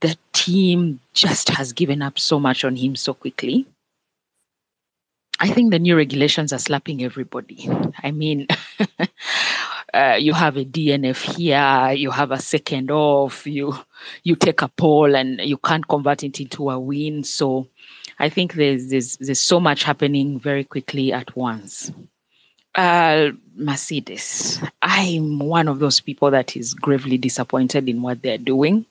the 0.00 0.16
team 0.32 1.00
just 1.14 1.48
has 1.48 1.72
given 1.72 2.02
up 2.02 2.18
so 2.18 2.38
much 2.38 2.64
on 2.64 2.76
him 2.76 2.96
so 2.96 3.14
quickly. 3.14 3.66
I 5.38 5.50
think 5.50 5.70
the 5.70 5.78
new 5.78 5.96
regulations 5.96 6.52
are 6.52 6.58
slapping 6.58 7.04
everybody. 7.04 7.68
I 8.02 8.10
mean, 8.10 8.46
uh, 9.94 10.16
you 10.18 10.32
have 10.32 10.56
a 10.56 10.64
DNF 10.64 11.36
here, 11.36 11.92
you 11.92 12.10
have 12.10 12.30
a 12.30 12.40
second 12.40 12.90
off, 12.90 13.46
you 13.46 13.76
you 14.22 14.34
take 14.34 14.62
a 14.62 14.68
pole 14.68 15.14
and 15.14 15.40
you 15.40 15.58
can't 15.58 15.86
convert 15.86 16.24
it 16.24 16.40
into 16.40 16.70
a 16.70 16.78
win. 16.78 17.22
So 17.22 17.68
I 18.18 18.30
think 18.30 18.54
there's 18.54 18.88
there's 18.88 19.18
there's 19.18 19.40
so 19.40 19.60
much 19.60 19.82
happening 19.84 20.40
very 20.40 20.64
quickly 20.64 21.12
at 21.12 21.36
once. 21.36 21.92
Uh, 22.74 23.30
Mercedes, 23.54 24.60
I'm 24.82 25.38
one 25.38 25.68
of 25.68 25.78
those 25.78 26.00
people 26.00 26.30
that 26.30 26.56
is 26.56 26.74
gravely 26.74 27.16
disappointed 27.18 27.88
in 27.88 28.02
what 28.02 28.22
they're 28.22 28.38
doing. 28.38 28.86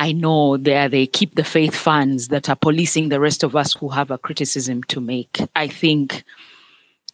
I 0.00 0.12
know 0.12 0.56
they 0.56 0.88
they 0.88 1.06
keep 1.06 1.34
the 1.34 1.44
faith 1.44 1.74
fans 1.76 2.28
that 2.28 2.48
are 2.48 2.56
policing 2.56 3.10
the 3.10 3.20
rest 3.20 3.42
of 3.42 3.54
us 3.54 3.74
who 3.74 3.90
have 3.90 4.10
a 4.10 4.16
criticism 4.16 4.82
to 4.84 4.98
make. 4.98 5.38
I 5.54 5.68
think 5.68 6.24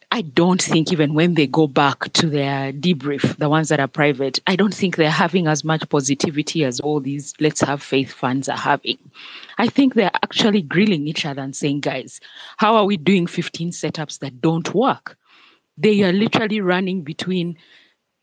I 0.09 0.21
don't 0.21 0.61
think 0.61 0.93
even 0.93 1.13
when 1.13 1.33
they 1.33 1.47
go 1.47 1.67
back 1.67 2.13
to 2.13 2.29
their 2.29 2.71
debrief, 2.71 3.35
the 3.39 3.49
ones 3.49 3.67
that 3.67 3.81
are 3.81 3.89
private, 3.89 4.39
I 4.47 4.55
don't 4.55 4.73
think 4.73 4.95
they're 4.95 5.09
having 5.11 5.47
as 5.47 5.65
much 5.65 5.87
positivity 5.89 6.63
as 6.63 6.79
all 6.79 7.01
these 7.01 7.33
let's 7.41 7.59
have 7.59 7.83
faith 7.83 8.13
fans 8.13 8.47
are 8.47 8.57
having. 8.57 8.97
I 9.57 9.67
think 9.67 9.93
they're 9.93 10.15
actually 10.23 10.61
grilling 10.61 11.09
each 11.09 11.25
other 11.25 11.41
and 11.41 11.53
saying, 11.53 11.81
guys, 11.81 12.21
how 12.55 12.77
are 12.77 12.85
we 12.85 12.95
doing 12.95 13.27
15 13.27 13.71
setups 13.71 14.19
that 14.19 14.39
don't 14.39 14.73
work? 14.73 15.17
They 15.77 16.03
are 16.03 16.13
literally 16.13 16.61
running 16.61 17.01
between 17.01 17.57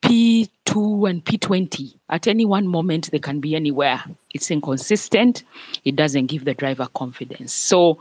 P2 0.04 1.08
and 1.08 1.24
P20. 1.24 1.94
At 2.10 2.26
any 2.26 2.44
one 2.44 2.68
moment, 2.68 3.10
they 3.10 3.18
can 3.18 3.40
be 3.40 3.56
anywhere. 3.56 4.04
It's 4.34 4.50
inconsistent. 4.50 5.44
It 5.86 5.96
doesn't 5.96 6.26
give 6.26 6.44
the 6.44 6.52
driver 6.52 6.86
confidence. 6.94 7.54
So, 7.54 7.98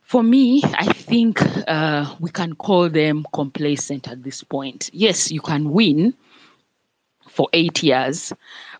for 0.00 0.22
me, 0.22 0.62
I 0.64 0.86
think 0.86 1.42
uh, 1.68 2.14
we 2.20 2.30
can 2.30 2.54
call 2.54 2.88
them 2.88 3.26
complacent 3.34 4.08
at 4.08 4.22
this 4.22 4.42
point. 4.42 4.88
Yes, 4.94 5.30
you 5.30 5.42
can 5.42 5.72
win 5.72 6.14
for 7.28 7.48
eight 7.52 7.82
years, 7.82 8.32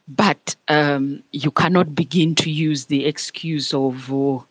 but 0.09 0.57
um, 0.69 1.23
you 1.33 1.51
cannot 1.51 1.94
begin 1.94 2.35
to 2.36 2.51
use 2.51 2.86
the 2.86 3.05
excuse 3.05 3.75
of 3.75 4.10
oh, 4.10 4.47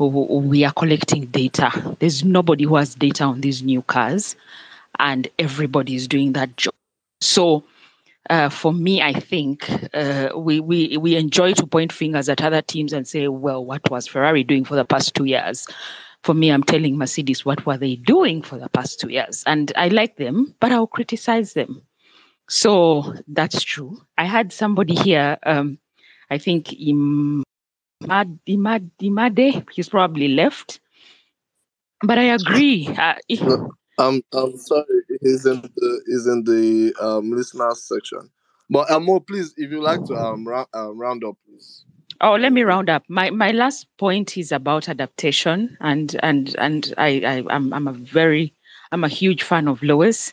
we 0.00 0.64
are 0.64 0.72
collecting 0.72 1.26
data. 1.26 1.96
There's 2.00 2.24
nobody 2.24 2.64
who 2.64 2.74
has 2.74 2.96
data 2.96 3.22
on 3.22 3.42
these 3.42 3.62
new 3.62 3.82
cars, 3.82 4.34
and 4.98 5.28
everybody 5.38 5.94
is 5.94 6.08
doing 6.08 6.32
that 6.32 6.56
job. 6.56 6.74
So, 7.20 7.64
uh, 8.30 8.48
for 8.48 8.72
me, 8.72 9.02
I 9.02 9.12
think 9.12 9.68
uh, 9.94 10.30
we, 10.36 10.60
we 10.60 10.96
we 10.98 11.16
enjoy 11.16 11.54
to 11.54 11.66
point 11.66 11.92
fingers 11.92 12.28
at 12.28 12.42
other 12.42 12.62
teams 12.62 12.92
and 12.92 13.06
say, 13.08 13.28
well, 13.28 13.64
what 13.64 13.88
was 13.90 14.06
Ferrari 14.06 14.44
doing 14.44 14.64
for 14.64 14.76
the 14.76 14.84
past 14.84 15.14
two 15.14 15.24
years? 15.24 15.66
For 16.24 16.34
me, 16.34 16.50
I'm 16.50 16.62
telling 16.62 16.98
Mercedes, 16.98 17.44
what 17.44 17.64
were 17.64 17.78
they 17.78 17.96
doing 17.96 18.42
for 18.42 18.58
the 18.58 18.68
past 18.68 19.00
two 19.00 19.08
years? 19.08 19.44
And 19.46 19.72
I 19.76 19.88
like 19.88 20.16
them, 20.16 20.54
but 20.60 20.72
I'll 20.72 20.86
criticize 20.86 21.54
them. 21.54 21.82
So 22.48 23.14
that's 23.28 23.62
true. 23.62 24.00
I 24.18 24.24
had 24.24 24.52
somebody 24.52 24.94
here, 24.94 25.38
um, 25.44 25.78
I 26.30 26.38
think 26.38 26.68
Imad, 26.68 27.44
Imad, 28.02 28.90
Imade, 29.00 29.66
he's 29.72 29.88
probably 29.88 30.28
left. 30.28 30.80
But 32.02 32.18
I 32.18 32.24
agree. 32.24 32.88
Uh, 32.88 33.14
I'm 33.98 34.22
I'm 34.32 34.56
sorry. 34.56 34.84
He's 35.20 35.44
in 35.46 35.60
the 35.60 36.02
he's 36.06 36.26
in 36.26 36.44
the 36.44 36.94
um 37.00 37.30
listeners 37.30 37.82
section. 37.82 38.30
But 38.70 38.90
Amo, 38.90 39.20
please, 39.20 39.54
if 39.56 39.70
you 39.70 39.80
like 39.80 40.04
to 40.06 40.14
um 40.14 40.46
round, 40.46 40.68
um, 40.74 40.98
round 40.98 41.24
up, 41.24 41.36
please. 41.46 41.84
Oh, 42.20 42.34
let 42.34 42.52
me 42.52 42.62
round 42.62 42.90
up. 42.90 43.04
My 43.08 43.30
my 43.30 43.50
last 43.52 43.86
point 43.98 44.36
is 44.36 44.52
about 44.52 44.88
adaptation, 44.88 45.76
and 45.80 46.16
and 46.22 46.54
and 46.58 46.94
I, 46.98 47.08
I 47.24 47.54
I'm 47.54 47.72
I'm 47.72 47.88
a 47.88 47.92
very 47.92 48.52
I'm 48.92 49.04
a 49.04 49.08
huge 49.08 49.42
fan 49.42 49.68
of 49.68 49.82
Lewis, 49.82 50.32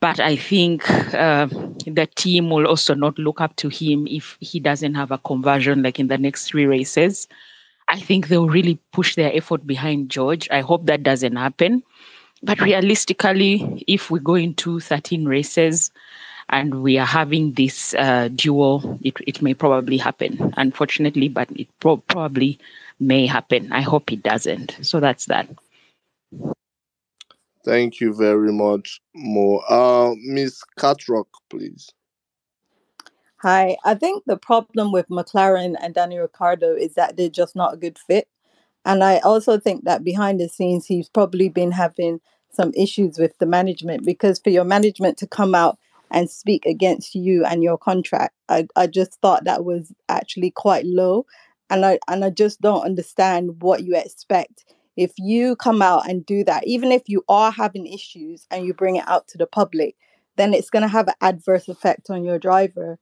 but 0.00 0.20
I 0.20 0.36
think 0.36 0.88
uh, 1.14 1.46
the 1.86 2.08
team 2.16 2.50
will 2.50 2.66
also 2.66 2.94
not 2.94 3.18
look 3.18 3.40
up 3.40 3.56
to 3.56 3.68
him 3.68 4.06
if 4.08 4.36
he 4.40 4.60
doesn't 4.60 4.94
have 4.94 5.10
a 5.10 5.18
conversion 5.18 5.82
like 5.82 5.98
in 5.98 6.08
the 6.08 6.18
next 6.18 6.46
three 6.46 6.66
races. 6.66 7.28
I 7.88 8.00
think 8.00 8.28
they'll 8.28 8.48
really 8.48 8.78
push 8.92 9.14
their 9.14 9.34
effort 9.34 9.66
behind 9.66 10.10
George. 10.10 10.48
I 10.50 10.60
hope 10.62 10.86
that 10.86 11.02
doesn't 11.02 11.36
happen. 11.36 11.82
But 12.42 12.60
realistically, 12.60 13.84
if 13.86 14.10
we 14.10 14.20
go 14.20 14.34
into 14.34 14.80
13 14.80 15.24
races 15.24 15.90
and 16.50 16.82
we 16.82 16.98
are 16.98 17.06
having 17.06 17.52
this 17.52 17.94
uh, 17.94 18.28
duel, 18.34 18.98
it, 19.02 19.16
it 19.26 19.40
may 19.40 19.54
probably 19.54 19.96
happen, 19.96 20.52
unfortunately, 20.56 21.28
but 21.28 21.50
it 21.52 21.68
pro- 21.80 21.96
probably 21.96 22.58
may 23.00 23.26
happen. 23.26 23.72
I 23.72 23.80
hope 23.80 24.12
it 24.12 24.22
doesn't. 24.22 24.76
So 24.82 25.00
that's 25.00 25.26
that. 25.26 25.48
Thank 27.64 27.98
you 27.98 28.12
very 28.12 28.52
much, 28.52 29.00
Mo. 29.14 29.56
Uh, 29.68 30.14
Miss 30.18 30.60
Catrock, 30.78 31.28
please. 31.48 31.88
Hi, 33.38 33.76
I 33.84 33.94
think 33.94 34.24
the 34.26 34.36
problem 34.36 34.92
with 34.92 35.08
McLaren 35.08 35.74
and 35.80 35.94
Danny 35.94 36.18
Ricciardo 36.18 36.74
is 36.74 36.94
that 36.94 37.16
they're 37.16 37.28
just 37.28 37.56
not 37.56 37.74
a 37.74 37.76
good 37.78 37.98
fit. 37.98 38.28
And 38.84 39.02
I 39.02 39.18
also 39.18 39.58
think 39.58 39.84
that 39.84 40.04
behind 40.04 40.40
the 40.40 40.48
scenes, 40.48 40.86
he's 40.86 41.08
probably 41.08 41.48
been 41.48 41.72
having 41.72 42.20
some 42.52 42.72
issues 42.76 43.18
with 43.18 43.36
the 43.38 43.46
management 43.46 44.04
because 44.04 44.38
for 44.38 44.50
your 44.50 44.64
management 44.64 45.18
to 45.18 45.26
come 45.26 45.54
out 45.54 45.78
and 46.10 46.30
speak 46.30 46.64
against 46.66 47.14
you 47.14 47.44
and 47.44 47.62
your 47.62 47.78
contract, 47.78 48.34
I, 48.48 48.66
I 48.76 48.86
just 48.86 49.20
thought 49.20 49.44
that 49.44 49.64
was 49.64 49.92
actually 50.08 50.50
quite 50.50 50.84
low. 50.84 51.26
And 51.70 51.84
I 51.84 51.98
and 52.08 52.24
I 52.24 52.30
just 52.30 52.60
don't 52.60 52.84
understand 52.84 53.62
what 53.62 53.84
you 53.84 53.96
expect. 53.96 54.64
If 54.96 55.12
you 55.18 55.56
come 55.56 55.82
out 55.82 56.08
and 56.08 56.24
do 56.24 56.44
that, 56.44 56.66
even 56.66 56.92
if 56.92 57.02
you 57.06 57.24
are 57.28 57.50
having 57.50 57.86
issues 57.86 58.46
and 58.50 58.64
you 58.64 58.74
bring 58.74 58.96
it 58.96 59.08
out 59.08 59.26
to 59.28 59.38
the 59.38 59.46
public, 59.46 59.96
then 60.36 60.54
it's 60.54 60.70
going 60.70 60.82
to 60.82 60.88
have 60.88 61.08
an 61.08 61.14
adverse 61.20 61.68
effect 61.68 62.10
on 62.10 62.22
your 62.22 62.38
driver. 62.38 62.98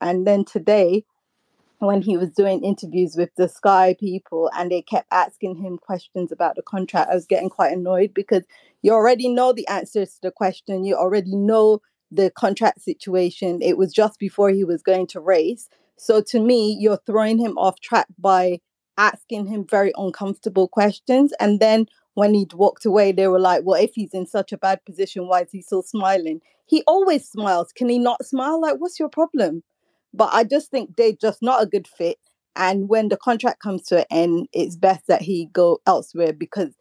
And 0.00 0.26
then 0.26 0.44
today, 0.44 1.04
when 1.86 2.02
he 2.02 2.16
was 2.16 2.30
doing 2.30 2.64
interviews 2.64 3.16
with 3.16 3.30
the 3.36 3.48
Sky 3.48 3.96
people 3.98 4.50
and 4.56 4.70
they 4.70 4.82
kept 4.82 5.08
asking 5.10 5.56
him 5.56 5.78
questions 5.78 6.30
about 6.30 6.56
the 6.56 6.62
contract, 6.62 7.10
I 7.10 7.14
was 7.14 7.26
getting 7.26 7.50
quite 7.50 7.72
annoyed 7.72 8.14
because 8.14 8.44
you 8.82 8.92
already 8.92 9.28
know 9.28 9.52
the 9.52 9.66
answers 9.68 10.14
to 10.14 10.20
the 10.22 10.30
question. 10.30 10.84
You 10.84 10.96
already 10.96 11.34
know 11.34 11.80
the 12.10 12.30
contract 12.30 12.82
situation. 12.82 13.60
It 13.62 13.76
was 13.78 13.92
just 13.92 14.18
before 14.18 14.50
he 14.50 14.64
was 14.64 14.82
going 14.82 15.06
to 15.08 15.20
race. 15.20 15.68
So 15.96 16.20
to 16.20 16.40
me, 16.40 16.76
you're 16.78 17.00
throwing 17.06 17.38
him 17.38 17.56
off 17.58 17.80
track 17.80 18.06
by 18.18 18.60
asking 18.98 19.46
him 19.46 19.66
very 19.68 19.92
uncomfortable 19.96 20.68
questions. 20.68 21.32
And 21.40 21.58
then 21.58 21.86
when 22.14 22.34
he'd 22.34 22.52
walked 22.52 22.84
away, 22.84 23.12
they 23.12 23.28
were 23.28 23.40
like, 23.40 23.62
well, 23.64 23.80
if 23.80 23.94
he's 23.94 24.12
in 24.12 24.26
such 24.26 24.52
a 24.52 24.58
bad 24.58 24.84
position, 24.84 25.26
why 25.26 25.42
is 25.42 25.50
he 25.50 25.62
still 25.62 25.82
smiling? 25.82 26.40
He 26.66 26.82
always 26.86 27.28
smiles. 27.28 27.72
Can 27.72 27.88
he 27.88 27.98
not 27.98 28.24
smile? 28.24 28.60
Like, 28.60 28.76
what's 28.78 29.00
your 29.00 29.08
problem? 29.08 29.62
But 30.14 30.30
I 30.32 30.44
just 30.44 30.70
think 30.70 30.96
they're 30.96 31.12
just 31.12 31.42
not 31.42 31.62
a 31.62 31.66
good 31.66 31.88
fit. 31.88 32.18
And 32.54 32.88
when 32.88 33.08
the 33.08 33.16
contract 33.16 33.60
comes 33.60 33.82
to 33.84 34.00
an 34.00 34.04
end, 34.10 34.48
it's 34.52 34.76
best 34.76 35.06
that 35.06 35.22
he 35.22 35.48
go 35.52 35.80
elsewhere 35.86 36.32
because 36.32 36.74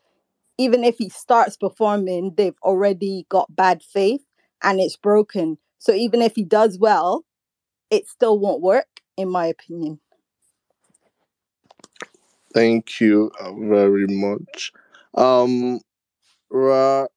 even 0.57 0.83
if 0.83 0.97
he 0.97 1.09
starts 1.09 1.55
performing, 1.55 2.33
they've 2.35 2.57
already 2.61 3.25
got 3.29 3.55
bad 3.55 3.81
faith 3.81 4.21
and 4.61 4.79
it's 4.79 4.97
broken. 4.97 5.57
So 5.79 5.93
even 5.93 6.21
if 6.21 6.35
he 6.35 6.43
does 6.43 6.77
well, 6.77 7.23
it 7.89 8.07
still 8.07 8.37
won't 8.37 8.61
work, 8.61 8.87
in 9.17 9.29
my 9.29 9.47
opinion. 9.47 9.99
Thank 12.53 12.99
you 12.99 13.31
uh, 13.39 13.53
very 13.53 14.07
much. 14.07 14.73
Um, 15.15 15.79
Ra 16.49 17.07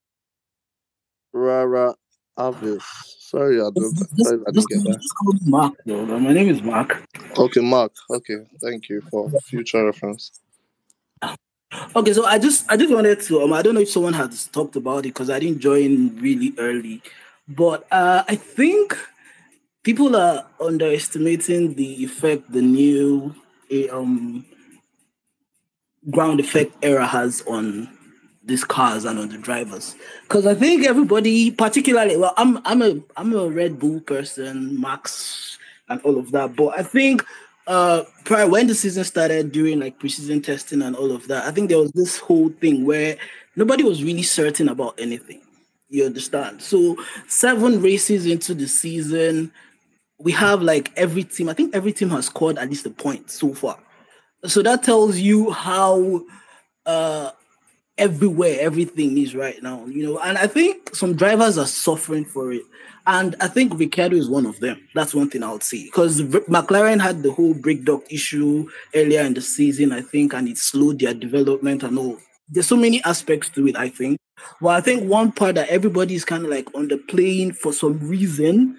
Rara 1.33 1.97
Avis. 2.39 2.85
Sorry, 3.19 3.61
I 3.61 3.69
don't. 3.75 3.97
Sorry, 4.19 4.41
I 4.47 4.51
didn't 4.53 4.69
get 4.69 4.85
that. 4.85 5.01
just 5.01 5.15
call 5.17 5.33
me 5.33 5.41
Mark, 5.45 5.75
though. 5.87 6.05
My 6.07 6.33
name 6.33 6.49
is 6.49 6.63
Mark. 6.63 7.03
Okay, 7.37 7.61
Mark. 7.61 7.93
Okay, 8.09 8.47
thank 8.63 8.89
you 8.89 9.01
for 9.11 9.31
future 9.43 9.85
reference. 9.85 10.41
Okay, 11.97 12.13
so 12.13 12.25
I 12.25 12.39
just 12.39 12.71
I 12.71 12.77
just 12.77 12.95
wanted 12.95 13.21
to 13.23 13.43
um 13.43 13.53
I 13.53 13.61
don't 13.61 13.75
know 13.75 13.81
if 13.81 13.91
someone 13.91 14.13
has 14.13 14.47
talked 14.47 14.77
about 14.77 15.01
it 15.01 15.09
because 15.09 15.29
I 15.29 15.41
didn't 15.41 15.59
join 15.59 16.15
really 16.21 16.55
early, 16.57 17.03
but 17.49 17.85
uh 17.91 18.23
I 18.29 18.37
think 18.37 18.97
people 19.83 20.15
are 20.15 20.47
underestimating 20.61 21.75
the 21.75 22.05
effect 22.05 22.53
the 22.53 22.63
new 22.63 23.35
um 23.91 24.47
ground 26.11 26.39
effect 26.39 26.73
era 26.81 27.07
has 27.07 27.43
on 27.49 27.89
these 28.45 28.65
cars 28.65 29.05
and 29.05 29.19
on 29.19 29.29
the 29.29 29.39
drivers. 29.39 29.97
Because 30.23 30.47
I 30.47 30.55
think 30.55 30.85
everybody, 30.85 31.51
particularly, 31.51 32.17
well, 32.17 32.35
I'm 32.37 32.59
I'm 32.65 32.83
a 32.83 33.01
I'm 33.17 33.35
a 33.35 33.49
Red 33.49 33.79
Bull 33.79 34.01
person, 34.01 34.81
Max, 34.81 35.59
and 35.89 36.01
all 36.03 36.19
of 36.19 36.31
that. 36.33 36.57
But 36.57 36.79
I 36.79 36.83
think 36.83 37.25
uh 37.67 38.03
prior 38.25 38.47
when 38.47 38.67
the 38.67 38.75
season 38.75 39.05
started 39.05 39.51
during 39.51 39.81
like 39.81 39.99
preseason 39.99 40.45
testing 40.45 40.83
and 40.83 40.95
all 40.95 41.13
of 41.13 41.27
that, 41.29 41.45
I 41.47 41.51
think 41.51 41.69
there 41.69 41.79
was 41.79 41.93
this 41.93 42.19
whole 42.19 42.51
thing 42.51 42.85
where 42.85 43.17
nobody 43.57 43.83
was 43.83 44.05
really 44.05 44.23
certain 44.23 44.69
about 44.69 44.95
anything. 44.99 45.41
You 45.89 46.05
understand? 46.05 46.61
So 46.61 46.97
seven 47.29 47.81
races 47.81 48.27
into 48.27 48.53
the 48.53 48.67
season, 48.67 49.53
we 50.19 50.33
have 50.33 50.61
like 50.61 50.93
every 50.97 51.25
team. 51.25 51.49
I 51.49 51.55
think 51.55 51.75
every 51.75 51.93
team 51.93 52.11
has 52.11 52.27
scored 52.27 52.59
at 52.59 52.69
least 52.69 52.87
a 52.87 52.91
point 52.91 53.31
so 53.31 53.55
far. 53.55 53.79
So 54.45 54.61
that 54.63 54.83
tells 54.83 55.19
you 55.19 55.51
how 55.51 56.25
uh 56.85 57.31
everywhere 57.97 58.57
everything 58.61 59.17
is 59.19 59.35
right 59.35 59.63
now, 59.63 59.87
you 59.87 60.05
know. 60.05 60.19
And 60.19 60.37
I 60.37 60.47
think 60.47 60.95
some 60.95 61.15
drivers 61.15 61.59
are 61.59 61.67
suffering 61.67 62.25
for 62.25 62.53
it. 62.53 62.63
And 63.07 63.37
I 63.41 63.49
think 63.49 63.79
Ricciardo 63.79 64.17
is 64.17 64.29
one 64.29 64.47
of 64.47 64.59
them. 64.61 64.81
That's 64.95 65.15
one 65.15 65.29
thing 65.29 65.43
I 65.43 65.53
would 65.53 65.63
say. 65.63 65.85
Because 65.85 66.23
McLaren 66.23 67.01
had 67.01 67.23
the 67.23 67.33
whole 67.33 67.55
brake 67.55 67.85
duct 67.85 68.11
issue 68.11 68.69
earlier 68.95 69.21
in 69.21 69.35
the 69.35 69.43
season, 69.43 69.93
I 69.93 70.01
think, 70.01 70.33
and 70.33 70.49
it 70.49 70.57
slowed 70.57 71.01
their 71.01 71.15
development 71.15 71.83
and 71.83 71.99
all. 71.99 72.19
There's 72.49 72.67
so 72.67 72.77
many 72.77 73.03
aspects 73.05 73.51
to 73.51 73.69
it, 73.69 73.77
I 73.77 73.91
think. 73.91 74.19
Well, 74.61 74.75
I 74.75 74.81
think 74.81 75.09
one 75.09 75.33
part 75.33 75.55
that 75.57 75.69
everybody 75.69 76.15
is 76.15 76.25
kind 76.25 76.45
of 76.45 76.51
like 76.51 76.75
on 76.75 76.89
the 76.89 76.99
plane 76.99 77.53
for 77.53 77.73
some 77.73 77.99
reason. 78.01 78.77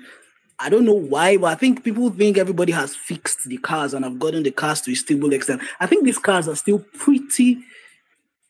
I 0.59 0.69
don't 0.69 0.85
know 0.85 0.93
why, 0.93 1.37
but 1.37 1.47
I 1.47 1.55
think 1.55 1.83
people 1.83 2.09
think 2.09 2.37
everybody 2.37 2.71
has 2.71 2.95
fixed 2.95 3.43
the 3.45 3.57
cars 3.57 3.93
and 3.93 4.05
have 4.05 4.19
gotten 4.19 4.43
the 4.43 4.51
cars 4.51 4.81
to 4.81 4.91
a 4.91 4.95
stable 4.95 5.33
extent. 5.33 5.61
I 5.79 5.85
think 5.85 6.03
these 6.03 6.17
cars 6.17 6.47
are 6.47 6.55
still 6.55 6.79
pretty 6.93 7.59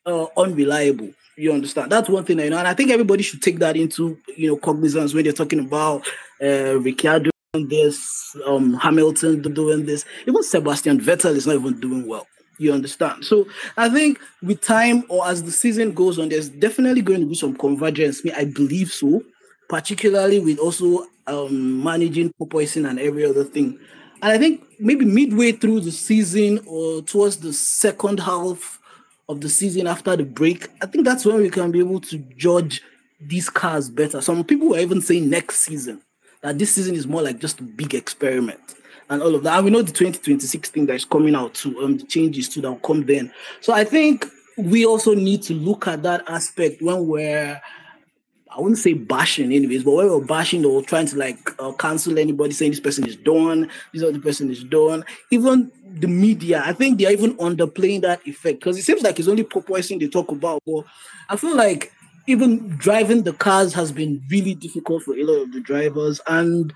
uh, 0.06 0.26
unreliable. 0.38 1.12
You 1.38 1.52
understand? 1.52 1.92
That's 1.92 2.08
one 2.08 2.24
thing 2.24 2.40
I 2.40 2.48
know, 2.48 2.58
and 2.58 2.68
I 2.68 2.74
think 2.74 2.92
everybody 2.92 3.22
should 3.22 3.42
take 3.42 3.60
that 3.60 3.76
into 3.76 4.18
you 4.38 4.48
know 4.48 4.58
cognizance 4.58 5.14
when 5.14 5.26
they're 5.26 5.34
talking 5.34 5.60
about 5.60 6.08
uh, 6.42 6.80
Ricciardo 6.80 7.32
doing 7.54 7.68
this, 7.68 8.36
um, 8.46 8.76
Hamilton 8.76 9.42
doing 9.42 9.86
this. 9.86 10.06
Even 10.28 10.44
Sebastian 10.44 11.00
Vettel 11.00 11.36
is 11.36 11.48
not 11.48 11.56
even 11.56 11.80
doing 11.80 12.08
well. 12.08 12.28
You 12.58 12.72
understand? 12.72 13.26
So 13.26 13.46
I 13.76 13.90
think 13.90 14.20
with 14.42 14.62
time 14.62 15.04
or 15.10 15.28
as 15.28 15.44
the 15.44 15.52
season 15.52 15.94
goes 15.94 16.18
on, 16.18 16.30
there's 16.30 16.48
definitely 16.48 17.02
going 17.02 17.20
to 17.20 17.26
be 17.26 17.36
some 17.36 17.56
convergence. 17.56 18.24
Me, 18.24 18.32
I 18.32 18.46
believe 18.46 18.92
so, 18.92 19.22
particularly 19.68 20.40
with 20.40 20.60
also 20.60 21.06
um, 21.28 21.84
managing 21.84 22.32
porpoising 22.40 22.90
and 22.90 22.98
every 23.00 23.26
other 23.26 23.44
thing. 23.44 23.78
And 24.22 24.32
I 24.32 24.38
think 24.38 24.64
maybe 24.80 25.04
midway 25.04 25.52
through 25.52 25.82
the 25.82 25.92
season 25.92 26.62
or 26.66 27.02
towards 27.02 27.38
the 27.38 27.52
second 27.52 28.22
half 28.22 28.80
of 29.28 29.42
the 29.42 29.50
season 29.50 29.88
after 29.88 30.16
the 30.16 30.24
break, 30.24 30.70
I 30.82 30.86
think 30.86 31.06
that's 31.06 31.26
when 31.26 31.38
we 31.38 31.50
can 31.50 31.72
be 31.72 31.80
able 31.80 32.02
to 32.02 32.18
judge 32.38 32.82
these 33.20 33.50
cars 33.50 33.90
better. 33.90 34.22
Some 34.22 34.44
people 34.44 34.76
are 34.76 34.80
even 34.80 35.02
saying 35.02 35.30
next 35.30 35.60
season 35.60 36.02
that 36.42 36.60
this 36.60 36.74
season 36.74 36.96
is 36.96 37.08
more 37.08 37.22
like 37.22 37.40
just 37.40 37.60
a 37.60 37.64
big 37.64 37.96
experiment 37.96 38.60
and 39.10 39.22
all 39.22 39.36
of 39.36 39.44
that. 39.44 39.58
And 39.58 39.66
we 39.66 39.72
know 39.72 39.82
the 39.82 39.92
2026 39.92 40.70
thing 40.70 40.86
that 40.88 40.96
is 40.96 41.06
coming 41.06 41.36
out 41.36 41.54
too, 41.56 41.80
um, 41.84 41.98
the 41.98 42.06
changes 42.06 42.50
too 42.50 42.62
that 42.62 42.72
will 42.72 42.80
come 42.80 43.06
then. 43.06 43.32
So 43.62 43.74
I 43.74 43.84
think 43.84 44.28
we 44.58 44.86
also 44.86 45.14
need 45.16 45.42
to 45.44 45.54
look 45.54 45.88
at 45.88 46.04
that 46.04 46.24
aspect 46.30 46.82
when 46.82 47.08
we're 47.08 47.62
I 48.56 48.62
wouldn't 48.62 48.78
say 48.78 48.94
bashing 48.94 49.52
anyways, 49.52 49.84
but 49.84 49.92
when 49.92 50.08
we're 50.08 50.24
bashing 50.24 50.66
or 50.66 50.82
trying 50.82 51.08
to 51.08 51.18
like 51.18 51.38
uh, 51.60 51.74
cancel 51.74 52.18
anybody 52.18 52.54
saying 52.54 52.72
this 52.72 52.80
person 52.80 53.06
is 53.06 53.18
done, 53.18 53.70
this 53.94 54.02
other 54.02 54.20
person 54.20 54.50
is 54.50 54.64
done, 54.64 55.04
even 55.30 55.72
the 56.00 56.08
media, 56.08 56.64
I 56.66 56.72
think 56.72 56.98
they're 56.98 57.12
even 57.12 57.36
underplaying 57.36 58.02
that 58.02 58.26
effect 58.26 58.60
because 58.60 58.78
it 58.78 58.84
seems 58.84 59.02
like 59.02 59.20
it's 59.20 59.28
only 59.28 59.44
porpoising 59.44 60.00
they 60.00 60.08
talk 60.08 60.32
about. 60.32 60.64
But 60.66 60.86
I 61.28 61.36
feel 61.36 61.56
like 61.56 61.92
even 62.28 62.70
driving 62.78 63.24
the 63.24 63.34
cars 63.34 63.74
has 63.74 63.92
been 63.92 64.24
really 64.30 64.56
difficult 64.56 65.04
for 65.04 65.16
a 65.16 65.24
lot 65.24 65.44
of 65.44 65.52
the 65.52 65.60
drivers. 65.60 66.22
And 66.28 66.74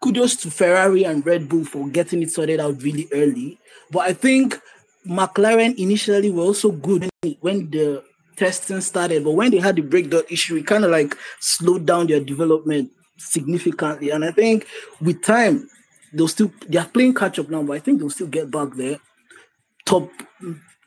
kudos 0.00 0.36
to 0.36 0.50
Ferrari 0.50 1.04
and 1.04 1.26
Red 1.26 1.48
Bull 1.48 1.64
for 1.64 1.88
getting 1.88 2.22
it 2.22 2.30
sorted 2.30 2.60
out 2.60 2.82
really 2.82 3.08
early. 3.12 3.58
But 3.90 4.00
I 4.00 4.12
think 4.12 4.60
McLaren 5.06 5.76
initially 5.76 6.30
were 6.30 6.42
also 6.42 6.70
good 6.70 7.08
when 7.40 7.70
the 7.70 8.04
testing 8.38 8.80
started, 8.80 9.24
but 9.24 9.32
when 9.32 9.50
they 9.50 9.58
had 9.58 9.76
the 9.76 10.02
duct 10.02 10.30
issue, 10.30 10.56
it 10.56 10.66
kind 10.66 10.84
of 10.84 10.90
like 10.90 11.16
slowed 11.40 11.86
down 11.86 12.06
their 12.06 12.20
development 12.20 12.90
significantly. 13.18 14.10
And 14.10 14.24
I 14.24 14.30
think 14.30 14.66
with 15.00 15.22
time, 15.22 15.68
they'll 16.12 16.28
still 16.28 16.52
they 16.66 16.78
are 16.78 16.86
playing 16.86 17.14
catch 17.14 17.38
up 17.38 17.50
now, 17.50 17.62
but 17.62 17.74
I 17.74 17.80
think 17.80 17.98
they'll 17.98 18.10
still 18.10 18.28
get 18.28 18.50
back 18.50 18.74
there, 18.74 18.98
top 19.84 20.10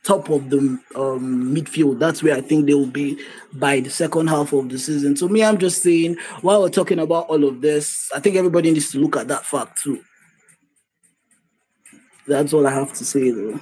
top 0.03 0.29
of 0.29 0.49
the 0.49 0.57
um, 0.95 1.53
midfield. 1.55 1.99
That's 1.99 2.23
where 2.23 2.35
I 2.35 2.41
think 2.41 2.65
they 2.65 2.73
will 2.73 2.87
be 2.87 3.19
by 3.53 3.81
the 3.81 3.89
second 3.89 4.27
half 4.27 4.53
of 4.53 4.69
the 4.69 4.79
season. 4.79 5.15
So 5.15 5.27
me, 5.27 5.43
I'm 5.43 5.57
just 5.57 5.83
saying 5.83 6.17
while 6.41 6.61
we're 6.61 6.69
talking 6.69 6.99
about 6.99 7.27
all 7.27 7.43
of 7.43 7.61
this, 7.61 8.09
I 8.15 8.19
think 8.19 8.35
everybody 8.35 8.71
needs 8.71 8.91
to 8.91 8.99
look 8.99 9.17
at 9.17 9.27
that 9.27 9.45
fact 9.45 9.83
too. 9.83 10.01
That's 12.27 12.53
all 12.53 12.65
I 12.65 12.71
have 12.71 12.93
to 12.93 13.05
say 13.05 13.31
though. 13.31 13.59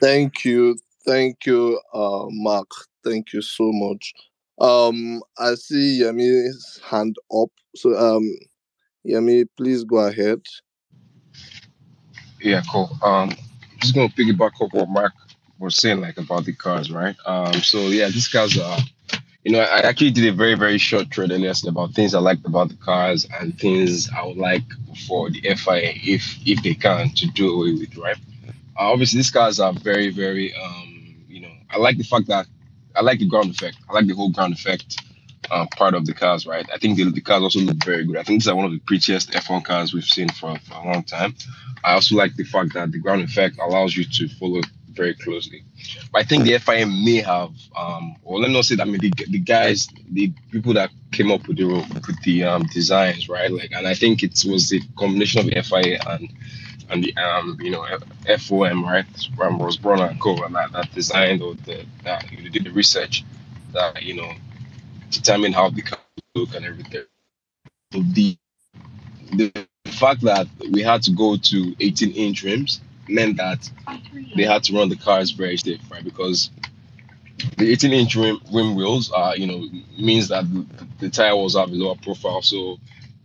Thank 0.00 0.44
you. 0.44 0.76
Thank 1.06 1.46
you, 1.46 1.80
uh, 1.92 2.26
Mark. 2.30 2.70
Thank 3.04 3.32
you 3.32 3.42
so 3.42 3.70
much. 3.72 4.12
Um, 4.58 5.22
I 5.38 5.54
see 5.54 6.00
Yami's 6.02 6.80
hand 6.84 7.16
up. 7.34 7.50
So, 7.76 7.96
um, 7.96 8.38
Yemi, 9.06 9.46
please 9.56 9.84
go 9.84 9.98
ahead. 9.98 10.40
Yeah, 12.40 12.62
cool. 12.70 12.90
Um, 13.02 13.32
just 13.80 13.94
gonna 13.94 14.08
piggyback 14.08 14.52
up 14.62 14.72
what 14.72 14.88
Mark 14.88 15.12
was 15.58 15.76
saying, 15.76 16.00
like 16.00 16.18
about 16.18 16.44
the 16.44 16.52
cars, 16.52 16.90
right? 16.90 17.16
Um, 17.26 17.54
so 17.54 17.78
yeah, 17.88 18.08
these 18.08 18.28
cars 18.28 18.58
are, 18.58 18.78
you 19.44 19.52
know, 19.52 19.60
I 19.60 19.80
actually 19.80 20.10
did 20.10 20.26
a 20.26 20.32
very 20.32 20.54
very 20.54 20.78
short 20.78 21.12
thread 21.12 21.30
earlier 21.30 21.52
about 21.66 21.92
things 21.92 22.14
I 22.14 22.20
liked 22.20 22.46
about 22.46 22.68
the 22.68 22.76
cars 22.76 23.26
and 23.40 23.58
things 23.58 24.08
I 24.10 24.24
would 24.26 24.36
like 24.36 24.64
for 25.06 25.30
the 25.30 25.40
FIA 25.40 25.94
if 26.02 26.38
if 26.46 26.62
they 26.62 26.74
can 26.74 27.10
to 27.10 27.26
do 27.28 27.54
away 27.54 27.72
with, 27.72 27.96
right? 27.96 28.16
Uh, 28.76 28.92
obviously, 28.92 29.18
these 29.18 29.30
cars 29.30 29.58
are 29.60 29.72
very 29.72 30.10
very, 30.10 30.54
um, 30.54 30.93
I 31.74 31.78
like 31.78 31.98
the 31.98 32.04
fact 32.04 32.28
that 32.28 32.46
I 32.94 33.02
like 33.02 33.18
the 33.18 33.26
ground 33.26 33.50
effect. 33.50 33.78
I 33.88 33.92
like 33.92 34.06
the 34.06 34.14
whole 34.14 34.30
ground 34.30 34.54
effect 34.54 34.98
uh, 35.50 35.66
part 35.76 35.94
of 35.94 36.06
the 36.06 36.14
cars, 36.14 36.46
right? 36.46 36.66
I 36.72 36.78
think 36.78 36.96
the, 36.96 37.10
the 37.10 37.20
cars 37.20 37.42
also 37.42 37.60
look 37.60 37.84
very 37.84 38.04
good. 38.04 38.16
I 38.16 38.22
think 38.22 38.42
these 38.42 38.48
are 38.48 38.56
one 38.56 38.64
of 38.66 38.72
the 38.72 38.78
prettiest 38.78 39.32
F1 39.32 39.64
cars 39.64 39.92
we've 39.92 40.04
seen 40.04 40.28
for, 40.28 40.56
for 40.60 40.74
a 40.74 40.84
long 40.84 41.02
time. 41.02 41.34
I 41.82 41.94
also 41.94 42.16
like 42.16 42.36
the 42.36 42.44
fact 42.44 42.74
that 42.74 42.92
the 42.92 42.98
ground 42.98 43.22
effect 43.22 43.58
allows 43.60 43.96
you 43.96 44.04
to 44.04 44.28
follow 44.28 44.62
very 44.94 45.14
closely. 45.14 45.64
But 46.12 46.20
I 46.20 46.24
think 46.24 46.44
the 46.44 46.52
FIM 46.52 47.04
may 47.04 47.16
have, 47.16 47.52
um, 47.76 48.16
let 48.24 48.48
me 48.48 48.54
not 48.54 48.64
say 48.64 48.76
that. 48.76 48.86
I 48.86 48.90
mean, 48.90 49.00
the, 49.00 49.12
the 49.28 49.40
guys, 49.40 49.88
the 50.08 50.32
people 50.50 50.72
that 50.74 50.90
came 51.12 51.30
up 51.30 51.46
with 51.48 51.58
the 51.58 51.64
with 51.66 52.22
the 52.22 52.44
um, 52.44 52.62
designs, 52.72 53.28
right? 53.28 53.50
Like, 53.50 53.72
and 53.72 53.86
I 53.86 53.94
think 53.94 54.22
it 54.22 54.44
was 54.46 54.70
the 54.70 54.80
combination 54.96 55.40
of 55.40 55.66
FIA 55.66 55.98
and 56.06 56.32
and 56.90 57.04
the 57.04 57.16
um, 57.16 57.58
you 57.60 57.70
know 57.70 57.86
FOM, 58.26 58.84
right? 58.84 59.06
From 59.36 59.58
Brunner 59.82 60.06
and 60.06 60.20
Co. 60.20 60.42
And 60.44 60.54
that, 60.56 60.72
that 60.72 60.92
designed 60.94 61.42
or 61.42 61.54
the 61.54 61.86
that 62.04 62.30
you 62.32 62.50
did 62.50 62.64
the 62.64 62.70
research 62.72 63.24
that 63.72 64.02
you 64.02 64.16
know 64.16 64.32
determine 65.10 65.52
how 65.52 65.70
the 65.70 65.82
car 65.82 66.00
look 66.34 66.54
and 66.54 66.64
everything. 66.66 67.04
The 67.92 68.36
the 69.32 69.52
fact 69.86 70.22
that 70.22 70.48
we 70.72 70.82
had 70.82 71.02
to 71.04 71.12
go 71.12 71.36
to 71.36 71.76
18 71.80 72.12
inch 72.12 72.42
rims 72.44 72.80
meant 73.08 73.38
that 73.38 73.70
they 74.36 74.44
had 74.44 74.64
to 74.64 74.74
run 74.74 74.88
the 74.90 74.96
cars 74.96 75.30
very 75.32 75.56
stiff, 75.56 75.80
right? 75.90 76.04
Because 76.04 76.50
the 77.58 77.70
18 77.72 77.92
inch 77.92 78.16
rim, 78.16 78.40
rim 78.52 78.74
wheels 78.76 79.10
are, 79.12 79.36
you 79.36 79.46
know, 79.46 79.68
means 79.98 80.28
that 80.28 80.44
the, 80.52 80.66
the 81.00 81.10
tire 81.10 81.36
walls 81.36 81.56
have 81.56 81.70
a 81.70 81.74
lower 81.74 81.96
profile. 82.02 82.42
So 82.42 82.78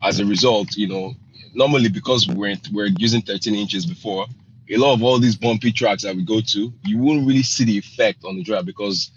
as 0.04 0.20
a 0.20 0.26
result, 0.26 0.76
you 0.78 0.88
know, 0.88 1.16
normally 1.54 1.90
because 1.90 2.28
we're 2.28 2.56
we're 2.72 2.90
using 2.98 3.22
13 3.22 3.56
inches 3.56 3.86
before, 3.86 4.26
a 4.70 4.78
lot 4.78 4.94
of 4.94 5.04
all 5.04 5.20
these 5.20 5.36
bumpy 5.36 5.72
tracks 5.72 6.04
that 6.04 6.16
we 6.16 6.24
go 6.24 6.42
to, 6.42 6.74
you 6.86 6.98
won't 6.98 7.28
really 7.28 7.44
see 7.44 7.64
the 7.64 7.78
effect 7.78 8.24
on 8.24 8.36
the 8.36 8.44
drive 8.44 8.66
because 8.66 9.12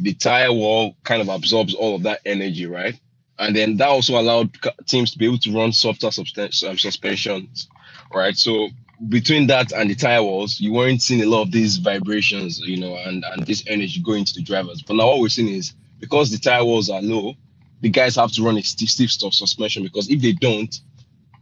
the 0.00 0.14
tire 0.14 0.52
wall 0.52 0.94
kind 1.04 1.22
of 1.22 1.28
absorbs 1.28 1.74
all 1.74 1.96
of 1.96 2.02
that 2.02 2.20
energy, 2.24 2.66
right? 2.66 2.98
And 3.38 3.54
then 3.54 3.76
that 3.76 3.88
also 3.88 4.20
allowed 4.20 4.56
teams 4.86 5.12
to 5.12 5.18
be 5.18 5.26
able 5.26 5.38
to 5.38 5.52
run 5.52 5.72
softer 5.72 6.08
um, 6.08 6.78
suspensions, 6.78 7.68
right? 8.12 8.36
So 8.36 8.68
between 9.08 9.46
that 9.46 9.72
and 9.72 9.88
the 9.88 9.94
tire 9.94 10.22
walls, 10.22 10.60
you 10.60 10.72
weren't 10.72 11.02
seeing 11.02 11.22
a 11.22 11.26
lot 11.26 11.42
of 11.42 11.52
these 11.52 11.76
vibrations, 11.76 12.58
you 12.60 12.78
know, 12.78 12.96
and, 12.96 13.24
and 13.24 13.46
this 13.46 13.62
energy 13.68 14.02
going 14.02 14.24
to 14.24 14.34
the 14.34 14.42
drivers. 14.42 14.82
But 14.82 14.96
now 14.96 15.06
what 15.06 15.20
we're 15.20 15.28
seeing 15.28 15.54
is 15.54 15.74
because 16.00 16.30
the 16.30 16.38
tire 16.38 16.64
walls 16.64 16.90
are 16.90 17.00
low, 17.00 17.34
the 17.80 17.90
guys 17.90 18.16
have 18.16 18.32
to 18.32 18.42
run 18.42 18.58
a 18.58 18.62
stiff, 18.62 18.90
stiff 18.90 19.10
suspension 19.32 19.84
because 19.84 20.10
if 20.10 20.20
they 20.20 20.32
don't, 20.32 20.80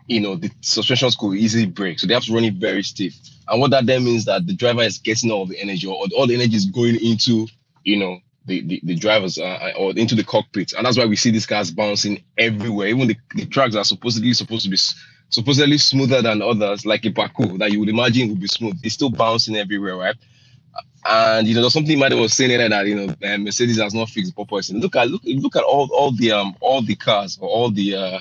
you 0.08 0.20
know, 0.20 0.36
the 0.36 0.50
suspensions 0.60 1.16
could 1.16 1.36
easily 1.36 1.66
break. 1.66 1.98
So 1.98 2.06
they 2.06 2.14
have 2.14 2.24
to 2.24 2.34
run 2.34 2.44
it 2.44 2.54
very 2.54 2.82
stiff. 2.82 3.14
And 3.48 3.60
what 3.60 3.70
that 3.72 3.86
then 3.86 4.04
means 4.04 4.24
that 4.26 4.46
the 4.46 4.54
driver 4.54 4.82
is 4.82 4.98
getting 4.98 5.30
all 5.30 5.46
the 5.46 5.58
energy 5.60 5.86
or 5.86 5.94
all 6.16 6.26
the 6.26 6.34
energy 6.34 6.56
is 6.56 6.66
going 6.66 6.96
into, 6.96 7.46
you 7.84 7.96
know, 7.96 8.18
the, 8.46 8.62
the, 8.62 8.80
the 8.84 8.94
drivers 8.94 9.38
uh, 9.38 9.72
or 9.76 9.92
into 9.96 10.14
the 10.14 10.24
cockpit. 10.24 10.72
And 10.72 10.86
that's 10.86 10.98
why 10.98 11.06
we 11.06 11.16
see 11.16 11.30
these 11.30 11.46
cars 11.46 11.70
bouncing 11.70 12.22
everywhere. 12.38 12.88
Even 12.88 13.08
the, 13.08 13.16
the 13.34 13.46
tracks 13.46 13.74
are 13.74 13.84
supposedly 13.84 14.32
supposed 14.32 14.64
to 14.64 14.70
be 14.70 14.78
supposedly 15.28 15.78
smoother 15.78 16.22
than 16.22 16.42
others, 16.42 16.86
like 16.86 17.04
a 17.04 17.10
Baku 17.10 17.58
that 17.58 17.72
you 17.72 17.80
would 17.80 17.88
imagine 17.88 18.28
would 18.28 18.40
be 18.40 18.46
smooth. 18.46 18.78
It's 18.82 18.94
still 18.94 19.10
bouncing 19.10 19.56
everywhere, 19.56 19.96
right? 19.96 20.16
And 21.08 21.46
you 21.46 21.54
know, 21.54 21.60
there's 21.60 21.72
something 21.72 21.98
Matt 21.98 22.14
was 22.14 22.34
saying 22.34 22.52
earlier 22.52 22.68
that 22.68 22.86
you 22.86 22.94
know 22.94 23.14
uh, 23.24 23.38
Mercedes 23.38 23.80
has 23.80 23.94
not 23.94 24.08
fixed 24.08 24.34
porpoising. 24.34 24.80
Look 24.80 24.96
at 24.96 25.08
look 25.08 25.22
look 25.24 25.56
at 25.56 25.62
all 25.62 25.88
all 25.92 26.10
the 26.12 26.32
um 26.32 26.56
all 26.60 26.82
the 26.82 26.96
cars 26.96 27.38
or 27.40 27.48
all 27.48 27.70
the 27.70 27.94
uh 27.94 28.18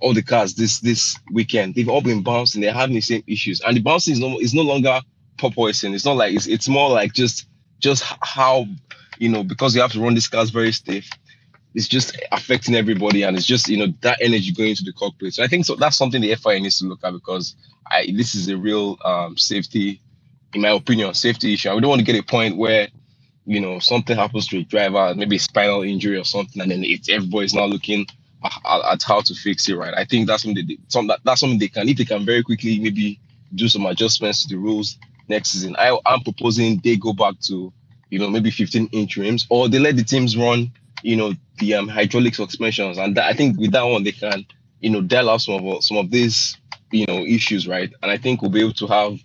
all 0.00 0.14
the 0.14 0.22
cars 0.22 0.54
this 0.54 0.80
this 0.80 1.18
weekend. 1.32 1.74
They've 1.74 1.88
all 1.88 2.02
been 2.02 2.22
bouncing. 2.22 2.60
They're 2.60 2.72
having 2.72 2.94
the 2.94 3.00
same 3.00 3.24
issues, 3.26 3.60
and 3.60 3.76
the 3.76 3.80
bouncing 3.80 4.12
is 4.14 4.20
no 4.20 4.38
is 4.38 4.54
no 4.54 4.62
longer 4.62 5.00
porpoising. 5.38 5.94
It's 5.94 6.04
not 6.04 6.16
like 6.16 6.34
it's 6.34 6.46
it's 6.46 6.68
more 6.68 6.90
like 6.90 7.12
just 7.12 7.46
just 7.78 8.04
how 8.22 8.66
you 9.18 9.28
know 9.28 9.44
because 9.44 9.74
you 9.74 9.80
have 9.80 9.92
to 9.92 10.00
run 10.00 10.14
these 10.14 10.28
cars 10.28 10.50
very 10.50 10.72
stiff. 10.72 11.08
It's 11.74 11.88
just 11.88 12.18
affecting 12.32 12.74
everybody, 12.74 13.22
and 13.22 13.36
it's 13.36 13.46
just 13.46 13.68
you 13.68 13.76
know 13.76 13.92
that 14.00 14.18
energy 14.20 14.52
going 14.52 14.70
into 14.70 14.84
the 14.84 14.92
cockpit. 14.92 15.34
So 15.34 15.42
I 15.42 15.46
think 15.48 15.64
so 15.66 15.76
that's 15.76 15.96
something 15.96 16.20
the 16.20 16.34
FIA 16.34 16.60
needs 16.60 16.78
to 16.78 16.86
look 16.86 17.00
at 17.04 17.12
because 17.12 17.56
I 17.90 18.06
this 18.16 18.34
is 18.34 18.48
a 18.48 18.56
real 18.56 18.98
um, 19.04 19.36
safety 19.36 20.00
in 20.54 20.62
my 20.62 20.70
opinion, 20.70 21.14
safety 21.14 21.54
issue. 21.54 21.74
We 21.74 21.80
don't 21.80 21.90
want 21.90 22.00
to 22.00 22.06
get 22.06 22.18
a 22.18 22.22
point 22.22 22.56
where, 22.56 22.88
you 23.44 23.60
know, 23.60 23.78
something 23.78 24.16
happens 24.16 24.46
to 24.48 24.58
a 24.58 24.64
driver, 24.64 25.14
maybe 25.14 25.36
a 25.36 25.40
spinal 25.40 25.82
injury 25.82 26.18
or 26.18 26.24
something, 26.24 26.62
and 26.62 26.70
then 26.70 26.84
it's 26.84 27.08
everybody's 27.08 27.54
not 27.54 27.68
looking 27.68 28.06
at 28.44 29.02
how 29.02 29.20
to 29.20 29.34
fix 29.34 29.68
it, 29.68 29.74
right? 29.74 29.94
I 29.96 30.04
think 30.04 30.26
that's 30.26 30.42
something 30.42 30.66
they, 30.66 30.78
some, 30.88 31.06
that, 31.08 31.20
that's 31.24 31.40
something 31.40 31.58
they 31.58 31.68
can, 31.68 31.88
if 31.88 31.96
they 31.96 32.04
can 32.04 32.24
very 32.24 32.42
quickly 32.42 32.78
maybe 32.78 33.20
do 33.54 33.68
some 33.68 33.86
adjustments 33.86 34.42
to 34.42 34.54
the 34.54 34.60
rules 34.60 34.98
next 35.28 35.50
season. 35.50 35.76
I, 35.78 35.98
I'm 36.06 36.22
proposing 36.22 36.80
they 36.82 36.96
go 36.96 37.12
back 37.12 37.40
to, 37.46 37.72
you 38.10 38.18
know, 38.18 38.28
maybe 38.28 38.50
15 38.50 38.88
inch 38.92 39.16
rims, 39.16 39.46
or 39.50 39.68
they 39.68 39.78
let 39.78 39.96
the 39.96 40.04
teams 40.04 40.36
run, 40.36 40.70
you 41.02 41.16
know, 41.16 41.34
the 41.58 41.74
um, 41.74 41.88
hydraulic 41.88 42.34
suspensions, 42.34 42.98
and 42.98 43.16
that, 43.16 43.26
I 43.26 43.32
think 43.32 43.58
with 43.58 43.72
that 43.72 43.82
one 43.82 44.04
they 44.04 44.12
can, 44.12 44.46
you 44.80 44.90
know, 44.90 45.00
dial 45.00 45.30
out 45.30 45.40
some 45.40 45.66
of 45.66 45.84
some 45.84 45.96
of 45.96 46.10
these, 46.10 46.56
you 46.90 47.06
know, 47.06 47.24
issues, 47.24 47.66
right? 47.66 47.92
And 48.02 48.10
I 48.10 48.16
think 48.16 48.40
we'll 48.40 48.50
be 48.50 48.60
able 48.60 48.72
to 48.74 48.86
have 48.86 49.18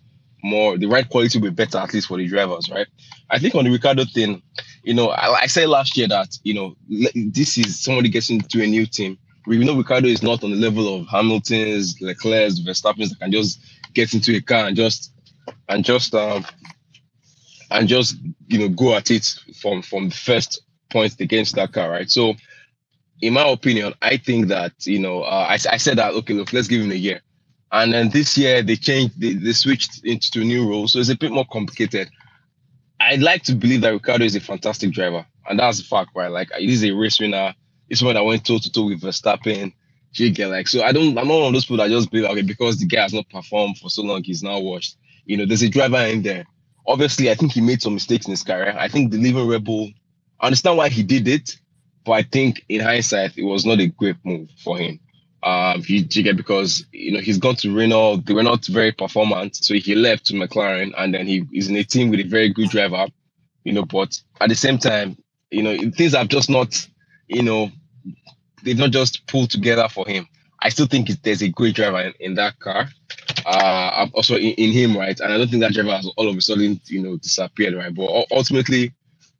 more 0.43 0.77
the 0.77 0.87
right 0.87 1.07
quality 1.09 1.39
will 1.39 1.49
be 1.49 1.55
better 1.55 1.77
at 1.77 1.93
least 1.93 2.07
for 2.07 2.17
the 2.17 2.27
drivers, 2.27 2.69
right? 2.69 2.87
I 3.29 3.39
think 3.39 3.55
on 3.55 3.63
the 3.63 3.71
Ricciardo 3.71 4.05
thing, 4.05 4.41
you 4.83 4.93
know, 4.93 5.09
I, 5.09 5.41
I 5.41 5.47
said 5.47 5.69
last 5.69 5.97
year 5.97 6.07
that 6.09 6.37
you 6.43 6.53
know 6.53 6.75
this 6.89 7.57
is 7.57 7.79
somebody 7.79 8.09
getting 8.09 8.41
to 8.41 8.63
a 8.63 8.67
new 8.67 8.85
team. 8.85 9.17
We 9.47 9.57
know 9.57 9.75
Ricciardo 9.75 10.07
is 10.07 10.23
not 10.23 10.43
on 10.43 10.51
the 10.51 10.57
level 10.57 10.95
of 10.95 11.07
Hamilton's, 11.07 11.99
Leclerc's, 12.01 12.61
Verstappen's 12.61 13.09
that 13.09 13.19
can 13.19 13.31
just 13.31 13.59
get 13.93 14.13
into 14.13 14.35
a 14.35 14.41
car 14.41 14.67
and 14.67 14.75
just 14.75 15.11
and 15.69 15.83
just 15.83 16.13
um 16.13 16.45
and 17.71 17.87
just 17.87 18.17
you 18.47 18.59
know 18.59 18.69
go 18.69 18.95
at 18.95 19.11
it 19.11 19.27
from 19.59 19.81
from 19.81 20.09
the 20.09 20.15
first 20.15 20.61
point 20.91 21.19
against 21.19 21.55
that 21.55 21.73
car, 21.73 21.89
right? 21.89 22.09
So, 22.09 22.35
in 23.21 23.33
my 23.33 23.47
opinion, 23.49 23.93
I 24.01 24.17
think 24.17 24.47
that 24.49 24.73
you 24.85 24.99
know 24.99 25.23
uh, 25.23 25.47
I 25.49 25.53
I 25.53 25.77
said 25.77 25.97
that 25.97 26.13
okay, 26.13 26.33
look, 26.33 26.53
let's 26.53 26.67
give 26.67 26.81
him 26.81 26.91
a 26.91 26.95
year. 26.95 27.21
And 27.73 27.91
then 27.91 28.09
this 28.09 28.37
year 28.37 28.61
they 28.61 28.75
changed, 28.75 29.19
they, 29.19 29.33
they 29.33 29.51
switched 29.51 30.05
into 30.05 30.41
a 30.41 30.45
new 30.45 30.69
role. 30.69 30.87
So 30.87 30.99
it's 30.99 31.09
a 31.09 31.17
bit 31.17 31.31
more 31.31 31.45
complicated. 31.51 32.09
I'd 32.99 33.21
like 33.21 33.41
to 33.45 33.55
believe 33.55 33.81
that 33.81 33.93
Ricciardo 33.93 34.23
is 34.23 34.35
a 34.35 34.39
fantastic 34.39 34.91
driver. 34.91 35.25
And 35.49 35.57
that's 35.57 35.79
the 35.79 35.83
fact, 35.83 36.11
right? 36.15 36.31
Like 36.31 36.51
he's 36.53 36.85
a 36.85 36.91
race 36.91 37.19
winner. 37.19 37.55
He's 37.89 38.03
one 38.03 38.13
that 38.13 38.23
went 38.23 38.45
toe 38.45 38.59
to 38.59 38.71
toe 38.71 38.85
with 38.85 39.01
Verstappen. 39.01 39.73
You 40.15 40.31
like 40.47 40.67
so 40.67 40.83
I 40.83 40.91
don't 40.91 41.17
I'm 41.17 41.27
not 41.27 41.39
one 41.39 41.47
of 41.47 41.53
those 41.53 41.65
people 41.65 41.77
that 41.77 41.89
just 41.89 42.11
believe 42.11 42.29
okay, 42.29 42.43
because 42.43 42.77
the 42.77 42.85
guy 42.85 43.01
has 43.01 43.15
not 43.15 43.27
performed 43.29 43.79
for 43.79 43.89
so 43.89 44.03
long, 44.03 44.23
he's 44.23 44.43
now 44.43 44.59
washed. 44.59 44.95
You 45.25 45.37
know, 45.37 45.47
there's 45.47 45.63
a 45.63 45.69
driver 45.69 45.97
in 45.97 46.21
there. 46.21 46.45
Obviously, 46.85 47.31
I 47.31 47.33
think 47.33 47.53
he 47.53 47.61
made 47.61 47.81
some 47.81 47.95
mistakes 47.95 48.27
in 48.27 48.31
his 48.31 48.43
career. 48.43 48.75
I 48.77 48.89
think 48.89 49.11
the 49.11 49.17
Living 49.17 49.47
Red 49.47 49.63
Bull, 49.63 49.89
I 50.39 50.45
understand 50.45 50.77
why 50.77 50.89
he 50.89 51.01
did 51.01 51.27
it, 51.27 51.57
but 52.05 52.11
I 52.11 52.21
think 52.21 52.63
in 52.69 52.81
hindsight, 52.81 53.35
it 53.39 53.43
was 53.43 53.65
not 53.65 53.79
a 53.79 53.87
great 53.87 54.17
move 54.23 54.49
for 54.63 54.77
him 54.77 54.99
um, 55.43 55.83
he, 55.83 56.07
you 56.09 56.23
get 56.23 56.37
because 56.37 56.85
you 56.93 57.11
know 57.11 57.19
he's 57.19 57.37
gone 57.37 57.55
to 57.57 57.75
Renault. 57.75 58.17
They 58.25 58.33
were 58.33 58.43
not 58.43 58.65
very 58.65 58.91
performant, 58.93 59.57
so 59.57 59.73
he 59.73 59.93
left 59.93 60.25
to 60.27 60.33
McLaren, 60.33 60.93
and 60.97 61.13
then 61.13 61.27
he 61.27 61.45
is 61.53 61.67
in 61.67 61.75
a 61.75 61.83
team 61.83 62.09
with 62.09 62.21
a 62.21 62.23
very 62.23 62.49
good 62.49 62.69
driver. 62.69 63.07
You 63.65 63.73
know, 63.73 63.83
but 63.83 64.19
at 64.39 64.49
the 64.49 64.55
same 64.55 64.77
time, 64.77 65.17
you 65.51 65.63
know 65.63 65.77
things 65.91 66.15
have 66.15 66.29
just 66.29 66.49
not, 66.49 66.87
you 67.27 67.43
know, 67.43 67.71
they've 68.63 68.77
not 68.77 68.91
just 68.91 69.27
pulled 69.27 69.51
together 69.51 69.87
for 69.89 70.07
him. 70.07 70.27
I 70.61 70.69
still 70.69 70.85
think 70.85 71.09
there's 71.23 71.41
a 71.41 71.49
great 71.49 71.75
driver 71.75 71.99
in, 71.99 72.13
in 72.21 72.33
that 72.35 72.57
car. 72.59 72.87
Uh, 73.45 74.07
also 74.13 74.35
in, 74.35 74.53
in, 74.53 74.71
him, 74.71 74.95
right? 74.97 75.19
And 75.19 75.33
I 75.33 75.37
don't 75.37 75.49
think 75.49 75.61
that 75.61 75.73
driver 75.73 75.91
has 75.91 76.09
all 76.15 76.29
of 76.29 76.37
a 76.37 76.41
sudden, 76.41 76.79
you 76.85 77.01
know, 77.01 77.17
disappeared, 77.17 77.75
right? 77.75 77.93
But 77.93 78.27
ultimately, 78.31 78.93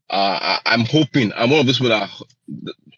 uh, 0.10 0.58
I, 0.66 0.74
am 0.74 0.82
hoping. 0.82 1.32
I'm 1.34 1.50
one 1.50 1.62
of 1.62 1.66
those 1.66 1.78
people 1.78 1.98
that 1.98 2.10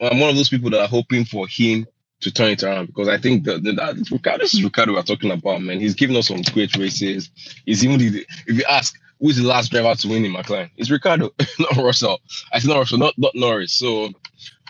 I'm 0.02 0.20
one 0.20 0.32
of 0.32 0.36
those 0.36 0.50
people 0.50 0.72
that 0.72 0.82
are 0.82 0.88
hoping 0.88 1.24
for 1.26 1.48
him 1.48 1.86
to 2.22 2.32
turn 2.32 2.52
it 2.52 2.64
around 2.64 2.88
because 2.88 3.08
I 3.08 3.18
think 3.18 3.46
that, 3.46 3.64
that 3.64 4.10
Ricciardo, 4.12 4.44
this 4.44 4.54
is 4.54 4.64
Ricciardo 4.64 4.94
we're 4.94 5.04
talking 5.04 5.32
about, 5.32 5.62
man. 5.62 5.80
He's 5.80 5.96
given 5.96 6.16
us 6.16 6.28
some 6.30 6.42
great 6.54 6.76
races. 6.78 7.32
He's 7.66 7.86
even 7.86 8.00
the, 8.00 8.26
if 8.48 8.58
you 8.58 8.64
ask 8.70 8.96
who 9.20 9.30
is 9.30 9.38
the 9.38 9.48
last 9.48 9.72
driver 9.72 9.96
to 9.96 10.08
win 10.10 10.26
in 10.26 10.34
McLaren, 10.34 10.72
it's 10.78 10.90
Ricciardo, 10.92 11.32
not 11.60 11.78
Russell. 11.78 12.20
I 12.54 12.60
said 12.60 12.70
not 12.70 12.80
Russell, 12.80 13.00
not, 13.00 13.16
not 13.18 13.36
Norris. 13.36 13.74
So 13.74 14.10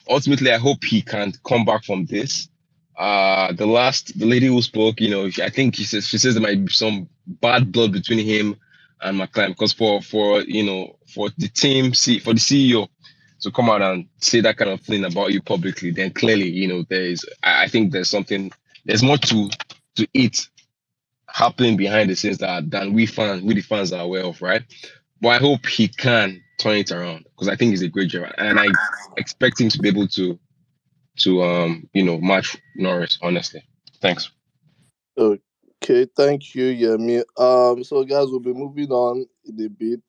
ultimately, 0.09 0.51
I 0.53 0.57
hope 0.57 0.83
he 0.83 1.01
can 1.01 1.33
come 1.47 1.65
back 1.65 1.85
from 1.85 2.05
this. 2.05 2.49
Uh 2.97 3.53
the 3.53 3.65
last 3.67 4.17
the 4.19 4.25
lady 4.25 4.47
who 4.47 4.61
spoke, 4.61 5.01
you 5.01 5.09
know, 5.09 5.29
I 5.43 5.49
think 5.49 5.75
she 5.75 5.85
says 5.85 6.07
she 6.07 6.17
says 6.19 6.35
there 6.35 6.43
might 6.43 6.65
be 6.65 6.71
some 6.73 7.09
bad 7.27 7.71
blood 7.71 7.93
between 7.93 8.19
him 8.25 8.57
and 9.01 9.19
McLaren 9.19 9.49
because 9.49 9.73
for 9.73 10.01
for 10.01 10.41
you 10.43 10.63
know 10.63 10.97
for 11.07 11.29
the 11.37 11.47
team 11.49 11.93
see 11.93 12.19
for 12.19 12.33
the 12.33 12.39
CEO 12.39 12.87
to 13.45 13.51
come 13.51 13.69
out 13.69 13.83
and 13.83 14.07
say 14.17 14.41
that 14.41 14.57
kind 14.57 14.71
of 14.71 14.81
thing 14.81 15.05
about 15.05 15.31
you 15.31 15.39
publicly, 15.39 15.91
then 15.91 16.11
clearly, 16.11 16.49
you 16.49 16.67
know, 16.67 16.83
there 16.89 17.03
is. 17.03 17.23
I 17.43 17.67
think 17.67 17.91
there's 17.91 18.09
something. 18.09 18.51
There's 18.85 19.03
more 19.03 19.17
to 19.17 19.49
to 19.95 20.07
it 20.13 20.47
happening 21.29 21.77
behind 21.77 22.09
the 22.09 22.15
scenes 22.15 22.39
that 22.39 22.69
than 22.71 22.93
we 22.93 23.05
fans, 23.05 23.43
we 23.43 23.53
the 23.53 23.61
fans 23.61 23.93
are 23.93 24.03
aware 24.03 24.25
of, 24.25 24.41
right? 24.41 24.63
But 25.21 25.29
I 25.29 25.37
hope 25.37 25.65
he 25.67 25.87
can 25.87 26.41
turn 26.59 26.77
it 26.77 26.91
around 26.91 27.25
because 27.25 27.47
I 27.47 27.55
think 27.55 27.71
he's 27.71 27.83
a 27.83 27.87
great 27.87 28.09
driver, 28.09 28.33
and 28.37 28.59
I 28.59 28.65
expect 29.17 29.61
him 29.61 29.69
to 29.69 29.79
be 29.79 29.89
able 29.89 30.07
to 30.09 30.39
to 31.19 31.43
um 31.43 31.87
you 31.93 32.03
know 32.03 32.17
match 32.17 32.57
Norris. 32.75 33.19
Honestly, 33.21 33.61
thanks. 34.01 34.31
Okay, 35.17 36.07
thank 36.17 36.55
you, 36.55 36.73
Yemi. 36.73 37.23
Um, 37.37 37.83
so 37.83 38.03
guys, 38.03 38.27
we'll 38.27 38.39
be 38.39 38.53
moving 38.53 38.89
on 38.89 39.25
in 39.45 39.65
a 39.65 39.69
bit 39.69 40.01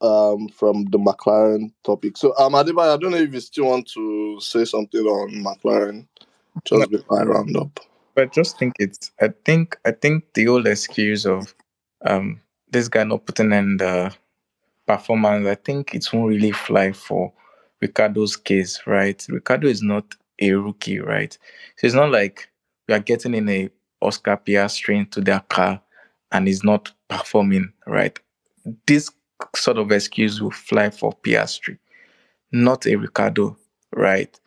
um, 0.00 0.48
from 0.48 0.84
the 0.86 0.98
McLaren 0.98 1.72
topic. 1.84 2.16
So, 2.16 2.36
um, 2.38 2.52
Adebayo, 2.52 2.94
I 2.94 2.96
don't 2.96 3.12
know 3.12 3.16
if 3.18 3.32
you 3.32 3.40
still 3.40 3.66
want 3.66 3.88
to 3.94 4.40
say 4.40 4.64
something 4.64 5.00
on 5.00 5.30
McLaren 5.44 6.06
just 6.64 6.90
No. 6.90 6.98
before 6.98 7.20
I 7.20 7.24
round 7.24 7.56
up. 7.56 7.80
But 8.14 8.22
I 8.22 8.26
just 8.26 8.58
think 8.58 8.74
it's 8.78 9.10
I 9.20 9.30
think 9.44 9.76
I 9.84 9.90
think 9.90 10.24
the 10.34 10.48
old 10.48 10.66
excuse 10.66 11.26
of 11.26 11.54
um 12.04 12.40
this 12.70 12.88
guy 12.88 13.04
not 13.04 13.26
putting 13.26 13.52
in 13.52 13.76
the 13.78 14.14
performance, 14.86 15.46
I 15.46 15.54
think 15.54 15.94
it 15.94 16.06
won't 16.12 16.28
really 16.28 16.52
fly 16.52 16.92
for 16.92 17.32
Ricciardo's 17.80 18.36
case, 18.36 18.80
right? 18.86 19.24
Ricciardo 19.28 19.68
is 19.68 19.82
not 19.82 20.14
a 20.40 20.52
rookie, 20.52 21.00
right? 21.00 21.36
So 21.76 21.86
it's 21.86 21.94
not 21.94 22.10
like 22.10 22.48
we 22.88 22.94
are 22.94 23.00
getting 23.00 23.34
in 23.34 23.48
a 23.48 23.70
Oscar 24.02 24.36
Piastri 24.36 25.10
to 25.10 25.20
their 25.20 25.40
car 25.40 25.80
and 26.32 26.46
he's 26.46 26.64
not 26.64 26.92
performing, 27.08 27.72
right? 27.86 28.18
This 28.86 29.10
sort 29.56 29.78
of 29.78 29.92
excuse 29.92 30.40
will 30.40 30.50
fly 30.50 30.90
for 30.90 31.12
Piastri, 31.22 31.78
not 32.52 32.86
a 32.86 32.96
Ricciardo, 32.96 33.56
right? 33.94 34.38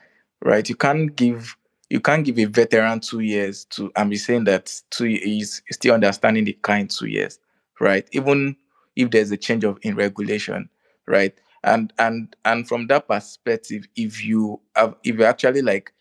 Right? 0.43 0.67
You 0.67 0.75
can't 0.75 1.16
give 1.16 1.56
you 1.90 1.99
can't 2.01 2.25
give 2.25 2.38
a 2.38 2.45
veteran 2.45 2.99
two 2.99 3.22
years 3.22 3.66
to 3.66 3.91
I'm 3.95 4.14
saying 4.16 4.43
that 4.45 4.74
two 4.91 5.06
is 5.22 5.61
still 5.72 5.93
understanding 5.93 6.45
the 6.45 6.53
kind 6.61 6.90
two 6.90 7.07
years, 7.07 7.40
right? 7.80 8.07
Even 8.11 8.56
if 8.95 9.11
there's 9.11 9.32
a 9.32 9.38
change 9.38 9.64
of 9.64 9.77
in 9.82 9.95
regulation, 9.95 10.69
right? 11.07 11.33
And 11.64 11.93
and 11.98 12.35
and 12.45 12.67
from 12.67 12.88
that 12.88 13.07
perspective, 13.07 13.88
if 13.95 14.24
you 14.24 14.59
have 14.75 14.95
if 15.03 15.17
you 15.17 15.24
actually 15.24 15.61
like 15.61 15.93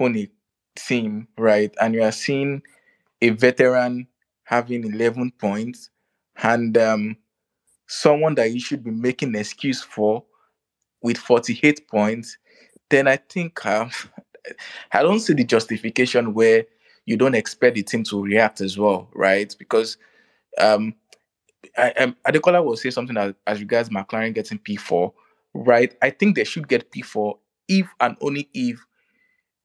own 0.00 0.16
a 0.16 0.28
team, 0.76 1.28
right, 1.36 1.74
and 1.80 1.94
you 1.94 2.02
are 2.02 2.12
seeing 2.12 2.62
a 3.22 3.30
veteran 3.30 4.06
having 4.44 4.84
11 4.84 5.32
points 5.38 5.90
and 6.42 6.78
um 6.78 7.16
someone 7.88 8.34
that 8.36 8.52
you 8.52 8.60
should 8.60 8.84
be 8.84 8.90
making 8.90 9.30
an 9.30 9.36
excuse 9.36 9.82
for 9.82 10.22
with 11.02 11.18
48 11.18 11.88
points, 11.88 12.38
then 12.90 13.08
I 13.08 13.16
think 13.16 13.64
um, 13.66 13.90
I 14.92 15.02
don't 15.02 15.20
see 15.20 15.34
the 15.34 15.44
justification 15.44 16.34
where 16.34 16.64
you 17.06 17.16
don't 17.16 17.34
expect 17.34 17.74
the 17.74 17.82
team 17.82 18.04
to 18.04 18.22
react 18.22 18.60
as 18.60 18.78
well, 18.78 19.08
right? 19.14 19.54
Because 19.58 19.96
um, 20.58 20.94
I, 21.76 21.90
um, 21.92 22.16
Adekola 22.26 22.64
will 22.64 22.76
say 22.76 22.90
something 22.90 23.16
as, 23.16 23.34
as 23.46 23.60
regards 23.60 23.88
McLaren 23.88 24.34
getting 24.34 24.58
P4, 24.58 25.12
right? 25.54 25.94
I 26.02 26.10
think 26.10 26.36
they 26.36 26.44
should 26.44 26.68
get 26.68 26.92
P4 26.92 27.38
if 27.68 27.88
and 28.00 28.16
only 28.20 28.48
if 28.54 28.78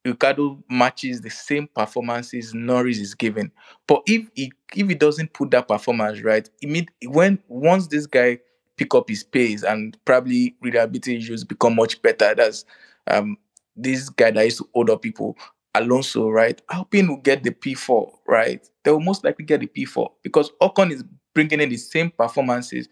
Ricciardo 0.04 0.62
matches 0.68 1.20
the 1.20 1.30
same 1.30 1.66
performances 1.74 2.52
Norris 2.54 2.98
is 2.98 3.14
giving. 3.14 3.50
But 3.86 4.02
if 4.06 4.28
he 4.34 4.52
if 4.76 4.88
he 4.88 4.94
doesn't 4.94 5.32
put 5.32 5.50
that 5.52 5.68
performance 5.68 6.20
right, 6.22 6.48
imme- 6.64 6.88
when 7.06 7.38
once 7.48 7.86
this 7.86 8.06
guy 8.06 8.38
pick 8.76 8.94
up 8.94 9.08
his 9.08 9.22
pace 9.22 9.62
and 9.62 9.96
probably 10.04 10.56
reliability 10.60 11.16
issues 11.16 11.44
become 11.44 11.76
much 11.76 12.02
better, 12.02 12.34
that's 12.34 12.64
um 13.06 13.36
this 13.76 14.08
guy 14.08 14.30
that 14.30 14.44
used 14.44 14.58
to 14.74 14.92
up 14.92 15.02
people 15.02 15.36
Alonso, 15.74 16.28
right? 16.28 16.60
Alpine 16.70 17.08
will 17.08 17.16
get 17.16 17.42
the 17.42 17.50
P4, 17.50 18.12
right? 18.28 18.64
They 18.84 18.92
will 18.92 19.00
most 19.00 19.24
likely 19.24 19.44
get 19.44 19.60
the 19.60 19.66
P4 19.66 20.12
because 20.22 20.50
Ocon 20.60 20.92
is 20.92 21.02
bringing 21.34 21.60
in 21.60 21.68
the 21.68 21.76
same 21.76 22.10
performances, 22.10 22.88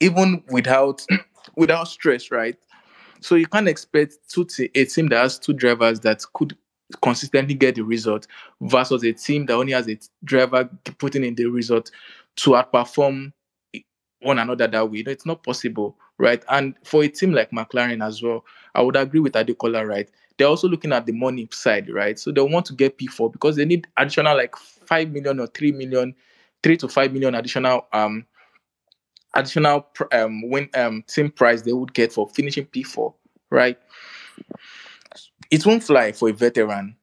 even 0.00 0.42
without 0.50 1.04
without 1.56 1.88
stress, 1.88 2.30
right? 2.30 2.56
So 3.20 3.34
you 3.34 3.46
can't 3.46 3.68
expect 3.68 4.18
two 4.28 4.46
a 4.74 4.84
team 4.84 5.08
that 5.08 5.18
has 5.18 5.38
two 5.38 5.52
drivers 5.52 6.00
that 6.00 6.22
could 6.34 6.56
consistently 7.02 7.54
get 7.54 7.74
the 7.74 7.82
result 7.82 8.26
versus 8.60 9.02
a 9.02 9.12
team 9.12 9.46
that 9.46 9.54
only 9.54 9.72
has 9.72 9.88
a 9.88 9.98
driver 10.24 10.68
putting 10.98 11.24
in 11.24 11.34
the 11.34 11.46
result 11.46 11.90
to 12.36 12.50
outperform 12.50 13.32
one 14.20 14.38
another 14.38 14.66
that 14.66 14.90
way. 14.90 15.02
It's 15.06 15.26
not 15.26 15.42
possible, 15.42 15.96
right? 16.18 16.44
And 16.48 16.74
for 16.84 17.02
a 17.02 17.08
team 17.08 17.32
like 17.32 17.50
McLaren 17.50 18.04
as 18.04 18.22
well, 18.22 18.44
I 18.74 18.82
would 18.82 18.96
agree 18.96 19.20
with 19.20 19.34
Adekola, 19.34 19.86
right? 19.86 20.08
They're 20.38 20.48
also 20.48 20.68
looking 20.68 20.92
at 20.92 21.06
the 21.06 21.12
money 21.12 21.48
side, 21.50 21.88
right? 21.90 22.18
So 22.18 22.30
they 22.30 22.40
want 22.42 22.66
to 22.66 22.74
get 22.74 22.98
P4 22.98 23.32
because 23.32 23.56
they 23.56 23.64
need 23.64 23.86
additional 23.96 24.36
like 24.36 24.54
five 24.56 25.10
million 25.10 25.40
or 25.40 25.46
three 25.48 25.72
million, 25.72 26.14
three 26.62 26.76
to 26.76 26.88
five 26.88 27.12
million 27.12 27.34
additional 27.34 27.86
um 27.92 28.26
additional 29.36 29.86
um 30.12 30.48
win 30.50 30.68
um 30.74 31.02
team 31.08 31.30
price 31.30 31.62
they 31.62 31.72
would 31.72 31.94
get 31.94 32.12
for 32.12 32.28
finishing 32.28 32.66
P4, 32.66 33.14
right? 33.50 33.78
It 35.50 35.64
won't 35.66 35.84
fly 35.84 36.12
for 36.12 36.28
a 36.28 36.32
veteran. 36.32 36.96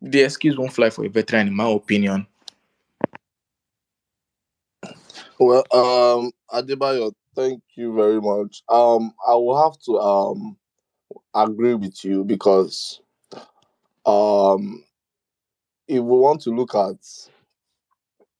The 0.00 0.22
excuse 0.22 0.56
won't 0.56 0.72
fly 0.72 0.90
for 0.90 1.04
a 1.04 1.08
veteran, 1.08 1.48
in 1.48 1.54
my 1.54 1.68
opinion. 1.70 2.26
Well, 5.38 5.64
um, 5.72 6.32
Adebayo, 6.52 7.12
thank 7.34 7.62
you 7.76 7.94
very 7.94 8.20
much. 8.20 8.62
Um, 8.68 9.12
I 9.26 9.34
will 9.34 9.62
have 9.62 9.78
to 9.86 9.98
um 9.98 10.56
agree 11.34 11.74
with 11.74 12.04
you 12.04 12.24
because 12.24 13.00
um, 14.06 14.84
if 15.86 15.96
we 16.02 16.18
want 16.18 16.40
to 16.42 16.50
look 16.50 16.74
at 16.74 16.96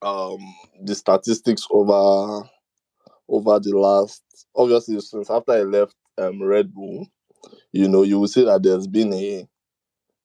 um 0.03 0.55
the 0.83 0.95
statistics 0.95 1.67
over 1.71 2.49
over 3.29 3.59
the 3.61 3.77
last 3.77 4.23
obviously 4.55 5.01
since 5.01 5.31
after 5.31 5.53
I 5.53 5.63
left 5.63 5.95
um 6.19 6.43
Red 6.43 6.75
Bull, 6.75 7.07
you 7.73 7.89
know, 7.89 8.03
you 8.03 8.19
will 8.21 8.29
see 8.29 8.45
that 8.45 8.63
there's 8.63 8.87
been 8.87 9.13
a 9.13 9.47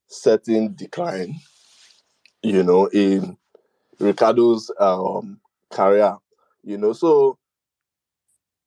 certain 0.07 0.75
decline, 0.75 1.35
you 2.41 2.63
know, 2.63 2.87
in 2.87 3.37
Ricciardo's 3.99 4.71
um 4.79 5.39
career. 5.71 6.15
You 6.63 6.77
know, 6.77 6.93
so 6.93 7.37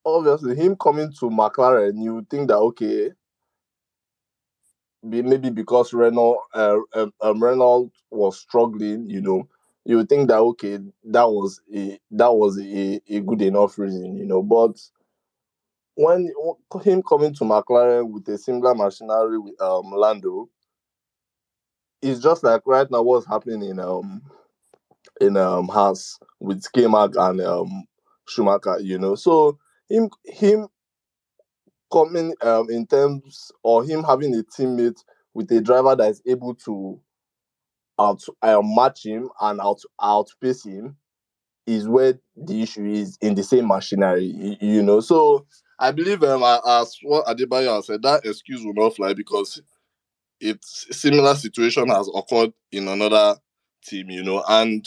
obviously 0.05 0.55
him 0.55 0.77
coming 0.77 1.13
to 1.21 1.27
McLaren, 1.31 2.03
you 2.03 2.27
think 2.31 2.49
that 2.49 2.59
okay, 2.59 3.11
be, 5.09 5.23
maybe 5.23 5.51
because 5.51 5.93
Renault 5.93 6.39
uh, 6.55 6.79
um, 6.95 7.13
um, 7.21 7.43
Renault 7.43 7.91
was 8.11 8.39
struggling, 8.39 9.09
you 9.09 9.21
know, 9.21 9.49
you 9.87 9.97
would 9.99 10.09
think 10.11 10.29
that 10.29 10.39
okay, 10.39 10.79
that 11.05 11.29
was 11.29 11.61
a 11.75 11.99
that 12.13 12.33
was 12.35 12.59
a, 12.61 13.01
a 13.09 13.21
good 13.21 13.43
enough 13.43 13.79
reason, 13.79 14.17
you 14.17 14.27
know. 14.27 14.43
But 14.43 14.77
when 15.95 16.31
him 16.85 17.03
coming 17.03 17.35
to 17.35 17.45
McLaren 17.45 18.11
with 18.11 18.29
a 18.29 18.39
similar 18.39 18.75
machinery 18.75 19.39
with 19.39 19.61
um 19.61 19.91
Lando, 19.93 20.49
it's 22.03 22.21
just 22.21 22.45
like 22.45 22.63
right 22.67 22.91
now 22.91 23.03
what's 23.03 23.27
happening 23.27 23.63
in 23.71 23.79
um 23.81 24.23
in 25.21 25.37
um 25.37 25.69
Haas 25.69 26.19
with 26.41 26.65
K-Mag 26.73 27.17
and 27.17 27.41
um 27.41 27.85
Schumacher, 28.29 28.81
you 28.81 28.99
know. 28.99 29.15
So 29.15 29.59
him 29.89 30.11
him 30.25 30.69
coming 31.93 32.35
um 32.43 32.69
in 32.71 32.87
terms 32.87 33.53
or 33.63 33.85
him 33.85 34.03
having 34.03 34.35
a 34.35 34.43
teammate 34.43 34.99
with 35.35 35.51
a 35.53 35.61
driver 35.61 35.95
that 35.97 36.11
is 36.11 36.23
able 36.27 36.55
to 36.55 37.01
out 37.99 38.23
uh, 38.43 38.61
match 38.63 39.05
him 39.05 39.31
and 39.41 39.61
out 39.61 39.81
outpace 40.03 40.65
him 40.65 40.97
is 41.67 41.89
where 41.89 42.19
the 42.37 42.63
issue 42.63 42.85
is 42.87 43.19
in 43.21 43.35
the 43.35 43.43
same 43.43 43.69
machinery, 43.69 44.33
y- 44.37 44.59
you 44.61 44.83
know. 44.83 45.01
So 45.01 45.47
I 45.79 45.93
believe 45.93 46.23
um 46.25 46.43
as 46.67 46.97
what 47.03 47.27
Adebayo 47.27 47.83
said, 47.85 48.03
that 48.03 48.25
excuse 48.25 48.65
will 48.65 48.75
not 48.75 48.97
fly 48.97 49.15
because 49.15 49.61
it's 50.41 50.87
similar 50.93 51.35
situation 51.35 51.89
has 51.89 52.09
occurred 52.15 52.53
in 52.73 52.89
another 52.89 53.37
team, 53.85 54.11
you 54.11 54.23
know, 54.23 54.45
and 54.49 54.85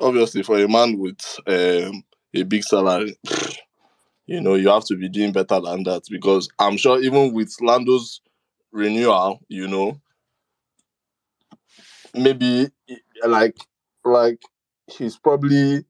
obviously 0.00 0.42
for 0.42 0.58
a 0.58 0.68
man 0.68 0.98
with 0.98 1.20
um 1.46 2.04
a 2.34 2.42
big 2.44 2.64
salary, 2.64 3.16
you 4.26 4.40
know, 4.40 4.54
you 4.54 4.68
have 4.68 4.84
to 4.86 4.96
be 4.96 5.08
doing 5.08 5.32
better 5.32 5.60
than 5.60 5.82
that 5.84 6.02
because 6.10 6.48
I'm 6.58 6.76
sure 6.76 7.00
even 7.02 7.32
with 7.32 7.54
Lando's 7.60 8.20
renewal, 8.72 9.40
you 9.48 9.66
know, 9.66 10.00
maybe 12.14 12.70
like 13.26 13.56
like 14.04 14.40
he's 14.86 15.18
probably 15.18 15.84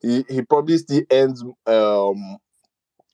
he, 0.00 0.24
he 0.28 0.42
probably 0.42 0.78
still 0.78 1.02
ends 1.10 1.44
um 1.66 2.38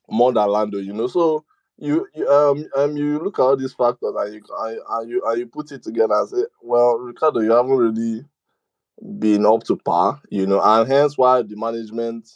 more 0.09 0.33
than 0.33 0.47
Lando, 0.49 0.77
you 0.79 0.93
know. 0.93 1.07
So 1.07 1.45
you, 1.77 2.07
you 2.15 2.27
um 2.29 2.65
um 2.77 2.97
you 2.97 3.19
look 3.19 3.39
at 3.39 3.43
all 3.43 3.57
these 3.57 3.73
factors 3.73 4.13
and 4.17 4.33
you 4.33 4.41
and 4.89 5.09
you 5.09 5.23
and 5.25 5.39
you 5.39 5.47
put 5.47 5.71
it 5.71 5.83
together 5.83 6.13
and 6.15 6.29
say, 6.29 6.43
well, 6.61 6.97
Ricciardo, 6.99 7.39
you 7.41 7.51
haven't 7.51 7.71
really 7.77 8.25
been 9.19 9.45
up 9.45 9.63
to 9.63 9.77
par, 9.77 10.21
you 10.29 10.45
know, 10.45 10.61
and 10.61 10.91
hence 10.91 11.17
why 11.17 11.41
the 11.41 11.55
management 11.55 12.29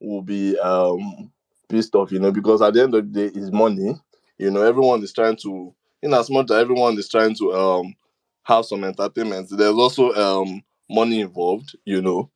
will 0.00 0.22
be 0.22 0.58
um 0.60 1.32
pissed 1.68 1.94
off, 1.94 2.12
you 2.12 2.18
know, 2.18 2.32
because 2.32 2.62
at 2.62 2.74
the 2.74 2.82
end 2.82 2.94
of 2.94 3.12
the 3.12 3.30
day, 3.30 3.40
it's 3.40 3.52
money. 3.52 3.94
You 4.38 4.50
know, 4.50 4.62
everyone 4.62 5.02
is 5.02 5.12
trying 5.12 5.36
to, 5.42 5.74
in 6.02 6.14
as 6.14 6.30
much 6.30 6.50
as 6.50 6.56
everyone 6.58 6.98
is 6.98 7.08
trying 7.08 7.34
to 7.36 7.52
um 7.54 7.94
have 8.44 8.64
some 8.64 8.84
entertainment, 8.84 9.48
there's 9.50 9.74
also 9.74 10.12
um 10.14 10.62
money 10.88 11.20
involved, 11.20 11.76
you 11.84 12.02
know. 12.02 12.30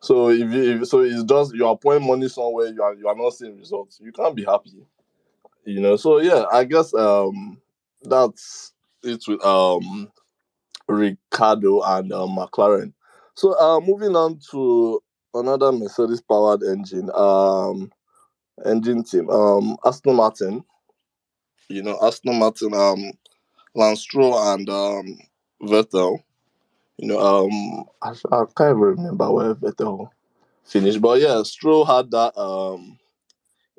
So 0.00 0.30
if, 0.30 0.40
you, 0.52 0.82
if 0.82 0.88
so, 0.88 1.00
it's 1.00 1.24
just 1.24 1.54
you 1.54 1.66
are 1.66 1.76
pouring 1.76 2.06
money 2.06 2.28
somewhere, 2.28 2.68
you 2.68 2.82
are 2.82 2.94
you 2.94 3.08
are 3.08 3.16
not 3.16 3.34
seeing 3.34 3.58
results. 3.58 4.00
You 4.02 4.12
can't 4.12 4.34
be 4.36 4.44
happy, 4.44 4.72
you 5.64 5.80
know. 5.80 5.96
So 5.96 6.20
yeah, 6.20 6.44
I 6.52 6.64
guess 6.64 6.94
um 6.94 7.58
that's 8.02 8.72
it 9.02 9.22
with 9.28 9.44
um 9.44 10.10
Ricciardo 10.88 11.82
and 11.82 12.12
um, 12.12 12.36
McLaren. 12.36 12.92
So 13.34 13.58
uh 13.58 13.80
moving 13.80 14.16
on 14.16 14.40
to 14.52 15.02
another 15.34 15.72
Mercedes 15.72 16.20
powered 16.20 16.62
engine 16.62 17.10
um 17.14 17.92
engine 18.66 19.04
team 19.04 19.30
um 19.30 19.76
Aston 19.86 20.16
Martin. 20.16 20.64
You 21.68 21.82
know 21.82 21.98
Aston 22.02 22.38
Martin 22.38 22.74
um 22.74 23.12
Lance 23.74 24.00
Stroll 24.02 24.38
and 24.54 24.68
um 24.70 25.18
Vettel. 25.62 26.22
You 26.98 27.08
know 27.08 27.20
um 27.20 27.84
I, 28.02 28.10
I 28.32 28.44
can't 28.56 28.70
even 28.76 28.80
remember 28.80 29.30
where 29.32 29.54
Vettel 29.54 30.10
finished, 30.64 31.00
but 31.02 31.20
yeah, 31.20 31.42
Stroll 31.44 31.84
had 31.84 32.10
that 32.12 32.38
um 32.40 32.98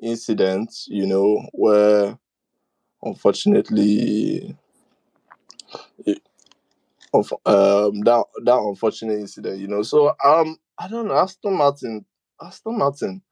incident. 0.02 0.72
You 0.88 1.06
know 1.06 1.48
where 1.52 2.18
unfortunately 3.02 4.56
of 7.14 7.32
um 7.46 8.00
that 8.00 8.24
that 8.44 8.58
unfortunate 8.58 9.18
incident, 9.18 9.58
you 9.58 9.68
know. 9.68 9.82
So 9.82 10.14
um 10.24 10.56
I 10.78 10.88
don't 10.88 11.08
know, 11.08 11.14
Aston 11.14 11.56
Martin 11.56 12.04
Aston 12.40 12.78
Martin. 12.78 13.22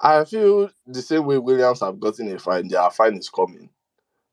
I 0.00 0.24
feel 0.24 0.70
the 0.86 1.02
same 1.02 1.24
way 1.26 1.38
Williams 1.38 1.80
have 1.80 2.00
gotten 2.00 2.28
a 2.34 2.38
fine, 2.38 2.68
their 2.68 2.90
fine 2.90 3.16
is 3.16 3.30
coming, 3.30 3.70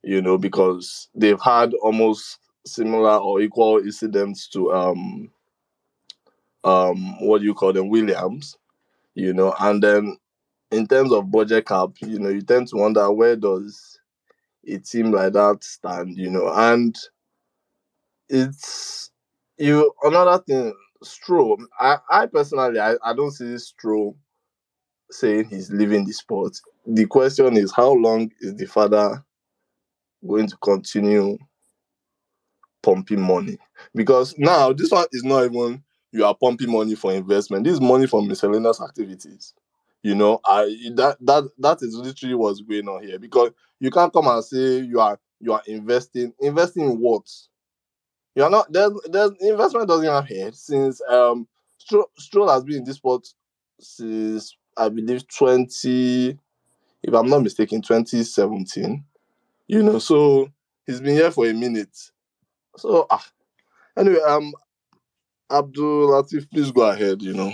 you 0.03 0.21
know, 0.21 0.37
because 0.37 1.09
they've 1.15 1.41
had 1.41 1.73
almost 1.75 2.39
similar 2.65 3.17
or 3.17 3.41
equal 3.41 3.79
incidents 3.79 4.47
to 4.49 4.71
um 4.73 5.31
um 6.63 7.19
what 7.27 7.39
do 7.39 7.45
you 7.45 7.53
call 7.53 7.73
them, 7.73 7.89
Williams, 7.89 8.57
you 9.15 9.33
know, 9.33 9.53
and 9.59 9.83
then 9.83 10.17
in 10.71 10.87
terms 10.87 11.11
of 11.11 11.31
budget 11.31 11.67
cap, 11.67 11.89
you 12.01 12.19
know, 12.19 12.29
you 12.29 12.41
tend 12.41 12.67
to 12.69 12.77
wonder 12.77 13.11
where 13.11 13.35
does 13.35 13.99
a 14.67 14.77
team 14.77 15.11
like 15.11 15.33
that 15.33 15.63
stand, 15.63 16.17
you 16.17 16.29
know, 16.29 16.51
and 16.53 16.97
it's 18.29 19.11
you 19.57 19.93
another 20.03 20.41
thing 20.43 20.73
Stroll. 21.03 21.57
I, 21.79 21.97
I 22.09 22.25
personally 22.27 22.79
I, 22.79 22.95
I 23.03 23.13
don't 23.13 23.31
see 23.31 23.57
Stroll 23.57 24.17
saying 25.11 25.45
he's 25.45 25.71
leaving 25.71 26.05
the 26.05 26.13
sport. 26.13 26.57
The 26.85 27.05
question 27.05 27.57
is 27.57 27.73
how 27.73 27.91
long 27.93 28.31
is 28.39 28.55
the 28.55 28.65
father 28.65 29.23
going 30.27 30.47
to 30.47 30.57
continue 30.57 31.37
pumping 32.81 33.21
money? 33.21 33.57
Because 33.95 34.35
now 34.37 34.73
this 34.73 34.91
one 34.91 35.05
is 35.11 35.23
not 35.23 35.45
even 35.45 35.83
you 36.11 36.25
are 36.25 36.35
pumping 36.35 36.71
money 36.71 36.95
for 36.95 37.13
investment. 37.13 37.63
This 37.63 37.73
is 37.73 37.81
money 37.81 38.07
for 38.07 38.21
miscellaneous 38.21 38.81
activities. 38.81 39.53
You 40.03 40.15
know, 40.15 40.39
I 40.45 40.63
that 40.95 41.17
that 41.21 41.49
that 41.59 41.81
is 41.81 41.95
literally 41.95 42.35
what's 42.35 42.61
going 42.61 42.87
on 42.87 43.03
here 43.03 43.19
because 43.19 43.51
you 43.79 43.91
can't 43.91 44.11
come 44.11 44.27
and 44.27 44.43
say 44.43 44.79
you 44.79 44.99
are 44.99 45.19
you 45.39 45.53
are 45.53 45.61
investing 45.67 46.33
investing 46.39 46.83
in 46.83 46.99
what 46.99 47.29
you're 48.35 48.49
not 48.49 48.71
there's 48.71 48.93
there's 49.09 49.31
investment 49.41 49.87
doesn't 49.87 50.05
have 50.05 50.27
head 50.27 50.55
since 50.55 51.01
um 51.09 51.47
Stroll, 51.77 52.09
Stroll 52.17 52.49
has 52.49 52.63
been 52.63 52.77
in 52.77 52.83
this 52.83 52.97
sport 52.97 53.27
since 53.79 54.55
I 54.77 54.89
believe 54.89 55.27
20 55.27 56.37
if 57.03 57.13
I'm 57.13 57.27
not 57.27 57.43
mistaken 57.43 57.81
2017 57.81 59.03
you 59.67 59.83
know 59.83 59.99
so 59.99 60.49
he's 60.85 61.01
been 61.01 61.15
here 61.15 61.31
for 61.31 61.47
a 61.47 61.53
minute 61.53 62.10
so 62.77 63.05
ah 63.09 63.25
Anyway, 63.97 64.19
um, 64.27 64.53
Abdul 65.51 66.09
Latif, 66.09 66.49
please 66.49 66.71
go 66.71 66.89
ahead. 66.89 67.21
You 67.21 67.33
know. 67.33 67.51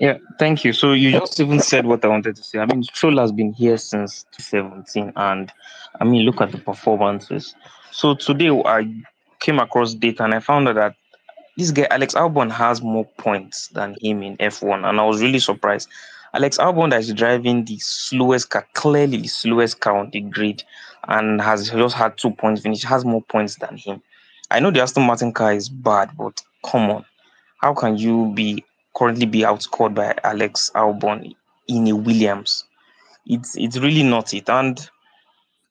Yeah, 0.00 0.18
thank 0.38 0.64
you. 0.64 0.72
So 0.72 0.92
you 0.92 1.12
just 1.12 1.38
even 1.38 1.60
said 1.60 1.86
what 1.86 2.04
I 2.04 2.08
wanted 2.08 2.34
to 2.36 2.42
say. 2.42 2.58
I 2.58 2.66
mean, 2.66 2.82
Stroll 2.82 3.18
has 3.18 3.30
been 3.30 3.52
here 3.52 3.78
since 3.78 4.26
2017, 4.32 5.12
and 5.14 5.52
I 6.00 6.04
mean, 6.04 6.22
look 6.26 6.40
at 6.40 6.50
the 6.50 6.58
performances. 6.58 7.54
So 7.92 8.14
today 8.14 8.50
I 8.50 8.92
came 9.38 9.60
across 9.60 9.94
data 9.94 10.24
and 10.24 10.34
I 10.34 10.40
found 10.40 10.68
out 10.68 10.74
that 10.74 10.96
this 11.56 11.70
guy 11.70 11.86
Alex 11.90 12.14
Albon 12.14 12.50
has 12.50 12.82
more 12.82 13.04
points 13.18 13.68
than 13.68 13.96
him 14.00 14.24
in 14.24 14.36
F1, 14.38 14.88
and 14.88 14.98
I 14.98 15.04
was 15.04 15.22
really 15.22 15.38
surprised. 15.38 15.88
Alex 16.34 16.58
Albon 16.58 16.90
that 16.90 16.98
is 17.00 17.12
driving 17.14 17.64
the 17.64 17.78
slowest 17.78 18.50
car, 18.50 18.66
clearly 18.74 19.18
the 19.18 19.28
slowest 19.28 19.78
car 19.78 19.96
on 19.96 20.10
the 20.10 20.20
grid, 20.20 20.64
and 21.06 21.40
has 21.40 21.70
just 21.70 21.94
had 21.94 22.18
two 22.18 22.32
points 22.32 22.62
finish, 22.62 22.82
has 22.82 23.04
more 23.04 23.22
points 23.22 23.54
than 23.56 23.76
him. 23.76 24.02
I 24.50 24.58
know 24.58 24.72
the 24.72 24.82
Aston 24.82 25.04
Martin 25.04 25.32
car 25.32 25.52
is 25.52 25.68
bad, 25.68 26.10
but 26.18 26.42
come 26.66 26.90
on, 26.90 27.04
how 27.58 27.72
can 27.72 27.96
you 27.96 28.32
be 28.34 28.64
currently 28.96 29.26
be 29.26 29.40
outscored 29.40 29.94
by 29.94 30.14
Alex 30.24 30.72
Albon 30.74 31.36
in 31.68 31.86
a 31.86 31.94
Williams? 31.94 32.64
It's 33.26 33.56
it's 33.56 33.78
really 33.78 34.02
not 34.02 34.34
it. 34.34 34.50
And 34.50 34.78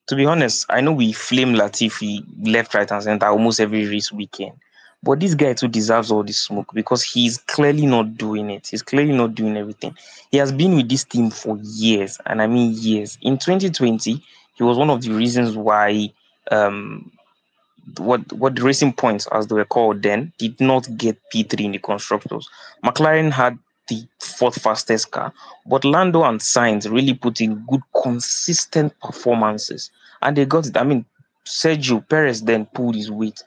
to 0.08 0.16
be 0.16 0.26
honest, 0.26 0.66
I 0.70 0.80
know 0.80 0.94
we 0.94 1.12
flame 1.12 1.56
Latifi 1.56 2.24
left, 2.42 2.74
right, 2.74 2.90
and 2.90 3.04
center 3.04 3.26
almost 3.28 3.60
every 3.60 3.86
race 3.88 4.14
weekend. 4.14 4.54
But 5.04 5.20
this 5.20 5.36
guy 5.36 5.54
too 5.54 5.68
deserves 5.68 6.12
all 6.12 6.24
this 6.24 6.40
smoke 6.40 6.74
because 6.74 7.04
he's 7.04 7.38
clearly 7.38 7.86
not 7.86 8.18
doing 8.18 8.50
it. 8.50 8.68
He's 8.68 8.82
clearly 8.82 9.12
not 9.12 9.36
doing 9.36 9.58
everything. 9.58 9.98
He 10.32 10.38
has 10.38 10.52
been 10.52 10.76
with 10.76 10.90
this 10.90 11.04
team 11.04 11.30
for 11.30 11.58
years, 11.62 12.18
and 12.26 12.42
I 12.42 12.48
mean 12.48 12.74
years. 12.74 13.18
In 13.22 13.38
2020, 13.38 14.24
he 14.56 14.64
was 14.64 14.78
one 14.78 14.90
of 14.90 15.02
the 15.02 15.12
reasons 15.12 15.58
why 15.58 16.12
um 16.52 17.12
what 17.98 18.32
what 18.34 18.56
the 18.56 18.64
racing 18.64 18.94
points 18.94 19.28
as 19.32 19.48
they 19.48 19.56
were 19.56 19.66
called 19.66 20.02
then 20.02 20.32
did 20.38 20.60
not 20.60 20.88
get 20.98 21.18
P3 21.34 21.66
in 21.66 21.72
the 21.72 21.80
constructors. 21.80 22.50
McLaren 22.84 23.32
had 23.32 23.58
the 23.90 24.08
fourth 24.20 24.62
fastest 24.62 25.12
car, 25.12 25.34
but 25.66 25.84
Lando 25.84 26.24
and 26.24 26.40
Sainz 26.40 26.90
really 26.90 27.14
put 27.14 27.42
in 27.42 27.56
good, 27.68 27.82
consistent 28.02 28.98
performances, 29.02 29.92
and 30.22 30.38
they 30.38 30.46
got 30.46 30.66
it. 30.66 30.78
I 30.78 30.84
mean, 30.84 31.06
Sergio 31.46 32.08
Perez 32.08 32.44
then 32.44 32.66
pulled 32.68 32.96
his 32.96 33.12
weight, 33.12 33.44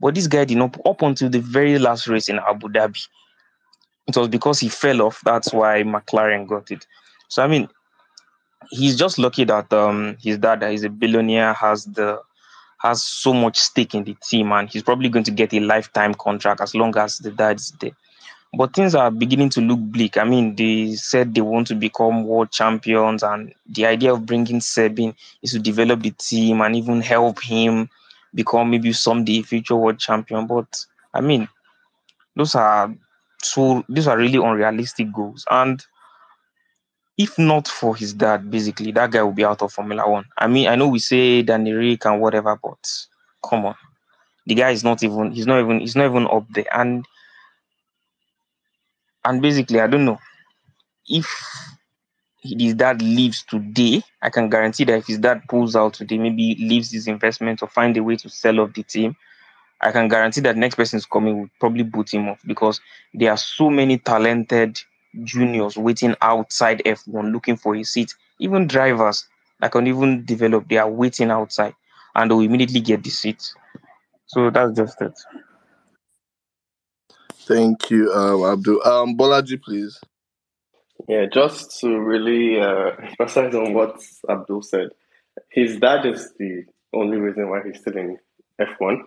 but 0.00 0.14
this 0.14 0.26
guy 0.26 0.44
did 0.44 0.58
not 0.58 0.76
up 0.86 1.02
until 1.02 1.28
the 1.28 1.40
very 1.40 1.78
last 1.78 2.06
race 2.06 2.28
in 2.28 2.38
Abu 2.38 2.68
Dhabi. 2.68 3.06
It 4.06 4.16
was 4.16 4.28
because 4.28 4.60
he 4.60 4.68
fell 4.68 5.02
off. 5.02 5.20
That's 5.24 5.52
why 5.52 5.82
McLaren 5.82 6.48
got 6.48 6.70
it. 6.70 6.86
So 7.28 7.42
I 7.42 7.46
mean, 7.46 7.68
he's 8.70 8.96
just 8.96 9.18
lucky 9.18 9.44
that 9.44 9.72
um 9.72 10.16
his 10.20 10.38
dad, 10.38 10.62
is 10.62 10.84
a 10.84 10.90
billionaire, 10.90 11.52
has 11.54 11.84
the 11.84 12.20
has 12.78 13.02
so 13.02 13.34
much 13.34 13.58
stake 13.58 13.94
in 13.94 14.04
the 14.04 14.14
team, 14.22 14.52
and 14.52 14.68
he's 14.68 14.82
probably 14.82 15.08
going 15.08 15.24
to 15.24 15.30
get 15.30 15.52
a 15.52 15.60
lifetime 15.60 16.14
contract 16.14 16.60
as 16.60 16.74
long 16.74 16.96
as 16.96 17.18
the 17.18 17.30
dad 17.30 17.56
is 17.56 17.72
there. 17.80 17.90
But 18.56 18.72
things 18.72 18.94
are 18.94 19.10
beginning 19.10 19.50
to 19.50 19.60
look 19.60 19.80
bleak. 19.80 20.16
I 20.16 20.24
mean, 20.24 20.54
they 20.54 20.94
said 20.94 21.34
they 21.34 21.42
want 21.42 21.66
to 21.66 21.74
become 21.74 22.24
world 22.24 22.50
champions, 22.50 23.22
and 23.22 23.52
the 23.66 23.84
idea 23.84 24.12
of 24.12 24.24
bringing 24.24 24.60
Sebin 24.60 25.14
is 25.42 25.52
to 25.52 25.58
develop 25.58 26.00
the 26.02 26.12
team 26.12 26.62
and 26.62 26.74
even 26.74 27.02
help 27.02 27.42
him 27.42 27.90
become 28.34 28.70
maybe 28.70 28.92
someday 28.92 29.42
future 29.42 29.76
world 29.76 29.98
champion. 29.98 30.46
But 30.46 30.84
I 31.14 31.20
mean, 31.20 31.48
those 32.36 32.54
are 32.54 32.94
so 33.42 33.84
these 33.88 34.06
are 34.06 34.18
really 34.18 34.38
unrealistic 34.38 35.12
goals. 35.12 35.44
And 35.50 35.84
if 37.16 37.38
not 37.38 37.66
for 37.66 37.96
his 37.96 38.14
dad, 38.14 38.50
basically, 38.50 38.92
that 38.92 39.10
guy 39.10 39.22
will 39.22 39.32
be 39.32 39.44
out 39.44 39.62
of 39.62 39.72
Formula 39.72 40.08
One. 40.08 40.24
I 40.38 40.46
mean, 40.46 40.68
I 40.68 40.76
know 40.76 40.88
we 40.88 41.00
say 41.00 41.42
Danny 41.42 41.72
Ric 41.72 42.06
and 42.06 42.20
whatever, 42.20 42.56
but 42.62 42.78
come 43.48 43.66
on. 43.66 43.74
The 44.46 44.54
guy 44.54 44.70
is 44.70 44.84
not 44.84 45.02
even 45.02 45.32
he's 45.32 45.46
not 45.46 45.60
even 45.60 45.80
he's 45.80 45.96
not 45.96 46.06
even 46.06 46.26
up 46.26 46.46
there. 46.50 46.64
And 46.72 47.04
and 49.24 49.42
basically, 49.42 49.80
I 49.80 49.88
don't 49.88 50.04
know 50.04 50.18
if 51.06 51.26
his 52.58 52.74
dad 52.74 53.02
leaves 53.02 53.42
today. 53.42 54.02
I 54.22 54.30
can 54.30 54.48
guarantee 54.48 54.84
that 54.84 54.98
if 54.98 55.06
his 55.06 55.18
dad 55.18 55.42
pulls 55.48 55.76
out 55.76 55.94
today, 55.94 56.18
maybe 56.18 56.56
leaves 56.56 56.90
his 56.90 57.08
investment 57.08 57.62
or 57.62 57.68
find 57.68 57.96
a 57.96 58.02
way 58.02 58.16
to 58.16 58.28
sell 58.28 58.60
off 58.60 58.74
the 58.74 58.82
team, 58.82 59.16
I 59.80 59.92
can 59.92 60.08
guarantee 60.08 60.40
that 60.42 60.56
next 60.56 60.74
person 60.74 60.96
is 60.96 61.06
coming 61.06 61.40
will 61.40 61.50
probably 61.60 61.84
boot 61.84 62.12
him 62.12 62.28
off 62.28 62.40
because 62.46 62.80
there 63.14 63.30
are 63.30 63.36
so 63.36 63.70
many 63.70 63.98
talented 63.98 64.80
juniors 65.24 65.76
waiting 65.76 66.14
outside 66.20 66.82
F1 66.84 67.32
looking 67.32 67.56
for 67.56 67.76
a 67.76 67.82
seat. 67.84 68.14
Even 68.40 68.66
drivers 68.66 69.26
that 69.60 69.72
can 69.72 69.86
even 69.86 70.24
develop, 70.24 70.68
they 70.68 70.78
are 70.78 70.90
waiting 70.90 71.30
outside 71.30 71.74
and 72.14 72.30
they'll 72.30 72.40
immediately 72.40 72.80
get 72.80 73.02
the 73.02 73.10
seat. 73.10 73.52
So 74.26 74.50
that's 74.50 74.76
just 74.76 75.00
it. 75.00 75.18
Thank 77.46 77.90
you, 77.90 78.12
um, 78.12 78.44
Abdul. 78.44 78.86
Um, 78.86 79.16
Bolaji, 79.16 79.62
please. 79.62 79.98
Yeah, 81.06 81.26
just 81.32 81.78
to 81.80 81.98
really 81.98 82.60
uh, 82.60 82.90
emphasize 83.02 83.54
on 83.54 83.74
what 83.74 84.00
Abdul 84.28 84.62
said, 84.62 84.90
his 85.50 85.78
dad 85.78 86.06
is 86.06 86.32
the 86.38 86.64
only 86.92 87.18
reason 87.18 87.48
why 87.48 87.60
he's 87.64 87.80
still 87.80 87.96
in 87.96 88.18
F1 88.60 89.02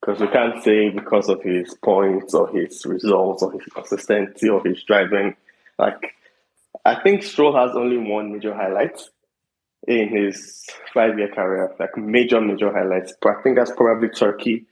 because 0.00 0.20
we 0.20 0.26
can't 0.28 0.62
say 0.62 0.88
because 0.90 1.28
of 1.28 1.42
his 1.42 1.74
points 1.82 2.34
or 2.34 2.48
his 2.48 2.84
results 2.84 3.42
or 3.42 3.52
his 3.52 3.62
consistency 3.72 4.48
or 4.48 4.62
his 4.64 4.82
driving. 4.82 5.36
Like, 5.78 6.14
I 6.84 7.00
think 7.00 7.22
Stroll 7.22 7.54
has 7.54 7.76
only 7.76 7.98
one 7.98 8.32
major 8.32 8.54
highlight 8.54 9.00
in 9.86 10.08
his 10.08 10.66
five 10.92 11.18
year 11.18 11.28
career, 11.28 11.72
like 11.78 11.96
major, 11.96 12.40
major 12.40 12.72
highlights. 12.72 13.14
But 13.20 13.36
I 13.36 13.42
think 13.42 13.56
that's 13.56 13.72
probably 13.72 14.08
Turkey 14.08 14.66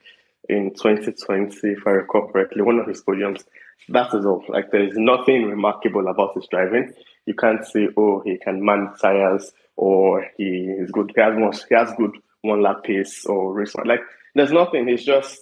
in 0.49 0.75
2020, 0.75 1.57
if 1.63 1.87
I 1.87 1.91
recall 1.91 2.29
correctly, 2.29 2.63
one 2.63 2.81
of 2.81 2.89
his 2.89 3.03
podiums. 3.03 3.45
That 3.89 4.15
is 4.15 4.25
all. 4.25 4.45
Like, 4.49 4.71
there 4.71 4.87
is 4.87 4.95
nothing 4.97 5.47
remarkable 5.47 6.07
about 6.09 6.35
his 6.35 6.47
driving. 6.51 6.93
You 7.27 7.35
can't 7.35 7.65
say, 7.65 7.89
oh, 7.97 8.23
he 8.25 8.39
can 8.39 8.65
man 8.65 8.93
tires 9.01 9.53
or 9.77 10.27
he 10.37 10.45
is 10.45 10.91
good. 10.91 11.13
He 11.15 11.21
has, 11.21 11.37
more, 11.37 11.53
he 11.53 11.75
has 11.75 11.93
good 11.97 12.17
one 12.43 12.63
lap 12.63 12.85
pace 12.85 13.25
or 13.27 13.53
race. 13.53 13.75
Like, 13.75 14.01
there's 14.35 14.53
nothing. 14.53 14.87
He's 14.87 15.05
just 15.05 15.41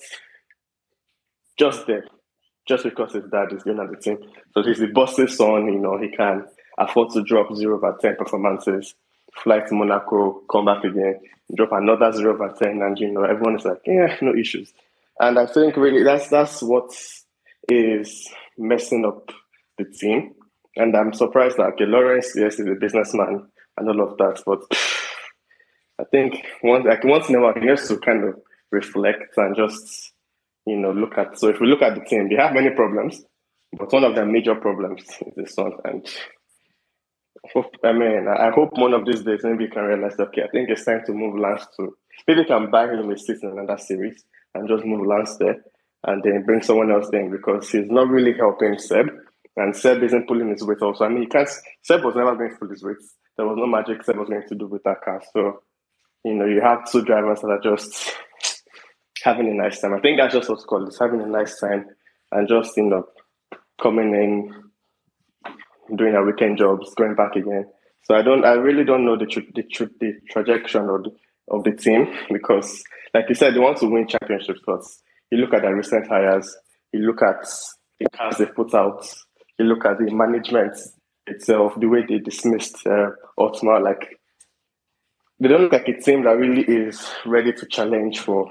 just 1.59 1.87
there, 1.87 2.05
just 2.67 2.85
because 2.85 3.13
his 3.13 3.25
dad 3.31 3.53
is 3.53 3.65
doing 3.65 3.77
the 3.77 3.97
team. 3.97 4.19
So 4.55 4.63
he's 4.63 4.79
the 4.79 4.87
boss's 4.87 5.37
son. 5.37 5.67
You 5.67 5.79
know, 5.79 5.99
he 5.99 6.09
can 6.09 6.47
afford 6.79 7.11
to 7.11 7.23
drop 7.23 7.55
zero 7.55 7.77
over 7.77 7.97
ten 8.01 8.17
performances, 8.17 8.95
fly 9.43 9.61
to 9.61 9.75
Monaco, 9.75 10.43
come 10.51 10.67
back 10.67 10.85
again, 10.85 11.21
drop 11.55 11.73
another 11.73 12.13
zero 12.13 12.35
over 12.35 12.55
ten, 12.59 12.81
and 12.83 12.99
you 12.99 13.11
know 13.11 13.25
everyone 13.25 13.57
is 13.57 13.65
like, 13.65 13.81
yeah, 13.85 14.17
no 14.23 14.35
issues. 14.35 14.73
And 15.21 15.39
I 15.39 15.47
think 15.47 15.77
really 15.77 16.05
that's 16.05 16.29
that's 16.29 16.63
what 16.63 16.93
is 17.69 18.29
messing 18.57 19.05
up 19.05 19.31
the 19.77 19.85
team. 19.85 20.35
And 20.77 20.97
I'm 20.97 21.13
surprised 21.13 21.57
that 21.57 21.73
okay, 21.75 21.87
Lawrence, 21.87 22.33
yes, 22.37 22.59
is 22.59 22.67
a 22.67 22.75
businessman 22.75 23.49
and 23.77 23.89
all 23.89 24.09
of 24.09 24.17
that, 24.19 24.43
but 24.47 24.61
I 26.01 26.05
think 26.05 26.45
once 26.63 26.85
like 26.87 27.05
once 27.05 27.29
in 27.29 27.37
a 27.37 27.41
while 27.41 27.55
he 27.61 27.67
has 27.69 27.89
to 27.89 27.99
kind 27.99 28.25
of 28.25 28.35
reflect 28.71 29.37
and 29.37 29.57
just 29.57 30.13
you 30.67 30.77
know 30.77 30.93
look 30.93 31.19
at. 31.19 31.39
So 31.39 31.49
if 31.49 31.61
we 31.61 31.67
look 31.67 31.83
at 31.83 31.95
the 31.95 32.05
team, 32.05 32.29
they 32.29 32.37
have 32.37 32.55
many 32.55 32.71
problems, 32.71 33.23
but 33.77 33.93
one 33.93 34.05
of 34.05 34.15
their 34.15 34.27
major 34.27 34.55
problems 34.55 35.03
is 35.03 35.35
the 35.37 35.47
son. 35.47 35.73
And 35.85 36.07
hope, 37.53 37.75
I 37.85 37.93
mean, 37.93 38.27
I 38.29 38.51
hope 38.51 38.71
one 38.73 38.95
of 38.95 39.05
these 39.05 39.23
days 39.23 39.41
maybe 39.43 39.65
you 39.65 39.71
can 39.71 39.83
realize, 39.83 40.15
okay, 40.19 40.43
I 40.43 40.49
think 40.49 40.71
it's 40.71 40.85
time 40.85 41.03
to 41.07 41.13
move 41.13 41.39
Lance 41.39 41.67
to 41.77 41.97
maybe 42.27 42.41
you 42.41 42.47
can 42.47 42.71
buy 42.71 42.85
him 42.85 43.11
a 43.11 43.19
seat 43.19 43.39
in 43.43 43.51
another 43.51 43.79
series 43.79 44.25
and 44.55 44.69
just 44.69 44.85
move 44.85 45.07
Lance 45.07 45.37
there 45.39 45.57
and 46.05 46.23
then 46.23 46.45
bring 46.45 46.63
someone 46.63 46.91
else 46.91 47.09
in 47.13 47.31
because 47.31 47.71
he's 47.71 47.91
not 47.91 48.09
really 48.09 48.35
helping 48.37 48.79
Seb. 48.79 49.07
And 49.57 49.75
Seb 49.75 50.03
isn't 50.03 50.29
pulling 50.29 50.51
his 50.51 50.65
weight 50.65 50.81
also. 50.81 51.05
I 51.05 51.09
mean, 51.09 51.23
you 51.23 51.29
can't, 51.29 51.49
Seb 51.83 52.05
was 52.05 52.15
never 52.15 52.37
going 52.37 52.51
to 52.51 52.57
pull 52.57 52.71
his 52.71 52.85
weight. 52.85 52.97
There 53.37 53.47
was 53.47 53.57
no 53.59 53.67
magic 53.67 54.05
Seb 54.05 54.17
was 54.17 54.29
going 54.29 54.47
to 54.49 54.55
do 54.55 54.67
with 54.67 54.85
that 54.85 55.03
car. 55.05 55.21
So, 55.33 55.63
you 56.25 56.35
know, 56.35 56.45
you 56.45 56.61
have 56.61 56.91
two 56.91 57.03
drivers 57.05 57.41
that 57.41 57.49
are 57.49 57.61
just 57.61 58.13
having 59.23 59.49
a 59.49 59.55
nice 59.55 59.81
time. 59.81 59.95
I 59.95 60.01
think 60.01 60.19
that's 60.19 60.35
just 60.35 60.49
what's 60.49 60.65
called 60.65 60.89
it's 60.89 60.99
having 60.99 61.21
a 61.21 61.27
nice 61.27 61.59
time 61.59 61.87
and 62.31 62.49
just, 62.49 62.77
you 62.77 62.85
know, 62.85 63.05
coming 63.81 64.15
in, 64.15 64.55
doing 65.97 66.15
our 66.15 66.25
weekend 66.25 66.59
jobs, 66.59 66.95
going 66.95 67.15
back 67.15 67.35
again. 67.35 67.67
So 68.05 68.15
I 68.15 68.23
don't, 68.23 68.45
I 68.45 68.53
really 68.53 68.85
don't 68.85 69.05
know 69.05 69.17
the 69.17 69.27
tra- 69.27 69.43
the, 69.55 69.63
tra- 69.63 69.91
the 70.01 70.15
trajectory 70.31 70.81
of 70.81 71.03
the, 71.03 71.11
of 71.51 71.65
the 71.65 71.73
team 71.73 72.15
because, 72.31 72.83
like 73.13 73.25
you 73.29 73.35
said, 73.35 73.55
they 73.55 73.59
want 73.59 73.79
to 73.79 73.87
win 73.87 74.07
championships. 74.07 74.61
But 74.65 74.83
you 75.31 75.39
look 75.39 75.55
at 75.55 75.63
the 75.63 75.75
recent 75.75 76.07
hires, 76.09 76.57
you 76.93 77.01
look 77.01 77.23
at 77.23 77.47
the 77.99 78.09
cars 78.11 78.39
they 78.39 78.47
put 78.47 78.75
out, 78.75 79.07
you 79.59 79.67
look 79.67 79.85
at 79.85 79.99
the 79.99 80.13
management 80.13 80.77
itself, 81.27 81.75
the 81.79 81.87
way 81.87 82.05
they 82.09 82.19
dismissed 82.19 82.87
uh, 82.87 83.11
Otmar, 83.37 83.81
like 83.83 84.19
they 85.41 85.49
don't 85.49 85.63
look 85.63 85.73
like 85.73 85.89
a 85.89 86.01
team 86.01 86.25
that 86.25 86.37
really 86.37 86.63
is 86.63 87.09
ready 87.25 87.53
to 87.53 87.67
challenge 87.67 88.19
for 88.21 88.51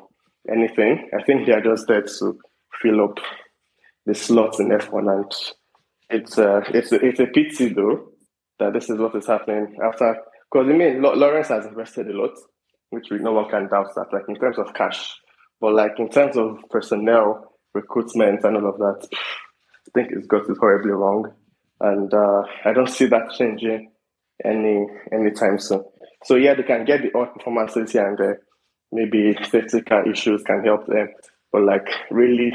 anything. 0.52 1.10
I 1.18 1.24
think 1.24 1.46
they 1.46 1.54
are 1.54 1.62
just 1.62 1.88
there 1.88 2.04
to 2.04 2.40
fill 2.82 3.04
up 3.04 3.20
the 4.06 4.16
slots 4.16 4.60
in 4.60 4.70
F1, 4.70 5.12
and 5.12 5.32
it's 6.10 6.38
uh, 6.38 6.62
it's 6.74 6.92
it's 6.92 7.20
a 7.20 7.26
pity 7.26 7.74
though 7.74 8.10
that 8.60 8.74
this 8.74 8.90
is 8.90 8.98
what 8.98 9.16
is 9.16 9.28
happening 9.28 9.78
after. 9.84 10.18
Because 10.50 10.70
I 10.70 10.74
mean, 10.74 11.02
Lawrence 11.02 11.50
has 11.50 11.66
invested 11.66 12.08
a 12.08 12.18
lot, 12.18 12.32
which 12.90 13.10
we 13.12 13.20
no 13.20 13.34
one 13.34 13.50
can 13.50 13.68
doubt 13.68 13.94
that, 13.96 14.14
like 14.14 14.24
in 14.30 14.36
terms 14.36 14.58
of 14.58 14.74
cash. 14.74 15.14
But 15.60 15.74
like 15.74 16.00
in 16.00 16.10
terms 16.10 16.38
of 16.38 16.60
personnel, 16.70 17.54
recruitment, 17.74 18.44
and 18.44 18.58
all 18.58 18.70
of 18.70 18.78
that, 18.78 19.08
I 19.12 19.90
think 19.94 20.10
it's 20.12 20.28
got 20.28 20.50
it 20.50 20.58
horribly 20.60 20.92
wrong, 20.92 21.34
and 21.80 22.14
uh, 22.14 22.44
I 22.66 22.74
don't 22.74 22.90
see 22.90 23.06
that 23.08 23.32
changing 23.38 23.92
any 24.44 24.86
anytime 25.12 25.60
soon. 25.60 25.84
So 26.24 26.36
yeah, 26.36 26.54
they 26.54 26.64
can 26.64 26.86
get 26.86 27.02
the 27.02 27.18
odd 27.18 27.34
performances 27.34 27.92
here 27.92 28.08
and 28.08 28.18
there. 28.18 28.42
Maybe 28.92 29.36
safety 29.50 29.82
issues 30.10 30.44
can 30.44 30.64
help 30.64 30.88
them, 30.88 31.10
but 31.52 31.64
like 31.64 31.88
really, 32.12 32.54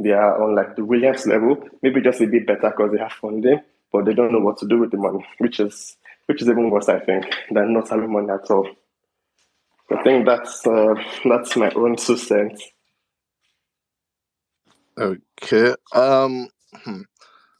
they 0.00 0.10
are 0.12 0.42
on 0.42 0.54
like 0.54 0.76
the 0.76 0.84
Williams 0.84 1.26
level. 1.26 1.56
Maybe 1.82 2.00
just 2.00 2.20
a 2.20 2.26
bit 2.26 2.46
better 2.46 2.70
because 2.70 2.92
they 2.92 2.98
have 2.98 3.12
funding, 3.12 3.60
but 3.92 4.04
they 4.04 4.14
don't 4.14 4.32
know 4.32 4.40
what 4.40 4.58
to 4.58 4.68
do 4.68 4.78
with 4.78 4.90
the 4.90 4.98
money, 4.98 5.26
which 5.38 5.60
is 5.60 5.96
which 6.26 6.42
is 6.42 6.48
even 6.48 6.70
worse, 6.70 6.88
I 6.88 6.98
think, 7.00 7.24
than 7.50 7.72
not 7.72 7.88
having 7.88 8.12
money 8.12 8.28
at 8.30 8.50
all. 8.50 8.68
I 9.90 10.02
think 10.02 10.26
that's 10.26 10.66
uh, 10.66 10.94
that's 11.24 11.56
my 11.56 11.70
own 11.70 11.96
two 11.96 12.16
cents. 12.16 12.62
Okay. 14.98 15.74
Um. 15.92 16.48
hmm. 16.72 17.02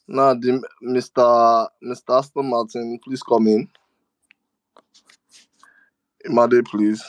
Now, 0.08 0.34
the 0.34 0.62
Mr. 0.84 1.68
Mr. 1.82 2.18
Aston 2.18 2.48
Martin, 2.48 2.98
please 3.02 3.22
come 3.22 3.48
in. 3.48 3.68
Imade, 6.28 6.64
please. 6.64 7.02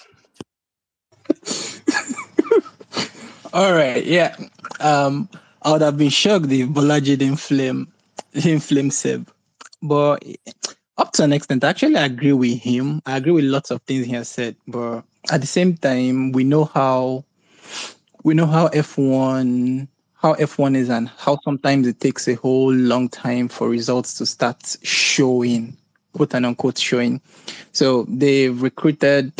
All 3.53 3.73
right, 3.73 4.03
yeah. 4.03 4.35
Um, 4.79 5.29
I 5.61 5.71
would 5.71 5.81
have 5.81 5.97
been 5.97 6.09
shocked 6.09 6.51
if 6.51 6.69
Bolaji 6.69 7.17
didn't 7.17 7.37
flame, 7.37 7.91
didn't 8.33 8.61
flame 8.61 8.91
Seb, 8.91 9.29
but 9.81 10.23
up 10.97 11.11
to 11.13 11.23
an 11.23 11.33
extent, 11.33 11.63
I 11.63 11.69
actually 11.69 11.95
agree 11.95 12.33
with 12.33 12.59
him. 12.59 13.01
I 13.05 13.17
agree 13.17 13.31
with 13.31 13.45
lots 13.45 13.71
of 13.71 13.81
things 13.83 14.05
he 14.05 14.13
has 14.13 14.29
said, 14.29 14.55
but 14.67 15.03
at 15.31 15.41
the 15.41 15.47
same 15.47 15.77
time, 15.77 16.31
we 16.31 16.43
know 16.43 16.65
how 16.65 17.25
we 18.23 18.33
know 18.33 18.45
how 18.45 18.67
F1 18.69 19.87
how 20.15 20.33
F1 20.33 20.75
is 20.75 20.89
and 20.89 21.09
how 21.09 21.37
sometimes 21.43 21.87
it 21.87 21.99
takes 21.99 22.27
a 22.27 22.33
whole 22.35 22.73
long 22.73 23.07
time 23.07 23.47
for 23.47 23.69
results 23.69 24.17
to 24.17 24.25
start 24.25 24.75
showing, 24.81 25.77
quote 26.13 26.33
and 26.33 26.45
unquote 26.45 26.77
showing. 26.77 27.21
So 27.71 28.03
they've 28.09 28.59
recruited, 28.59 29.31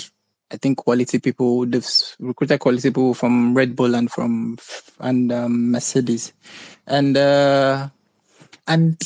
I 0.51 0.57
think, 0.57 0.77
quality 0.77 1.17
people. 1.17 1.65
They've 1.65 1.87
recruited 2.19 2.59
quality 2.59 2.89
people 2.89 3.15
from 3.15 3.55
Red 3.55 3.75
Bull 3.75 3.95
and 3.95 4.11
from 4.11 4.59
and 4.99 5.31
um, 5.31 5.71
Mercedes, 5.71 6.31
and 6.85 7.17
uh, 7.17 7.89
and 8.67 9.01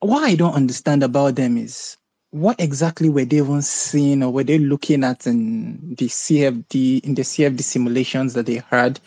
what 0.00 0.24
I 0.24 0.34
don't 0.34 0.54
understand 0.54 1.02
about 1.02 1.36
them 1.36 1.56
is 1.56 1.96
what 2.30 2.60
exactly 2.60 3.08
were 3.08 3.24
they 3.24 3.38
even 3.38 3.62
seeing 3.62 4.22
or 4.22 4.32
were 4.32 4.44
they 4.44 4.58
looking 4.58 5.04
at 5.04 5.26
in 5.26 5.94
the 5.94 6.06
CFD 6.06 7.04
in 7.04 7.14
the 7.14 7.22
CFD 7.22 7.62
simulations 7.62 8.34
that 8.34 8.46
they 8.46 8.62
had 8.70 9.00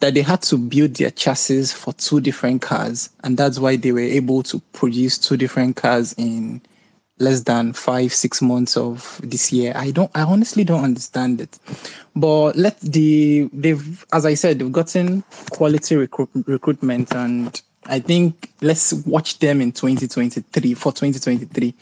that 0.00 0.14
they 0.14 0.22
had 0.22 0.42
to 0.42 0.56
build 0.56 0.94
their 0.94 1.10
chassis 1.10 1.66
for 1.66 1.92
two 1.94 2.20
different 2.20 2.62
cars 2.62 3.10
and 3.24 3.36
that's 3.36 3.58
why 3.58 3.76
they 3.76 3.92
were 3.92 4.00
able 4.00 4.42
to 4.44 4.58
produce 4.72 5.18
two 5.18 5.36
different 5.36 5.76
cars 5.76 6.12
in 6.14 6.62
less 7.18 7.42
than 7.42 7.72
five 7.72 8.12
six 8.12 8.40
months 8.40 8.76
of 8.76 9.20
this 9.22 9.52
year? 9.52 9.72
I 9.76 9.90
don't 9.90 10.10
i 10.14 10.22
honestly 10.22 10.64
don't 10.64 10.84
understand 10.84 11.40
it. 11.40 11.58
But 12.16 12.56
let 12.56 12.80
the 12.80 13.50
they've 13.52 14.06
as 14.12 14.24
i 14.24 14.34
said 14.34 14.58
they've 14.58 14.72
gotten 14.72 15.22
quality 15.50 15.96
recruit, 15.96 16.30
recruitment 16.46 17.12
and 17.12 17.60
i 17.86 17.98
think 17.98 18.50
let's 18.60 18.92
watch 18.92 19.38
them 19.38 19.60
in 19.60 19.72
2023 19.72 20.74
for 20.74 20.92
2023 20.92 21.74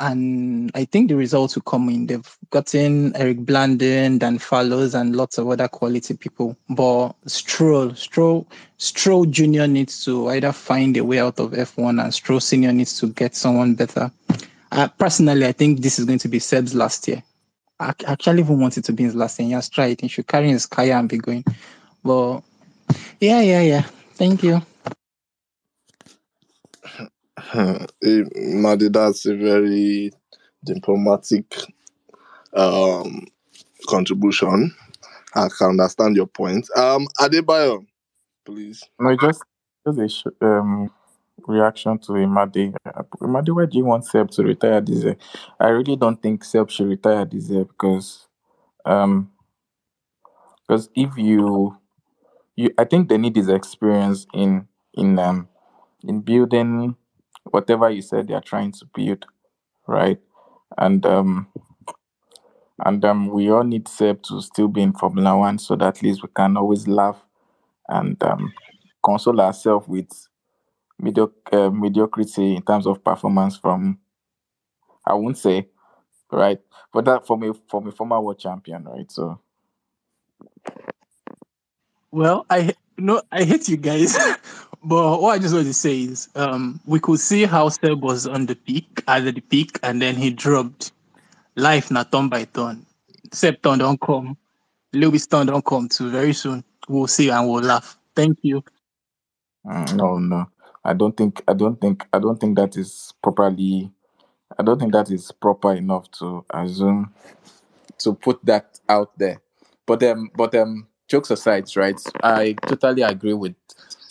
and 0.00 0.70
I 0.74 0.84
think 0.84 1.08
the 1.08 1.16
results 1.16 1.54
will 1.56 1.62
come 1.62 1.88
in. 1.88 2.06
They've 2.06 2.38
gotten 2.50 3.16
Eric 3.16 3.38
Blandin, 3.38 4.18
Dan 4.18 4.38
Fallows, 4.38 4.94
and 4.94 5.16
lots 5.16 5.38
of 5.38 5.48
other 5.48 5.66
quality 5.66 6.14
people. 6.14 6.56
But 6.70 7.12
Stroll, 7.26 7.94
Stroll, 7.94 8.46
Stroll 8.76 9.24
Junior 9.24 9.66
needs 9.66 10.04
to 10.04 10.28
either 10.28 10.52
find 10.52 10.96
a 10.96 11.04
way 11.04 11.18
out 11.18 11.40
of 11.40 11.50
F1, 11.50 12.02
and 12.02 12.14
Stroll 12.14 12.40
Senior 12.40 12.72
needs 12.72 12.98
to 13.00 13.08
get 13.08 13.34
someone 13.34 13.74
better. 13.74 14.10
Uh, 14.70 14.88
personally, 14.98 15.46
I 15.46 15.52
think 15.52 15.80
this 15.80 15.98
is 15.98 16.04
going 16.04 16.20
to 16.20 16.28
be 16.28 16.38
Seb's 16.38 16.74
last 16.74 17.08
year. 17.08 17.22
I 17.80 17.94
actually 18.06 18.40
even 18.40 18.60
want 18.60 18.76
it 18.76 18.84
to 18.84 18.92
be 18.92 19.04
his 19.04 19.14
last 19.14 19.38
year. 19.38 19.48
He 19.48 19.54
has 19.54 19.68
tried. 19.68 20.00
He 20.00 20.08
should 20.08 20.26
carry 20.26 20.48
his 20.48 20.66
Kaya 20.66 20.98
and 20.98 21.08
be 21.08 21.18
going. 21.18 21.44
But 22.04 22.40
yeah, 23.20 23.40
yeah, 23.40 23.62
yeah. 23.62 23.86
Thank 24.18 24.42
you. 24.42 24.62
Eh, 28.04 28.24
Madi, 28.54 28.88
that's 28.88 29.26
a 29.26 29.34
very 29.36 30.10
diplomatic 30.64 31.46
um, 32.54 33.26
contribution. 33.88 34.74
I 35.34 35.48
can 35.56 35.70
understand 35.70 36.16
your 36.16 36.26
point. 36.26 36.68
Um, 36.76 37.06
Adebayo, 37.20 37.86
please. 38.46 38.84
No, 39.00 39.16
just 39.16 39.42
just 39.86 39.98
a 39.98 40.08
sh- 40.08 40.34
um 40.42 40.90
reaction 41.46 41.98
to 42.00 42.12
Imade. 42.12 42.74
Uh, 42.86 43.02
Imade, 43.20 43.54
why 43.54 43.66
do 43.66 43.78
you 43.78 43.84
want 43.84 44.06
Seb 44.06 44.30
to 44.32 44.42
retire 44.44 44.80
this 44.80 45.04
year? 45.04 45.16
I 45.60 45.68
really 45.68 45.96
don't 45.96 46.20
think 46.22 46.44
Seb 46.44 46.70
should 46.70 46.88
retire 46.88 47.24
this 47.26 47.48
year 47.50 47.64
because 47.64 48.28
um 48.84 49.30
because 50.66 50.88
if 50.94 51.16
you 51.16 51.76
you 52.58 52.70
I 52.78 52.84
think 52.84 53.08
they 53.08 53.18
need 53.18 53.36
his 53.36 53.48
experience 53.50 54.26
in 54.34 54.68
in 54.94 55.18
um 55.20 55.48
in 56.08 56.20
building 56.22 56.96
whatever 57.44 57.90
you 57.90 58.02
said 58.02 58.28
they're 58.28 58.40
trying 58.52 58.72
to 58.72 58.86
build, 58.94 59.26
right? 59.86 60.20
And 60.78 61.04
um 61.06 61.48
and 62.84 63.04
um 63.04 63.28
we 63.28 63.50
all 63.50 63.64
need 63.64 63.88
Seb 63.88 64.22
to 64.24 64.40
still 64.40 64.68
be 64.68 64.82
in 64.82 64.92
Formula 64.92 65.36
One 65.36 65.58
so 65.58 65.76
that 65.76 65.96
at 65.98 66.02
least 66.02 66.22
we 66.22 66.28
can 66.34 66.56
always 66.56 66.86
laugh 66.86 67.20
and 67.88 68.22
um 68.22 68.52
console 69.04 69.40
ourselves 69.40 69.88
with 69.88 70.10
medioc- 71.02 71.52
uh, 71.52 71.70
mediocrity 71.70 72.56
in 72.56 72.62
terms 72.62 72.86
of 72.86 73.04
performance 73.04 73.56
from 73.58 73.98
I 75.06 75.14
won't 75.14 75.38
say 75.38 75.68
right, 76.32 76.60
but 76.92 77.04
that 77.06 77.26
from 77.26 77.42
a 77.44 77.54
from 77.68 77.88
a 77.88 77.92
former 77.92 78.20
world 78.20 78.38
champion, 78.40 78.84
right? 78.84 79.10
So 79.10 79.40
Well, 82.10 82.46
I 82.50 82.74
no, 82.96 83.22
I 83.30 83.44
hate 83.44 83.68
you 83.68 83.76
guys, 83.76 84.16
but 84.82 85.20
what 85.20 85.32
I 85.34 85.38
just 85.38 85.54
want 85.54 85.66
to 85.66 85.74
say 85.74 86.02
is, 86.02 86.28
um, 86.34 86.80
we 86.86 86.98
could 86.98 87.20
see 87.20 87.44
how 87.44 87.68
Seb 87.68 88.02
was 88.02 88.26
on 88.26 88.46
the 88.46 88.56
peak, 88.56 89.02
at 89.06 89.24
the 89.24 89.40
peak, 89.40 89.78
and 89.82 90.00
then 90.00 90.16
he 90.16 90.30
dropped. 90.30 90.92
Life 91.54 91.90
not 91.90 92.12
turn 92.12 92.28
by 92.28 92.44
turn. 92.44 92.86
Seb 93.32 93.62
turn 93.62 93.80
don't 93.80 94.00
come. 94.00 94.36
Lewis 94.92 95.26
turn 95.26 95.48
don't 95.48 95.64
come 95.64 95.88
too. 95.88 96.10
Very 96.10 96.32
soon, 96.32 96.64
we'll 96.88 97.06
see 97.06 97.28
and 97.28 97.48
we'll 97.48 97.62
laugh. 97.62 97.98
Thank 98.16 98.38
you. 98.42 98.64
mm, 99.66 99.94
no, 99.94 100.18
no, 100.18 100.50
I 100.84 100.94
don't 100.94 101.16
think 101.16 101.42
I 101.46 101.52
don't 101.52 101.80
think 101.80 102.06
I 102.12 102.18
don't 102.18 102.40
think 102.40 102.56
that 102.56 102.76
is 102.76 103.12
properly. 103.22 103.92
I 104.58 104.62
don't 104.62 104.78
think 104.80 104.92
that 104.92 105.10
is 105.10 105.30
proper 105.30 105.74
enough 105.74 106.10
to 106.12 106.44
assume 106.50 107.12
to 107.98 108.14
put 108.14 108.44
that 108.46 108.80
out 108.88 109.16
there. 109.18 109.40
But 109.86 110.02
um, 110.02 110.30
but 110.34 110.54
um, 110.54 110.87
jokes 111.08 111.30
aside, 111.30 111.64
right? 111.76 112.00
I 112.22 112.52
totally 112.66 113.02
agree 113.02 113.34
with 113.34 113.54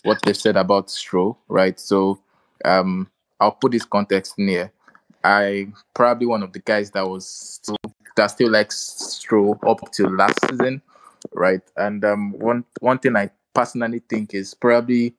what 0.03 0.19
they 0.23 0.33
said 0.33 0.57
about 0.57 0.89
Stroll, 0.89 1.37
right? 1.47 1.79
So 1.79 2.19
um, 2.65 3.09
I'll 3.39 3.51
put 3.51 3.71
this 3.71 3.85
context 3.85 4.33
in 4.37 4.47
here. 4.47 4.71
I 5.23 5.67
probably 5.93 6.27
one 6.27 6.43
of 6.43 6.53
the 6.53 6.59
guys 6.59 6.91
that 6.91 7.07
was 7.07 7.27
still, 7.27 7.77
that 8.15 8.27
still 8.27 8.49
likes 8.49 8.77
Stroll 8.77 9.59
up 9.67 9.91
to 9.93 10.07
last 10.07 10.39
season, 10.49 10.81
right? 11.33 11.61
And 11.75 12.03
um, 12.03 12.33
one 12.33 12.65
one 12.79 12.99
thing 12.99 13.15
I 13.15 13.29
personally 13.53 14.01
think 14.09 14.33
is 14.33 14.53
probably 14.53 15.15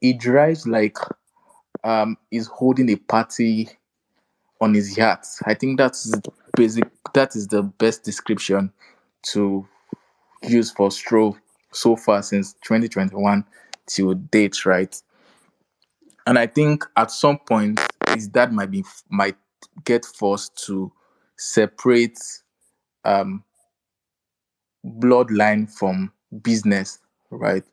he 0.00 0.12
drives 0.12 0.66
like 0.66 0.96
um 1.84 2.16
he's 2.30 2.46
holding 2.46 2.88
a 2.90 2.96
party 2.96 3.68
on 4.60 4.74
his 4.74 4.96
yacht. 4.96 5.26
I 5.46 5.54
think 5.54 5.78
that's 5.78 6.12
basic. 6.56 6.84
That 7.14 7.34
is 7.34 7.48
the 7.48 7.62
best 7.62 8.04
description 8.04 8.72
to 9.32 9.66
use 10.42 10.70
for 10.70 10.90
Stroll 10.90 11.36
so 11.72 11.96
far 11.96 12.22
since 12.22 12.54
2021 12.64 13.44
till 13.86 14.14
date, 14.14 14.64
right? 14.66 15.00
And 16.26 16.38
I 16.38 16.46
think 16.46 16.84
at 16.96 17.10
some 17.10 17.38
point 17.38 17.80
his 18.10 18.28
dad 18.28 18.52
might 18.52 18.70
be 18.70 18.84
might 19.08 19.36
get 19.84 20.04
forced 20.04 20.56
to 20.66 20.92
separate 21.36 22.18
um 23.04 23.42
bloodline 24.84 25.70
from 25.70 26.12
business, 26.42 26.98
right? 27.30 27.64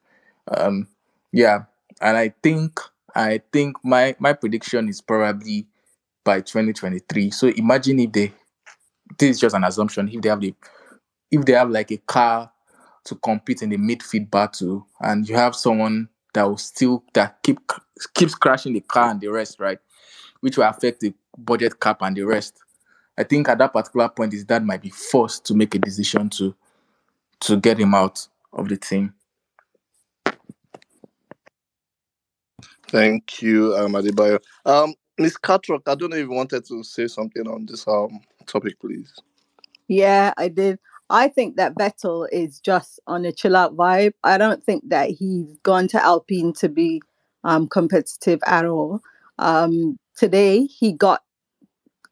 Um 0.56 0.88
yeah, 1.32 1.64
and 2.02 2.18
I 2.18 2.34
think 2.44 2.80
I 3.16 3.42
think 3.52 3.78
my 3.84 4.16
my 4.20 4.34
prediction 4.34 4.90
is 4.90 5.02
probably 5.02 5.68
by 6.24 6.42
2023. 6.42 7.32
So 7.32 7.48
imagine 7.48 8.00
if 8.00 8.12
they 8.12 8.34
this 9.18 9.32
is 9.32 9.40
just 9.40 9.56
an 9.56 9.64
assumption 9.64 10.10
if 10.10 10.22
they 10.22 10.30
have 10.30 10.42
the 10.42 10.54
if 11.32 11.46
they 11.46 11.54
have 11.54 11.70
like 11.70 11.92
a 11.92 11.98
car 11.98 12.52
to 13.08 13.16
compete 13.16 13.62
in 13.62 13.70
the 13.70 13.78
midfield 13.78 14.30
battle 14.30 14.88
and 15.02 15.28
you 15.28 15.36
have 15.36 15.56
someone 15.56 16.08
that 16.34 16.44
will 16.44 16.58
still 16.58 17.04
that 17.14 17.42
keep 17.44 17.60
keeps 18.14 18.36
crashing 18.36 18.74
the 18.74 18.82
car 18.82 19.10
and 19.10 19.22
the 19.22 19.28
rest 19.28 19.60
right 19.60 19.80
which 20.42 20.58
will 20.58 20.68
affect 20.68 21.00
the 21.00 21.14
budget 21.38 21.80
cap 21.80 22.02
and 22.02 22.16
the 22.16 22.24
rest 22.24 22.60
I 23.18 23.24
think 23.24 23.50
at 23.50 23.58
that 23.58 23.74
particular 23.74 24.10
point, 24.10 24.34
his 24.34 24.46
dad 24.46 24.64
might 24.64 24.82
be 24.82 24.90
forced 24.92 25.46
to 25.46 25.56
make 25.56 25.74
a 25.74 25.80
decision 25.80 26.30
to 26.32 26.56
to 27.40 27.58
get 27.58 27.80
him 27.80 27.94
out 27.94 28.28
of 28.54 28.70
the 28.70 28.78
team. 28.78 29.14
Thank 32.88 33.42
you, 33.42 33.76
um, 33.76 33.94
Adebayo. 33.94 34.40
Um, 34.66 34.96
Miss 35.18 35.38
Catrock, 35.38 35.82
I 35.88 35.96
don't 35.96 36.10
know 36.10 36.18
if 36.18 36.24
you 36.24 36.32
wanted 36.32 36.66
to 36.66 36.84
say 36.84 37.08
something 37.08 37.48
on 37.48 37.66
this 37.66 37.88
um 37.88 38.22
topic, 38.46 38.80
please. 38.80 39.14
Yeah, 39.88 40.34
I 40.38 40.48
did. 40.48 40.80
I 41.10 41.30
think 41.30 41.56
that 41.56 41.76
Vettel 41.76 42.28
is 42.32 42.60
just 42.60 43.00
on 43.08 43.26
a 43.26 43.32
chill 43.32 43.56
out 43.56 43.76
vibe. 43.76 44.14
I 44.24 44.38
don't 44.38 44.64
think 44.64 44.90
that 44.90 45.10
he's 45.10 45.58
gone 45.64 45.88
to 45.90 46.04
Alpine 46.04 46.54
to 46.54 46.70
be 46.70 47.02
um, 47.44 47.68
competitive 47.68 48.40
at 48.46 48.66
all. 48.66 49.02
Um, 49.40 49.98
today, 50.16 50.66
he 50.66 50.92
got 50.92 51.22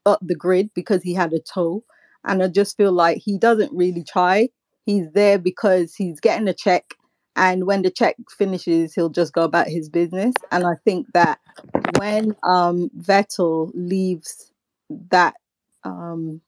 up 0.05 0.19
the 0.21 0.35
grid 0.35 0.69
because 0.73 1.03
he 1.03 1.13
had 1.13 1.33
a 1.33 1.39
tow. 1.39 1.83
And 2.23 2.41
I 2.41 2.47
just 2.47 2.77
feel 2.77 2.91
like 2.91 3.17
he 3.17 3.37
doesn't 3.37 3.73
really 3.73 4.03
try. 4.03 4.49
He's 4.85 5.11
there 5.11 5.37
because 5.37 5.93
he's 5.95 6.19
getting 6.19 6.47
a 6.47 6.53
check. 6.53 6.93
And 7.35 7.65
when 7.65 7.81
the 7.81 7.91
check 7.91 8.15
finishes, 8.29 8.93
he'll 8.93 9.09
just 9.09 9.33
go 9.33 9.43
about 9.43 9.67
his 9.67 9.89
business. 9.89 10.33
And 10.51 10.65
I 10.65 10.75
think 10.85 11.07
that 11.13 11.39
when 11.97 12.35
um, 12.43 12.89
Vettel 12.97 13.71
leaves 13.73 14.51
that, 15.11 15.35
um, 15.83 16.41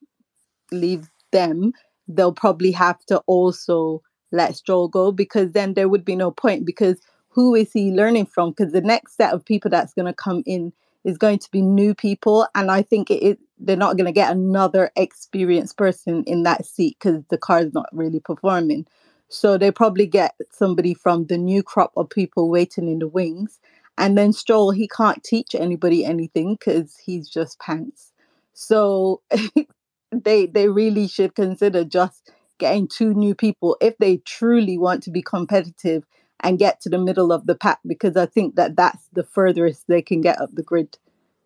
leave 0.71 1.09
them, 1.31 1.73
they'll 2.07 2.33
probably 2.33 2.71
have 2.71 3.03
to 3.05 3.19
also 3.27 4.01
let 4.31 4.55
Stroll 4.55 4.87
go 4.87 5.11
because 5.11 5.53
then 5.53 5.73
there 5.73 5.89
would 5.89 6.05
be 6.05 6.15
no 6.15 6.31
point 6.31 6.65
because 6.65 6.99
who 7.29 7.55
is 7.55 7.71
he 7.71 7.91
learning 7.91 8.25
from? 8.25 8.51
Because 8.51 8.73
the 8.73 8.81
next 8.81 9.15
set 9.15 9.33
of 9.33 9.45
people 9.45 9.69
that's 9.69 9.93
going 9.93 10.07
to 10.07 10.13
come 10.13 10.43
in 10.45 10.73
is 11.03 11.17
going 11.17 11.39
to 11.39 11.51
be 11.51 11.61
new 11.61 11.93
people, 11.93 12.47
and 12.55 12.69
I 12.69 12.81
think 12.81 13.09
it, 13.09 13.23
it 13.23 13.39
they're 13.59 13.77
not 13.77 13.95
going 13.95 14.05
to 14.05 14.11
get 14.11 14.31
another 14.31 14.91
experienced 14.95 15.77
person 15.77 16.23
in 16.25 16.43
that 16.43 16.65
seat 16.65 16.97
because 16.99 17.23
the 17.29 17.37
car 17.37 17.59
is 17.59 17.73
not 17.73 17.87
really 17.91 18.19
performing. 18.19 18.85
So 19.29 19.57
they 19.57 19.71
probably 19.71 20.05
get 20.05 20.35
somebody 20.51 20.93
from 20.93 21.25
the 21.25 21.37
new 21.37 21.63
crop 21.63 21.91
of 21.97 22.09
people 22.09 22.49
waiting 22.49 22.87
in 22.87 22.99
the 22.99 23.07
wings. 23.07 23.59
And 23.97 24.17
then 24.17 24.31
Stroll, 24.31 24.71
he 24.71 24.87
can't 24.87 25.23
teach 25.23 25.55
anybody 25.55 26.05
anything 26.05 26.55
because 26.55 26.97
he's 26.97 27.27
just 27.27 27.59
pants. 27.59 28.13
So 28.53 29.21
they 30.11 30.45
they 30.45 30.69
really 30.69 31.07
should 31.07 31.35
consider 31.35 31.83
just 31.83 32.31
getting 32.57 32.87
two 32.87 33.13
new 33.13 33.35
people 33.35 33.77
if 33.81 33.97
they 33.97 34.17
truly 34.17 34.77
want 34.77 35.03
to 35.03 35.11
be 35.11 35.21
competitive 35.21 36.03
and 36.41 36.59
get 36.59 36.81
to 36.81 36.89
the 36.89 36.97
middle 36.97 37.31
of 37.31 37.45
the 37.45 37.55
pack 37.55 37.79
because 37.85 38.15
I 38.15 38.25
think 38.25 38.55
that 38.55 38.75
that's 38.75 39.07
the 39.13 39.23
furthest 39.23 39.87
they 39.87 40.01
can 40.01 40.21
get 40.21 40.39
up 40.39 40.49
the 40.53 40.63
grid 40.63 40.97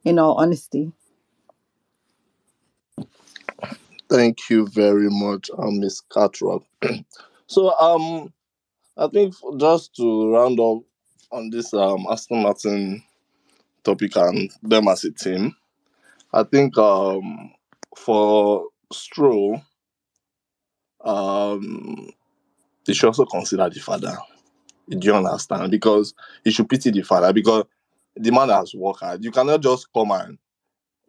in 0.04 0.20
all 0.20 0.36
honesty. 0.36 0.92
Thank 4.10 4.50
you 4.50 4.68
very 4.68 5.10
much, 5.10 5.50
um, 5.58 5.80
Miss 5.80 6.02
Catrock. 6.02 6.64
so, 7.48 7.74
um, 7.80 8.34
I 8.98 9.08
think 9.08 9.34
just 9.58 9.96
to 9.96 10.34
round 10.34 10.60
up 10.60 10.84
on 11.32 11.50
this 11.50 11.74
um 11.74 12.06
Aston 12.12 12.44
Martin 12.44 13.02
topic 13.84 14.18
and 14.18 14.52
them 14.62 14.90
as 14.90 15.06
a 15.06 15.12
team, 15.12 15.56
I 16.34 16.44
think 16.44 16.78
um 16.78 17.54
for 17.98 18.68
Stroll, 18.92 19.62
um, 21.04 22.10
they 22.86 22.94
should 22.94 23.08
also 23.08 23.26
consider 23.26 23.70
the 23.70 23.80
father. 23.80 24.18
Do 24.90 25.06
you 25.06 25.16
understand? 25.16 25.72
Because 25.72 26.14
you 26.44 26.52
should 26.52 26.70
pity 26.70 26.92
the 26.92 27.02
father 27.04 27.32
because 27.32 27.66
the 28.16 28.32
man 28.32 28.50
has 28.50 28.74
worked 28.74 29.00
hard. 29.02 29.24
You 29.24 29.32
cannot 29.32 29.62
just 29.62 29.88
come 29.94 30.12
and 30.12 30.38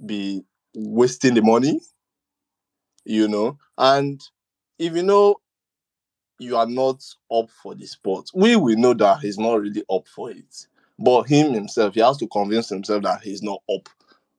be 0.04 0.44
wasting 0.74 1.34
the 1.34 1.42
money, 1.42 1.80
you 3.04 3.28
know. 3.28 3.58
And 3.76 4.20
if 4.78 4.94
you 4.94 5.02
know 5.02 5.36
you 6.38 6.56
are 6.56 6.66
not 6.66 7.02
up 7.32 7.50
for 7.50 7.74
the 7.74 7.86
sport, 7.86 8.30
we 8.34 8.56
will 8.56 8.76
know 8.76 8.94
that 8.94 9.20
he's 9.20 9.38
not 9.38 9.60
really 9.60 9.84
up 9.90 10.06
for 10.08 10.30
it. 10.30 10.66
But 10.98 11.24
him 11.24 11.52
himself, 11.52 11.94
he 11.94 12.00
has 12.00 12.18
to 12.18 12.28
convince 12.28 12.68
himself 12.68 13.02
that 13.02 13.22
he's 13.22 13.42
not 13.42 13.62
up 13.74 13.88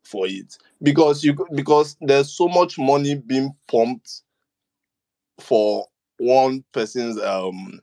for 0.04 0.28
it 0.28 0.58
because 0.82 1.24
you 1.24 1.36
because 1.56 1.96
there's 2.02 2.32
so 2.32 2.48
much 2.48 2.78
money 2.78 3.16
being 3.16 3.54
pumped 3.68 4.22
for 5.40 5.88
one 6.18 6.64
person's 6.72 7.20
um 7.22 7.80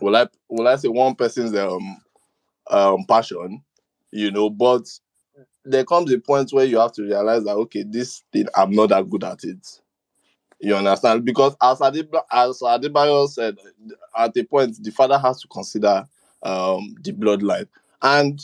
will 0.00 0.16
I 0.16 0.26
will 0.48 0.68
I 0.68 0.76
say 0.76 0.88
one 0.88 1.14
person's 1.14 1.54
um 1.54 1.98
um 2.70 3.04
passion, 3.04 3.62
you 4.10 4.30
know, 4.30 4.50
but 4.50 4.88
there 5.64 5.84
comes 5.84 6.12
a 6.12 6.18
point 6.18 6.52
where 6.52 6.64
you 6.64 6.78
have 6.78 6.92
to 6.92 7.02
realize 7.02 7.44
that 7.44 7.54
okay, 7.56 7.84
this 7.86 8.22
thing 8.32 8.46
I'm 8.56 8.72
not 8.72 8.90
that 8.90 9.08
good 9.08 9.24
at 9.24 9.44
it. 9.44 9.80
You 10.60 10.76
understand? 10.76 11.24
Because 11.24 11.56
as 11.60 11.78
Adib- 11.80 12.22
as 12.30 12.60
Adebayo 12.60 13.28
said, 13.28 13.58
at 14.16 14.36
a 14.36 14.44
point 14.44 14.82
the 14.82 14.90
father 14.90 15.18
has 15.18 15.40
to 15.42 15.48
consider 15.48 16.06
um 16.42 16.94
the 17.02 17.12
bloodline. 17.12 17.68
And 18.00 18.40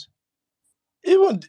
even 1.05 1.41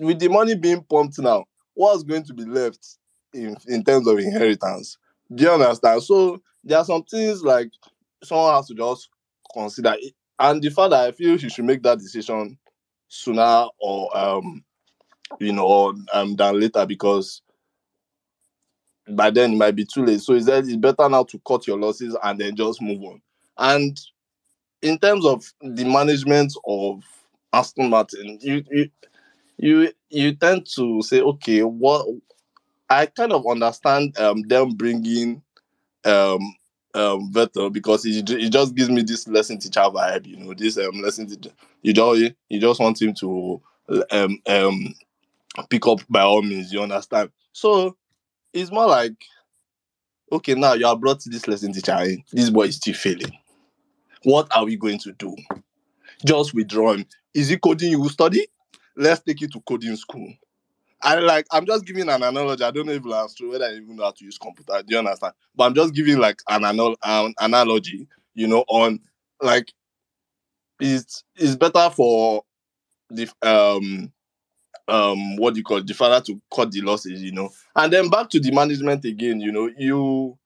with 0.00 0.18
the 0.18 0.28
money 0.28 0.54
being 0.54 0.82
pumped 0.82 1.18
now, 1.18 1.44
what's 1.74 2.02
going 2.02 2.24
to 2.24 2.34
be 2.34 2.44
left 2.44 2.96
in, 3.34 3.56
in 3.68 3.84
terms 3.84 4.08
of 4.08 4.18
inheritance? 4.18 4.96
Do 5.32 5.44
you 5.44 5.50
understand? 5.50 6.02
So 6.02 6.42
there 6.64 6.78
are 6.78 6.84
some 6.84 7.04
things 7.04 7.42
like 7.42 7.70
someone 8.24 8.54
has 8.54 8.66
to 8.68 8.74
just 8.74 9.08
consider 9.52 9.94
it. 9.98 10.14
And 10.38 10.62
the 10.62 10.70
father, 10.70 10.96
I 10.96 11.12
feel 11.12 11.36
he 11.36 11.48
should 11.50 11.66
make 11.66 11.82
that 11.82 11.98
decision 11.98 12.58
sooner 13.08 13.66
or 13.80 14.16
um 14.16 14.64
you 15.40 15.52
know 15.52 15.94
um 16.12 16.36
than 16.36 16.60
later 16.60 16.86
because 16.86 17.42
by 19.08 19.30
then 19.30 19.52
it 19.52 19.56
might 19.56 19.76
be 19.76 19.84
too 19.84 20.04
late. 20.04 20.20
So 20.20 20.34
is 20.34 20.46
that 20.46 20.64
it's 20.64 20.76
better 20.76 21.08
now 21.08 21.24
to 21.24 21.40
cut 21.46 21.66
your 21.66 21.78
losses 21.78 22.16
and 22.22 22.40
then 22.40 22.56
just 22.56 22.80
move 22.80 23.02
on. 23.02 23.20
And 23.58 24.00
in 24.82 24.98
terms 24.98 25.26
of 25.26 25.44
the 25.60 25.84
management 25.84 26.54
of 26.66 27.02
Aston 27.52 27.90
Martin, 27.90 28.38
you 28.40 28.64
you 28.70 28.90
you 29.60 29.92
you 30.08 30.34
tend 30.34 30.66
to 30.76 31.02
say, 31.02 31.20
okay, 31.20 31.60
what 31.62 32.06
I 32.88 33.06
kind 33.06 33.32
of 33.32 33.46
understand 33.46 34.18
um 34.18 34.42
them 34.42 34.70
bringing 34.72 35.42
um 36.04 36.54
um 36.94 37.32
Vettel 37.32 37.72
because 37.72 38.04
it, 38.06 38.28
it 38.30 38.50
just 38.50 38.74
gives 38.74 38.90
me 38.90 39.02
this 39.02 39.28
lesson 39.28 39.58
teacher 39.58 39.80
vibe, 39.80 40.26
you 40.26 40.36
know, 40.38 40.54
this 40.54 40.78
um 40.78 41.00
lesson 41.02 41.28
teacher. 41.28 41.54
You 41.82 41.92
just 41.92 42.34
you 42.48 42.60
just 42.60 42.80
want 42.80 43.00
him 43.00 43.14
to 43.14 43.60
um 44.10 44.38
um 44.48 44.94
pick 45.70 45.86
up 45.86 46.00
by 46.08 46.22
all 46.22 46.42
means, 46.42 46.72
you 46.72 46.82
understand? 46.82 47.30
So 47.52 47.96
it's 48.52 48.72
more 48.72 48.86
like 48.86 49.14
okay, 50.32 50.54
now 50.54 50.74
you 50.74 50.86
have 50.86 51.00
brought 51.00 51.22
this 51.24 51.48
lesson 51.48 51.72
teacher 51.72 51.96
in. 52.02 52.22
This 52.32 52.50
boy 52.50 52.64
is 52.64 52.76
still 52.76 52.94
failing. 52.94 53.36
What 54.24 54.54
are 54.56 54.64
we 54.64 54.76
going 54.76 54.98
to 55.00 55.12
do? 55.12 55.36
Just 56.24 56.54
withdraw 56.54 56.92
him. 56.94 57.06
Is 57.34 57.48
he 57.48 57.56
coding 57.56 57.90
you 57.90 58.00
will 58.00 58.08
study? 58.08 58.46
Let's 58.96 59.22
take 59.22 59.40
you 59.40 59.48
to 59.48 59.60
coding 59.60 59.96
school. 59.96 60.32
I 61.02 61.16
like 61.20 61.46
I'm 61.52 61.66
just 61.66 61.86
giving 61.86 62.08
an 62.08 62.22
analogy. 62.22 62.64
I 62.64 62.70
don't 62.70 62.86
know 62.86 62.92
if 62.92 63.36
true, 63.36 63.52
whether 63.52 63.66
I 63.66 63.74
even 63.74 63.96
know 63.96 64.04
how 64.04 64.10
to 64.12 64.24
use 64.24 64.38
computer. 64.38 64.82
Do 64.82 64.94
you 64.94 64.98
understand? 64.98 65.34
But 65.54 65.64
I'm 65.64 65.74
just 65.74 65.94
giving 65.94 66.18
like 66.18 66.40
an 66.48 66.64
um, 66.64 67.34
analogy, 67.40 68.08
you 68.34 68.46
know, 68.46 68.64
on 68.68 69.00
like 69.42 69.72
it's 70.80 71.24
it's 71.36 71.56
better 71.56 71.90
for 71.90 72.44
the 73.10 73.28
um 73.42 74.12
um 74.88 75.36
what 75.36 75.54
do 75.54 75.58
you 75.60 75.64
call 75.64 75.78
it, 75.78 75.86
the 75.86 75.94
father 75.94 76.24
to 76.26 76.40
cut 76.54 76.70
the 76.72 76.80
losses, 76.82 77.22
you 77.22 77.32
know. 77.32 77.50
And 77.76 77.92
then 77.92 78.10
back 78.10 78.30
to 78.30 78.40
the 78.40 78.52
management 78.52 79.04
again, 79.04 79.40
you 79.40 79.52
know, 79.52 79.70
you 79.78 80.38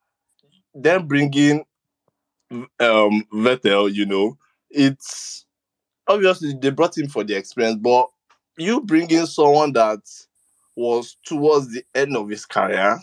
then 0.74 1.06
bringing 1.06 1.64
um 2.80 3.24
Vettel, 3.32 3.92
you 3.92 4.06
know, 4.06 4.36
it's 4.70 5.46
obviously 6.08 6.54
they 6.60 6.70
brought 6.70 6.96
him 6.98 7.08
for 7.08 7.24
the 7.24 7.36
experience, 7.36 7.78
but 7.82 8.08
you 8.56 8.80
bring 8.80 9.10
in 9.10 9.26
someone 9.26 9.72
that 9.72 10.00
was 10.76 11.16
towards 11.24 11.72
the 11.72 11.84
end 11.94 12.16
of 12.16 12.28
his 12.28 12.46
career, 12.46 12.98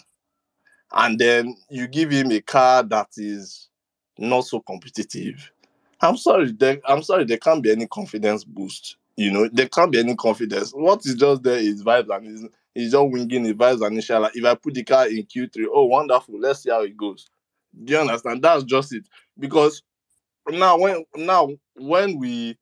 and 0.91 1.19
then 1.19 1.55
you 1.69 1.87
give 1.87 2.11
him 2.11 2.31
a 2.31 2.41
car 2.41 2.83
that 2.83 3.09
is 3.17 3.69
not 4.17 4.41
so 4.41 4.59
competitive. 4.59 5.51
I'm 6.01 6.17
sorry, 6.17 6.51
there, 6.51 6.79
I'm 6.87 7.03
sorry, 7.03 7.25
there 7.25 7.37
can't 7.37 7.63
be 7.63 7.71
any 7.71 7.87
confidence 7.87 8.43
boost. 8.43 8.97
You 9.15 9.31
know, 9.31 9.49
there 9.51 9.67
can't 9.67 9.91
be 9.91 9.99
any 9.99 10.15
confidence. 10.15 10.71
What 10.71 11.05
is 11.05 11.15
just 11.15 11.43
there 11.43 11.57
is 11.57 11.83
vibes 11.83 12.15
and 12.15 12.27
is 12.27 12.47
he's 12.73 12.91
just 12.91 13.09
winging 13.09 13.43
the 13.43 13.53
vibes 13.53 13.85
and 13.85 13.95
inshallah. 13.95 14.31
If 14.33 14.43
I 14.45 14.55
put 14.55 14.73
the 14.73 14.83
car 14.83 15.07
in 15.07 15.23
Q3, 15.23 15.65
oh 15.71 15.85
wonderful, 15.85 16.39
let's 16.39 16.63
see 16.63 16.69
how 16.69 16.81
it 16.81 16.97
goes. 16.97 17.27
Do 17.83 17.93
you 17.93 17.99
understand? 17.99 18.41
That's 18.41 18.63
just 18.63 18.93
it. 18.93 19.05
Because 19.37 19.83
now 20.49 20.77
when 20.79 21.05
now 21.15 21.49
when 21.75 22.17
we 22.17 22.57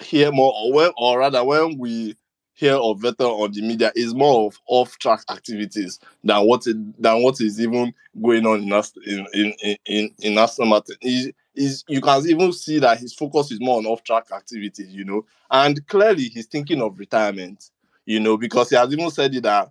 hear 0.00 0.32
more 0.32 0.52
or 0.56 0.72
when 0.72 0.90
or 0.96 1.18
rather 1.18 1.44
when 1.44 1.78
we 1.78 2.16
hear 2.56 2.74
of 2.74 3.00
Vettel 3.00 3.40
on 3.40 3.52
the 3.52 3.60
media 3.60 3.92
is 3.94 4.14
more 4.14 4.46
of 4.46 4.58
off-track 4.66 5.20
activities 5.30 6.00
than 6.24 6.46
what 6.46 6.66
it 6.66 6.76
than 7.00 7.22
what 7.22 7.40
is 7.40 7.60
even 7.60 7.92
going 8.20 8.46
on 8.46 8.62
in 8.62 8.72
in 9.06 9.26
in 9.34 9.54
in, 9.62 9.76
in, 9.86 10.10
in 10.20 10.38
Aston 10.38 10.68
Martin. 10.68 10.96
He, 11.00 11.34
is 11.54 11.84
you 11.88 12.00
can 12.00 12.26
even 12.28 12.52
see 12.52 12.78
that 12.80 12.98
his 12.98 13.14
focus 13.14 13.50
is 13.50 13.60
more 13.60 13.78
on 13.78 13.86
off-track 13.86 14.30
activities, 14.32 14.88
you 14.88 15.04
know, 15.04 15.24
and 15.50 15.86
clearly 15.86 16.24
he's 16.24 16.46
thinking 16.46 16.82
of 16.82 16.98
retirement, 16.98 17.70
you 18.04 18.20
know, 18.20 18.36
because 18.36 18.70
he 18.70 18.76
has 18.76 18.92
even 18.92 19.10
said 19.10 19.34
it 19.34 19.42
that 19.42 19.70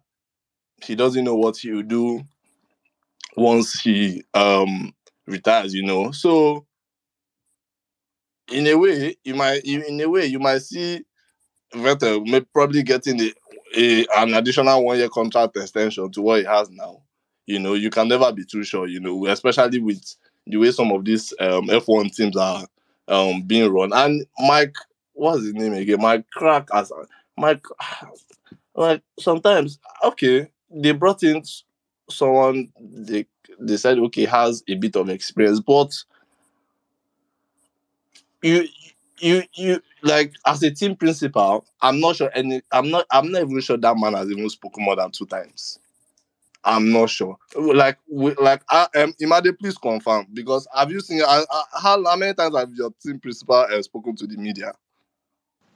he 0.83 0.95
doesn't 0.95 1.23
know 1.23 1.35
what 1.35 1.57
he 1.57 1.71
will 1.71 1.83
do 1.83 2.21
once 3.37 3.79
he 3.79 4.23
um 4.33 4.93
retires, 5.27 5.73
you 5.73 5.83
know. 5.83 6.11
So 6.11 6.65
in 8.51 8.67
a 8.67 8.75
way, 8.75 9.15
you 9.24 9.35
might 9.35 9.64
in 9.65 9.99
a 10.01 10.09
way 10.09 10.25
you 10.25 10.40
might 10.40 10.59
see 10.59 11.01
Vettel 11.74 12.25
may 12.25 12.41
probably 12.41 12.83
getting 12.83 13.19
a, 13.22 13.33
a 13.77 14.06
an 14.17 14.33
additional 14.33 14.83
one 14.83 14.98
year 14.98 15.09
contract 15.09 15.57
extension 15.57 16.11
to 16.11 16.22
what 16.22 16.40
he 16.41 16.45
has 16.45 16.69
now. 16.69 17.01
You 17.45 17.59
know, 17.59 17.74
you 17.74 17.90
can 17.90 18.07
never 18.07 18.32
be 18.32 18.45
too 18.45 18.64
sure, 18.64 18.88
you 18.88 18.99
know, 18.99 19.27
especially 19.27 19.80
with 19.80 20.03
the 20.48 20.57
way 20.57 20.72
some 20.72 20.91
of 20.91 21.06
these 21.06 21.33
um 21.40 21.69
F1 21.69 22.15
teams 22.15 22.38
are 22.38 22.65
um 23.07 23.43
being 23.43 23.72
run. 23.72 23.91
And 23.93 24.25
Mike, 24.40 24.75
what's 25.14 25.43
his 25.43 25.53
name 25.53 25.74
again? 25.74 26.01
Mike 26.01 26.25
Krack 26.35 26.67
as 26.74 26.91
Mike 27.38 27.65
like 28.75 29.01
sometimes 29.19 29.80
okay, 30.03 30.49
they 30.69 30.91
brought 30.91 31.24
in 31.24 31.43
someone 32.09 32.72
they 32.80 33.25
they 33.59 33.77
said 33.77 33.99
okay 33.99 34.25
has 34.25 34.64
a 34.67 34.75
bit 34.75 34.95
of 34.95 35.09
experience, 35.09 35.59
but 35.59 35.93
you 38.45 38.67
you 39.19 39.43
you 39.53 39.82
like 40.03 40.33
as 40.45 40.61
a 40.64 40.72
team 40.72 40.95
principal, 40.95 41.65
I'm 41.82 41.99
not 41.99 42.15
sure 42.17 42.30
any 42.35 42.61
I'm 42.72 42.90
not 42.91 43.06
I'm 43.11 43.32
not 43.32 43.41
even 43.41 43.59
sure 43.61 43.77
that 43.77 43.98
man 43.98 44.14
has 44.14 44.30
even 44.30 44.49
spoken 44.49 44.83
more 44.83 44.95
than 44.95 45.11
two 45.11 45.25
times. 45.25 45.80
I'm 46.64 46.91
not 46.91 47.09
sure. 47.09 47.38
Like 47.56 47.98
we, 48.11 48.33
like 48.35 48.64
I 48.69 48.88
um 48.98 49.14
Imade, 49.22 49.57
please 49.59 49.77
confirm 49.77 50.27
because 50.33 50.67
have 50.75 50.91
you 50.91 50.99
seen 50.99 51.22
uh, 51.22 51.43
uh, 51.49 51.64
how, 51.82 52.03
how 52.03 52.15
many 52.15 52.33
times 52.33 52.56
have 52.56 52.74
your 52.74 52.91
team 53.01 53.19
principal 53.19 53.56
uh, 53.56 53.82
spoken 53.82 54.15
to 54.17 54.27
the 54.27 54.38
media? 54.38 54.74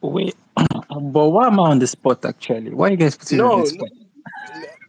Wait, 0.02 0.36
but 0.56 1.30
why 1.30 1.48
am 1.48 1.60
I 1.60 1.70
on 1.72 1.80
the 1.80 1.88
spot 1.88 2.26
actually? 2.26 2.72
Why 2.72 2.88
are 2.88 2.92
you 2.92 2.98
guys 2.98 3.16
putting 3.18 3.38
me 3.40 3.44
on 3.44 3.50
No, 3.50 3.62
the 3.62 3.66
no, 3.66 3.86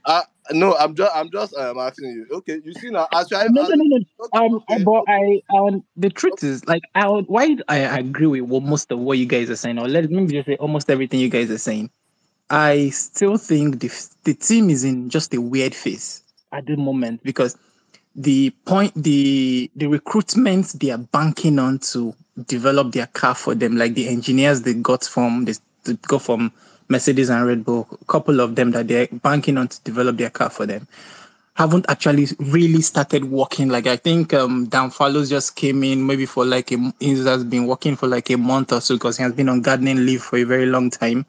spot? 0.07 0.25
No. 0.53 0.77
I'm 0.77 0.95
just 0.95 1.13
I'm 1.15 1.31
just 1.31 1.55
um, 1.57 1.79
asking 1.79 2.11
you. 2.11 2.27
Okay, 2.39 2.61
you 2.65 2.73
see 2.75 2.91
now. 2.91 3.09
No, 3.13 3.19
I, 3.39 3.49
no, 3.49 3.63
no, 3.69 3.85
no. 3.85 3.99
Um, 4.33 4.55
okay, 4.71 4.85
but 4.85 5.05
I, 5.09 5.43
um, 5.57 5.85
the 5.97 6.11
truth 6.11 6.45
is, 6.45 6.67
like, 6.67 6.83
I, 6.95 7.09
would- 7.09 7.29
why 7.29 7.57
I 7.69 7.79
agree 7.79 8.27
with 8.27 8.43
what 8.43 8.63
most 8.63 8.91
of 8.93 8.99
what 8.99 9.19
you 9.19 9.27
guys 9.27 9.51
are 9.51 9.57
saying, 9.57 9.79
or 9.79 9.89
let 9.89 10.11
me 10.11 10.27
just 10.27 10.47
say 10.47 10.57
almost 10.57 10.91
everything 10.91 11.21
you 11.21 11.29
guys 11.29 11.51
are 11.51 11.59
saying. 11.59 11.91
I 12.51 12.91
still 12.91 13.37
think 13.39 13.81
the 13.81 13.91
the 14.25 14.35
team 14.35 14.71
is 14.71 14.85
in 14.85 15.09
just 15.11 15.35
a 15.35 15.41
weird 15.41 15.75
phase 15.75 16.23
at 16.53 16.67
the 16.67 16.77
moment 16.77 17.23
because 17.23 17.57
the 18.17 18.51
point 18.67 18.93
the 18.97 19.71
the 19.77 19.87
recruitment 19.87 20.69
they 20.81 20.91
are 20.91 20.99
banking 20.99 21.59
on 21.59 21.79
to 21.79 22.15
develop 22.47 22.93
their 22.93 23.07
car 23.09 23.35
for 23.35 23.55
them, 23.55 23.77
like 23.77 23.95
the 23.95 24.09
engineers 24.09 24.63
they 24.63 24.75
got 24.75 25.05
from 25.05 25.45
they, 25.45 25.55
they 25.85 25.95
got 26.09 26.23
from 26.23 26.53
Mercedes 26.91 27.31
and 27.31 27.47
Red 27.47 27.65
Bull, 27.65 27.89
a 27.91 28.05
couple 28.05 28.41
of 28.41 28.57
them 28.57 28.73
that 28.73 28.89
they're 28.89 29.09
banking 29.09 29.57
on 29.57 29.69
to 29.69 29.81
develop 29.83 30.17
their 30.17 30.31
car 30.31 30.51
for 30.51 30.67
them 30.67 30.87
haven't 31.61 31.85
actually 31.91 32.27
really 32.39 32.81
started 32.81 33.25
working. 33.25 33.69
Like 33.69 33.87
I 33.87 33.97
think 33.97 34.33
um 34.33 34.67
Dan 34.69 34.91
Fallows 34.91 35.29
just 35.29 35.57
came 35.57 35.85
in 35.85 36.07
maybe 36.07 36.25
for 36.25 36.47
like 36.47 36.73
a 36.73 36.93
he 37.01 37.11
has 37.23 37.45
been 37.45 37.67
working 37.67 37.97
for 37.97 38.07
like 38.07 38.31
a 38.31 38.37
month 38.37 38.73
or 38.73 38.81
so 38.81 38.95
because 38.95 39.19
he 39.19 39.23
has 39.23 39.33
been 39.35 39.49
on 39.51 39.61
gardening 39.61 40.07
leave 40.07 40.23
for 40.23 40.39
a 40.39 40.45
very 40.45 40.65
long 40.65 40.89
time. 40.89 41.27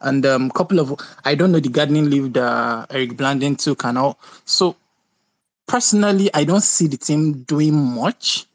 And 0.00 0.24
um 0.24 0.50
couple 0.52 0.78
of 0.78 0.94
I 1.24 1.34
don't 1.34 1.50
know 1.50 1.58
the 1.58 1.68
gardening 1.68 2.10
leave 2.10 2.32
that 2.34 2.88
Eric 2.90 3.14
Blandin 3.16 3.58
took 3.58 3.84
and 3.84 3.98
all. 3.98 4.20
So 4.44 4.76
personally 5.66 6.30
I 6.32 6.44
don't 6.44 6.62
see 6.62 6.86
the 6.86 6.96
team 6.96 7.42
doing 7.42 7.74
much. 7.74 8.46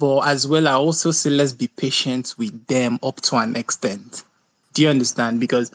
But 0.00 0.22
as 0.26 0.44
well, 0.48 0.66
I 0.66 0.72
also 0.72 1.12
say 1.12 1.30
let's 1.30 1.52
be 1.52 1.68
patient 1.68 2.34
with 2.36 2.66
them 2.66 2.98
up 3.04 3.20
to 3.22 3.36
an 3.36 3.54
extent. 3.54 4.24
Do 4.72 4.82
you 4.82 4.88
understand? 4.88 5.38
Because 5.38 5.70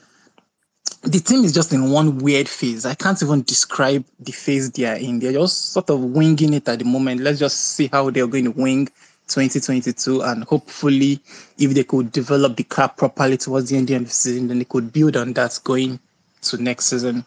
the 1.03 1.19
team 1.19 1.45
is 1.45 1.53
just 1.53 1.71
in 1.73 1.91
one 1.91 2.17
weird 2.17 2.49
phase. 2.49 2.85
I 2.85 2.93
can't 2.93 3.21
even 3.21 3.43
describe 3.43 4.03
the 4.19 4.31
phase 4.31 4.71
they 4.71 4.85
are 4.85 4.95
in. 4.95 5.19
They're 5.19 5.33
just 5.33 5.71
sort 5.71 5.89
of 5.89 5.99
winging 6.01 6.53
it 6.53 6.67
at 6.67 6.79
the 6.79 6.85
moment. 6.85 7.21
Let's 7.21 7.39
just 7.39 7.75
see 7.75 7.87
how 7.91 8.09
they're 8.09 8.27
going 8.27 8.45
to 8.45 8.51
wing 8.51 8.87
2022. 9.27 10.21
And 10.21 10.43
hopefully, 10.43 11.21
if 11.57 11.73
they 11.73 11.83
could 11.83 12.11
develop 12.11 12.57
the 12.57 12.63
car 12.63 12.89
properly 12.89 13.37
towards 13.37 13.69
the 13.69 13.77
end 13.77 13.89
of 13.91 14.03
the 14.05 14.09
season, 14.09 14.49
then 14.49 14.59
they 14.59 14.65
could 14.65 14.91
build 14.91 15.15
on 15.15 15.33
that 15.33 15.57
going 15.63 15.99
to 16.41 16.61
next 16.61 16.85
season. 16.87 17.23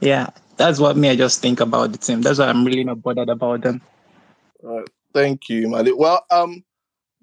Yeah, 0.00 0.28
that's 0.56 0.78
what 0.78 0.96
me 0.96 1.10
I 1.10 1.16
just 1.16 1.40
think 1.40 1.60
about 1.60 1.92
the 1.92 1.98
team. 1.98 2.22
That's 2.22 2.38
why 2.38 2.46
I'm 2.46 2.64
really 2.64 2.84
not 2.84 3.02
bothered 3.02 3.28
about 3.28 3.62
them. 3.62 3.80
Right. 4.62 4.88
Thank 5.12 5.48
you, 5.48 5.68
Mali. 5.68 5.92
Well, 5.92 6.24
um, 6.30 6.64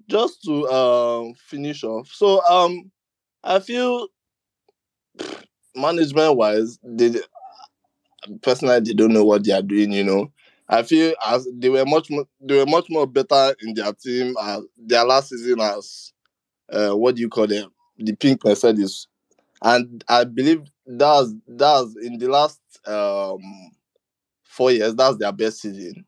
just 0.08 0.42
to 0.44 0.68
um 0.68 1.34
finish 1.34 1.84
off. 1.84 2.08
So 2.08 2.44
um, 2.44 2.90
I 3.44 3.60
feel 3.60 4.08
management 5.76 6.36
wise, 6.36 6.78
they 6.82 7.14
personally 8.42 8.80
they 8.80 8.92
don't 8.94 9.12
know 9.12 9.24
what 9.24 9.44
they 9.44 9.52
are 9.52 9.62
doing. 9.62 9.92
You 9.92 10.04
know, 10.04 10.32
I 10.68 10.82
feel 10.82 11.14
as 11.26 11.46
they 11.52 11.68
were 11.68 11.84
much 11.86 12.10
more 12.10 12.26
they 12.40 12.58
were 12.58 12.66
much 12.66 12.86
more 12.90 13.06
better 13.06 13.54
in 13.62 13.74
their 13.74 13.92
team 13.92 14.34
as 14.40 14.62
their 14.76 15.04
last 15.04 15.30
season 15.30 15.60
as 15.60 16.12
uh 16.72 16.92
what 16.92 17.16
do 17.16 17.22
you 17.22 17.28
call 17.28 17.46
them 17.46 17.70
the 17.98 18.14
pink 18.14 18.44
Mercedes, 18.44 19.08
and 19.62 20.04
I 20.08 20.24
believe 20.24 20.62
that's 20.86 21.34
that's 21.48 21.96
in 22.02 22.18
the 22.18 22.28
last 22.28 22.60
um 22.86 23.40
four 24.44 24.72
years 24.72 24.94
that's 24.94 25.16
their 25.18 25.32
best 25.32 25.60
season. 25.62 26.04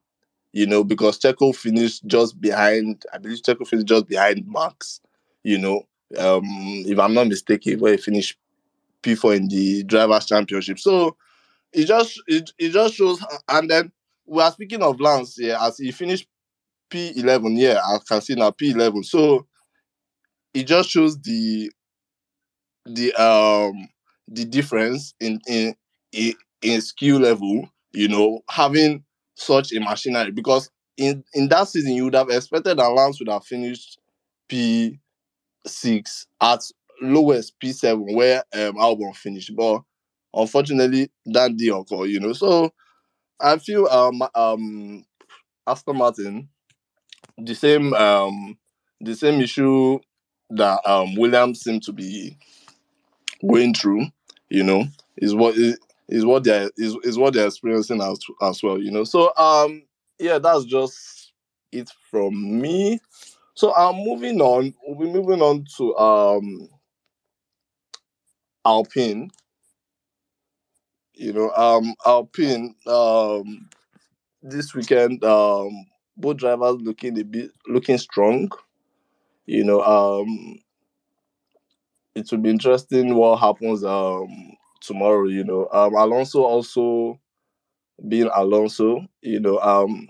You 0.53 0.67
know, 0.67 0.85
because 0.85 1.19
Checo 1.19 1.55
finished 1.55 2.07
just 2.07 2.41
behind. 2.41 3.05
I 3.13 3.19
believe 3.19 3.43
Checo 3.43 3.67
finished 3.67 3.89
just 3.89 4.09
behind 4.09 4.47
Max. 4.49 5.01
You 5.45 5.59
know, 5.59 5.77
um, 6.19 6.43
if 6.47 6.99
I'm 6.99 7.15
not 7.15 7.29
mistaken, 7.29 7.81
where 7.81 7.93
he 7.93 7.99
finished 7.99 8.39
P4 9.03 9.35
in 9.35 9.49
the 9.49 9.85
drivers' 9.85 10.27
championship. 10.27 10.79
So 10.79 11.17
it 11.73 11.87
just 11.87 12.21
it, 12.27 12.51
it 12.59 12.71
just 12.71 12.95
shows 12.95 13.25
and 13.49 13.71
then 13.71 13.93
we 14.27 14.43
are 14.43 14.53
speaking 14.53 14.83
of 14.83 15.01
Lance 15.01 15.37
here. 15.37 15.59
As 15.61 15.79
he 15.79 15.93
finished 15.93 16.27
P11 16.91 17.59
yeah 17.59 17.81
I 17.85 17.99
can 18.09 18.21
see 18.21 18.35
now 18.35 18.51
P11 18.51 19.05
so 19.05 19.47
it 20.55 20.67
just 20.67 20.91
shows 20.91 21.21
the 21.23 21.71
the 22.87 23.13
um 23.15 23.89
the 24.29 24.45
difference 24.45 25.15
in 25.21 25.41
in 25.47 25.75
in, 26.13 26.35
in 26.63 26.81
skill 26.81 27.19
level 27.19 27.69
you 27.93 28.09
know 28.09 28.41
having 28.51 29.05
such 29.35 29.73
a 29.73 29.81
machinery. 29.81 30.31
Because 30.33 30.71
in 30.97 31.25
in 31.35 31.49
that 31.49 31.69
season 31.69 31.93
you 31.93 32.05
would 32.05 32.15
have 32.15 32.31
expected 32.31 32.79
that 32.79 32.89
Lance 32.89 33.19
would 33.21 33.29
have 33.29 33.45
finished 33.45 33.99
P6 34.49 34.99
at 36.41 36.61
lowest 37.03 37.59
P7 37.61 38.15
where 38.15 38.45
um 38.55 38.75
Albon 38.77 39.15
finished 39.17 39.55
but 39.57 39.83
unfortunately 40.35 41.11
that 41.27 41.57
didn't 41.57 41.81
occur 41.81 42.07
you 42.07 42.21
know 42.21 42.33
so 42.33 42.73
I 43.41 43.59
feel 43.59 43.87
um 43.87 44.23
um 44.35 45.05
Aston 45.67 45.97
Martin 45.97 46.49
the 47.39 47.55
same 47.55 47.95
um 47.95 48.59
the 49.01 49.15
same 49.15 49.41
issue 49.41 49.99
that 50.51 50.81
um 50.89 51.15
Williams 51.17 51.61
seemed 51.61 51.83
to 51.85 51.93
be 51.93 52.37
going 53.49 53.75
through, 53.75 54.07
you 54.49 54.63
know, 54.63 54.85
is 55.17 55.35
what 55.35 55.57
is, 55.57 55.79
is 56.09 56.25
what 56.25 56.45
they're 56.45 56.71
is, 56.77 56.97
is 57.05 57.19
what 57.19 57.35
they're 57.35 57.47
experiencing 57.47 58.03
as 58.03 58.19
as 58.43 58.63
well, 58.63 58.81
you 58.81 58.91
know. 58.91 59.05
So 59.05 59.35
um 59.37 59.83
yeah, 60.19 60.39
that's 60.39 60.65
just 60.65 61.33
it 61.73 61.91
from 62.11 62.61
me. 62.61 62.99
So 63.55 63.75
I'm 63.75 63.97
moving 63.97 64.41
on. 64.41 64.75
We'll 64.87 64.99
be 65.13 65.13
moving 65.13 65.43
on 65.43 65.65
to 65.77 65.97
um 65.97 66.69
Alpine. 68.65 69.31
You 71.15 71.33
know, 71.33 71.51
um 71.51 71.95
Alpine 72.07 72.75
um 72.87 73.69
this 74.43 74.75
weekend 74.75 75.25
um 75.25 75.87
both 76.17 76.39
drivers 76.39 76.77
looking 76.83 77.19
a 77.21 77.25
bit 77.25 77.53
looking 77.69 77.99
strong. 77.99 78.51
You 79.47 79.65
know, 79.65 79.83
um 79.83 80.61
it 82.15 82.31
will 82.31 82.39
be 82.39 82.51
interesting 82.51 83.15
what 83.15 83.39
happens 83.39 83.85
um 83.85 84.29
tomorrow, 84.81 85.27
you 85.29 85.45
know. 85.45 85.69
Um 85.73 85.95
Alonso 85.95 86.43
also 86.43 87.19
being 88.09 88.31
Alonso, 88.35 89.07
you 89.23 89.41
know, 89.41 89.59
um 89.61 90.09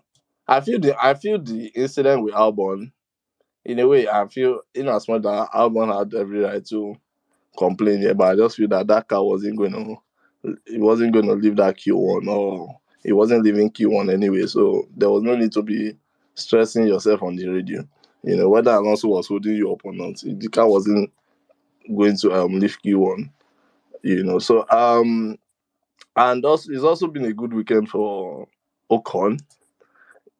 I 0.48 0.60
feel 0.60 0.80
the 0.80 0.96
I 1.02 1.14
feel 1.14 1.40
the 1.42 1.66
incident 1.68 2.24
with 2.24 2.34
Albon, 2.34 2.92
in 3.64 3.80
a 3.80 3.88
way, 3.88 4.08
I 4.08 4.26
feel 4.28 4.60
in 4.74 4.88
as 4.88 5.08
much 5.08 5.22
that 5.22 5.50
Albon 5.54 5.96
had 5.96 6.14
every 6.14 6.40
right 6.40 6.64
to 6.66 6.96
complain 7.58 8.00
here, 8.00 8.14
but 8.14 8.32
I 8.32 8.36
just 8.36 8.56
feel 8.56 8.68
that 8.68 8.86
that 8.86 9.08
car 9.08 9.24
wasn't 9.24 9.58
going 9.58 9.72
to, 9.72 9.96
it 10.66 10.80
wasn't 10.80 11.12
going 11.12 11.26
to 11.26 11.34
leave 11.34 11.56
that 11.56 11.76
Q1 11.76 12.28
or 12.28 12.76
it 13.04 13.12
wasn't 13.12 13.44
leaving 13.44 13.70
Q1 13.70 14.12
anyway, 14.12 14.46
so 14.46 14.86
there 14.96 15.10
was 15.10 15.22
no 15.22 15.36
need 15.36 15.52
to 15.52 15.62
be 15.62 15.96
stressing 16.34 16.86
yourself 16.86 17.22
on 17.22 17.36
the 17.36 17.48
radio. 17.48 17.86
You 18.22 18.36
know, 18.36 18.48
whether 18.48 18.72
Alonso 18.72 19.08
was 19.08 19.28
holding 19.28 19.56
you 19.56 19.72
up 19.72 19.80
or 19.84 19.92
not, 19.92 20.20
the 20.22 20.48
car 20.48 20.68
wasn't 20.68 21.10
going 21.96 22.16
to 22.18 22.32
um 22.32 22.58
leave 22.58 22.78
Q1. 22.84 23.30
You 24.02 24.24
know, 24.24 24.38
so 24.38 24.66
um 24.70 25.38
and 26.16 26.44
also 26.44 26.72
it's 26.72 26.82
also 26.84 27.06
been 27.08 27.24
a 27.26 27.32
good 27.32 27.52
weekend 27.52 27.88
for 27.88 28.46
Ocon. 28.90 29.40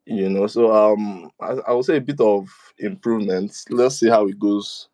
You 0.05 0.29
know, 0.29 0.47
so 0.47 0.73
um 0.73 1.31
I, 1.39 1.53
I 1.67 1.73
would 1.73 1.85
say 1.85 1.97
a 1.97 2.01
bit 2.01 2.19
of 2.19 2.49
improvements. 2.79 3.65
Let's 3.69 3.99
see 3.99 4.09
how 4.09 4.27
it 4.27 4.39
goes 4.39 4.89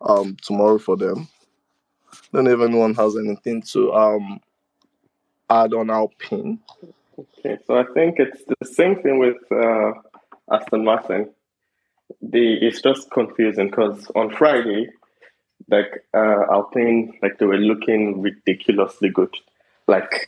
um 0.00 0.36
tomorrow 0.42 0.78
for 0.78 0.96
them. 0.96 1.28
Don't 2.32 2.44
know 2.44 2.62
anyone 2.62 2.94
has 2.94 3.16
anything 3.16 3.62
to 3.62 3.92
um 3.92 4.40
add 5.48 5.74
on 5.74 5.90
Alpine? 5.90 6.58
Okay, 7.18 7.58
so 7.66 7.78
I 7.78 7.84
think 7.94 8.18
it's 8.18 8.42
the 8.44 8.66
same 8.66 8.96
thing 9.02 9.18
with 9.18 9.36
uh, 9.52 9.92
Aston 10.50 10.84
Martin. 10.84 11.30
The 12.20 12.58
it's 12.60 12.82
just 12.82 13.10
confusing 13.10 13.70
because 13.70 14.10
on 14.14 14.30
Friday, 14.30 14.88
like 15.70 16.04
uh, 16.12 16.42
Alpine, 16.50 17.18
like 17.22 17.38
they 17.38 17.46
were 17.46 17.58
looking 17.58 18.20
ridiculously 18.20 19.10
good. 19.10 19.34
Like 19.86 20.26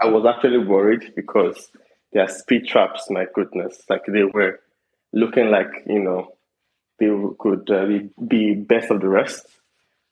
I 0.00 0.06
was 0.06 0.26
actually 0.26 0.58
worried 0.58 1.14
because 1.14 1.70
their 2.12 2.28
speed 2.28 2.66
traps, 2.66 3.08
my 3.08 3.26
goodness, 3.34 3.82
like 3.88 4.02
they 4.06 4.24
were 4.24 4.60
looking 5.12 5.50
like 5.50 5.70
you 5.86 6.00
know 6.00 6.34
they 6.98 7.10
could 7.38 7.70
uh, 7.70 7.86
be 8.26 8.54
best 8.54 8.90
of 8.90 9.00
the 9.00 9.08
rest. 9.08 9.46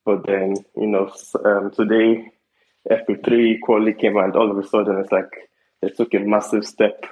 But 0.04 0.26
then 0.26 0.56
you 0.76 0.86
know 0.86 1.12
um, 1.44 1.70
today 1.70 2.30
FP3 2.90 3.60
quali 3.62 3.94
came 3.94 4.16
and 4.16 4.34
all 4.34 4.50
of 4.50 4.58
a 4.58 4.66
sudden 4.66 4.98
it's 4.98 5.12
like 5.12 5.50
they 5.82 5.88
took 5.88 6.14
a 6.14 6.18
massive 6.18 6.64
step 6.64 7.04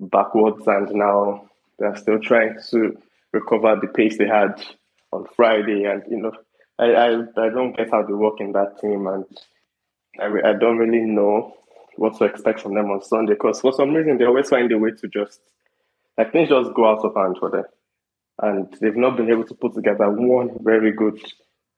backwards 0.00 0.66
and 0.66 0.90
now 0.92 1.48
they're 1.78 1.96
still 1.96 2.18
trying 2.18 2.56
to 2.70 2.96
recover 3.32 3.76
the 3.80 3.88
pace 3.88 4.16
they 4.16 4.26
had 4.26 4.62
on 5.12 5.26
Friday. 5.36 5.84
And 5.84 6.02
you 6.10 6.18
know, 6.18 6.32
I 6.78 6.84
I, 6.84 7.08
I 7.46 7.48
don't 7.50 7.76
get 7.76 7.90
how 7.90 8.02
they 8.02 8.12
work 8.12 8.40
in 8.40 8.52
that 8.52 8.80
team, 8.80 9.06
and 9.06 9.24
I 10.18 10.50
I 10.50 10.52
don't 10.54 10.78
really 10.78 11.00
know 11.00 11.54
what 11.96 12.18
to 12.18 12.24
expect 12.24 12.60
from 12.60 12.74
them 12.74 12.90
on 12.90 13.02
Sunday 13.02 13.34
because 13.34 13.60
for 13.60 13.72
some 13.72 13.92
reason 13.94 14.18
they 14.18 14.24
always 14.24 14.48
find 14.48 14.70
a 14.72 14.78
way 14.78 14.90
to 14.90 15.08
just 15.08 15.40
like 16.18 16.32
things 16.32 16.48
just 16.48 16.74
go 16.74 16.86
out 16.86 17.04
of 17.04 17.14
hand 17.14 17.36
for 17.38 17.50
them, 17.50 17.64
and 18.42 18.72
they've 18.80 18.96
not 18.96 19.16
been 19.16 19.30
able 19.30 19.44
to 19.44 19.54
put 19.54 19.74
together 19.74 20.10
one 20.10 20.56
very 20.62 20.92
good 20.92 21.20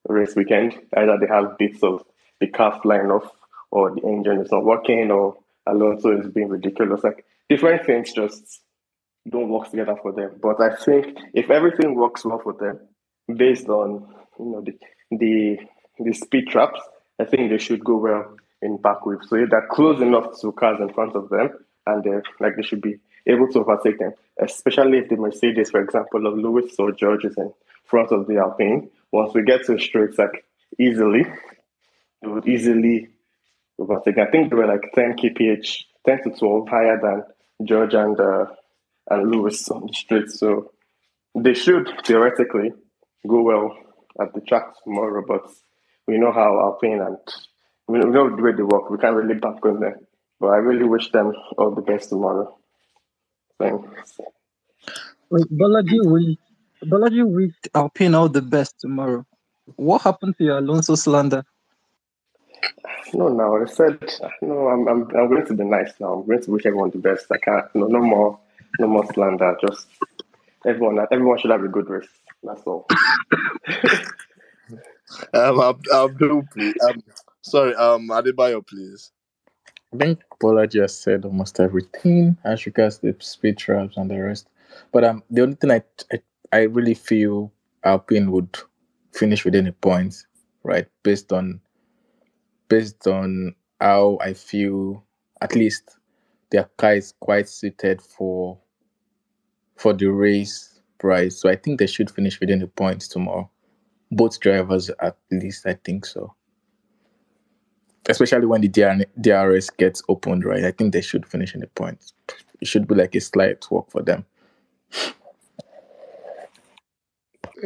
race 0.09 0.35
weekend. 0.37 0.79
Either 0.97 1.19
they 1.21 1.27
have 1.27 1.59
bits 1.59 1.83
of 1.83 2.05
the 2.41 2.47
car 2.49 2.79
flying 2.83 3.11
off, 3.11 3.31
or 3.71 3.95
the 3.95 4.03
engine 4.03 4.41
is 4.41 4.51
not 4.51 4.65
working, 4.65 5.11
or 5.11 5.37
Alonso 5.67 6.19
is 6.19 6.29
being 6.29 6.49
ridiculous. 6.49 7.03
Like 7.03 7.25
different 7.49 7.85
things 7.87 8.13
just 8.13 8.63
don't 9.29 9.49
work 9.49 9.71
together 9.71 9.97
for 10.01 10.13
them. 10.13 10.39
But 10.41 10.61
I 10.61 10.77
think 10.77 11.19
if 11.35 11.51
everything 11.51 11.95
works 11.95 12.25
well 12.25 12.39
for 12.39 12.53
them, 12.53 12.81
based 13.35 13.69
on 13.69 14.07
you 14.39 14.45
know 14.47 14.61
the 14.63 14.79
the 15.11 15.59
the 15.99 16.13
speed 16.13 16.49
traps, 16.49 16.81
I 17.21 17.25
think 17.25 17.51
they 17.51 17.59
should 17.59 17.85
go 17.85 17.97
well 17.97 18.37
in 18.63 18.77
Baku. 18.77 19.19
So 19.27 19.37
if 19.37 19.51
they're 19.51 19.69
close 19.71 20.01
enough 20.01 20.41
to 20.41 20.53
cars 20.53 20.79
in 20.81 20.93
front 20.93 21.17
of 21.17 21.29
them, 21.29 21.51
and 21.87 22.05
they're 22.05 22.23
like 22.41 22.57
they 22.57 22.63
should 22.63 22.83
be 22.83 22.97
able 23.27 23.49
to 23.49 23.61
overtake 23.61 23.99
them, 23.99 24.13
especially 24.41 24.99
if 24.99 25.09
the 25.09 25.17
Mercedes, 25.17 25.71
for 25.71 25.81
example, 25.81 26.27
of 26.27 26.39
Lewis 26.39 26.75
or 26.79 26.93
George 26.93 27.25
is 27.25 27.37
in 27.37 27.53
front 27.85 28.13
of 28.13 28.27
the 28.27 28.37
Alpine. 28.37 28.89
Once 29.13 29.35
we 29.35 29.43
get 29.43 29.65
to 29.65 29.79
straights, 29.79 30.19
like 30.19 30.45
easily, 30.79 31.25
they 32.23 32.29
would 32.29 32.49
easily 32.49 33.09
overtake. 33.79 34.19
I 34.19 34.31
think 34.31 34.51
they 34.51 34.57
were 34.57 34.67
like 34.67 34.93
10 34.95 35.17
kph, 35.17 35.85
10 36.07 36.23
to 36.25 36.31
12 36.39 36.69
higher 36.69 37.01
than 37.01 37.67
George 37.67 37.95
and 37.95 38.19
uh, 38.19 38.47
and 39.09 39.31
Lewis 39.31 39.69
on 39.71 39.87
the 39.87 39.93
straight. 39.93 40.31
So 40.31 40.73
they 41.35 41.55
should 41.55 41.89
theoretically 42.05 42.73
go 43.27 43.43
well 43.43 43.77
at 44.21 44.33
the 44.35 44.41
track 44.41 44.65
tomorrow, 44.83 45.23
but 45.27 45.49
we 46.07 46.19
know 46.19 46.33
how 46.33 46.59
Alpine 46.61 47.01
and 47.01 47.19
we 47.89 47.99
know 47.99 48.35
the 48.35 48.43
way 48.43 48.53
they 48.53 48.63
work. 48.63 48.91
We 48.91 48.99
can't 48.99 49.15
really 49.15 49.39
back 49.39 49.65
on 49.65 49.81
them. 49.81 49.95
But 50.41 50.49
I 50.49 50.57
really 50.57 50.85
wish 50.85 51.11
them 51.13 51.33
all 51.57 51.75
the 51.75 51.83
best 51.83 52.11
tomorrow. 52.11 52.59
Thanks. 53.59 54.21
Wait, 55.31 55.47
Bolaji 55.51 56.05
will 56.05 56.37
Bolaji 56.85 57.27
wish 57.27 57.55
Alpine 57.75 58.15
all 58.15 58.29
the 58.29 58.43
best 58.43 58.79
tomorrow. 58.81 59.25
What 59.77 60.03
happened 60.03 60.37
to 60.39 60.45
your 60.45 60.59
Alonso 60.59 60.95
slander? 60.95 61.45
No, 63.13 63.29
now 63.29 63.57
I 63.57 63.65
said 63.67 63.99
no. 64.43 64.69
I'm, 64.69 64.87
I'm 64.89 65.03
I'm 65.17 65.29
going 65.29 65.47
to 65.47 65.55
be 65.55 65.65
nice 65.65 65.93
now. 66.01 66.15
I'm 66.15 66.27
going 66.27 66.43
to 66.43 66.51
wish 66.51 66.67
everyone 66.67 66.91
the 66.91 66.99
best. 66.99 67.27
I 67.33 67.39
can't. 67.39 67.67
No, 67.75 67.87
no 67.87 68.01
more, 68.01 68.39
no 68.79 68.87
more 68.87 69.07
slander. 69.13 69.57
Just 69.67 69.87
everyone. 70.65 70.99
Everyone 71.11 71.39
should 71.39 71.51
have 71.51 71.65
a 71.65 71.69
good 71.69 71.89
race. 71.89 72.09
That's 72.43 72.63
all. 72.63 72.87
Um, 75.33 75.61
Ab- 75.61 75.87
Abdul, 75.95 76.43
please. 76.53 76.75
Um, 76.89 77.03
sorry, 77.43 77.75
um, 77.77 78.09
Adebayo, 78.09 78.67
please. 78.67 79.13
I 79.95 79.99
think 79.99 80.21
Paula 80.41 80.67
just 80.67 81.03
said 81.03 81.25
almost 81.25 81.61
everything 81.61 82.37
as 82.45 82.67
regards 82.67 82.99
the 82.99 83.15
speed 83.21 83.57
traps 83.57 83.97
and 83.97 84.11
the 84.11 84.21
rest. 84.21 84.49
But 84.93 85.05
um, 85.05 85.23
the 85.31 85.43
only 85.43 85.55
thing 85.55 85.71
I, 85.71 85.83
I 86.13 86.21
I 86.53 86.63
really 86.63 86.95
feel 86.95 87.53
Alpine 87.85 88.31
would 88.33 88.57
finish 89.13 89.45
with 89.45 89.55
any 89.55 89.73
points, 89.73 90.27
right? 90.63 90.87
Based 91.03 91.33
on 91.33 91.61
based 92.69 93.07
on 93.07 93.55
how 93.81 94.19
I 94.21 94.33
feel, 94.33 95.05
at 95.41 95.55
least 95.55 95.99
their 96.51 96.65
car 96.77 96.95
is 96.95 97.15
quite 97.21 97.49
suited 97.49 98.01
for 98.01 98.59
for 99.77 99.93
the 99.93 100.07
race 100.07 100.81
price. 100.99 101.37
So 101.37 101.49
I 101.49 101.57
think 101.57 101.79
they 101.79 101.87
should 101.87 102.11
finish 102.11 102.41
within 102.41 102.61
the 102.61 102.67
points 102.67 103.09
tomorrow. 103.09 103.51
Both 104.11 104.41
drivers, 104.41 104.91
at 105.01 105.17
least, 105.31 105.67
I 105.67 105.75
think 105.85 106.07
so. 106.07 106.35
Especially 108.09 108.47
when 108.47 108.61
the 108.61 108.69
DR, 108.69 109.05
DRS 109.21 109.69
gets 109.71 110.03
opened, 110.09 110.45
right? 110.45 110.65
I 110.65 110.71
think 110.71 110.93
they 110.93 111.01
should 111.01 111.27
finish 111.27 111.55
in 111.55 111.61
the 111.61 111.67
points. 111.67 112.15
It 112.61 112.69
should 112.69 112.87
be 112.87 112.95
like 112.95 113.15
a 113.17 113.21
slight 113.21 113.67
walk 113.71 113.91
for 113.91 114.03
them. 114.03 114.25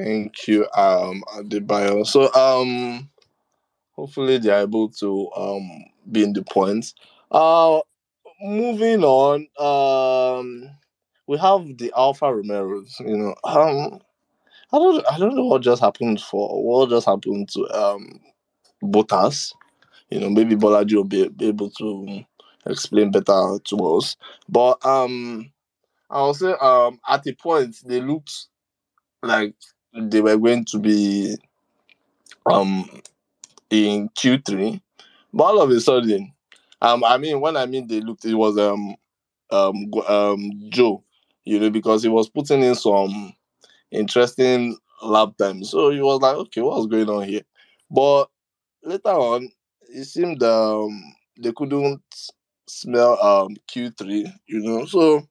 Thank 0.03 0.49
you, 0.49 0.67
um, 0.77 1.23
Adebayo. 1.37 2.07
So, 2.07 2.33
um, 2.35 3.09
hopefully 3.93 4.39
they're 4.39 4.63
able 4.63 4.91
to 4.91 5.31
um 5.37 5.85
be 6.11 6.25
in 6.25 6.33
the 6.33 6.43
points. 6.43 6.95
Uh, 7.31 7.81
moving 8.43 9.05
on. 9.05 9.49
Um, 9.59 10.71
we 11.27 11.39
have 11.39 11.63
the 11.79 11.93
Alfa 11.97 12.35
Romeos. 12.35 13.01
You 13.01 13.17
know, 13.19 13.35
um, 13.45 14.01
I 14.73 14.79
don't, 14.79 15.07
I 15.13 15.19
don't 15.19 15.37
know 15.37 15.47
what 15.47 15.63
just 15.63 15.83
happened 15.83 16.21
for 16.21 16.63
what 16.65 16.91
just 16.91 17.07
happened 17.07 17.51
to 17.51 17.69
um 17.71 18.21
Bottas. 18.83 19.55
You 20.11 20.21
know, 20.21 20.31
maybe 20.31 20.57
Bolaji 20.57 20.95
will 20.95 21.05
be, 21.05 21.31
able 21.43 21.71
to 21.71 22.25
explain 22.67 23.11
better 23.13 23.59
to 23.65 23.77
us. 23.97 24.17
But 24.49 24.85
um, 24.87 25.53
I'll 26.11 26.35
say 26.35 26.53
um 26.61 27.01
at 27.09 27.25
the 27.25 27.35
point 27.35 27.77
they 27.87 28.01
looked 28.01 28.49
like 29.23 29.55
they 29.95 30.21
were 30.21 30.37
going 30.37 30.65
to 30.67 30.79
be 30.79 31.37
um 32.51 32.89
in 33.71 34.09
Q3, 34.11 34.81
but 35.33 35.45
all 35.45 35.63
of 35.63 35.71
a 35.71 35.81
sudden, 35.81 36.33
um, 36.83 37.05
I 37.05 37.19
mean, 37.19 37.41
when 37.41 37.57
I 37.57 37.67
mean 37.67 37.87
they 37.87 38.01
looked, 38.01 38.25
it 38.25 38.35
was 38.35 38.59
um 38.59 38.97
um 39.51 39.91
um 40.09 40.53
Zhou, 40.71 41.03
you 41.45 41.61
know, 41.61 41.71
because 41.71 42.03
he 42.03 42.09
was 42.09 42.29
putting 42.31 42.63
in 42.63 42.75
some 42.75 43.35
interesting 43.91 44.79
lap 45.03 45.37
times, 45.39 45.71
so 45.71 45.91
he 45.91 46.01
was 46.01 46.21
like, 46.21 46.37
okay, 46.37 46.63
what's 46.63 46.87
going 46.87 47.09
on 47.11 47.25
here? 47.25 47.43
But 47.91 48.27
later 48.85 49.11
on, 49.11 49.51
it 49.91 50.05
seemed 50.07 50.43
um 50.43 51.15
they 51.41 51.53
couldn't 51.53 52.03
smell 52.69 53.23
um 53.23 53.57
Q3, 53.69 54.33
you 54.47 54.61
know, 54.61 54.87
so 54.87 55.27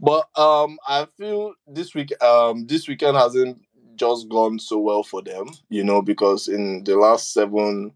but 0.00 0.28
um, 0.38 0.78
I 0.86 1.06
feel 1.18 1.54
this 1.66 1.94
week 1.94 2.12
um 2.22 2.66
this 2.66 2.88
weekend 2.88 3.16
hasn't 3.16 3.60
just 3.96 4.28
gone 4.28 4.58
so 4.58 4.78
well 4.78 5.02
for 5.02 5.22
them, 5.22 5.50
you 5.68 5.84
know, 5.84 6.02
because 6.02 6.48
in 6.48 6.84
the 6.84 6.96
last 6.96 7.32
seven 7.32 7.92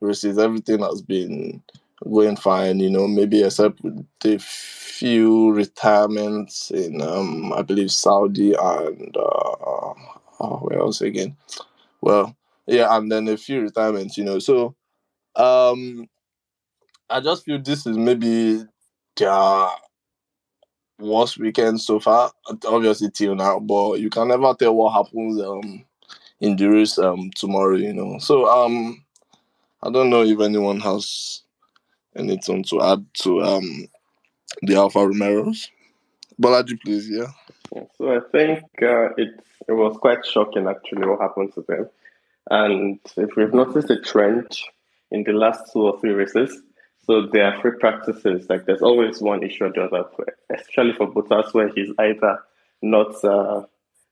races 0.00 0.38
everything 0.38 0.80
has 0.80 1.02
been 1.02 1.62
going 2.04 2.36
fine, 2.36 2.80
you 2.80 2.90
know, 2.90 3.06
maybe 3.08 3.42
except 3.42 3.80
the 4.20 4.38
few 4.38 5.52
retirements 5.52 6.70
in 6.70 7.00
um 7.02 7.52
I 7.52 7.62
believe 7.62 7.90
Saudi 7.90 8.54
and 8.54 9.16
uh, 9.16 9.94
uh 10.40 10.56
where 10.58 10.78
else 10.78 11.00
again? 11.00 11.36
Well, 12.00 12.36
yeah, 12.66 12.96
and 12.96 13.10
then 13.10 13.28
a 13.28 13.36
few 13.36 13.60
retirements, 13.62 14.18
you 14.18 14.24
know. 14.24 14.38
So 14.38 14.74
um 15.36 16.08
I 17.10 17.20
just 17.20 17.44
feel 17.44 17.60
this 17.60 17.86
is 17.86 17.96
maybe 17.96 18.64
their 19.16 19.68
worst 20.98 21.38
weekend 21.38 21.80
so 21.80 22.00
far, 22.00 22.32
obviously 22.66 23.10
till 23.10 23.34
now, 23.34 23.58
but 23.58 24.00
you 24.00 24.10
can 24.10 24.28
never 24.28 24.54
tell 24.54 24.74
what 24.74 24.92
happens 24.92 25.40
um 25.40 25.84
in 26.40 26.56
the 26.56 26.66
race 26.66 26.98
um 26.98 27.30
tomorrow, 27.34 27.76
you 27.76 27.92
know. 27.92 28.18
So 28.18 28.46
um 28.48 29.04
I 29.82 29.90
don't 29.90 30.10
know 30.10 30.22
if 30.22 30.40
anyone 30.40 30.80
has 30.80 31.42
anything 32.16 32.62
to 32.64 32.82
add 32.82 33.04
to 33.22 33.42
um 33.42 33.88
the 34.62 34.76
Alfa 34.76 35.00
Romeos. 35.06 35.70
Bolaji, 36.40 36.80
please, 36.80 37.08
yeah. 37.08 37.30
So 37.98 38.16
I 38.16 38.20
think 38.32 38.64
uh, 38.82 39.10
it 39.16 39.40
it 39.68 39.72
was 39.72 39.96
quite 39.98 40.24
shocking 40.26 40.68
actually 40.68 41.06
what 41.06 41.20
happened 41.20 41.52
to 41.54 41.64
them. 41.66 41.88
And 42.50 42.98
if 43.16 43.36
we've 43.36 43.54
noticed 43.54 43.90
a 43.90 44.00
trend 44.00 44.48
in 45.10 45.24
the 45.24 45.32
last 45.32 45.72
two 45.72 45.82
or 45.82 45.98
three 46.00 46.12
races, 46.12 46.60
so 47.06 47.26
there 47.26 47.44
are 47.44 47.60
free 47.60 47.72
practices. 47.78 48.46
Like 48.48 48.66
there's 48.66 48.82
always 48.82 49.20
one 49.20 49.42
issue 49.42 49.64
or 49.64 49.72
the 49.72 49.82
other, 49.82 50.04
especially 50.54 50.92
for 50.94 51.12
Bottas, 51.12 51.52
where 51.52 51.68
he's 51.68 51.90
either 51.98 52.38
not, 52.82 53.22
uh, 53.24 53.64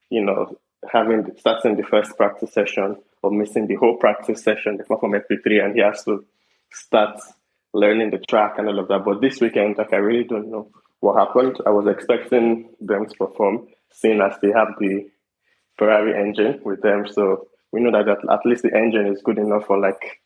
you 0.09 0.23
know, 0.23 0.57
having 0.91 1.31
starting 1.37 1.75
the 1.75 1.83
first 1.83 2.15
practice 2.17 2.53
session 2.53 2.97
or 3.21 3.31
missing 3.31 3.67
the 3.67 3.75
whole 3.75 3.97
practice 3.97 4.43
session, 4.43 4.79
apart 4.79 4.99
from 4.99 5.13
FP3, 5.13 5.63
and 5.65 5.75
he 5.75 5.81
has 5.81 6.03
to 6.03 6.25
start 6.71 7.19
learning 7.73 8.11
the 8.11 8.19
track 8.19 8.55
and 8.57 8.67
all 8.67 8.79
of 8.79 8.87
that. 8.89 9.03
But 9.05 9.21
this 9.21 9.39
weekend, 9.39 9.77
like 9.77 9.93
I 9.93 9.97
really 9.97 10.25
don't 10.25 10.51
know 10.51 10.69
what 10.99 11.17
happened. 11.17 11.57
I 11.65 11.69
was 11.71 11.87
expecting 11.87 12.69
them 12.79 13.07
to 13.07 13.15
perform, 13.15 13.67
seeing 13.91 14.21
as 14.21 14.35
they 14.41 14.51
have 14.51 14.75
the 14.79 15.09
Ferrari 15.77 16.13
engine 16.19 16.61
with 16.63 16.81
them. 16.81 17.07
So 17.07 17.47
we 17.71 17.81
know 17.81 17.91
that 17.91 18.07
at, 18.07 18.17
at 18.31 18.45
least 18.45 18.63
the 18.63 18.75
engine 18.75 19.07
is 19.07 19.21
good 19.23 19.37
enough 19.37 19.65
for 19.65 19.79
like 19.79 20.21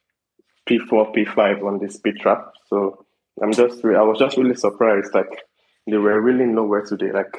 P4, 0.67 1.15
P5 1.15 1.63
on 1.63 1.79
this 1.79 1.95
speed 1.95 2.17
trap. 2.19 2.51
So 2.67 3.05
I'm 3.41 3.53
just, 3.53 3.83
I 3.85 4.01
was 4.01 4.19
just 4.19 4.37
really 4.37 4.55
surprised. 4.55 5.13
Like 5.13 5.43
they 5.89 5.97
were 5.97 6.21
really 6.21 6.45
nowhere 6.45 6.83
today, 6.83 7.11
like 7.11 7.35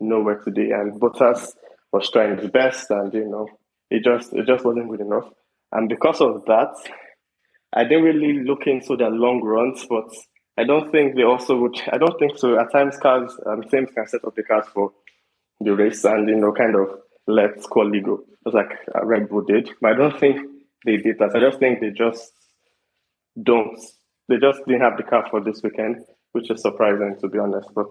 nowhere 0.00 0.40
today. 0.42 0.70
And 0.70 1.00
Bottas 1.00 1.52
was 1.92 2.10
trying 2.10 2.38
his 2.38 2.50
best, 2.50 2.90
and 2.90 3.12
you 3.12 3.28
know, 3.28 3.48
it 3.90 4.04
just, 4.04 4.32
it 4.32 4.46
just 4.46 4.64
wasn't 4.64 4.90
good 4.90 5.00
enough. 5.00 5.28
And 5.72 5.88
because 5.88 6.20
of 6.20 6.44
that, 6.46 6.74
I 7.72 7.84
didn't 7.84 8.04
really 8.04 8.44
look 8.44 8.66
into 8.66 8.96
their 8.96 9.10
long 9.10 9.42
runs, 9.42 9.84
but 9.88 10.08
I 10.56 10.64
don't 10.64 10.90
think 10.90 11.14
they 11.14 11.22
also 11.22 11.56
would. 11.58 11.80
I 11.92 11.98
don't 11.98 12.18
think 12.18 12.38
so. 12.38 12.58
At 12.58 12.72
times, 12.72 12.96
cars, 12.98 13.32
um, 13.46 13.62
teams 13.62 13.90
can 13.94 14.06
set 14.06 14.24
up 14.24 14.34
the 14.34 14.42
cars 14.42 14.66
for 14.72 14.92
the 15.60 15.74
race 15.74 16.04
and 16.04 16.28
you 16.28 16.36
know, 16.36 16.52
kind 16.52 16.74
of 16.74 16.88
let 17.26 17.62
quali 17.64 18.00
go, 18.00 18.24
just 18.44 18.54
like 18.54 18.70
Red 19.02 19.28
Bull 19.28 19.42
did. 19.42 19.70
But 19.80 19.92
I 19.92 19.94
don't 19.96 20.18
think 20.18 20.40
they 20.84 20.96
did 20.96 21.18
that. 21.18 21.34
I 21.34 21.40
just 21.40 21.58
think 21.58 21.80
they 21.80 21.90
just 21.90 22.32
don't. 23.42 23.78
They 24.28 24.36
just 24.36 24.60
didn't 24.66 24.82
have 24.82 24.96
the 24.96 25.02
car 25.02 25.26
for 25.30 25.40
this 25.40 25.62
weekend, 25.62 26.04
which 26.32 26.50
is 26.50 26.62
surprising 26.62 27.16
to 27.20 27.28
be 27.28 27.38
honest. 27.38 27.68
But 27.74 27.88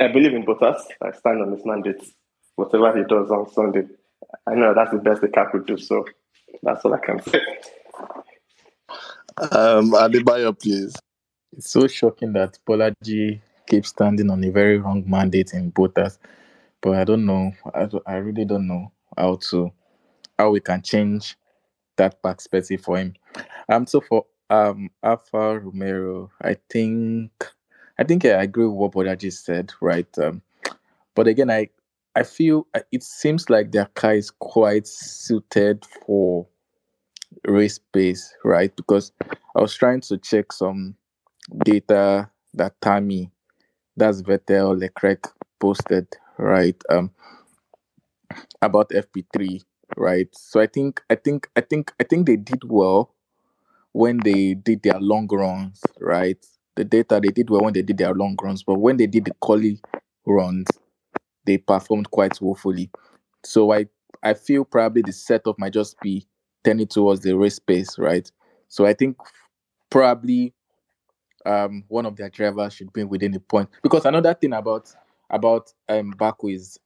I 0.00 0.08
believe 0.08 0.34
in 0.34 0.44
Bottas. 0.44 0.82
I 1.00 1.12
stand 1.12 1.42
on 1.42 1.52
his 1.52 1.64
mandate. 1.64 2.02
Whatever 2.56 2.96
he 2.96 3.04
does 3.04 3.30
on 3.30 3.50
Sunday, 3.50 3.84
I 4.46 4.54
know 4.54 4.74
that's 4.74 4.90
the 4.90 4.98
best 4.98 5.22
the 5.22 5.28
car 5.28 5.50
could 5.50 5.66
do. 5.66 5.78
So 5.78 6.04
that's 6.62 6.84
all 6.84 6.94
I 6.94 6.98
can 6.98 7.22
say. 7.22 7.40
Um, 9.38 9.92
Adebayo, 9.92 10.58
please. 10.58 10.94
It's 11.56 11.70
so 11.70 11.86
shocking 11.86 12.32
that 12.34 12.58
Bolaji 12.66 13.40
keeps 13.66 13.88
standing 13.88 14.30
on 14.30 14.44
a 14.44 14.50
very 14.50 14.78
wrong 14.78 15.04
mandate 15.06 15.54
in 15.54 15.72
Bottas. 15.72 16.18
But 16.82 16.96
I 16.96 17.04
don't 17.04 17.24
know. 17.24 17.52
I, 17.74 17.88
I 18.06 18.14
really 18.16 18.44
don't 18.44 18.66
know 18.66 18.92
how 19.16 19.36
to 19.50 19.72
how 20.38 20.50
we 20.50 20.60
can 20.60 20.82
change 20.82 21.36
that 22.02 22.22
perspective 22.22 22.80
for 22.80 22.98
him. 22.98 23.14
Um. 23.68 23.86
So 23.86 24.00
for 24.00 24.26
um 24.50 24.90
Alpha 25.02 25.58
Romero, 25.60 26.30
I 26.42 26.56
think 26.68 27.30
I 27.98 28.04
think 28.04 28.24
I 28.24 28.42
agree 28.42 28.66
with 28.66 28.74
what 28.74 28.92
Bolaji 28.92 29.32
said. 29.32 29.72
Right. 29.80 30.18
Um. 30.18 30.42
But 31.14 31.26
again, 31.28 31.50
I 31.50 31.68
I 32.14 32.24
feel 32.24 32.66
uh, 32.74 32.80
it 32.90 33.02
seems 33.02 33.48
like 33.48 33.72
their 33.72 33.86
car 33.86 34.14
is 34.14 34.30
quite 34.30 34.86
suited 34.86 35.84
for 36.06 36.46
race 37.46 37.78
pace, 37.92 38.34
right? 38.44 38.74
Because 38.76 39.12
I 39.56 39.60
was 39.60 39.74
trying 39.74 40.00
to 40.02 40.18
check 40.18 40.52
some 40.52 40.96
data 41.64 42.30
that 42.54 42.80
Tammy, 42.80 43.30
that's 43.96 44.22
Vettel 44.22 44.78
Leclerc 44.78 45.28
posted, 45.60 46.06
right? 46.38 46.80
Um, 46.90 47.10
about 48.60 48.90
FP3, 48.90 49.62
right? 49.96 50.28
So 50.32 50.60
I 50.60 50.66
think 50.66 51.02
I 51.10 51.14
think 51.14 51.48
I 51.56 51.60
think 51.60 51.92
I 52.00 52.04
think 52.04 52.26
they 52.26 52.36
did 52.36 52.62
well 52.64 53.14
when 53.92 54.18
they 54.24 54.54
did 54.54 54.82
their 54.82 55.00
long 55.00 55.28
runs, 55.30 55.82
right? 56.00 56.38
The 56.76 56.84
data 56.84 57.20
they 57.22 57.30
did 57.30 57.50
well 57.50 57.62
when 57.62 57.74
they 57.74 57.82
did 57.82 57.98
their 57.98 58.14
long 58.14 58.36
runs, 58.42 58.62
but 58.62 58.80
when 58.80 58.96
they 58.96 59.06
did 59.06 59.26
the 59.26 59.32
quali 59.40 59.80
runs, 60.26 60.66
they 61.46 61.58
performed 61.58 62.10
quite 62.10 62.40
woefully. 62.40 62.90
So 63.44 63.72
I 63.72 63.86
I 64.22 64.34
feel 64.34 64.64
probably 64.64 65.02
the 65.02 65.12
setup 65.12 65.58
might 65.58 65.72
just 65.74 66.00
be 66.00 66.26
tending 66.64 66.88
towards 66.88 67.22
the 67.22 67.36
race 67.36 67.58
pace, 67.58 67.98
right? 67.98 68.30
So 68.68 68.86
I 68.86 68.94
think 68.94 69.18
probably 69.90 70.54
um 71.44 71.84
one 71.88 72.06
of 72.06 72.16
their 72.16 72.30
drivers 72.30 72.74
should 72.74 72.92
be 72.92 73.04
within 73.04 73.32
the 73.32 73.40
point 73.40 73.68
because 73.82 74.04
another 74.04 74.34
thing 74.34 74.52
about 74.52 74.92
about 75.30 75.72
um 75.88 76.12
Baku 76.16 76.48
is 76.48 76.78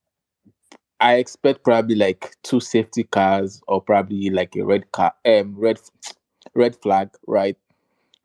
I 1.00 1.15
expect 1.16 1.62
probably 1.62 1.94
like 1.94 2.36
two 2.42 2.60
safety 2.60 3.05
cars 3.05 3.60
or 3.68 3.83
probably 3.83 4.31
like 4.31 4.57
a 4.57 4.62
red 4.65 4.91
car 4.92 5.12
um 5.26 5.55
red 5.57 5.78
red 6.55 6.76
flag, 6.76 7.10
right? 7.26 7.57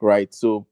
Right. 0.01 0.33
So 0.33 0.67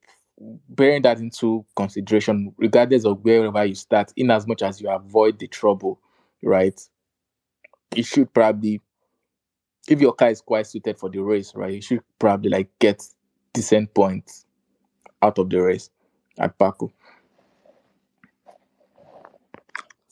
bearing 0.69 1.03
that 1.03 1.19
into 1.19 1.65
consideration, 1.75 2.53
regardless 2.57 3.05
of 3.05 3.23
wherever 3.23 3.65
you 3.65 3.75
start, 3.75 4.13
in 4.17 4.31
as 4.31 4.47
much 4.47 4.61
as 4.63 4.81
you 4.81 4.89
avoid 4.89 5.39
the 5.39 5.47
trouble, 5.47 5.99
right? 6.43 6.79
You 7.95 8.01
should 8.03 8.33
probably 8.33 8.81
if 9.87 9.99
your 10.01 10.13
car 10.13 10.29
is 10.29 10.41
quite 10.41 10.67
suited 10.67 10.97
for 10.97 11.09
the 11.09 11.19
race, 11.19 11.53
right, 11.55 11.73
you 11.73 11.81
should 11.81 12.01
probably 12.19 12.49
like 12.49 12.69
get 12.79 13.03
decent 13.53 13.93
points 13.93 14.45
out 15.21 15.39
of 15.39 15.49
the 15.49 15.61
race 15.61 15.89
at 16.39 16.57
Baku. 16.57 16.89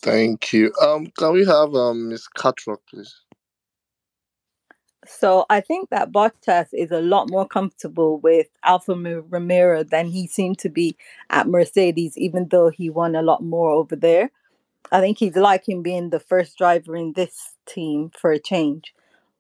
Thank 0.08 0.54
you. 0.54 0.72
Um, 0.82 1.08
can 1.18 1.34
we 1.34 1.46
have 1.46 1.76
um 1.76 2.08
Miss 2.08 2.30
Catrock, 2.30 2.80
please? 2.90 3.14
So 5.06 5.46
I 5.50 5.60
think 5.60 5.90
that 5.90 6.14
Bottas 6.14 6.68
is 6.72 6.92
a 6.92 7.02
lot 7.02 7.30
more 7.30 7.46
comfortable 7.46 8.18
with 8.18 8.48
Alfa 8.64 8.96
Romero 8.96 9.84
than 9.84 10.08
he 10.08 10.26
seemed 10.26 10.60
to 10.60 10.70
be 10.70 10.96
at 11.30 11.50
Mercedes, 11.50 12.18
even 12.18 12.48
though 12.48 12.70
he 12.70 12.90
won 12.90 13.18
a 13.18 13.22
lot 13.22 13.44
more 13.44 13.72
over 13.72 13.98
there. 13.98 14.32
I 14.94 15.02
think 15.02 15.18
he's 15.18 15.36
liking 15.36 15.84
being 15.84 16.10
the 16.10 16.22
first 16.22 16.58
driver 16.58 16.96
in 16.96 17.12
this 17.12 17.56
team 17.66 18.12
for 18.18 18.32
a 18.32 18.40
change. 18.40 18.94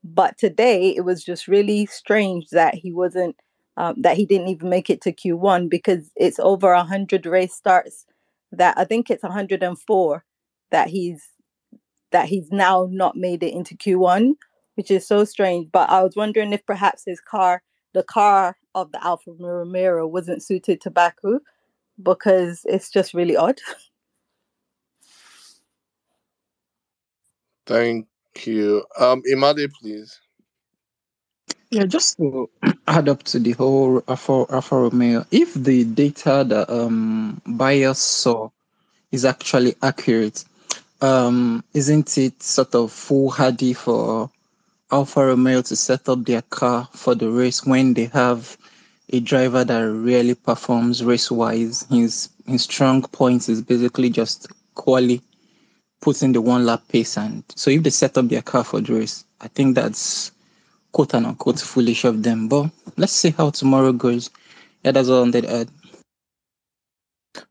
But 0.03 0.37
today 0.37 0.93
it 0.97 1.05
was 1.05 1.23
just 1.23 1.47
really 1.47 1.85
strange 1.85 2.49
that 2.49 2.75
he 2.75 2.91
wasn't, 2.91 3.37
um, 3.77 3.95
that 4.01 4.17
he 4.17 4.25
didn't 4.25 4.49
even 4.49 4.69
make 4.69 4.89
it 4.89 4.99
to 5.03 5.13
Q1 5.13 5.69
because 5.69 6.11
it's 6.17 6.39
over 6.39 6.73
a 6.73 6.83
hundred 6.83 7.25
race 7.25 7.53
starts. 7.53 8.05
That 8.51 8.77
I 8.77 8.83
think 8.83 9.09
it's 9.09 9.23
104 9.23 10.23
that 10.71 10.89
he's 10.89 11.29
that 12.11 12.27
he's 12.27 12.51
now 12.51 12.87
not 12.91 13.15
made 13.15 13.43
it 13.43 13.53
into 13.53 13.75
Q1, 13.75 14.33
which 14.75 14.91
is 14.91 15.07
so 15.07 15.25
strange. 15.25 15.69
But 15.71 15.89
I 15.89 16.03
was 16.03 16.15
wondering 16.15 16.53
if 16.53 16.65
perhaps 16.65 17.03
his 17.05 17.19
car, 17.19 17.63
the 17.93 18.03
car 18.03 18.57
of 18.75 18.91
the 18.91 19.03
Alfa 19.03 19.31
Romero, 19.37 20.07
wasn't 20.07 20.43
suited 20.43 20.79
to 20.81 20.91
Baku 20.91 21.39
because 22.01 22.61
it's 22.65 22.89
just 22.89 23.13
really 23.13 23.35
odd. 23.35 23.59
Thank 27.65 28.07
you. 28.45 28.85
Um, 28.97 29.21
Imade, 29.29 29.69
please. 29.73 30.21
Yeah, 31.69 31.85
just 31.85 32.17
to 32.17 32.49
add 32.87 33.09
up 33.09 33.23
to 33.23 33.39
the 33.39 33.51
whole 33.51 34.01
Alfa, 34.07 34.45
Alfa 34.49 34.75
Romeo, 34.75 35.25
if 35.31 35.53
the 35.53 35.83
data 35.83 36.45
that 36.47 36.69
um 36.69 37.41
buyers 37.45 37.97
saw 37.97 38.49
is 39.11 39.25
actually 39.25 39.75
accurate, 39.81 40.45
um, 41.01 41.63
isn't 41.73 42.17
it 42.17 42.41
sort 42.41 42.73
of 42.75 42.91
foolhardy 42.91 43.73
for 43.73 44.29
Alfa 44.91 45.25
Romeo 45.27 45.61
to 45.61 45.75
set 45.75 46.07
up 46.09 46.25
their 46.25 46.41
car 46.43 46.87
for 46.93 47.15
the 47.15 47.29
race 47.29 47.65
when 47.65 47.93
they 47.93 48.05
have 48.05 48.57
a 49.09 49.19
driver 49.19 49.63
that 49.63 49.79
really 49.79 50.35
performs 50.35 51.03
race 51.03 51.29
wise? 51.29 51.85
His 51.89 52.29
his 52.45 52.63
strong 52.63 53.01
points 53.01 53.49
is 53.49 53.61
basically 53.61 54.09
just 54.09 54.47
quali 54.75 55.21
putting 56.01 56.31
the 56.31 56.41
one 56.41 56.65
lap 56.65 56.83
pace 56.89 57.17
and 57.17 57.43
so 57.55 57.69
if 57.69 57.83
they 57.83 57.89
set 57.89 58.17
up 58.17 58.27
their 58.29 58.41
car 58.41 58.63
for 58.63 58.79
the 58.81 58.93
race, 58.93 59.25
I 59.41 59.47
think 59.49 59.75
that's 59.75 60.31
quote 60.91 61.13
unquote 61.13 61.59
foolish 61.59 62.05
of 62.05 62.23
them. 62.23 62.47
But 62.47 62.71
let's 62.95 63.13
see 63.13 63.31
how 63.31 63.49
tomorrow 63.49 63.91
goes. 63.91 64.29
Yeah, 64.83 64.91
that's 64.91 65.09
all 65.09 65.21
on 65.21 65.31
that 65.31 65.45
add. 65.45 65.69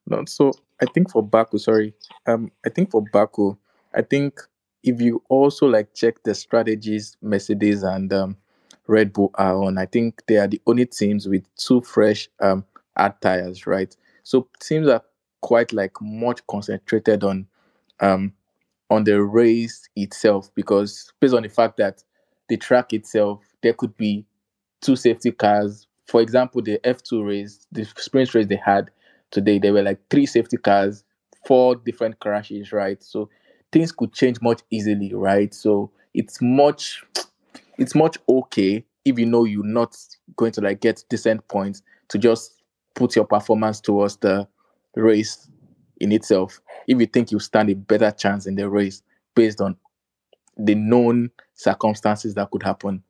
No, 0.07 0.25
so 0.25 0.53
I 0.81 0.87
think 0.87 1.11
for 1.11 1.23
Baku, 1.23 1.59
sorry, 1.59 1.95
um, 2.27 2.51
I 2.65 2.69
think 2.69 2.91
for 2.91 3.03
Baku, 3.03 3.57
I 3.95 4.03
think 4.03 4.41
if 4.83 5.01
you 5.01 5.23
also 5.29 5.67
like 5.67 5.95
check 5.95 6.23
the 6.23 6.35
strategies 6.35 7.17
Mercedes 7.23 7.83
and 7.83 8.13
um, 8.13 8.37
Red 8.87 9.13
Bull 9.13 9.31
are 9.35 9.57
on, 9.63 9.79
I 9.79 9.87
think 9.87 10.23
they 10.27 10.37
are 10.37 10.47
the 10.47 10.61
only 10.67 10.87
teams 10.87 11.27
with 11.27 11.45
two 11.57 11.81
fresh 11.81 12.29
um 12.41 12.65
hard 12.97 13.21
tires, 13.21 13.67
right? 13.67 13.95
So 14.23 14.49
teams 14.61 14.89
are 14.89 15.03
quite 15.41 15.73
like 15.73 15.93
much 16.01 16.47
concentrated 16.47 17.25
on 17.25 17.47
um 18.01 18.33
on 18.91 19.05
the 19.05 19.21
race 19.23 19.89
itself 19.97 20.51
because 20.55 21.13
based 21.21 21.35
on 21.35 21.43
the 21.43 21.49
fact 21.49 21.77
that 21.79 22.03
the 22.49 22.57
track 22.57 22.93
itself, 22.93 23.43
there 23.63 23.73
could 23.73 23.97
be 23.97 24.25
two 24.81 24.95
safety 24.97 25.33
cars. 25.33 25.87
For 26.07 26.21
example, 26.21 26.63
the 26.63 26.79
F2 26.85 27.27
race, 27.27 27.67
the 27.73 27.85
sprint 27.85 28.33
race 28.35 28.47
they 28.47 28.57
had 28.57 28.91
today, 29.31 29.59
there 29.59 29.73
were 29.73 29.83
like 29.83 30.01
three 30.11 30.27
safety 30.27 30.57
cars, 30.57 31.05
four 31.47 31.77
different 31.77 32.19
crashes, 32.21 32.73
right? 32.73 33.03
So 33.03 33.29
things 33.73 33.93
could 33.93 34.13
change 34.13 34.41
much 34.41 34.63
easily, 34.71 35.13
right? 35.15 35.53
So 35.55 35.91
it's 36.15 36.41
much 36.41 37.05
it's 37.79 37.95
much 37.95 38.17
okay 38.29 38.85
if 39.05 39.19
you 39.19 39.27
know 39.27 39.45
you're 39.45 39.65
not 39.65 39.97
going 40.37 40.53
to 40.53 40.61
like 40.61 40.81
get 40.81 41.05
decent 41.09 41.47
points 41.49 41.83
to 42.09 42.19
just 42.19 42.63
put 42.95 43.15
your 43.15 43.27
performance 43.27 43.81
towards 43.81 44.17
the 44.17 44.49
race 44.95 45.49
in 45.99 46.13
itself. 46.13 46.61
If 46.87 46.99
you 46.99 47.07
think 47.07 47.31
you 47.31 47.39
stand 47.39 47.71
a 47.71 47.75
better 47.75 48.11
chance 48.11 48.47
in 48.47 48.55
the 48.55 48.69
race 48.69 49.03
based 49.35 49.61
on 49.61 49.77
the 50.57 50.75
known 50.75 51.31
circumstances 51.55 52.35
that 52.35 52.51
could 52.51 52.63
happen. 52.63 53.03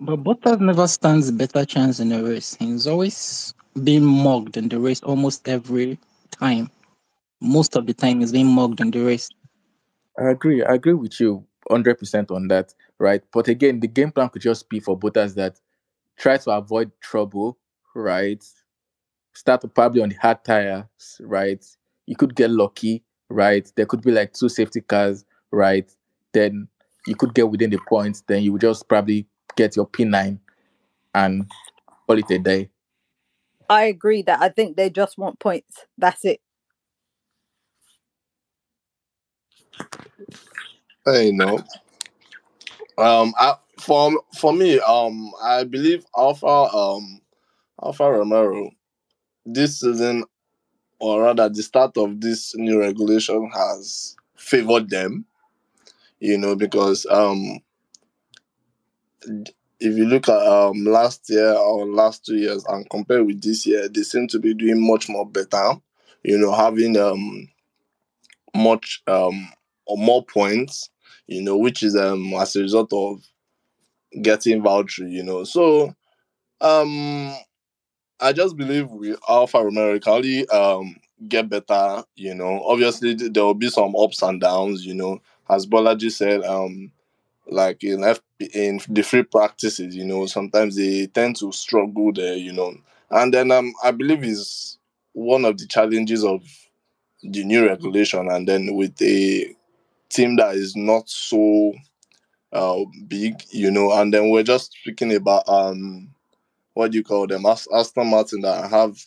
But 0.00 0.24
Bottas 0.24 0.60
never 0.60 0.88
stands 0.88 1.28
a 1.28 1.32
better 1.32 1.64
chance 1.64 2.00
in 2.00 2.10
a 2.12 2.22
race. 2.22 2.56
He's 2.56 2.86
always 2.86 3.54
being 3.82 4.04
mugged 4.04 4.56
in 4.56 4.68
the 4.68 4.78
race 4.78 5.02
almost 5.02 5.48
every 5.48 5.98
time. 6.30 6.70
Most 7.40 7.76
of 7.76 7.86
the 7.86 7.94
time, 7.94 8.20
he's 8.20 8.32
being 8.32 8.46
mugged 8.46 8.80
in 8.80 8.90
the 8.90 9.00
race. 9.00 9.28
I 10.18 10.30
agree. 10.30 10.62
I 10.62 10.74
agree 10.74 10.94
with 10.94 11.18
you 11.20 11.44
100% 11.70 12.30
on 12.30 12.48
that, 12.48 12.74
right? 12.98 13.22
But 13.32 13.48
again, 13.48 13.80
the 13.80 13.88
game 13.88 14.12
plan 14.12 14.28
could 14.28 14.42
just 14.42 14.68
be 14.68 14.80
for 14.80 14.98
Bottas 14.98 15.34
that 15.34 15.60
try 16.16 16.36
to 16.38 16.50
avoid 16.52 16.92
trouble, 17.00 17.58
right? 17.94 18.42
Start 19.34 19.64
probably 19.74 20.02
on 20.02 20.10
the 20.10 20.14
hard 20.16 20.44
tires, 20.44 20.84
right? 21.20 21.64
You 22.06 22.16
could 22.16 22.34
get 22.36 22.50
lucky, 22.50 23.02
right? 23.28 23.70
There 23.76 23.86
could 23.86 24.02
be 24.02 24.12
like 24.12 24.32
two 24.32 24.48
safety 24.48 24.80
cars, 24.80 25.24
right? 25.50 25.90
Then 26.32 26.68
you 27.06 27.16
could 27.16 27.34
get 27.34 27.48
within 27.48 27.70
the 27.70 27.78
points. 27.88 28.22
Then 28.26 28.42
you 28.42 28.52
would 28.52 28.60
just 28.60 28.88
probably 28.88 29.26
get 29.56 29.76
your 29.76 29.86
P9 29.86 30.38
and 31.14 31.50
call 32.06 32.18
it 32.18 32.30
a 32.30 32.38
day. 32.38 32.70
I 33.68 33.84
agree 33.84 34.22
that 34.22 34.40
I 34.40 34.48
think 34.48 34.76
they 34.76 34.90
just 34.90 35.18
want 35.18 35.40
points. 35.40 35.86
That's 35.98 36.24
it. 36.24 36.40
Hey, 41.06 41.30
no. 41.32 41.58
Um, 42.98 43.34
I, 43.38 43.54
for 43.80 44.12
for 44.38 44.52
me, 44.52 44.78
um, 44.80 45.30
I 45.42 45.64
believe 45.64 46.04
Alpha, 46.16 46.46
um, 46.46 47.20
Alpha 47.82 48.10
Romero, 48.10 48.70
this 49.46 49.80
season, 49.80 50.24
or 51.00 51.22
rather, 51.22 51.48
the 51.48 51.62
start 51.62 51.96
of 51.96 52.20
this 52.20 52.54
new 52.56 52.80
regulation 52.80 53.50
has 53.54 54.16
favored 54.36 54.90
them. 54.90 55.24
You 56.20 56.38
know, 56.38 56.56
because 56.56 57.06
um, 57.10 57.60
if 59.84 59.96
you 59.96 60.06
look 60.06 60.28
at 60.28 60.38
um 60.46 60.84
last 60.84 61.28
year 61.30 61.52
or 61.52 61.86
last 61.86 62.24
two 62.26 62.36
years 62.36 62.64
and 62.68 62.88
compare 62.90 63.24
with 63.24 63.42
this 63.42 63.66
year, 63.66 63.88
they 63.88 64.02
seem 64.02 64.28
to 64.28 64.38
be 64.38 64.54
doing 64.54 64.86
much 64.86 65.08
more 65.08 65.26
better. 65.26 65.74
You 66.22 66.38
know, 66.38 66.52
having 66.54 66.96
um 66.96 67.48
much 68.54 69.02
um 69.06 69.48
or 69.86 69.96
more 69.98 70.24
points. 70.24 70.90
You 71.26 71.42
know, 71.42 71.56
which 71.56 71.82
is 71.82 71.96
um 71.96 72.32
as 72.34 72.54
a 72.56 72.60
result 72.60 72.92
of 72.92 73.22
getting 74.22 74.62
Valtteri. 74.62 75.10
You 75.10 75.22
know, 75.22 75.44
so 75.44 75.94
um 76.60 77.34
I 78.20 78.32
just 78.32 78.56
believe 78.56 78.90
with 78.90 79.18
Alpha 79.28 79.62
it 79.66 80.52
um 80.52 80.96
get 81.28 81.48
better. 81.48 82.04
You 82.16 82.34
know, 82.34 82.62
obviously 82.66 83.16
th- 83.16 83.32
there 83.32 83.44
will 83.44 83.54
be 83.54 83.70
some 83.70 83.94
ups 83.96 84.22
and 84.22 84.40
downs. 84.40 84.86
You 84.86 84.94
know, 84.94 85.20
as 85.50 85.66
Bolaji 85.66 86.10
said, 86.12 86.44
um 86.44 86.92
like 87.48 87.84
in 87.84 88.04
F 88.04 88.20
in 88.54 88.80
the 88.88 89.02
free 89.02 89.22
practices, 89.22 89.94
you 89.94 90.04
know, 90.04 90.26
sometimes 90.26 90.76
they 90.76 91.06
tend 91.06 91.36
to 91.36 91.52
struggle 91.52 92.12
there, 92.12 92.34
you 92.36 92.52
know. 92.52 92.74
And 93.10 93.32
then 93.34 93.50
um 93.50 93.72
I 93.82 93.90
believe 93.92 94.24
is 94.24 94.78
one 95.12 95.44
of 95.44 95.58
the 95.58 95.66
challenges 95.66 96.24
of 96.24 96.42
the 97.22 97.44
new 97.44 97.66
regulation 97.66 98.28
and 98.30 98.46
then 98.48 98.74
with 98.74 99.00
a 99.02 99.54
team 100.10 100.36
that 100.36 100.56
is 100.56 100.76
not 100.76 101.08
so 101.08 101.72
uh 102.52 102.80
big, 103.08 103.42
you 103.50 103.70
know, 103.70 103.92
and 103.92 104.12
then 104.12 104.30
we're 104.30 104.42
just 104.42 104.72
speaking 104.72 105.14
about 105.14 105.48
um 105.48 106.08
what 106.74 106.92
do 106.92 106.98
you 106.98 107.04
call 107.04 107.26
them? 107.26 107.46
Aston 107.46 108.08
Martin 108.10 108.42
that 108.42 108.70
have 108.70 108.98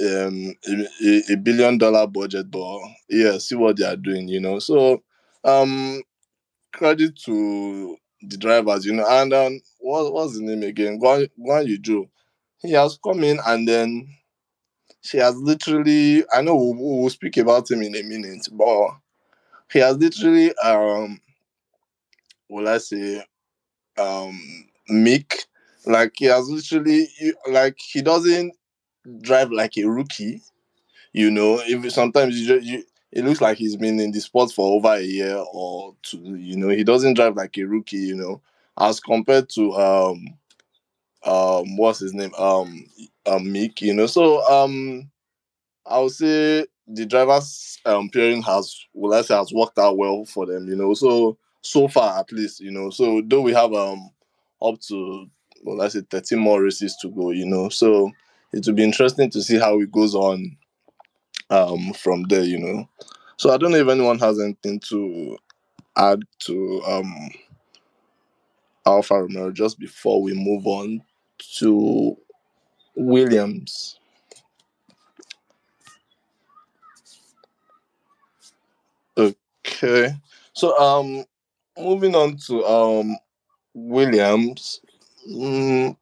um 0.00 0.54
a, 0.68 1.32
a- 1.32 1.36
billion 1.36 1.78
dollar 1.78 2.06
budget, 2.06 2.50
but 2.50 2.78
yeah, 3.08 3.38
see 3.38 3.56
what 3.56 3.76
they 3.76 3.84
are 3.84 3.96
doing, 3.96 4.28
you 4.28 4.40
know. 4.40 4.58
So 4.58 5.02
um 5.44 6.02
credit 6.76 7.16
to 7.24 7.96
the 8.22 8.36
drivers, 8.36 8.84
you 8.86 8.92
know. 8.94 9.06
And 9.08 9.32
um, 9.32 9.60
what 9.80 10.12
what's 10.12 10.34
the 10.38 10.44
name 10.44 10.62
again? 10.62 11.00
Guan 11.00 11.28
Guan 11.40 11.66
Yuju. 11.66 12.08
He 12.62 12.72
has 12.72 12.98
come 13.04 13.24
in 13.24 13.38
and 13.46 13.68
then 13.68 14.08
she 15.00 15.18
has 15.18 15.36
literally. 15.36 16.24
I 16.32 16.42
know 16.42 16.56
we'll, 16.56 16.74
we'll 17.02 17.10
speak 17.10 17.36
about 17.38 17.70
him 17.70 17.82
in 17.82 17.96
a 17.96 18.02
minute, 18.02 18.48
but 18.52 18.88
he 19.72 19.80
has 19.80 19.96
literally 19.96 20.54
um, 20.58 21.20
will 22.48 22.68
I 22.68 22.78
say 22.78 23.24
um, 23.98 24.40
meek. 24.88 25.44
Like 25.86 26.14
he 26.16 26.26
has 26.26 26.48
literally 26.48 27.08
like 27.50 27.78
he 27.78 28.02
doesn't 28.02 28.54
drive 29.22 29.52
like 29.52 29.76
a 29.78 29.84
rookie. 29.84 30.42
You 31.12 31.30
know, 31.30 31.60
if 31.64 31.92
sometimes 31.92 32.38
you 32.40 32.46
just 32.48 32.66
you 32.66 32.84
it 33.16 33.24
looks 33.24 33.40
like 33.40 33.56
he's 33.56 33.76
been 33.76 33.98
in 33.98 34.12
the 34.12 34.20
sport 34.20 34.52
for 34.52 34.76
over 34.76 34.94
a 34.94 35.00
year 35.00 35.42
or 35.54 35.94
two. 36.02 36.36
You 36.36 36.54
know, 36.54 36.68
he 36.68 36.84
doesn't 36.84 37.14
drive 37.14 37.34
like 37.34 37.56
a 37.56 37.62
rookie. 37.62 37.96
You 37.96 38.14
know, 38.14 38.42
as 38.78 39.00
compared 39.00 39.48
to 39.50 39.72
um 39.72 40.26
um 41.24 41.76
what's 41.78 42.00
his 42.00 42.12
name 42.12 42.34
um 42.34 42.84
um 43.24 43.44
Mick. 43.46 43.80
You 43.80 43.94
know, 43.94 44.06
so 44.06 44.46
um 44.46 45.10
I 45.86 45.98
would 45.98 46.12
say 46.12 46.66
the 46.86 47.06
drivers 47.06 47.78
um 47.86 48.10
pairing 48.10 48.42
has 48.42 48.78
well 48.92 49.18
I 49.18 49.22
say 49.22 49.34
has 49.34 49.50
worked 49.50 49.78
out 49.78 49.96
well 49.96 50.26
for 50.26 50.44
them. 50.44 50.68
You 50.68 50.76
know, 50.76 50.92
so 50.92 51.38
so 51.62 51.88
far 51.88 52.18
at 52.20 52.30
least. 52.32 52.60
You 52.60 52.70
know, 52.70 52.90
so 52.90 53.22
though 53.24 53.40
we 53.40 53.54
have 53.54 53.72
um 53.72 54.10
up 54.60 54.78
to 54.88 55.26
well 55.62 55.80
I 55.80 55.88
say 55.88 56.02
13 56.10 56.38
more 56.38 56.62
races 56.62 56.94
to 57.00 57.08
go. 57.08 57.30
You 57.30 57.46
know, 57.46 57.70
so 57.70 58.10
it 58.52 58.66
will 58.66 58.74
be 58.74 58.84
interesting 58.84 59.30
to 59.30 59.40
see 59.40 59.58
how 59.58 59.80
it 59.80 59.90
goes 59.90 60.14
on 60.14 60.58
um 61.50 61.92
from 61.94 62.24
there. 62.24 62.44
You 62.44 62.58
know. 62.58 62.88
So 63.36 63.52
I 63.52 63.58
don't 63.58 63.72
know 63.72 63.78
if 63.78 63.88
anyone 63.88 64.18
has 64.20 64.40
anything 64.40 64.80
to 64.88 65.36
add 65.96 66.22
to 66.40 66.82
um 66.86 67.30
Alfa 68.86 69.22
Romeo 69.22 69.50
just 69.50 69.78
before 69.78 70.22
we 70.22 70.32
move 70.34 70.66
on 70.66 71.02
to 71.58 72.16
Williams. 72.96 73.98
Okay. 79.16 80.14
So 80.52 80.78
um 80.78 81.24
moving 81.78 82.14
on 82.14 82.36
to 82.46 82.64
um 82.64 83.16
Williams. 83.74 84.80
Mm, 85.30 85.96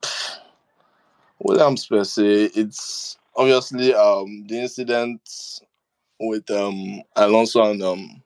Williams 1.40 1.86
per 1.86 2.04
se, 2.04 2.50
it's 2.54 3.18
obviously 3.36 3.94
um 3.94 4.46
the 4.46 4.60
incident 4.60 5.20
with 6.20 6.50
um 6.50 7.02
Alonso 7.16 7.70
and 7.70 7.82
um 7.82 8.22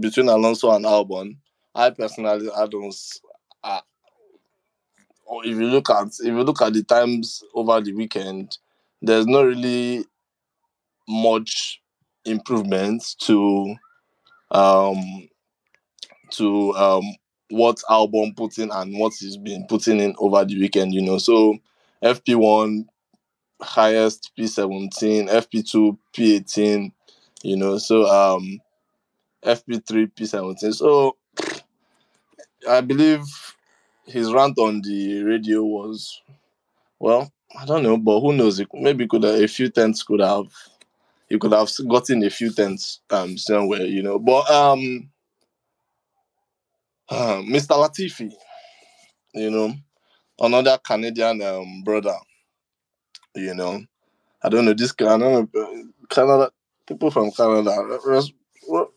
between 0.00 0.28
Alonso 0.28 0.70
and 0.72 0.84
Albon. 0.84 1.36
I 1.74 1.90
personally 1.90 2.50
I 2.50 2.66
don't 2.66 2.94
I, 3.62 3.80
or 5.26 5.44
if 5.44 5.56
you 5.56 5.66
look 5.66 5.90
at 5.90 6.06
if 6.20 6.26
you 6.26 6.42
look 6.42 6.62
at 6.62 6.72
the 6.72 6.82
times 6.82 7.42
over 7.54 7.80
the 7.80 7.92
weekend, 7.92 8.58
there's 9.02 9.26
not 9.26 9.42
really 9.42 10.04
much 11.08 11.80
improvement 12.24 13.02
to 13.20 13.74
um 14.50 15.28
to 16.30 16.72
um 16.74 17.04
what 17.50 17.78
Albon 17.88 18.36
put 18.36 18.58
in 18.58 18.70
and 18.70 18.98
what 18.98 19.14
he's 19.18 19.36
been 19.38 19.66
putting 19.68 20.00
in 20.00 20.14
over 20.18 20.44
the 20.44 20.58
weekend, 20.60 20.92
you 20.92 21.02
know. 21.02 21.18
So 21.18 21.58
FP1 22.02 22.86
highest 23.60 24.32
P17, 24.36 25.28
FP2 25.28 25.98
P18, 26.14 26.92
you 27.42 27.56
know. 27.56 27.78
So 27.78 28.06
um 28.06 28.60
FP3 29.44 30.06
P17. 30.14 30.72
So 30.74 31.16
I 32.68 32.80
believe 32.80 33.22
his 34.06 34.32
rant 34.32 34.58
on 34.58 34.80
the 34.82 35.22
radio 35.22 35.62
was 35.62 36.22
well, 36.98 37.32
I 37.58 37.64
don't 37.66 37.82
know, 37.82 37.96
but 37.98 38.20
who 38.20 38.32
knows? 38.32 38.62
Maybe 38.74 39.06
could 39.06 39.24
have, 39.24 39.40
a 39.40 39.48
few 39.48 39.68
tenths 39.70 40.02
could 40.02 40.20
have 40.20 40.46
he 41.28 41.38
could 41.38 41.52
have 41.52 41.70
gotten 41.88 42.22
a 42.24 42.30
few 42.30 42.52
tenths 42.52 43.00
um 43.10 43.38
somewhere, 43.38 43.82
you 43.86 44.02
know. 44.02 44.18
But 44.18 44.50
um 44.50 45.10
uh, 47.10 47.42
Mr. 47.42 47.74
Latifi, 47.74 48.32
you 49.34 49.50
know, 49.50 49.74
another 50.40 50.78
Canadian 50.84 51.42
um 51.42 51.82
brother, 51.84 52.16
you 53.34 53.54
know. 53.54 53.82
I 54.42 54.48
don't 54.48 54.64
know 54.64 54.74
this 54.74 54.94
know 55.00 55.48
uh, 55.56 56.06
Canada 56.08 56.50
people 56.86 57.10
from 57.10 57.30
Canada. 57.32 57.98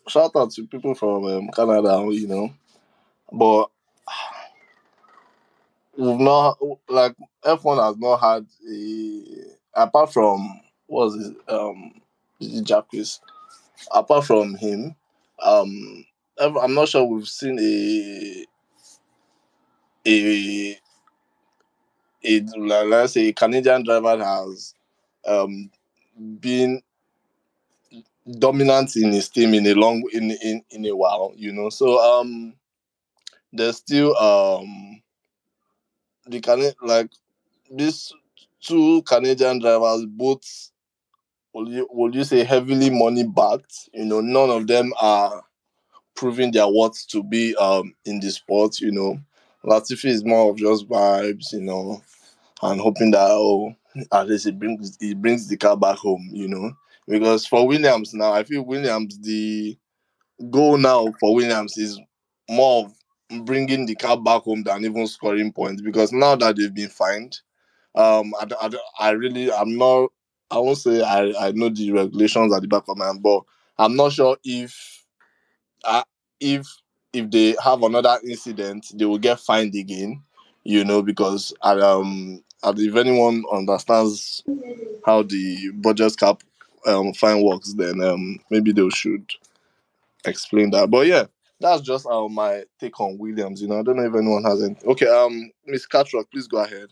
Shout 0.08 0.32
out 0.36 0.50
to 0.52 0.66
people 0.66 0.94
from 0.94 1.24
um, 1.24 1.48
Canada, 1.48 2.04
you 2.10 2.26
know. 2.28 2.52
But 3.32 3.70
we've 5.96 6.18
not 6.18 6.58
like 6.88 7.14
F1 7.44 7.84
has 7.84 7.96
not 7.98 8.16
had 8.18 8.46
a 8.70 9.82
apart 9.82 10.12
from 10.12 10.60
was 10.88 11.16
it 11.16 11.36
um 11.52 12.00
Jacques 12.64 13.20
apart 13.92 14.24
from 14.24 14.54
him 14.56 14.94
um 15.42 16.04
I'm 16.38 16.74
not 16.74 16.88
sure 16.88 17.04
we've 17.04 17.28
seen 17.28 17.58
a 17.58 18.44
a 20.06 20.78
like, 22.56 22.86
let's 22.86 23.12
say 23.14 23.32
Canadian 23.32 23.84
driver 23.84 24.22
has 24.22 24.74
um 25.26 25.70
been 26.40 26.82
dominant 28.38 28.94
in 28.96 29.12
his 29.12 29.28
team 29.28 29.52
in 29.54 29.66
a 29.66 29.74
long 29.74 30.02
in 30.12 30.30
in, 30.30 30.62
in 30.70 30.86
a 30.86 30.94
while 30.94 31.32
you 31.36 31.52
know 31.52 31.68
so 31.68 31.98
um 32.00 32.54
there's 33.52 33.76
still 33.78 34.16
um 34.18 35.02
the 36.26 36.40
Can 36.40 36.70
like 36.82 37.10
these 37.70 38.12
two 38.60 39.02
Canadian 39.02 39.60
drivers, 39.60 40.06
both 40.06 40.70
will 41.52 41.68
you 41.70 41.88
will 41.90 42.14
you 42.14 42.24
say 42.24 42.44
heavily 42.44 42.90
money 42.90 43.24
backed? 43.24 43.90
You 43.94 44.04
know, 44.06 44.20
none 44.20 44.50
of 44.50 44.66
them 44.66 44.92
are 45.00 45.44
proving 46.16 46.52
their 46.52 46.68
worth 46.68 47.06
to 47.08 47.22
be 47.22 47.56
um 47.56 47.94
in 48.04 48.20
the 48.20 48.30
sport. 48.30 48.80
You 48.80 48.92
know, 48.92 49.20
Latifi 49.64 50.06
is 50.06 50.24
more 50.24 50.50
of 50.50 50.56
just 50.58 50.88
vibes. 50.88 51.52
You 51.52 51.62
know, 51.62 52.02
and 52.62 52.80
hoping 52.80 53.12
that 53.12 53.28
oh 53.30 53.74
at 54.12 54.28
least 54.28 54.46
it 54.46 54.58
brings 54.58 54.96
it 55.00 55.20
brings 55.20 55.48
the 55.48 55.56
car 55.56 55.76
back 55.76 55.98
home. 55.98 56.30
You 56.32 56.48
know, 56.48 56.72
because 57.08 57.46
for 57.46 57.66
Williams 57.66 58.14
now, 58.14 58.32
I 58.32 58.44
feel 58.44 58.62
Williams 58.62 59.18
the 59.20 59.76
goal 60.50 60.76
now 60.76 61.12
for 61.20 61.34
Williams 61.34 61.76
is 61.78 62.00
more 62.50 62.86
of 62.86 63.46
bringing 63.46 63.86
the 63.86 63.94
car 63.94 64.16
back 64.20 64.42
home 64.42 64.62
than 64.62 64.84
even 64.84 65.06
scoring 65.06 65.52
points 65.52 65.80
because 65.82 66.12
now 66.12 66.36
that 66.36 66.56
they've 66.56 66.74
been 66.74 66.88
fined, 66.88 67.38
um, 67.94 68.32
I, 68.40 68.46
I, 68.60 68.70
I 69.00 69.10
really 69.10 69.52
I'm 69.52 69.76
not 69.76 70.10
I 70.50 70.58
won't 70.58 70.78
say 70.78 71.02
I, 71.02 71.32
I 71.48 71.52
know 71.52 71.70
the 71.70 71.92
regulations 71.92 72.54
at 72.54 72.62
the 72.62 72.68
back 72.68 72.84
of 72.88 72.98
my 72.98 73.06
hand, 73.06 73.22
but 73.22 73.42
I'm 73.78 73.96
not 73.96 74.12
sure 74.12 74.36
if 74.44 75.04
uh, 75.84 76.04
if 76.40 76.66
if 77.12 77.30
they 77.30 77.56
have 77.62 77.82
another 77.82 78.18
incident, 78.24 78.86
they 78.94 79.04
will 79.04 79.18
get 79.18 79.40
fined 79.40 79.74
again. 79.74 80.22
You 80.64 80.84
know, 80.84 81.02
because 81.02 81.52
um, 81.62 82.42
if 82.62 82.94
anyone 82.94 83.42
understands 83.52 84.44
how 85.04 85.22
the 85.24 85.70
budget 85.74 86.16
cap 86.16 86.42
um 86.86 87.12
fine 87.14 87.42
works, 87.42 87.74
then 87.74 88.00
um 88.02 88.38
maybe 88.50 88.72
they 88.72 88.88
should 88.90 89.28
explain 90.24 90.70
that. 90.70 90.90
But 90.90 91.06
yeah, 91.06 91.24
that's 91.60 91.82
just 91.82 92.06
uh, 92.06 92.28
my 92.28 92.64
take 92.78 93.00
on 93.00 93.18
Williams. 93.18 93.62
You 93.62 93.68
know, 93.68 93.80
I 93.80 93.82
don't 93.82 93.96
know 93.96 94.04
if 94.04 94.14
anyone 94.14 94.44
has 94.44 94.62
any. 94.62 94.76
Okay, 94.84 95.06
um, 95.06 95.50
Miss 95.66 95.86
Catrock, 95.86 96.30
please 96.32 96.46
go 96.46 96.58
ahead. 96.58 96.88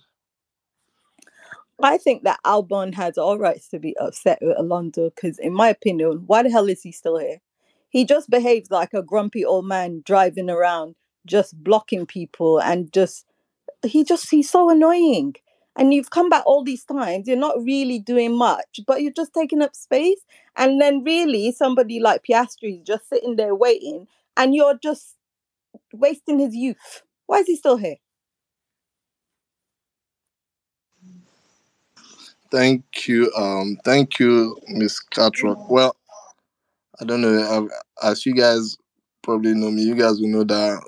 I 1.82 1.96
think 1.96 2.24
that 2.24 2.40
Albon 2.44 2.94
has 2.94 3.16
all 3.16 3.38
rights 3.38 3.68
to 3.68 3.78
be 3.78 3.96
upset 3.96 4.38
with 4.42 4.58
Alonso 4.58 5.10
because, 5.10 5.38
in 5.38 5.54
my 5.54 5.68
opinion, 5.68 6.24
why 6.26 6.42
the 6.42 6.50
hell 6.50 6.68
is 6.68 6.82
he 6.82 6.92
still 6.92 7.18
here? 7.18 7.40
He 7.90 8.04
just 8.04 8.30
behaves 8.30 8.70
like 8.70 8.94
a 8.94 9.02
grumpy 9.02 9.44
old 9.44 9.66
man 9.66 10.02
driving 10.06 10.50
around, 10.50 10.96
just 11.26 11.62
blocking 11.62 12.06
people 12.06 12.60
and 12.60 12.92
just 12.92 13.26
he 13.84 14.04
just 14.04 14.30
he's 14.30 14.50
so 14.50 14.70
annoying. 14.70 15.34
And 15.76 15.94
you've 15.94 16.10
come 16.10 16.28
back 16.28 16.42
all 16.46 16.64
these 16.64 16.84
times, 16.84 17.28
you're 17.28 17.36
not 17.36 17.62
really 17.62 17.98
doing 18.00 18.36
much, 18.36 18.80
but 18.86 19.02
you're 19.02 19.12
just 19.12 19.32
taking 19.32 19.62
up 19.62 19.74
space. 19.76 20.20
And 20.56 20.80
then 20.80 21.04
really 21.04 21.52
somebody 21.52 22.00
like 22.00 22.24
Piastri 22.28 22.80
is 22.80 22.86
just 22.86 23.08
sitting 23.08 23.36
there 23.36 23.54
waiting, 23.54 24.08
and 24.36 24.54
you're 24.54 24.78
just 24.82 25.16
wasting 25.92 26.40
his 26.40 26.54
youth. 26.54 27.02
Why 27.26 27.38
is 27.38 27.46
he 27.46 27.56
still 27.56 27.76
here? 27.78 27.96
Thank 32.50 33.08
you, 33.08 33.32
um, 33.36 33.78
thank 33.84 34.18
you, 34.18 34.58
Miss 34.68 35.00
Catrock. 35.00 35.70
Well, 35.70 35.96
I 37.00 37.04
don't 37.04 37.22
know. 37.22 37.70
I, 38.02 38.10
as 38.10 38.26
you 38.26 38.34
guys 38.34 38.76
probably 39.22 39.54
know 39.54 39.70
me, 39.70 39.82
you 39.82 39.94
guys 39.94 40.20
will 40.20 40.28
know 40.28 40.44
that 40.44 40.82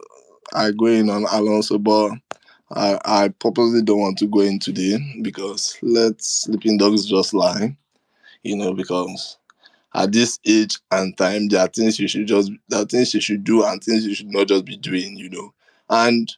I 0.54 0.70
go 0.72 0.86
in 0.86 1.08
on 1.08 1.24
Alonso, 1.30 1.78
but 1.78 2.12
I, 2.70 2.98
I 3.04 3.28
purposely 3.28 3.82
don't 3.82 4.00
want 4.00 4.18
to 4.18 4.26
go 4.26 4.40
in 4.40 4.58
today 4.58 4.98
because 5.22 5.78
let 5.82 6.22
sleeping 6.22 6.76
dogs 6.76 7.06
just 7.06 7.32
lie, 7.32 7.76
you 8.42 8.56
know, 8.56 8.74
because 8.74 9.38
at 9.94 10.12
this 10.12 10.38
age 10.46 10.78
and 10.90 11.16
time, 11.16 11.48
there 11.48 11.60
are 11.60 11.68
things 11.68 11.98
you 11.98 12.08
should 12.08 12.26
just, 12.26 12.50
there 12.68 12.82
are 12.82 12.86
things 12.86 13.14
you 13.14 13.20
should 13.20 13.44
do 13.44 13.64
and 13.64 13.82
things 13.82 14.06
you 14.06 14.14
should 14.14 14.32
not 14.32 14.48
just 14.48 14.66
be 14.66 14.76
doing, 14.76 15.16
you 15.16 15.30
know. 15.30 15.54
And 15.88 16.30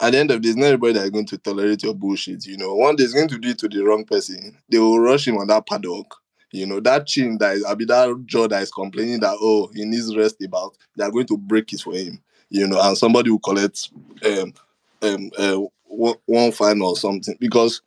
at 0.00 0.12
the 0.12 0.18
end 0.18 0.30
of 0.30 0.42
this, 0.42 0.56
not 0.56 0.66
everybody 0.66 0.94
that 0.94 1.04
is 1.04 1.10
going 1.10 1.26
to 1.26 1.38
tolerate 1.38 1.82
your 1.82 1.94
bullshit. 1.94 2.44
You 2.46 2.58
know, 2.58 2.74
one 2.74 2.96
day 2.96 3.04
is 3.04 3.14
going 3.14 3.28
to 3.28 3.38
do 3.38 3.48
it 3.50 3.58
to 3.60 3.68
the 3.68 3.82
wrong 3.82 4.04
person. 4.04 4.58
They 4.68 4.78
will 4.78 5.00
rush 5.00 5.26
him 5.26 5.38
on 5.38 5.46
that 5.46 5.66
paddock. 5.66 6.14
You 6.56 6.66
know, 6.66 6.80
that 6.80 7.06
chin 7.06 7.36
that 7.38 7.56
is, 7.56 7.64
I 7.64 7.74
mean, 7.74 7.88
that 7.88 8.22
jaw 8.26 8.48
that 8.48 8.62
is 8.62 8.70
complaining 8.70 9.20
that, 9.20 9.36
oh, 9.40 9.70
he 9.74 9.84
needs 9.84 10.16
rest 10.16 10.42
about, 10.42 10.76
they 10.96 11.04
are 11.04 11.10
going 11.10 11.26
to 11.26 11.36
break 11.36 11.72
it 11.72 11.80
for 11.80 11.92
him. 11.94 12.22
You 12.48 12.66
know, 12.66 12.80
and 12.80 12.96
somebody 12.96 13.30
will 13.30 13.40
collect 13.40 13.90
um, 14.24 14.54
um, 15.02 15.30
uh, 15.36 15.58
one 15.86 16.52
fine 16.52 16.80
or 16.80 16.96
something. 16.96 17.36
Because 17.38 17.82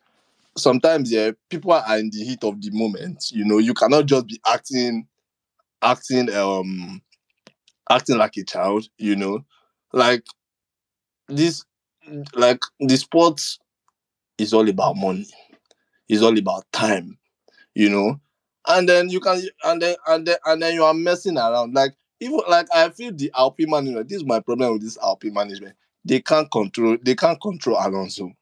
sometimes, 0.56 1.10
yeah, 1.10 1.32
people 1.48 1.72
are 1.72 1.98
in 1.98 2.10
the 2.10 2.24
heat 2.24 2.44
of 2.44 2.60
the 2.60 2.70
moment. 2.70 3.30
You 3.32 3.44
know, 3.44 3.58
you 3.58 3.74
cannot 3.74 4.06
just 4.06 4.26
be 4.26 4.40
acting, 4.46 5.06
acting, 5.82 6.32
um, 6.34 7.02
acting 7.90 8.18
like 8.18 8.36
a 8.36 8.44
child, 8.44 8.88
you 8.98 9.16
know. 9.16 9.44
Like, 9.92 10.24
this 11.28 11.64
like 12.34 12.60
the 12.80 12.96
sport 12.96 13.40
is 14.38 14.52
all 14.52 14.68
about 14.68 14.96
money. 14.96 15.26
It's 16.08 16.22
all 16.22 16.38
about 16.38 16.64
time, 16.72 17.18
you 17.74 17.90
know. 17.90 18.20
And 18.66 18.88
then 18.88 19.08
you 19.08 19.20
can 19.20 19.40
and 19.64 19.80
then 19.80 19.96
and 20.06 20.26
then 20.26 20.36
and 20.44 20.62
then 20.62 20.74
you 20.74 20.84
are 20.84 20.94
messing 20.94 21.38
around. 21.38 21.74
Like 21.74 21.94
even 22.20 22.40
like 22.48 22.66
I 22.74 22.90
feel 22.90 23.12
the 23.12 23.32
Alpine 23.36 23.70
management. 23.70 24.08
This 24.08 24.18
is 24.18 24.24
my 24.24 24.40
problem 24.40 24.74
with 24.74 24.82
this 24.82 24.98
Alpine 25.02 25.34
management. 25.34 25.76
They 26.04 26.20
can't 26.20 26.50
control. 26.50 26.96
They 27.02 27.14
can't 27.14 27.40
control 27.40 27.76
Alonso. 27.80 28.32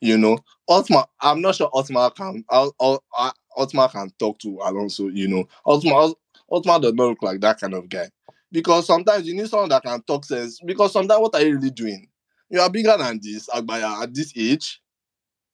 You 0.00 0.18
know, 0.18 0.38
Otmar. 0.68 1.06
I'm 1.20 1.40
not 1.40 1.56
sure 1.56 1.70
Otmar 1.72 2.10
can. 2.10 2.44
Otmar 2.50 3.88
can 3.88 4.10
talk 4.18 4.38
to 4.40 4.58
Alonso. 4.62 5.08
You 5.08 5.28
know, 5.28 5.48
Otmar. 5.66 6.14
Otmar 6.50 6.78
does 6.80 6.94
not 6.94 7.08
look 7.08 7.22
like 7.22 7.40
that 7.40 7.58
kind 7.60 7.74
of 7.74 7.88
guy. 7.88 8.10
Because 8.52 8.86
sometimes 8.86 9.26
you 9.26 9.34
need 9.34 9.48
someone 9.48 9.70
that 9.70 9.82
can 9.82 10.00
talk 10.02 10.24
sense. 10.24 10.60
Because 10.64 10.92
sometimes 10.92 11.20
what 11.20 11.34
are 11.34 11.42
you 11.42 11.56
really 11.56 11.70
doing? 11.70 12.06
You 12.50 12.60
are 12.60 12.70
bigger 12.70 12.94
than 12.96 13.18
this, 13.20 13.48
at 13.52 14.14
this 14.14 14.32
age. 14.36 14.80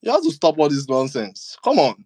You 0.02 0.10
have 0.10 0.22
to 0.22 0.30
stop 0.30 0.58
all 0.58 0.68
this 0.68 0.88
nonsense. 0.88 1.56
Come 1.64 1.78
on. 1.78 2.04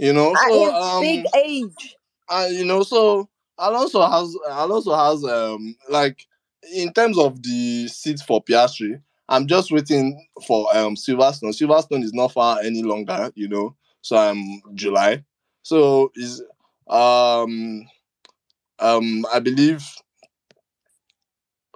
You 0.00 0.14
know, 0.14 0.34
so 0.34 0.74
um 0.74 1.02
big 1.02 1.26
age. 1.44 1.96
and 2.30 2.56
you 2.56 2.64
know, 2.64 2.82
so 2.82 3.28
Alonso 3.58 4.00
has 4.08 4.34
Alonso 4.48 4.94
has 4.96 5.22
um 5.24 5.76
like 5.90 6.26
in 6.74 6.92
terms 6.92 7.18
of 7.18 7.42
the 7.42 7.86
seats 7.88 8.22
for 8.22 8.42
Piastri, 8.42 9.00
I'm 9.28 9.46
just 9.46 9.70
waiting 9.70 10.26
for 10.46 10.74
um 10.74 10.94
Silverstone. 10.96 11.52
Silverstone 11.52 12.02
is 12.02 12.14
not 12.14 12.32
far 12.32 12.60
any 12.60 12.82
longer, 12.82 13.30
you 13.34 13.48
know. 13.48 13.76
So 14.00 14.16
I'm 14.16 14.62
July. 14.74 15.22
So 15.62 16.12
is 16.16 16.42
um 16.88 17.86
um 18.78 19.26
I 19.32 19.38
believe 19.40 19.84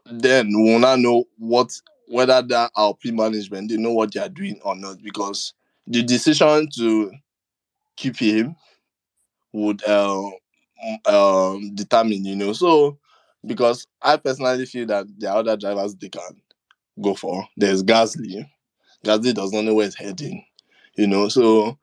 then 0.07 0.51
we'll 0.53 0.79
now 0.79 0.97
know 0.97 1.25
what 1.39 1.71
whether 2.09 2.41
that 2.43 2.71
Alpine 2.77 3.17
management 3.17 3.69
they 3.71 3.77
know 3.77 3.93
what 3.93 4.13
they 4.15 4.21
are 4.21 4.29
doing 4.29 4.61
or 4.63 4.75
not 4.75 5.03
because 5.03 5.55
the 5.87 6.03
decision 6.03 6.69
to 6.77 7.13
him 7.99 8.57
would 9.53 9.85
uh, 9.85 10.31
um 11.07 11.75
determine, 11.75 12.25
you 12.25 12.37
know. 12.37 12.53
So 12.53 12.99
because 13.47 13.87
I 14.03 14.17
personally 14.17 14.67
feel 14.67 14.87
that 14.87 15.07
the 15.19 15.33
other 15.33 15.57
drivers 15.57 15.95
they 15.97 16.09
can 16.09 16.23
go 17.01 17.15
for. 17.15 17.47
There's 17.57 17.83
Gasly. 17.83 18.49
Gasly 19.05 19.35
does 19.35 19.53
not 19.53 19.65
know 19.65 19.75
where 19.75 19.87
it's 19.87 19.97
heading, 19.97 20.45
you 20.97 21.07
know. 21.07 21.29
So 21.29 21.79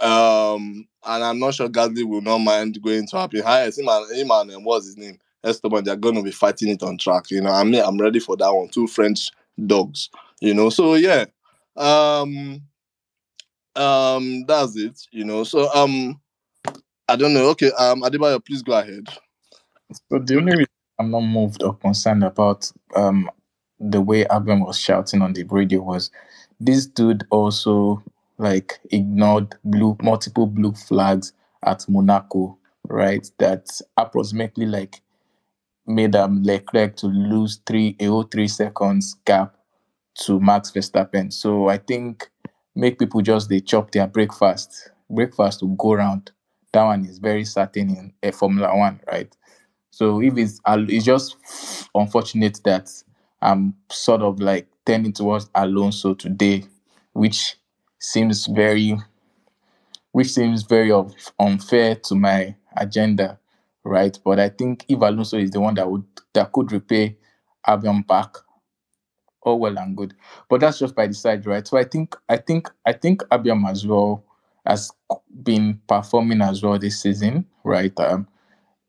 um 0.00 0.86
and 1.04 1.24
I'm 1.24 1.38
not 1.38 1.54
sure 1.54 1.68
Gasly 1.68 2.04
will 2.04 2.20
not 2.22 2.38
mind 2.38 2.80
going 2.82 3.06
to 3.08 3.16
happy 3.18 3.40
highest. 3.40 3.78
Him 3.80 3.88
and 3.88 4.16
him 4.16 4.30
and 4.30 4.52
um, 4.52 4.64
what's 4.64 4.86
his 4.86 4.96
name? 4.96 5.18
Esteban, 5.44 5.84
they're 5.84 5.96
gonna 5.96 6.22
be 6.22 6.32
fighting 6.32 6.68
it 6.70 6.82
on 6.82 6.98
track. 6.98 7.30
You 7.30 7.42
know, 7.42 7.50
I 7.50 7.64
mean 7.64 7.82
I'm 7.84 7.98
ready 7.98 8.20
for 8.20 8.36
that 8.36 8.50
one. 8.54 8.68
Two 8.68 8.86
French 8.86 9.30
dogs, 9.66 10.10
you 10.40 10.54
know. 10.54 10.70
So 10.70 10.94
yeah. 10.94 11.26
Um 11.76 12.62
um 13.78 14.44
that's 14.46 14.76
it, 14.76 15.00
you 15.12 15.24
know. 15.24 15.44
So 15.44 15.72
um 15.74 16.20
I 17.08 17.16
don't 17.16 17.34
know. 17.34 17.48
Okay, 17.50 17.70
um 17.78 18.02
Adebayo, 18.02 18.44
please 18.44 18.62
go 18.62 18.72
ahead. 18.78 19.06
So 20.10 20.18
the 20.18 20.36
only 20.36 20.52
reason 20.52 20.66
I'm 20.98 21.10
not 21.10 21.20
moved 21.22 21.62
or 21.62 21.74
concerned 21.74 22.24
about 22.24 22.70
um 22.94 23.30
the 23.80 24.00
way 24.00 24.24
Albon 24.24 24.66
was 24.66 24.78
shouting 24.78 25.22
on 25.22 25.32
the 25.32 25.44
radio 25.44 25.80
was 25.80 26.10
this 26.60 26.86
dude 26.86 27.24
also 27.30 28.02
like 28.38 28.80
ignored 28.90 29.54
blue 29.64 29.96
multiple 30.02 30.46
blue 30.46 30.72
flags 30.72 31.32
at 31.64 31.88
Monaco, 31.88 32.58
right? 32.88 33.30
That 33.38 33.68
approximately 33.96 34.66
like 34.66 35.00
made 35.86 36.14
um 36.16 36.42
Leclerc 36.42 36.96
to 36.96 37.06
lose 37.06 37.60
three 37.66 37.96
a 38.00 38.22
three 38.24 38.48
seconds 38.48 39.16
gap 39.24 39.56
to 40.24 40.40
Max 40.40 40.70
Verstappen. 40.72 41.32
So 41.32 41.68
I 41.68 41.78
think 41.78 42.30
make 42.78 42.98
people 42.98 43.20
just 43.22 43.48
they 43.48 43.60
chop 43.60 43.90
their 43.90 44.06
breakfast. 44.06 44.90
Breakfast 45.10 45.62
will 45.62 45.74
go 45.74 45.94
round. 45.94 46.30
That 46.72 46.84
one 46.84 47.04
is 47.04 47.18
very 47.18 47.44
certain 47.44 47.90
in 47.90 48.12
a 48.22 48.30
Formula 48.32 48.76
One, 48.76 49.00
right? 49.10 49.34
So 49.90 50.22
if 50.22 50.36
it's 50.38 50.60
it's 50.66 51.04
just 51.04 51.36
unfortunate 51.94 52.60
that 52.64 52.90
I'm 53.42 53.74
sort 53.90 54.22
of 54.22 54.40
like 54.40 54.68
turning 54.86 55.12
towards 55.12 55.50
Alonso 55.54 56.14
today, 56.14 56.64
which 57.14 57.56
seems 57.98 58.46
very 58.46 58.96
which 60.12 60.28
seems 60.28 60.62
very 60.62 60.92
unfair 61.38 61.96
to 61.96 62.14
my 62.14 62.54
agenda, 62.76 63.38
right? 63.84 64.16
But 64.24 64.40
I 64.40 64.50
think 64.50 64.84
if 64.88 65.00
Alonso 65.00 65.38
is 65.38 65.50
the 65.50 65.60
one 65.60 65.74
that 65.74 65.90
would 65.90 66.04
that 66.34 66.52
could 66.52 66.72
repay 66.72 67.16
Albon 67.66 68.06
back, 68.06 68.34
all 69.42 69.58
well 69.58 69.78
and 69.78 69.96
good. 69.96 70.14
But 70.48 70.60
that's 70.60 70.78
just 70.78 70.94
by 70.94 71.06
the 71.06 71.14
side, 71.14 71.46
right? 71.46 71.66
So 71.66 71.78
I 71.78 71.84
think 71.84 72.16
I 72.28 72.36
think 72.36 72.68
I 72.86 72.92
think 72.92 73.22
Albon 73.30 73.68
as 73.70 73.86
well 73.86 74.24
has 74.66 74.90
been 75.42 75.80
performing 75.88 76.42
as 76.42 76.62
well 76.62 76.78
this 76.78 77.00
season, 77.00 77.46
right? 77.64 77.98
Um, 78.00 78.28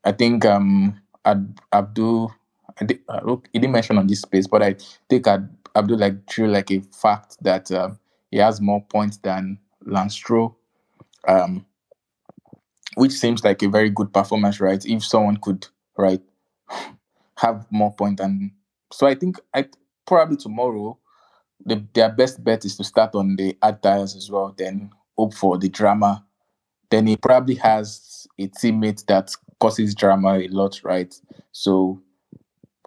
I 0.03 0.11
think 0.11 0.45
um 0.45 0.99
Ad, 1.25 1.59
Abdul 1.73 2.33
I 2.81 2.85
did, 2.85 2.99
uh, 3.09 3.19
look, 3.23 3.49
he 3.51 3.59
didn't 3.59 3.73
mention 3.73 3.97
on 3.97 4.07
this 4.07 4.21
space, 4.21 4.47
but 4.47 4.63
I 4.63 4.75
think 5.09 5.27
Ad, 5.27 5.49
Abdul 5.75 5.97
like 5.97 6.25
drew 6.25 6.47
like 6.47 6.71
a 6.71 6.79
fact 6.81 7.37
that 7.41 7.71
um, 7.71 7.99
he 8.31 8.37
has 8.37 8.61
more 8.61 8.83
points 8.85 9.17
than 9.17 9.59
Lance 9.85 10.13
Stroll, 10.15 10.57
um, 11.27 11.65
which 12.95 13.11
seems 13.11 13.43
like 13.43 13.61
a 13.63 13.69
very 13.69 13.89
good 13.89 14.13
performance, 14.13 14.59
right? 14.59 14.83
If 14.85 15.03
someone 15.03 15.37
could, 15.37 15.67
right, 15.97 16.21
have 17.39 17.65
more 17.69 17.93
point 17.93 18.17
than 18.17 18.51
so, 18.91 19.05
I 19.05 19.15
think 19.15 19.37
I 19.53 19.67
probably 20.09 20.37
tomorrow 20.37 20.97
the, 21.65 21.85
their 21.93 22.09
best 22.09 22.43
bet 22.43 22.65
is 22.65 22.75
to 22.77 22.83
start 22.83 23.13
on 23.15 23.35
the 23.35 23.55
ad 23.61 23.81
tires 23.83 24.15
as 24.15 24.31
well, 24.31 24.53
then 24.57 24.91
hope 25.17 25.33
for 25.35 25.57
the 25.57 25.69
drama. 25.69 26.25
Then 26.89 27.05
he 27.05 27.15
probably 27.15 27.55
has 27.55 28.27
a 28.39 28.47
teammate 28.47 29.05
that 29.05 29.31
causes 29.59 29.93
drama 29.93 30.39
a 30.39 30.47
lot, 30.47 30.81
right? 30.83 31.13
So 31.51 32.01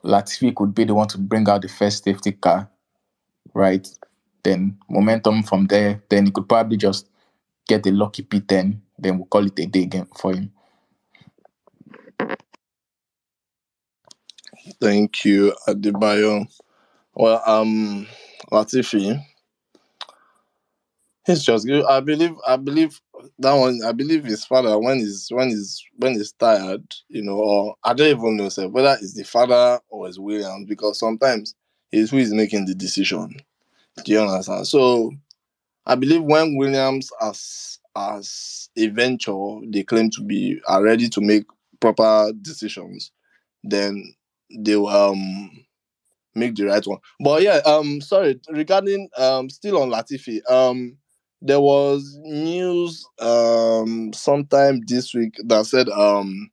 Latifi 0.04 0.54
could 0.54 0.74
be 0.74 0.84
the 0.84 0.94
one 0.94 1.06
to 1.08 1.18
bring 1.18 1.48
out 1.48 1.62
the 1.62 1.68
first 1.68 2.02
safety 2.02 2.32
car, 2.32 2.68
right? 3.54 3.86
Then 4.42 4.78
momentum 4.88 5.44
from 5.44 5.66
there. 5.66 6.02
Then 6.08 6.26
he 6.26 6.32
could 6.32 6.48
probably 6.48 6.76
just 6.76 7.08
get 7.68 7.86
a 7.86 7.92
lucky 7.92 8.24
P10. 8.24 8.80
Then 8.98 9.18
we'll 9.18 9.26
call 9.26 9.46
it 9.46 9.58
a 9.60 9.66
day 9.66 9.86
game 9.86 10.08
for 10.18 10.34
him. 10.34 10.50
Thank 14.80 15.24
you, 15.24 15.54
Adebayo. 15.68 16.46
Well, 17.14 17.42
um, 17.46 18.06
Latifi, 18.50 19.18
he's 21.26 21.42
just 21.42 21.66
good. 21.66 21.84
I 21.84 22.00
believe, 22.00 22.34
I 22.46 22.56
believe 22.56 23.00
that 23.38 23.54
one. 23.54 23.80
I 23.86 23.92
believe 23.92 24.24
his 24.24 24.44
father 24.44 24.78
when 24.78 24.98
he's 24.98 25.28
when 25.30 25.48
he's 25.50 25.82
when 25.96 26.14
he's 26.14 26.32
tired, 26.32 26.84
you 27.08 27.22
know, 27.22 27.36
or 27.38 27.74
I 27.84 27.94
don't 27.94 28.08
even 28.08 28.36
know 28.36 28.48
sir, 28.48 28.68
whether 28.68 28.96
it's 29.00 29.14
the 29.14 29.24
father 29.24 29.80
or 29.88 30.08
it's 30.08 30.18
Williams 30.18 30.66
because 30.68 30.98
sometimes 30.98 31.54
it's 31.92 32.10
who 32.10 32.18
is 32.18 32.32
making 32.32 32.66
the 32.66 32.74
decision. 32.74 33.36
Do 34.04 34.12
you 34.12 34.20
understand? 34.20 34.66
So 34.68 35.12
I 35.86 35.94
believe 35.96 36.22
when 36.22 36.56
Williams 36.56 37.10
as 37.20 37.78
as 37.96 38.70
a 38.76 38.88
venture 38.88 39.58
they 39.68 39.82
claim 39.84 40.10
to 40.10 40.22
be 40.22 40.60
are 40.68 40.82
ready 40.82 41.08
to 41.10 41.20
make 41.20 41.44
proper 41.80 42.32
decisions, 42.42 43.12
then 43.64 44.14
they 44.56 44.76
will 44.76 44.88
um 44.88 45.50
make 46.34 46.54
the 46.54 46.64
right 46.66 46.86
one. 46.86 46.98
But 47.20 47.42
yeah, 47.42 47.60
um 47.66 48.00
sorry, 48.00 48.40
regarding 48.48 49.08
um 49.16 49.50
still 49.50 49.80
on 49.80 49.90
Latifi, 49.90 50.40
um 50.50 50.96
there 51.40 51.60
was 51.60 52.18
news 52.22 53.04
um 53.18 54.12
sometime 54.12 54.80
this 54.86 55.14
week 55.14 55.34
that 55.46 55.66
said 55.66 55.88
um 55.88 56.50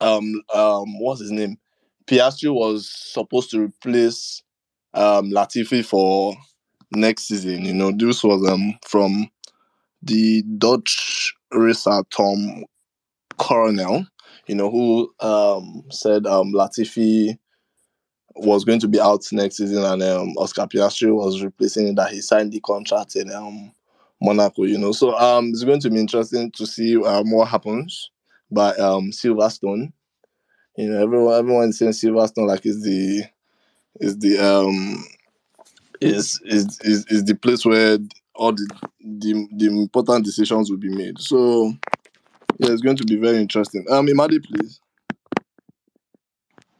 um 0.00 0.42
um 0.54 0.98
what's 1.00 1.20
his 1.20 1.30
name? 1.30 1.56
Piastri 2.06 2.52
was 2.52 2.88
supposed 2.90 3.50
to 3.50 3.60
replace 3.60 4.42
um 4.94 5.30
Latifi 5.30 5.84
for 5.84 6.34
next 6.92 7.28
season. 7.28 7.64
You 7.64 7.74
know, 7.74 7.92
this 7.92 8.22
was 8.24 8.46
um 8.48 8.78
from 8.86 9.28
the 10.02 10.42
Dutch 10.58 11.34
racer 11.52 12.02
Tom 12.10 12.64
Coronel, 13.38 14.06
you 14.46 14.54
know, 14.54 14.70
who 14.70 15.12
um 15.20 15.84
said 15.90 16.26
um 16.26 16.52
Latifi 16.52 17.38
was 18.36 18.64
going 18.64 18.80
to 18.80 18.88
be 18.88 19.00
out 19.00 19.24
next 19.32 19.56
season 19.56 19.84
and 19.84 20.02
um 20.02 20.36
Oscar 20.36 20.66
Piastri 20.66 21.14
was 21.14 21.42
replacing 21.42 21.88
it, 21.88 21.96
that 21.96 22.10
he 22.10 22.20
signed 22.20 22.52
the 22.52 22.60
contract 22.60 23.16
in 23.16 23.32
um 23.32 23.72
Monaco, 24.20 24.64
you 24.64 24.78
know. 24.78 24.92
So 24.92 25.16
um 25.18 25.48
it's 25.50 25.64
going 25.64 25.80
to 25.80 25.90
be 25.90 25.98
interesting 25.98 26.50
to 26.52 26.66
see 26.66 26.96
um, 27.02 27.30
what 27.30 27.48
happens 27.48 28.10
by 28.50 28.70
um 28.76 29.10
Silverstone. 29.10 29.92
You 30.76 30.90
know, 30.90 31.02
everyone 31.02 31.34
everyone 31.34 31.68
is 31.68 31.78
saying 31.78 31.92
Silverstone 31.92 32.46
like 32.48 32.64
is 32.64 32.82
the 32.82 33.24
is 34.00 34.18
the 34.18 34.38
um 34.38 35.04
is 36.00 36.40
is 36.44 36.80
is, 36.82 37.06
is 37.06 37.24
the 37.24 37.34
place 37.34 37.64
where 37.64 37.98
all 38.34 38.52
the, 38.52 38.68
the 39.00 39.48
the 39.56 39.66
important 39.66 40.24
decisions 40.24 40.70
will 40.70 40.78
be 40.78 40.94
made. 40.94 41.18
So 41.20 41.72
yeah, 42.58 42.70
it's 42.70 42.82
going 42.82 42.96
to 42.96 43.04
be 43.04 43.16
very 43.16 43.38
interesting. 43.38 43.84
Um 43.90 44.06
Imade, 44.06 44.42
please. 44.44 44.80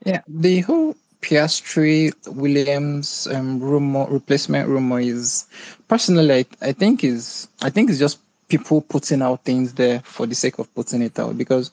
Yeah, 0.04 0.22
the 0.26 0.60
whole 0.60 0.96
Piastri 1.22 2.12
Williams 2.26 3.26
um, 3.28 3.60
rumor 3.60 4.06
replacement 4.10 4.68
rumor 4.68 5.00
is 5.00 5.46
personally 5.88 6.34
I, 6.34 6.44
I 6.60 6.72
think 6.72 7.04
is 7.04 7.48
I 7.62 7.70
think 7.70 7.88
it's 7.90 7.98
just 7.98 8.18
people 8.48 8.82
putting 8.82 9.22
out 9.22 9.44
things 9.44 9.72
there 9.74 10.00
for 10.00 10.26
the 10.26 10.34
sake 10.34 10.58
of 10.58 10.72
putting 10.74 11.00
it 11.00 11.18
out 11.18 11.38
because 11.38 11.70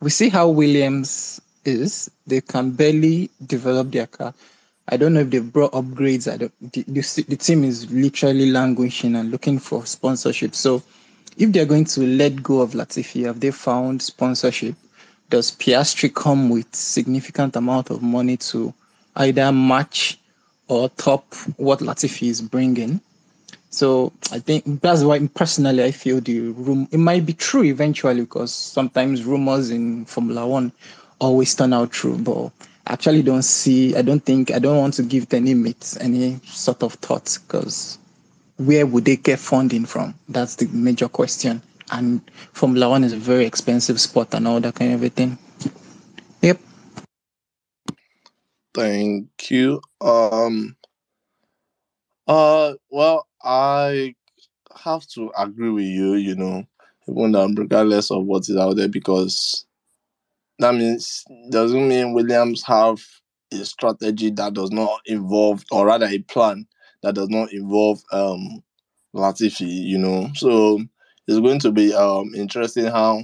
we 0.00 0.10
see 0.10 0.28
how 0.28 0.48
Williams 0.48 1.40
is. 1.64 2.10
They 2.26 2.40
can 2.40 2.70
barely 2.70 3.30
develop 3.46 3.90
their 3.90 4.06
car. 4.06 4.34
I 4.88 4.96
don't 4.96 5.14
know 5.14 5.20
if 5.20 5.30
they've 5.30 5.52
brought 5.52 5.72
upgrades. 5.72 6.32
I 6.32 6.36
don't. 6.36 6.72
The, 6.72 6.82
the, 6.82 7.24
the 7.28 7.36
team 7.36 7.64
is 7.64 7.90
literally 7.90 8.50
languishing 8.50 9.16
and 9.16 9.30
looking 9.30 9.58
for 9.58 9.86
sponsorship. 9.86 10.54
So, 10.54 10.82
if 11.36 11.52
they're 11.52 11.66
going 11.66 11.84
to 11.86 12.00
let 12.02 12.42
go 12.42 12.60
of 12.60 12.72
Latifi, 12.72 13.24
have 13.26 13.40
they 13.40 13.52
found 13.52 14.02
sponsorship? 14.02 14.74
Does 15.30 15.52
Piastri 15.52 16.12
come 16.12 16.50
with 16.50 16.74
significant 16.74 17.56
amount 17.56 17.90
of 17.90 18.02
money 18.02 18.36
to 18.36 18.74
either 19.16 19.52
match 19.52 20.18
or 20.68 20.88
top 20.90 21.34
what 21.56 21.80
Latifi 21.80 22.28
is 22.28 22.40
bringing? 22.40 23.00
So 23.70 24.12
I 24.30 24.38
think 24.38 24.82
that's 24.82 25.02
why 25.02 25.26
personally 25.28 25.82
I 25.82 25.92
feel 25.92 26.20
the 26.20 26.40
room 26.40 26.88
it 26.92 26.98
might 26.98 27.24
be 27.24 27.32
true 27.32 27.62
eventually 27.64 28.20
because 28.20 28.52
sometimes 28.52 29.24
rumors 29.24 29.70
in 29.70 30.04
Formula 30.04 30.46
One 30.46 30.72
always 31.20 31.54
turn 31.54 31.72
out 31.72 31.90
true, 31.90 32.18
but 32.18 32.48
I 32.86 32.92
actually 32.92 33.22
don't 33.22 33.42
see 33.42 33.96
I 33.96 34.02
don't 34.02 34.20
think 34.20 34.50
I 34.50 34.58
don't 34.58 34.76
want 34.76 34.94
to 34.94 35.02
give 35.02 35.28
the 35.30 35.40
limits 35.40 35.96
any 35.98 36.38
sort 36.44 36.82
of 36.82 36.94
thoughts 36.94 37.38
because 37.38 37.98
where 38.58 38.86
would 38.86 39.06
they 39.06 39.16
get 39.16 39.38
funding 39.38 39.86
from? 39.86 40.14
That's 40.28 40.56
the 40.56 40.66
major 40.68 41.08
question. 41.08 41.62
And 41.90 42.20
Formula 42.52 42.90
One 42.90 43.04
is 43.04 43.12
a 43.14 43.16
very 43.16 43.46
expensive 43.46 44.00
sport 44.00 44.34
and 44.34 44.46
all 44.46 44.60
that 44.60 44.74
kind 44.74 44.92
of 44.92 45.12
thing. 45.12 45.38
Thank 48.74 49.50
you. 49.50 49.80
Um 50.00 50.76
uh 52.28 52.74
well 52.90 53.26
I 53.42 54.14
have 54.84 55.06
to 55.08 55.32
agree 55.38 55.70
with 55.70 55.84
you, 55.86 56.14
you 56.14 56.36
know, 56.36 56.66
even 57.08 57.54
regardless 57.56 58.10
of 58.10 58.24
what 58.26 58.48
is 58.48 58.56
out 58.56 58.76
there, 58.76 58.88
because 58.88 59.66
that 60.60 60.74
means 60.74 61.24
doesn't 61.50 61.88
mean 61.88 62.14
Williams 62.14 62.62
have 62.64 63.00
a 63.52 63.64
strategy 63.64 64.30
that 64.32 64.54
does 64.54 64.72
not 64.72 65.00
involve, 65.06 65.64
or 65.72 65.86
rather 65.86 66.06
a 66.06 66.18
plan 66.20 66.66
that 67.02 67.14
does 67.16 67.30
not 67.30 67.52
involve 67.52 68.02
um 68.12 68.62
Latifi, 69.14 69.68
you 69.68 69.98
know. 69.98 70.30
So 70.34 70.80
it's 71.28 71.40
going 71.40 71.60
to 71.60 71.72
be 71.72 71.94
um 71.94 72.34
interesting 72.34 72.86
how 72.86 73.22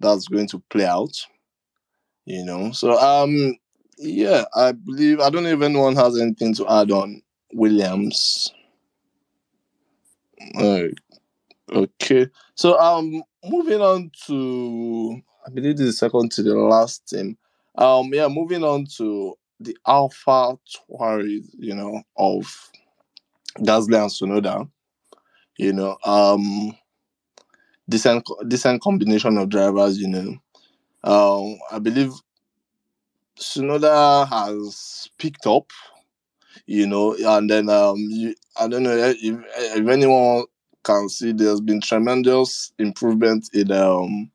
that's 0.00 0.28
going 0.28 0.48
to 0.48 0.62
play 0.70 0.86
out, 0.86 1.12
you 2.26 2.44
know. 2.44 2.72
So 2.72 2.98
um 3.00 3.56
yeah, 3.98 4.44
I 4.54 4.72
believe 4.72 5.20
I 5.20 5.30
don't 5.30 5.42
know 5.44 5.50
if 5.50 5.62
anyone 5.62 5.96
has 5.96 6.18
anything 6.20 6.54
to 6.54 6.68
add 6.68 6.90
on 6.90 7.22
Williams. 7.52 8.52
Uh, 10.58 10.84
okay. 11.72 12.28
So 12.54 12.78
um 12.80 13.22
moving 13.44 13.80
on 13.80 14.10
to 14.26 15.20
I 15.46 15.50
believe 15.50 15.76
this 15.78 15.88
is 15.88 15.98
second 15.98 16.32
to 16.32 16.42
the 16.42 16.54
last 16.56 17.08
team. 17.08 17.38
Um 17.76 18.10
yeah, 18.14 18.28
moving 18.28 18.64
on 18.64 18.86
to 18.98 19.34
the 19.60 19.76
Alpha 19.86 20.58
Tauri, 20.90 21.44
you 21.58 21.74
know, 21.74 22.02
of 22.16 22.46
Gasly 23.58 23.96
and 24.00 24.10
Tsunoda. 24.10 24.68
You 25.58 25.72
know, 25.74 25.98
um 26.04 26.76
decent 27.88 28.26
decent 28.48 28.80
combination 28.82 29.36
of 29.38 29.48
drivers, 29.48 29.98
you 29.98 30.08
know. 30.08 30.36
Um 31.04 31.58
I 31.72 31.78
believe 31.78 32.12
Tsunoda 33.38 34.28
has 34.28 35.08
picked 35.18 35.46
up 35.46 35.70
you 36.66 36.86
know, 36.86 37.14
and 37.18 37.48
then 37.50 37.68
um, 37.68 37.96
you, 37.98 38.34
I 38.58 38.68
don't 38.68 38.82
know 38.82 38.96
if, 38.96 39.16
if 39.20 39.88
anyone 39.88 40.44
can 40.82 41.08
see, 41.08 41.32
there's 41.32 41.60
been 41.60 41.80
tremendous 41.80 42.72
improvement 42.78 43.48
in 43.52 43.72
um 43.72 44.30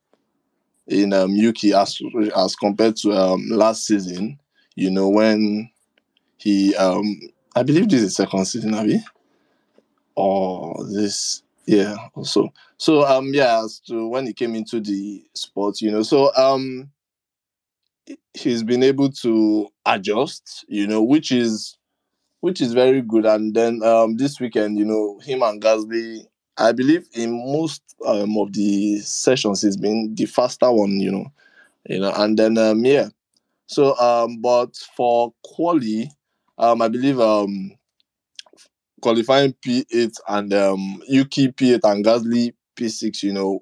in 0.88 1.14
um 1.14 1.32
Yuki 1.32 1.74
as 1.74 2.00
as 2.36 2.56
compared 2.56 2.96
to 2.98 3.14
um 3.14 3.48
last 3.50 3.86
season. 3.86 4.40
You 4.76 4.92
know 4.92 5.10
when 5.10 5.70
he 6.38 6.76
um 6.76 7.20
I 7.56 7.64
believe 7.64 7.90
this 7.90 8.02
is 8.02 8.16
second 8.16 8.46
season, 8.46 8.74
Abby, 8.74 9.04
or 10.16 10.76
this 10.92 11.44
yeah 11.66 11.96
also 12.16 12.52
so 12.78 13.06
um 13.06 13.32
yeah 13.32 13.64
as 13.64 13.80
to 13.80 14.08
when 14.08 14.26
he 14.26 14.34
came 14.34 14.56
into 14.56 14.80
the 14.80 15.24
sport, 15.34 15.82
you 15.82 15.92
know, 15.92 16.04
so 16.04 16.34
um 16.36 16.90
he's 18.34 18.64
been 18.64 18.84
able 18.84 19.12
to 19.12 19.68
adjust, 19.86 20.66
you 20.68 20.88
know, 20.88 21.02
which 21.02 21.32
is 21.32 21.78
which 22.42 22.62
is 22.62 22.74
very 22.74 23.02
good. 23.02 23.26
And 23.26 23.54
then 23.54 23.84
um, 23.84 24.18
this 24.18 24.40
weekend, 24.40 24.78
you 24.78 24.86
know, 24.86 25.20
him 25.24 25.44
and 25.44 25.62
Gasly, 25.62 26.26
I 26.58 26.72
believe 26.72 27.08
in 27.14 27.32
most 27.32 27.82
um, 28.06 28.38
of 28.38 28.54
the 28.54 29.00
sessions, 29.00 29.62
he's 29.62 29.78
been 29.78 30.16
the 30.16 30.26
faster 30.26 30.72
one, 30.72 31.00
you 31.00 31.12
know, 31.12 31.32
you 31.88 32.00
know. 32.00 32.14
And 32.16 32.38
then 32.38 32.58
um, 32.58 32.86
yeah, 32.86 33.10
so 33.68 33.98
um, 34.00 34.42
but 34.42 34.76
for 34.96 35.34
quali, 35.44 36.12
um, 36.58 36.82
I 36.82 36.88
believe 36.88 37.20
um, 37.20 37.72
qualifying 39.02 39.54
P8 39.66 40.16
and 40.28 40.54
um, 40.54 41.02
Yuki 41.08 41.50
P8 41.50 41.80
and 41.84 42.06
Gasly 42.06 42.54
P6, 42.76 43.24
you 43.24 43.34
know, 43.34 43.62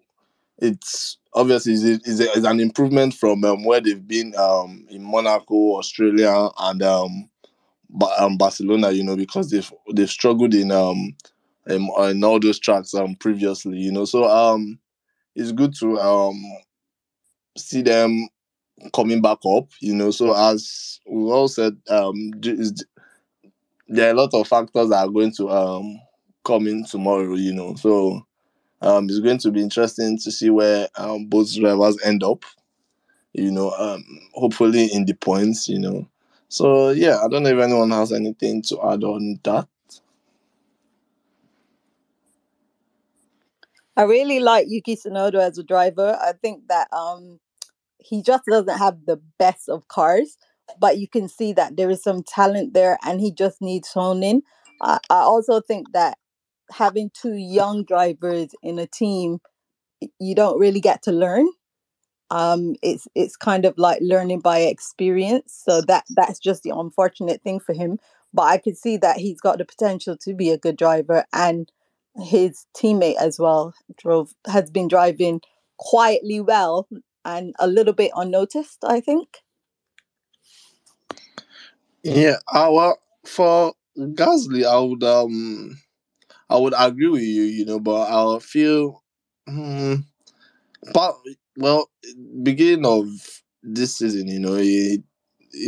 it's 0.60 1.18
obviously 1.38 1.74
is 1.74 2.46
an 2.46 2.60
improvement 2.60 3.14
from 3.14 3.44
um, 3.46 3.64
where 3.64 3.82
they've 3.82 4.08
been 4.08 4.34
um, 4.38 4.88
in 4.90 5.04
Monaco, 5.04 5.78
Australia, 5.78 6.50
and 6.60 6.84
um, 6.84 7.30
Ba- 7.90 8.24
um, 8.24 8.38
Barcelona. 8.38 8.92
You 8.92 9.04
know, 9.04 9.16
because 9.18 9.52
they've 9.52 9.72
they've 9.94 10.10
struggled 10.10 10.54
in 10.54 10.72
um, 10.72 11.16
um 11.70 11.90
in 12.10 12.24
all 12.24 12.40
those 12.40 12.60
tracks 12.60 12.94
um 12.96 13.16
previously. 13.16 13.78
You 13.80 13.92
know, 13.92 14.06
so 14.06 14.26
um, 14.26 14.80
it's 15.36 15.52
good 15.54 15.76
to 15.78 16.00
um 16.00 16.42
see 17.58 17.82
them 17.82 18.28
coming 18.94 19.22
back 19.22 19.40
up. 19.46 19.70
You 19.82 19.96
know, 19.96 20.12
so 20.12 20.34
as 20.36 21.00
we 21.08 21.24
all 21.32 21.50
said, 21.50 21.78
um, 21.90 22.32
there 23.88 24.08
are 24.08 24.12
a 24.12 24.14
lot 24.14 24.34
of 24.34 24.48
factors 24.48 24.90
that 24.90 25.06
are 25.08 25.10
going 25.10 25.32
to 25.34 25.50
um 25.50 26.00
come 26.46 26.68
in 26.68 26.86
tomorrow. 26.86 27.36
You 27.36 27.54
know, 27.54 27.76
so 27.76 28.27
um, 28.82 29.06
it's 29.06 29.20
going 29.20 29.40
to 29.40 29.52
be 29.52 29.62
interesting 29.62 30.18
to 30.20 30.32
see 30.32 30.50
where 30.50 30.88
um, 30.96 31.26
both 31.26 31.54
drivers 31.56 32.02
end 32.04 32.24
up. 32.24 32.44
You 33.34 33.52
know, 33.52 33.72
um, 33.72 34.04
hopefully 34.34 34.90
in 34.92 35.06
the 35.06 35.14
points. 35.14 35.68
You 35.68 35.80
know, 35.80 36.08
so 36.50 36.90
yeah, 36.90 37.20
I 37.24 37.28
don't 37.28 37.44
know 37.44 37.58
if 37.58 37.64
anyone 37.64 37.92
has 37.92 38.12
anything 38.12 38.62
to 38.64 38.82
add 38.84 39.04
on 39.04 39.40
that. 39.44 39.68
I 43.96 44.04
really 44.04 44.40
like 44.40 44.68
Yuki 44.70 44.96
Tsunoda 44.96 45.40
as 45.40 45.58
a 45.58 45.64
driver. 45.64 46.18
I 46.22 46.34
think 46.34 46.68
that 46.68 46.88
um 46.94 47.40
he 48.00 48.22
just 48.22 48.44
doesn't 48.50 48.78
have 48.78 49.06
the 49.06 49.20
best 49.38 49.70
of 49.70 49.88
cars, 49.88 50.38
but 50.80 50.98
you 50.98 51.08
can 51.08 51.28
see 51.28 51.52
that 51.54 51.76
there 51.78 51.90
is 51.90 52.04
some 52.04 52.24
talent 52.24 52.74
there, 52.74 52.98
and 53.04 53.20
he 53.20 53.32
just 53.32 53.62
needs 53.62 53.92
honing. 53.92 54.44
I, 54.82 55.00
I 55.10 55.22
also 55.22 55.62
think 55.62 55.92
that 55.94 56.18
having 56.72 57.12
two 57.14 57.34
young 57.34 57.84
drivers 57.84 58.50
in 58.62 58.80
a 58.80 58.88
team, 58.88 59.40
you 60.20 60.36
don't 60.36 60.60
really 60.60 60.80
get 60.80 61.04
to 61.04 61.12
learn. 61.12 61.48
Um, 62.30 62.76
it's 62.84 63.08
it's 63.16 63.38
kind 63.38 63.66
of 63.66 63.78
like 63.78 64.00
learning 64.02 64.42
by 64.42 64.60
experience. 64.60 65.62
So 65.66 65.82
that 65.82 66.04
that's 66.10 66.40
just 66.40 66.64
the 66.64 66.74
unfortunate 66.76 67.42
thing 67.42 67.60
for 67.60 67.74
him. 67.74 68.00
But 68.34 68.44
I 68.44 68.58
could 68.58 68.78
see 68.78 68.98
that 68.98 69.18
he's 69.18 69.40
got 69.40 69.58
the 69.58 69.66
potential 69.66 70.18
to 70.22 70.34
be 70.34 70.52
a 70.52 70.58
good 70.58 70.78
driver, 70.78 71.26
and 71.34 71.72
his 72.16 72.66
teammate 72.76 73.16
as 73.16 73.40
well 73.40 73.74
drove 73.98 74.34
has 74.46 74.70
been 74.70 74.88
driving 74.88 75.42
quietly 75.78 76.42
well 76.42 76.88
and 77.24 77.56
a 77.60 77.68
little 77.68 77.94
bit 77.94 78.12
unnoticed. 78.16 78.84
I 78.86 79.00
think. 79.00 79.38
Yeah, 82.04 82.38
our 82.54 82.98
for 83.26 83.74
Gasly, 83.98 84.66
I 84.66 84.80
would 84.80 85.04
um, 85.04 85.78
I 86.50 86.58
would 86.58 86.74
agree 86.78 87.08
with 87.10 87.22
you. 87.24 87.44
You 87.44 87.66
know, 87.66 87.80
but 87.80 88.10
I 88.12 88.40
feel, 88.40 89.04
hmm, 89.48 89.96
but 90.94 91.16
well, 91.58 91.90
beginning 92.44 92.86
of 92.86 93.08
this 93.64 93.98
season, 93.98 94.28
you 94.28 94.40
know, 94.40 94.56
he 94.56 95.04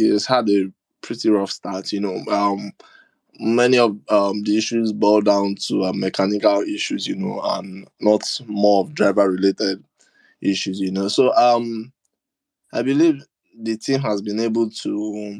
has 0.10 0.26
had 0.26 0.50
a 0.50 0.72
pretty 1.02 1.30
rough 1.30 1.52
start. 1.52 1.92
You 1.92 2.02
know, 2.02 2.24
um, 2.32 2.72
many 3.40 3.80
of 3.80 3.98
um 4.10 4.44
the 4.44 4.58
issues 4.58 4.94
boil 4.94 5.22
down 5.22 5.56
to 5.68 5.86
uh, 5.86 5.94
mechanical 5.94 6.62
issues. 6.62 7.08
You 7.08 7.16
know, 7.16 7.42
and 7.44 7.88
not 8.02 8.24
more 8.48 8.84
of 8.84 8.96
driver 8.96 9.32
related 9.32 9.84
issues. 10.42 10.80
You 10.80 10.92
know, 10.92 11.08
so 11.10 11.36
um, 11.36 11.94
I 12.74 12.82
believe 12.84 13.24
the 13.60 13.78
team 13.78 14.02
has 14.02 14.22
been 14.22 14.40
able 14.40 14.70
to 14.70 15.40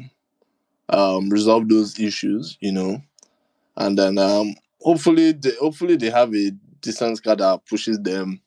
um 0.90 1.30
resolve 1.30 1.68
those 1.68 1.98
issues. 2.00 2.56
You 2.60 2.72
know, 2.72 3.02
and 3.76 3.98
then 3.98 4.18
um 4.18 4.54
hopefully 4.80 5.32
they 5.32 5.52
hopefully 5.60 5.96
they 5.96 6.10
have 6.10 6.34
a 6.34 6.50
decent 6.80 7.22
car 7.22 7.36
that 7.36 7.66
pushes 7.66 7.98
them. 8.00 8.40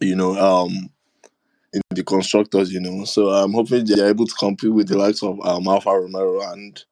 You 0.00 0.16
know, 0.16 0.36
um 0.38 0.90
in 1.72 1.80
the 1.90 2.04
constructors, 2.04 2.72
you 2.72 2.80
know. 2.80 3.04
So 3.04 3.28
I'm 3.30 3.52
hoping 3.52 3.84
they're 3.86 4.08
able 4.08 4.26
to 4.26 4.34
compete 4.34 4.72
with 4.72 4.88
the 4.88 4.98
likes 4.98 5.22
of 5.22 5.40
um, 5.46 5.68
Alfa 5.68 5.90
Romero 5.90 6.40
and 6.52 6.82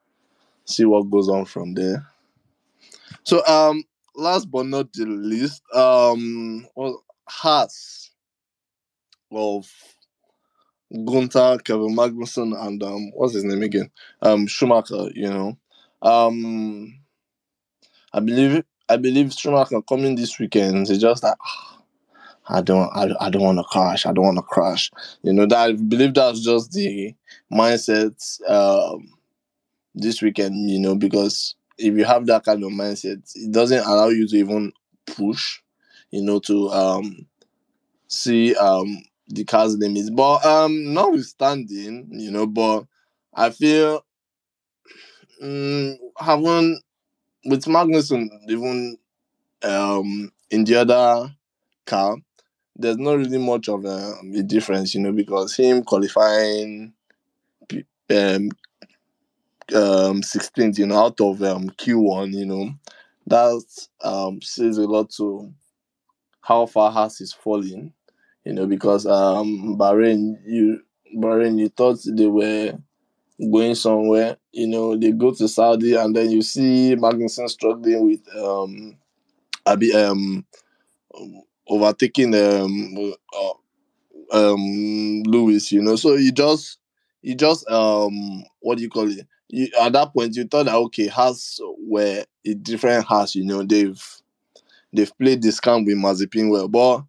see 0.67 0.85
what 0.85 1.11
goes 1.11 1.29
on 1.29 1.45
from 1.47 1.75
there. 1.75 2.07
So 3.25 3.45
um 3.47 3.85
last 4.17 4.51
but 4.51 4.67
not 4.67 4.93
the 4.93 5.05
least, 5.07 5.63
um 5.75 6.67
well 6.75 7.05
Haas 7.29 8.11
of 9.31 9.69
Gunther, 10.91 11.59
Kevin 11.65 11.95
Magnussen, 11.97 12.55
and 12.59 12.83
um 12.83 13.11
what's 13.15 13.35
his 13.35 13.45
name 13.45 13.63
again? 13.63 13.91
Um 14.23 14.47
Schumacher, 14.47 15.09
you 15.15 15.29
know. 15.29 15.59
Um 16.03 17.01
I 18.15 18.21
believe 18.21 18.65
I 18.89 18.97
believe 18.97 19.35
Schumacher 19.35 19.83
coming 19.83 20.17
this 20.17 20.39
weekend 20.39 20.89
It's 20.91 21.01
just 21.03 21.23
like 21.25 21.37
"Ah, 21.43 21.79
I 22.49 22.63
don't 22.63 22.91
I, 22.95 23.11
I 23.21 23.31
don't 23.31 23.43
want 23.43 23.59
to 23.59 23.65
crash. 23.65 24.07
I 24.07 24.13
don't 24.13 24.25
want 24.27 24.39
to 24.39 24.43
crash. 24.43 24.91
You 25.23 25.33
know 25.33 25.47
that 25.47 25.59
I 25.59 25.73
believe 25.73 26.15
that's 26.15 26.43
just 26.45 26.73
the 26.73 27.15
mindset 27.53 28.17
um 28.51 29.09
this 29.95 30.23
weekend, 30.23 30.71
you 30.71 30.81
know, 30.81 30.95
because 30.97 31.57
if 31.79 31.95
you 31.97 32.05
have 32.05 32.27
that 32.27 32.45
kind 32.45 32.65
of 32.65 32.71
mindset, 32.73 33.23
it 33.37 33.53
doesn't 33.53 33.87
allow 33.87 34.09
you 34.09 34.29
to 34.29 34.37
even 34.37 34.73
push, 35.07 35.61
you 36.11 36.23
know, 36.23 36.41
to 36.41 36.71
um 36.71 37.27
see 38.09 38.55
um 38.57 39.03
the 39.29 39.45
car's 39.45 39.77
limits. 39.77 40.11
But 40.11 40.45
um 40.47 40.93
notwithstanding, 40.95 42.09
you 42.13 42.31
know, 42.31 42.47
but 42.47 42.87
I 43.35 43.51
feel 43.51 44.05
mm, 45.43 45.97
having 46.19 46.81
with 47.47 47.65
Magnussen 47.65 48.29
even 48.49 48.99
um 49.63 50.33
in 50.51 50.65
the 50.65 50.77
other 50.77 51.35
car, 51.87 52.17
there's 52.77 52.99
not 52.99 53.19
really 53.19 53.39
much 53.39 53.69
of 53.69 53.85
a, 53.85 54.15
a 54.37 54.43
difference, 54.43 54.95
you 54.95 55.01
know, 55.03 55.13
because 55.13 55.57
him 55.57 55.83
qualifying 55.85 56.93
um 58.11 58.51
um 59.75 60.23
16th, 60.23 60.79
you 60.79 60.87
know, 60.87 60.99
out 60.99 61.21
of 61.21 61.43
um 61.43 61.71
Q1, 61.71 62.33
you 62.35 62.47
know, 62.47 62.71
that 63.27 63.65
um 64.03 64.41
says 64.43 64.79
a 64.79 64.87
lot 64.87 65.11
to 65.17 65.53
how 66.43 66.67
far 66.67 66.93
Haas 66.93 67.21
is 67.21 67.33
falling, 67.33 67.93
you 68.45 68.53
know, 68.53 68.67
because 68.67 69.07
um 69.07 69.77
Bahrain, 69.79 70.37
you 70.47 70.81
Bahrain, 71.17 71.59
you 71.59 71.69
thought 71.71 71.99
they 72.07 72.27
were 72.27 72.75
going 73.51 73.75
somewhere, 73.75 74.37
you 74.53 74.67
know, 74.67 74.97
they 74.97 75.13
go 75.13 75.33
to 75.33 75.49
Saudi 75.49 75.95
and 75.95 76.15
then 76.15 76.31
you 76.31 76.43
see 76.43 76.95
Magnussen 76.97 77.49
struggling 77.49 78.07
with 78.07 78.37
um 78.37 78.97
Abi 79.67 79.93
um 79.95 80.45
overtaking 81.69 82.35
um 82.35 83.15
uh, 83.37 83.53
um 84.33 85.23
Lewis, 85.25 85.73
you 85.73 85.83
know. 85.83 85.97
So 85.97 86.15
you 86.15 86.33
just 86.33 86.79
you 87.23 87.35
just 87.35 87.69
um 87.71 88.45
what 88.61 88.77
do 88.79 88.83
you 88.85 88.91
call 88.91 89.11
it? 89.11 89.27
You 89.49 89.69
at 89.81 89.93
that 89.93 90.13
point 90.13 90.37
you 90.37 90.45
thought 90.45 90.67
that 90.67 90.75
okay, 90.75 91.09
has 91.09 91.61
were 91.79 92.25
a 92.47 92.55
different 92.55 93.05
Haas. 93.05 93.35
you 93.35 93.45
know, 93.45 93.63
they've 93.63 94.03
they've 94.93 95.19
played 95.19 95.43
this 95.43 95.61
camp 95.61 95.87
with 95.87 95.97
Mazepin 95.97 96.51
well, 96.51 96.69
but 96.69 97.03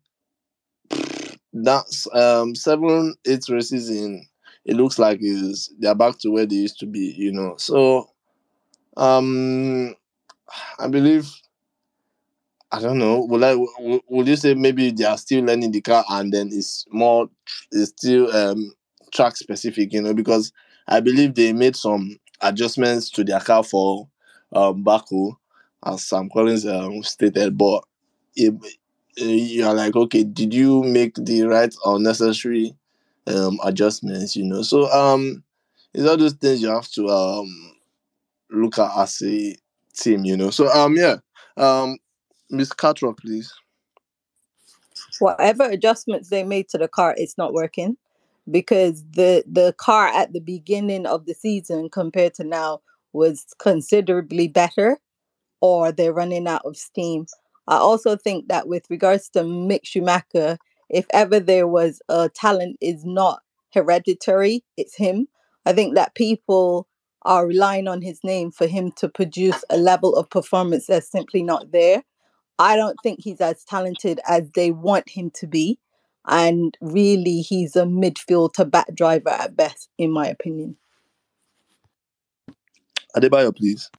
that's 1.53 2.07
um 2.13 2.55
seven, 2.55 3.15
eight 3.25 3.47
races 3.49 3.89
in 3.89 4.25
it 4.65 4.75
looks 4.75 4.99
like 4.99 5.19
is 5.21 5.71
they're 5.79 5.95
back 5.95 6.17
to 6.19 6.29
where 6.31 6.45
they 6.45 6.55
used 6.55 6.79
to 6.79 6.85
be, 6.85 7.13
you 7.17 7.31
know. 7.31 7.55
So 7.57 8.09
um 8.97 9.95
I 10.79 10.87
believe 10.87 11.29
I 12.71 12.81
don't 12.81 12.97
know. 12.97 13.21
Will 13.21 13.45
I? 13.45 13.53
Will 14.09 14.27
you 14.27 14.35
say 14.35 14.53
maybe 14.53 14.91
they 14.91 15.05
are 15.05 15.17
still 15.17 15.43
learning 15.43 15.71
the 15.71 15.81
car 15.81 16.03
and 16.09 16.33
then 16.33 16.49
it's 16.51 16.85
more, 16.91 17.29
it's 17.71 17.91
still 17.91 18.35
um 18.35 18.73
track 19.13 19.37
specific, 19.37 19.93
you 19.93 20.01
know? 20.01 20.13
Because 20.13 20.51
I 20.87 20.99
believe 20.99 21.35
they 21.35 21.53
made 21.53 21.75
some 21.75 22.17
adjustments 22.41 23.09
to 23.11 23.23
their 23.23 23.39
car 23.39 23.63
for 23.63 24.07
um 24.51 24.83
Baku, 24.83 25.31
as 25.85 26.03
Sam 26.05 26.29
Collins 26.29 26.65
um, 26.65 27.03
stated. 27.03 27.57
But 27.57 27.83
if 28.35 28.53
you 29.17 29.65
are 29.65 29.73
like, 29.73 29.95
okay, 29.95 30.23
did 30.23 30.53
you 30.53 30.83
make 30.83 31.15
the 31.15 31.43
right 31.43 31.73
or 31.85 31.99
necessary 31.99 32.75
um 33.27 33.59
adjustments? 33.63 34.35
You 34.35 34.45
know, 34.45 34.61
so 34.61 34.91
um, 34.91 35.43
it's 35.93 36.07
all 36.07 36.17
those 36.17 36.33
things 36.33 36.61
you 36.61 36.69
have 36.69 36.89
to 36.91 37.07
um 37.09 37.75
look 38.51 38.79
at 38.79 38.97
as 38.97 39.21
a 39.23 39.55
team, 39.95 40.25
you 40.25 40.37
know. 40.37 40.49
So 40.49 40.69
um, 40.71 40.95
yeah, 40.95 41.17
um. 41.57 41.97
Miss 42.51 42.71
Cartwright, 42.71 43.17
please. 43.17 43.51
whatever 45.19 45.63
adjustments 45.63 46.29
they 46.29 46.43
made 46.43 46.69
to 46.69 46.77
the 46.77 46.87
car, 46.87 47.15
it's 47.17 47.37
not 47.37 47.53
working 47.53 47.97
because 48.49 49.03
the 49.11 49.43
the 49.51 49.73
car 49.77 50.07
at 50.07 50.33
the 50.33 50.39
beginning 50.39 51.05
of 51.05 51.25
the 51.25 51.33
season 51.33 51.89
compared 51.89 52.33
to 52.35 52.43
now 52.43 52.81
was 53.13 53.45
considerably 53.59 54.47
better 54.47 54.99
or 55.61 55.91
they're 55.91 56.13
running 56.13 56.47
out 56.47 56.61
of 56.65 56.77
steam. 56.77 57.25
I 57.67 57.77
also 57.77 58.15
think 58.15 58.47
that 58.49 58.67
with 58.67 58.85
regards 58.89 59.29
to 59.29 59.39
Mick 59.39 59.85
Schumacher, 59.85 60.57
if 60.89 61.05
ever 61.11 61.39
there 61.39 61.67
was 61.67 62.01
a 62.09 62.29
talent 62.29 62.77
is 62.81 63.05
not 63.05 63.39
hereditary, 63.73 64.63
it's 64.77 64.95
him. 64.95 65.27
I 65.65 65.73
think 65.73 65.95
that 65.95 66.15
people 66.15 66.87
are 67.23 67.47
relying 67.47 67.87
on 67.87 68.01
his 68.01 68.23
name 68.23 68.51
for 68.51 68.67
him 68.67 68.91
to 68.97 69.09
produce 69.09 69.63
a 69.69 69.77
level 69.77 70.15
of 70.15 70.29
performance 70.29 70.85
that's 70.87 71.11
simply 71.11 71.41
not 71.41 71.71
there. 71.71 72.03
I 72.59 72.75
don't 72.75 72.97
think 73.01 73.19
he's 73.21 73.41
as 73.41 73.63
talented 73.65 74.19
as 74.27 74.51
they 74.51 74.71
want 74.71 75.09
him 75.09 75.31
to 75.35 75.47
be. 75.47 75.79
And 76.27 76.75
really, 76.81 77.41
he's 77.41 77.75
a 77.75 77.83
midfield 77.83 78.53
to 78.53 78.65
back 78.65 78.93
driver 78.95 79.29
at 79.29 79.55
best, 79.55 79.89
in 79.97 80.11
my 80.11 80.27
opinion. 80.27 80.77
Adebayo, 83.15 83.55
please. 83.55 83.89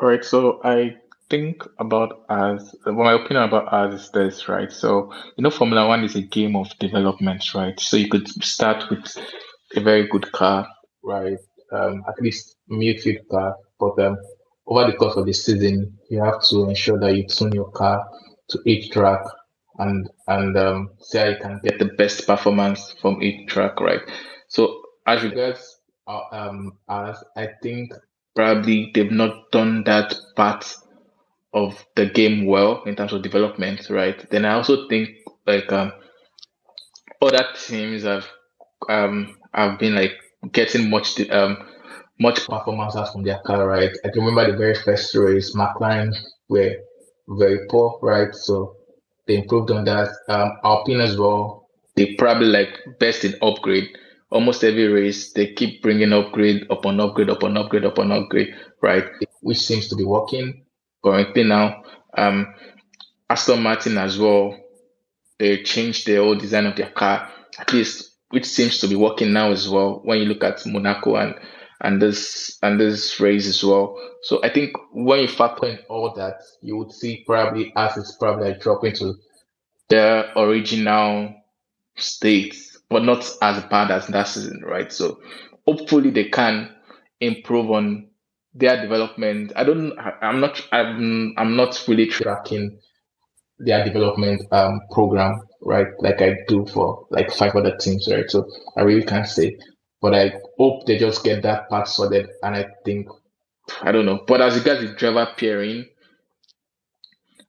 All 0.00 0.08
right, 0.08 0.24
so 0.24 0.60
I 0.62 0.96
think 1.30 1.62
about 1.78 2.24
as 2.30 2.74
well, 2.86 2.94
my 3.04 3.12
opinion 3.14 3.44
about 3.44 3.68
Haas 3.68 3.94
is 3.94 4.10
this, 4.10 4.48
right? 4.48 4.70
So 4.72 5.12
you 5.36 5.42
know, 5.42 5.50
Formula 5.50 5.86
One 5.86 6.04
is 6.04 6.16
a 6.16 6.22
game 6.22 6.56
of 6.56 6.68
development, 6.78 7.54
right? 7.54 7.78
So 7.80 7.96
you 7.96 8.08
could 8.08 8.28
start 8.44 8.88
with 8.90 9.06
a 9.76 9.80
very 9.80 10.06
good 10.08 10.30
car, 10.32 10.66
right? 11.02 11.38
Um, 11.72 12.02
at 12.08 12.20
least 12.20 12.56
midfield 12.70 13.28
car, 13.30 13.56
but 13.78 13.98
um, 14.00 14.16
over 14.66 14.90
the 14.90 14.96
course 14.96 15.16
of 15.16 15.26
the 15.26 15.32
season, 15.32 15.98
you 16.10 16.22
have 16.22 16.42
to 16.48 16.68
ensure 16.68 16.98
that 17.00 17.14
you 17.16 17.26
tune 17.26 17.52
your 17.52 17.70
car 17.72 18.08
to 18.50 18.58
each 18.64 18.90
track 18.90 19.20
and 19.78 20.08
and 20.28 20.56
um, 20.56 20.90
see 21.00 21.18
how 21.18 21.24
you 21.26 21.36
can 21.40 21.60
get 21.62 21.78
the 21.78 21.86
best 21.96 22.26
performance 22.26 22.94
from 23.00 23.22
each 23.22 23.48
track, 23.48 23.80
right? 23.80 24.00
So 24.48 24.82
as 25.06 25.22
regards 25.22 25.78
uh, 26.06 26.20
um, 26.32 26.78
as 26.88 27.22
I 27.36 27.48
think 27.62 27.92
probably 28.34 28.90
they've 28.94 29.10
not 29.10 29.50
done 29.52 29.84
that 29.84 30.14
part 30.36 30.64
of 31.54 31.84
the 31.96 32.06
game 32.06 32.46
well 32.46 32.82
in 32.84 32.96
terms 32.96 33.12
of 33.12 33.22
development, 33.22 33.88
right? 33.90 34.28
Then 34.30 34.44
I 34.44 34.54
also 34.54 34.88
think 34.88 35.10
like 35.46 35.70
um, 35.72 35.92
other 37.22 37.44
teams 37.66 38.02
have 38.02 38.26
um 38.88 39.36
have 39.54 39.78
been 39.78 39.94
like 39.94 40.12
getting 40.52 40.90
much 40.90 41.18
um 41.30 41.56
much 42.20 42.46
performances 42.46 43.10
from 43.10 43.22
their 43.22 43.38
car, 43.46 43.66
right? 43.66 43.90
I 44.04 44.08
can 44.08 44.24
remember 44.24 44.50
the 44.50 44.58
very 44.58 44.74
first 44.74 45.14
race, 45.14 45.54
McLaren 45.54 46.14
were 46.48 46.74
very 47.28 47.66
poor, 47.68 47.98
right? 48.02 48.34
So 48.34 48.76
they 49.26 49.36
improved 49.36 49.70
on 49.70 49.84
that. 49.84 50.08
Um, 50.28 50.58
Alpine 50.64 51.00
as 51.00 51.16
well, 51.16 51.68
they 51.94 52.14
probably 52.16 52.48
like 52.48 52.80
best 52.98 53.24
in 53.24 53.34
upgrade. 53.40 53.88
Almost 54.30 54.64
every 54.64 54.88
race, 54.88 55.32
they 55.32 55.54
keep 55.54 55.80
bringing 55.80 56.12
upgrade 56.12 56.66
upon 56.70 57.00
upgrade 57.00 57.28
upon 57.30 57.56
upgrade 57.56 57.84
upon 57.84 58.10
upgrade, 58.12 58.52
right? 58.82 59.04
Which 59.40 59.58
seems 59.58 59.88
to 59.88 59.96
be 59.96 60.04
working 60.04 60.64
currently 61.04 61.44
now. 61.44 61.82
Um, 62.16 62.54
Aston 63.30 63.62
Martin 63.62 63.98
as 63.98 64.18
well, 64.18 64.58
they 65.38 65.62
changed 65.62 66.06
the 66.06 66.16
whole 66.16 66.34
design 66.34 66.66
of 66.66 66.76
their 66.76 66.90
car, 66.90 67.30
at 67.58 67.72
least 67.72 68.16
which 68.30 68.44
seems 68.44 68.78
to 68.78 68.88
be 68.88 68.96
working 68.96 69.32
now 69.32 69.50
as 69.50 69.68
well. 69.68 70.00
When 70.04 70.18
you 70.18 70.26
look 70.26 70.44
at 70.44 70.64
Monaco 70.66 71.16
and 71.16 71.34
and 71.80 72.02
this 72.02 72.58
and 72.62 72.80
this 72.80 73.20
race 73.20 73.46
as 73.46 73.62
well. 73.62 73.96
So 74.22 74.40
I 74.42 74.52
think 74.52 74.72
when 74.92 75.20
you 75.20 75.28
factor 75.28 75.66
in 75.66 75.78
all 75.88 76.12
that, 76.14 76.42
you 76.60 76.76
would 76.76 76.92
see 76.92 77.22
probably 77.24 77.72
as 77.76 77.96
it's 77.96 78.16
probably 78.16 78.50
like 78.50 78.60
dropping 78.60 78.94
to 78.96 79.14
their 79.88 80.32
original 80.36 81.34
state, 81.96 82.56
but 82.90 83.04
not 83.04 83.30
as 83.42 83.62
bad 83.64 83.90
as 83.90 84.06
that 84.08 84.24
season, 84.28 84.62
right? 84.66 84.92
So 84.92 85.20
hopefully 85.66 86.10
they 86.10 86.24
can 86.28 86.74
improve 87.20 87.70
on 87.70 88.07
their 88.58 88.80
development. 88.82 89.52
I 89.56 89.64
don't. 89.64 89.94
I'm 90.22 90.40
not. 90.40 90.60
I'm. 90.72 91.34
I'm 91.38 91.56
not 91.56 91.84
really 91.88 92.06
tracking 92.08 92.78
their 93.58 93.84
development 93.84 94.42
um 94.52 94.80
program, 94.92 95.40
right? 95.62 95.88
Like 96.00 96.22
I 96.22 96.36
do 96.48 96.66
for 96.66 97.06
like 97.10 97.32
five 97.32 97.56
other 97.56 97.76
teams, 97.76 98.08
right? 98.10 98.30
So 98.30 98.46
I 98.76 98.82
really 98.82 99.04
can't 99.04 99.26
say, 99.28 99.58
but 100.02 100.14
I 100.14 100.34
hope 100.58 100.86
they 100.86 100.98
just 100.98 101.24
get 101.24 101.42
that 101.44 101.68
part 101.70 101.88
sorted. 101.88 102.30
And 102.42 102.56
I 102.56 102.66
think 102.84 103.08
I 103.82 103.92
don't 103.92 104.06
know. 104.06 104.24
But 104.26 104.42
as 104.42 104.56
regards 104.58 104.82
the 104.82 104.94
driver 104.96 105.28
pairing, 105.38 105.86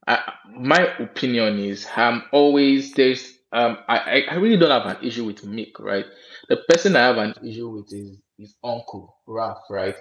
I, 0.07 0.33
my 0.57 0.95
opinion 0.99 1.59
is 1.59 1.88
I'm 1.95 2.23
always 2.31 2.93
there's 2.93 3.33
um 3.53 3.77
I, 3.88 3.97
I 4.31 4.35
really 4.35 4.57
don't 4.57 4.71
have 4.71 4.97
an 4.97 5.05
issue 5.05 5.25
with 5.25 5.45
Mick, 5.45 5.79
right? 5.79 6.05
The 6.49 6.57
person 6.69 6.95
I 6.95 7.01
have 7.07 7.17
an 7.17 7.35
issue 7.47 7.69
with 7.69 7.93
is 7.93 8.17
his 8.38 8.55
uncle, 8.63 9.17
Ralf, 9.27 9.59
right? 9.69 9.95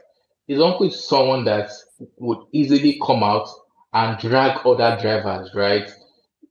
His 0.49 0.61
uncle 0.61 0.87
is 0.89 1.07
someone 1.07 1.45
that 1.45 1.71
would 2.19 2.39
easily 2.53 2.99
come 3.05 3.23
out 3.23 3.49
and 3.93 4.19
drag 4.19 4.67
other 4.67 4.99
drivers, 5.01 5.51
right? 5.55 5.89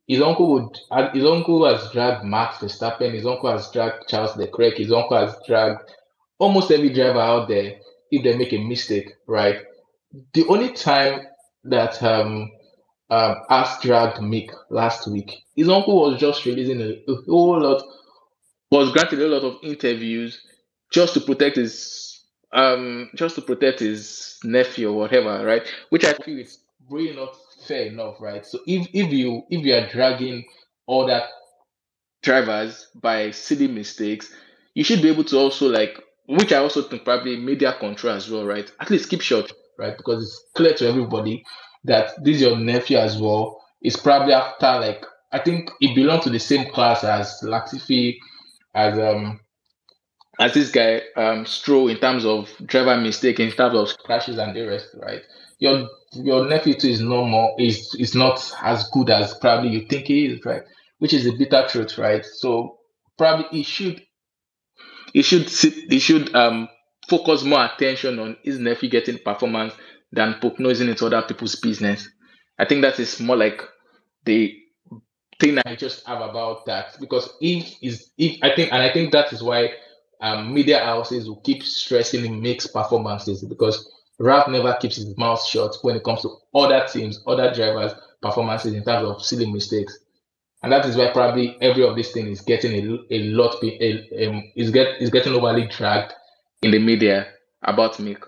His 0.06 0.22
uncle 0.22 0.52
would 0.54 0.78
his 1.14 1.24
uncle 1.24 1.66
has 1.66 1.90
dragged 1.92 2.24
Max 2.24 2.58
Verstappen, 2.58 3.12
his 3.14 3.26
uncle 3.26 3.50
has 3.50 3.70
dragged 3.70 4.08
Charles 4.08 4.36
Leclerc, 4.36 4.78
his 4.78 4.92
uncle 4.92 5.18
has 5.18 5.36
dragged 5.46 5.90
almost 6.38 6.70
every 6.70 6.90
driver 6.90 7.20
out 7.20 7.48
there 7.48 7.78
if 8.10 8.22
they 8.24 8.36
make 8.36 8.52
a 8.54 8.58
mistake, 8.58 9.10
right? 9.26 9.58
The 10.32 10.46
only 10.48 10.72
time 10.72 11.26
that 11.64 12.02
um 12.02 12.50
um 13.10 13.36
As 13.50 13.78
dragged 13.82 14.18
Mick 14.18 14.50
last 14.70 15.08
week, 15.08 15.32
his 15.56 15.68
uncle 15.68 15.96
was 16.00 16.20
just 16.20 16.44
releasing 16.46 16.80
a, 16.80 16.90
a 17.10 17.16
whole 17.26 17.60
lot, 17.62 17.82
was 18.70 18.92
granted 18.92 19.20
a 19.20 19.28
lot 19.28 19.44
of 19.44 19.58
interviews 19.62 20.40
just 20.92 21.14
to 21.14 21.20
protect 21.20 21.56
his 21.56 22.07
um 22.52 23.10
just 23.14 23.34
to 23.36 23.42
protect 23.42 23.80
his 23.80 24.38
nephew 24.44 24.90
or 24.90 24.98
whatever, 24.98 25.44
right? 25.44 25.66
Which 25.90 26.04
I 26.04 26.14
feel 26.14 26.38
is 26.38 26.60
really 26.90 27.14
not 27.14 27.36
fair 27.66 27.86
enough, 27.86 28.16
right? 28.20 28.44
So 28.46 28.60
if 28.66 28.88
if 28.92 29.12
you 29.12 29.42
if 29.50 29.64
you 29.64 29.74
are 29.74 29.88
dragging 29.88 30.44
other 30.88 31.22
drivers 32.22 32.86
by 32.94 33.30
silly 33.30 33.68
mistakes, 33.68 34.32
you 34.74 34.84
should 34.84 35.02
be 35.02 35.08
able 35.10 35.24
to 35.24 35.38
also 35.38 35.68
like 35.68 36.00
which 36.26 36.52
I 36.52 36.58
also 36.58 36.82
think 36.82 37.04
probably 37.04 37.36
media 37.38 37.74
control 37.78 38.14
as 38.14 38.30
well, 38.30 38.44
right? 38.44 38.70
At 38.80 38.90
least 38.90 39.08
keep 39.08 39.22
short, 39.22 39.50
right? 39.78 39.96
Because 39.96 40.22
it's 40.24 40.44
clear 40.54 40.74
to 40.74 40.86
everybody 40.88 41.44
that 41.84 42.22
this 42.22 42.36
is 42.36 42.42
your 42.42 42.56
nephew 42.58 42.98
as 42.98 43.16
well. 43.18 43.62
It's 43.80 43.96
probably 43.96 44.34
after 44.34 44.66
like 44.80 45.04
I 45.32 45.38
think 45.38 45.70
it 45.80 45.94
belongs 45.94 46.24
to 46.24 46.30
the 46.30 46.38
same 46.38 46.70
class 46.70 47.04
as 47.04 47.40
Latifi, 47.42 48.18
as 48.74 48.98
um 48.98 49.40
as 50.38 50.54
this 50.54 50.70
guy 50.70 51.02
um 51.16 51.46
Stroll 51.46 51.88
in 51.88 51.98
terms 51.98 52.24
of 52.24 52.50
driver 52.66 52.96
mistake, 53.00 53.40
in 53.40 53.50
terms 53.50 53.74
of 53.76 53.98
crashes 53.98 54.38
and 54.38 54.54
the 54.54 54.66
rest, 54.66 54.88
right? 54.94 55.22
Your 55.58 55.88
your 56.12 56.46
nephew 56.48 56.74
too 56.74 56.88
is 56.88 57.00
no 57.00 57.24
more 57.24 57.54
is 57.58 57.94
is 57.98 58.14
not 58.14 58.40
as 58.62 58.88
good 58.90 59.10
as 59.10 59.34
probably 59.38 59.70
you 59.70 59.86
think 59.88 60.06
he 60.06 60.26
is, 60.26 60.44
right? 60.44 60.62
Which 60.98 61.12
is 61.12 61.24
the 61.24 61.36
bitter 61.36 61.66
truth, 61.68 61.98
right? 61.98 62.24
So 62.24 62.78
probably 63.16 63.46
he 63.50 63.62
should 63.62 64.02
he 65.12 65.22
should 65.22 65.48
sit 65.48 65.74
he 65.90 65.98
should 65.98 66.34
um 66.34 66.68
focus 67.08 67.42
more 67.42 67.64
attention 67.64 68.18
on 68.18 68.36
his 68.42 68.58
nephew 68.58 68.88
getting 68.88 69.18
performance 69.18 69.72
than 70.12 70.34
poke 70.40 70.58
nosing 70.60 70.88
into 70.88 71.06
other 71.06 71.22
people's 71.22 71.56
business. 71.56 72.08
I 72.58 72.64
think 72.64 72.82
that 72.82 72.98
is 73.00 73.20
more 73.20 73.36
like 73.36 73.62
the 74.24 74.54
thing 75.40 75.58
I 75.66 75.76
just 75.76 76.06
have 76.06 76.20
about 76.20 76.66
that 76.66 76.96
because 77.00 77.30
if 77.40 77.76
is 77.82 78.10
if 78.18 78.38
I 78.42 78.54
think 78.54 78.72
and 78.72 78.82
I 78.82 78.92
think 78.92 79.12
that 79.12 79.32
is 79.32 79.42
why 79.42 79.70
um, 80.20 80.52
media 80.52 80.84
houses 80.84 81.28
will 81.28 81.40
keep 81.40 81.62
stressing 81.62 82.40
Mick's 82.42 82.66
performances 82.66 83.44
because 83.44 83.90
Ralf 84.18 84.48
never 84.48 84.76
keeps 84.80 84.96
his 84.96 85.16
mouth 85.16 85.44
shut 85.44 85.76
when 85.82 85.96
it 85.96 86.04
comes 86.04 86.22
to 86.22 86.36
other 86.54 86.84
teams, 86.90 87.22
other 87.26 87.52
drivers' 87.54 87.92
performances 88.20 88.74
in 88.74 88.84
terms 88.84 89.08
of 89.08 89.24
silly 89.24 89.50
mistakes. 89.50 89.98
And 90.62 90.72
that 90.72 90.84
is 90.86 90.96
why 90.96 91.12
probably 91.12 91.56
every 91.60 91.84
of 91.86 91.94
these 91.94 92.10
things 92.10 92.40
is 92.40 92.44
getting 92.44 92.72
a, 92.72 93.14
a 93.14 93.22
lot 93.30 93.62
a, 93.62 94.28
um, 94.28 94.42
is 94.56 94.70
get 94.70 95.00
is 95.00 95.10
getting 95.10 95.32
overly 95.34 95.68
dragged 95.68 96.12
in 96.62 96.72
the 96.72 96.80
media 96.80 97.28
about 97.62 97.94
Mick. 97.94 98.24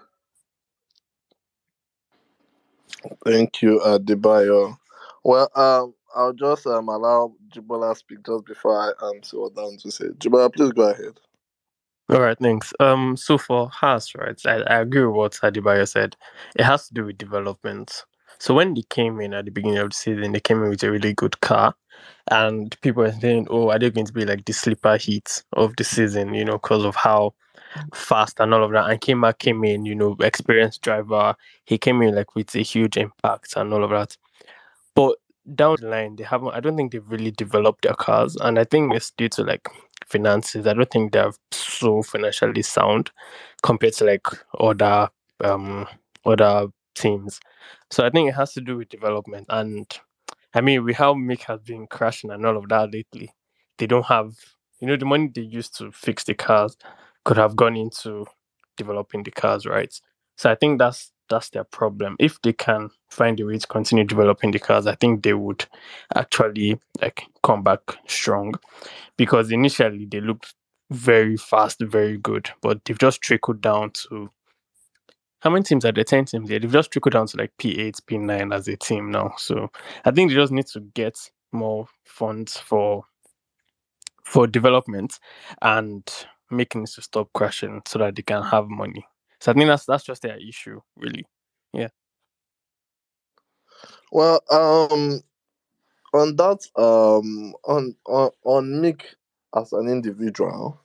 Thank 3.24 3.62
you, 3.62 3.80
Adebayo. 3.84 4.76
Well, 5.24 5.50
um, 5.56 5.94
I'll 6.14 6.32
just 6.32 6.66
um 6.66 6.88
allow 6.88 7.34
Jibola 7.52 7.92
to 7.94 7.98
speak 7.98 8.24
just 8.24 8.44
before 8.46 8.78
I 8.78 9.06
um 9.06 9.22
see 9.22 9.36
down 9.56 9.76
to 9.78 9.90
say. 9.90 10.06
Jibola, 10.18 10.52
please 10.54 10.72
go 10.72 10.88
ahead. 10.90 11.18
All 12.10 12.20
right, 12.20 12.36
thanks. 12.38 12.72
Um, 12.80 13.16
so 13.16 13.38
for 13.38 13.68
Haas, 13.70 14.14
right, 14.16 14.38
I, 14.46 14.56
I 14.62 14.80
agree 14.80 15.04
with 15.06 15.14
what 15.16 15.32
Adebayo 15.34 15.88
said. 15.88 16.16
It 16.56 16.64
has 16.64 16.88
to 16.88 16.94
do 16.94 17.04
with 17.06 17.18
development. 17.18 18.04
So 18.38 18.52
when 18.54 18.74
they 18.74 18.82
came 18.90 19.20
in 19.20 19.32
at 19.32 19.44
the 19.46 19.52
beginning 19.52 19.78
of 19.78 19.90
the 19.90 19.96
season, 19.96 20.32
they 20.32 20.40
came 20.40 20.62
in 20.62 20.70
with 20.70 20.82
a 20.82 20.90
really 20.90 21.14
good 21.14 21.40
car, 21.40 21.74
and 22.30 22.76
people 22.82 23.04
were 23.04 23.12
saying, 23.12 23.46
"Oh, 23.50 23.70
are 23.70 23.78
they 23.78 23.90
going 23.90 24.06
to 24.06 24.12
be 24.12 24.24
like 24.24 24.44
the 24.44 24.52
sleeper 24.52 24.96
heat 24.96 25.44
of 25.54 25.76
the 25.76 25.84
season?" 25.84 26.34
You 26.34 26.44
know, 26.44 26.54
because 26.54 26.84
of 26.84 26.96
how 26.96 27.34
fast 27.94 28.40
and 28.40 28.54
all 28.54 28.64
of 28.64 28.72
that. 28.72 28.90
And 28.90 29.00
Kima 29.00 29.38
came 29.38 29.64
in, 29.64 29.84
you 29.86 29.94
know, 29.94 30.16
experienced 30.20 30.82
driver. 30.82 31.36
He 31.66 31.78
came 31.78 32.02
in 32.02 32.14
like 32.16 32.34
with 32.34 32.54
a 32.56 32.62
huge 32.62 32.96
impact 32.96 33.54
and 33.56 33.72
all 33.72 33.84
of 33.84 33.90
that. 33.90 34.16
But 34.94 35.16
down 35.54 35.76
the 35.80 35.88
line, 35.88 36.16
they 36.16 36.24
haven't. 36.24 36.54
I 36.54 36.60
don't 36.60 36.76
think 36.76 36.92
they've 36.92 37.10
really 37.10 37.30
developed 37.32 37.82
their 37.82 37.94
cars, 37.94 38.36
and 38.36 38.58
I 38.58 38.64
think 38.64 38.94
it's 38.94 39.12
due 39.12 39.28
to 39.30 39.44
like 39.44 39.68
finances. 40.06 40.66
I 40.66 40.74
don't 40.74 40.90
think 40.90 41.12
they're 41.12 41.32
so 41.52 42.02
financially 42.02 42.62
sound 42.62 43.10
compared 43.62 43.94
to 43.94 44.04
like 44.04 44.26
other 44.58 45.08
um 45.44 45.86
other 46.24 46.68
teams. 46.94 47.40
So 47.90 48.04
I 48.06 48.10
think 48.10 48.28
it 48.28 48.34
has 48.34 48.52
to 48.54 48.60
do 48.60 48.76
with 48.78 48.88
development. 48.88 49.46
And 49.48 49.86
I 50.54 50.60
mean, 50.60 50.84
we 50.84 50.92
how 50.94 51.14
Mick 51.14 51.42
has 51.42 51.60
been 51.60 51.86
crashing 51.86 52.30
and 52.30 52.44
all 52.46 52.56
of 52.56 52.68
that 52.68 52.92
lately, 52.92 53.32
they 53.78 53.86
don't 53.86 54.06
have 54.06 54.34
you 54.80 54.88
know 54.88 54.96
the 54.96 55.06
money 55.06 55.30
they 55.34 55.42
used 55.42 55.76
to 55.78 55.92
fix 55.92 56.24
the 56.24 56.34
cars 56.34 56.76
could 57.24 57.36
have 57.36 57.56
gone 57.56 57.76
into 57.76 58.26
developing 58.76 59.22
the 59.22 59.30
cars, 59.30 59.66
right? 59.66 59.92
So 60.36 60.50
I 60.50 60.54
think 60.54 60.78
that's 60.78 61.12
that's 61.30 61.50
their 61.50 61.64
problem. 61.64 62.16
If 62.18 62.42
they 62.42 62.52
can 62.52 62.90
find 63.08 63.40
a 63.40 63.44
way 63.46 63.58
to 63.58 63.66
continue 63.66 64.04
developing 64.04 64.50
the 64.50 64.58
cars, 64.58 64.86
I 64.86 64.96
think 64.96 65.22
they 65.22 65.34
would 65.34 65.64
actually 66.14 66.78
like 67.00 67.24
come 67.42 67.62
back 67.62 67.80
strong. 68.06 68.54
Because 69.16 69.50
initially 69.50 70.06
they 70.06 70.20
looked 70.20 70.54
very 70.90 71.36
fast, 71.36 71.80
very 71.80 72.18
good, 72.18 72.50
but 72.60 72.84
they've 72.84 72.98
just 72.98 73.22
trickled 73.22 73.60
down 73.60 73.92
to 73.92 74.30
how 75.40 75.48
many 75.50 75.62
teams 75.62 75.86
are 75.86 75.92
there? 75.92 76.04
Ten 76.04 76.26
teams. 76.26 76.50
Yeah, 76.50 76.58
they've 76.58 76.70
just 76.70 76.90
trickled 76.90 77.14
down 77.14 77.26
to 77.28 77.38
like 77.38 77.52
P8, 77.58 78.02
P9 78.02 78.54
as 78.54 78.68
a 78.68 78.76
team 78.76 79.10
now. 79.10 79.32
So 79.38 79.70
I 80.04 80.10
think 80.10 80.30
they 80.30 80.34
just 80.34 80.52
need 80.52 80.66
to 80.68 80.80
get 80.80 81.16
more 81.52 81.86
funds 82.04 82.58
for 82.58 83.04
for 84.24 84.46
development 84.46 85.18
and 85.62 86.08
making 86.50 86.84
it 86.84 86.90
to 86.90 87.02
stop 87.02 87.32
crashing 87.32 87.82
so 87.86 87.98
that 87.98 88.14
they 88.14 88.22
can 88.22 88.42
have 88.42 88.68
money. 88.68 89.04
So 89.40 89.52
I 89.52 89.54
think 89.54 89.68
that's 89.68 89.86
that's 89.86 90.04
just 90.04 90.22
their 90.22 90.36
issue, 90.36 90.80
really. 90.96 91.24
Yeah. 91.72 91.88
Well, 94.12 94.42
um, 94.50 95.22
on 96.12 96.36
that, 96.36 96.66
um, 96.76 97.54
on 97.64 97.94
on 98.06 98.30
on 98.44 98.64
Mick 98.82 99.02
as 99.56 99.72
an 99.72 99.88
individual, 99.88 100.80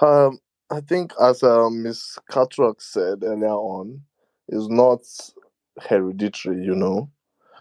um, 0.00 0.38
I 0.70 0.80
think 0.80 1.12
as 1.20 1.42
um, 1.42 1.82
Miss 1.82 2.18
Catrock 2.30 2.80
said 2.80 3.24
earlier 3.24 3.48
on, 3.48 4.02
is 4.48 4.68
not 4.68 5.00
hereditary. 5.80 6.64
You 6.64 6.76
know, 6.76 7.10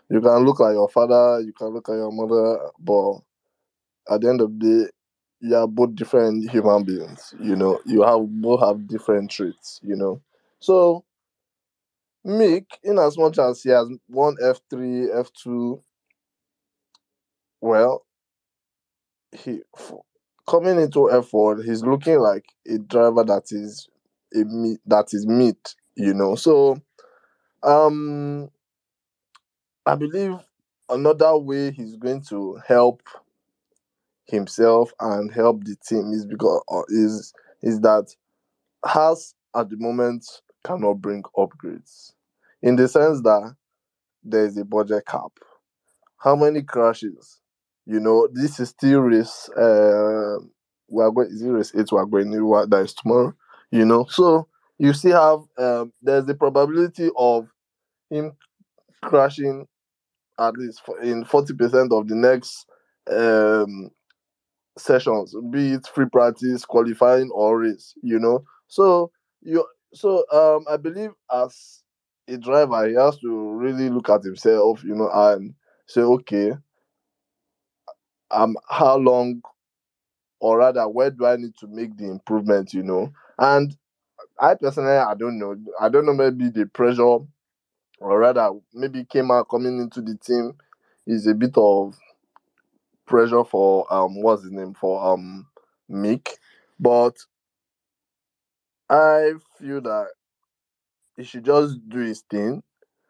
you 0.09 0.22
can 0.22 0.45
look 0.45 0.61
at 0.61 0.74
your 0.74 0.90
father, 0.90 1.41
you 1.41 1.53
can 1.53 1.69
look 1.69 1.90
at 1.90 1.93
your 1.95 2.11
mother, 2.11 2.69
but 2.80 3.19
at 4.14 4.22
the 4.22 4.30
end 4.30 4.41
of 4.41 4.59
the 4.59 4.83
day, 4.85 4.91
you 5.42 5.56
are 5.56 5.68
both 5.68 5.95
different 5.95 6.50
human 6.50 6.84
beings. 6.84 7.34
You 7.42 7.56
know, 7.56 7.80
you 7.85 8.03
have 8.03 8.22
both 8.42 8.61
have 8.61 8.88
different 8.88 9.32
traits. 9.32 9.80
You 9.84 9.95
know, 9.95 10.22
so 10.59 11.06
Mick, 12.26 12.66
in 12.82 12.98
as 12.98 13.18
much 13.18 13.38
as 13.40 13.61
he 13.61 13.72
has 13.72 13.90
won 14.08 14.38
F 14.42 14.61
three, 14.69 15.11
F 15.11 15.34
two, 15.34 15.84
well, 17.61 18.06
he 19.32 19.61
f- 19.77 19.93
coming 20.48 20.80
into 20.80 21.09
F1, 21.11 21.64
he's 21.64 21.84
looking 21.84 22.19
like 22.19 22.45
a 22.68 22.77
driver 22.77 23.24
that 23.24 23.51
is 23.51 23.88
a 24.35 24.43
meat 24.43 24.80
that 24.85 25.08
is 25.14 25.26
meat, 25.26 25.76
you 25.95 26.14
know. 26.14 26.35
So 26.35 26.82
um 27.64 28.50
I 29.85 29.95
believe 29.95 30.38
another 30.90 31.38
way 31.38 31.72
he's 31.72 31.95
going 31.95 32.22
to 32.30 32.56
help 32.66 33.01
himself 34.30 34.91
and 34.99 35.32
help 35.32 35.64
the 35.64 35.75
team 35.88 36.11
is 36.14 36.25
because 36.25 36.61
uh, 36.72 36.83
is 36.90 37.33
is 37.61 37.82
that 37.82 38.16
Haas 38.85 39.35
at 39.56 39.69
the 39.69 39.77
moment 39.77 40.25
cannot 40.66 40.95
bring 40.95 41.24
upgrades 41.38 42.14
in 42.61 42.75
the 42.75 42.88
sense 42.88 43.22
that 43.22 43.56
there 44.24 44.45
is 44.45 44.58
a 44.58 44.66
budget 44.66 45.06
cap. 45.08 45.32
How 46.17 46.35
many 46.35 46.61
crashes? 46.61 47.40
You 47.85 47.99
know, 47.99 48.27
this 48.32 48.59
is 48.59 48.69
still 48.69 49.01
race. 49.01 49.49
Uh, 49.49 50.38
we 50.88 51.03
are 51.03 51.11
going. 51.11 51.30
Is 51.30 51.41
it 51.41 51.49
race 51.49 51.72
eight? 51.75 51.91
We 51.91 51.98
are 51.98 52.06
going. 52.06 52.32
to- 52.32 52.66
That 52.69 52.82
is 52.83 52.93
tomorrow. 52.93 53.33
You 53.72 53.85
know, 53.85 54.06
so 54.09 54.48
you 54.77 54.93
still 54.93 55.48
have. 55.58 55.66
Um, 55.66 55.93
there's 56.01 56.25
the 56.25 56.35
probability 56.35 57.09
of 57.17 57.48
him 58.09 58.33
crashing 59.03 59.67
at 60.40 60.56
least 60.58 60.82
in 61.03 61.25
forty 61.25 61.53
percent 61.53 61.91
of 61.91 62.08
the 62.08 62.16
next 62.16 62.66
um 63.11 63.90
sessions, 64.77 65.35
be 65.51 65.73
it 65.73 65.88
free 65.88 66.07
practice, 66.11 66.65
qualifying, 66.65 67.30
or 67.33 67.59
race. 67.59 67.93
You 68.03 68.19
know, 68.19 68.43
so 68.67 69.11
you 69.41 69.65
so 69.93 70.23
um 70.31 70.65
I 70.69 70.77
believe 70.77 71.11
as 71.33 71.83
a 72.27 72.38
driver, 72.38 72.88
he 72.88 72.95
has 72.95 73.17
to 73.19 73.51
really 73.53 73.89
look 73.89 74.09
at 74.09 74.23
himself, 74.23 74.83
you 74.83 74.95
know, 74.95 75.09
and 75.11 75.53
say, 75.88 76.01
okay, 76.01 76.53
um, 78.31 78.56
how 78.69 78.98
long, 78.98 79.41
or 80.39 80.59
rather, 80.59 80.88
where 80.88 81.11
do 81.11 81.25
I 81.25 81.35
need 81.38 81.56
to 81.59 81.67
make 81.67 81.98
the 81.98 82.06
improvement, 82.09 82.73
you 82.73 82.83
know? 82.83 83.11
And 83.38 83.75
I 84.39 84.56
personally, 84.56 84.91
I 84.91 85.15
don't 85.15 85.39
know. 85.39 85.56
I 85.81 85.89
don't 85.89 86.06
know. 86.06 86.14
Maybe 86.14 86.49
the 86.49 86.65
pressure, 86.67 87.03
or 87.03 88.19
rather, 88.19 88.51
maybe 88.73 89.06
out 89.31 89.49
coming 89.49 89.80
into 89.80 90.01
the 90.01 90.15
team 90.17 90.53
is 91.07 91.27
a 91.27 91.33
bit 91.35 91.53
of 91.57 91.98
pressure 93.09 93.43
for 93.43 93.91
um, 93.93 94.21
what's 94.21 94.43
his 94.43 94.51
name 94.51 94.73
for 94.73 95.03
um 95.05 95.47
Mick, 95.91 96.29
but 96.79 97.15
I 98.89 99.33
feel 99.57 99.81
that 99.81 100.07
he 101.17 101.23
should 101.23 101.43
just 101.45 101.77
do 101.89 101.99
his 101.99 102.21
thing, 102.29 102.63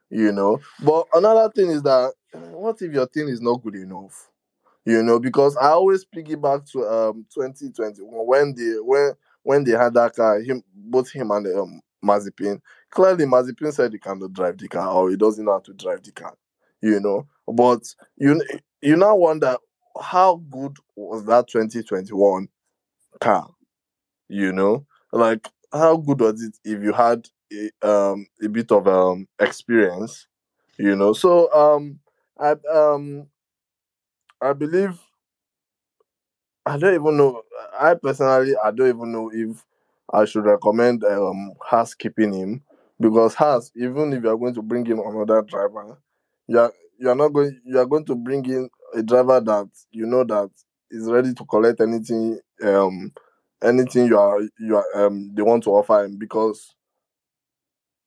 you 0.09 0.31
know. 0.31 0.59
But 0.83 1.07
another 1.13 1.51
thing 1.53 1.69
is 1.71 1.83
that 1.83 2.13
what 2.33 2.81
if 2.81 2.93
your 2.93 3.07
thing 3.07 3.29
is 3.29 3.41
not 3.41 3.63
good 3.63 3.75
enough? 3.75 4.29
You 4.85 5.03
know, 5.03 5.19
because 5.19 5.57
I 5.57 5.69
always 5.69 6.05
piggyback 6.05 6.71
to 6.71 6.87
um 6.87 7.25
2021 7.33 8.27
when 8.27 8.55
they 8.55 8.79
when 8.81 9.13
when 9.43 9.63
they 9.63 9.71
had 9.71 9.93
that 9.95 10.15
car, 10.15 10.41
him 10.41 10.63
both 10.73 11.11
him 11.11 11.31
and 11.31 11.47
um 11.57 11.81
Mazepin. 12.03 12.61
Clearly 12.91 13.25
Mazepin 13.25 13.73
said 13.73 13.93
he 13.93 13.99
cannot 13.99 14.33
drive 14.33 14.57
the 14.57 14.67
car 14.67 14.89
or 14.93 15.09
he 15.09 15.17
doesn't 15.17 15.45
know 15.45 15.53
how 15.53 15.59
to 15.59 15.73
drive 15.73 16.03
the 16.03 16.11
car, 16.11 16.35
you 16.81 16.99
know. 16.99 17.27
But 17.47 17.83
you 18.17 18.41
you 18.81 18.95
now 18.95 19.15
wonder 19.15 19.57
how 20.01 20.38
good 20.50 20.77
was 20.95 21.26
that 21.26 21.48
2021 21.48 22.48
car? 23.22 23.48
you 24.30 24.51
know 24.53 24.85
like 25.11 25.48
how 25.74 25.98
good 25.98 26.19
was 26.22 26.42
it 26.43 26.58
if 26.66 26.84
you 26.84 26.93
had 26.93 27.27
a, 27.53 27.88
um 27.90 28.26
a 28.43 28.50
bit 28.50 28.72
of 28.72 28.88
um 28.88 29.27
experience 29.40 30.27
you 30.77 30.95
know 30.95 31.14
so 31.14 31.51
um 31.53 32.00
i 32.40 32.56
um 32.74 33.27
i 34.42 34.53
believe 34.53 35.00
i 36.66 36.77
don't 36.77 36.93
even 36.95 37.18
know 37.18 37.42
i 37.80 37.93
personally 37.93 38.53
i 38.64 38.72
don't 38.72 38.90
even 38.90 39.11
know 39.11 39.32
if 39.34 39.66
i 40.14 40.26
should 40.26 40.45
recommend 40.45 41.03
um 41.03 41.53
Haas 41.61 41.93
keeping 41.93 42.34
him 42.34 42.61
because 43.00 43.34
Haas 43.35 43.72
even 43.76 44.14
if 44.14 44.24
you 44.24 44.30
are 44.30 44.38
going 44.38 44.53
to 44.53 44.61
bring 44.61 44.85
in 44.88 45.00
another 45.00 45.42
driver 45.42 45.98
you 46.48 46.59
are 46.59 46.74
you 46.98 47.09
are 47.09 47.16
not 47.16 47.30
going 47.30 47.59
you 47.66 47.77
are 47.80 47.85
going 47.85 48.06
to 48.06 48.16
bring 48.16 48.45
in 48.45 48.69
a 48.95 49.03
driver 49.03 49.40
that 49.42 49.69
you 49.92 50.06
know 50.06 50.24
that 50.24 50.50
is 50.92 51.09
ready 51.09 51.34
to 51.34 51.45
collect 51.45 51.82
anything 51.82 52.40
um 52.64 53.11
anything 53.64 54.08
you 54.08 54.18
are 54.18 54.42
you 54.59 54.77
are 54.77 55.06
um 55.06 55.32
they 55.35 55.42
want 55.42 55.64
to 55.64 55.72
offer 55.72 56.03
him 56.03 56.18
because 56.18 56.74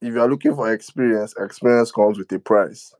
if 0.01 0.13
you 0.13 0.21
are 0.21 0.29
looking 0.29 0.55
for 0.55 0.73
experience, 0.73 1.35
experience 1.39 1.93
comes 1.93 2.19
with 2.19 2.31
a 2.33 2.39
price, 2.39 2.95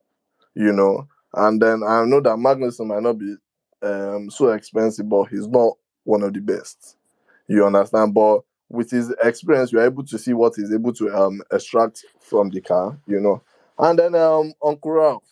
you 0.55 0.73
know. 0.73 1.09
And 1.35 1.63
then 1.63 1.83
I 1.87 2.05
know 2.05 2.21
that 2.21 2.37
Magnussen 2.39 2.89
might 2.89 3.03
not 3.03 3.19
be 3.19 3.37
um 3.83 4.31
so 4.31 4.51
expensive, 4.51 5.09
but 5.09 5.25
he's 5.25 5.49
not 5.49 5.75
one 6.05 6.23
of 6.23 6.35
the 6.35 6.41
best. 6.41 6.97
You 7.49 7.67
understand? 7.67 8.15
But 8.15 8.43
with 8.71 8.91
his 8.91 9.15
experience, 9.23 9.73
you're 9.73 9.85
able 9.85 10.05
to 10.05 10.19
see 10.19 10.35
what 10.35 10.55
he's 10.57 10.73
able 10.73 10.93
to 10.95 11.11
um 11.17 11.43
extract 11.53 12.05
from 12.21 12.51
the 12.51 12.61
car, 12.61 12.99
you 13.07 13.21
know. 13.21 13.43
And 13.79 13.99
then 13.99 14.15
um 14.15 14.55
Uncle 14.65 14.93
Ralf. 14.93 15.25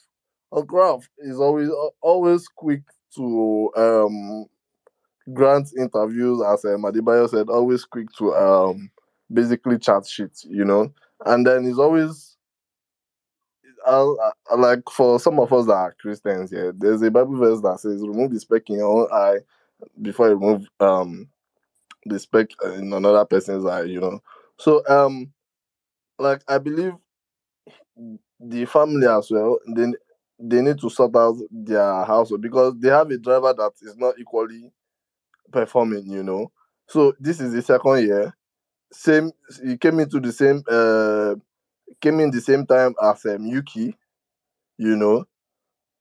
Uncle 0.52 0.78
Ralf 0.78 1.08
is 1.18 1.38
always 1.38 1.70
always 2.02 2.48
quick 2.48 2.82
to 3.16 3.70
um 3.76 4.46
grant 5.32 5.70
interviews, 5.78 6.42
as 6.42 6.64
um, 6.64 6.82
Adebayo 6.82 7.28
said, 7.28 7.48
always 7.48 7.84
quick 7.84 8.08
to 8.18 8.34
um 8.34 8.90
basically 9.32 9.78
chat 9.78 10.06
shit, 10.06 10.38
you 10.44 10.64
know. 10.64 10.92
And 11.26 11.46
then 11.46 11.64
he's 11.64 11.78
always 11.78 12.36
uh, 13.86 14.12
uh, 14.12 14.56
like 14.56 14.82
for 14.90 15.18
some 15.20 15.38
of 15.38 15.52
us 15.52 15.66
that 15.66 15.72
are 15.72 15.96
Christians, 16.00 16.52
yeah, 16.52 16.70
there's 16.76 17.02
a 17.02 17.10
Bible 17.10 17.36
verse 17.36 17.60
that 17.62 17.80
says, 17.80 18.00
"Remove 18.02 18.32
the 18.32 18.40
speck 18.40 18.68
in 18.70 18.76
your 18.76 19.02
own 19.02 19.08
eye 19.12 19.38
before 20.02 20.28
you 20.28 20.34
remove 20.34 20.66
um 20.80 21.28
the 22.06 22.18
speck 22.18 22.48
in 22.64 22.92
another 22.92 23.24
person's 23.24 23.64
eye," 23.66 23.82
you 23.84 24.00
know. 24.00 24.20
So 24.58 24.86
um, 24.88 25.32
like 26.18 26.42
I 26.48 26.58
believe 26.58 26.94
the 28.40 28.64
family 28.66 29.06
as 29.06 29.30
well, 29.30 29.58
they 29.74 29.92
they 30.40 30.62
need 30.62 30.78
to 30.80 30.90
sort 30.90 31.14
out 31.16 31.36
their 31.50 32.04
household 32.04 32.40
because 32.42 32.74
they 32.78 32.88
have 32.88 33.10
a 33.10 33.18
driver 33.18 33.54
that 33.56 33.72
is 33.82 33.96
not 33.96 34.14
equally 34.18 34.72
performing, 35.52 36.10
you 36.10 36.22
know. 36.22 36.50
So 36.88 37.14
this 37.20 37.40
is 37.40 37.52
the 37.52 37.62
second 37.62 38.06
year. 38.06 38.34
Same 38.92 39.32
he 39.64 39.76
came 39.78 40.00
into 40.00 40.20
the 40.20 40.32
same 40.32 40.62
uh 40.70 41.34
came 42.00 42.20
in 42.20 42.30
the 42.30 42.40
same 42.40 42.66
time 42.66 42.94
as 43.02 43.24
um, 43.26 43.46
Yuki, 43.46 43.96
you 44.78 44.96
know. 44.96 45.24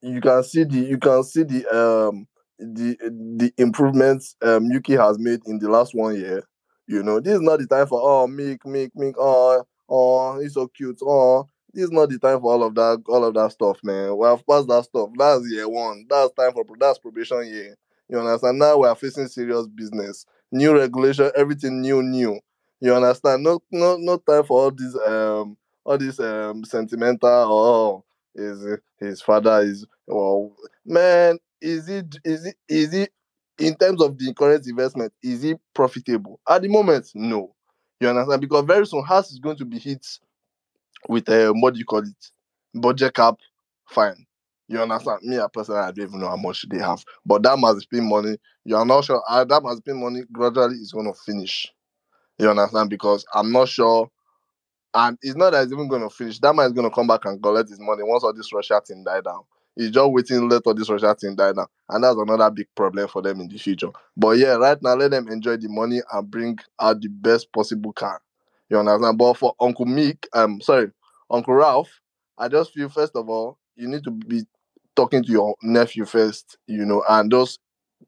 You 0.02 0.22
can 0.22 0.44
see 0.44 0.64
the 0.64 0.80
you 0.80 0.98
can 0.98 1.24
see 1.24 1.44
the 1.44 1.66
um 1.68 2.28
the 2.60 2.98
the 3.38 3.54
improvements 3.58 4.36
um 4.42 4.66
Yuki 4.72 4.94
has 4.96 5.20
made 5.20 5.42
in 5.46 5.60
the 5.60 5.70
last 5.70 5.94
one 5.94 6.16
year. 6.16 6.44
You 6.88 7.04
know, 7.04 7.20
this 7.20 7.36
is 7.36 7.42
not 7.42 7.60
the 7.60 7.68
time 7.68 7.88
for 7.88 8.00
oh 8.02 8.28
make 8.28 8.66
make 8.66 8.92
make 8.96 9.16
oh 9.20 9.64
oh, 9.90 10.40
he's 10.40 10.54
so 10.54 10.68
cute. 10.68 11.00
Oh, 11.04 11.48
this 11.74 11.86
is 11.86 11.92
not 11.92 12.10
the 12.10 12.20
time 12.20 12.40
for 12.42 12.52
all 12.52 12.64
of 12.64 12.76
that, 12.76 13.04
all 13.08 13.24
of 13.26 13.34
that 13.36 13.52
stuff, 13.52 13.80
man. 13.84 14.18
We 14.18 14.26
have 14.28 14.46
passed 14.46 14.68
that 14.68 14.86
stuff. 14.86 15.10
That's 15.18 15.50
year 15.50 15.68
one. 15.68 16.06
That's 16.10 16.34
time 16.34 16.52
for 16.54 16.66
that's 16.80 17.00
probation 17.00 17.48
year. 17.48 17.76
You 18.10 18.20
understand? 18.20 18.60
Now 18.60 18.78
we 18.78 18.88
are 18.88 18.96
facing 18.96 19.28
serious 19.28 19.68
business. 19.68 20.26
New 20.52 20.76
regulation, 20.76 21.32
everything 21.36 21.82
new, 21.82 22.02
new. 22.02 22.40
You 22.82 22.96
understand? 22.96 23.44
No, 23.44 23.62
no, 23.72 23.98
no 23.98 24.18
time 24.18 24.44
for 24.44 24.62
all 24.64 24.72
this 24.72 24.96
um 25.08 25.58
all 25.86 25.98
this 25.98 26.20
um 26.20 26.64
sentimental 26.66 27.30
oh 27.30 28.04
is 28.36 28.80
his 29.00 29.22
father 29.22 29.62
is 29.62 29.86
well 30.08 30.56
man, 30.86 31.38
is 31.62 31.90
it 31.90 32.16
is 32.24 32.46
it 32.46 32.56
is 32.68 32.94
it 32.94 33.12
in 33.60 33.76
terms 33.76 34.02
of 34.02 34.18
the 34.18 34.34
current 34.34 34.66
investment, 34.68 35.14
is 35.22 35.44
it 35.44 35.60
profitable? 35.74 36.40
At 36.48 36.62
the 36.62 36.70
moment, 36.70 37.12
no. 37.14 37.54
You 38.00 38.08
understand? 38.08 38.40
Because 38.42 38.64
very 38.64 38.88
soon 38.88 39.04
Haas 39.04 39.32
is 39.32 39.40
going 39.40 39.58
to 39.58 39.66
be 39.66 39.78
hit 39.78 40.06
with 41.08 41.30
a 41.30 41.52
what 41.54 41.74
do 41.74 41.80
you 41.80 41.86
call 41.86 42.00
it? 42.00 42.32
Budget 42.74 43.14
cap, 43.14 43.36
fine. 43.90 44.26
You 44.68 44.82
understand? 44.82 45.20
Me, 45.24 45.40
I 45.40 45.48
personally, 45.52 45.80
I 45.82 45.92
don't 45.92 46.08
even 46.08 46.20
know 46.20 46.30
how 46.30 46.38
much 46.38 46.66
they 46.70 46.78
have, 46.78 47.04
but 47.26 47.42
that 47.44 47.58
must 47.58 47.90
be 47.90 48.02
money. 48.02 48.38
You 48.66 48.76
are 48.78 48.86
not 48.86 49.06
sure. 49.06 49.24
Uh, 49.28 49.44
that 49.46 49.64
must 49.64 49.84
be 49.84 49.94
money. 49.94 50.22
Gradually, 50.32 50.76
is 50.76 50.92
going 50.92 51.12
to 51.12 51.20
finish. 51.20 51.68
You 52.38 52.50
understand? 52.50 52.90
Because 52.90 53.26
I'm 53.34 53.52
not 53.52 53.70
sure, 53.70 54.10
and 54.94 55.18
it's 55.22 55.36
not 55.36 55.52
that 55.52 55.64
it's 55.64 55.74
even 55.74 55.88
going 55.88 56.02
to 56.04 56.10
finish. 56.10 56.40
That 56.40 56.56
man 56.56 56.68
is 56.68 56.74
going 56.74 56.90
to 56.90 56.94
come 56.96 57.08
back 57.08 57.26
and 57.26 57.42
collect 57.42 57.70
his 57.70 57.80
money 57.80 58.04
once 58.04 58.24
all 58.24 58.34
this 58.34 58.54
Russia 58.54 58.82
thing 58.86 59.04
die 59.06 59.22
down. 59.22 59.42
He's 59.76 59.92
just 59.92 60.12
waiting 60.12 60.50
let 60.50 60.64
all 60.66 60.74
this 60.74 60.90
Russia 60.90 61.16
thing 61.20 61.36
die 61.36 61.54
down, 61.54 61.68
and 61.90 62.04
that's 62.04 62.18
another 62.18 62.52
big 62.52 62.68
problem 62.76 63.08
for 63.08 63.22
them 63.22 63.40
in 63.42 63.48
the 63.50 63.58
future. 63.58 63.90
But 64.18 64.38
yeah, 64.38 64.56
right 64.56 64.78
now, 64.82 64.96
let 64.96 65.12
them 65.12 65.28
enjoy 65.30 65.58
the 65.58 65.70
money 65.70 66.02
and 66.12 66.30
bring 66.32 66.58
out 66.80 67.02
the 67.02 67.08
best 67.10 67.52
possible 67.54 67.94
car. 67.94 68.22
You 68.70 68.80
understand? 68.80 69.18
But 69.18 69.34
for 69.36 69.56
Uncle 69.60 69.86
Meek, 69.86 70.28
um, 70.34 70.62
sorry, 70.62 70.92
Uncle 71.30 71.54
Ralf, 71.54 71.90
I 72.38 72.48
just 72.48 72.74
feel 72.74 72.90
first 72.90 73.16
of 73.16 73.30
all, 73.30 73.58
you 73.76 73.88
need 73.88 74.04
to 74.04 74.12
be 74.12 74.46
talking 74.96 75.24
to 75.24 75.32
your 75.32 75.56
nephew 75.64 76.06
first, 76.06 76.58
you 76.68 76.86
know, 76.86 77.04
and 77.10 77.32
just 77.32 77.60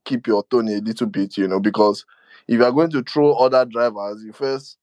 keep 0.05 0.27
your 0.27 0.43
tone 0.45 0.67
a 0.69 0.79
little 0.79 1.07
bit, 1.07 1.37
you 1.37 1.47
know, 1.47 1.59
because 1.59 2.05
if 2.47 2.57
you 2.59 2.65
are 2.65 2.71
going 2.71 2.91
to 2.91 3.03
throw 3.03 3.33
other 3.33 3.65
drivers, 3.65 4.23
you 4.23 4.33
first 4.33 4.77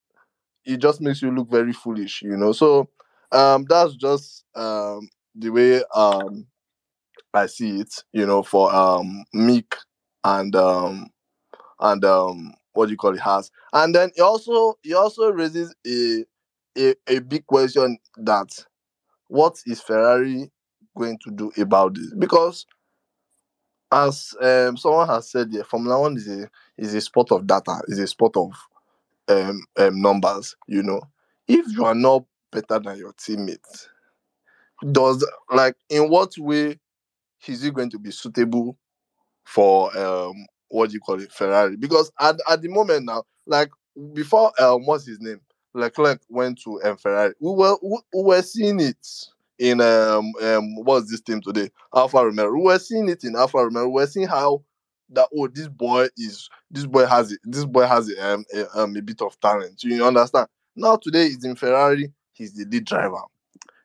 it 0.64 0.78
just 0.78 1.00
makes 1.00 1.22
you 1.22 1.30
look 1.30 1.50
very 1.50 1.72
foolish, 1.72 2.22
you 2.22 2.36
know. 2.36 2.52
So 2.52 2.88
um 3.32 3.66
that's 3.68 3.94
just 3.96 4.44
um 4.54 5.08
the 5.34 5.50
way 5.50 5.82
um 5.94 6.46
I 7.34 7.46
see 7.46 7.80
it, 7.80 7.94
you 8.12 8.26
know, 8.26 8.42
for 8.42 8.74
um 8.74 9.24
Meek 9.32 9.74
and 10.24 10.54
um 10.56 11.08
and 11.80 12.04
um 12.04 12.54
what 12.78 12.90
you 12.90 12.96
call 12.96 13.12
it 13.12 13.20
Haas. 13.20 13.50
And 13.72 13.92
then 13.92 14.10
it 14.14 14.22
also 14.22 14.78
it 14.84 14.94
also 14.94 15.30
raises 15.30 15.74
a 15.84 16.24
a, 16.78 16.94
a 17.08 17.18
big 17.18 17.44
question 17.44 17.98
that 18.18 18.50
what 19.26 19.56
is 19.66 19.80
Ferrari 19.80 20.50
going 20.96 21.18
to 21.24 21.30
do 21.32 21.50
about 21.58 21.94
this? 21.96 22.14
Because 22.16 22.66
as 23.90 24.32
um, 24.40 24.76
someone 24.76 25.08
has 25.08 25.28
said 25.30 25.48
here, 25.50 25.64
Formula 25.64 26.00
One 26.00 26.16
is 26.16 26.28
a 26.28 26.48
is 26.76 26.94
a 26.94 27.00
sport 27.00 27.32
of 27.32 27.46
data, 27.48 27.80
is 27.88 27.98
a 27.98 28.06
sport 28.06 28.36
of 28.36 28.52
um, 29.28 29.64
um 29.76 30.00
numbers. 30.00 30.54
You 30.68 30.84
know, 30.84 31.02
if 31.48 31.66
you 31.76 31.84
are 31.84 31.96
not 31.96 32.24
better 32.52 32.78
than 32.78 32.96
your 32.96 33.12
teammates, 33.14 33.88
does 34.92 35.26
like 35.50 35.74
in 35.90 36.08
what 36.08 36.32
way 36.38 36.78
is 37.48 37.64
it 37.64 37.74
going 37.74 37.90
to 37.90 37.98
be 37.98 38.12
suitable 38.12 38.78
for 39.44 39.96
um 39.98 40.46
what 40.68 40.90
do 40.90 40.94
you 40.94 41.00
call 41.00 41.20
it 41.20 41.32
Ferrari? 41.32 41.76
Because 41.76 42.10
at, 42.20 42.36
at 42.48 42.62
the 42.62 42.68
moment 42.68 43.06
now, 43.06 43.24
like 43.46 43.70
before 44.12 44.52
um 44.60 44.84
what's 44.86 45.06
his 45.06 45.20
name 45.20 45.40
Leclerc 45.74 46.20
went 46.28 46.60
to 46.62 46.82
um, 46.82 46.96
Ferrari, 46.96 47.34
we 47.40 47.50
were 47.50 47.76
we, 47.82 47.98
we 48.14 48.22
were 48.22 48.42
seeing 48.42 48.80
it 48.80 49.06
in 49.58 49.80
um 49.80 50.32
um 50.42 50.76
what's 50.84 51.10
this 51.10 51.20
team 51.20 51.40
today 51.40 51.70
Alfa 51.94 52.24
Romeo. 52.24 52.50
We 52.52 52.62
were 52.62 52.78
seeing 52.78 53.08
it 53.08 53.24
in 53.24 53.36
Alfa 53.36 53.58
Romeo. 53.58 53.86
We 53.86 53.92
were 53.92 54.06
seeing 54.06 54.28
how 54.28 54.62
that 55.10 55.28
oh 55.36 55.48
this 55.48 55.68
boy 55.68 56.08
is 56.16 56.48
this 56.70 56.86
boy 56.86 57.06
has 57.06 57.32
it 57.32 57.40
this 57.44 57.64
boy 57.64 57.86
has 57.86 58.10
a, 58.10 58.34
um, 58.34 58.44
a, 58.54 58.78
um, 58.78 58.96
a 58.96 59.02
bit 59.02 59.20
of 59.22 59.38
talent. 59.40 59.82
You 59.82 60.04
understand? 60.04 60.48
Now 60.76 60.96
today 60.96 61.24
he's 61.24 61.44
in 61.44 61.56
Ferrari. 61.56 62.12
He's 62.32 62.54
the 62.54 62.64
lead 62.66 62.84
driver. 62.84 63.22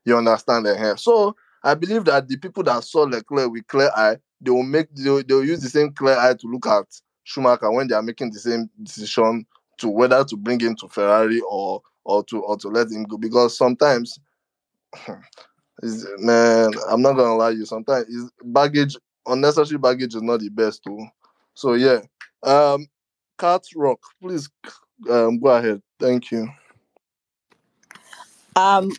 You 0.06 0.18
understand 0.18 0.66
that 0.66 0.78
here? 0.78 0.98
So 0.98 1.36
I 1.64 1.76
believe 1.76 2.06
that 2.06 2.28
the 2.28 2.38
people 2.38 2.64
that 2.64 2.84
saw 2.84 3.04
Leclerc 3.04 3.52
with 3.52 3.68
clear 3.68 3.90
eye, 3.96 4.18
they 4.42 4.52
will 4.52 4.64
make 4.64 4.94
they 4.94 5.10
will, 5.10 5.24
they 5.24 5.34
will 5.34 5.46
use 5.46 5.62
the 5.62 5.70
same 5.70 5.94
clear 5.94 6.18
eye 6.18 6.34
to 6.34 6.48
look 6.48 6.68
at 6.68 6.86
Schumacher 7.24 7.72
when 7.72 7.88
they 7.88 7.96
are 7.96 8.02
making 8.02 8.32
the 8.32 8.40
same 8.40 8.70
decision 8.82 9.46
to 9.78 9.88
whether 9.88 10.24
to 10.26 10.36
bring 10.36 10.60
him 10.60 10.76
to 10.76 10.88
Ferrari 10.90 11.42
or 11.50 11.82
or 12.04 12.24
to 12.26 12.42
or 12.42 12.58
to 12.58 12.68
let 12.68 12.92
him 12.92 13.04
go. 13.04 13.18
Because 13.18 13.58
sometimes, 13.58 14.20
man, 16.18 16.72
I'm 16.90 17.02
not 17.02 17.14
gonna 17.14 17.36
lie 17.36 17.52
you. 17.52 17.66
Sometimes 17.66 18.08
is 18.08 18.30
baggage 18.44 18.98
unnecessary 19.26 19.78
baggage 19.78 20.16
is 20.16 20.22
not 20.22 20.42
the 20.42 20.50
best 20.50 20.84
too. 20.84 21.08
So 21.54 21.74
yeah, 21.74 22.02
um, 22.44 22.88
Cat 23.40 23.64
Rock, 23.76 24.00
please 24.22 24.50
um 25.10 25.40
go 25.40 25.50
ahead. 25.50 25.82
Thank 26.00 26.32
you. 26.32 26.50
Um, 28.56 28.92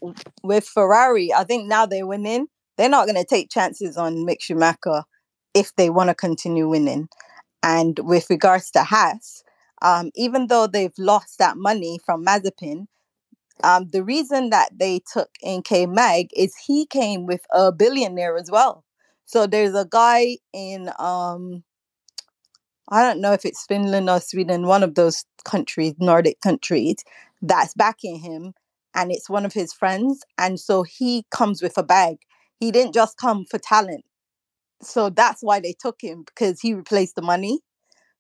with 0.42 0.66
Ferrari, 0.66 1.32
I 1.32 1.44
think 1.44 1.68
now 1.68 1.86
they're 1.86 2.06
winning. 2.06 2.48
They're 2.76 2.88
not 2.88 3.06
going 3.06 3.16
to 3.16 3.24
take 3.24 3.50
chances 3.50 3.96
on 3.96 4.26
Mick 4.26 4.40
Schumacher 4.40 5.04
if 5.54 5.74
they 5.76 5.90
want 5.90 6.08
to 6.08 6.14
continue 6.14 6.68
winning. 6.68 7.08
And 7.62 7.98
with 8.00 8.28
regards 8.28 8.70
to 8.72 8.84
Haas, 8.84 9.42
um, 9.82 10.10
even 10.14 10.48
though 10.48 10.66
they've 10.66 10.98
lost 10.98 11.38
that 11.38 11.56
money 11.56 11.98
from 12.04 12.24
Mazepin, 12.24 12.86
um, 13.62 13.88
the 13.92 14.02
reason 14.02 14.50
that 14.50 14.70
they 14.76 15.00
took 15.12 15.30
in 15.40 15.62
K 15.62 15.86
Mag 15.86 16.28
is 16.36 16.56
he 16.56 16.86
came 16.86 17.26
with 17.26 17.42
a 17.52 17.70
billionaire 17.72 18.36
as 18.36 18.50
well. 18.50 18.84
So 19.26 19.46
there's 19.46 19.74
a 19.74 19.86
guy 19.88 20.38
in 20.52 20.90
um, 20.98 21.62
I 22.88 23.02
don't 23.02 23.20
know 23.20 23.32
if 23.32 23.44
it's 23.44 23.64
Finland 23.66 24.10
or 24.10 24.20
Sweden, 24.20 24.66
one 24.66 24.82
of 24.82 24.94
those 24.94 25.24
countries, 25.44 25.94
Nordic 25.98 26.40
countries, 26.40 26.96
that's 27.40 27.74
backing 27.74 28.18
him, 28.18 28.52
and 28.94 29.10
it's 29.10 29.30
one 29.30 29.46
of 29.46 29.52
his 29.54 29.72
friends, 29.72 30.22
and 30.38 30.60
so 30.60 30.82
he 30.82 31.24
comes 31.30 31.62
with 31.62 31.78
a 31.78 31.82
bag. 31.82 32.18
He 32.60 32.70
didn't 32.70 32.94
just 32.94 33.16
come 33.18 33.44
for 33.44 33.58
talent, 33.58 34.04
so 34.82 35.10
that's 35.10 35.42
why 35.42 35.60
they 35.60 35.74
took 35.78 36.00
him 36.00 36.24
because 36.24 36.60
he 36.60 36.74
replaced 36.74 37.16
the 37.16 37.22
money. 37.22 37.60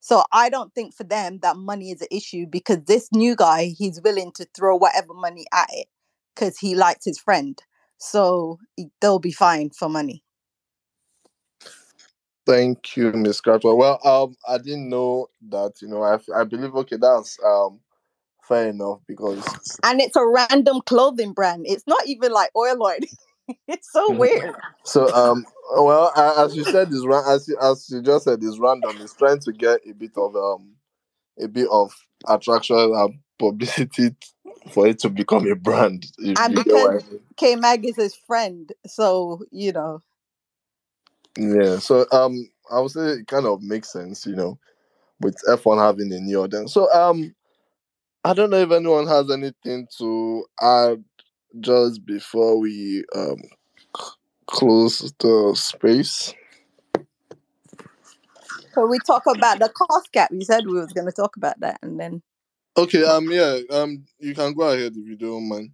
So 0.00 0.22
I 0.32 0.50
don't 0.50 0.74
think 0.74 0.94
for 0.94 1.04
them 1.04 1.38
that 1.42 1.56
money 1.56 1.90
is 1.90 2.02
an 2.02 2.08
issue 2.10 2.46
because 2.46 2.84
this 2.86 3.08
new 3.12 3.34
guy, 3.34 3.72
he's 3.76 4.02
willing 4.02 4.32
to 4.32 4.46
throw 4.54 4.76
whatever 4.76 5.14
money 5.14 5.46
at 5.52 5.68
it 5.72 5.86
because 6.34 6.58
he 6.58 6.74
likes 6.74 7.06
his 7.06 7.18
friend. 7.18 7.58
So 7.96 8.58
they'll 9.00 9.18
be 9.18 9.32
fine 9.32 9.70
for 9.70 9.88
money. 9.88 10.22
Thank 12.46 12.96
you, 12.96 13.12
Miss 13.12 13.40
Cratwell. 13.40 13.78
Well, 13.78 13.98
um, 14.04 14.36
I 14.46 14.58
didn't 14.58 14.90
know 14.90 15.28
that. 15.48 15.80
You 15.80 15.88
know, 15.88 16.02
I 16.02 16.18
I 16.36 16.44
believe 16.44 16.74
okay, 16.74 16.96
that's 17.00 17.38
um 17.42 17.80
fair 18.46 18.68
enough 18.68 19.00
because 19.08 19.42
And 19.82 20.00
it's 20.02 20.16
a 20.16 20.26
random 20.26 20.82
clothing 20.84 21.32
brand. 21.32 21.64
It's 21.66 21.86
not 21.86 22.06
even 22.06 22.32
like 22.32 22.50
oil 22.54 22.82
oil. 22.82 22.98
it's 23.68 23.92
so 23.92 24.12
weird. 24.12 24.54
So 24.84 25.12
um 25.12 25.44
well 25.76 26.12
as 26.16 26.56
you 26.56 26.64
said 26.64 26.88
is 26.92 27.06
ra- 27.06 27.32
as 27.32 27.48
you, 27.48 27.56
as 27.60 27.88
you 27.90 28.02
just 28.02 28.24
said 28.24 28.42
is 28.42 28.58
random. 28.58 28.96
It's 29.00 29.14
trying 29.14 29.40
to 29.40 29.52
get 29.52 29.80
a 29.88 29.92
bit 29.92 30.12
of 30.16 30.36
um 30.36 30.72
a 31.40 31.48
bit 31.48 31.68
of 31.70 31.94
attraction 32.28 32.76
and 32.76 33.18
publicity 33.38 34.14
for 34.70 34.86
it 34.86 34.98
to 35.00 35.08
become 35.10 35.50
a 35.50 35.56
brand. 35.56 36.06
And 36.18 36.38
I 36.38 36.48
because 36.48 37.04
K 37.36 37.56
Mag 37.56 37.84
is 37.86 37.96
his 37.96 38.14
friend, 38.14 38.70
so 38.86 39.42
you 39.50 39.72
know. 39.72 40.02
Yeah. 41.36 41.78
So 41.78 42.06
um 42.12 42.48
I 42.70 42.80
would 42.80 42.90
say 42.90 43.06
it 43.08 43.26
kind 43.26 43.46
of 43.46 43.62
makes 43.62 43.92
sense, 43.92 44.26
you 44.26 44.36
know, 44.36 44.58
with 45.20 45.36
F1 45.48 45.78
having 45.78 46.12
a 46.12 46.20
new 46.20 46.42
audience. 46.42 46.72
So 46.72 46.92
um 46.92 47.34
I 48.24 48.32
don't 48.32 48.50
know 48.50 48.60
if 48.60 48.70
anyone 48.70 49.06
has 49.06 49.30
anything 49.30 49.86
to 49.98 50.46
add 50.60 51.04
just 51.60 52.04
before 52.06 52.58
we 52.58 53.04
um 53.14 53.38
c- 53.96 54.12
close 54.46 55.12
the 55.20 55.52
space. 55.54 56.34
So 58.74 58.86
we 58.86 58.98
talk 59.00 59.22
about 59.26 59.58
the 59.58 59.68
cost 59.70 60.12
cap. 60.12 60.30
You 60.32 60.42
said 60.42 60.66
we 60.66 60.78
was 60.78 60.92
gonna 60.92 61.12
talk 61.12 61.36
about 61.36 61.60
that 61.60 61.78
and 61.82 61.98
then 61.98 62.22
Okay, 62.76 63.04
um 63.04 63.30
yeah, 63.30 63.58
um 63.70 64.04
you 64.18 64.34
can 64.34 64.52
go 64.54 64.68
ahead 64.70 64.92
if 64.96 65.06
you 65.06 65.16
don't 65.16 65.48
mind. 65.48 65.70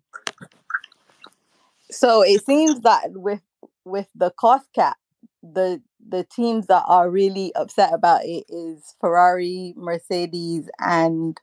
so 1.91 2.23
it 2.23 2.44
seems 2.44 2.81
that 2.81 3.09
with 3.12 3.42
with 3.84 4.09
the 4.15 4.31
cost 4.31 4.68
cap, 4.75 4.97
the 5.42 5.83
the 6.07 6.25
teams 6.25 6.67
that 6.67 6.84
are 6.86 7.10
really 7.10 7.52
upset 7.55 7.92
about 7.92 8.25
it 8.25 8.44
is 8.49 8.94
Ferrari, 9.00 9.75
Mercedes, 9.76 10.68
and 10.78 11.39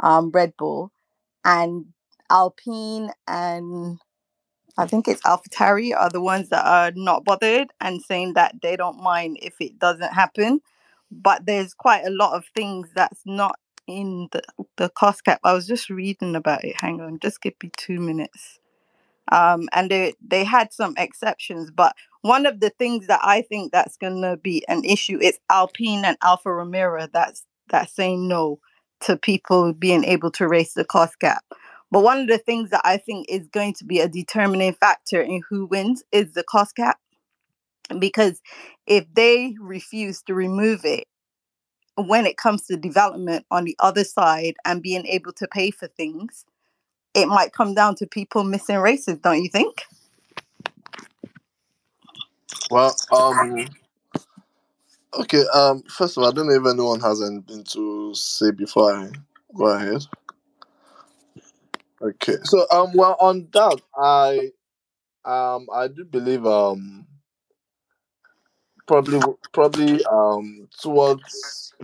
um, 0.00 0.30
Red 0.30 0.54
Bull, 0.56 0.92
and 1.44 1.86
Alpine 2.30 3.10
and 3.26 3.98
I 4.78 4.86
think 4.86 5.08
it's 5.08 5.22
AlphaTauri 5.22 5.96
are 5.96 6.10
the 6.10 6.20
ones 6.20 6.50
that 6.50 6.66
are 6.66 6.92
not 6.94 7.24
bothered 7.24 7.68
and 7.80 8.02
saying 8.02 8.34
that 8.34 8.56
they 8.62 8.76
don't 8.76 9.02
mind 9.02 9.38
if 9.40 9.54
it 9.60 9.78
doesn't 9.78 10.12
happen. 10.12 10.60
But 11.10 11.46
there's 11.46 11.72
quite 11.72 12.04
a 12.04 12.10
lot 12.10 12.34
of 12.34 12.44
things 12.54 12.88
that's 12.94 13.22
not 13.24 13.58
in 13.86 14.28
the, 14.32 14.42
the 14.76 14.88
cost 14.90 15.24
cap. 15.24 15.40
I 15.44 15.52
was 15.52 15.66
just 15.66 15.88
reading 15.88 16.34
about 16.36 16.64
it. 16.64 16.80
Hang 16.80 17.00
on, 17.00 17.18
just 17.20 17.40
give 17.40 17.54
me 17.62 17.70
two 17.76 18.00
minutes. 18.00 18.58
Um, 19.32 19.68
and 19.72 19.90
they 19.90 20.14
they 20.24 20.44
had 20.44 20.72
some 20.72 20.94
exceptions, 20.96 21.70
but 21.70 21.94
one 22.22 22.46
of 22.46 22.60
the 22.60 22.70
things 22.70 23.08
that 23.08 23.20
I 23.24 23.42
think 23.42 23.72
that's 23.72 23.96
gonna 23.96 24.36
be 24.36 24.64
an 24.68 24.84
issue 24.84 25.18
is 25.20 25.38
Alpine 25.50 26.04
and 26.04 26.16
Alfa 26.22 26.52
Romeo 26.52 27.08
that's 27.12 27.44
that 27.70 27.90
saying 27.90 28.28
no 28.28 28.60
to 29.00 29.16
people 29.16 29.72
being 29.72 30.04
able 30.04 30.30
to 30.32 30.46
race 30.46 30.74
the 30.74 30.84
cost 30.84 31.18
cap. 31.18 31.44
But 31.90 32.02
one 32.02 32.20
of 32.20 32.28
the 32.28 32.38
things 32.38 32.70
that 32.70 32.82
I 32.84 32.96
think 32.96 33.26
is 33.28 33.46
going 33.48 33.74
to 33.74 33.84
be 33.84 34.00
a 34.00 34.08
determining 34.08 34.74
factor 34.74 35.20
in 35.20 35.42
who 35.48 35.66
wins 35.66 36.02
is 36.12 36.32
the 36.32 36.42
cost 36.42 36.76
cap. 36.76 36.98
Because 37.98 38.40
if 38.86 39.06
they 39.14 39.54
refuse 39.60 40.22
to 40.22 40.34
remove 40.34 40.84
it 40.84 41.04
when 41.96 42.26
it 42.26 42.36
comes 42.36 42.66
to 42.66 42.76
development 42.76 43.46
on 43.50 43.64
the 43.64 43.76
other 43.78 44.04
side 44.04 44.54
and 44.64 44.82
being 44.82 45.06
able 45.06 45.32
to 45.34 45.46
pay 45.48 45.70
for 45.70 45.86
things, 45.86 46.44
it 47.14 47.26
might 47.26 47.52
come 47.52 47.74
down 47.74 47.94
to 47.96 48.06
people 48.06 48.44
missing 48.44 48.76
races, 48.76 49.18
don't 49.18 49.42
you 49.42 49.48
think? 49.48 49.84
Well, 52.70 52.94
um, 53.12 53.66
okay. 55.20 55.44
Um, 55.54 55.82
first 55.84 56.16
of 56.16 56.22
all, 56.22 56.28
I 56.28 56.32
don't 56.32 56.48
know 56.48 56.54
if 56.54 56.66
anyone 56.66 57.00
has 57.00 57.22
anything 57.22 57.64
to 57.64 58.14
say 58.14 58.50
before 58.50 58.92
I 58.92 59.10
go 59.54 59.66
ahead. 59.66 60.04
Okay. 62.00 62.36
So, 62.44 62.66
um, 62.70 62.92
well, 62.94 63.16
on 63.20 63.48
that, 63.52 63.80
I, 63.96 64.50
um, 65.24 65.66
I 65.72 65.88
do 65.88 66.04
believe, 66.04 66.46
um, 66.46 67.06
probably, 68.86 69.20
probably, 69.52 70.04
um, 70.04 70.68
towards 70.80 71.74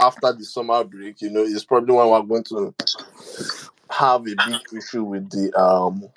after 0.00 0.32
the 0.32 0.44
summer 0.44 0.84
break, 0.84 1.20
you 1.22 1.30
know, 1.30 1.42
is 1.42 1.64
probably 1.64 1.94
when 1.94 2.08
we're 2.08 2.22
going 2.22 2.44
to 2.44 2.74
have 3.90 4.26
a 4.26 4.34
big 4.34 4.60
issue 4.76 5.04
with 5.04 5.28
the 5.30 5.52
um 5.58 6.08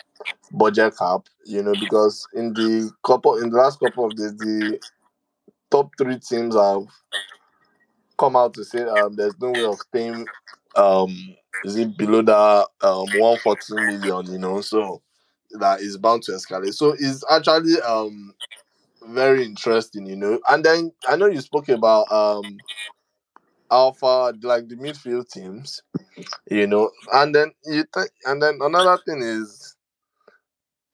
budget 0.51 0.97
cap, 0.97 1.22
you 1.45 1.64
know, 1.64 1.75
because 1.75 2.27
in 2.33 2.53
the 2.53 2.91
couple 3.05 3.38
in 3.38 3.49
the 3.49 3.57
last 3.57 3.80
couple 3.80 4.05
of 4.05 4.15
days, 4.15 4.35
the 4.38 4.80
top 5.72 5.91
three 5.97 6.19
teams 6.19 6.55
have 6.55 6.85
come 8.17 8.35
out 8.35 8.53
to 8.53 8.64
say 8.64 8.81
um 8.83 9.15
there's 9.15 9.39
no 9.39 9.51
way 9.53 9.65
of 9.65 9.80
staying 9.80 10.30
um 10.76 11.36
is 11.64 11.76
it 11.78 11.98
below 11.98 12.22
that 12.22 12.68
um 12.82 13.14
140 13.14 13.76
million, 13.78 14.32
you 14.32 14.40
know, 14.40 14.62
so 14.62 15.02
that 15.60 15.82
is 15.82 15.98
bound 15.98 16.24
to 16.24 16.32
escalate. 16.34 16.74
So 16.74 16.95
it's 17.00 17.24
actually 17.32 17.82
um 17.82 18.34
very 19.08 19.45
interesting, 19.45 20.06
you 20.08 20.16
know. 20.18 20.40
And 20.50 20.64
then 20.66 20.92
I 21.08 21.16
know 21.18 21.28
you 21.28 21.42
spoke 21.42 21.70
about 21.70 22.12
um 22.12 22.64
Alpha 23.72 24.34
like 24.42 24.68
the 24.68 24.76
midfield 24.76 25.30
teams, 25.30 25.82
you 26.50 26.68
know, 26.68 26.92
and 27.14 27.34
then 27.36 27.54
you 27.66 27.86
th- 27.94 28.10
and 28.26 28.42
then 28.42 28.60
another 28.62 28.98
thing 29.06 29.22
is 29.22 29.76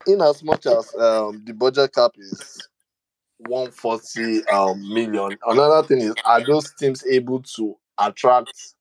in 0.07 0.21
as 0.21 0.43
much 0.43 0.65
as 0.65 0.93
um 0.95 1.41
the 1.45 1.53
budget 1.53 1.93
cap 1.93 2.11
is 2.17 2.67
140 3.37 4.45
um 4.47 4.93
million 4.93 5.37
another 5.47 5.87
thing 5.87 5.99
is 5.99 6.15
are 6.25 6.41
those 6.41 6.73
teams 6.73 7.05
able 7.07 7.41
to 7.41 7.75
attract 7.99 8.75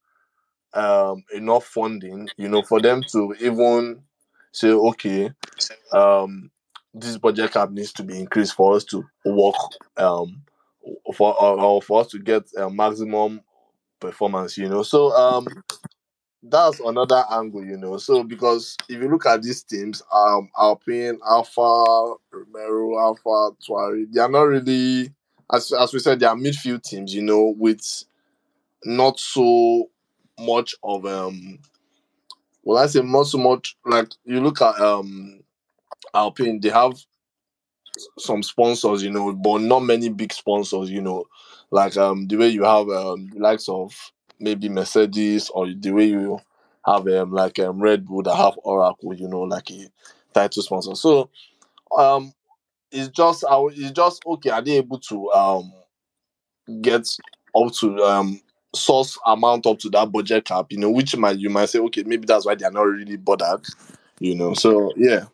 um 0.74 1.24
enough 1.34 1.64
funding 1.64 2.28
you 2.36 2.48
know 2.48 2.62
for 2.62 2.80
them 2.80 3.02
to 3.02 3.34
even 3.40 4.00
say 4.52 4.70
okay 4.70 5.30
um 5.92 6.50
this 6.94 7.16
budget 7.18 7.52
cap 7.52 7.70
needs 7.70 7.92
to 7.92 8.02
be 8.02 8.18
increased 8.18 8.54
for 8.54 8.74
us 8.74 8.84
to 8.84 9.04
work 9.24 9.56
um 9.96 10.42
for 11.14 11.34
or, 11.42 11.60
or 11.60 11.82
for 11.82 12.00
us 12.00 12.08
to 12.08 12.18
get 12.18 12.42
a 12.56 12.70
maximum 12.70 13.40
performance 14.00 14.56
you 14.56 14.68
know 14.68 14.82
so 14.82 15.12
um 15.12 15.46
that's 16.42 16.80
another 16.80 17.22
angle, 17.30 17.64
you 17.64 17.76
know. 17.76 17.98
So 17.98 18.22
because 18.22 18.76
if 18.88 19.00
you 19.00 19.10
look 19.10 19.26
at 19.26 19.42
these 19.42 19.62
teams, 19.62 20.02
um, 20.12 20.48
Alpine, 20.58 21.18
Alfa, 21.28 22.14
Romeo, 22.32 22.98
Alpha, 22.98 23.50
Tauri, 23.66 24.06
they 24.10 24.20
are 24.20 24.30
not 24.30 24.42
really, 24.42 25.12
as 25.52 25.72
as 25.72 25.92
we 25.92 25.98
said, 25.98 26.20
they 26.20 26.26
are 26.26 26.34
midfield 26.36 26.82
teams, 26.82 27.14
you 27.14 27.22
know, 27.22 27.54
with 27.58 28.04
not 28.84 29.20
so 29.20 29.90
much 30.40 30.74
of 30.82 31.06
um. 31.06 31.60
Well, 32.62 32.78
I 32.82 32.86
say 32.86 33.00
not 33.02 33.24
so 33.24 33.38
much 33.38 33.76
like 33.84 34.08
you 34.24 34.40
look 34.40 34.60
at 34.62 34.78
um 34.80 35.40
Alpine, 36.14 36.60
they 36.60 36.70
have 36.70 36.94
some 38.18 38.42
sponsors, 38.42 39.02
you 39.02 39.10
know, 39.10 39.32
but 39.32 39.58
not 39.60 39.80
many 39.80 40.08
big 40.08 40.32
sponsors, 40.32 40.90
you 40.90 41.00
know, 41.00 41.24
like 41.70 41.96
um 41.96 42.26
the 42.28 42.36
way 42.36 42.48
you 42.48 42.64
have 42.64 42.88
um 42.88 43.30
likes 43.36 43.68
of 43.68 43.94
maybe 44.38 44.68
Mercedes 44.68 45.50
or 45.50 45.68
the 45.72 45.90
way 45.92 46.06
you 46.06 46.38
have 46.86 47.06
um 47.08 47.32
like 47.32 47.58
um 47.58 47.80
Red 47.80 48.06
Bull 48.06 48.22
that 48.22 48.34
have 48.36 48.54
Oracle, 48.62 49.14
you 49.14 49.28
know, 49.28 49.40
like 49.42 49.70
a 49.70 49.88
title 50.34 50.62
sponsor. 50.62 50.94
So 50.94 51.30
um 51.96 52.32
it's 52.92 53.08
just 53.10 53.44
uh, 53.48 53.66
it's 53.72 53.92
just 53.92 54.22
okay, 54.26 54.50
are 54.50 54.62
they 54.62 54.78
able 54.78 55.00
to 55.00 55.30
um 55.32 55.72
get 56.80 57.06
up 57.56 57.72
to 57.80 58.02
um 58.04 58.40
source 58.74 59.18
amount 59.26 59.66
up 59.66 59.78
to 59.80 59.90
that 59.90 60.12
budget 60.12 60.44
cap, 60.46 60.66
you 60.70 60.78
know, 60.78 60.90
which 60.90 61.16
might 61.16 61.38
you 61.38 61.50
might 61.50 61.68
say, 61.70 61.78
okay, 61.80 62.02
maybe 62.04 62.26
that's 62.26 62.46
why 62.46 62.54
they're 62.54 62.70
not 62.70 62.82
really 62.82 63.16
bothered, 63.16 63.64
you 64.20 64.34
know. 64.34 64.54
So 64.54 64.92
yeah. 64.96 65.26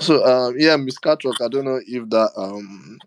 So 0.00 0.24
um 0.24 0.54
yeah, 0.58 0.76
Miss 0.76 0.98
Catwalk, 0.98 1.40
I 1.40 1.48
don't 1.48 1.64
know 1.64 1.80
if 1.86 2.08
that 2.10 2.30
um 2.36 2.98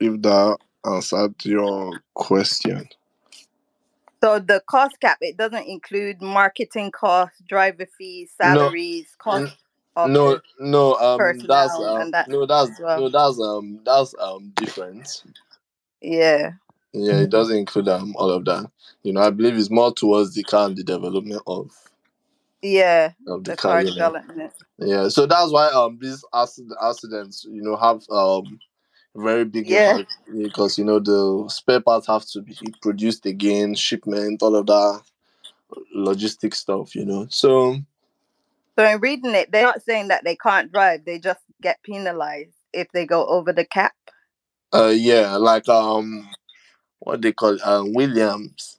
if 0.00 0.20
that 0.22 0.58
answered 0.86 1.34
your 1.44 2.00
question. 2.14 2.88
So 4.22 4.40
the 4.40 4.62
cost 4.68 5.00
cap 5.00 5.18
it 5.20 5.36
doesn't 5.36 5.66
include 5.68 6.22
marketing 6.22 6.90
costs, 6.92 7.40
driver 7.48 7.86
fees, 7.98 8.32
salaries, 8.36 9.16
n- 9.32 9.46
cost 9.46 9.46
no, 10.06 10.40
no. 10.60 10.94
Um, 10.94 11.38
that's 11.46 11.74
um, 11.74 12.10
that 12.12 12.28
no, 12.28 12.46
that's 12.46 12.78
well. 12.80 13.00
no, 13.00 13.08
that's 13.08 13.40
um, 13.40 13.80
that's 13.84 14.14
um, 14.20 14.52
different. 14.54 15.24
Yeah. 16.00 16.52
Yeah, 16.92 17.20
it 17.20 17.30
doesn't 17.30 17.56
include 17.56 17.88
um 17.88 18.14
all 18.16 18.30
of 18.30 18.44
that. 18.46 18.70
You 19.02 19.12
know, 19.12 19.20
I 19.20 19.30
believe 19.30 19.56
it's 19.56 19.70
more 19.70 19.92
towards 19.92 20.34
the 20.34 20.42
car 20.42 20.66
and 20.66 20.76
the 20.76 20.84
development 20.84 21.42
of 21.46 21.70
Yeah. 22.62 23.12
of 23.26 23.44
the 23.44 23.52
The 23.52 23.56
car. 23.56 23.72
car 23.72 23.80
You 23.80 23.86
know. 23.88 23.94
development. 23.94 24.52
Yeah, 24.78 25.08
so 25.08 25.26
that's 25.26 25.50
why 25.52 25.68
um 25.68 25.98
these 26.00 26.24
accident, 26.34 26.74
accidents, 26.82 27.44
you 27.48 27.62
know, 27.62 27.76
have 27.76 28.02
um 28.10 28.58
very 29.14 29.44
big 29.44 29.68
Yeah. 29.68 29.96
impact 29.98 30.12
because 30.36 30.78
you 30.78 30.84
know 30.84 30.98
the 31.00 31.48
spare 31.48 31.80
parts 31.80 32.06
have 32.06 32.24
to 32.26 32.40
be 32.42 32.56
produced 32.80 33.26
again, 33.26 33.74
shipment, 33.74 34.42
all 34.42 34.56
of 34.56 34.66
that 34.66 35.02
logistic 35.96 36.54
stuff. 36.54 36.94
You 36.94 37.04
know, 37.04 37.26
so 37.30 37.76
So 38.78 38.84
in 38.84 39.00
reading 39.00 39.34
it, 39.34 39.50
they're 39.50 39.64
not 39.64 39.82
saying 39.82 40.08
that 40.08 40.24
they 40.24 40.36
can't 40.36 40.70
drive, 40.70 41.04
they 41.04 41.18
just 41.18 41.40
get 41.60 41.82
penalized 41.82 42.54
if 42.72 42.88
they 42.92 43.06
go 43.06 43.26
over 43.26 43.52
the 43.52 43.64
cap. 43.64 43.92
uh 44.72 44.92
yeah, 44.94 45.36
like 45.36 45.68
um 45.68 46.28
what 47.00 47.22
they 47.22 47.32
call 47.32 47.58
um 47.64 47.92
Williams 47.94 48.78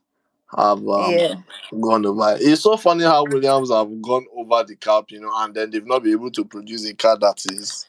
have 0.56 0.88
um 0.88 1.20
Yeah. 1.20 1.36
gone 1.82 2.06
over. 2.06 2.38
It's 2.40 2.62
so 2.64 2.78
funny 2.78 3.04
how 3.04 3.26
Williams 3.26 3.72
have 3.72 4.02
gone 4.02 4.26
over 4.36 4.64
the 4.64 4.76
cap, 4.76 5.06
you 5.10 5.22
know, 5.22 5.32
and 5.38 5.54
then 5.54 5.70
they've 5.72 5.86
not 5.86 6.04
been 6.04 6.14
able 6.14 6.32
to 6.32 6.46
produce 6.46 6.88
a 6.90 6.94
car 6.96 7.18
that 7.20 7.44
is 7.46 7.88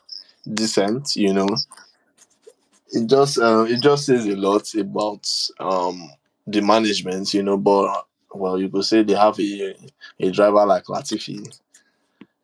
decent, 0.53 1.17
you 1.17 1.33
know. 1.33 1.49
It 2.93 3.09
just 3.09 3.39
uh, 3.39 3.65
it 3.69 3.81
just 3.81 4.07
says 4.07 4.27
a 4.27 4.37
lot 4.37 4.75
about 4.75 5.27
um 5.61 6.11
the 6.47 6.61
management, 6.61 7.33
you 7.35 7.43
know, 7.43 7.57
but 7.57 8.07
well 8.35 8.61
you 8.61 8.69
could 8.69 8.85
say 8.85 9.03
they 9.03 9.15
have 9.15 9.39
a 9.39 9.77
a 10.21 10.31
driver 10.31 10.67
like 10.67 10.85
Latifi, 10.85 11.59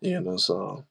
you 0.00 0.20
know, 0.20 0.36
so 0.36 0.84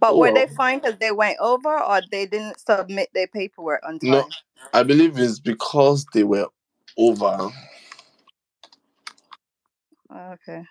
But 0.00 0.18
were 0.18 0.32
they 0.32 0.46
fined 0.46 0.82
because 0.82 0.98
they 0.98 1.12
went 1.12 1.38
over 1.40 1.82
or 1.82 2.02
they 2.10 2.26
didn't 2.26 2.60
submit 2.60 3.10
their 3.14 3.26
paperwork 3.26 3.82
on 3.86 3.98
time? 3.98 4.10
No? 4.10 4.28
I 4.72 4.82
believe 4.82 5.18
it's 5.18 5.40
because 5.40 6.04
they 6.12 6.24
were 6.24 6.48
over. 6.98 7.50
Okay. 10.14 10.62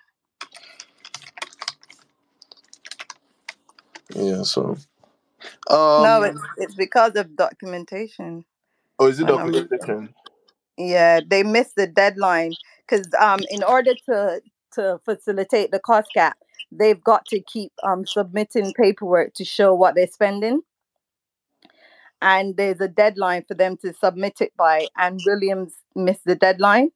Yeah, 4.14 4.42
so 4.42 4.76
No, 5.98 6.22
it's 6.22 6.40
um 6.40 6.46
it's 6.58 6.74
because 6.74 7.16
of 7.16 7.36
documentation. 7.36 8.44
oh 8.98 9.06
is 9.08 9.20
it 9.20 9.26
documentation? 9.26 10.14
yeah, 10.76 11.20
they 11.26 11.42
missed 11.42 11.76
the 11.76 11.86
deadline 11.86 12.54
because 12.86 13.08
um 13.20 13.40
in 13.50 13.62
order 13.62 13.94
to 14.08 14.40
to 14.74 15.00
facilitate 15.04 15.70
the 15.70 15.78
cost 15.80 16.08
cap, 16.14 16.36
they've 16.72 17.02
got 17.02 17.26
to 17.26 17.40
keep 17.40 17.72
um 17.82 18.06
submitting 18.06 18.72
paperwork 18.74 19.34
to 19.34 19.44
show 19.44 19.74
what 19.74 19.94
they're 19.94 20.06
spending. 20.06 20.62
And 22.22 22.56
there's 22.56 22.80
a 22.80 22.88
deadline 22.88 23.44
for 23.46 23.54
them 23.54 23.76
to 23.78 23.92
submit 23.92 24.40
it 24.40 24.52
by, 24.56 24.88
and 24.96 25.20
Williams 25.26 25.74
missed 25.94 26.24
the 26.24 26.34
deadline. 26.34 26.90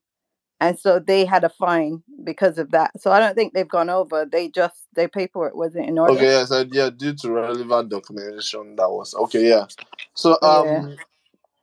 And 0.61 0.77
so 0.77 0.99
they 0.99 1.25
had 1.25 1.43
a 1.43 1.49
fine 1.49 2.03
because 2.23 2.57
of 2.57 2.71
that. 2.71 2.99
So 2.99 3.11
I 3.11 3.19
don't 3.19 3.35
think 3.35 3.53
they've 3.53 3.67
gone 3.67 3.89
over. 3.89 4.25
They 4.25 4.49
just 4.49 4.75
their 4.93 5.07
paperwork 5.07 5.55
wasn't 5.55 5.87
in 5.87 5.97
order. 5.97 6.13
Okay, 6.13 6.25
yes, 6.25 6.51
I, 6.51 6.65
yeah, 6.71 6.89
due 6.89 7.13
to 7.13 7.31
relevant 7.31 7.89
documentation 7.89 8.75
that 8.75 8.89
was 8.89 9.13
okay, 9.15 9.47
yeah. 9.47 9.67
So 10.15 10.37
Yeah. 10.41 10.49
um 10.49 10.97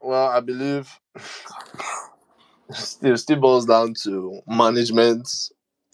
Well, 0.01 0.29
I 0.29 0.41
believe 0.41 0.89
still 2.73 3.17
still 3.17 3.41
boils 3.41 3.67
down 3.67 3.95
to 4.05 4.41
management 4.47 5.29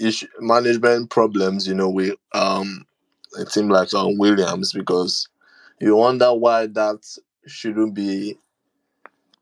issue, 0.03 0.27
management 0.41 1.11
problems. 1.11 1.67
You 1.67 1.75
know, 1.75 1.91
with 1.91 2.17
um 2.33 2.87
a 3.39 3.45
team 3.45 3.69
like 3.69 3.93
um, 3.95 4.19
Williams 4.19 4.73
because 4.73 5.29
you 5.81 5.97
wonder 5.97 6.33
why 6.35 6.67
that 6.67 7.01
shouldn't 7.47 7.95
be 7.95 8.37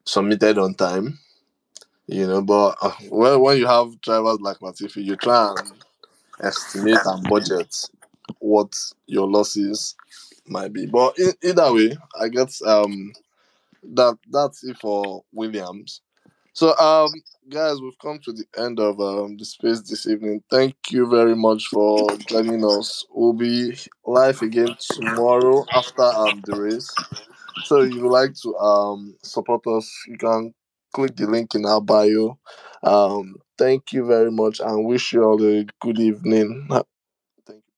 submitted 0.04 0.58
on 0.58 0.74
time. 0.74 1.18
You 2.06 2.26
know, 2.26 2.42
but 2.42 2.76
uh, 2.82 2.92
when 3.08 3.40
when 3.40 3.58
you 3.58 3.66
have 3.66 4.00
drivers 4.00 4.40
like 4.40 4.58
Latifi, 4.58 5.04
you 5.04 5.16
try 5.16 5.54
and 5.56 5.72
estimate 6.42 6.98
and 7.04 7.28
budget 7.28 7.74
what 8.38 8.74
your 9.06 9.28
losses 9.28 9.94
might 10.46 10.72
be. 10.72 10.86
But 10.86 11.18
in, 11.18 11.32
either 11.42 11.72
way, 11.72 11.96
I 12.20 12.28
guess 12.28 12.62
um 12.62 13.12
that 13.82 14.18
that's 14.30 14.64
it 14.64 14.78
for 14.78 15.24
Williams. 15.32 16.00
So 16.52 16.76
um 16.78 17.10
guys, 17.48 17.80
we've 17.80 17.98
come 17.98 18.18
to 18.20 18.32
the 18.32 18.44
end 18.58 18.78
of 18.80 19.00
um 19.00 19.36
the 19.36 19.44
space 19.44 19.80
this 19.82 20.06
evening. 20.06 20.42
Thank 20.50 20.76
you 20.90 21.08
very 21.08 21.34
much 21.36 21.66
for 21.68 22.16
joining 22.18 22.64
us. 22.64 23.04
We'll 23.10 23.32
be 23.32 23.76
live 24.04 24.42
again 24.42 24.76
tomorrow 24.94 25.66
after 25.74 26.02
um 26.02 26.42
the 26.44 26.54
race. 26.56 27.04
So 27.62 27.82
if 27.82 27.92
you 27.94 28.02
would 28.02 28.12
like 28.12 28.34
to 28.42 28.56
um 28.58 29.16
support 29.22 29.66
us, 29.68 29.90
you 30.08 30.18
can 30.18 30.54
click 30.94 31.16
the 31.16 31.26
link 31.26 31.54
in 31.54 31.66
our 31.66 31.80
bio. 31.80 32.38
Um 32.82 33.36
thank 33.58 33.92
you 33.92 34.06
very 34.06 34.30
much 34.32 34.60
and 34.60 34.86
wish 34.86 35.12
you 35.12 35.22
all 35.24 35.42
a 35.44 35.66
good 35.80 36.00
evening. 36.00 36.68